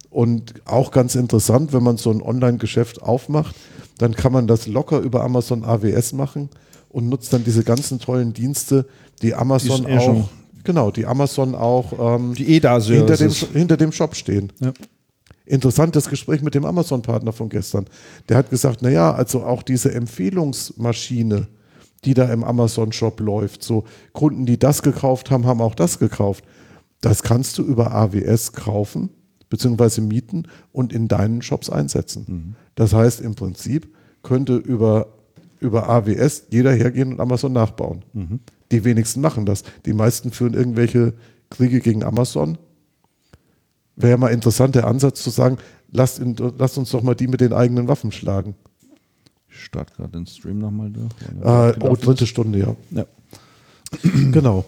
Und 0.09 0.53
auch 0.65 0.91
ganz 0.91 1.15
interessant, 1.15 1.71
wenn 1.71 1.83
man 1.83 1.95
so 1.95 2.11
ein 2.11 2.21
Online-Geschäft 2.21 3.01
aufmacht, 3.01 3.55
dann 3.99 4.15
kann 4.15 4.33
man 4.33 4.47
das 4.47 4.67
locker 4.67 4.99
über 4.99 5.23
Amazon 5.23 5.63
AWS 5.63 6.11
machen 6.11 6.49
und 6.93 7.09
nutzt 7.09 7.33
dann 7.33 7.43
diese 7.43 7.63
ganzen 7.63 7.99
tollen 7.99 8.33
Dienste, 8.33 8.85
die 9.23 9.33
Amazon 9.33 9.87
eh 9.87 9.99
schon- 9.99 10.21
auch, 10.23 10.29
genau, 10.63 10.91
die 10.91 11.05
Amazon 11.05 11.55
auch 11.55 12.17
ähm, 12.17 12.33
Die 12.35 12.99
hinter, 12.99 13.17
dem, 13.17 13.31
hinter 13.53 13.77
dem 13.77 13.91
Shop 13.91 14.15
stehen. 14.15 14.51
Ja. 14.59 14.71
Interessantes 15.45 16.07
Gespräch 16.09 16.41
mit 16.41 16.55
dem 16.55 16.63
Amazon-Partner 16.65 17.33
von 17.33 17.49
gestern. 17.49 17.85
Der 18.29 18.37
hat 18.37 18.49
gesagt, 18.49 18.81
naja, 18.81 19.13
also 19.13 19.43
auch 19.43 19.61
diese 19.63 19.93
Empfehlungsmaschine, 19.93 21.47
die 22.05 22.13
da 22.13 22.31
im 22.31 22.43
Amazon-Shop 22.43 23.19
läuft, 23.19 23.63
so 23.63 23.83
Kunden, 24.13 24.45
die 24.45 24.57
das 24.59 24.81
gekauft 24.81 25.31
haben, 25.31 25.45
haben 25.45 25.61
auch 25.61 25.75
das 25.75 25.99
gekauft. 25.99 26.43
Das 27.01 27.23
kannst 27.23 27.57
du 27.57 27.63
über 27.63 27.91
AWS 27.93 28.53
kaufen 28.53 29.09
beziehungsweise 29.49 30.01
mieten 30.01 30.43
und 30.71 30.93
in 30.93 31.07
deinen 31.07 31.41
Shops 31.41 31.69
einsetzen. 31.69 32.55
Das 32.75 32.93
heißt, 32.93 33.21
im 33.21 33.35
Prinzip 33.35 33.93
könnte 34.23 34.55
über, 34.55 35.07
über 35.59 35.89
AWS 35.89 36.47
jeder 36.49 36.71
hergehen 36.71 37.13
und 37.13 37.19
Amazon 37.19 37.51
nachbauen. 37.53 38.03
Die 38.71 38.83
wenigsten 38.83 39.21
machen 39.21 39.45
das. 39.45 39.63
Die 39.85 39.93
meisten 39.93 40.31
führen 40.31 40.53
irgendwelche 40.53 41.13
Kriege 41.49 41.79
gegen 41.79 42.03
Amazon. 42.03 42.57
Wäre 43.95 44.17
mal 44.17 44.29
interessant, 44.29 44.75
der 44.75 44.87
Ansatz 44.87 45.21
zu 45.21 45.29
sagen, 45.29 45.57
lasst, 45.91 46.19
in, 46.19 46.35
lasst 46.57 46.77
uns 46.77 46.89
doch 46.91 47.03
mal 47.03 47.15
die 47.15 47.27
mit 47.27 47.41
den 47.41 47.53
eigenen 47.53 47.87
Waffen 47.87 48.11
schlagen. 48.11 48.55
Ich 49.47 49.65
starte 49.65 49.93
gerade 49.95 50.11
den 50.11 50.25
Stream 50.25 50.59
nochmal 50.59 50.89
durch. 50.89 51.11
Äh, 51.43 51.79
oh, 51.81 51.95
dritte 51.95 52.25
Stunde, 52.25 52.59
ja. 52.59 52.75
Ja. 52.91 53.05
Genau. 54.31 54.65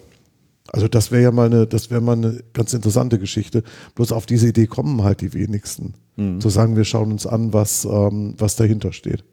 Also 0.68 0.88
das 0.88 1.12
wäre 1.12 1.24
ja 1.24 1.32
mal 1.32 1.46
eine, 1.46 1.68
das 1.68 1.90
wäre 1.90 2.02
mal 2.02 2.14
eine 2.14 2.44
ganz 2.54 2.74
interessante 2.74 3.18
Geschichte. 3.18 3.64
Bloß 3.96 4.12
auf 4.12 4.26
diese 4.26 4.50
Idee 4.50 4.68
kommen 4.68 5.04
halt 5.04 5.22
die 5.22 5.34
wenigsten. 5.34 5.94
Zu 6.40 6.50
sagen, 6.50 6.78
wir 6.78 6.86
schauen 6.86 7.12
uns 7.12 7.28
an, 7.28 7.52
was, 7.52 7.84
ähm, 7.84 8.36
was 8.38 8.56
dahinter 8.56 8.94
steht. 8.94 9.26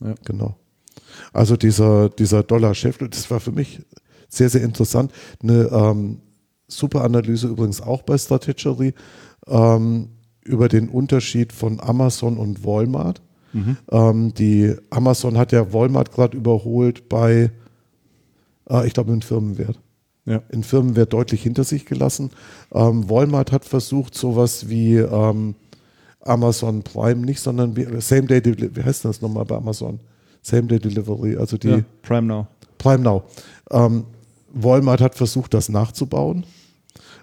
Ja. 0.00 0.14
Genau. 0.24 0.56
Also 1.32 1.56
dieser, 1.56 2.08
dieser 2.08 2.42
Dollar-Chef, 2.42 2.98
das 2.98 3.30
war 3.30 3.38
für 3.38 3.52
mich 3.52 3.82
sehr, 4.36 4.50
sehr 4.50 4.62
interessant. 4.62 5.12
Eine 5.42 5.68
ähm, 5.72 6.18
super 6.68 7.04
Analyse 7.04 7.48
übrigens 7.48 7.80
auch 7.80 8.02
bei 8.02 8.18
Strategy 8.18 8.94
ähm, 9.46 10.08
über 10.42 10.68
den 10.68 10.88
Unterschied 10.88 11.52
von 11.52 11.80
Amazon 11.80 12.36
und 12.36 12.64
Walmart. 12.64 13.22
Ähm, 13.90 14.34
die 14.34 14.74
Amazon 14.90 15.38
hat 15.38 15.52
ja 15.52 15.72
Walmart 15.72 16.10
gerade 16.10 16.36
überholt 16.36 17.08
bei, 17.08 17.50
äh, 18.68 18.86
ich 18.86 18.94
glaube, 18.94 19.12
im 19.12 19.22
Firmenwert. 19.22 19.78
Ja. 20.26 20.42
In 20.50 20.64
Firmenwert 20.64 21.12
deutlich 21.12 21.42
hinter 21.42 21.64
sich 21.64 21.84
gelassen. 21.84 22.30
Ähm, 22.72 23.08
Walmart 23.08 23.52
hat 23.52 23.64
versucht, 23.64 24.14
sowas 24.14 24.68
wie 24.68 24.96
ähm, 24.96 25.54
Amazon 26.20 26.82
Prime 26.82 27.24
nicht, 27.24 27.40
sondern 27.40 27.76
wie, 27.76 27.86
Same 28.00 28.26
Day 28.26 28.40
Delivery, 28.40 28.74
wie 28.74 28.82
heißt 28.82 29.04
das 29.04 29.20
nochmal 29.20 29.44
bei 29.44 29.56
Amazon? 29.56 30.00
Same 30.42 30.64
Day 30.64 30.78
Delivery, 30.78 31.36
also 31.36 31.56
die 31.56 31.68
Ja, 31.68 31.80
Prime 32.02 32.26
Now. 32.26 32.46
Prime 32.78 33.02
Now. 33.02 33.22
Ähm, 33.70 34.04
Walmart 34.54 35.00
hat 35.00 35.14
versucht, 35.14 35.54
das 35.54 35.68
nachzubauen 35.68 36.44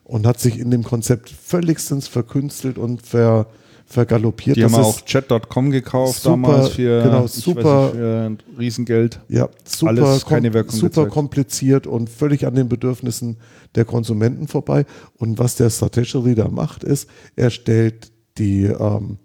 und 0.03 0.27
hat 0.27 0.39
sich 0.39 0.59
in 0.59 0.71
dem 0.71 0.83
Konzept 0.83 1.29
völligstens 1.29 2.07
verkünstelt 2.07 2.77
und 2.77 3.01
ver, 3.01 3.47
vergaloppiert. 3.85 4.57
Die 4.57 4.61
Das 4.61 4.73
haben 4.73 4.81
ist- 4.81 4.87
auch 4.87 5.01
Chat.com 5.01 5.71
gekauft 5.71 6.21
super, 6.21 6.29
damals 6.31 6.69
für, 6.69 7.03
genau, 7.03 7.27
super- 7.27 7.85
nicht, 7.85 8.43
für 8.43 8.59
Riesengeld. 8.59 9.19
Ja, 9.29 9.49
super, 9.65 9.89
Alles 9.91 10.25
keine 10.25 10.53
Wirkung 10.53 10.75
super 10.75 10.89
gezeigt. 11.03 11.11
kompliziert 11.11 11.87
und 11.87 12.09
völlig 12.09 12.45
an 12.45 12.55
den 12.55 12.69
Bedürfnissen 12.69 13.37
der 13.75 13.85
Konsumenten 13.85 14.47
vorbei. 14.47 14.85
Und 15.17 15.39
was 15.39 15.55
der 15.55 15.69
Strategy 15.69 16.35
da 16.35 16.47
macht, 16.47 16.83
ist, 16.83 17.09
er 17.35 17.49
stellt 17.49 18.11
die, 18.37 18.63
ähm, 18.63 19.17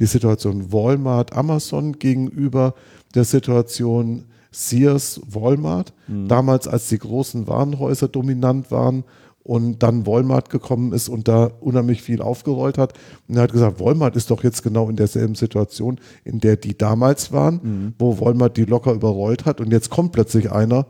die 0.00 0.06
Situation 0.06 0.72
Walmart, 0.72 1.34
Amazon 1.34 1.98
gegenüber 1.98 2.74
der 3.14 3.24
Situation 3.24 4.24
Sears, 4.54 5.20
Walmart. 5.28 5.92
Mhm. 6.06 6.28
Damals, 6.28 6.68
als 6.68 6.88
die 6.88 6.98
großen 6.98 7.46
Warenhäuser 7.48 8.06
dominant 8.08 8.70
waren 8.70 9.02
und 9.42 9.82
dann 9.82 10.06
Walmart 10.06 10.48
gekommen 10.48 10.92
ist 10.92 11.08
und 11.08 11.28
da 11.28 11.50
unheimlich 11.60 12.02
viel 12.02 12.22
aufgerollt 12.22 12.78
hat. 12.78 12.94
Und 13.28 13.36
er 13.36 13.42
hat 13.42 13.52
gesagt, 13.52 13.80
Walmart 13.80 14.16
ist 14.16 14.30
doch 14.30 14.42
jetzt 14.44 14.62
genau 14.62 14.88
in 14.88 14.96
derselben 14.96 15.34
Situation, 15.34 15.98
in 16.24 16.38
der 16.40 16.56
die 16.56 16.78
damals 16.78 17.32
waren, 17.32 17.60
Mhm. 17.62 17.94
wo 17.98 18.20
Walmart 18.20 18.56
die 18.56 18.64
locker 18.64 18.92
überrollt 18.92 19.44
hat 19.44 19.60
und 19.60 19.70
jetzt 19.72 19.90
kommt 19.90 20.12
plötzlich 20.12 20.50
einer 20.52 20.86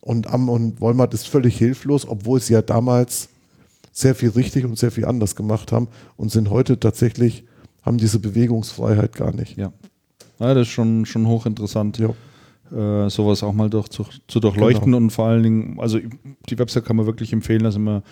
und, 0.00 0.26
und 0.26 0.80
Walmart 0.82 1.14
ist 1.14 1.28
völlig 1.28 1.56
hilflos, 1.56 2.06
obwohl 2.06 2.40
sie 2.40 2.52
ja 2.52 2.62
damals 2.62 3.28
sehr 3.92 4.14
viel 4.14 4.30
richtig 4.30 4.64
und 4.66 4.76
sehr 4.76 4.90
viel 4.90 5.04
anders 5.06 5.34
gemacht 5.36 5.70
haben 5.72 5.88
und 6.16 6.30
sind 6.32 6.50
heute 6.50 6.78
tatsächlich, 6.80 7.44
haben 7.82 7.96
diese 7.96 8.18
Bewegungsfreiheit 8.18 9.14
gar 9.14 9.32
nicht. 9.32 9.56
Ja. 9.56 9.72
ja 10.40 10.52
das 10.52 10.62
ist 10.66 10.72
schon, 10.74 11.06
schon 11.06 11.26
hochinteressant, 11.26 11.98
Ja. 11.98 12.10
Äh, 12.72 13.08
sowas 13.10 13.42
auch 13.42 13.52
mal 13.52 13.68
durch, 13.70 13.88
zu, 13.88 14.04
zu 14.28 14.40
durchleuchten 14.40 14.86
Genau. 14.86 14.96
und 14.98 15.10
vor 15.10 15.26
allen 15.26 15.42
Dingen, 15.42 15.76
also 15.80 15.98
die 16.48 16.58
Website 16.58 16.84
kann 16.84 16.96
man 16.96 17.06
wirklich 17.06 17.32
empfehlen, 17.32 17.62
da 17.64 17.70
sind 17.70 17.82
immer 17.82 18.02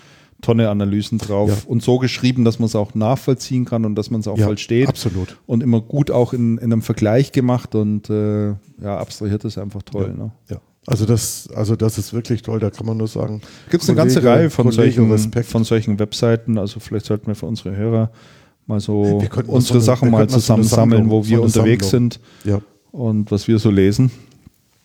Tonne 0.40 0.68
Analysen 0.70 1.18
drauf 1.18 1.48
Ja. 1.50 1.56
und 1.66 1.82
so 1.82 1.98
geschrieben, 1.98 2.44
dass 2.44 2.58
man 2.58 2.66
es 2.66 2.74
auch 2.74 2.94
nachvollziehen 2.96 3.64
kann 3.64 3.84
und 3.84 3.94
dass 3.94 4.10
man 4.10 4.20
es 4.20 4.28
auch 4.28 4.36
Ja, 4.38 4.46
versteht. 4.46 4.88
absolut. 4.88 5.38
Und 5.46 5.62
immer 5.62 5.80
gut 5.80 6.10
auch 6.10 6.32
in, 6.32 6.58
in 6.58 6.72
einem 6.72 6.82
Vergleich 6.82 7.30
gemacht 7.30 7.74
und 7.76 8.10
äh, 8.10 8.48
ja, 8.48 8.98
abstrahiert 8.98 9.44
ist 9.44 9.56
einfach 9.58 9.82
toll. 9.82 10.12
Ne? 10.16 10.32
Ja. 10.50 10.56
Also 10.84 11.06
das, 11.06 11.48
also 11.54 11.76
das 11.76 11.96
ist 11.96 12.12
wirklich 12.12 12.42
toll, 12.42 12.58
da 12.58 12.70
kann 12.70 12.86
man 12.86 12.96
nur 12.96 13.06
sagen. 13.06 13.40
Gibt 13.70 13.84
es 13.84 13.88
eine 13.88 13.96
ganze 13.96 14.24
Reihe 14.24 14.50
von 14.50 14.64
Kollege, 14.64 14.94
solchen, 14.96 15.12
Respekt. 15.12 15.46
von 15.46 15.62
solchen 15.62 15.98
Webseiten, 16.00 16.58
also 16.58 16.80
vielleicht 16.80 17.06
sollten 17.06 17.28
wir 17.28 17.36
für 17.36 17.46
unsere 17.46 17.76
Hörer 17.76 18.10
mal 18.66 18.80
so 18.80 19.00
unsere 19.46 19.60
so 19.60 19.74
eine- 19.74 19.80
Sachen 19.82 20.10
mal 20.10 20.28
zusammen 20.28 20.64
sammeln, 20.64 21.08
wo 21.08 21.24
wir 21.24 21.40
unterwegs 21.40 21.90
Sammlung. 21.90 22.10
sind 22.10 22.20
Ja, 22.52 22.60
und 22.90 23.30
was 23.30 23.46
wir 23.46 23.60
so 23.60 23.70
lesen. 23.70 24.10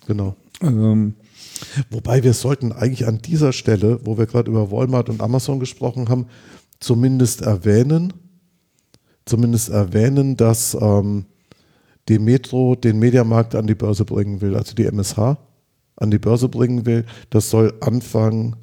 Genau. 0.07 0.35
Ähm, 0.61 1.13
Wobei 1.89 2.23
wir 2.23 2.33
sollten 2.33 2.71
eigentlich 2.71 3.07
an 3.07 3.19
dieser 3.19 3.53
Stelle, 3.53 3.99
wo 4.03 4.17
wir 4.17 4.25
gerade 4.25 4.49
über 4.49 4.71
Walmart 4.71 5.09
und 5.09 5.21
Amazon 5.21 5.59
gesprochen 5.59 6.09
haben, 6.09 6.27
zumindest 6.79 7.41
erwähnen, 7.41 8.13
zumindest 9.25 9.69
erwähnen, 9.69 10.37
dass 10.37 10.77
ähm, 10.79 11.25
die 12.07 12.19
Metro 12.19 12.75
den 12.75 12.99
Mediamarkt 12.99 13.55
an 13.55 13.67
die 13.67 13.75
Börse 13.75 14.05
bringen 14.05 14.41
will, 14.41 14.55
also 14.55 14.73
die 14.73 14.85
MSH 14.85 15.37
an 15.97 16.11
die 16.11 16.19
Börse 16.19 16.47
bringen 16.47 16.85
will. 16.85 17.05
Das 17.29 17.49
soll 17.49 17.73
Anfang 17.81 18.55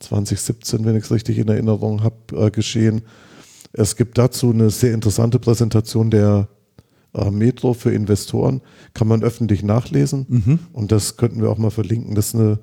2017, 0.00 0.84
wenn 0.84 0.96
ich 0.96 1.04
es 1.04 1.10
richtig 1.10 1.38
in 1.38 1.48
Erinnerung 1.48 2.02
habe, 2.02 2.16
äh, 2.46 2.50
geschehen. 2.50 3.02
Es 3.72 3.96
gibt 3.96 4.18
dazu 4.18 4.50
eine 4.50 4.70
sehr 4.70 4.94
interessante 4.94 5.38
Präsentation 5.38 6.10
der 6.10 6.48
äh, 7.18 7.30
Metro 7.30 7.74
für 7.74 7.92
Investoren. 7.92 8.60
Kann 8.94 9.08
man 9.08 9.22
öffentlich 9.22 9.62
nachlesen. 9.62 10.62
Und 10.72 10.92
das 10.92 11.16
könnten 11.16 11.42
wir 11.42 11.50
auch 11.50 11.58
mal 11.58 11.70
verlinken. 11.70 12.14
Das 12.14 12.28
ist 12.28 12.34
eine, 12.34 12.58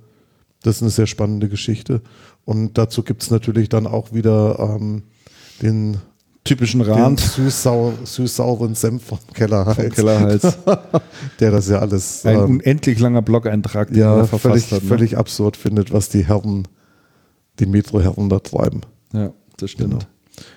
das 0.63 0.77
ist 0.77 0.81
eine 0.81 0.91
sehr 0.91 1.07
spannende 1.07 1.49
Geschichte. 1.49 2.01
Und 2.45 2.77
dazu 2.77 3.03
gibt 3.03 3.23
es 3.23 3.31
natürlich 3.31 3.69
dann 3.69 3.87
auch 3.87 4.13
wieder 4.13 4.59
ähm, 4.59 5.03
den, 5.61 5.97
typischen 6.45 6.81
Rand 6.81 7.19
süß-sau- 7.19 7.93
süß-sauren 8.05 8.75
Senf 8.75 9.03
vom 9.03 9.19
Kellerhals, 9.33 9.75
vom 9.75 9.89
Kellerhals. 9.89 10.57
der 11.39 11.51
das 11.51 11.67
ja 11.67 11.79
alles 11.79 12.25
Ein 12.25 12.35
ähm, 12.35 12.43
unendlich 12.43 12.99
langer 12.99 13.21
Blog-Eintrag, 13.21 13.89
den 13.89 13.97
ja, 13.97 14.15
er 14.15 14.25
verfasst 14.25 14.67
völlig, 14.67 14.71
hat. 14.71 14.83
Ne? 14.83 14.87
völlig 14.87 15.17
absurd 15.17 15.57
findet, 15.57 15.91
was 15.91 16.09
die 16.09 16.25
Herren, 16.25 16.67
die 17.59 17.65
Metro-Herren 17.65 18.29
da 18.29 18.39
treiben. 18.39 18.81
Ja, 19.11 19.33
das 19.57 19.71
stimmt. 19.71 19.91
Genau. 19.91 20.05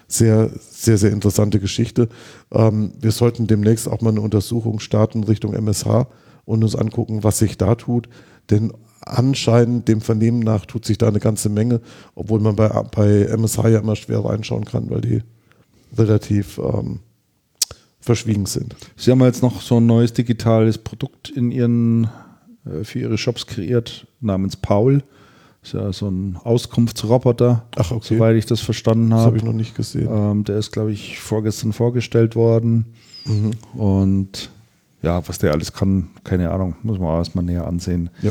Sehr, 0.07 0.50
sehr, 0.58 0.98
sehr 0.98 1.12
interessante 1.12 1.60
Geschichte. 1.60 2.08
Ähm, 2.52 2.92
wir 3.00 3.12
sollten 3.12 3.47
demnächst 3.47 3.89
auch 3.89 4.00
mal 4.00 4.10
eine 4.10 4.20
Untersuchung 4.20 4.81
starten 4.81 5.24
Richtung 5.24 5.55
MSH 5.55 6.07
und 6.44 6.62
uns 6.62 6.74
angucken, 6.74 7.24
was 7.24 7.39
sich 7.39 7.58
da 7.58 7.74
tut. 7.74 8.08
Denn 8.50 8.73
anscheinend, 9.00 9.89
dem 9.89 10.00
Vernehmen 10.00 10.40
nach, 10.40 10.66
tut 10.66 10.84
sich 10.84 10.98
da 10.98 11.08
eine 11.08 11.20
ganze 11.20 11.48
Menge, 11.48 11.81
obwohl 12.15 12.40
man 12.40 12.57
bei, 12.57 12.68
bei 12.68 13.24
MSH 13.24 13.68
ja 13.68 13.78
immer 13.81 13.97
schwer 13.97 14.24
reinschauen 14.24 14.65
kann, 14.65 14.90
weil 14.90 15.00
die 15.00 15.23
relativ 15.97 16.58
ähm, 16.58 17.00
verschwiegen 18.00 18.47
sind. 18.47 18.76
Sie 18.97 19.10
haben 19.10 19.20
jetzt 19.23 19.42
noch 19.42 19.60
so 19.60 19.78
ein 19.78 19.86
neues 19.86 20.12
digitales 20.12 20.78
Produkt 20.78 21.31
in 21.31 21.50
ihren, 21.50 22.08
äh, 22.65 22.84
für 22.84 23.00
ihre 23.00 23.18
Shops 23.18 23.47
kreiert, 23.47 24.07
namens 24.20 24.57
Paul. 24.57 25.02
Ist 25.69 25.75
ja 25.75 25.93
so 25.93 26.09
ein 26.09 26.39
Auskunftsroboter, 26.45 27.67
Ach, 27.77 27.91
okay. 27.91 28.15
soweit 28.15 28.37
ich 28.37 28.47
das 28.47 28.61
verstanden 28.61 29.11
Das 29.11 29.19
habe. 29.19 29.27
habe 29.27 29.37
ich 29.37 29.43
noch 29.43 29.53
nicht 29.53 29.75
gesehen. 29.75 30.09
Ähm, 30.11 30.45
der 30.45 30.57
ist, 30.57 30.73
glaube 30.73 30.93
ich, 30.93 31.19
vorgestern 31.21 31.75
vorgestellt 31.75 32.35
worden. 32.37 32.87
Mhm. 33.27 33.51
Und 33.79 34.51
ja, 35.03 35.29
was 35.29 35.37
der 35.39 35.53
alles 35.53 35.75
kann, 35.75 36.09
keine 36.25 36.51
Ahnung, 36.53 36.77
muss 36.83 36.99
man 36.99 37.15
erstmal 37.19 37.45
näher 37.45 37.67
ansehen. 37.67 38.09
Ja. 38.23 38.31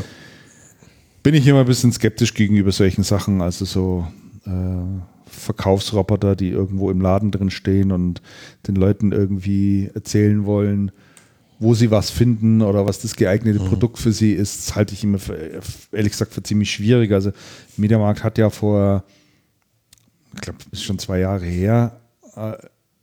Bin 1.22 1.32
ich 1.36 1.46
immer 1.46 1.60
ein 1.60 1.66
bisschen 1.66 1.92
skeptisch 1.92 2.34
gegenüber 2.34 2.72
solchen 2.72 3.04
Sachen, 3.04 3.40
also 3.40 3.64
so 3.64 4.08
äh, 4.44 4.50
Verkaufsroboter, 5.26 6.34
die 6.34 6.48
irgendwo 6.48 6.90
im 6.90 7.00
Laden 7.00 7.30
drin 7.30 7.50
stehen 7.50 7.92
und 7.92 8.20
den 8.66 8.74
Leuten 8.74 9.12
irgendwie 9.12 9.92
erzählen 9.94 10.44
wollen, 10.44 10.90
wo 11.58 11.74
sie 11.74 11.90
was 11.90 12.10
finden 12.10 12.62
oder 12.62 12.86
was 12.86 13.00
das 13.00 13.16
geeignete 13.16 13.58
Produkt 13.58 13.98
für 13.98 14.12
sie 14.12 14.32
ist, 14.32 14.68
das 14.68 14.76
halte 14.76 14.94
ich 14.94 15.02
immer 15.02 15.18
für, 15.18 15.36
ehrlich 15.92 16.12
gesagt 16.12 16.32
für 16.32 16.42
ziemlich 16.42 16.70
schwierig. 16.70 17.12
Also 17.12 17.32
Mediamarkt 17.76 18.22
hat 18.22 18.38
ja 18.38 18.48
vor, 18.50 19.04
ich 20.34 20.40
glaube, 20.40 20.58
ist 20.70 20.84
schon 20.84 20.98
zwei 20.98 21.18
Jahre 21.18 21.46
her, 21.46 22.00
äh, 22.36 22.52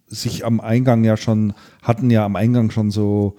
sich 0.07 0.45
am 0.45 0.61
Eingang 0.61 1.03
ja 1.03 1.17
schon, 1.17 1.53
hatten 1.81 2.09
ja 2.09 2.25
am 2.25 2.35
Eingang 2.35 2.71
schon 2.71 2.91
so 2.91 3.35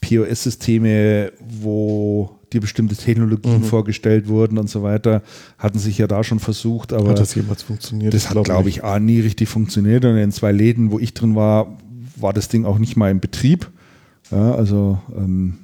POS-Systeme, 0.00 1.32
wo 1.40 2.38
die 2.52 2.60
bestimmte 2.60 2.96
Technologien 2.96 3.62
vorgestellt 3.62 4.28
wurden 4.28 4.58
und 4.58 4.68
so 4.68 4.82
weiter, 4.82 5.22
hatten 5.58 5.78
sich 5.78 5.98
ja 5.98 6.06
da 6.06 6.24
schon 6.24 6.40
versucht, 6.40 6.92
aber 6.92 7.10
Hat 7.10 7.20
das 7.20 7.34
jemals 7.34 7.62
funktioniert? 7.62 8.14
das 8.14 8.26
hat, 8.26 8.32
glaub 8.32 8.44
glaube 8.44 8.68
ich, 8.68 8.82
A, 8.82 8.98
nie 8.98 9.20
richtig 9.20 9.48
funktioniert. 9.48 10.04
Und 10.04 10.16
in 10.16 10.32
zwei 10.32 10.50
Läden, 10.50 10.90
wo 10.90 10.98
ich 10.98 11.14
drin 11.14 11.36
war, 11.36 11.78
war 12.16 12.32
das 12.32 12.48
Ding 12.48 12.64
auch 12.64 12.78
nicht 12.78 12.96
mal 12.96 13.10
im 13.10 13.20
Betrieb. 13.20 13.70
Ja, 14.30 14.54
also 14.54 14.98
ähm, 15.16 15.58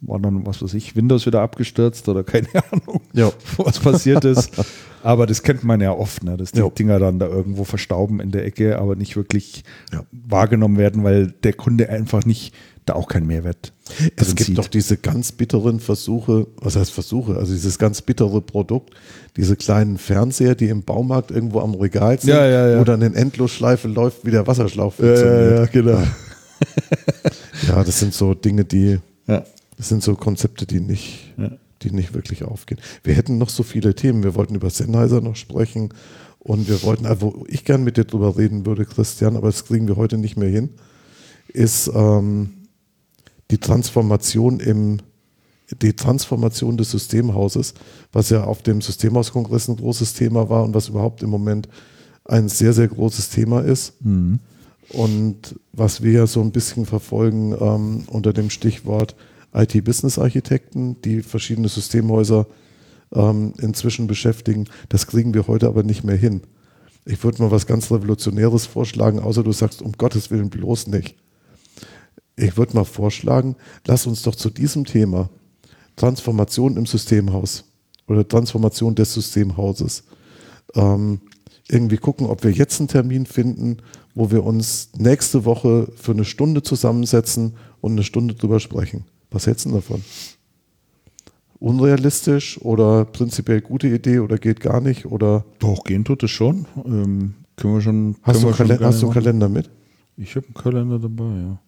war 0.00 0.20
dann, 0.20 0.46
was 0.46 0.62
weiß 0.62 0.74
ich, 0.74 0.94
Windows 0.94 1.26
wieder 1.26 1.40
abgestürzt 1.40 2.08
oder 2.08 2.22
keine 2.22 2.46
Ahnung, 2.72 3.00
Ja. 3.12 3.32
was 3.56 3.78
passiert 3.80 4.24
ist. 4.24 4.50
Aber 5.04 5.26
das 5.26 5.42
kennt 5.42 5.64
man 5.64 5.80
ja 5.80 5.90
oft, 5.92 6.22
ne? 6.22 6.36
dass 6.36 6.52
die 6.52 6.60
Ja. 6.60 6.68
Dinger 6.68 7.00
dann 7.00 7.18
da 7.18 7.26
irgendwo 7.26 7.64
verstauben 7.64 8.20
in 8.20 8.30
der 8.30 8.44
Ecke, 8.44 8.78
aber 8.78 8.94
nicht 8.94 9.16
wirklich 9.16 9.64
Ja. 9.92 10.04
wahrgenommen 10.12 10.78
werden, 10.78 11.02
weil 11.02 11.32
der 11.42 11.54
Kunde 11.54 11.88
einfach 11.88 12.24
nicht 12.24 12.54
da 12.86 12.94
auch 12.94 13.08
keinen 13.08 13.26
Mehrwert 13.26 13.72
Es 14.16 14.28
gibt 14.36 14.46
sieht. 14.46 14.58
doch 14.58 14.68
diese 14.68 14.96
ganz 14.96 15.32
bitteren 15.32 15.80
Versuche, 15.80 16.46
was 16.60 16.76
heißt 16.76 16.92
Versuche, 16.92 17.34
also 17.36 17.52
dieses 17.52 17.78
ganz 17.80 18.00
bittere 18.02 18.40
Produkt, 18.40 18.94
diese 19.36 19.56
kleinen 19.56 19.98
Fernseher, 19.98 20.54
die 20.54 20.68
im 20.68 20.82
Baumarkt 20.84 21.32
irgendwo 21.32 21.58
am 21.60 21.74
Regal 21.74 22.20
sind, 22.20 22.30
Ja, 22.30 22.46
ja, 22.46 22.68
ja. 22.70 22.80
wo 22.80 22.84
dann 22.84 23.02
in 23.02 23.14
Endlosschleife 23.14 23.88
läuft, 23.88 24.24
wie 24.24 24.30
der 24.30 24.46
Wasserschlauch 24.46 24.94
Ja, 25.00 25.06
ja, 25.14 25.54
ja, 25.56 25.66
genau. 25.66 25.98
Ja, 27.68 27.82
das 27.84 27.98
sind 28.00 28.14
so 28.14 28.34
Dinge, 28.34 28.64
die, 28.64 28.98
Ja. 29.26 29.44
das 29.76 29.88
sind 29.88 30.02
so 30.02 30.14
Konzepte, 30.14 30.66
die 30.66 30.80
nicht, 30.80 31.32
Ja. 31.36 31.50
die 31.82 31.90
nicht 31.90 32.14
wirklich 32.14 32.44
aufgehen. 32.44 32.80
Wir 33.04 33.14
hätten 33.14 33.38
noch 33.38 33.48
so 33.48 33.62
viele 33.62 33.94
Themen. 33.94 34.22
Wir 34.22 34.34
wollten 34.34 34.54
über 34.54 34.70
Sennheiser 34.70 35.20
noch 35.20 35.36
sprechen 35.36 35.90
und 36.38 36.68
wir 36.68 36.82
wollten, 36.82 37.06
also 37.06 37.34
wo 37.34 37.44
ich 37.48 37.64
gern 37.64 37.84
mit 37.84 37.96
dir 37.96 38.04
drüber 38.04 38.36
reden 38.36 38.66
würde, 38.66 38.84
Christian, 38.84 39.36
aber 39.36 39.48
das 39.48 39.64
kriegen 39.64 39.86
wir 39.88 39.96
heute 39.96 40.18
nicht 40.18 40.36
mehr 40.36 40.48
hin, 40.48 40.70
ist 41.48 41.90
ähm, 41.94 42.50
die 43.50 43.58
Transformation 43.58 44.60
im 44.60 44.98
die 45.80 45.94
Transformation 45.94 46.76
des 46.76 46.90
Systemhauses, 46.90 47.72
was 48.12 48.28
ja 48.28 48.44
auf 48.44 48.60
dem 48.62 48.82
Systemhauskongress 48.82 49.68
ein 49.68 49.76
großes 49.76 50.12
Thema 50.12 50.50
war 50.50 50.64
und 50.64 50.74
was 50.74 50.88
überhaupt 50.88 51.22
im 51.22 51.30
Moment 51.30 51.66
ein 52.26 52.50
sehr, 52.50 52.74
sehr 52.74 52.88
großes 52.88 53.30
Thema 53.30 53.60
ist. 53.62 53.94
Und 54.90 55.58
was 55.72 56.02
wir 56.02 56.12
ja 56.12 56.26
so 56.26 56.40
ein 56.40 56.52
bisschen 56.52 56.86
verfolgen 56.86 57.54
ähm, 57.58 58.04
unter 58.08 58.32
dem 58.32 58.50
Stichwort 58.50 59.14
IT-Business-Architekten, 59.54 61.00
die 61.02 61.22
verschiedene 61.22 61.68
Systemhäuser 61.68 62.46
ähm, 63.12 63.54
inzwischen 63.60 64.06
beschäftigen, 64.06 64.66
das 64.88 65.06
kriegen 65.06 65.34
wir 65.34 65.46
heute 65.46 65.68
aber 65.68 65.82
nicht 65.82 66.04
mehr 66.04 66.16
hin. 66.16 66.42
Ich 67.04 67.22
würde 67.24 67.42
mal 67.42 67.50
was 67.50 67.66
ganz 67.66 67.90
Revolutionäres 67.90 68.66
vorschlagen, 68.66 69.18
außer 69.18 69.42
du 69.42 69.52
sagst, 69.52 69.82
um 69.82 69.92
Gottes 69.92 70.30
Willen 70.30 70.50
bloß 70.50 70.86
nicht. 70.88 71.16
Ich 72.36 72.56
würde 72.56 72.74
mal 72.74 72.84
vorschlagen, 72.84 73.56
lass 73.86 74.06
uns 74.06 74.22
doch 74.22 74.34
zu 74.34 74.50
diesem 74.50 74.84
Thema 74.84 75.28
Transformation 75.96 76.76
im 76.76 76.86
Systemhaus 76.86 77.64
oder 78.06 78.26
Transformation 78.26 78.94
des 78.94 79.12
Systemhauses 79.14 80.04
ähm, 80.74 81.20
irgendwie 81.68 81.98
gucken, 81.98 82.26
ob 82.26 82.44
wir 82.44 82.50
jetzt 82.50 82.80
einen 82.80 82.88
Termin 82.88 83.26
finden, 83.26 83.78
wo 84.14 84.30
wir 84.30 84.44
uns 84.44 84.90
nächste 84.96 85.44
Woche 85.44 85.90
für 85.96 86.12
eine 86.12 86.24
Stunde 86.24 86.62
zusammensetzen 86.62 87.54
und 87.80 87.92
eine 87.92 88.02
Stunde 88.02 88.34
drüber 88.34 88.60
sprechen. 88.60 89.04
Was 89.30 89.46
hältst 89.46 89.64
du 89.64 89.70
denn 89.70 89.78
davon? 89.78 90.02
Unrealistisch 91.58 92.60
oder 92.60 93.04
prinzipiell 93.04 93.60
gute 93.60 93.88
Idee 93.88 94.18
oder 94.18 94.36
geht 94.36 94.60
gar 94.60 94.80
nicht? 94.80 95.06
Oder 95.06 95.44
Doch, 95.60 95.84
gehen 95.84 96.04
tut 96.04 96.22
es 96.24 96.30
schon. 96.30 96.66
Ähm, 96.84 97.34
können 97.56 97.74
wir 97.74 97.80
schon. 97.80 98.16
hast, 98.22 98.42
du, 98.42 98.48
wir 98.48 98.54
schon 98.54 98.66
einen 98.70 98.78
Kalender, 98.78 98.78
gerne 98.78 98.86
hast 98.94 99.02
du 99.02 99.06
einen. 99.06 99.14
Kalender 99.14 99.48
mit? 99.48 99.70
Ich 100.16 100.36
habe 100.36 100.46
einen 100.46 100.54
Kalender 100.54 100.98
dabei, 100.98 101.24
ja. 101.40 101.58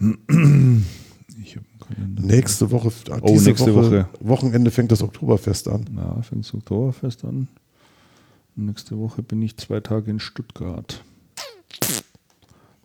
Ich 1.42 1.56
habe 1.56 1.66
einen 1.72 1.96
Kalender. 1.96 2.22
Nächste 2.22 2.70
Woche, 2.70 2.90
Oh, 3.22 3.28
diese 3.28 3.48
nächste 3.50 3.74
Woche, 3.74 3.90
Woche. 3.90 4.08
Wochenende 4.20 4.70
fängt 4.70 4.92
das 4.92 5.02
Oktoberfest 5.02 5.68
an. 5.68 5.84
Na, 5.90 6.20
fängt 6.22 6.44
das 6.44 6.54
Oktoberfest 6.54 7.24
an. 7.24 7.48
Nächste 8.56 8.98
Woche 8.98 9.22
bin 9.22 9.40
ich 9.42 9.56
zwei 9.56 9.80
Tage 9.80 10.10
in 10.10 10.20
Stuttgart. 10.20 11.02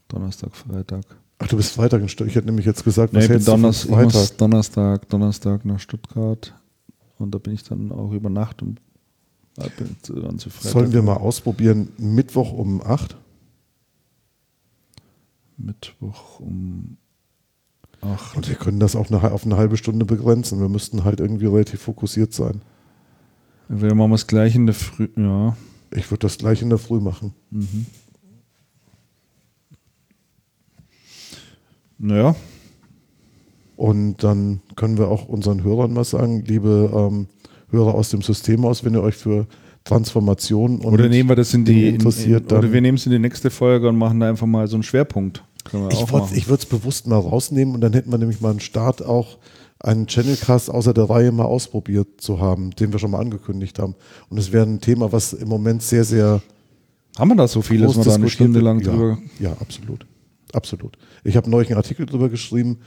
Donnerstag, 0.08 0.56
Freitag. 0.56 1.04
Ach, 1.40 1.48
du 1.48 1.58
bist 1.58 1.74
Freitag 1.74 2.02
in 2.02 2.10
Stuttgart. 2.10 2.30
Ich 2.30 2.36
hätte 2.36 2.48
nämlich 2.48 2.66
jetzt 2.66 2.84
gesagt, 2.84 3.14
Nee, 3.14 3.20
ich, 3.20 3.26
bin 3.26 3.34
hältst 3.34 3.48
du 3.48 3.52
von 3.52 3.62
Donners, 3.62 3.84
ich 3.86 3.92
Freitag? 3.92 4.14
muss 4.14 4.38
Donnerstag, 4.38 5.10
Donnerstag 5.10 5.66
nach 5.66 5.80
Stuttgart. 5.80 6.54
Und 7.18 7.34
da 7.34 7.38
bin 7.40 7.54
ich 7.54 7.64
dann 7.64 7.92
auch 7.92 8.12
über 8.12 8.30
Nacht 8.30 8.62
und 8.62 8.80
äh, 9.58 9.70
bin 9.78 9.96
dann 10.22 10.40
zu 10.40 10.50
Freitag. 10.50 10.72
Sollen 10.72 10.94
wir 10.94 11.02
mal 11.02 11.16
ausprobieren, 11.18 11.90
Mittwoch 11.98 12.54
um 12.54 12.82
8? 12.82 13.18
Mittwoch 15.58 16.40
um 16.40 16.98
8. 18.02 18.36
Und 18.38 18.50
wir 18.50 18.56
können 18.56 18.80
das 18.80 18.96
auch 18.96 19.10
eine, 19.10 19.32
auf 19.32 19.46
eine 19.46 19.58
halbe 19.58 19.78
Stunde 19.78 20.06
begrenzen. 20.06 20.60
Wir 20.60 20.70
müssten 20.70 21.04
halt 21.04 21.20
irgendwie 21.20 21.46
relativ 21.48 21.82
fokussiert 21.82 22.34
sein. 22.34 22.62
Wir 23.68 23.96
machen 23.96 24.12
wir 24.12 24.16
es 24.16 24.28
gleich 24.28 24.56
in 24.56 24.66
der 24.68 24.76
Früh. 24.76 25.10
Ja. 25.16 25.56
Ich 25.92 26.12
würde 26.12 26.20
das 26.20 26.38
gleich 26.38 26.62
in 26.62 26.70
der 26.70 26.78
Früh 26.78 27.00
machen. 27.00 27.34
Naja, 31.98 32.36
Und 33.76 34.24
dann 34.24 34.62
können 34.76 34.98
wir 34.98 35.08
auch 35.10 35.28
unseren 35.28 35.64
Hörern 35.64 35.94
mal 35.94 36.04
sagen, 36.04 36.44
liebe 36.46 36.92
ähm, 36.94 37.28
Hörer 37.70 37.96
aus 37.96 38.10
dem 38.10 38.22
System 38.22 38.64
aus, 38.66 38.84
wenn 38.86 38.94
ihr 38.94 39.02
euch 39.04 39.16
für 39.16 39.48
Transformation 39.84 40.80
und 40.80 40.94
oder 40.94 41.10
nehmen 41.10 41.30
wir 41.30 41.36
das 41.36 41.54
in 41.54 41.64
die. 41.66 41.90
In, 41.90 41.96
interessiert, 41.96 42.44
in, 42.44 42.48
dann 42.48 42.60
oder 42.60 42.74
wir 42.74 42.82
nehmen 42.82 42.98
es 42.98 43.06
in 43.06 43.12
die 43.12 43.20
nächste 43.20 43.50
Folge 43.50 43.90
und 43.90 43.98
machen 43.98 44.20
da 44.20 44.30
einfach 44.30 44.48
mal 44.48 44.68
so 44.68 44.76
einen 44.76 44.84
Schwerpunkt. 44.84 45.44
Ich, 45.90 46.12
wollt- 46.12 46.32
ich 46.36 46.48
würde 46.48 46.62
es 46.64 46.66
bewusst 46.66 47.08
mal 47.08 47.18
rausnehmen 47.18 47.74
und 47.76 47.82
dann 47.82 47.94
hätten 47.94 48.12
wir 48.12 48.18
nämlich 48.18 48.40
mal 48.42 48.52
einen 48.52 48.60
Start 48.60 49.04
auch 49.06 49.38
einen 49.80 50.08
Channelcast 50.08 50.70
außer 50.70 50.94
der 50.94 51.10
Reihe 51.10 51.32
mal 51.32 51.46
ausprobiert 51.46 52.08
zu 52.22 52.40
haben, 52.40 52.72
den 52.72 52.92
wir 52.92 53.00
schon 53.00 53.12
mal 53.12 53.20
angekündigt 53.20 53.78
haben. 53.80 53.96
Und 54.30 54.38
es 54.38 54.52
wäre 54.52 54.66
ein 54.66 54.80
Thema, 54.80 55.12
was 55.12 55.34
im 55.34 55.50
Moment 55.50 55.82
sehr, 55.84 56.04
sehr 56.04 56.42
Haben 57.18 57.30
wir 57.30 57.36
da 57.36 57.48
so 57.48 57.62
viel, 57.62 57.82
dass 57.82 57.96
wir 57.98 58.04
da 58.04 58.16
eine 58.16 58.30
Stunde 58.30 58.60
lang 58.62 58.80
ja, 58.82 58.92
drüber. 58.92 59.18
Ja, 59.40 59.52
absolut. 59.60 60.06
Absolut. 60.56 60.98
Ich 61.26 61.36
habe 61.36 61.50
neulich 61.50 61.70
einen 61.70 61.78
Artikel 61.78 62.06
drüber 62.06 62.30
geschrieben, 62.30 62.80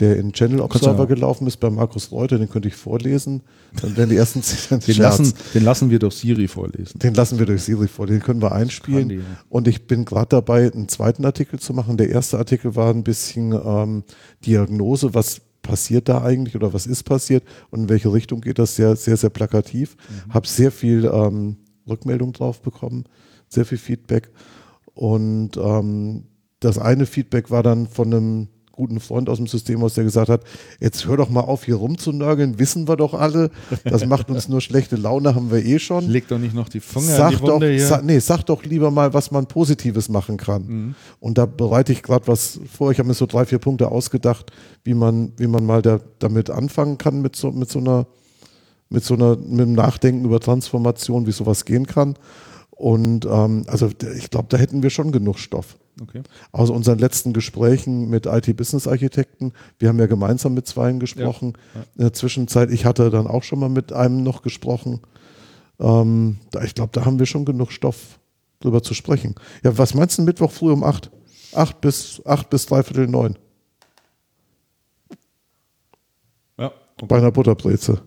der 0.00 0.16
in 0.16 0.32
Channel 0.32 0.60
Observer 0.60 1.06
gelaufen 1.06 1.46
ist 1.46 1.58
bei 1.58 1.70
Markus 1.70 2.10
Reuter, 2.10 2.36
den 2.38 2.48
könnte 2.48 2.66
ich 2.66 2.74
vorlesen. 2.74 3.42
Dann 3.80 3.96
werden 3.96 4.10
die 4.10 4.16
ersten 4.16 4.42
zehn 4.42 4.80
Den 4.80 4.96
lassen, 4.96 5.32
den 5.54 5.62
lassen 5.62 5.90
wir 5.90 6.00
durch 6.00 6.16
Siri 6.16 6.48
vorlesen. 6.48 6.98
Den 6.98 7.14
lassen 7.14 7.38
wir 7.38 7.46
durch 7.46 7.62
Siri 7.62 7.86
vor, 7.86 8.08
den 8.08 8.20
können 8.20 8.42
wir 8.42 8.50
einspielen. 8.50 9.08
die, 9.08 9.16
ja. 9.16 9.22
Und 9.48 9.68
ich 9.68 9.86
bin 9.86 10.04
gerade 10.04 10.30
dabei, 10.30 10.72
einen 10.72 10.88
zweiten 10.88 11.24
Artikel 11.24 11.60
zu 11.60 11.72
machen. 11.74 11.96
Der 11.96 12.08
erste 12.08 12.38
Artikel 12.38 12.74
war 12.74 12.90
ein 12.90 13.04
bisschen 13.04 13.52
ähm, 13.52 14.02
Diagnose, 14.44 15.14
was 15.14 15.40
passiert 15.62 16.08
da 16.08 16.22
eigentlich 16.22 16.56
oder 16.56 16.72
was 16.72 16.86
ist 16.86 17.04
passiert 17.04 17.44
und 17.70 17.82
in 17.82 17.88
welche 17.88 18.12
Richtung 18.12 18.40
geht 18.40 18.58
das 18.58 18.74
sehr, 18.74 18.96
sehr, 18.96 19.16
sehr 19.16 19.30
plakativ. 19.30 19.96
Mhm. 20.26 20.34
Habe 20.34 20.48
sehr 20.48 20.72
viel 20.72 21.04
ähm, 21.04 21.58
Rückmeldung 21.88 22.32
drauf 22.32 22.60
bekommen, 22.62 23.04
sehr 23.48 23.64
viel 23.64 23.78
Feedback. 23.78 24.30
Und 24.94 25.56
ähm, 25.56 26.24
das 26.64 26.78
eine 26.78 27.06
Feedback 27.06 27.50
war 27.50 27.62
dann 27.62 27.86
von 27.86 28.12
einem 28.12 28.48
guten 28.72 29.00
Freund 29.00 29.28
aus 29.28 29.36
dem 29.36 29.46
System 29.46 29.82
aus, 29.84 29.94
der 29.94 30.04
gesagt 30.04 30.28
hat, 30.28 30.42
jetzt 30.80 31.06
hör 31.06 31.16
doch 31.16 31.28
mal 31.28 31.40
auf, 31.40 31.64
hier 31.64 31.76
rumzunörgeln, 31.76 32.58
wissen 32.58 32.88
wir 32.88 32.96
doch 32.96 33.14
alle. 33.14 33.50
Das 33.84 34.06
macht 34.06 34.30
uns 34.30 34.48
nur 34.48 34.60
schlechte 34.60 34.96
Laune, 34.96 35.34
haben 35.34 35.50
wir 35.50 35.64
eh 35.64 35.78
schon. 35.78 36.08
Leg 36.08 36.26
doch 36.28 36.38
nicht 36.38 36.54
noch 36.54 36.68
die 36.68 36.80
Finger 36.80 37.10
in 37.10 37.16
Sag 37.16 37.30
die 37.30 37.36
doch, 37.36 37.42
Wunde 37.42 37.70
hier. 37.70 37.86
sa 37.86 38.00
nee, 38.02 38.18
sag 38.18 38.42
doch 38.44 38.64
lieber 38.64 38.90
mal, 38.90 39.12
was 39.14 39.30
man 39.30 39.46
Positives 39.46 40.08
machen 40.08 40.36
kann. 40.36 40.66
Mhm. 40.66 40.94
Und 41.20 41.38
da 41.38 41.46
bereite 41.46 41.92
ich 41.92 42.02
gerade 42.02 42.26
was 42.26 42.58
vor. 42.70 42.90
Ich 42.90 42.98
habe 42.98 43.08
mir 43.08 43.14
so 43.14 43.26
drei, 43.26 43.44
vier 43.44 43.58
Punkte 43.58 43.88
ausgedacht, 43.88 44.50
wie 44.84 44.94
man, 44.94 45.32
wie 45.36 45.46
man 45.46 45.64
mal 45.66 45.82
da, 45.82 46.00
damit 46.18 46.50
anfangen 46.50 46.98
kann 46.98 47.20
mit 47.20 47.36
so, 47.36 47.52
mit 47.52 47.70
so 47.70 47.78
einer, 47.78 48.06
mit 48.88 49.04
so 49.04 49.14
einer, 49.14 49.36
mit 49.36 49.60
dem 49.60 49.74
Nachdenken 49.74 50.24
über 50.24 50.40
Transformation, 50.40 51.26
wie 51.26 51.32
sowas 51.32 51.64
gehen 51.64 51.86
kann. 51.86 52.14
Und 52.70 53.26
ähm, 53.26 53.64
also 53.68 53.90
ich 54.16 54.30
glaube, 54.30 54.46
da 54.48 54.56
hätten 54.56 54.82
wir 54.82 54.90
schon 54.90 55.12
genug 55.12 55.38
Stoff. 55.38 55.76
Okay. 56.00 56.22
Aus 56.52 56.70
unseren 56.70 56.98
letzten 56.98 57.32
Gesprächen 57.32 58.08
mit 58.08 58.26
IT-Business-Architekten, 58.26 59.52
wir 59.78 59.88
haben 59.88 59.98
ja 59.98 60.06
gemeinsam 60.06 60.54
mit 60.54 60.66
zweien 60.66 61.00
gesprochen. 61.00 61.54
In 61.96 62.02
der 62.02 62.12
Zwischenzeit, 62.12 62.70
ich 62.70 62.84
hatte 62.84 63.10
dann 63.10 63.26
auch 63.26 63.42
schon 63.42 63.58
mal 63.58 63.68
mit 63.68 63.92
einem 63.92 64.22
noch 64.22 64.42
gesprochen. 64.42 65.00
Ähm, 65.78 66.38
da, 66.50 66.62
ich 66.62 66.74
glaube, 66.74 66.90
da 66.92 67.04
haben 67.04 67.18
wir 67.18 67.26
schon 67.26 67.44
genug 67.44 67.72
Stoff 67.72 68.18
drüber 68.60 68.82
zu 68.82 68.94
sprechen. 68.94 69.34
Ja, 69.64 69.76
was 69.76 69.94
meinst 69.94 70.18
du 70.18 70.22
Mittwoch 70.22 70.50
früh 70.50 70.72
um 70.72 70.84
acht? 70.84 71.10
Acht 71.54 71.80
bis, 71.80 72.22
acht 72.24 72.48
bis 72.50 72.66
dreiviertel 72.66 73.08
neun. 73.08 73.38
Ja. 76.58 76.72
Bei 77.06 77.18
einer 77.18 77.32
Butterbreze. 77.32 78.02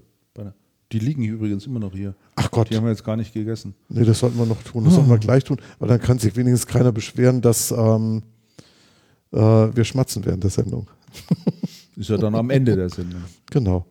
Die 0.92 1.00
liegen 1.00 1.24
hier 1.24 1.34
übrigens 1.34 1.66
immer 1.66 1.80
noch 1.80 1.94
hier. 1.94 2.16
Ach 2.36 2.52
Gott. 2.52 2.70
Die 2.70 2.76
haben 2.76 2.84
wir 2.84 2.92
jetzt 2.92 3.04
gar 3.04 3.16
nicht 3.18 3.34
gegessen. 3.34 3.74
Nee, 3.90 4.06
das 4.06 4.20
sollten 4.20 4.38
wir 4.38 4.46
noch 4.46 4.62
tun. 4.64 4.86
Das 4.86 4.94
sollten 4.94 5.10
wir 5.10 5.18
gleich 5.18 5.44
tun. 5.44 5.60
Weil 5.80 5.90
dann 5.90 6.00
kann 6.00 6.20
sich 6.20 6.36
wenigstens 6.36 6.68
keiner 6.68 6.92
beschweren, 6.92 7.42
dass 7.42 7.72
ähm, 7.72 8.22
äh, 9.32 9.38
wir 9.40 9.84
schmatzen 9.84 10.26
während 10.26 10.44
der 10.44 10.52
Sendung. 10.52 10.88
Ist 11.96 12.10
ja 12.10 12.18
dann 12.18 12.36
am 12.36 12.50
Ende 12.50 12.76
der 12.76 12.90
Sendung. 12.90 13.22
Genau. 13.50 13.86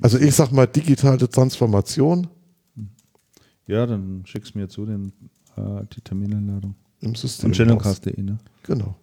Also 0.00 0.18
ich 0.18 0.34
sag 0.34 0.52
mal 0.52 0.66
digitale 0.66 1.28
Transformation 1.28 2.28
Ja, 3.66 3.84
dann 3.86 4.22
schickst 4.24 4.54
du 4.54 4.58
mir 4.58 4.68
zu 4.68 4.86
den, 4.86 5.12
äh, 5.56 5.84
die 5.94 6.00
Termineinladung. 6.00 6.74
im 7.00 7.14
System. 7.14 7.48
Und 7.48 7.56
channelcast.de, 7.56 8.22
ne? 8.22 8.38
Genau. 8.62 8.94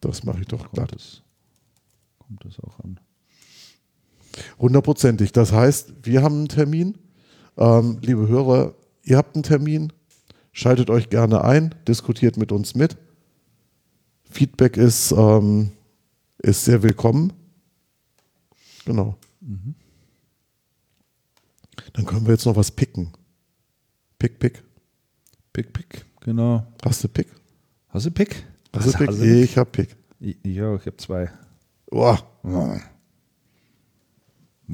Das 0.00 0.24
mache 0.24 0.40
ich 0.40 0.46
doch 0.46 0.70
glatt. 0.72 0.92
Das, 0.92 1.22
kommt 2.18 2.44
das 2.44 2.58
auch 2.60 2.78
an. 2.80 3.00
Hundertprozentig. 4.58 5.32
Das 5.32 5.52
heißt, 5.52 5.94
wir 6.02 6.22
haben 6.22 6.36
einen 6.36 6.48
Termin. 6.48 6.98
Ähm, 7.56 7.98
liebe 8.02 8.28
Hörer, 8.28 8.74
ihr 9.02 9.16
habt 9.16 9.34
einen 9.36 9.42
Termin. 9.42 9.92
Schaltet 10.52 10.90
euch 10.90 11.08
gerne 11.10 11.44
ein, 11.44 11.74
diskutiert 11.86 12.36
mit 12.36 12.52
uns 12.52 12.74
mit. 12.74 12.96
Feedback 14.30 14.76
ist, 14.76 15.12
ähm, 15.12 15.70
ist 16.38 16.64
sehr 16.64 16.82
willkommen. 16.82 17.32
Genau. 18.84 19.16
Dann 21.92 22.06
können 22.06 22.26
wir 22.26 22.32
jetzt 22.32 22.46
noch 22.46 22.56
was 22.56 22.70
picken. 22.70 23.12
Pick, 24.18 24.38
pick. 24.38 24.62
Pick, 25.52 25.72
pick, 25.72 26.06
genau. 26.20 26.66
Hast 26.84 27.02
du 27.02 27.08
Pick? 27.08 27.28
Hast 27.88 28.06
du 28.06 28.10
Pick? 28.10 28.44
Hast 28.72 28.86
du 28.86 28.92
Pick? 28.92 29.08
Hast 29.08 29.18
du 29.20 29.24
Ich 29.24 29.58
hab 29.58 29.72
Pick. 29.72 29.96
Ja, 30.20 30.74
ich 30.74 30.86
habe 30.86 30.96
zwei. 30.96 31.30
Boah. 31.86 32.18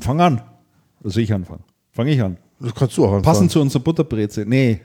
Fang 0.00 0.20
an. 0.20 0.42
Also 1.02 1.20
ich 1.20 1.32
anfangen. 1.32 1.64
Fange 1.92 2.12
ich 2.12 2.22
an. 2.22 2.38
Das 2.60 2.74
kannst 2.74 2.96
du 2.96 3.02
auch 3.02 3.08
anfangen. 3.08 3.22
Passend 3.22 3.50
zu 3.50 3.60
unserer 3.60 3.82
Butterbreze. 3.82 4.44
Nee. 4.46 4.80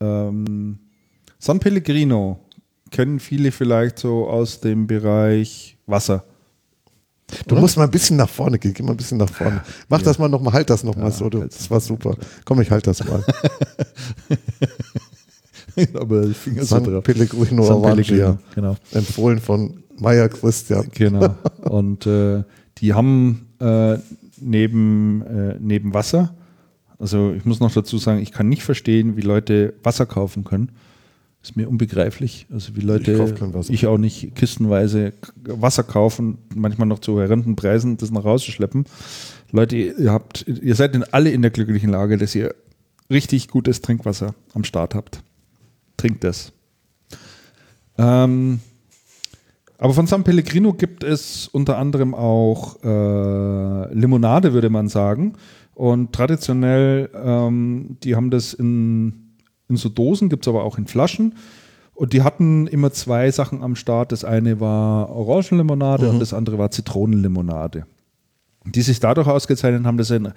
Ähm, 0.00 0.78
San 1.38 1.60
Pellegrino 1.60 2.40
kennen 2.90 3.20
viele 3.20 3.52
vielleicht 3.52 3.98
so 3.98 4.28
aus 4.28 4.60
dem 4.60 4.86
Bereich 4.86 5.76
Wasser. 5.86 6.24
Du 7.46 7.56
musst 7.56 7.76
mal 7.76 7.84
ein 7.84 7.90
bisschen 7.90 8.16
nach 8.16 8.28
vorne 8.28 8.58
gehen. 8.58 8.72
Geh 8.72 8.82
mal 8.82 8.92
ein 8.92 8.96
bisschen 8.96 9.18
nach 9.18 9.28
vorne. 9.28 9.62
Mach 9.88 10.00
das 10.00 10.18
mal 10.18 10.28
nochmal, 10.28 10.54
halt 10.54 10.70
das 10.70 10.84
nochmal 10.84 11.10
so. 11.10 11.28
Du, 11.28 11.40
das 11.40 11.68
war 11.70 11.80
super. 11.80 12.16
Komm, 12.44 12.60
ich 12.60 12.70
halt 12.70 12.86
das 12.86 13.04
mal. 13.04 13.24
Aber 15.94 16.22
ich 16.22 16.36
Finger 16.36 16.64
San 16.64 17.02
Pellegrino 17.02 17.64
San. 17.64 17.82
Pellegrino, 17.82 18.38
genau. 18.54 18.76
Empfohlen 18.92 19.40
von 19.40 19.82
Meier 19.98 20.28
Christian. 20.28 20.88
Genau. 20.92 21.34
Und 21.62 22.06
äh, 22.06 22.44
die 22.78 22.94
haben 22.94 23.45
äh, 23.60 23.98
neben, 24.40 25.22
äh, 25.22 25.56
neben 25.60 25.94
Wasser, 25.94 26.34
also 26.98 27.32
ich 27.32 27.44
muss 27.44 27.60
noch 27.60 27.72
dazu 27.72 27.98
sagen, 27.98 28.20
ich 28.20 28.32
kann 28.32 28.48
nicht 28.48 28.62
verstehen, 28.62 29.16
wie 29.16 29.22
Leute 29.22 29.74
Wasser 29.82 30.06
kaufen 30.06 30.44
können. 30.44 30.72
Ist 31.42 31.56
mir 31.56 31.68
unbegreiflich. 31.68 32.46
Also 32.50 32.74
wie 32.74 32.80
Leute, 32.80 33.12
Ich 33.68 33.70
ich 33.70 33.86
auch 33.86 33.98
nicht 33.98 34.34
kistenweise 34.34 35.12
Wasser 35.44 35.84
kaufen, 35.84 36.38
manchmal 36.54 36.88
noch 36.88 36.98
zu 36.98 37.12
horrenden 37.12 37.54
Preisen, 37.54 37.98
das 37.98 38.10
nach 38.10 38.24
Hause 38.24 38.50
schleppen. 38.50 38.84
Leute, 39.52 39.76
ihr 39.76 40.10
habt, 40.10 40.46
ihr 40.48 40.74
seid 40.74 40.94
in 40.96 41.04
alle 41.04 41.30
in 41.30 41.42
der 41.42 41.50
glücklichen 41.50 41.90
Lage, 41.90 42.16
dass 42.16 42.34
ihr 42.34 42.54
richtig 43.10 43.48
gutes 43.48 43.80
Trinkwasser 43.80 44.34
am 44.54 44.64
Start 44.64 44.94
habt. 44.94 45.22
Trinkt 45.96 46.24
das. 46.24 46.52
Ähm, 47.96 48.60
aber 49.78 49.92
von 49.92 50.06
San 50.06 50.24
Pellegrino 50.24 50.72
gibt 50.72 51.04
es 51.04 51.48
unter 51.48 51.78
anderem 51.78 52.14
auch 52.14 52.82
äh, 52.82 53.94
Limonade, 53.94 54.52
würde 54.52 54.70
man 54.70 54.88
sagen. 54.88 55.34
Und 55.74 56.14
traditionell, 56.14 57.10
ähm, 57.14 57.98
die 58.02 58.16
haben 58.16 58.30
das 58.30 58.54
in, 58.54 59.34
in 59.68 59.76
so 59.76 59.90
Dosen, 59.90 60.30
gibt 60.30 60.46
es 60.46 60.48
aber 60.48 60.64
auch 60.64 60.78
in 60.78 60.86
Flaschen. 60.86 61.34
Und 61.94 62.12
die 62.12 62.22
hatten 62.22 62.66
immer 62.66 62.92
zwei 62.92 63.30
Sachen 63.30 63.62
am 63.62 63.76
Start. 63.76 64.12
Das 64.12 64.24
eine 64.24 64.60
war 64.60 65.10
Orangenlimonade 65.10 66.08
und 66.08 66.20
das 66.20 66.32
andere 66.32 66.58
war 66.58 66.70
Zitronenlimonade. 66.70 67.86
Die 68.64 68.82
sich 68.82 69.00
dadurch 69.00 69.28
ausgezeichnet 69.28 69.84
haben, 69.84 69.96
dass 69.96 70.08
sie 70.08 70.16
einen 70.16 70.32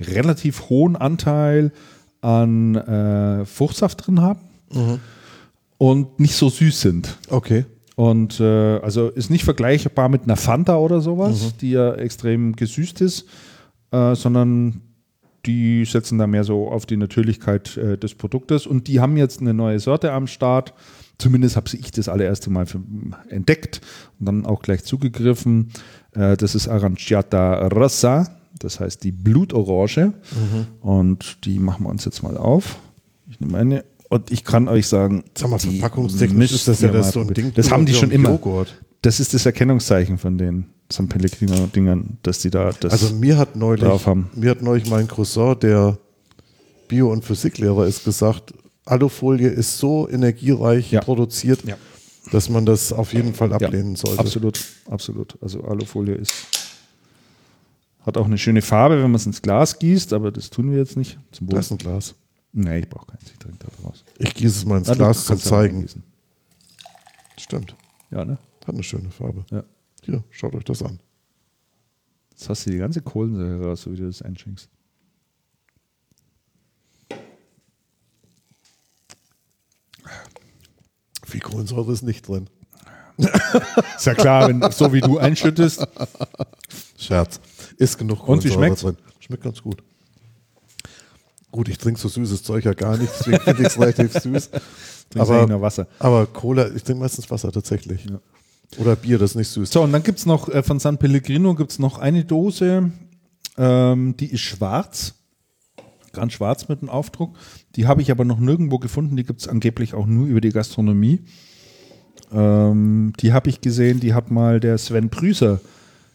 relativ 0.00 0.68
hohen 0.68 0.96
Anteil 0.96 1.72
an 2.20 2.76
äh, 2.76 3.44
Fruchtsaft 3.44 4.06
drin 4.06 4.20
haben 4.22 4.40
und 5.78 6.18
nicht 6.18 6.34
so 6.34 6.48
süß 6.48 6.80
sind. 6.80 7.18
Okay. 7.28 7.64
Und 7.96 8.40
äh, 8.40 8.78
also 8.78 9.08
ist 9.08 9.30
nicht 9.30 9.44
vergleichbar 9.44 10.08
mit 10.08 10.24
einer 10.24 10.36
Fanta 10.36 10.76
oder 10.78 11.00
sowas, 11.00 11.54
die 11.60 11.70
ja 11.70 11.94
extrem 11.94 12.56
gesüßt 12.56 13.00
ist, 13.00 13.26
äh, 13.92 14.14
sondern 14.14 14.80
die 15.46 15.84
setzen 15.84 16.18
da 16.18 16.26
mehr 16.26 16.44
so 16.44 16.68
auf 16.68 16.86
die 16.86 16.96
Natürlichkeit 16.96 17.76
äh, 17.76 17.98
des 17.98 18.14
Produktes. 18.14 18.66
Und 18.66 18.88
die 18.88 19.00
haben 19.00 19.16
jetzt 19.16 19.40
eine 19.40 19.54
neue 19.54 19.78
Sorte 19.78 20.12
am 20.12 20.26
Start. 20.26 20.74
Zumindest 21.18 21.56
habe 21.56 21.68
ich 21.72 21.90
das 21.92 22.08
allererste 22.08 22.50
Mal 22.50 22.66
für, 22.66 22.80
entdeckt 23.28 23.80
und 24.18 24.26
dann 24.26 24.46
auch 24.46 24.62
gleich 24.62 24.84
zugegriffen. 24.84 25.70
Äh, 26.12 26.36
das 26.36 26.54
ist 26.54 26.66
Aranciata 26.66 27.68
Rossa, 27.68 28.28
das 28.58 28.80
heißt 28.80 29.04
die 29.04 29.12
Blutorange. 29.12 30.14
Und 30.80 31.44
die 31.44 31.58
machen 31.58 31.84
wir 31.84 31.90
uns 31.90 32.04
jetzt 32.04 32.22
mal 32.22 32.36
auf. 32.36 32.76
Ich 33.30 33.40
nehme 33.40 33.58
eine. 33.58 33.84
Und 34.08 34.30
ich 34.30 34.44
kann 34.44 34.68
euch 34.68 34.86
sagen, 34.86 35.24
Sag 35.36 35.50
mal, 35.50 35.58
verpackungstechnisch 35.58 36.52
ist 36.52 36.68
das 36.68 36.80
ja 36.80 36.88
das 36.88 37.12
so 37.12 37.20
ein. 37.20 37.28
Ding. 37.34 37.52
Das 37.54 37.70
haben 37.70 37.86
die 37.86 37.94
schon 37.94 38.10
immer. 38.10 38.30
Joghurt. 38.30 38.74
Das 39.02 39.20
ist 39.20 39.34
das 39.34 39.44
Erkennungszeichen 39.44 40.18
von 40.18 40.38
den 40.38 40.66
San 40.90 41.08
Pellegrino-Dingern, 41.08 42.18
dass 42.22 42.38
die 42.40 42.50
da 42.50 42.70
das. 42.78 42.92
Also 42.92 43.14
mir 43.14 43.36
hat 43.36 43.56
neulich, 43.56 43.82
drauf 43.84 44.06
haben. 44.06 44.30
mir 44.34 44.50
hat 44.50 44.62
neulich 44.62 44.88
mein 44.88 45.08
Cousin, 45.08 45.58
der 45.60 45.98
Bio- 46.88 47.10
und 47.12 47.24
Physiklehrer 47.24 47.86
ist, 47.86 48.04
gesagt, 48.04 48.54
Alufolie 48.86 49.48
ist 49.48 49.78
so 49.78 50.08
energiereich 50.08 50.90
Ja. 50.92 51.00
produziert, 51.00 51.64
Ja. 51.64 51.76
dass 52.32 52.48
man 52.50 52.66
das 52.66 52.92
auf 52.92 53.12
jeden 53.14 53.34
Fall 53.34 53.50
ja, 53.50 53.56
ablehnen 53.56 53.96
sollte. 53.96 54.20
Absolut, 54.20 54.60
absolut. 54.90 55.36
Also 55.42 55.62
Alufolie 55.64 56.14
ist. 56.14 56.32
Hat 58.06 58.18
auch 58.18 58.26
eine 58.26 58.36
schöne 58.38 58.60
Farbe, 58.60 58.96
wenn 58.96 59.04
man 59.10 59.14
es 59.14 59.24
ins 59.26 59.40
Glas 59.40 59.78
gießt, 59.78 60.12
aber 60.12 60.30
das 60.30 60.50
tun 60.50 60.70
wir 60.70 60.78
jetzt 60.78 60.96
nicht. 60.96 61.18
Zum 61.32 61.46
Wohl. 61.48 61.54
Da 61.54 61.60
ist 61.60 61.70
ein 61.72 61.78
Glas. 61.78 62.14
Nee, 62.56 62.78
ich 62.78 62.88
brauche 62.88 63.06
keins. 63.06 63.24
Ich 63.30 63.38
trinke 63.38 63.58
da 63.58 63.82
draus. 63.82 64.04
Ich 64.18 64.32
gieße 64.32 64.58
es 64.58 64.64
mal 64.64 64.78
ins 64.78 64.86
du 64.86 64.94
Glas 64.94 65.24
zum 65.26 65.38
Zeigen. 65.38 65.86
Stimmt. 67.36 67.74
Ja, 68.12 68.24
ne? 68.24 68.38
Hat 68.64 68.74
eine 68.74 68.82
schöne 68.84 69.10
Farbe. 69.10 69.44
Ja. 69.50 69.64
Hier, 70.02 70.22
schaut 70.30 70.54
euch 70.54 70.64
das 70.64 70.80
an. 70.82 71.00
Jetzt 72.30 72.48
hast 72.48 72.66
du 72.66 72.70
die 72.70 72.78
ganze 72.78 73.02
Kohlensäure 73.02 73.66
raus, 73.66 73.82
so 73.82 73.90
wie 73.92 73.96
du 73.96 74.06
das 74.06 74.22
einschenkst. 74.22 74.68
Viel 81.26 81.40
Kohlensäure 81.40 81.92
ist 81.92 82.02
nicht 82.02 82.26
drin. 82.28 82.48
Ist 83.96 84.06
ja 84.06 84.14
klar, 84.14 84.48
wenn, 84.48 84.60
so 84.72 84.92
wie 84.92 85.00
du 85.00 85.18
einschüttest. 85.18 85.86
Scherz. 86.98 87.40
Ist 87.78 87.98
genug 87.98 88.26
Und 88.28 88.44
wie 88.44 88.48
Kohlensäure 88.48 88.58
schmeckt's? 88.58 88.82
drin. 88.82 88.96
Schmeckt 89.20 89.42
ganz 89.42 89.62
gut. 89.62 89.82
Gut, 91.54 91.68
ich 91.68 91.78
trinke 91.78 92.00
so 92.00 92.08
süßes 92.08 92.42
Zeug 92.42 92.64
ja 92.64 92.72
gar 92.72 92.96
nicht, 92.96 93.12
deswegen 93.16 93.38
finde 93.38 93.62
ich 93.62 93.68
es 93.68 93.78
relativ 93.78 94.12
süß. 94.12 94.50
Trinkst 94.50 95.30
Aber, 95.30 95.46
nur 95.46 95.60
Wasser. 95.60 95.86
aber 96.00 96.26
Cola, 96.26 96.66
ich 96.74 96.82
trinke 96.82 97.00
meistens 97.00 97.30
Wasser 97.30 97.52
tatsächlich. 97.52 98.08
Oder 98.76 98.96
Bier, 98.96 99.18
das 99.18 99.30
ist 99.30 99.36
nicht 99.36 99.50
süß. 99.50 99.70
So, 99.70 99.82
und 99.82 99.92
dann 99.92 100.02
gibt 100.02 100.18
es 100.18 100.26
noch 100.26 100.48
äh, 100.48 100.64
von 100.64 100.80
San 100.80 100.98
Pellegrino 100.98 101.54
gibt 101.54 101.70
es 101.70 101.78
noch 101.78 101.98
eine 101.98 102.24
Dose, 102.24 102.90
ähm, 103.56 104.16
die 104.16 104.32
ist 104.32 104.40
schwarz. 104.40 105.14
Ganz 106.12 106.32
schwarz 106.32 106.66
mit 106.66 106.80
einem 106.80 106.88
Aufdruck. 106.88 107.36
Die 107.76 107.86
habe 107.86 108.02
ich 108.02 108.10
aber 108.10 108.24
noch 108.24 108.40
nirgendwo 108.40 108.80
gefunden. 108.80 109.16
Die 109.16 109.22
gibt 109.22 109.40
es 109.40 109.46
angeblich 109.46 109.94
auch 109.94 110.06
nur 110.06 110.26
über 110.26 110.40
die 110.40 110.50
Gastronomie. 110.50 111.20
Ähm, 112.32 113.12
die 113.20 113.32
habe 113.32 113.48
ich 113.48 113.60
gesehen, 113.60 114.00
die 114.00 114.12
hat 114.12 114.28
mal 114.28 114.58
der 114.58 114.76
Sven 114.78 115.08
Prüser 115.08 115.60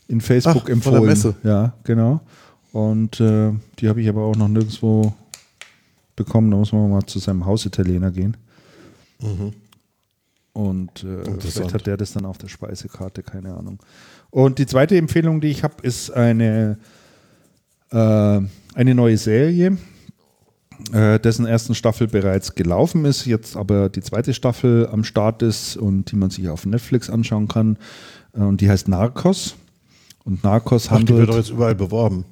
in 0.09 0.19
Facebook 0.19 0.63
Ach, 0.63 0.65
von 0.65 0.65
der 0.65 0.73
empfohlen. 0.73 1.05
Messe. 1.05 1.35
Ja, 1.45 1.75
genau. 1.85 2.19
Und 2.73 3.21
äh, 3.21 3.53
die 3.79 3.87
habe 3.87 4.01
ich 4.01 4.09
aber 4.09 4.23
auch 4.23 4.35
noch 4.35 4.49
nirgendwo 4.49 5.13
bekommen. 6.19 6.51
Da 6.51 6.57
muss 6.57 6.71
man 6.71 6.91
mal 6.91 7.05
zu 7.05 7.17
seinem 7.17 7.45
Hausitaliener 7.45 8.11
gehen. 8.11 8.37
Und 10.53 11.03
äh, 11.03 11.23
vielleicht 11.39 11.73
hat 11.73 11.87
der 11.87 11.97
das 11.97 12.13
dann 12.13 12.25
auf 12.25 12.37
der 12.37 12.49
Speisekarte, 12.49 13.23
keine 13.23 13.55
Ahnung. 13.55 13.79
Und 14.29 14.59
die 14.59 14.65
zweite 14.65 14.97
Empfehlung, 14.97 15.41
die 15.41 15.47
ich 15.47 15.63
habe, 15.63 15.75
ist 15.81 16.11
eine, 16.11 16.77
äh, 17.91 17.95
eine 17.95 18.95
neue 18.95 19.17
Serie, 19.17 19.77
äh, 20.93 21.19
dessen 21.19 21.45
ersten 21.45 21.75
Staffel 21.75 22.07
bereits 22.07 22.55
gelaufen 22.55 23.05
ist, 23.05 23.25
jetzt 23.25 23.57
aber 23.57 23.89
die 23.89 24.01
zweite 24.01 24.33
Staffel 24.33 24.87
am 24.91 25.03
Start 25.03 25.41
ist 25.41 25.77
und 25.77 26.11
die 26.11 26.15
man 26.15 26.29
sich 26.29 26.49
auf 26.49 26.65
Netflix 26.65 27.09
anschauen 27.09 27.47
kann. 27.47 27.77
Äh, 28.33 28.41
und 28.41 28.61
die 28.61 28.69
heißt 28.69 28.87
Narcos. 28.87 29.55
Und 30.25 30.43
Narcos 30.43 30.89
Ach, 30.91 31.03
die 31.03 31.15
wird 31.15 31.29
doch 31.29 31.37
jetzt 31.37 31.51
überall 31.51 31.75
beworben. 31.75 32.25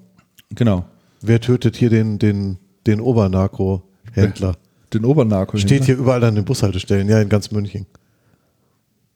genau. 0.54 0.86
Wer 1.22 1.42
tötet 1.42 1.76
hier 1.76 1.90
den, 1.90 2.20
den, 2.20 2.60
den 2.88 3.02
Obernarko-Händler? 3.02 4.56
Den 4.94 5.04
Obernarco. 5.04 5.58
Steht 5.58 5.84
hier 5.84 5.98
überall 5.98 6.24
an 6.24 6.36
den 6.36 6.46
Bushaltestellen, 6.46 7.10
ja, 7.10 7.20
in 7.20 7.28
ganz 7.28 7.52
München. 7.52 7.86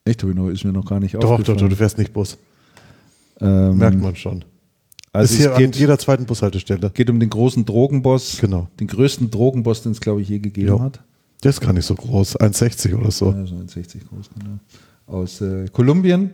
Echt, 0.04 0.22
noch, 0.22 0.50
ist 0.50 0.66
mir 0.66 0.74
noch 0.74 0.86
gar 0.86 1.00
nicht 1.00 1.14
Doch, 1.16 1.22
doch, 1.22 1.30
aufgefallen. 1.32 1.60
doch, 1.60 1.70
du 1.70 1.76
fährst 1.78 1.98
nicht 1.98 2.12
Bus. 2.12 2.38
Ähm, 3.40 3.78
Merkt 3.78 4.02
man 4.02 4.14
schon. 4.18 4.44
Also 5.14 5.34
ist 5.34 5.40
hier 5.40 5.52
es 5.52 5.56
an 5.56 5.64
geht, 5.64 5.76
jeder 5.78 5.98
zweiten 5.98 6.26
Bushaltestelle. 6.26 6.90
geht 6.94 7.10
um 7.10 7.22
den 7.22 7.30
großen 7.30 7.64
Drogenboss. 7.66 8.38
Genau. 8.42 8.68
Den 8.82 8.88
größten 8.88 9.32
Drogenboss, 9.32 9.84
den 9.84 9.94
es, 9.94 10.02
glaube 10.02 10.22
ich, 10.22 10.28
je 10.30 10.40
gegeben 10.40 10.68
Ja. 10.68 10.80
hat. 10.80 11.00
Der 11.44 11.50
ist 11.50 11.62
gar 11.62 11.72
nicht 11.74 11.86
so 11.86 11.96
groß, 11.96 12.38
1,60 12.40 12.94
oder 12.98 13.10
so. 13.12 13.32
Ja, 13.32 13.46
so 13.46 13.56
1,60 13.56 14.00
groß, 14.10 14.30
genau. 14.38 14.60
Aus 15.08 15.40
äh, 15.42 15.68
Kolumbien. 15.72 16.32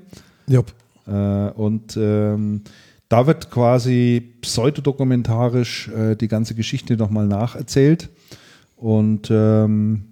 Jupp. 0.48 0.74
Äh, 1.06 1.12
und 1.52 1.96
ähm, 1.96 2.62
da 3.10 3.28
wird 3.28 3.52
quasi 3.52 4.34
pseudodokumentarisch 4.42 5.90
äh, 5.90 6.16
die 6.16 6.28
ganze 6.28 6.56
Geschichte 6.56 6.98
nochmal 6.98 7.28
nacherzählt. 7.28 8.10
Und 8.76 9.30
ähm, 9.32 10.06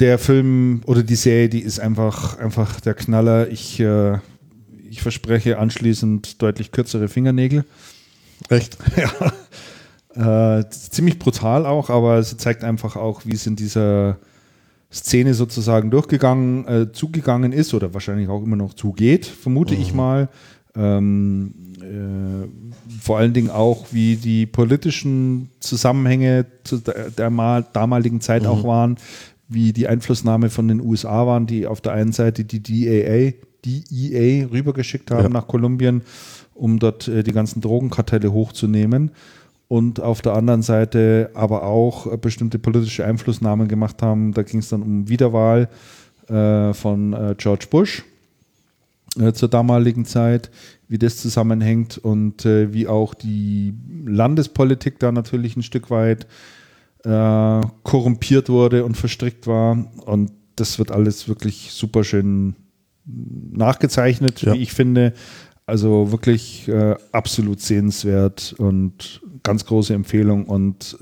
der 0.00 0.18
Film 0.18 0.82
oder 0.86 1.02
die 1.02 1.14
Serie, 1.14 1.48
die 1.48 1.60
ist 1.60 1.78
einfach, 1.78 2.38
einfach 2.38 2.80
der 2.80 2.94
Knaller. 2.94 3.48
Ich, 3.48 3.78
äh, 3.80 4.18
ich 4.90 5.02
verspreche 5.02 5.58
anschließend 5.58 6.42
deutlich 6.42 6.72
kürzere 6.72 7.08
Fingernägel. 7.08 7.64
Echt? 8.48 8.76
ja. 8.96 10.60
Äh, 10.60 10.68
ziemlich 10.70 11.18
brutal 11.18 11.66
auch, 11.66 11.90
aber 11.90 12.22
sie 12.22 12.36
zeigt 12.36 12.62
einfach 12.62 12.96
auch, 12.96 13.22
wie 13.24 13.34
es 13.34 13.46
in 13.46 13.56
dieser 13.56 14.18
Szene 14.92 15.34
sozusagen 15.34 15.90
durchgegangen, 15.90 16.68
äh, 16.68 16.92
zugegangen 16.92 17.52
ist 17.52 17.74
oder 17.74 17.94
wahrscheinlich 17.94 18.28
auch 18.28 18.42
immer 18.42 18.54
noch 18.56 18.74
zugeht, 18.74 19.26
vermute 19.26 19.74
ich 19.74 19.92
mal. 19.92 20.28
Ähm, 20.76 21.54
äh, 21.56 21.63
vor 23.00 23.18
allen 23.18 23.32
Dingen 23.32 23.50
auch, 23.50 23.86
wie 23.92 24.16
die 24.16 24.46
politischen 24.46 25.50
Zusammenhänge 25.60 26.46
zu 26.64 26.78
der, 26.78 27.10
der 27.10 27.30
mal, 27.30 27.64
damaligen 27.72 28.20
Zeit 28.20 28.46
auch 28.46 28.64
waren, 28.64 28.96
wie 29.48 29.72
die 29.72 29.88
Einflussnahme 29.88 30.50
von 30.50 30.68
den 30.68 30.80
USA 30.80 31.26
waren, 31.26 31.46
die 31.46 31.66
auf 31.66 31.80
der 31.80 31.92
einen 31.92 32.12
Seite 32.12 32.44
die 32.44 32.60
DEA, 32.60 33.32
DEA 33.64 34.46
rübergeschickt 34.50 35.10
haben 35.10 35.24
Ja. 35.24 35.28
nach 35.28 35.46
Kolumbien, 35.46 36.02
um 36.54 36.78
dort 36.78 37.08
äh, 37.08 37.22
die 37.22 37.32
ganzen 37.32 37.60
Drogenkartelle 37.60 38.32
hochzunehmen. 38.32 39.10
Und 39.68 40.00
auf 40.00 40.20
der 40.22 40.34
anderen 40.34 40.62
Seite 40.62 41.30
aber 41.34 41.64
auch 41.64 42.10
äh, 42.12 42.16
bestimmte 42.16 42.58
politische 42.58 43.04
Einflussnahmen 43.04 43.68
gemacht 43.68 44.02
haben. 44.02 44.32
Da 44.32 44.42
ging 44.42 44.60
es 44.60 44.68
dann 44.68 44.82
um 44.82 45.08
Wiederwahl 45.08 45.68
äh, 46.28 46.72
von 46.72 47.12
äh, 47.12 47.34
George 47.36 47.66
Bush 47.70 48.04
äh, 49.18 49.32
zur 49.32 49.48
damaligen 49.48 50.04
Zeit, 50.04 50.50
wie 50.88 50.98
das 50.98 51.16
zusammenhängt 51.18 51.98
und 51.98 52.44
äh, 52.44 52.72
wie 52.72 52.88
auch 52.88 53.14
die 53.14 53.74
Landespolitik 54.06 54.98
da 54.98 55.12
natürlich 55.12 55.56
ein 55.56 55.62
Stück 55.62 55.90
weit 55.90 56.26
äh, 57.04 57.60
korrumpiert 57.82 58.48
wurde 58.48 58.84
und 58.84 58.96
verstrickt 58.96 59.46
war. 59.46 59.86
Und 60.06 60.32
das 60.56 60.78
wird 60.78 60.90
alles 60.90 61.28
wirklich 61.28 61.70
super 61.72 62.04
schön 62.04 62.54
nachgezeichnet, 63.06 64.42
Ja. 64.42 64.54
wie 64.54 64.58
ich 64.62 64.72
finde. 64.72 65.12
Also 65.66 66.12
wirklich 66.12 66.68
äh, 66.68 66.94
absolut 67.12 67.60
sehenswert 67.60 68.54
und 68.58 69.22
ganz 69.42 69.64
große 69.64 69.94
Empfehlung 69.94 70.44
und 70.44 70.98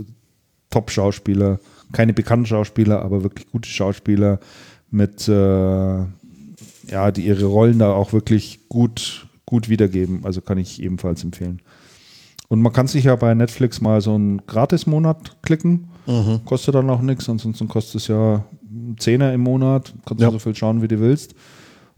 Top-Schauspieler, 0.71 1.59
keine 1.93 2.13
bekannten 2.13 2.47
Schauspieler, 2.47 3.03
aber 3.03 3.23
wirklich 3.25 3.49
gute 3.51 3.69
Schauspieler 3.69 4.39
mit, 4.91 5.29
äh, 5.29 6.05
ja, 6.93 7.11
die 7.11 7.27
ihre 7.27 7.47
Rollen 7.47 7.79
da 7.79 7.93
auch 7.93 8.12
wirklich 8.12 8.69
gut, 8.69 9.27
gut 9.47 9.69
wiedergeben. 9.69 10.25
Also 10.25 10.41
kann 10.41 10.59
ich 10.59 10.81
ebenfalls 10.83 11.25
empfehlen. 11.25 11.61
Und 12.49 12.61
man 12.61 12.73
kann 12.73 12.87
sich 12.87 13.05
ja 13.05 13.17
bei 13.17 13.35
Netflix 13.35 13.81
mal 13.81 14.01
so 14.03 14.15
einen 14.15 14.47
Gratis-Monat 14.47 15.43
klicken. 15.43 15.89
Kostet 16.45 16.75
dann 16.75 16.91
auch 16.91 17.01
nichts, 17.01 17.29
ansonsten 17.29 17.67
kostet 17.69 18.03
es 18.03 18.09
ja 18.09 18.45
Zehner 18.99 19.33
im 19.33 19.41
Monat. 19.41 19.95
Kannst 20.05 20.21
Ja. 20.21 20.29
du 20.29 20.35
so 20.35 20.39
viel 20.41 20.55
schauen, 20.55 20.83
wie 20.83 20.89
du 20.89 21.01
willst. 21.01 21.35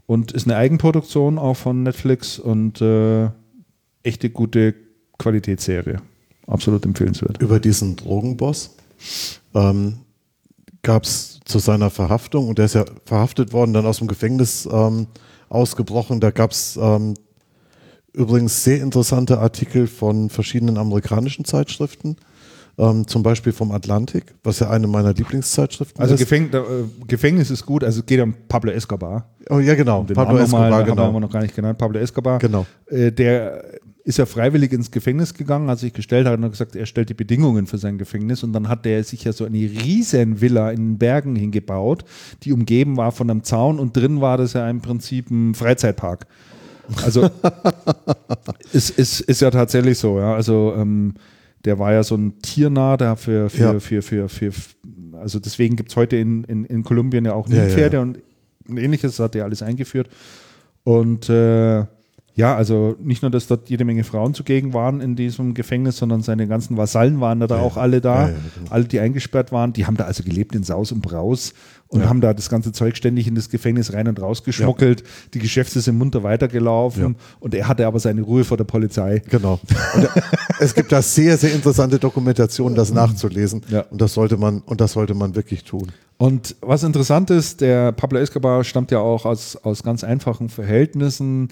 Und 0.05 0.31
ist 0.31 0.47
eine 0.47 0.55
Eigenproduktion 0.55 1.37
auch 1.37 1.55
von 1.57 1.83
Netflix 1.83 2.39
und 2.39 2.79
äh, 2.81 3.29
echte 4.03 4.29
gute 4.29 4.75
Qualitätsserie. 5.17 5.97
Absolut 6.47 6.85
empfehlenswert. 6.85 7.41
über 7.41 7.59
diesen 7.59 7.95
Drogenboss 7.95 8.75
ähm, 9.55 9.97
gab 10.83 11.03
es 11.03 11.34
zu 11.45 11.59
seiner 11.59 11.89
Verhaftung, 11.89 12.49
und 12.49 12.57
der 12.57 12.65
ist 12.65 12.75
ja 12.75 12.85
verhaftet 13.05 13.53
worden, 13.53 13.73
dann 13.73 13.85
aus 13.85 13.99
dem 13.99 14.07
Gefängnis 14.07 14.67
ähm, 14.71 15.07
ausgebrochen. 15.47 16.19
Da 16.19 16.31
gab 16.31 16.51
es 16.51 16.77
ähm, 16.81 17.13
übrigens 18.13 18.63
sehr 18.63 18.81
interessante 18.81 19.39
Artikel 19.39 19.87
von 19.87 20.29
verschiedenen 20.29 20.77
amerikanischen 20.77 21.45
Zeitschriften, 21.45 22.17
ähm, 22.77 23.07
zum 23.07 23.23
Beispiel 23.23 23.53
vom 23.53 23.71
Atlantik, 23.71 24.33
was 24.43 24.59
ja 24.59 24.69
eine 24.69 24.87
meiner 24.87 25.13
Lieblingszeitschriften 25.13 26.01
Also 26.01 26.15
ist. 26.15 26.19
Gefäng 26.19 26.51
äh, 26.51 26.61
Gefängnis 27.07 27.51
ist 27.51 27.65
gut, 27.65 27.83
also 27.83 27.99
es 27.99 28.05
geht 28.05 28.19
um 28.19 28.33
Pablo 28.47 28.71
Escobar. 28.71 29.29
oh, 29.49 29.59
ja, 29.59 29.75
genau. 29.75 30.03
Den 30.03 30.15
Pablo 30.15 30.33
Namen 30.33 30.45
Escobar, 30.45 30.69
den 30.69 30.73
haben 30.73 30.97
wir 30.97 31.05
genau. 31.07 31.19
noch 31.19 31.31
gar 31.31 31.41
nicht 31.41 31.55
genannt. 31.55 31.77
Pablo 31.77 31.99
Escobar. 31.99 32.39
Genau. 32.39 32.65
Äh, 32.87 33.11
der 33.11 33.63
ist 34.05 34.19
ja 34.19 34.27
freiwillig 34.27 34.71
ins 34.71 34.91
Gefängnis 34.91 35.33
gegangen, 35.33 35.67
hat 35.67 35.79
sich 35.79 35.91
gestellt, 35.91 36.27
hat 36.27 36.39
und 36.39 36.51
gesagt, 36.51 36.75
er 36.75 36.85
stellt 36.85 37.09
die 37.09 37.15
Bedingungen 37.15 37.65
für 37.65 37.79
sein 37.79 37.97
Gefängnis 37.97 38.43
und 38.43 38.53
dann 38.53 38.69
hat 38.69 38.85
der 38.85 39.03
sich 39.03 39.23
ja 39.23 39.33
so 39.33 39.45
eine 39.45 39.57
riesen 39.57 40.39
Villa 40.41 40.69
in 40.69 40.91
den 40.91 40.97
Bergen 40.99 41.35
hingebaut, 41.35 42.05
die 42.43 42.53
umgeben 42.53 42.97
war 42.97 43.11
von 43.11 43.29
einem 43.31 43.43
Zaun 43.43 43.79
und 43.79 43.97
drin 43.97 44.21
war 44.21 44.37
das 44.37 44.53
ja 44.53 44.69
im 44.69 44.79
Prinzip 44.81 45.31
ein 45.31 45.55
Freizeitpark. 45.55 46.27
Also 47.03 47.27
es 48.73 48.91
ist, 48.91 49.21
ist 49.21 49.41
ja 49.41 49.49
tatsächlich 49.49 49.97
so, 49.97 50.19
ja. 50.19 50.35
Also 50.35 50.75
ähm, 50.77 51.15
der 51.65 51.79
war 51.79 51.91
ja 51.91 52.03
so 52.03 52.13
ein 52.15 52.39
Tiernah, 52.43 52.97
der 52.97 53.15
für, 53.15 53.49
für, 53.49 53.73
Ja. 53.73 53.79
für, 53.79 54.03
für, 54.03 54.29
für, 54.29 54.51
also 55.13 55.39
deswegen 55.39 55.75
gibt 55.77 55.89
es 55.89 55.95
heute 55.95 56.17
in, 56.17 56.43
in, 56.43 56.63
in 56.65 56.83
Kolumbien 56.83 57.25
ja 57.25 57.33
auch 57.33 57.49
Ja, 57.49 57.55
ja, 57.55 57.61
Nilpferde 57.63 57.97
ja. 57.97 58.03
und 58.03 58.19
ähnliches, 58.69 59.15
das 59.15 59.23
hat 59.23 59.35
er 59.35 59.45
alles 59.45 59.63
eingeführt. 59.63 60.09
Und 60.83 61.27
äh, 61.27 61.85
ja, 62.35 62.53
also 62.55 62.95
nicht 63.01 63.21
nur, 63.21 63.31
dass 63.31 63.47
dort 63.47 63.69
jede 63.69 63.85
Menge 63.85 64.03
Frauen 64.03 64.33
zugegen 64.33 64.73
waren 64.73 64.99
in 64.99 65.15
diesem 65.15 65.53
Gefängnis, 65.53 65.97
sondern 65.97 66.21
seine 66.21 66.47
ganzen 66.47 66.75
Vasallen 66.75 67.21
waren 67.21 67.39
da, 67.39 67.59
auch 67.59 67.77
alle 67.77 68.01
da, 68.01 68.23
Ja, 68.23 68.27
ja, 68.29 68.35
genau. 68.55 68.71
alle, 68.71 68.83
die 68.85 68.99
eingesperrt 68.99 69.51
waren, 69.53 69.71
die 69.71 69.85
haben 69.85 69.95
da 69.95 70.03
also 70.03 70.21
gelebt 70.23 70.53
in 70.53 70.63
Saus 70.63 70.91
und 70.91 71.01
Braus 71.01 71.53
und 71.87 72.01
Ja. 72.01 72.09
haben 72.09 72.19
da 72.19 72.33
das 72.33 72.49
ganze 72.49 72.73
Zeug 72.73 72.97
ständig 72.97 73.27
in 73.27 73.35
das 73.35 73.49
Gefängnis 73.49 73.93
rein 73.93 74.07
und 74.09 74.21
raus 74.21 74.43
geschmuggelt. 74.43 75.03
Die 75.33 75.39
Geschäfte 75.39 75.79
sind 75.79 75.97
munter 75.97 76.23
weitergelaufen 76.23 77.01
Ja. 77.03 77.11
und 77.39 77.53
er 77.55 77.67
hatte 77.69 77.87
aber 77.87 77.99
seine 78.01 78.21
Ruhe 78.21 78.43
vor 78.43 78.57
der 78.57 78.63
Polizei. 78.65 79.21
Genau. 79.29 79.59
Es 80.59 80.73
gibt 80.75 80.91
da 80.91 81.01
sehr, 81.01 81.37
sehr 81.37 81.53
interessante 81.53 81.99
Dokumentationen, 81.99 82.75
das 82.75 82.91
nachzulesen. 82.91 83.61
Ja. 83.69 83.81
Und 83.89 84.01
das 84.01 84.13
sollte 84.13 84.35
man, 84.37 84.59
und 84.65 84.81
das 84.81 84.91
sollte 84.93 85.13
man 85.13 85.35
wirklich 85.35 85.63
tun. 85.63 85.91
Und 86.17 86.55
was 86.61 86.83
interessant 86.83 87.29
ist, 87.29 87.61
der 87.61 87.91
Pablo 87.91 88.19
Escobar 88.19 88.63
stammt 88.63 88.91
ja 88.91 88.99
auch 88.99 89.25
aus, 89.25 89.55
aus 89.57 89.83
ganz 89.83 90.03
einfachen 90.03 90.47
Verhältnissen 90.49 91.49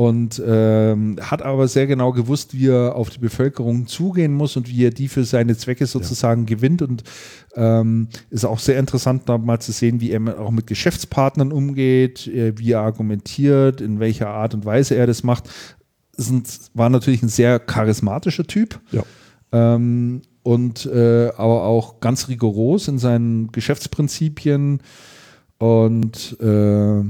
und 0.00 0.42
ähm, 0.46 1.16
hat 1.20 1.42
aber 1.42 1.68
sehr 1.68 1.86
genau 1.86 2.12
gewusst, 2.12 2.54
wie 2.54 2.68
er 2.68 2.96
auf 2.96 3.10
die 3.10 3.18
Bevölkerung 3.18 3.86
zugehen 3.86 4.32
muss 4.32 4.56
und 4.56 4.66
wie 4.66 4.86
er 4.86 4.92
die 4.92 5.08
für 5.08 5.24
seine 5.24 5.58
Zwecke 5.58 5.84
sozusagen 5.84 6.46
gewinnt. 6.46 6.80
Und 6.80 7.04
ähm, 7.54 8.08
ist 8.30 8.46
auch 8.46 8.60
sehr 8.60 8.78
interessant, 8.78 9.28
mal 9.28 9.60
zu 9.60 9.72
sehen, 9.72 10.00
wie 10.00 10.10
er 10.10 10.40
auch 10.40 10.52
mit 10.52 10.66
Geschäftspartnern 10.66 11.52
umgeht, 11.52 12.26
äh, 12.28 12.56
wie 12.56 12.72
er 12.72 12.80
argumentiert, 12.80 13.82
in 13.82 14.00
welcher 14.00 14.28
Art 14.28 14.54
und 14.54 14.64
Weise 14.64 14.94
er 14.94 15.06
das 15.06 15.22
macht. 15.22 15.50
Ist 16.16 16.30
ein, 16.30 16.44
war 16.72 16.88
natürlich 16.88 17.22
ein 17.22 17.28
sehr 17.28 17.58
charismatischer 17.58 18.46
Typ. 18.46 18.80
Ja. 18.92 19.02
Ähm, 19.52 20.22
und 20.42 20.86
äh, 20.86 21.28
aber 21.36 21.64
auch 21.64 22.00
ganz 22.00 22.28
rigoros 22.28 22.88
in 22.88 22.96
seinen 22.96 23.52
Geschäftsprinzipien 23.52 24.80
und 25.58 26.38
äh, 26.40 27.02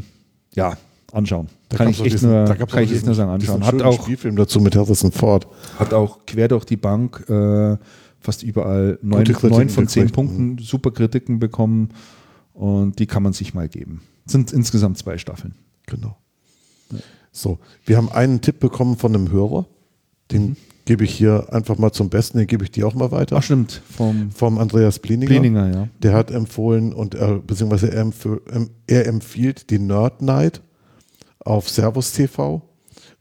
ja, 0.56 0.76
anschauen. 1.12 1.46
Kann 1.76 1.86
gab's 1.86 1.98
ich 1.98 2.04
echt 2.06 2.14
diesen- 2.14 2.30
nur, 2.30 2.44
da 2.44 2.54
kann 2.54 2.68
ich 2.68 2.74
echt 2.76 2.90
diesen- 2.92 3.06
nur 3.06 3.14
sagen, 3.14 3.30
anschauen. 3.30 3.64
Hat 3.64 3.82
auch, 3.82 4.02
Spielfilm 4.02 4.36
dazu 4.36 4.60
mit 4.60 4.74
Harrison 4.76 5.12
Ford. 5.12 5.46
hat 5.78 5.92
auch 5.94 6.18
quer 6.26 6.48
durch 6.48 6.64
die 6.64 6.76
Bank 6.76 7.24
äh, 7.28 7.76
fast 8.18 8.42
überall 8.42 8.98
neun, 9.02 9.24
neun 9.42 9.68
von 9.68 9.88
zehn 9.88 10.02
gekriegt, 10.02 10.14
Punkten, 10.14 10.58
super 10.58 10.90
Kritiken 10.90 11.38
bekommen 11.38 11.88
und 12.52 12.98
die 12.98 13.06
kann 13.06 13.22
man 13.22 13.32
sich 13.32 13.54
mal 13.54 13.68
geben. 13.68 14.02
Sind 14.26 14.52
insgesamt 14.52 14.98
zwei 14.98 15.16
Staffeln. 15.18 15.54
Genau. 15.86 16.16
So, 17.32 17.58
wir 17.86 17.96
haben 17.96 18.10
einen 18.10 18.40
Tipp 18.40 18.58
bekommen 18.60 18.96
von 18.96 19.14
einem 19.14 19.30
Hörer. 19.30 19.66
Den 20.32 20.42
Mhm. 20.50 20.56
gebe 20.84 21.04
ich 21.04 21.12
hier 21.14 21.46
einfach 21.52 21.78
mal 21.78 21.92
zum 21.92 22.10
Besten, 22.10 22.38
den 22.38 22.46
gebe 22.48 22.64
ich 22.64 22.70
dir 22.72 22.86
auch 22.86 22.94
mal 22.94 23.10
weiter. 23.12 23.36
Ach 23.38 23.42
stimmt, 23.42 23.80
vom 23.96 24.30
Vom 24.32 24.58
Andreas 24.58 24.98
Blininger. 24.98 25.28
Blininger, 25.30 25.72
ja. 25.72 25.88
Der 26.02 26.12
hat 26.12 26.30
empfohlen 26.30 26.92
und 26.92 27.14
er, 27.14 27.38
beziehungsweise 27.38 27.92
er, 27.92 28.04
empf- 28.06 28.40
er 28.86 29.06
empfiehlt 29.06 29.70
die 29.70 29.78
Nerd 29.78 30.22
Night 30.22 30.60
auf 31.44 31.68
Servus 31.68 32.12
TV, 32.12 32.62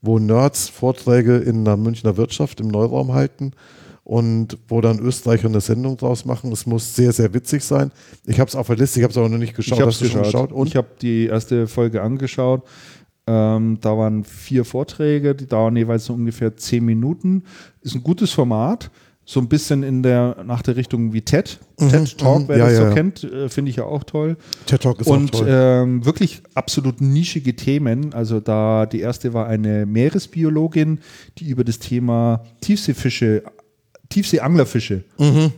wo 0.01 0.19
Nerds 0.19 0.69
Vorträge 0.69 1.37
in 1.37 1.65
der 1.65 1.77
Münchner 1.77 2.17
Wirtschaft 2.17 2.59
im 2.59 2.67
Neuraum 2.67 3.13
halten 3.13 3.53
und 4.03 4.57
wo 4.67 4.81
dann 4.81 4.99
Österreicher 4.99 5.47
eine 5.47 5.61
Sendung 5.61 5.95
draus 5.97 6.25
machen. 6.25 6.51
Es 6.51 6.65
muss 6.65 6.95
sehr, 6.95 7.11
sehr 7.11 7.33
witzig 7.33 7.63
sein. 7.63 7.91
Ich 8.25 8.39
habe 8.39 8.47
es 8.47 8.55
auf 8.55 8.67
der 8.67 8.77
Liste, 8.77 8.99
ich 8.99 9.03
habe 9.03 9.11
es 9.11 9.17
aber 9.17 9.29
noch 9.29 9.37
nicht 9.37 9.55
geschaut. 9.55 9.77
Ich 9.77 10.15
habe 10.15 10.23
geschaut? 10.23 10.51
Und? 10.51 10.67
Ich 10.67 10.75
habe 10.75 10.87
die 11.01 11.27
erste 11.27 11.67
Folge 11.67 12.01
angeschaut. 12.01 12.63
Ähm, 13.27 13.77
da 13.81 13.95
waren 13.95 14.23
vier 14.23 14.65
Vorträge, 14.65 15.35
die 15.35 15.45
dauern 15.45 15.75
jeweils 15.75 16.05
so 16.05 16.13
ungefähr 16.13 16.57
zehn 16.57 16.83
Minuten. 16.83 17.43
Ist 17.81 17.93
ein 17.93 18.01
gutes 18.01 18.31
Format. 18.31 18.89
So 19.31 19.39
ein 19.39 19.47
bisschen 19.47 19.83
in 19.83 20.01
der, 20.01 20.37
nach 20.43 20.63
der 20.63 20.75
Richtung 20.75 21.13
wie 21.13 21.21
TED. 21.21 21.59
TED 21.77 22.17
Talk, 22.17 22.39
mhm. 22.39 22.47
wer 22.47 22.57
Ja, 22.57 22.65
das 22.65 22.77
so 22.77 22.83
ja. 22.85 22.93
kennt, 22.95 23.23
äh, 23.23 23.47
finde 23.47 23.69
ich 23.69 23.75
ja 23.75 23.83
auch 23.83 24.03
toll. 24.03 24.37
TED 24.65 24.81
Talk 24.81 25.01
ist 25.01 25.05
Und 25.05 25.35
auch 25.35 25.41
toll. 25.41 25.47
ähm, 25.51 26.03
wirklich 26.03 26.41
absolut 26.55 26.99
nischige 26.99 27.55
Themen. 27.55 28.11
Also 28.15 28.39
da 28.39 28.87
die 28.87 29.01
erste 29.01 29.31
war 29.35 29.45
eine 29.45 29.85
Meeresbiologin, 29.85 30.99
die 31.37 31.47
über 31.49 31.63
das 31.63 31.77
Thema 31.77 32.43
Tiefseefische, 32.61 33.43
Tiefseeanglerfische 34.09 35.03
äh, 35.19 35.49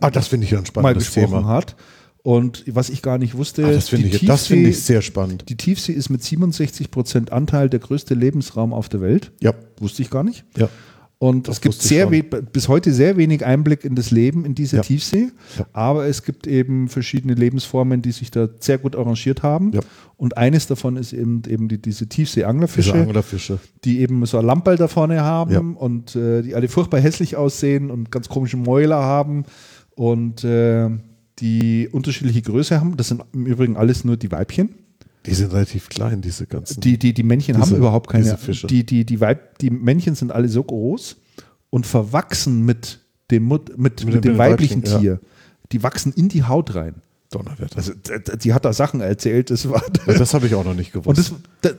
ah, 0.00 0.10
das 0.10 0.28
finde 0.28 0.44
ich 0.44 0.50
ja 0.50 0.58
ein 0.58 0.62
mal 0.64 0.66
spannendes 0.66 1.06
gesprochen 1.14 1.38
Thema. 1.38 1.46
hat. 1.48 1.76
Und 2.22 2.64
was 2.66 2.90
ich 2.90 3.00
gar 3.00 3.16
nicht 3.16 3.36
wusste, 3.38 3.64
Ah, 3.64 3.70
das 3.72 3.88
finde 3.88 4.08
ich, 4.08 4.26
das 4.26 4.48
finde 4.48 4.68
ich 4.68 4.82
sehr 4.82 5.00
spannend. 5.00 5.44
die 5.48 5.56
Tiefsee 5.56 5.92
ist 5.92 6.10
mit 6.10 6.22
67 6.22 6.90
Prozent 6.90 7.32
Anteil 7.32 7.70
der 7.70 7.80
größte 7.80 8.12
Lebensraum 8.14 8.74
auf 8.74 8.90
der 8.90 9.00
Welt. 9.00 9.32
Ja, 9.40 9.54
Wusste 9.80 10.02
ich 10.02 10.10
gar 10.10 10.24
nicht. 10.24 10.44
ja. 10.58 10.68
Und 11.20 11.48
Das 11.48 11.56
es 11.56 11.60
gibt 11.60 11.74
sehr 11.74 12.06
bis 12.06 12.68
heute 12.68 12.92
sehr 12.92 13.16
wenig 13.16 13.44
Einblick 13.44 13.84
in 13.84 13.96
das 13.96 14.12
Leben 14.12 14.44
in 14.44 14.54
dieser 14.54 14.78
Ja. 14.78 14.82
Tiefsee. 14.84 15.30
Ja. 15.58 15.66
Aber 15.72 16.06
es 16.06 16.22
gibt 16.22 16.46
eben 16.46 16.88
verschiedene 16.88 17.34
Lebensformen, 17.34 18.02
die 18.02 18.12
sich 18.12 18.30
da 18.30 18.48
sehr 18.60 18.78
gut 18.78 18.94
arrangiert 18.94 19.42
haben. 19.42 19.72
Ja. 19.72 19.80
Und 20.16 20.36
eines 20.36 20.68
davon 20.68 20.96
ist 20.96 21.12
eben, 21.12 21.42
eben 21.48 21.66
die, 21.68 21.78
diese 21.82 21.98
Diese 22.06 22.08
Tiefsee-Anglerfische, 22.08 22.92
Anglerfische. 22.94 23.58
die 23.82 23.98
eben 24.00 24.24
so 24.26 24.38
ein 24.38 24.44
Lamperl 24.46 24.76
da 24.76 24.86
vorne 24.86 25.20
haben 25.22 25.76
und 25.76 26.14
äh, 26.14 26.42
die 26.42 26.54
alle 26.54 26.68
furchtbar 26.68 27.00
hässlich 27.00 27.36
aussehen 27.36 27.90
und 27.90 28.12
ganz 28.12 28.28
komische 28.28 28.56
Mäuler 28.56 29.02
haben 29.02 29.44
und 29.96 30.44
äh, 30.44 30.88
die 31.40 31.88
unterschiedliche 31.90 32.42
Größe 32.42 32.80
haben. 32.80 32.96
Das 32.96 33.08
sind 33.08 33.22
im 33.32 33.46
Übrigen 33.46 33.76
alles 33.76 34.04
nur 34.04 34.16
die 34.16 34.30
Weibchen. 34.30 34.70
Die 35.26 35.34
sind 35.34 35.52
relativ 35.52 35.88
klein, 35.88 36.20
diese 36.20 36.46
ganzen. 36.46 36.80
Die, 36.80 36.98
die, 36.98 37.12
die 37.12 37.22
Männchen 37.22 37.56
Diese- 37.56 37.66
haben 37.70 37.76
überhaupt 37.76 38.08
keine. 38.10 38.36
Fische. 38.38 38.66
Die, 38.66 38.84
die, 38.84 39.04
die, 39.04 39.20
Weib, 39.20 39.58
die 39.58 39.70
Männchen 39.70 40.14
sind 40.14 40.32
alle 40.32 40.48
so 40.48 40.62
groß, 40.62 41.16
und 41.70 41.86
verwachsen 41.86 42.64
mit 42.64 43.00
dem, 43.30 43.44
Mut, 43.44 43.76
mit, 43.76 44.04
mit, 44.06 44.24
dem 44.24 44.38
weiblichen 44.38 44.82
Weibchen, 44.82 44.92
ja. 44.94 44.98
Tier. 45.00 45.20
Die 45.72 45.82
wachsen 45.82 46.12
in 46.14 46.28
die 46.28 46.44
Haut 46.44 46.74
rein. 46.74 46.94
Donnerwetter. 47.30 47.76
Also 47.76 47.92
die 48.40 48.54
hat 48.54 48.64
da 48.64 48.72
Sachen 48.72 49.02
erzählt, 49.02 49.50
das 49.50 49.68
war 49.68 49.82
Ja, 50.06 50.14
das 50.14 50.32
habe 50.32 50.46
ich 50.46 50.54
auch 50.54 50.64
noch 50.64 50.72
nicht 50.72 50.92
gewusst. 50.94 51.08
und 51.08 51.18
das, 51.18 51.34
das, 51.60 51.74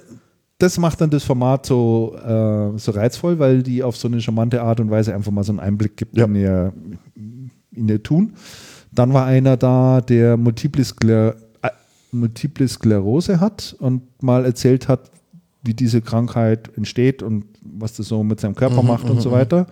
das 0.59 0.77
macht 0.77 1.01
dann 1.01 1.09
das 1.09 1.23
Format 1.23 1.65
so, 1.65 2.15
äh, 2.23 2.77
so 2.77 2.91
reizvoll, 2.91 3.39
weil 3.39 3.63
die 3.63 3.81
auf 3.81 3.97
so 3.97 4.07
eine 4.07 4.21
charmante 4.21 4.61
Art 4.61 4.79
und 4.79 4.91
Weise 4.91 5.15
einfach 5.15 5.31
mal 5.31 5.43
so 5.43 5.51
einen 5.53 5.59
Einblick 5.59 5.97
gibt 5.97 6.15
Ja. 6.15 6.25
in, 6.25 6.35
ihr, 6.35 6.71
in 7.71 7.87
ihr 7.89 8.03
Tun. 8.03 8.33
Dann 8.91 9.11
war 9.13 9.25
einer 9.25 9.57
da, 9.57 10.01
der 10.01 10.37
Multiple, 10.37 10.83
Skler 10.85 11.35
Multiple 12.11 12.67
Sklerose 12.67 13.39
hat 13.39 13.75
und 13.79 14.01
mal 14.23 14.45
erzählt 14.45 14.87
hat, 14.87 15.11
wie 15.63 15.73
diese 15.73 16.01
Krankheit 16.01 16.71
entsteht 16.77 17.21
und 17.21 17.45
was 17.61 17.93
das 17.93 18.07
so 18.07 18.23
mit 18.23 18.39
seinem 18.39 18.55
Körper 18.55 18.81
macht 18.81 19.09
und 19.09 19.21
so 19.21 19.31
weiter. 19.31 19.67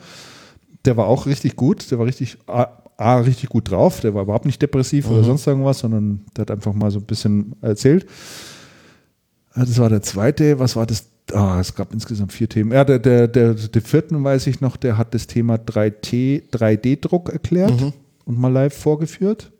Der 0.86 0.98
war 0.98 1.08
auch 1.08 1.26
richtig 1.26 1.56
gut, 1.56 1.90
der 1.92 2.00
war 2.00 2.06
richtig, 2.06 2.38
A, 2.48 2.68
A, 2.98 3.18
richtig 3.20 3.50
gut 3.50 3.72
drauf, 3.72 4.00
der 4.02 4.14
war 4.14 4.24
überhaupt 4.24 4.46
nicht 4.46 4.62
depressiv 4.62 5.10
oder 5.10 5.24
sonst 5.24 5.46
irgendwas, 5.48 5.80
sondern 5.80 6.26
der 6.36 6.42
hat 6.44 6.52
einfach 6.52 6.74
mal 6.74 6.92
so 6.92 7.00
ein 7.00 7.06
bisschen 7.06 7.54
erzählt. 7.62 8.06
Ja, 9.56 9.66
Das 9.66 9.78
war 9.80 9.90
der 9.90 10.02
zweite. 10.02 10.60
Was 10.60 10.76
war 10.76 10.86
das? 10.86 11.06
Ah, 11.34 11.58
es 11.60 11.76
gab 11.76 11.92
insgesamt 11.94 12.32
vier 12.32 12.48
Themen. 12.48 12.72
Ja, 12.72 12.86
der, 12.86 13.00
der, 13.00 13.28
der, 13.28 13.54
der 13.54 13.82
vierten 13.82 14.24
weiß 14.24 14.48
ich 14.48 14.62
noch, 14.62 14.78
der 14.78 14.98
hat 14.98 15.14
das 15.14 15.28
Thema 15.28 15.56
3T, 15.56 16.50
3D-Druck 16.52 17.30
erklärt 17.30 17.82
Mhm. 17.82 17.94
und 18.26 18.40
mal 18.40 18.48
live 18.52 18.74
vorgeführt. 18.74 19.52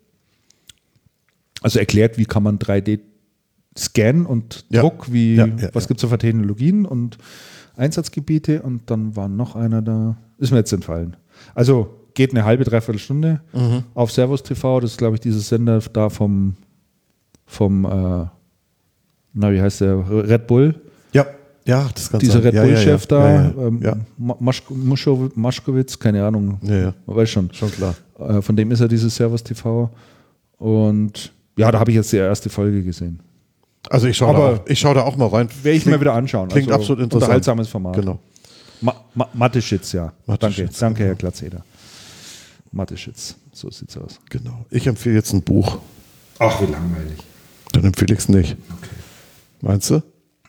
Also 1.62 1.78
erklärt, 1.78 2.18
wie 2.18 2.24
kann 2.24 2.42
man 2.42 2.58
3D 2.58 3.00
scannen 3.76 4.26
und 4.26 4.64
Ja. 4.70 4.82
Druck, 4.82 5.12
wie, 5.12 5.34
Ja, 5.36 5.46
ja, 5.46 5.70
was 5.72 5.84
ja. 5.84 5.88
gibt 5.88 5.98
es 5.98 6.02
so 6.02 6.08
für 6.08 6.18
Technologien 6.18 6.84
und 6.86 7.18
Einsatzgebiete 7.76 8.62
und 8.62 8.90
dann 8.90 9.14
war 9.16 9.28
noch 9.28 9.54
einer 9.56 9.82
da, 9.82 10.16
ist 10.38 10.50
mir 10.50 10.58
jetzt 10.58 10.72
entfallen. 10.72 11.16
Also 11.54 11.94
geht 12.14 12.32
eine 12.32 12.44
halbe, 12.44 12.64
dreiviertel 12.64 12.98
Stunde 12.98 13.40
Mhm. 13.52 13.84
auf 13.94 14.10
Servus 14.10 14.42
TV, 14.42 14.80
das 14.80 14.92
ist 14.92 14.96
glaube 14.98 15.14
ich 15.14 15.20
dieses 15.20 15.48
Sender 15.48 15.80
da 15.92 16.08
vom, 16.10 16.54
vom 17.46 17.84
äh, 17.84 18.26
na 19.34 19.52
wie 19.52 19.60
heißt 19.60 19.80
der, 19.82 20.04
Red 20.28 20.46
Bull, 20.48 20.74
ja, 21.12 21.24
ja, 21.64 21.88
das 21.94 22.10
kann 22.10 22.18
dieser 22.18 22.34
sein. 22.34 22.42
Red 22.42 22.54
ja, 22.54 22.62
Bull-Chef 22.64 23.02
ja, 23.02 23.06
da, 23.08 23.28
ja. 23.30 23.42
Ja, 23.42 23.50
ja. 23.60 23.66
ähm, 23.66 23.80
ja, 23.82 23.96
Maschkowitz, 25.36 25.98
keine 25.98 26.24
Ahnung, 26.24 26.58
Ja, 26.62 26.76
ja. 26.76 26.94
man 27.06 27.16
weiß 27.16 27.30
schon. 27.30 27.52
schon 27.52 27.70
klar. 27.70 27.94
Äh, 28.18 28.42
von 28.42 28.56
dem 28.56 28.70
ist 28.72 28.80
er 28.80 28.88
dieses 28.88 29.14
Servus 29.14 29.44
TV 29.44 29.90
und 30.56 31.32
ja, 31.58 31.70
da 31.70 31.78
habe 31.80 31.90
ich 31.90 31.96
jetzt 31.96 32.10
die 32.12 32.16
erste 32.16 32.48
Folge 32.48 32.82
gesehen. 32.82 33.20
Also 33.90 34.06
ich 34.08 34.16
schaue 34.16 34.34
da, 34.34 34.38
auch- 34.54 34.66
ich 34.66 34.78
schau 34.78 34.92
da 34.94 35.02
auch 35.02 35.16
mal 35.16 35.28
rein. 35.28 35.48
Werde 35.62 35.76
ich 35.78 35.86
mir 35.86 36.00
wieder 36.00 36.14
anschauen. 36.14 36.48
Klingt 36.48 36.68
Also 36.68 36.80
absolut 36.80 37.02
interessant. 37.04 37.22
Unterhaltsames 37.24 37.68
Format. 37.68 37.94
Genau. 37.96 38.18
Ma 38.80 38.94
Ma 39.14 39.28
Mathe-Schitz, 39.34 39.92
ja. 39.92 40.12
Mathe-Schitz, 40.26 40.78
danke, 40.78 40.98
danke, 41.00 41.04
Herr 41.06 41.14
Glatzeder. 41.14 41.64
Mathe-Schitz, 42.72 43.36
so 43.52 43.70
sieht's 43.70 43.96
aus. 43.96 44.18
Genau. 44.30 44.66
Ich 44.70 44.86
empfehle 44.86 45.16
jetzt 45.16 45.32
ein 45.32 45.42
Buch. 45.42 45.78
Ach, 46.38 46.60
wie 46.60 46.66
langweilig. 46.70 47.18
Dann 47.72 47.84
empfehle 47.84 48.14
ich 48.14 48.20
es 48.20 48.28
nicht. 48.28 48.56
Meinst 49.60 49.90
du? 49.90 50.02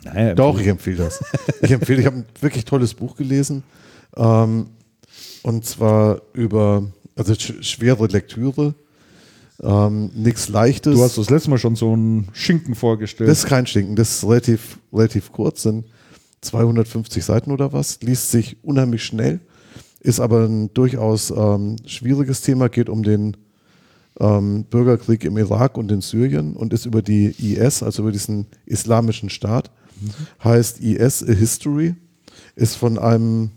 Naja, 0.03 0.33
Doch, 0.35 0.59
ich 0.59 0.67
empfehle 0.67 0.97
das. 0.97 1.23
Ich 1.61 1.71
empfehle, 1.71 1.99
ich 2.01 2.05
habe 2.05 2.17
ein 2.17 2.25
wirklich 2.41 2.65
tolles 2.65 2.93
Buch 2.93 3.15
gelesen. 3.15 3.63
Ähm, 4.15 4.67
und 5.43 5.65
zwar 5.65 6.21
über, 6.33 6.83
also 7.15 7.33
sch 7.35 7.53
schwere 7.61 8.07
Lektüre. 8.07 8.75
Ähm, 9.61 10.11
Nichts 10.15 10.47
Leichtes. 10.49 10.95
Du 10.95 11.03
hast 11.03 11.17
das 11.17 11.29
letzte 11.29 11.49
Mal 11.49 11.57
schon 11.57 11.75
so 11.75 11.91
einen 11.93 12.29
Schinken 12.33 12.75
vorgestellt. 12.75 13.29
Das 13.29 13.39
ist 13.39 13.45
kein 13.47 13.65
Stinken, 13.65 13.95
das 13.95 14.17
ist 14.17 14.23
relativ, 14.23 14.79
relativ 14.93 15.31
kurz, 15.31 15.63
sind 15.63 15.85
250 16.41 17.23
Seiten 17.23 17.51
oder 17.51 17.73
was, 17.73 18.01
liest 18.01 18.31
sich 18.31 18.57
unheimlich 18.63 19.03
schnell, 19.03 19.41
ist 19.99 20.21
aber 20.21 20.45
ein 20.45 20.73
durchaus 20.73 21.31
ähm, 21.31 21.75
schwieriges 21.85 22.41
Thema, 22.41 22.69
geht 22.69 22.89
um 22.89 23.03
den 23.03 23.35
ähm, 24.19 24.63
Bürgerkrieg 24.65 25.25
im 25.25 25.37
Irak 25.37 25.77
und 25.77 25.91
in 25.91 26.01
Syrien 26.01 26.55
und 26.55 26.71
ist 26.71 26.85
über 26.85 27.01
die 27.01 27.35
IS, 27.39 27.83
also 27.83 28.03
über 28.03 28.11
diesen 28.13 28.47
islamischen 28.65 29.29
Staat, 29.29 29.71
heißt 30.41 30.79
IS 30.79 31.23
A 31.23 31.33
History, 31.33 31.95
ist 32.55 32.75
von 32.75 32.97
einem, 32.97 33.51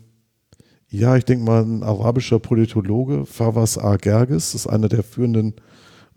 ja, 0.89 1.15
ich 1.15 1.23
denke 1.23 1.45
mal, 1.45 1.63
ein 1.63 1.83
arabischer 1.83 2.39
Politologe, 2.39 3.25
Fawaz 3.25 3.77
A. 3.77 3.95
Gerges, 3.95 4.53
ist 4.53 4.67
einer 4.67 4.89
der 4.89 5.03
führenden 5.03 5.53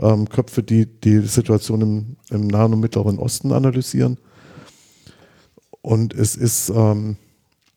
ähm, 0.00 0.28
Köpfe, 0.28 0.62
die 0.62 0.86
die 0.86 1.20
Situation 1.20 1.80
im, 1.80 2.16
im 2.30 2.46
Nahen 2.46 2.74
und 2.74 2.80
Mittleren 2.80 3.18
Osten 3.18 3.52
analysieren. 3.52 4.18
Und 5.82 6.14
es 6.14 6.36
ist, 6.36 6.70
ähm, 6.70 7.16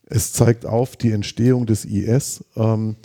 es 0.06 0.34
zeigt 0.34 0.66
auf 0.66 0.96
die 0.96 1.12
Entstehung 1.12 1.66
des 1.66 1.86
IS, 1.86 2.44
ähm, 2.56 2.96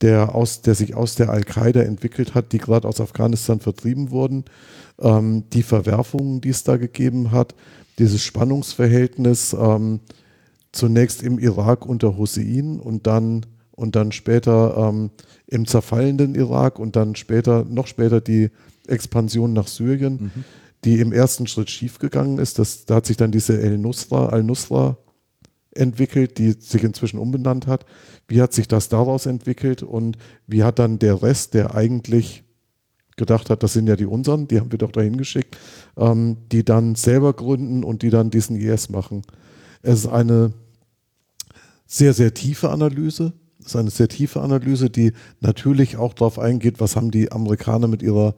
der, 0.00 0.34
aus, 0.34 0.62
der 0.62 0.74
sich 0.74 0.94
aus 0.94 1.14
der 1.14 1.30
Al-Qaida 1.30 1.82
entwickelt 1.82 2.34
hat, 2.34 2.52
die 2.52 2.58
gerade 2.58 2.86
aus 2.86 3.00
Afghanistan 3.00 3.60
vertrieben 3.60 4.10
wurden, 4.10 4.44
ähm, 5.00 5.44
die 5.52 5.62
Verwerfungen, 5.62 6.40
die 6.40 6.50
es 6.50 6.64
da 6.64 6.76
gegeben 6.76 7.32
hat, 7.32 7.54
dieses 7.98 8.22
Spannungsverhältnis 8.22 9.56
ähm, 9.58 10.00
zunächst 10.72 11.22
im 11.22 11.38
Irak 11.38 11.86
unter 11.86 12.16
Hussein 12.16 12.78
und 12.78 13.06
dann 13.06 13.46
und 13.78 13.94
dann 13.94 14.10
später 14.10 14.76
ähm, 14.76 15.10
im 15.48 15.66
zerfallenden 15.66 16.34
Irak 16.34 16.78
und 16.78 16.94
dann 16.94 17.16
später, 17.16 17.64
noch 17.64 17.86
später 17.86 18.20
die 18.20 18.50
Expansion 18.86 19.52
nach 19.52 19.66
Syrien, 19.66 20.30
die 20.84 21.00
im 21.00 21.12
ersten 21.12 21.46
Schritt 21.46 21.70
schiefgegangen 21.70 22.38
ist. 22.38 22.58
Das, 22.58 22.84
da 22.84 22.96
hat 22.96 23.06
sich 23.06 23.16
dann 23.16 23.32
diese 23.32 23.60
El-Nusra, 23.60 24.28
Al-Nusra 24.28 24.98
entwickelt, 25.74 26.38
die 26.38 26.52
sich 26.52 26.84
inzwischen 26.84 27.18
umbenannt 27.18 27.66
hat. 27.66 27.86
Wie 28.26 28.40
hat 28.40 28.52
sich 28.52 28.68
das 28.68 28.88
daraus 28.88 29.26
entwickelt 29.26 29.82
und 29.82 30.18
wie 30.46 30.64
hat 30.64 30.78
dann 30.78 30.98
der 30.98 31.22
Rest, 31.22 31.54
der 31.54 31.74
eigentlich 31.74 32.44
gedacht 33.16 33.50
hat, 33.50 33.62
das 33.62 33.72
sind 33.72 33.88
ja 33.88 33.96
die 33.96 34.06
unseren, 34.06 34.46
die 34.48 34.60
haben 34.60 34.70
wir 34.70 34.78
doch 34.78 34.92
dahin 34.92 35.16
geschickt, 35.16 35.56
ähm, 35.96 36.36
die 36.52 36.64
dann 36.64 36.94
selber 36.94 37.32
gründen 37.32 37.82
und 37.84 38.02
die 38.02 38.10
dann 38.10 38.30
diesen 38.30 38.56
IS 38.56 38.90
machen. 38.90 39.22
Es 39.82 40.00
ist 40.00 40.06
eine 40.06 40.52
sehr, 41.86 42.12
sehr 42.12 42.32
tiefe 42.32 42.70
Analyse. 42.70 43.32
Ist 43.68 43.76
eine 43.76 43.90
sehr 43.90 44.08
tiefe 44.08 44.40
Analyse, 44.40 44.88
die 44.88 45.12
natürlich 45.40 45.98
auch 45.98 46.14
darauf 46.14 46.38
eingeht, 46.38 46.80
was 46.80 46.96
haben 46.96 47.10
die 47.10 47.30
Amerikaner 47.30 47.86
mit 47.86 48.02
ihrer 48.02 48.34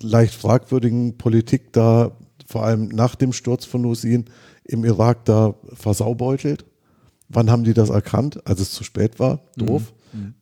leicht 0.00 0.34
fragwürdigen 0.34 1.18
Politik 1.18 1.72
da, 1.72 2.12
vor 2.46 2.64
allem 2.64 2.88
nach 2.88 3.16
dem 3.16 3.32
Sturz 3.32 3.64
von 3.64 3.84
Hussein 3.84 4.26
im 4.62 4.84
Irak 4.84 5.24
da 5.24 5.54
versaubeutelt. 5.72 6.64
Wann 7.28 7.50
haben 7.50 7.64
die 7.64 7.74
das 7.74 7.90
erkannt? 7.90 8.46
Als 8.46 8.60
es 8.60 8.70
zu 8.70 8.84
spät 8.84 9.18
war, 9.18 9.40
doof. 9.56 9.92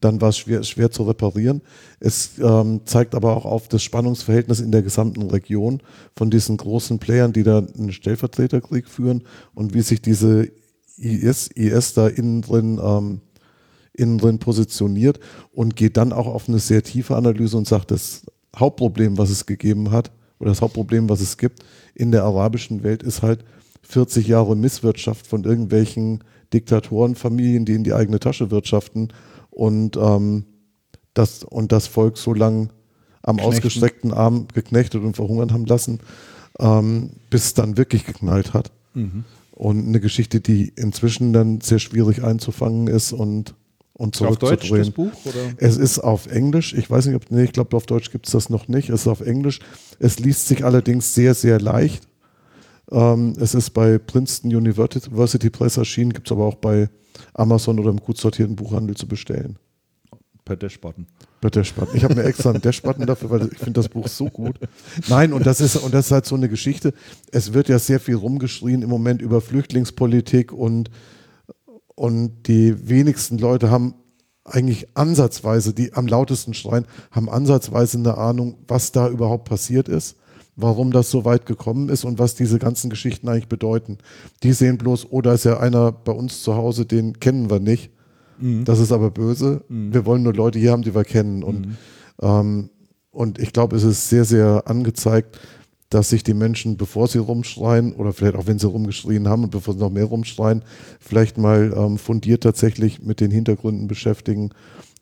Dann 0.00 0.20
war 0.20 0.28
es 0.28 0.36
schwer, 0.36 0.62
schwer 0.64 0.90
zu 0.90 1.04
reparieren. 1.04 1.62
Es 1.98 2.32
ähm, 2.38 2.82
zeigt 2.84 3.14
aber 3.14 3.34
auch 3.34 3.46
auf 3.46 3.68
das 3.68 3.82
Spannungsverhältnis 3.82 4.60
in 4.60 4.70
der 4.70 4.82
gesamten 4.82 5.22
Region 5.22 5.80
von 6.14 6.30
diesen 6.30 6.58
großen 6.58 6.98
Playern, 6.98 7.32
die 7.32 7.42
da 7.42 7.58
einen 7.58 7.92
Stellvertreterkrieg 7.92 8.86
führen 8.86 9.24
und 9.54 9.72
wie 9.72 9.80
sich 9.80 10.02
diese 10.02 10.48
IS, 10.96 11.48
IS 11.48 11.94
da 11.94 12.06
innen 12.06 12.42
drin, 12.42 12.78
ähm, 12.82 13.20
innen 13.94 14.18
drin 14.18 14.38
positioniert 14.38 15.20
und 15.52 15.76
geht 15.76 15.96
dann 15.96 16.12
auch 16.12 16.26
auf 16.26 16.48
eine 16.48 16.58
sehr 16.58 16.82
tiefe 16.82 17.16
Analyse 17.16 17.56
und 17.56 17.66
sagt, 17.66 17.90
das 17.90 18.22
Hauptproblem, 18.56 19.18
was 19.18 19.30
es 19.30 19.46
gegeben 19.46 19.90
hat, 19.90 20.10
oder 20.38 20.50
das 20.50 20.60
Hauptproblem, 20.60 21.08
was 21.08 21.20
es 21.20 21.38
gibt 21.38 21.64
in 21.94 22.10
der 22.12 22.24
arabischen 22.24 22.82
Welt, 22.82 23.02
ist 23.02 23.22
halt 23.22 23.44
40 23.82 24.26
Jahre 24.26 24.56
Misswirtschaft 24.56 25.26
von 25.26 25.44
irgendwelchen 25.44 26.24
Diktatorenfamilien, 26.52 27.64
die 27.64 27.74
in 27.74 27.84
die 27.84 27.94
eigene 27.94 28.20
Tasche 28.20 28.50
wirtschaften 28.50 29.08
und, 29.50 29.96
ähm, 29.96 30.44
das, 31.14 31.44
und 31.44 31.72
das 31.72 31.86
Volk 31.86 32.18
so 32.18 32.34
lang 32.34 32.70
am 33.22 33.36
Knechten. 33.36 33.54
ausgestreckten 33.54 34.12
Arm 34.12 34.48
geknechtet 34.52 35.02
und 35.02 35.14
verhungern 35.16 35.52
haben 35.52 35.66
lassen, 35.66 36.00
ähm, 36.58 37.10
bis 37.30 37.46
es 37.46 37.54
dann 37.54 37.76
wirklich 37.76 38.04
geknallt 38.04 38.52
hat. 38.54 38.70
Und 39.52 39.86
eine 39.86 40.00
Geschichte, 40.00 40.40
die 40.40 40.72
inzwischen 40.76 41.32
dann 41.32 41.60
sehr 41.60 41.78
schwierig 41.78 42.24
einzufangen 42.24 42.88
ist 42.88 43.12
und, 43.12 43.54
und 43.96 44.20
Auf 44.22 44.38
Deutsch 44.38 44.66
zurückzudrehen. 44.66 44.84
das 44.84 44.90
Buch? 44.90 45.12
Es 45.58 45.76
ist 45.76 46.00
auf 46.00 46.26
Englisch. 46.26 46.74
Ich 46.74 46.90
weiß 46.90 47.06
nicht, 47.06 47.14
ob, 47.14 47.30
nee, 47.30 47.44
ich 47.44 47.52
glaube, 47.52 47.76
auf 47.76 47.86
Deutsch 47.86 48.10
gibt 48.10 48.26
es 48.26 48.32
das 48.32 48.50
noch 48.50 48.66
nicht. 48.66 48.90
Es 48.90 49.02
ist 49.02 49.06
auf 49.06 49.20
Englisch. 49.20 49.60
Es 50.00 50.18
liest 50.18 50.48
sich 50.48 50.64
allerdings 50.64 51.14
sehr, 51.14 51.34
sehr 51.34 51.60
leicht. 51.60 52.08
Ähm, 52.90 53.34
es 53.40 53.54
ist 53.54 53.70
bei 53.70 53.98
Princeton 53.98 54.54
University 54.54 55.48
Press 55.48 55.76
erschienen, 55.76 56.12
gibt 56.12 56.26
es 56.26 56.32
aber 56.32 56.44
auch 56.44 56.56
bei 56.56 56.90
Amazon 57.34 57.78
oder 57.78 57.90
im 57.90 57.98
gut 57.98 58.18
sortierten 58.18 58.56
Buchhandel 58.56 58.96
zu 58.96 59.06
bestellen. 59.06 59.58
Per 60.44 60.56
Dashbutton. 60.56 61.06
Bei 61.40 61.48
Dashbutton. 61.48 61.96
Ich 61.96 62.04
habe 62.04 62.16
mir 62.16 62.24
extra 62.24 62.50
einen 62.50 62.60
Dashbutton 62.60 63.06
dafür, 63.06 63.30
weil 63.30 63.48
ich 63.50 63.58
finde 63.58 63.74
das 63.74 63.88
Buch 63.88 64.08
so 64.08 64.26
gut. 64.26 64.58
Nein, 65.08 65.32
und 65.32 65.46
das 65.46 65.60
ist 65.60 65.76
und 65.76 65.94
das 65.94 66.06
ist 66.06 66.12
halt 66.12 66.26
so 66.26 66.34
eine 66.34 66.48
Geschichte. 66.48 66.92
Es 67.30 67.54
wird 67.54 67.68
ja 67.68 67.78
sehr 67.78 68.00
viel 68.00 68.16
rumgeschrien 68.16 68.82
im 68.82 68.90
Moment 68.90 69.22
über 69.22 69.40
Flüchtlingspolitik 69.40 70.52
und 70.52 70.90
und 71.94 72.48
die 72.48 72.88
wenigsten 72.88 73.38
Leute 73.38 73.70
haben 73.70 73.94
eigentlich 74.44 74.88
ansatzweise, 74.94 75.72
die 75.72 75.94
am 75.94 76.06
lautesten 76.06 76.54
schreien, 76.54 76.86
haben 77.10 77.30
ansatzweise 77.30 77.98
eine 77.98 78.18
Ahnung, 78.18 78.56
was 78.68 78.92
da 78.92 79.08
überhaupt 79.08 79.48
passiert 79.48 79.88
ist, 79.88 80.16
warum 80.56 80.92
das 80.92 81.10
so 81.10 81.24
weit 81.24 81.46
gekommen 81.46 81.88
ist 81.88 82.04
und 82.04 82.18
was 82.18 82.34
diese 82.34 82.58
ganzen 82.58 82.90
Geschichten 82.90 83.28
eigentlich 83.28 83.48
bedeuten. 83.48 83.98
Die 84.42 84.52
sehen 84.52 84.76
bloß, 84.76 85.08
oh, 85.10 85.22
da 85.22 85.32
ist 85.34 85.44
ja 85.44 85.60
einer 85.60 85.92
bei 85.92 86.12
uns 86.12 86.42
zu 86.42 86.54
Hause, 86.56 86.84
den 86.84 87.20
kennen 87.20 87.48
wir 87.48 87.60
nicht. 87.60 87.90
Das 88.64 88.80
ist 88.80 88.92
aber 88.92 89.10
böse. 89.10 89.64
Wir 89.92 90.04
wollen 90.06 90.22
nur 90.22 90.34
Leute 90.34 90.58
hier 90.58 90.72
haben, 90.72 90.82
die 90.82 90.94
wir 90.94 91.04
kennen. 91.04 91.42
Und, 91.42 91.78
ähm, 92.20 92.70
und 93.10 93.38
ich 93.38 93.52
glaube, 93.52 93.76
es 93.76 93.84
ist 93.84 94.08
sehr, 94.08 94.24
sehr 94.24 94.64
angezeigt, 94.66 95.38
dass 95.94 96.10
sich 96.10 96.24
die 96.24 96.34
Menschen, 96.34 96.76
bevor 96.76 97.06
sie 97.06 97.18
rumschreien 97.18 97.92
oder 97.92 98.12
vielleicht 98.12 98.34
auch 98.34 98.48
wenn 98.48 98.58
sie 98.58 98.66
rumgeschrien 98.66 99.28
haben 99.28 99.44
und 99.44 99.50
bevor 99.50 99.74
sie 99.74 99.80
noch 99.80 99.90
mehr 99.90 100.06
rumschreien, 100.06 100.62
vielleicht 100.98 101.38
mal 101.38 101.72
ähm, 101.76 101.98
fundiert 101.98 102.42
tatsächlich 102.42 103.00
mit 103.00 103.20
den 103.20 103.30
Hintergründen 103.30 103.86
beschäftigen 103.86 104.50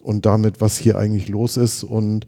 und 0.02 0.26
damit, 0.26 0.60
was 0.60 0.76
hier 0.76 0.98
eigentlich 0.98 1.30
los 1.30 1.56
ist 1.56 1.82
und 1.82 2.26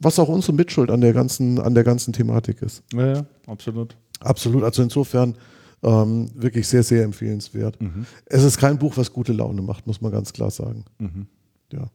was 0.00 0.18
auch 0.18 0.28
unsere 0.28 0.52
Mitschuld 0.52 0.90
an 0.90 1.00
der 1.00 1.14
ganzen, 1.14 1.58
an 1.58 1.74
der 1.74 1.82
ganzen 1.82 2.12
Thematik 2.12 2.60
ist. 2.60 2.82
Ja, 2.92 3.14
ja, 3.14 3.26
absolut. 3.46 3.96
Absolut. 4.20 4.64
Also 4.64 4.82
insofern 4.82 5.36
ähm, 5.82 6.30
wirklich 6.34 6.68
sehr, 6.68 6.82
sehr 6.82 7.04
empfehlenswert. 7.04 7.78
Es 8.26 8.42
ist 8.42 8.58
kein 8.58 8.78
Buch, 8.78 8.98
was 8.98 9.14
gute 9.14 9.32
Laune 9.32 9.62
macht, 9.62 9.86
muss 9.86 10.02
man 10.02 10.12
ganz 10.12 10.34
klar 10.34 10.50
sagen. 10.50 10.84
Ja. 11.72 11.86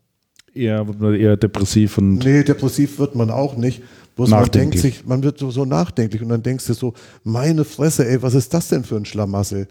Eher, 0.56 0.88
eher 1.14 1.38
depressiv 1.38 2.00
und 2.00 2.18
Nee, 2.26 2.44
depressiv 2.44 2.98
wird 2.98 3.14
man 3.16 3.30
auch 3.30 3.56
nicht. 3.56 3.84
Bloß 4.20 4.32
man 4.32 4.52
denkt 4.52 4.78
sich, 4.78 5.06
man 5.06 5.24
wird 5.24 5.38
so, 5.38 5.50
so 5.50 5.64
nachdenklich 5.64 6.22
und 6.22 6.28
dann 6.28 6.44
denkst 6.44 6.66
du 6.66 6.74
so, 6.74 6.94
meine 7.24 7.64
Fresse, 7.64 8.06
ey, 8.06 8.22
was 8.22 8.34
ist 8.34 8.54
das 8.54 8.68
denn 8.68 8.84
für 8.84 8.98
ein 8.98 9.06
Schlamassel? 9.06 9.70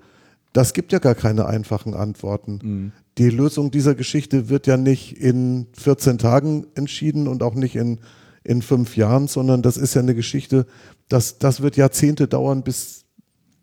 Das 0.55 0.73
gibt 0.73 0.91
ja 0.91 1.01
gar 1.01 1.15
keine 1.15 1.44
einfachen 1.44 1.93
Antworten. 1.93 2.94
Die 3.18 3.28
Lösung 3.28 3.70
dieser 3.70 3.94
Geschichte 3.94 4.49
wird 4.49 4.67
ja 4.67 4.78
nicht 4.78 5.18
in 5.18 5.67
14 5.75 6.17
Tagen 6.17 6.67
entschieden 6.75 7.28
und 7.28 7.43
auch 7.43 7.55
nicht 7.55 7.77
in, 7.77 7.99
in 8.43 8.62
fünf 8.62 8.97
Jahren, 8.97 9.28
sondern 9.28 9.60
das 9.60 9.77
ist 9.77 9.93
ja 9.93 10.01
eine 10.01 10.15
Geschichte, 10.15 10.65
das, 11.09 11.39
das 11.39 11.60
wird 11.60 11.77
Jahrzehnte 11.77 12.27
dauern, 12.27 12.62
bis, 12.62 13.05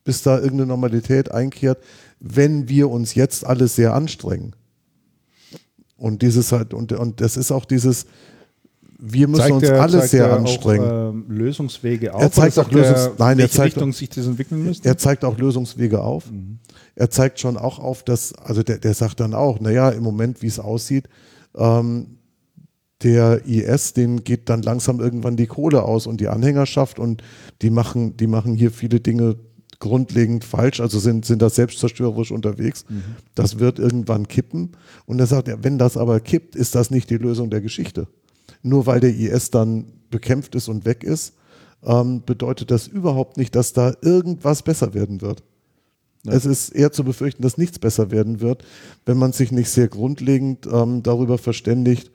bis 0.03 0.21
da 0.21 0.35
irgendeine 0.35 0.67
Normalität 0.67 1.31
einkehrt, 1.31 1.79
wenn 2.19 2.69
wir 2.69 2.91
uns 2.91 3.15
jetzt 3.15 3.43
alle 3.43 3.67
sehr 3.67 3.95
anstrengen. 3.95 4.55
Und 5.97 6.21
dieses 6.21 6.51
halt, 6.51 6.75
und, 6.75 6.91
und 6.91 7.21
das 7.21 7.37
ist 7.37 7.51
auch 7.51 7.65
dieses, 7.65 8.05
wir 8.97 9.27
müssen 9.27 9.51
uns 9.51 9.63
er- 9.63 9.81
alle 9.81 9.99
zeigt 9.99 10.09
sehr 10.11 10.33
anstrengen. 10.33 10.85
Auch, 10.85 11.09
ähm, 11.11 11.25
Lösungswege 11.29 12.13
auf. 12.13 12.21
Er 12.21 12.31
zeigt 12.31 12.57
oder 12.57 12.67
auch 12.67 12.71
sagt 12.71 12.75
er, 12.75 12.95
Lösungs- 12.95 13.11
nein, 13.17 13.39
er 13.39 13.49
zeigt- 13.49 13.75
Richtung 13.75 13.93
sich 13.93 14.09
das 14.09 14.25
entwickeln 14.25 14.63
müsste. 14.63 14.87
Er 14.87 14.97
zeigt 14.97 15.25
auch 15.25 15.37
Lösungswege 15.37 16.01
auf. 16.01 16.31
Mhm. 16.31 16.59
Er 16.95 17.09
zeigt 17.09 17.39
schon 17.39 17.57
auch 17.57 17.79
auf, 17.79 18.03
dass, 18.03 18.33
also 18.33 18.63
der, 18.63 18.77
der 18.77 18.93
sagt 18.93 19.19
dann 19.19 19.33
auch, 19.33 19.59
naja, 19.59 19.89
im 19.89 20.03
Moment, 20.03 20.41
wie 20.41 20.47
es 20.47 20.59
aussieht, 20.59 21.09
ähm, 21.55 22.17
der 23.03 23.45
IS, 23.45 23.91
den 23.93 24.23
geht 24.23 24.49
dann 24.49 24.61
langsam 24.61 24.99
irgendwann 25.01 25.35
die 25.35 25.47
Kohle 25.47 25.83
aus 25.83 26.07
und 26.07 26.21
die 26.21 26.29
Anhängerschaft 26.29 26.97
und 26.97 27.21
die 27.61 27.69
machen, 27.69 28.15
die 28.15 28.27
machen 28.27 28.55
hier 28.55 28.71
viele 28.71 29.01
Dinge 29.01 29.35
grundlegend 29.79 30.45
falsch, 30.45 30.79
also 30.79 30.99
sind, 30.99 31.25
sind 31.25 31.41
da 31.41 31.49
selbstzerstörerisch 31.49 32.31
unterwegs. 32.31 32.85
Mhm. 32.87 33.03
Das 33.35 33.59
wird 33.59 33.77
irgendwann 33.77 34.29
kippen. 34.29 34.71
Und 35.05 35.19
er 35.19 35.25
sagt, 35.27 35.49
ja, 35.49 35.57
wenn 35.61 35.77
das 35.77 35.97
aber 35.97 36.21
kippt, 36.21 36.55
ist 36.55 36.75
das 36.75 36.89
nicht 36.91 37.09
die 37.09 37.17
Lösung 37.17 37.49
der 37.49 37.59
Geschichte. 37.59 38.07
Nur 38.65 38.87
weil 38.87 38.99
der 38.99 39.15
IS 39.15 39.51
dann 39.51 39.85
bekämpft 40.09 40.55
ist 40.55 40.69
und 40.69 40.85
weg 40.85 41.03
ist, 41.03 41.35
ähm, 41.83 42.23
bedeutet 42.25 42.71
das 42.71 42.87
überhaupt 42.87 43.37
nicht, 43.37 43.55
dass 43.55 43.73
da 43.73 43.93
irgendwas 44.01 44.63
besser 44.63 44.95
werden 44.95 45.21
wird. 45.21 45.43
Es 46.25 46.47
ist 46.47 46.69
eher 46.69 46.91
zu 46.91 47.03
befürchten, 47.03 47.43
dass 47.43 47.59
nichts 47.59 47.77
besser 47.77 48.09
werden 48.09 48.41
wird, 48.41 48.65
wenn 49.05 49.17
man 49.17 49.33
sich 49.33 49.51
nicht 49.51 49.69
sehr 49.69 49.87
grundlegend 49.87 50.67
ähm, 50.71 51.03
darüber 51.03 51.37
verständigt, 51.37 52.09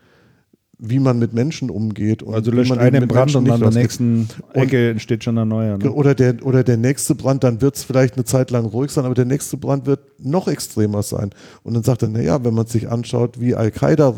wie 0.76 0.98
man 0.98 1.20
mit 1.20 1.34
Menschen 1.34 1.70
umgeht. 1.70 2.24
Und 2.24 2.34
also 2.34 2.50
löscht 2.50 2.70
man 2.70 2.80
einen 2.80 3.06
Brand 3.06 3.32
Menschen 3.32 3.44
und 3.44 3.50
an 3.52 3.60
der 3.60 3.70
nächsten 3.70 4.28
Ecke 4.52 4.90
entsteht 4.90 5.22
schon 5.22 5.38
ein 5.38 5.46
neuer. 5.46 5.78
Ne? 5.78 5.92
Oder 5.92 6.16
der, 6.16 6.44
oder 6.44 6.64
der 6.64 6.78
nächste 6.78 7.14
Brand, 7.14 7.44
dann 7.44 7.60
wird 7.60 7.76
es 7.76 7.84
vielleicht 7.84 8.14
eine 8.14 8.24
Zeit 8.24 8.50
lang 8.50 8.64
ruhig 8.64 8.90
sein, 8.90 9.04
aber 9.04 9.14
der 9.14 9.26
nächste 9.26 9.56
Brand 9.56 9.86
wird 9.86 10.00
noch 10.18 10.48
extremer 10.48 11.04
sein. 11.04 11.30
Und 11.62 11.74
dann 11.74 11.84
sagt 11.84 12.02
er, 12.02 12.08
naja, 12.08 12.42
wenn 12.42 12.54
man 12.54 12.66
sich 12.66 12.88
anschaut, 12.88 13.40
wie 13.40 13.54
Al-Qaida 13.54 14.16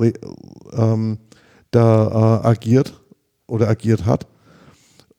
ähm, 0.73 1.19
da 1.73 2.43
äh, 2.45 2.47
agiert 2.47 3.03
oder 3.47 3.69
agiert 3.69 4.07
hat, 4.07 4.29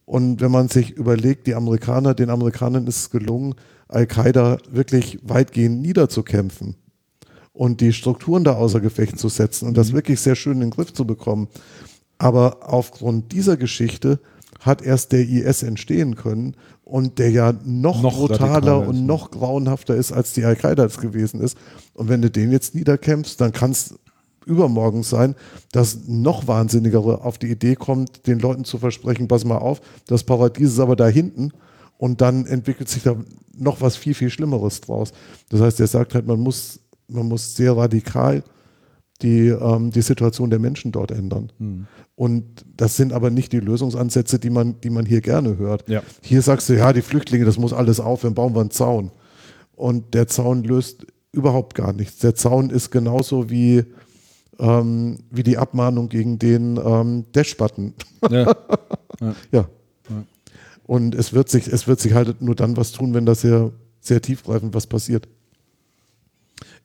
und 0.05 0.41
wenn 0.41 0.51
man 0.51 0.67
sich 0.67 0.91
überlegt, 0.91 1.47
die 1.47 1.55
Amerikaner, 1.55 2.13
den 2.13 2.29
Amerikanern 2.29 2.87
ist 2.87 2.97
es 2.97 3.09
gelungen, 3.09 3.55
Al-Qaida 3.87 4.57
wirklich 4.69 5.19
weitgehend 5.23 5.81
niederzukämpfen 5.81 6.75
und 7.53 7.79
die 7.81 7.93
Strukturen 7.93 8.43
da 8.43 8.53
außer 8.53 8.81
Gefecht 8.81 9.17
zu 9.17 9.29
setzen 9.29 9.67
und 9.67 9.77
das 9.77 9.93
wirklich 9.93 10.19
sehr 10.19 10.35
schön 10.35 10.53
in 10.53 10.61
den 10.61 10.69
Griff 10.71 10.93
zu 10.93 11.05
bekommen. 11.05 11.47
Aber 12.17 12.69
aufgrund 12.71 13.31
dieser 13.31 13.57
Geschichte 13.57 14.19
hat 14.59 14.81
erst 14.81 15.11
der 15.11 15.21
IS 15.27 15.63
entstehen 15.63 16.15
können 16.15 16.55
und 16.83 17.19
der 17.19 17.31
ja 17.31 17.53
noch, 17.63 18.01
Noch 18.01 18.15
brutaler 18.15 18.81
ist, 18.81 18.89
und 18.89 19.05
noch 19.05 19.31
grauenhafter 19.31 19.95
ist, 19.95 20.11
als 20.11 20.33
die 20.33 20.43
Al-Qaida 20.43 20.83
es 20.85 20.97
gewesen 20.97 21.39
ist. 21.39 21.57
Und 21.93 22.09
wenn 22.09 22.21
du 22.21 22.29
den 22.29 22.51
jetzt 22.51 22.75
niederkämpfst, 22.75 23.39
dann 23.39 23.51
kann 23.51 23.71
es 23.71 23.95
übermorgen 24.45 25.03
sein, 25.03 25.35
dass 25.71 26.07
noch 26.07 26.47
Wahnsinnigere 26.47 27.23
auf 27.23 27.37
die 27.37 27.51
Idee 27.51 27.75
kommt, 27.75 28.27
den 28.27 28.39
Leuten 28.39 28.65
zu 28.65 28.77
versprechen, 28.77 29.27
pass 29.27 29.45
mal 29.45 29.57
auf, 29.57 29.81
das 30.07 30.23
Paradies 30.23 30.73
ist 30.73 30.79
aber 30.79 30.95
da 30.95 31.07
hinten 31.07 31.51
und 31.97 32.21
dann 32.21 32.45
entwickelt 32.45 32.89
sich 32.89 33.03
da 33.03 33.15
noch 33.55 33.81
was 33.81 33.95
viel, 33.95 34.13
viel 34.13 34.29
Schlimmeres 34.29 34.81
draus. 34.81 35.13
Das 35.49 35.61
heißt, 35.61 35.79
er 35.79 35.87
sagt 35.87 36.15
halt, 36.15 36.27
man 36.27 36.39
muss, 36.39 36.79
man 37.07 37.27
muss 37.27 37.55
sehr 37.55 37.75
radikal 37.77 38.43
die, 39.21 39.47
ähm, 39.47 39.91
die 39.91 40.01
Situation 40.01 40.49
der 40.49 40.59
Menschen 40.59 40.91
dort 40.91 41.11
ändern. 41.11 41.51
Und 42.15 42.65
das 42.75 42.97
sind 42.97 43.13
aber 43.13 43.29
nicht 43.29 43.53
die 43.53 43.59
Lösungsansätze, 43.59 44.37
die 44.39 44.49
man, 44.49 44.79
die 44.81 44.89
man 44.89 45.05
hier 45.05 45.21
gerne 45.21 45.57
hört. 45.57 45.87
Ja. 45.87 46.03
Hier 46.21 46.41
sagst 46.41 46.69
du, 46.69 46.73
ja, 46.75 46.93
die 46.93 47.01
Flüchtlinge, 47.01 47.45
das 47.45 47.57
muss 47.57 47.73
alles 47.73 47.99
aufhören, 47.99 48.33
bauen 48.33 48.53
wir 48.53 48.61
einen 48.61 48.71
Zaun. 48.71 49.11
Und 49.75 50.13
der 50.13 50.27
Zaun 50.27 50.63
löst 50.63 51.07
überhaupt 51.31 51.73
gar 51.73 51.93
nichts. 51.93 52.19
Der 52.19 52.35
Zaun 52.35 52.69
ist 52.69 52.91
genauso 52.91 53.49
wie, 53.49 53.85
ähm, 54.59 55.19
wie 55.31 55.43
die 55.43 55.57
Abmahnung 55.57 56.09
gegen 56.09 56.39
den 56.39 56.79
ähm, 56.83 57.25
Dash-Button. 57.31 57.93
Ja. 58.31 58.55
Ja. 59.51 59.67
Und 60.85 61.15
es 61.15 61.33
wird 61.33 61.49
sich, 61.49 61.67
es 61.67 61.87
wird 61.87 61.99
sich 61.99 62.13
halt 62.13 62.41
nur 62.41 62.55
dann 62.55 62.75
was 62.75 62.91
tun, 62.91 63.13
wenn 63.13 63.25
da 63.25 63.35
sehr, 63.35 63.71
sehr 64.01 64.21
tiefgreifend 64.21 64.73
was 64.73 64.87
passiert. 64.87 65.27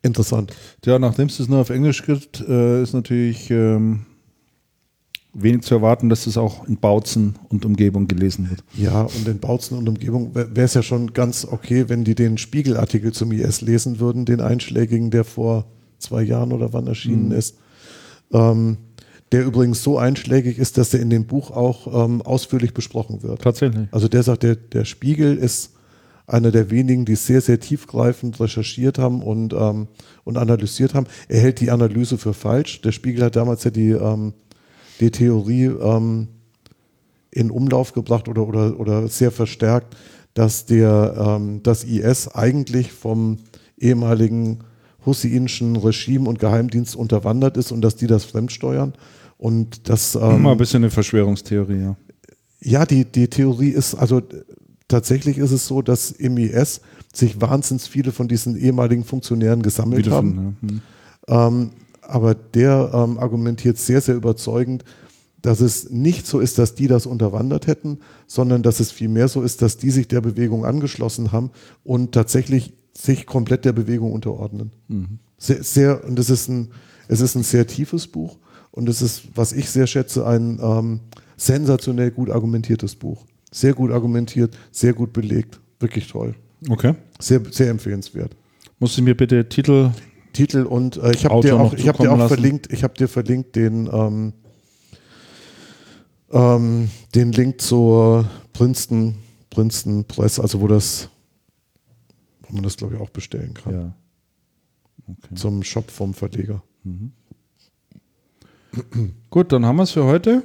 Interessant. 0.02 0.54
ja, 0.84 0.98
nachdem 0.98 1.26
es 1.26 1.38
das 1.38 1.48
nur 1.48 1.58
auf 1.58 1.70
Englisch 1.70 2.04
gibt, 2.04 2.40
äh, 2.40 2.82
ist 2.82 2.92
natürlich 2.92 3.50
ähm, 3.50 4.06
wenig 5.34 5.62
zu 5.62 5.74
erwarten, 5.74 6.08
dass 6.08 6.24
das 6.24 6.36
auch 6.36 6.66
in 6.68 6.78
Bautzen 6.78 7.34
und 7.48 7.64
Umgebung 7.64 8.06
gelesen 8.06 8.48
wird. 8.48 8.62
Ja, 8.76 9.02
und 9.02 9.26
in 9.26 9.40
Bautzen 9.40 9.76
und 9.76 9.88
Umgebung 9.88 10.34
wäre 10.34 10.60
es 10.60 10.74
ja 10.74 10.82
schon 10.82 11.12
ganz 11.12 11.44
okay, 11.44 11.88
wenn 11.88 12.04
die 12.04 12.14
den 12.14 12.38
Spiegelartikel 12.38 13.12
zum 13.12 13.32
IS 13.32 13.60
lesen 13.60 13.98
würden, 13.98 14.24
den 14.24 14.40
einschlägigen, 14.40 15.10
der 15.10 15.24
vor 15.24 15.66
zwei 15.98 16.22
Jahren 16.22 16.52
oder 16.52 16.72
wann 16.72 16.86
erschienen 16.86 17.30
ist. 17.32 17.56
Ähm, 18.32 18.78
der 19.32 19.44
übrigens 19.44 19.82
so 19.82 19.98
einschlägig 19.98 20.58
ist, 20.58 20.78
dass 20.78 20.90
der 20.90 21.00
in 21.00 21.10
dem 21.10 21.26
Buch 21.26 21.50
auch 21.50 22.04
ähm, 22.04 22.22
ausführlich 22.22 22.72
besprochen 22.72 23.22
wird. 23.22 23.42
Tatsächlich. 23.42 23.88
Also 23.90 24.08
der 24.08 24.22
sagt, 24.22 24.42
der, 24.42 24.56
der 24.56 24.84
Spiegel 24.84 25.36
ist 25.36 25.72
einer 26.26 26.50
der 26.50 26.70
wenigen, 26.70 27.04
die 27.04 27.16
sehr, 27.16 27.40
sehr 27.40 27.58
tiefgreifend 27.58 28.38
recherchiert 28.38 28.98
haben 28.98 29.22
und, 29.22 29.54
ähm, 29.54 29.88
und 30.24 30.36
analysiert 30.36 30.94
haben. 30.94 31.06
Er 31.28 31.40
hält 31.40 31.60
die 31.60 31.70
Analyse 31.70 32.18
für 32.18 32.34
falsch. 32.34 32.82
Der 32.82 32.92
Spiegel 32.92 33.24
hat 33.24 33.36
damals 33.36 33.64
ja 33.64 33.70
die, 33.70 33.90
ähm, 33.90 34.34
die 35.00 35.10
Theorie 35.10 35.66
ähm, 35.66 36.28
in 37.30 37.50
Umlauf 37.50 37.92
gebracht 37.92 38.28
oder, 38.28 38.46
oder, 38.46 38.78
oder 38.78 39.08
sehr 39.08 39.30
verstärkt, 39.30 39.96
dass 40.34 40.66
der, 40.66 41.14
ähm, 41.18 41.62
das 41.62 41.84
IS 41.84 42.28
eigentlich 42.28 42.92
vom 42.92 43.38
ehemaligen 43.78 44.60
husseinischen 45.08 45.76
Regime 45.76 46.28
und 46.28 46.38
Geheimdienst 46.38 46.94
unterwandert 46.94 47.56
ist 47.56 47.72
und 47.72 47.80
dass 47.80 47.96
die 47.96 48.06
das 48.06 48.24
fremdsteuern. 48.24 48.94
Und 49.36 49.88
das, 49.88 50.14
ähm, 50.14 50.42
Mal 50.42 50.52
ein 50.52 50.58
bisschen 50.58 50.82
eine 50.82 50.90
Verschwörungstheorie, 50.90 51.80
ja. 51.80 51.96
ja, 52.60 52.86
die, 52.86 53.04
die 53.04 53.28
Theorie 53.28 53.70
ist, 53.70 53.94
also 53.94 54.22
tatsächlich 54.88 55.38
ist 55.38 55.52
es 55.52 55.66
so, 55.66 55.82
dass 55.82 56.10
im 56.10 56.36
IS 56.38 56.80
sich 57.12 57.40
wahnsinnig 57.40 57.84
viele 57.84 58.12
von 58.12 58.28
diesen 58.28 58.56
ehemaligen 58.56 59.04
Funktionären 59.04 59.62
gesammelt 59.62 60.06
Wieder 60.06 60.16
haben. 60.16 60.34
von, 60.34 60.56
ja. 60.62 60.68
Hm. 60.68 60.80
Ähm, 61.28 61.70
aber 62.02 62.34
der 62.34 62.90
ähm, 62.94 63.18
argumentiert 63.18 63.76
sehr, 63.78 64.00
sehr 64.00 64.14
überzeugend, 64.14 64.84
dass 65.42 65.60
es 65.60 65.90
nicht 65.90 66.26
so 66.26 66.40
ist, 66.40 66.58
dass 66.58 66.74
die 66.74 66.88
das 66.88 67.06
unterwandert 67.06 67.66
hätten, 67.66 68.00
sondern 68.26 68.62
dass 68.62 68.80
es 68.80 68.90
vielmehr 68.90 69.28
so 69.28 69.42
ist, 69.42 69.62
dass 69.62 69.76
die 69.76 69.90
sich 69.90 70.08
der 70.08 70.20
Bewegung 70.20 70.64
angeschlossen 70.64 71.32
haben 71.32 71.50
und 71.84 72.12
tatsächlich 72.12 72.72
sich 72.98 73.26
komplett 73.26 73.64
der 73.64 73.72
Bewegung 73.72 74.12
unterordnen. 74.12 74.72
Sehr, 75.36 75.62
sehr, 75.62 76.04
und 76.04 76.18
es 76.18 76.30
ist 76.30 76.48
ein, 76.48 76.72
es 77.06 77.20
ist 77.20 77.36
ein 77.36 77.44
sehr 77.44 77.66
tiefes 77.66 78.08
Buch 78.08 78.38
und 78.72 78.88
es 78.88 79.02
ist, 79.02 79.28
was 79.34 79.52
ich 79.52 79.70
sehr 79.70 79.86
schätze, 79.86 80.26
ein 80.26 80.58
ähm, 80.60 81.00
sensationell 81.36 82.10
gut 82.10 82.30
argumentiertes 82.30 82.96
Buch. 82.96 83.24
Sehr 83.52 83.72
gut 83.72 83.92
argumentiert, 83.92 84.58
sehr 84.72 84.92
gut 84.92 85.12
belegt, 85.12 85.60
wirklich 85.78 86.08
toll. 86.08 86.34
Okay. 86.68 86.94
Sehr, 87.20 87.40
sehr 87.50 87.70
empfehlenswert. 87.70 88.34
Musst 88.80 88.98
du 88.98 89.02
mir 89.02 89.16
bitte 89.16 89.48
Titel 89.48 89.90
Titel 90.32 90.64
und 90.64 90.96
äh, 90.98 91.12
ich 91.12 91.24
habe 91.24 91.40
dir 91.40 91.58
auch, 91.58 91.72
ich 91.72 91.88
hab 91.88 91.98
dir 91.98 92.12
auch 92.12 92.18
lassen. 92.18 92.34
verlinkt, 92.34 92.72
ich 92.72 92.84
habe 92.84 92.94
dir 92.94 93.08
verlinkt 93.08 93.56
den 93.56 93.88
ähm, 93.92 94.32
ähm, 96.30 96.90
den 97.14 97.32
Link 97.32 97.60
zur 97.60 98.28
Princeton 98.52 99.16
Princeton 99.50 100.04
Press, 100.04 100.38
also 100.38 100.60
wo 100.60 100.66
das 100.66 101.08
wo 102.48 102.54
man 102.54 102.64
das 102.64 102.76
glaube 102.76 102.94
ich 102.94 103.00
auch 103.00 103.10
bestellen 103.10 103.54
kann. 103.54 103.72
Ja. 103.72 103.94
zum 105.34 105.62
Shop 105.62 105.90
vom 105.90 106.14
Verleger. 106.14 106.62
Gut, 109.30 109.52
dann 109.52 109.64
haben 109.64 109.76
wir 109.76 109.84
es 109.84 109.92
für 109.92 110.04
heute. 110.04 110.42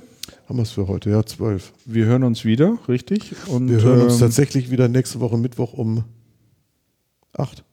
Haben 0.48 0.58
wir 0.58 0.64
es 0.64 0.72
für 0.72 0.88
heute, 0.88 1.10
ja, 1.10 1.26
zwölf. 1.26 1.74
Wir 1.86 2.06
hören 2.06 2.24
uns 2.24 2.46
wieder, 2.46 2.78
richtig? 2.88 3.36
Und, 3.48 3.70
Wir 3.70 3.82
hören 3.82 4.02
uns 4.02 4.16
ähm, 4.16 4.20
tatsächlich 4.22 4.72
wieder 4.72 4.88
nächste 4.88 5.20
Woche 5.20 5.38
Mittwoch 5.38 5.74
um 5.74 6.06
acht, 7.34 7.64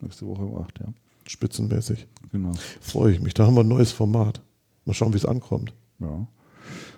nächste 0.00 0.26
Woche 0.26 0.42
um 0.42 0.62
8, 0.62 0.80
ja. 0.80 0.86
spitzenmäßig. 1.26 2.06
Genau. 2.32 2.52
Freue 2.80 3.12
ich 3.12 3.20
mich. 3.20 3.34
Da 3.34 3.46
haben 3.46 3.54
wir 3.54 3.62
ein 3.62 3.68
neues 3.68 3.92
Format. 3.92 4.40
Mal 4.84 4.94
schauen, 4.94 5.12
wie 5.12 5.18
es 5.18 5.26
ankommt. 5.26 5.72
Ja. 5.98 6.26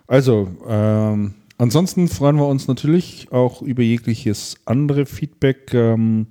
Also, 0.07 0.49
ähm, 0.67 1.35
ansonsten 1.59 2.09
freuen 2.09 2.37
wir 2.37 2.47
uns 2.47 2.69
natürlich 2.69 3.33
auch 3.33 3.63
über 3.63 3.83
jegliches 3.83 4.57
andere 4.67 5.07
Feedback 5.07 5.73
ähm, 5.73 6.27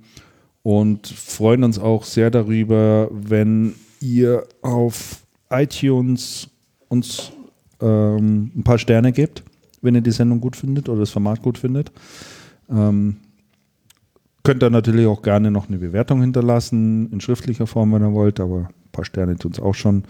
und 0.62 1.06
freuen 1.06 1.64
uns 1.64 1.78
auch 1.78 2.04
sehr 2.04 2.30
darüber, 2.30 3.08
wenn 3.10 3.74
ihr 4.00 4.46
auf 4.62 5.22
iTunes 5.50 6.48
uns 6.88 7.32
ähm, 7.80 8.52
ein 8.54 8.62
paar 8.64 8.78
Sterne 8.78 9.12
gebt, 9.12 9.42
wenn 9.80 9.94
ihr 9.94 10.00
die 10.00 10.12
Sendung 10.12 10.40
gut 10.40 10.56
findet 10.56 10.88
oder 10.88 11.00
das 11.00 11.10
Format 11.10 11.42
gut 11.42 11.58
findet. 11.58 11.90
Ähm, 12.70 13.16
könnt 14.44 14.62
ihr 14.62 14.70
natürlich 14.70 15.06
auch 15.06 15.22
gerne 15.22 15.50
noch 15.50 15.68
eine 15.68 15.78
Bewertung 15.78 16.20
hinterlassen, 16.20 17.10
in 17.12 17.20
schriftlicher 17.20 17.66
Form, 17.66 17.92
wenn 17.92 18.02
ihr 18.02 18.12
wollt, 18.12 18.40
aber 18.40 18.68
ein 18.68 18.92
paar 18.92 19.04
Sterne 19.04 19.36
tun 19.36 19.52
es 19.52 19.60
auch 19.60 19.74
schon. 19.74 20.04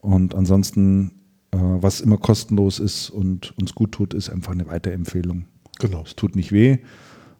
Und 0.00 0.34
ansonsten, 0.34 1.12
äh, 1.52 1.58
was 1.58 2.00
immer 2.00 2.18
kostenlos 2.18 2.78
ist 2.78 3.10
und 3.10 3.56
uns 3.58 3.74
gut 3.74 3.92
tut, 3.92 4.14
ist 4.14 4.30
einfach 4.30 4.52
eine 4.52 4.66
Weiterempfehlung. 4.68 5.46
Genau. 5.80 6.02
Es 6.02 6.14
tut 6.14 6.36
nicht 6.36 6.52
weh. 6.52 6.78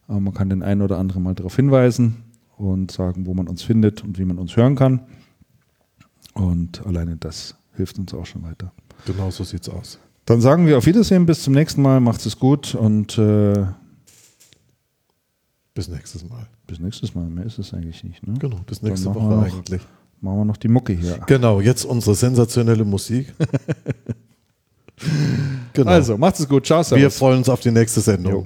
Äh, 0.08 0.20
man 0.20 0.34
kann 0.34 0.48
den 0.48 0.62
einen 0.62 0.82
oder 0.82 0.98
anderen 0.98 1.22
mal 1.22 1.34
darauf 1.34 1.54
hinweisen 1.54 2.31
und 2.70 2.90
sagen, 2.90 3.26
wo 3.26 3.34
man 3.34 3.48
uns 3.48 3.62
findet 3.62 4.02
und 4.04 4.18
wie 4.18 4.24
man 4.24 4.38
uns 4.38 4.56
hören 4.56 4.76
kann. 4.76 5.00
Und 6.34 6.84
alleine 6.86 7.16
das 7.16 7.54
hilft 7.74 7.98
uns 7.98 8.14
auch 8.14 8.26
schon 8.26 8.42
weiter. 8.42 8.72
Genau 9.06 9.30
so 9.30 9.44
sieht's 9.44 9.68
aus. 9.68 9.98
Dann 10.24 10.40
sagen 10.40 10.66
wir 10.66 10.78
auf 10.78 10.86
Wiedersehen, 10.86 11.26
bis 11.26 11.42
zum 11.42 11.52
nächsten 11.54 11.82
Mal, 11.82 12.00
macht's 12.00 12.24
es 12.26 12.38
gut 12.38 12.74
und 12.74 13.18
äh, 13.18 13.66
Bis 15.74 15.88
nächstes 15.88 16.28
Mal. 16.28 16.46
bis 16.66 16.78
nächstes 16.78 17.14
Mal. 17.14 17.24
Mehr 17.26 17.44
ist 17.46 17.58
es 17.58 17.72
eigentlich 17.74 18.04
nicht. 18.04 18.26
Ne? 18.26 18.34
Genau, 18.38 18.58
bis 18.66 18.82
nächste 18.82 19.14
Woche 19.14 19.26
noch- 19.26 19.42
eigentlich. 19.44 19.82
Machen 20.20 20.38
wir 20.38 20.44
noch 20.44 20.56
die 20.56 20.68
Mucke 20.68 20.92
hier. 20.92 21.18
Genau, 21.26 21.60
jetzt 21.60 21.84
unsere 21.84 22.14
sensationelle 22.14 22.84
Musik. 22.84 23.34
genau. 25.72 25.90
Also, 25.90 26.16
macht's 26.16 26.38
es 26.40 26.48
gut. 26.48 26.64
Ciao, 26.66 26.82
servus. 26.84 27.02
wir 27.02 27.10
freuen 27.10 27.38
uns 27.38 27.48
auf 27.48 27.58
die 27.60 27.72
nächste 27.72 28.00
Sendung. 28.00 28.32
Jo. 28.32 28.44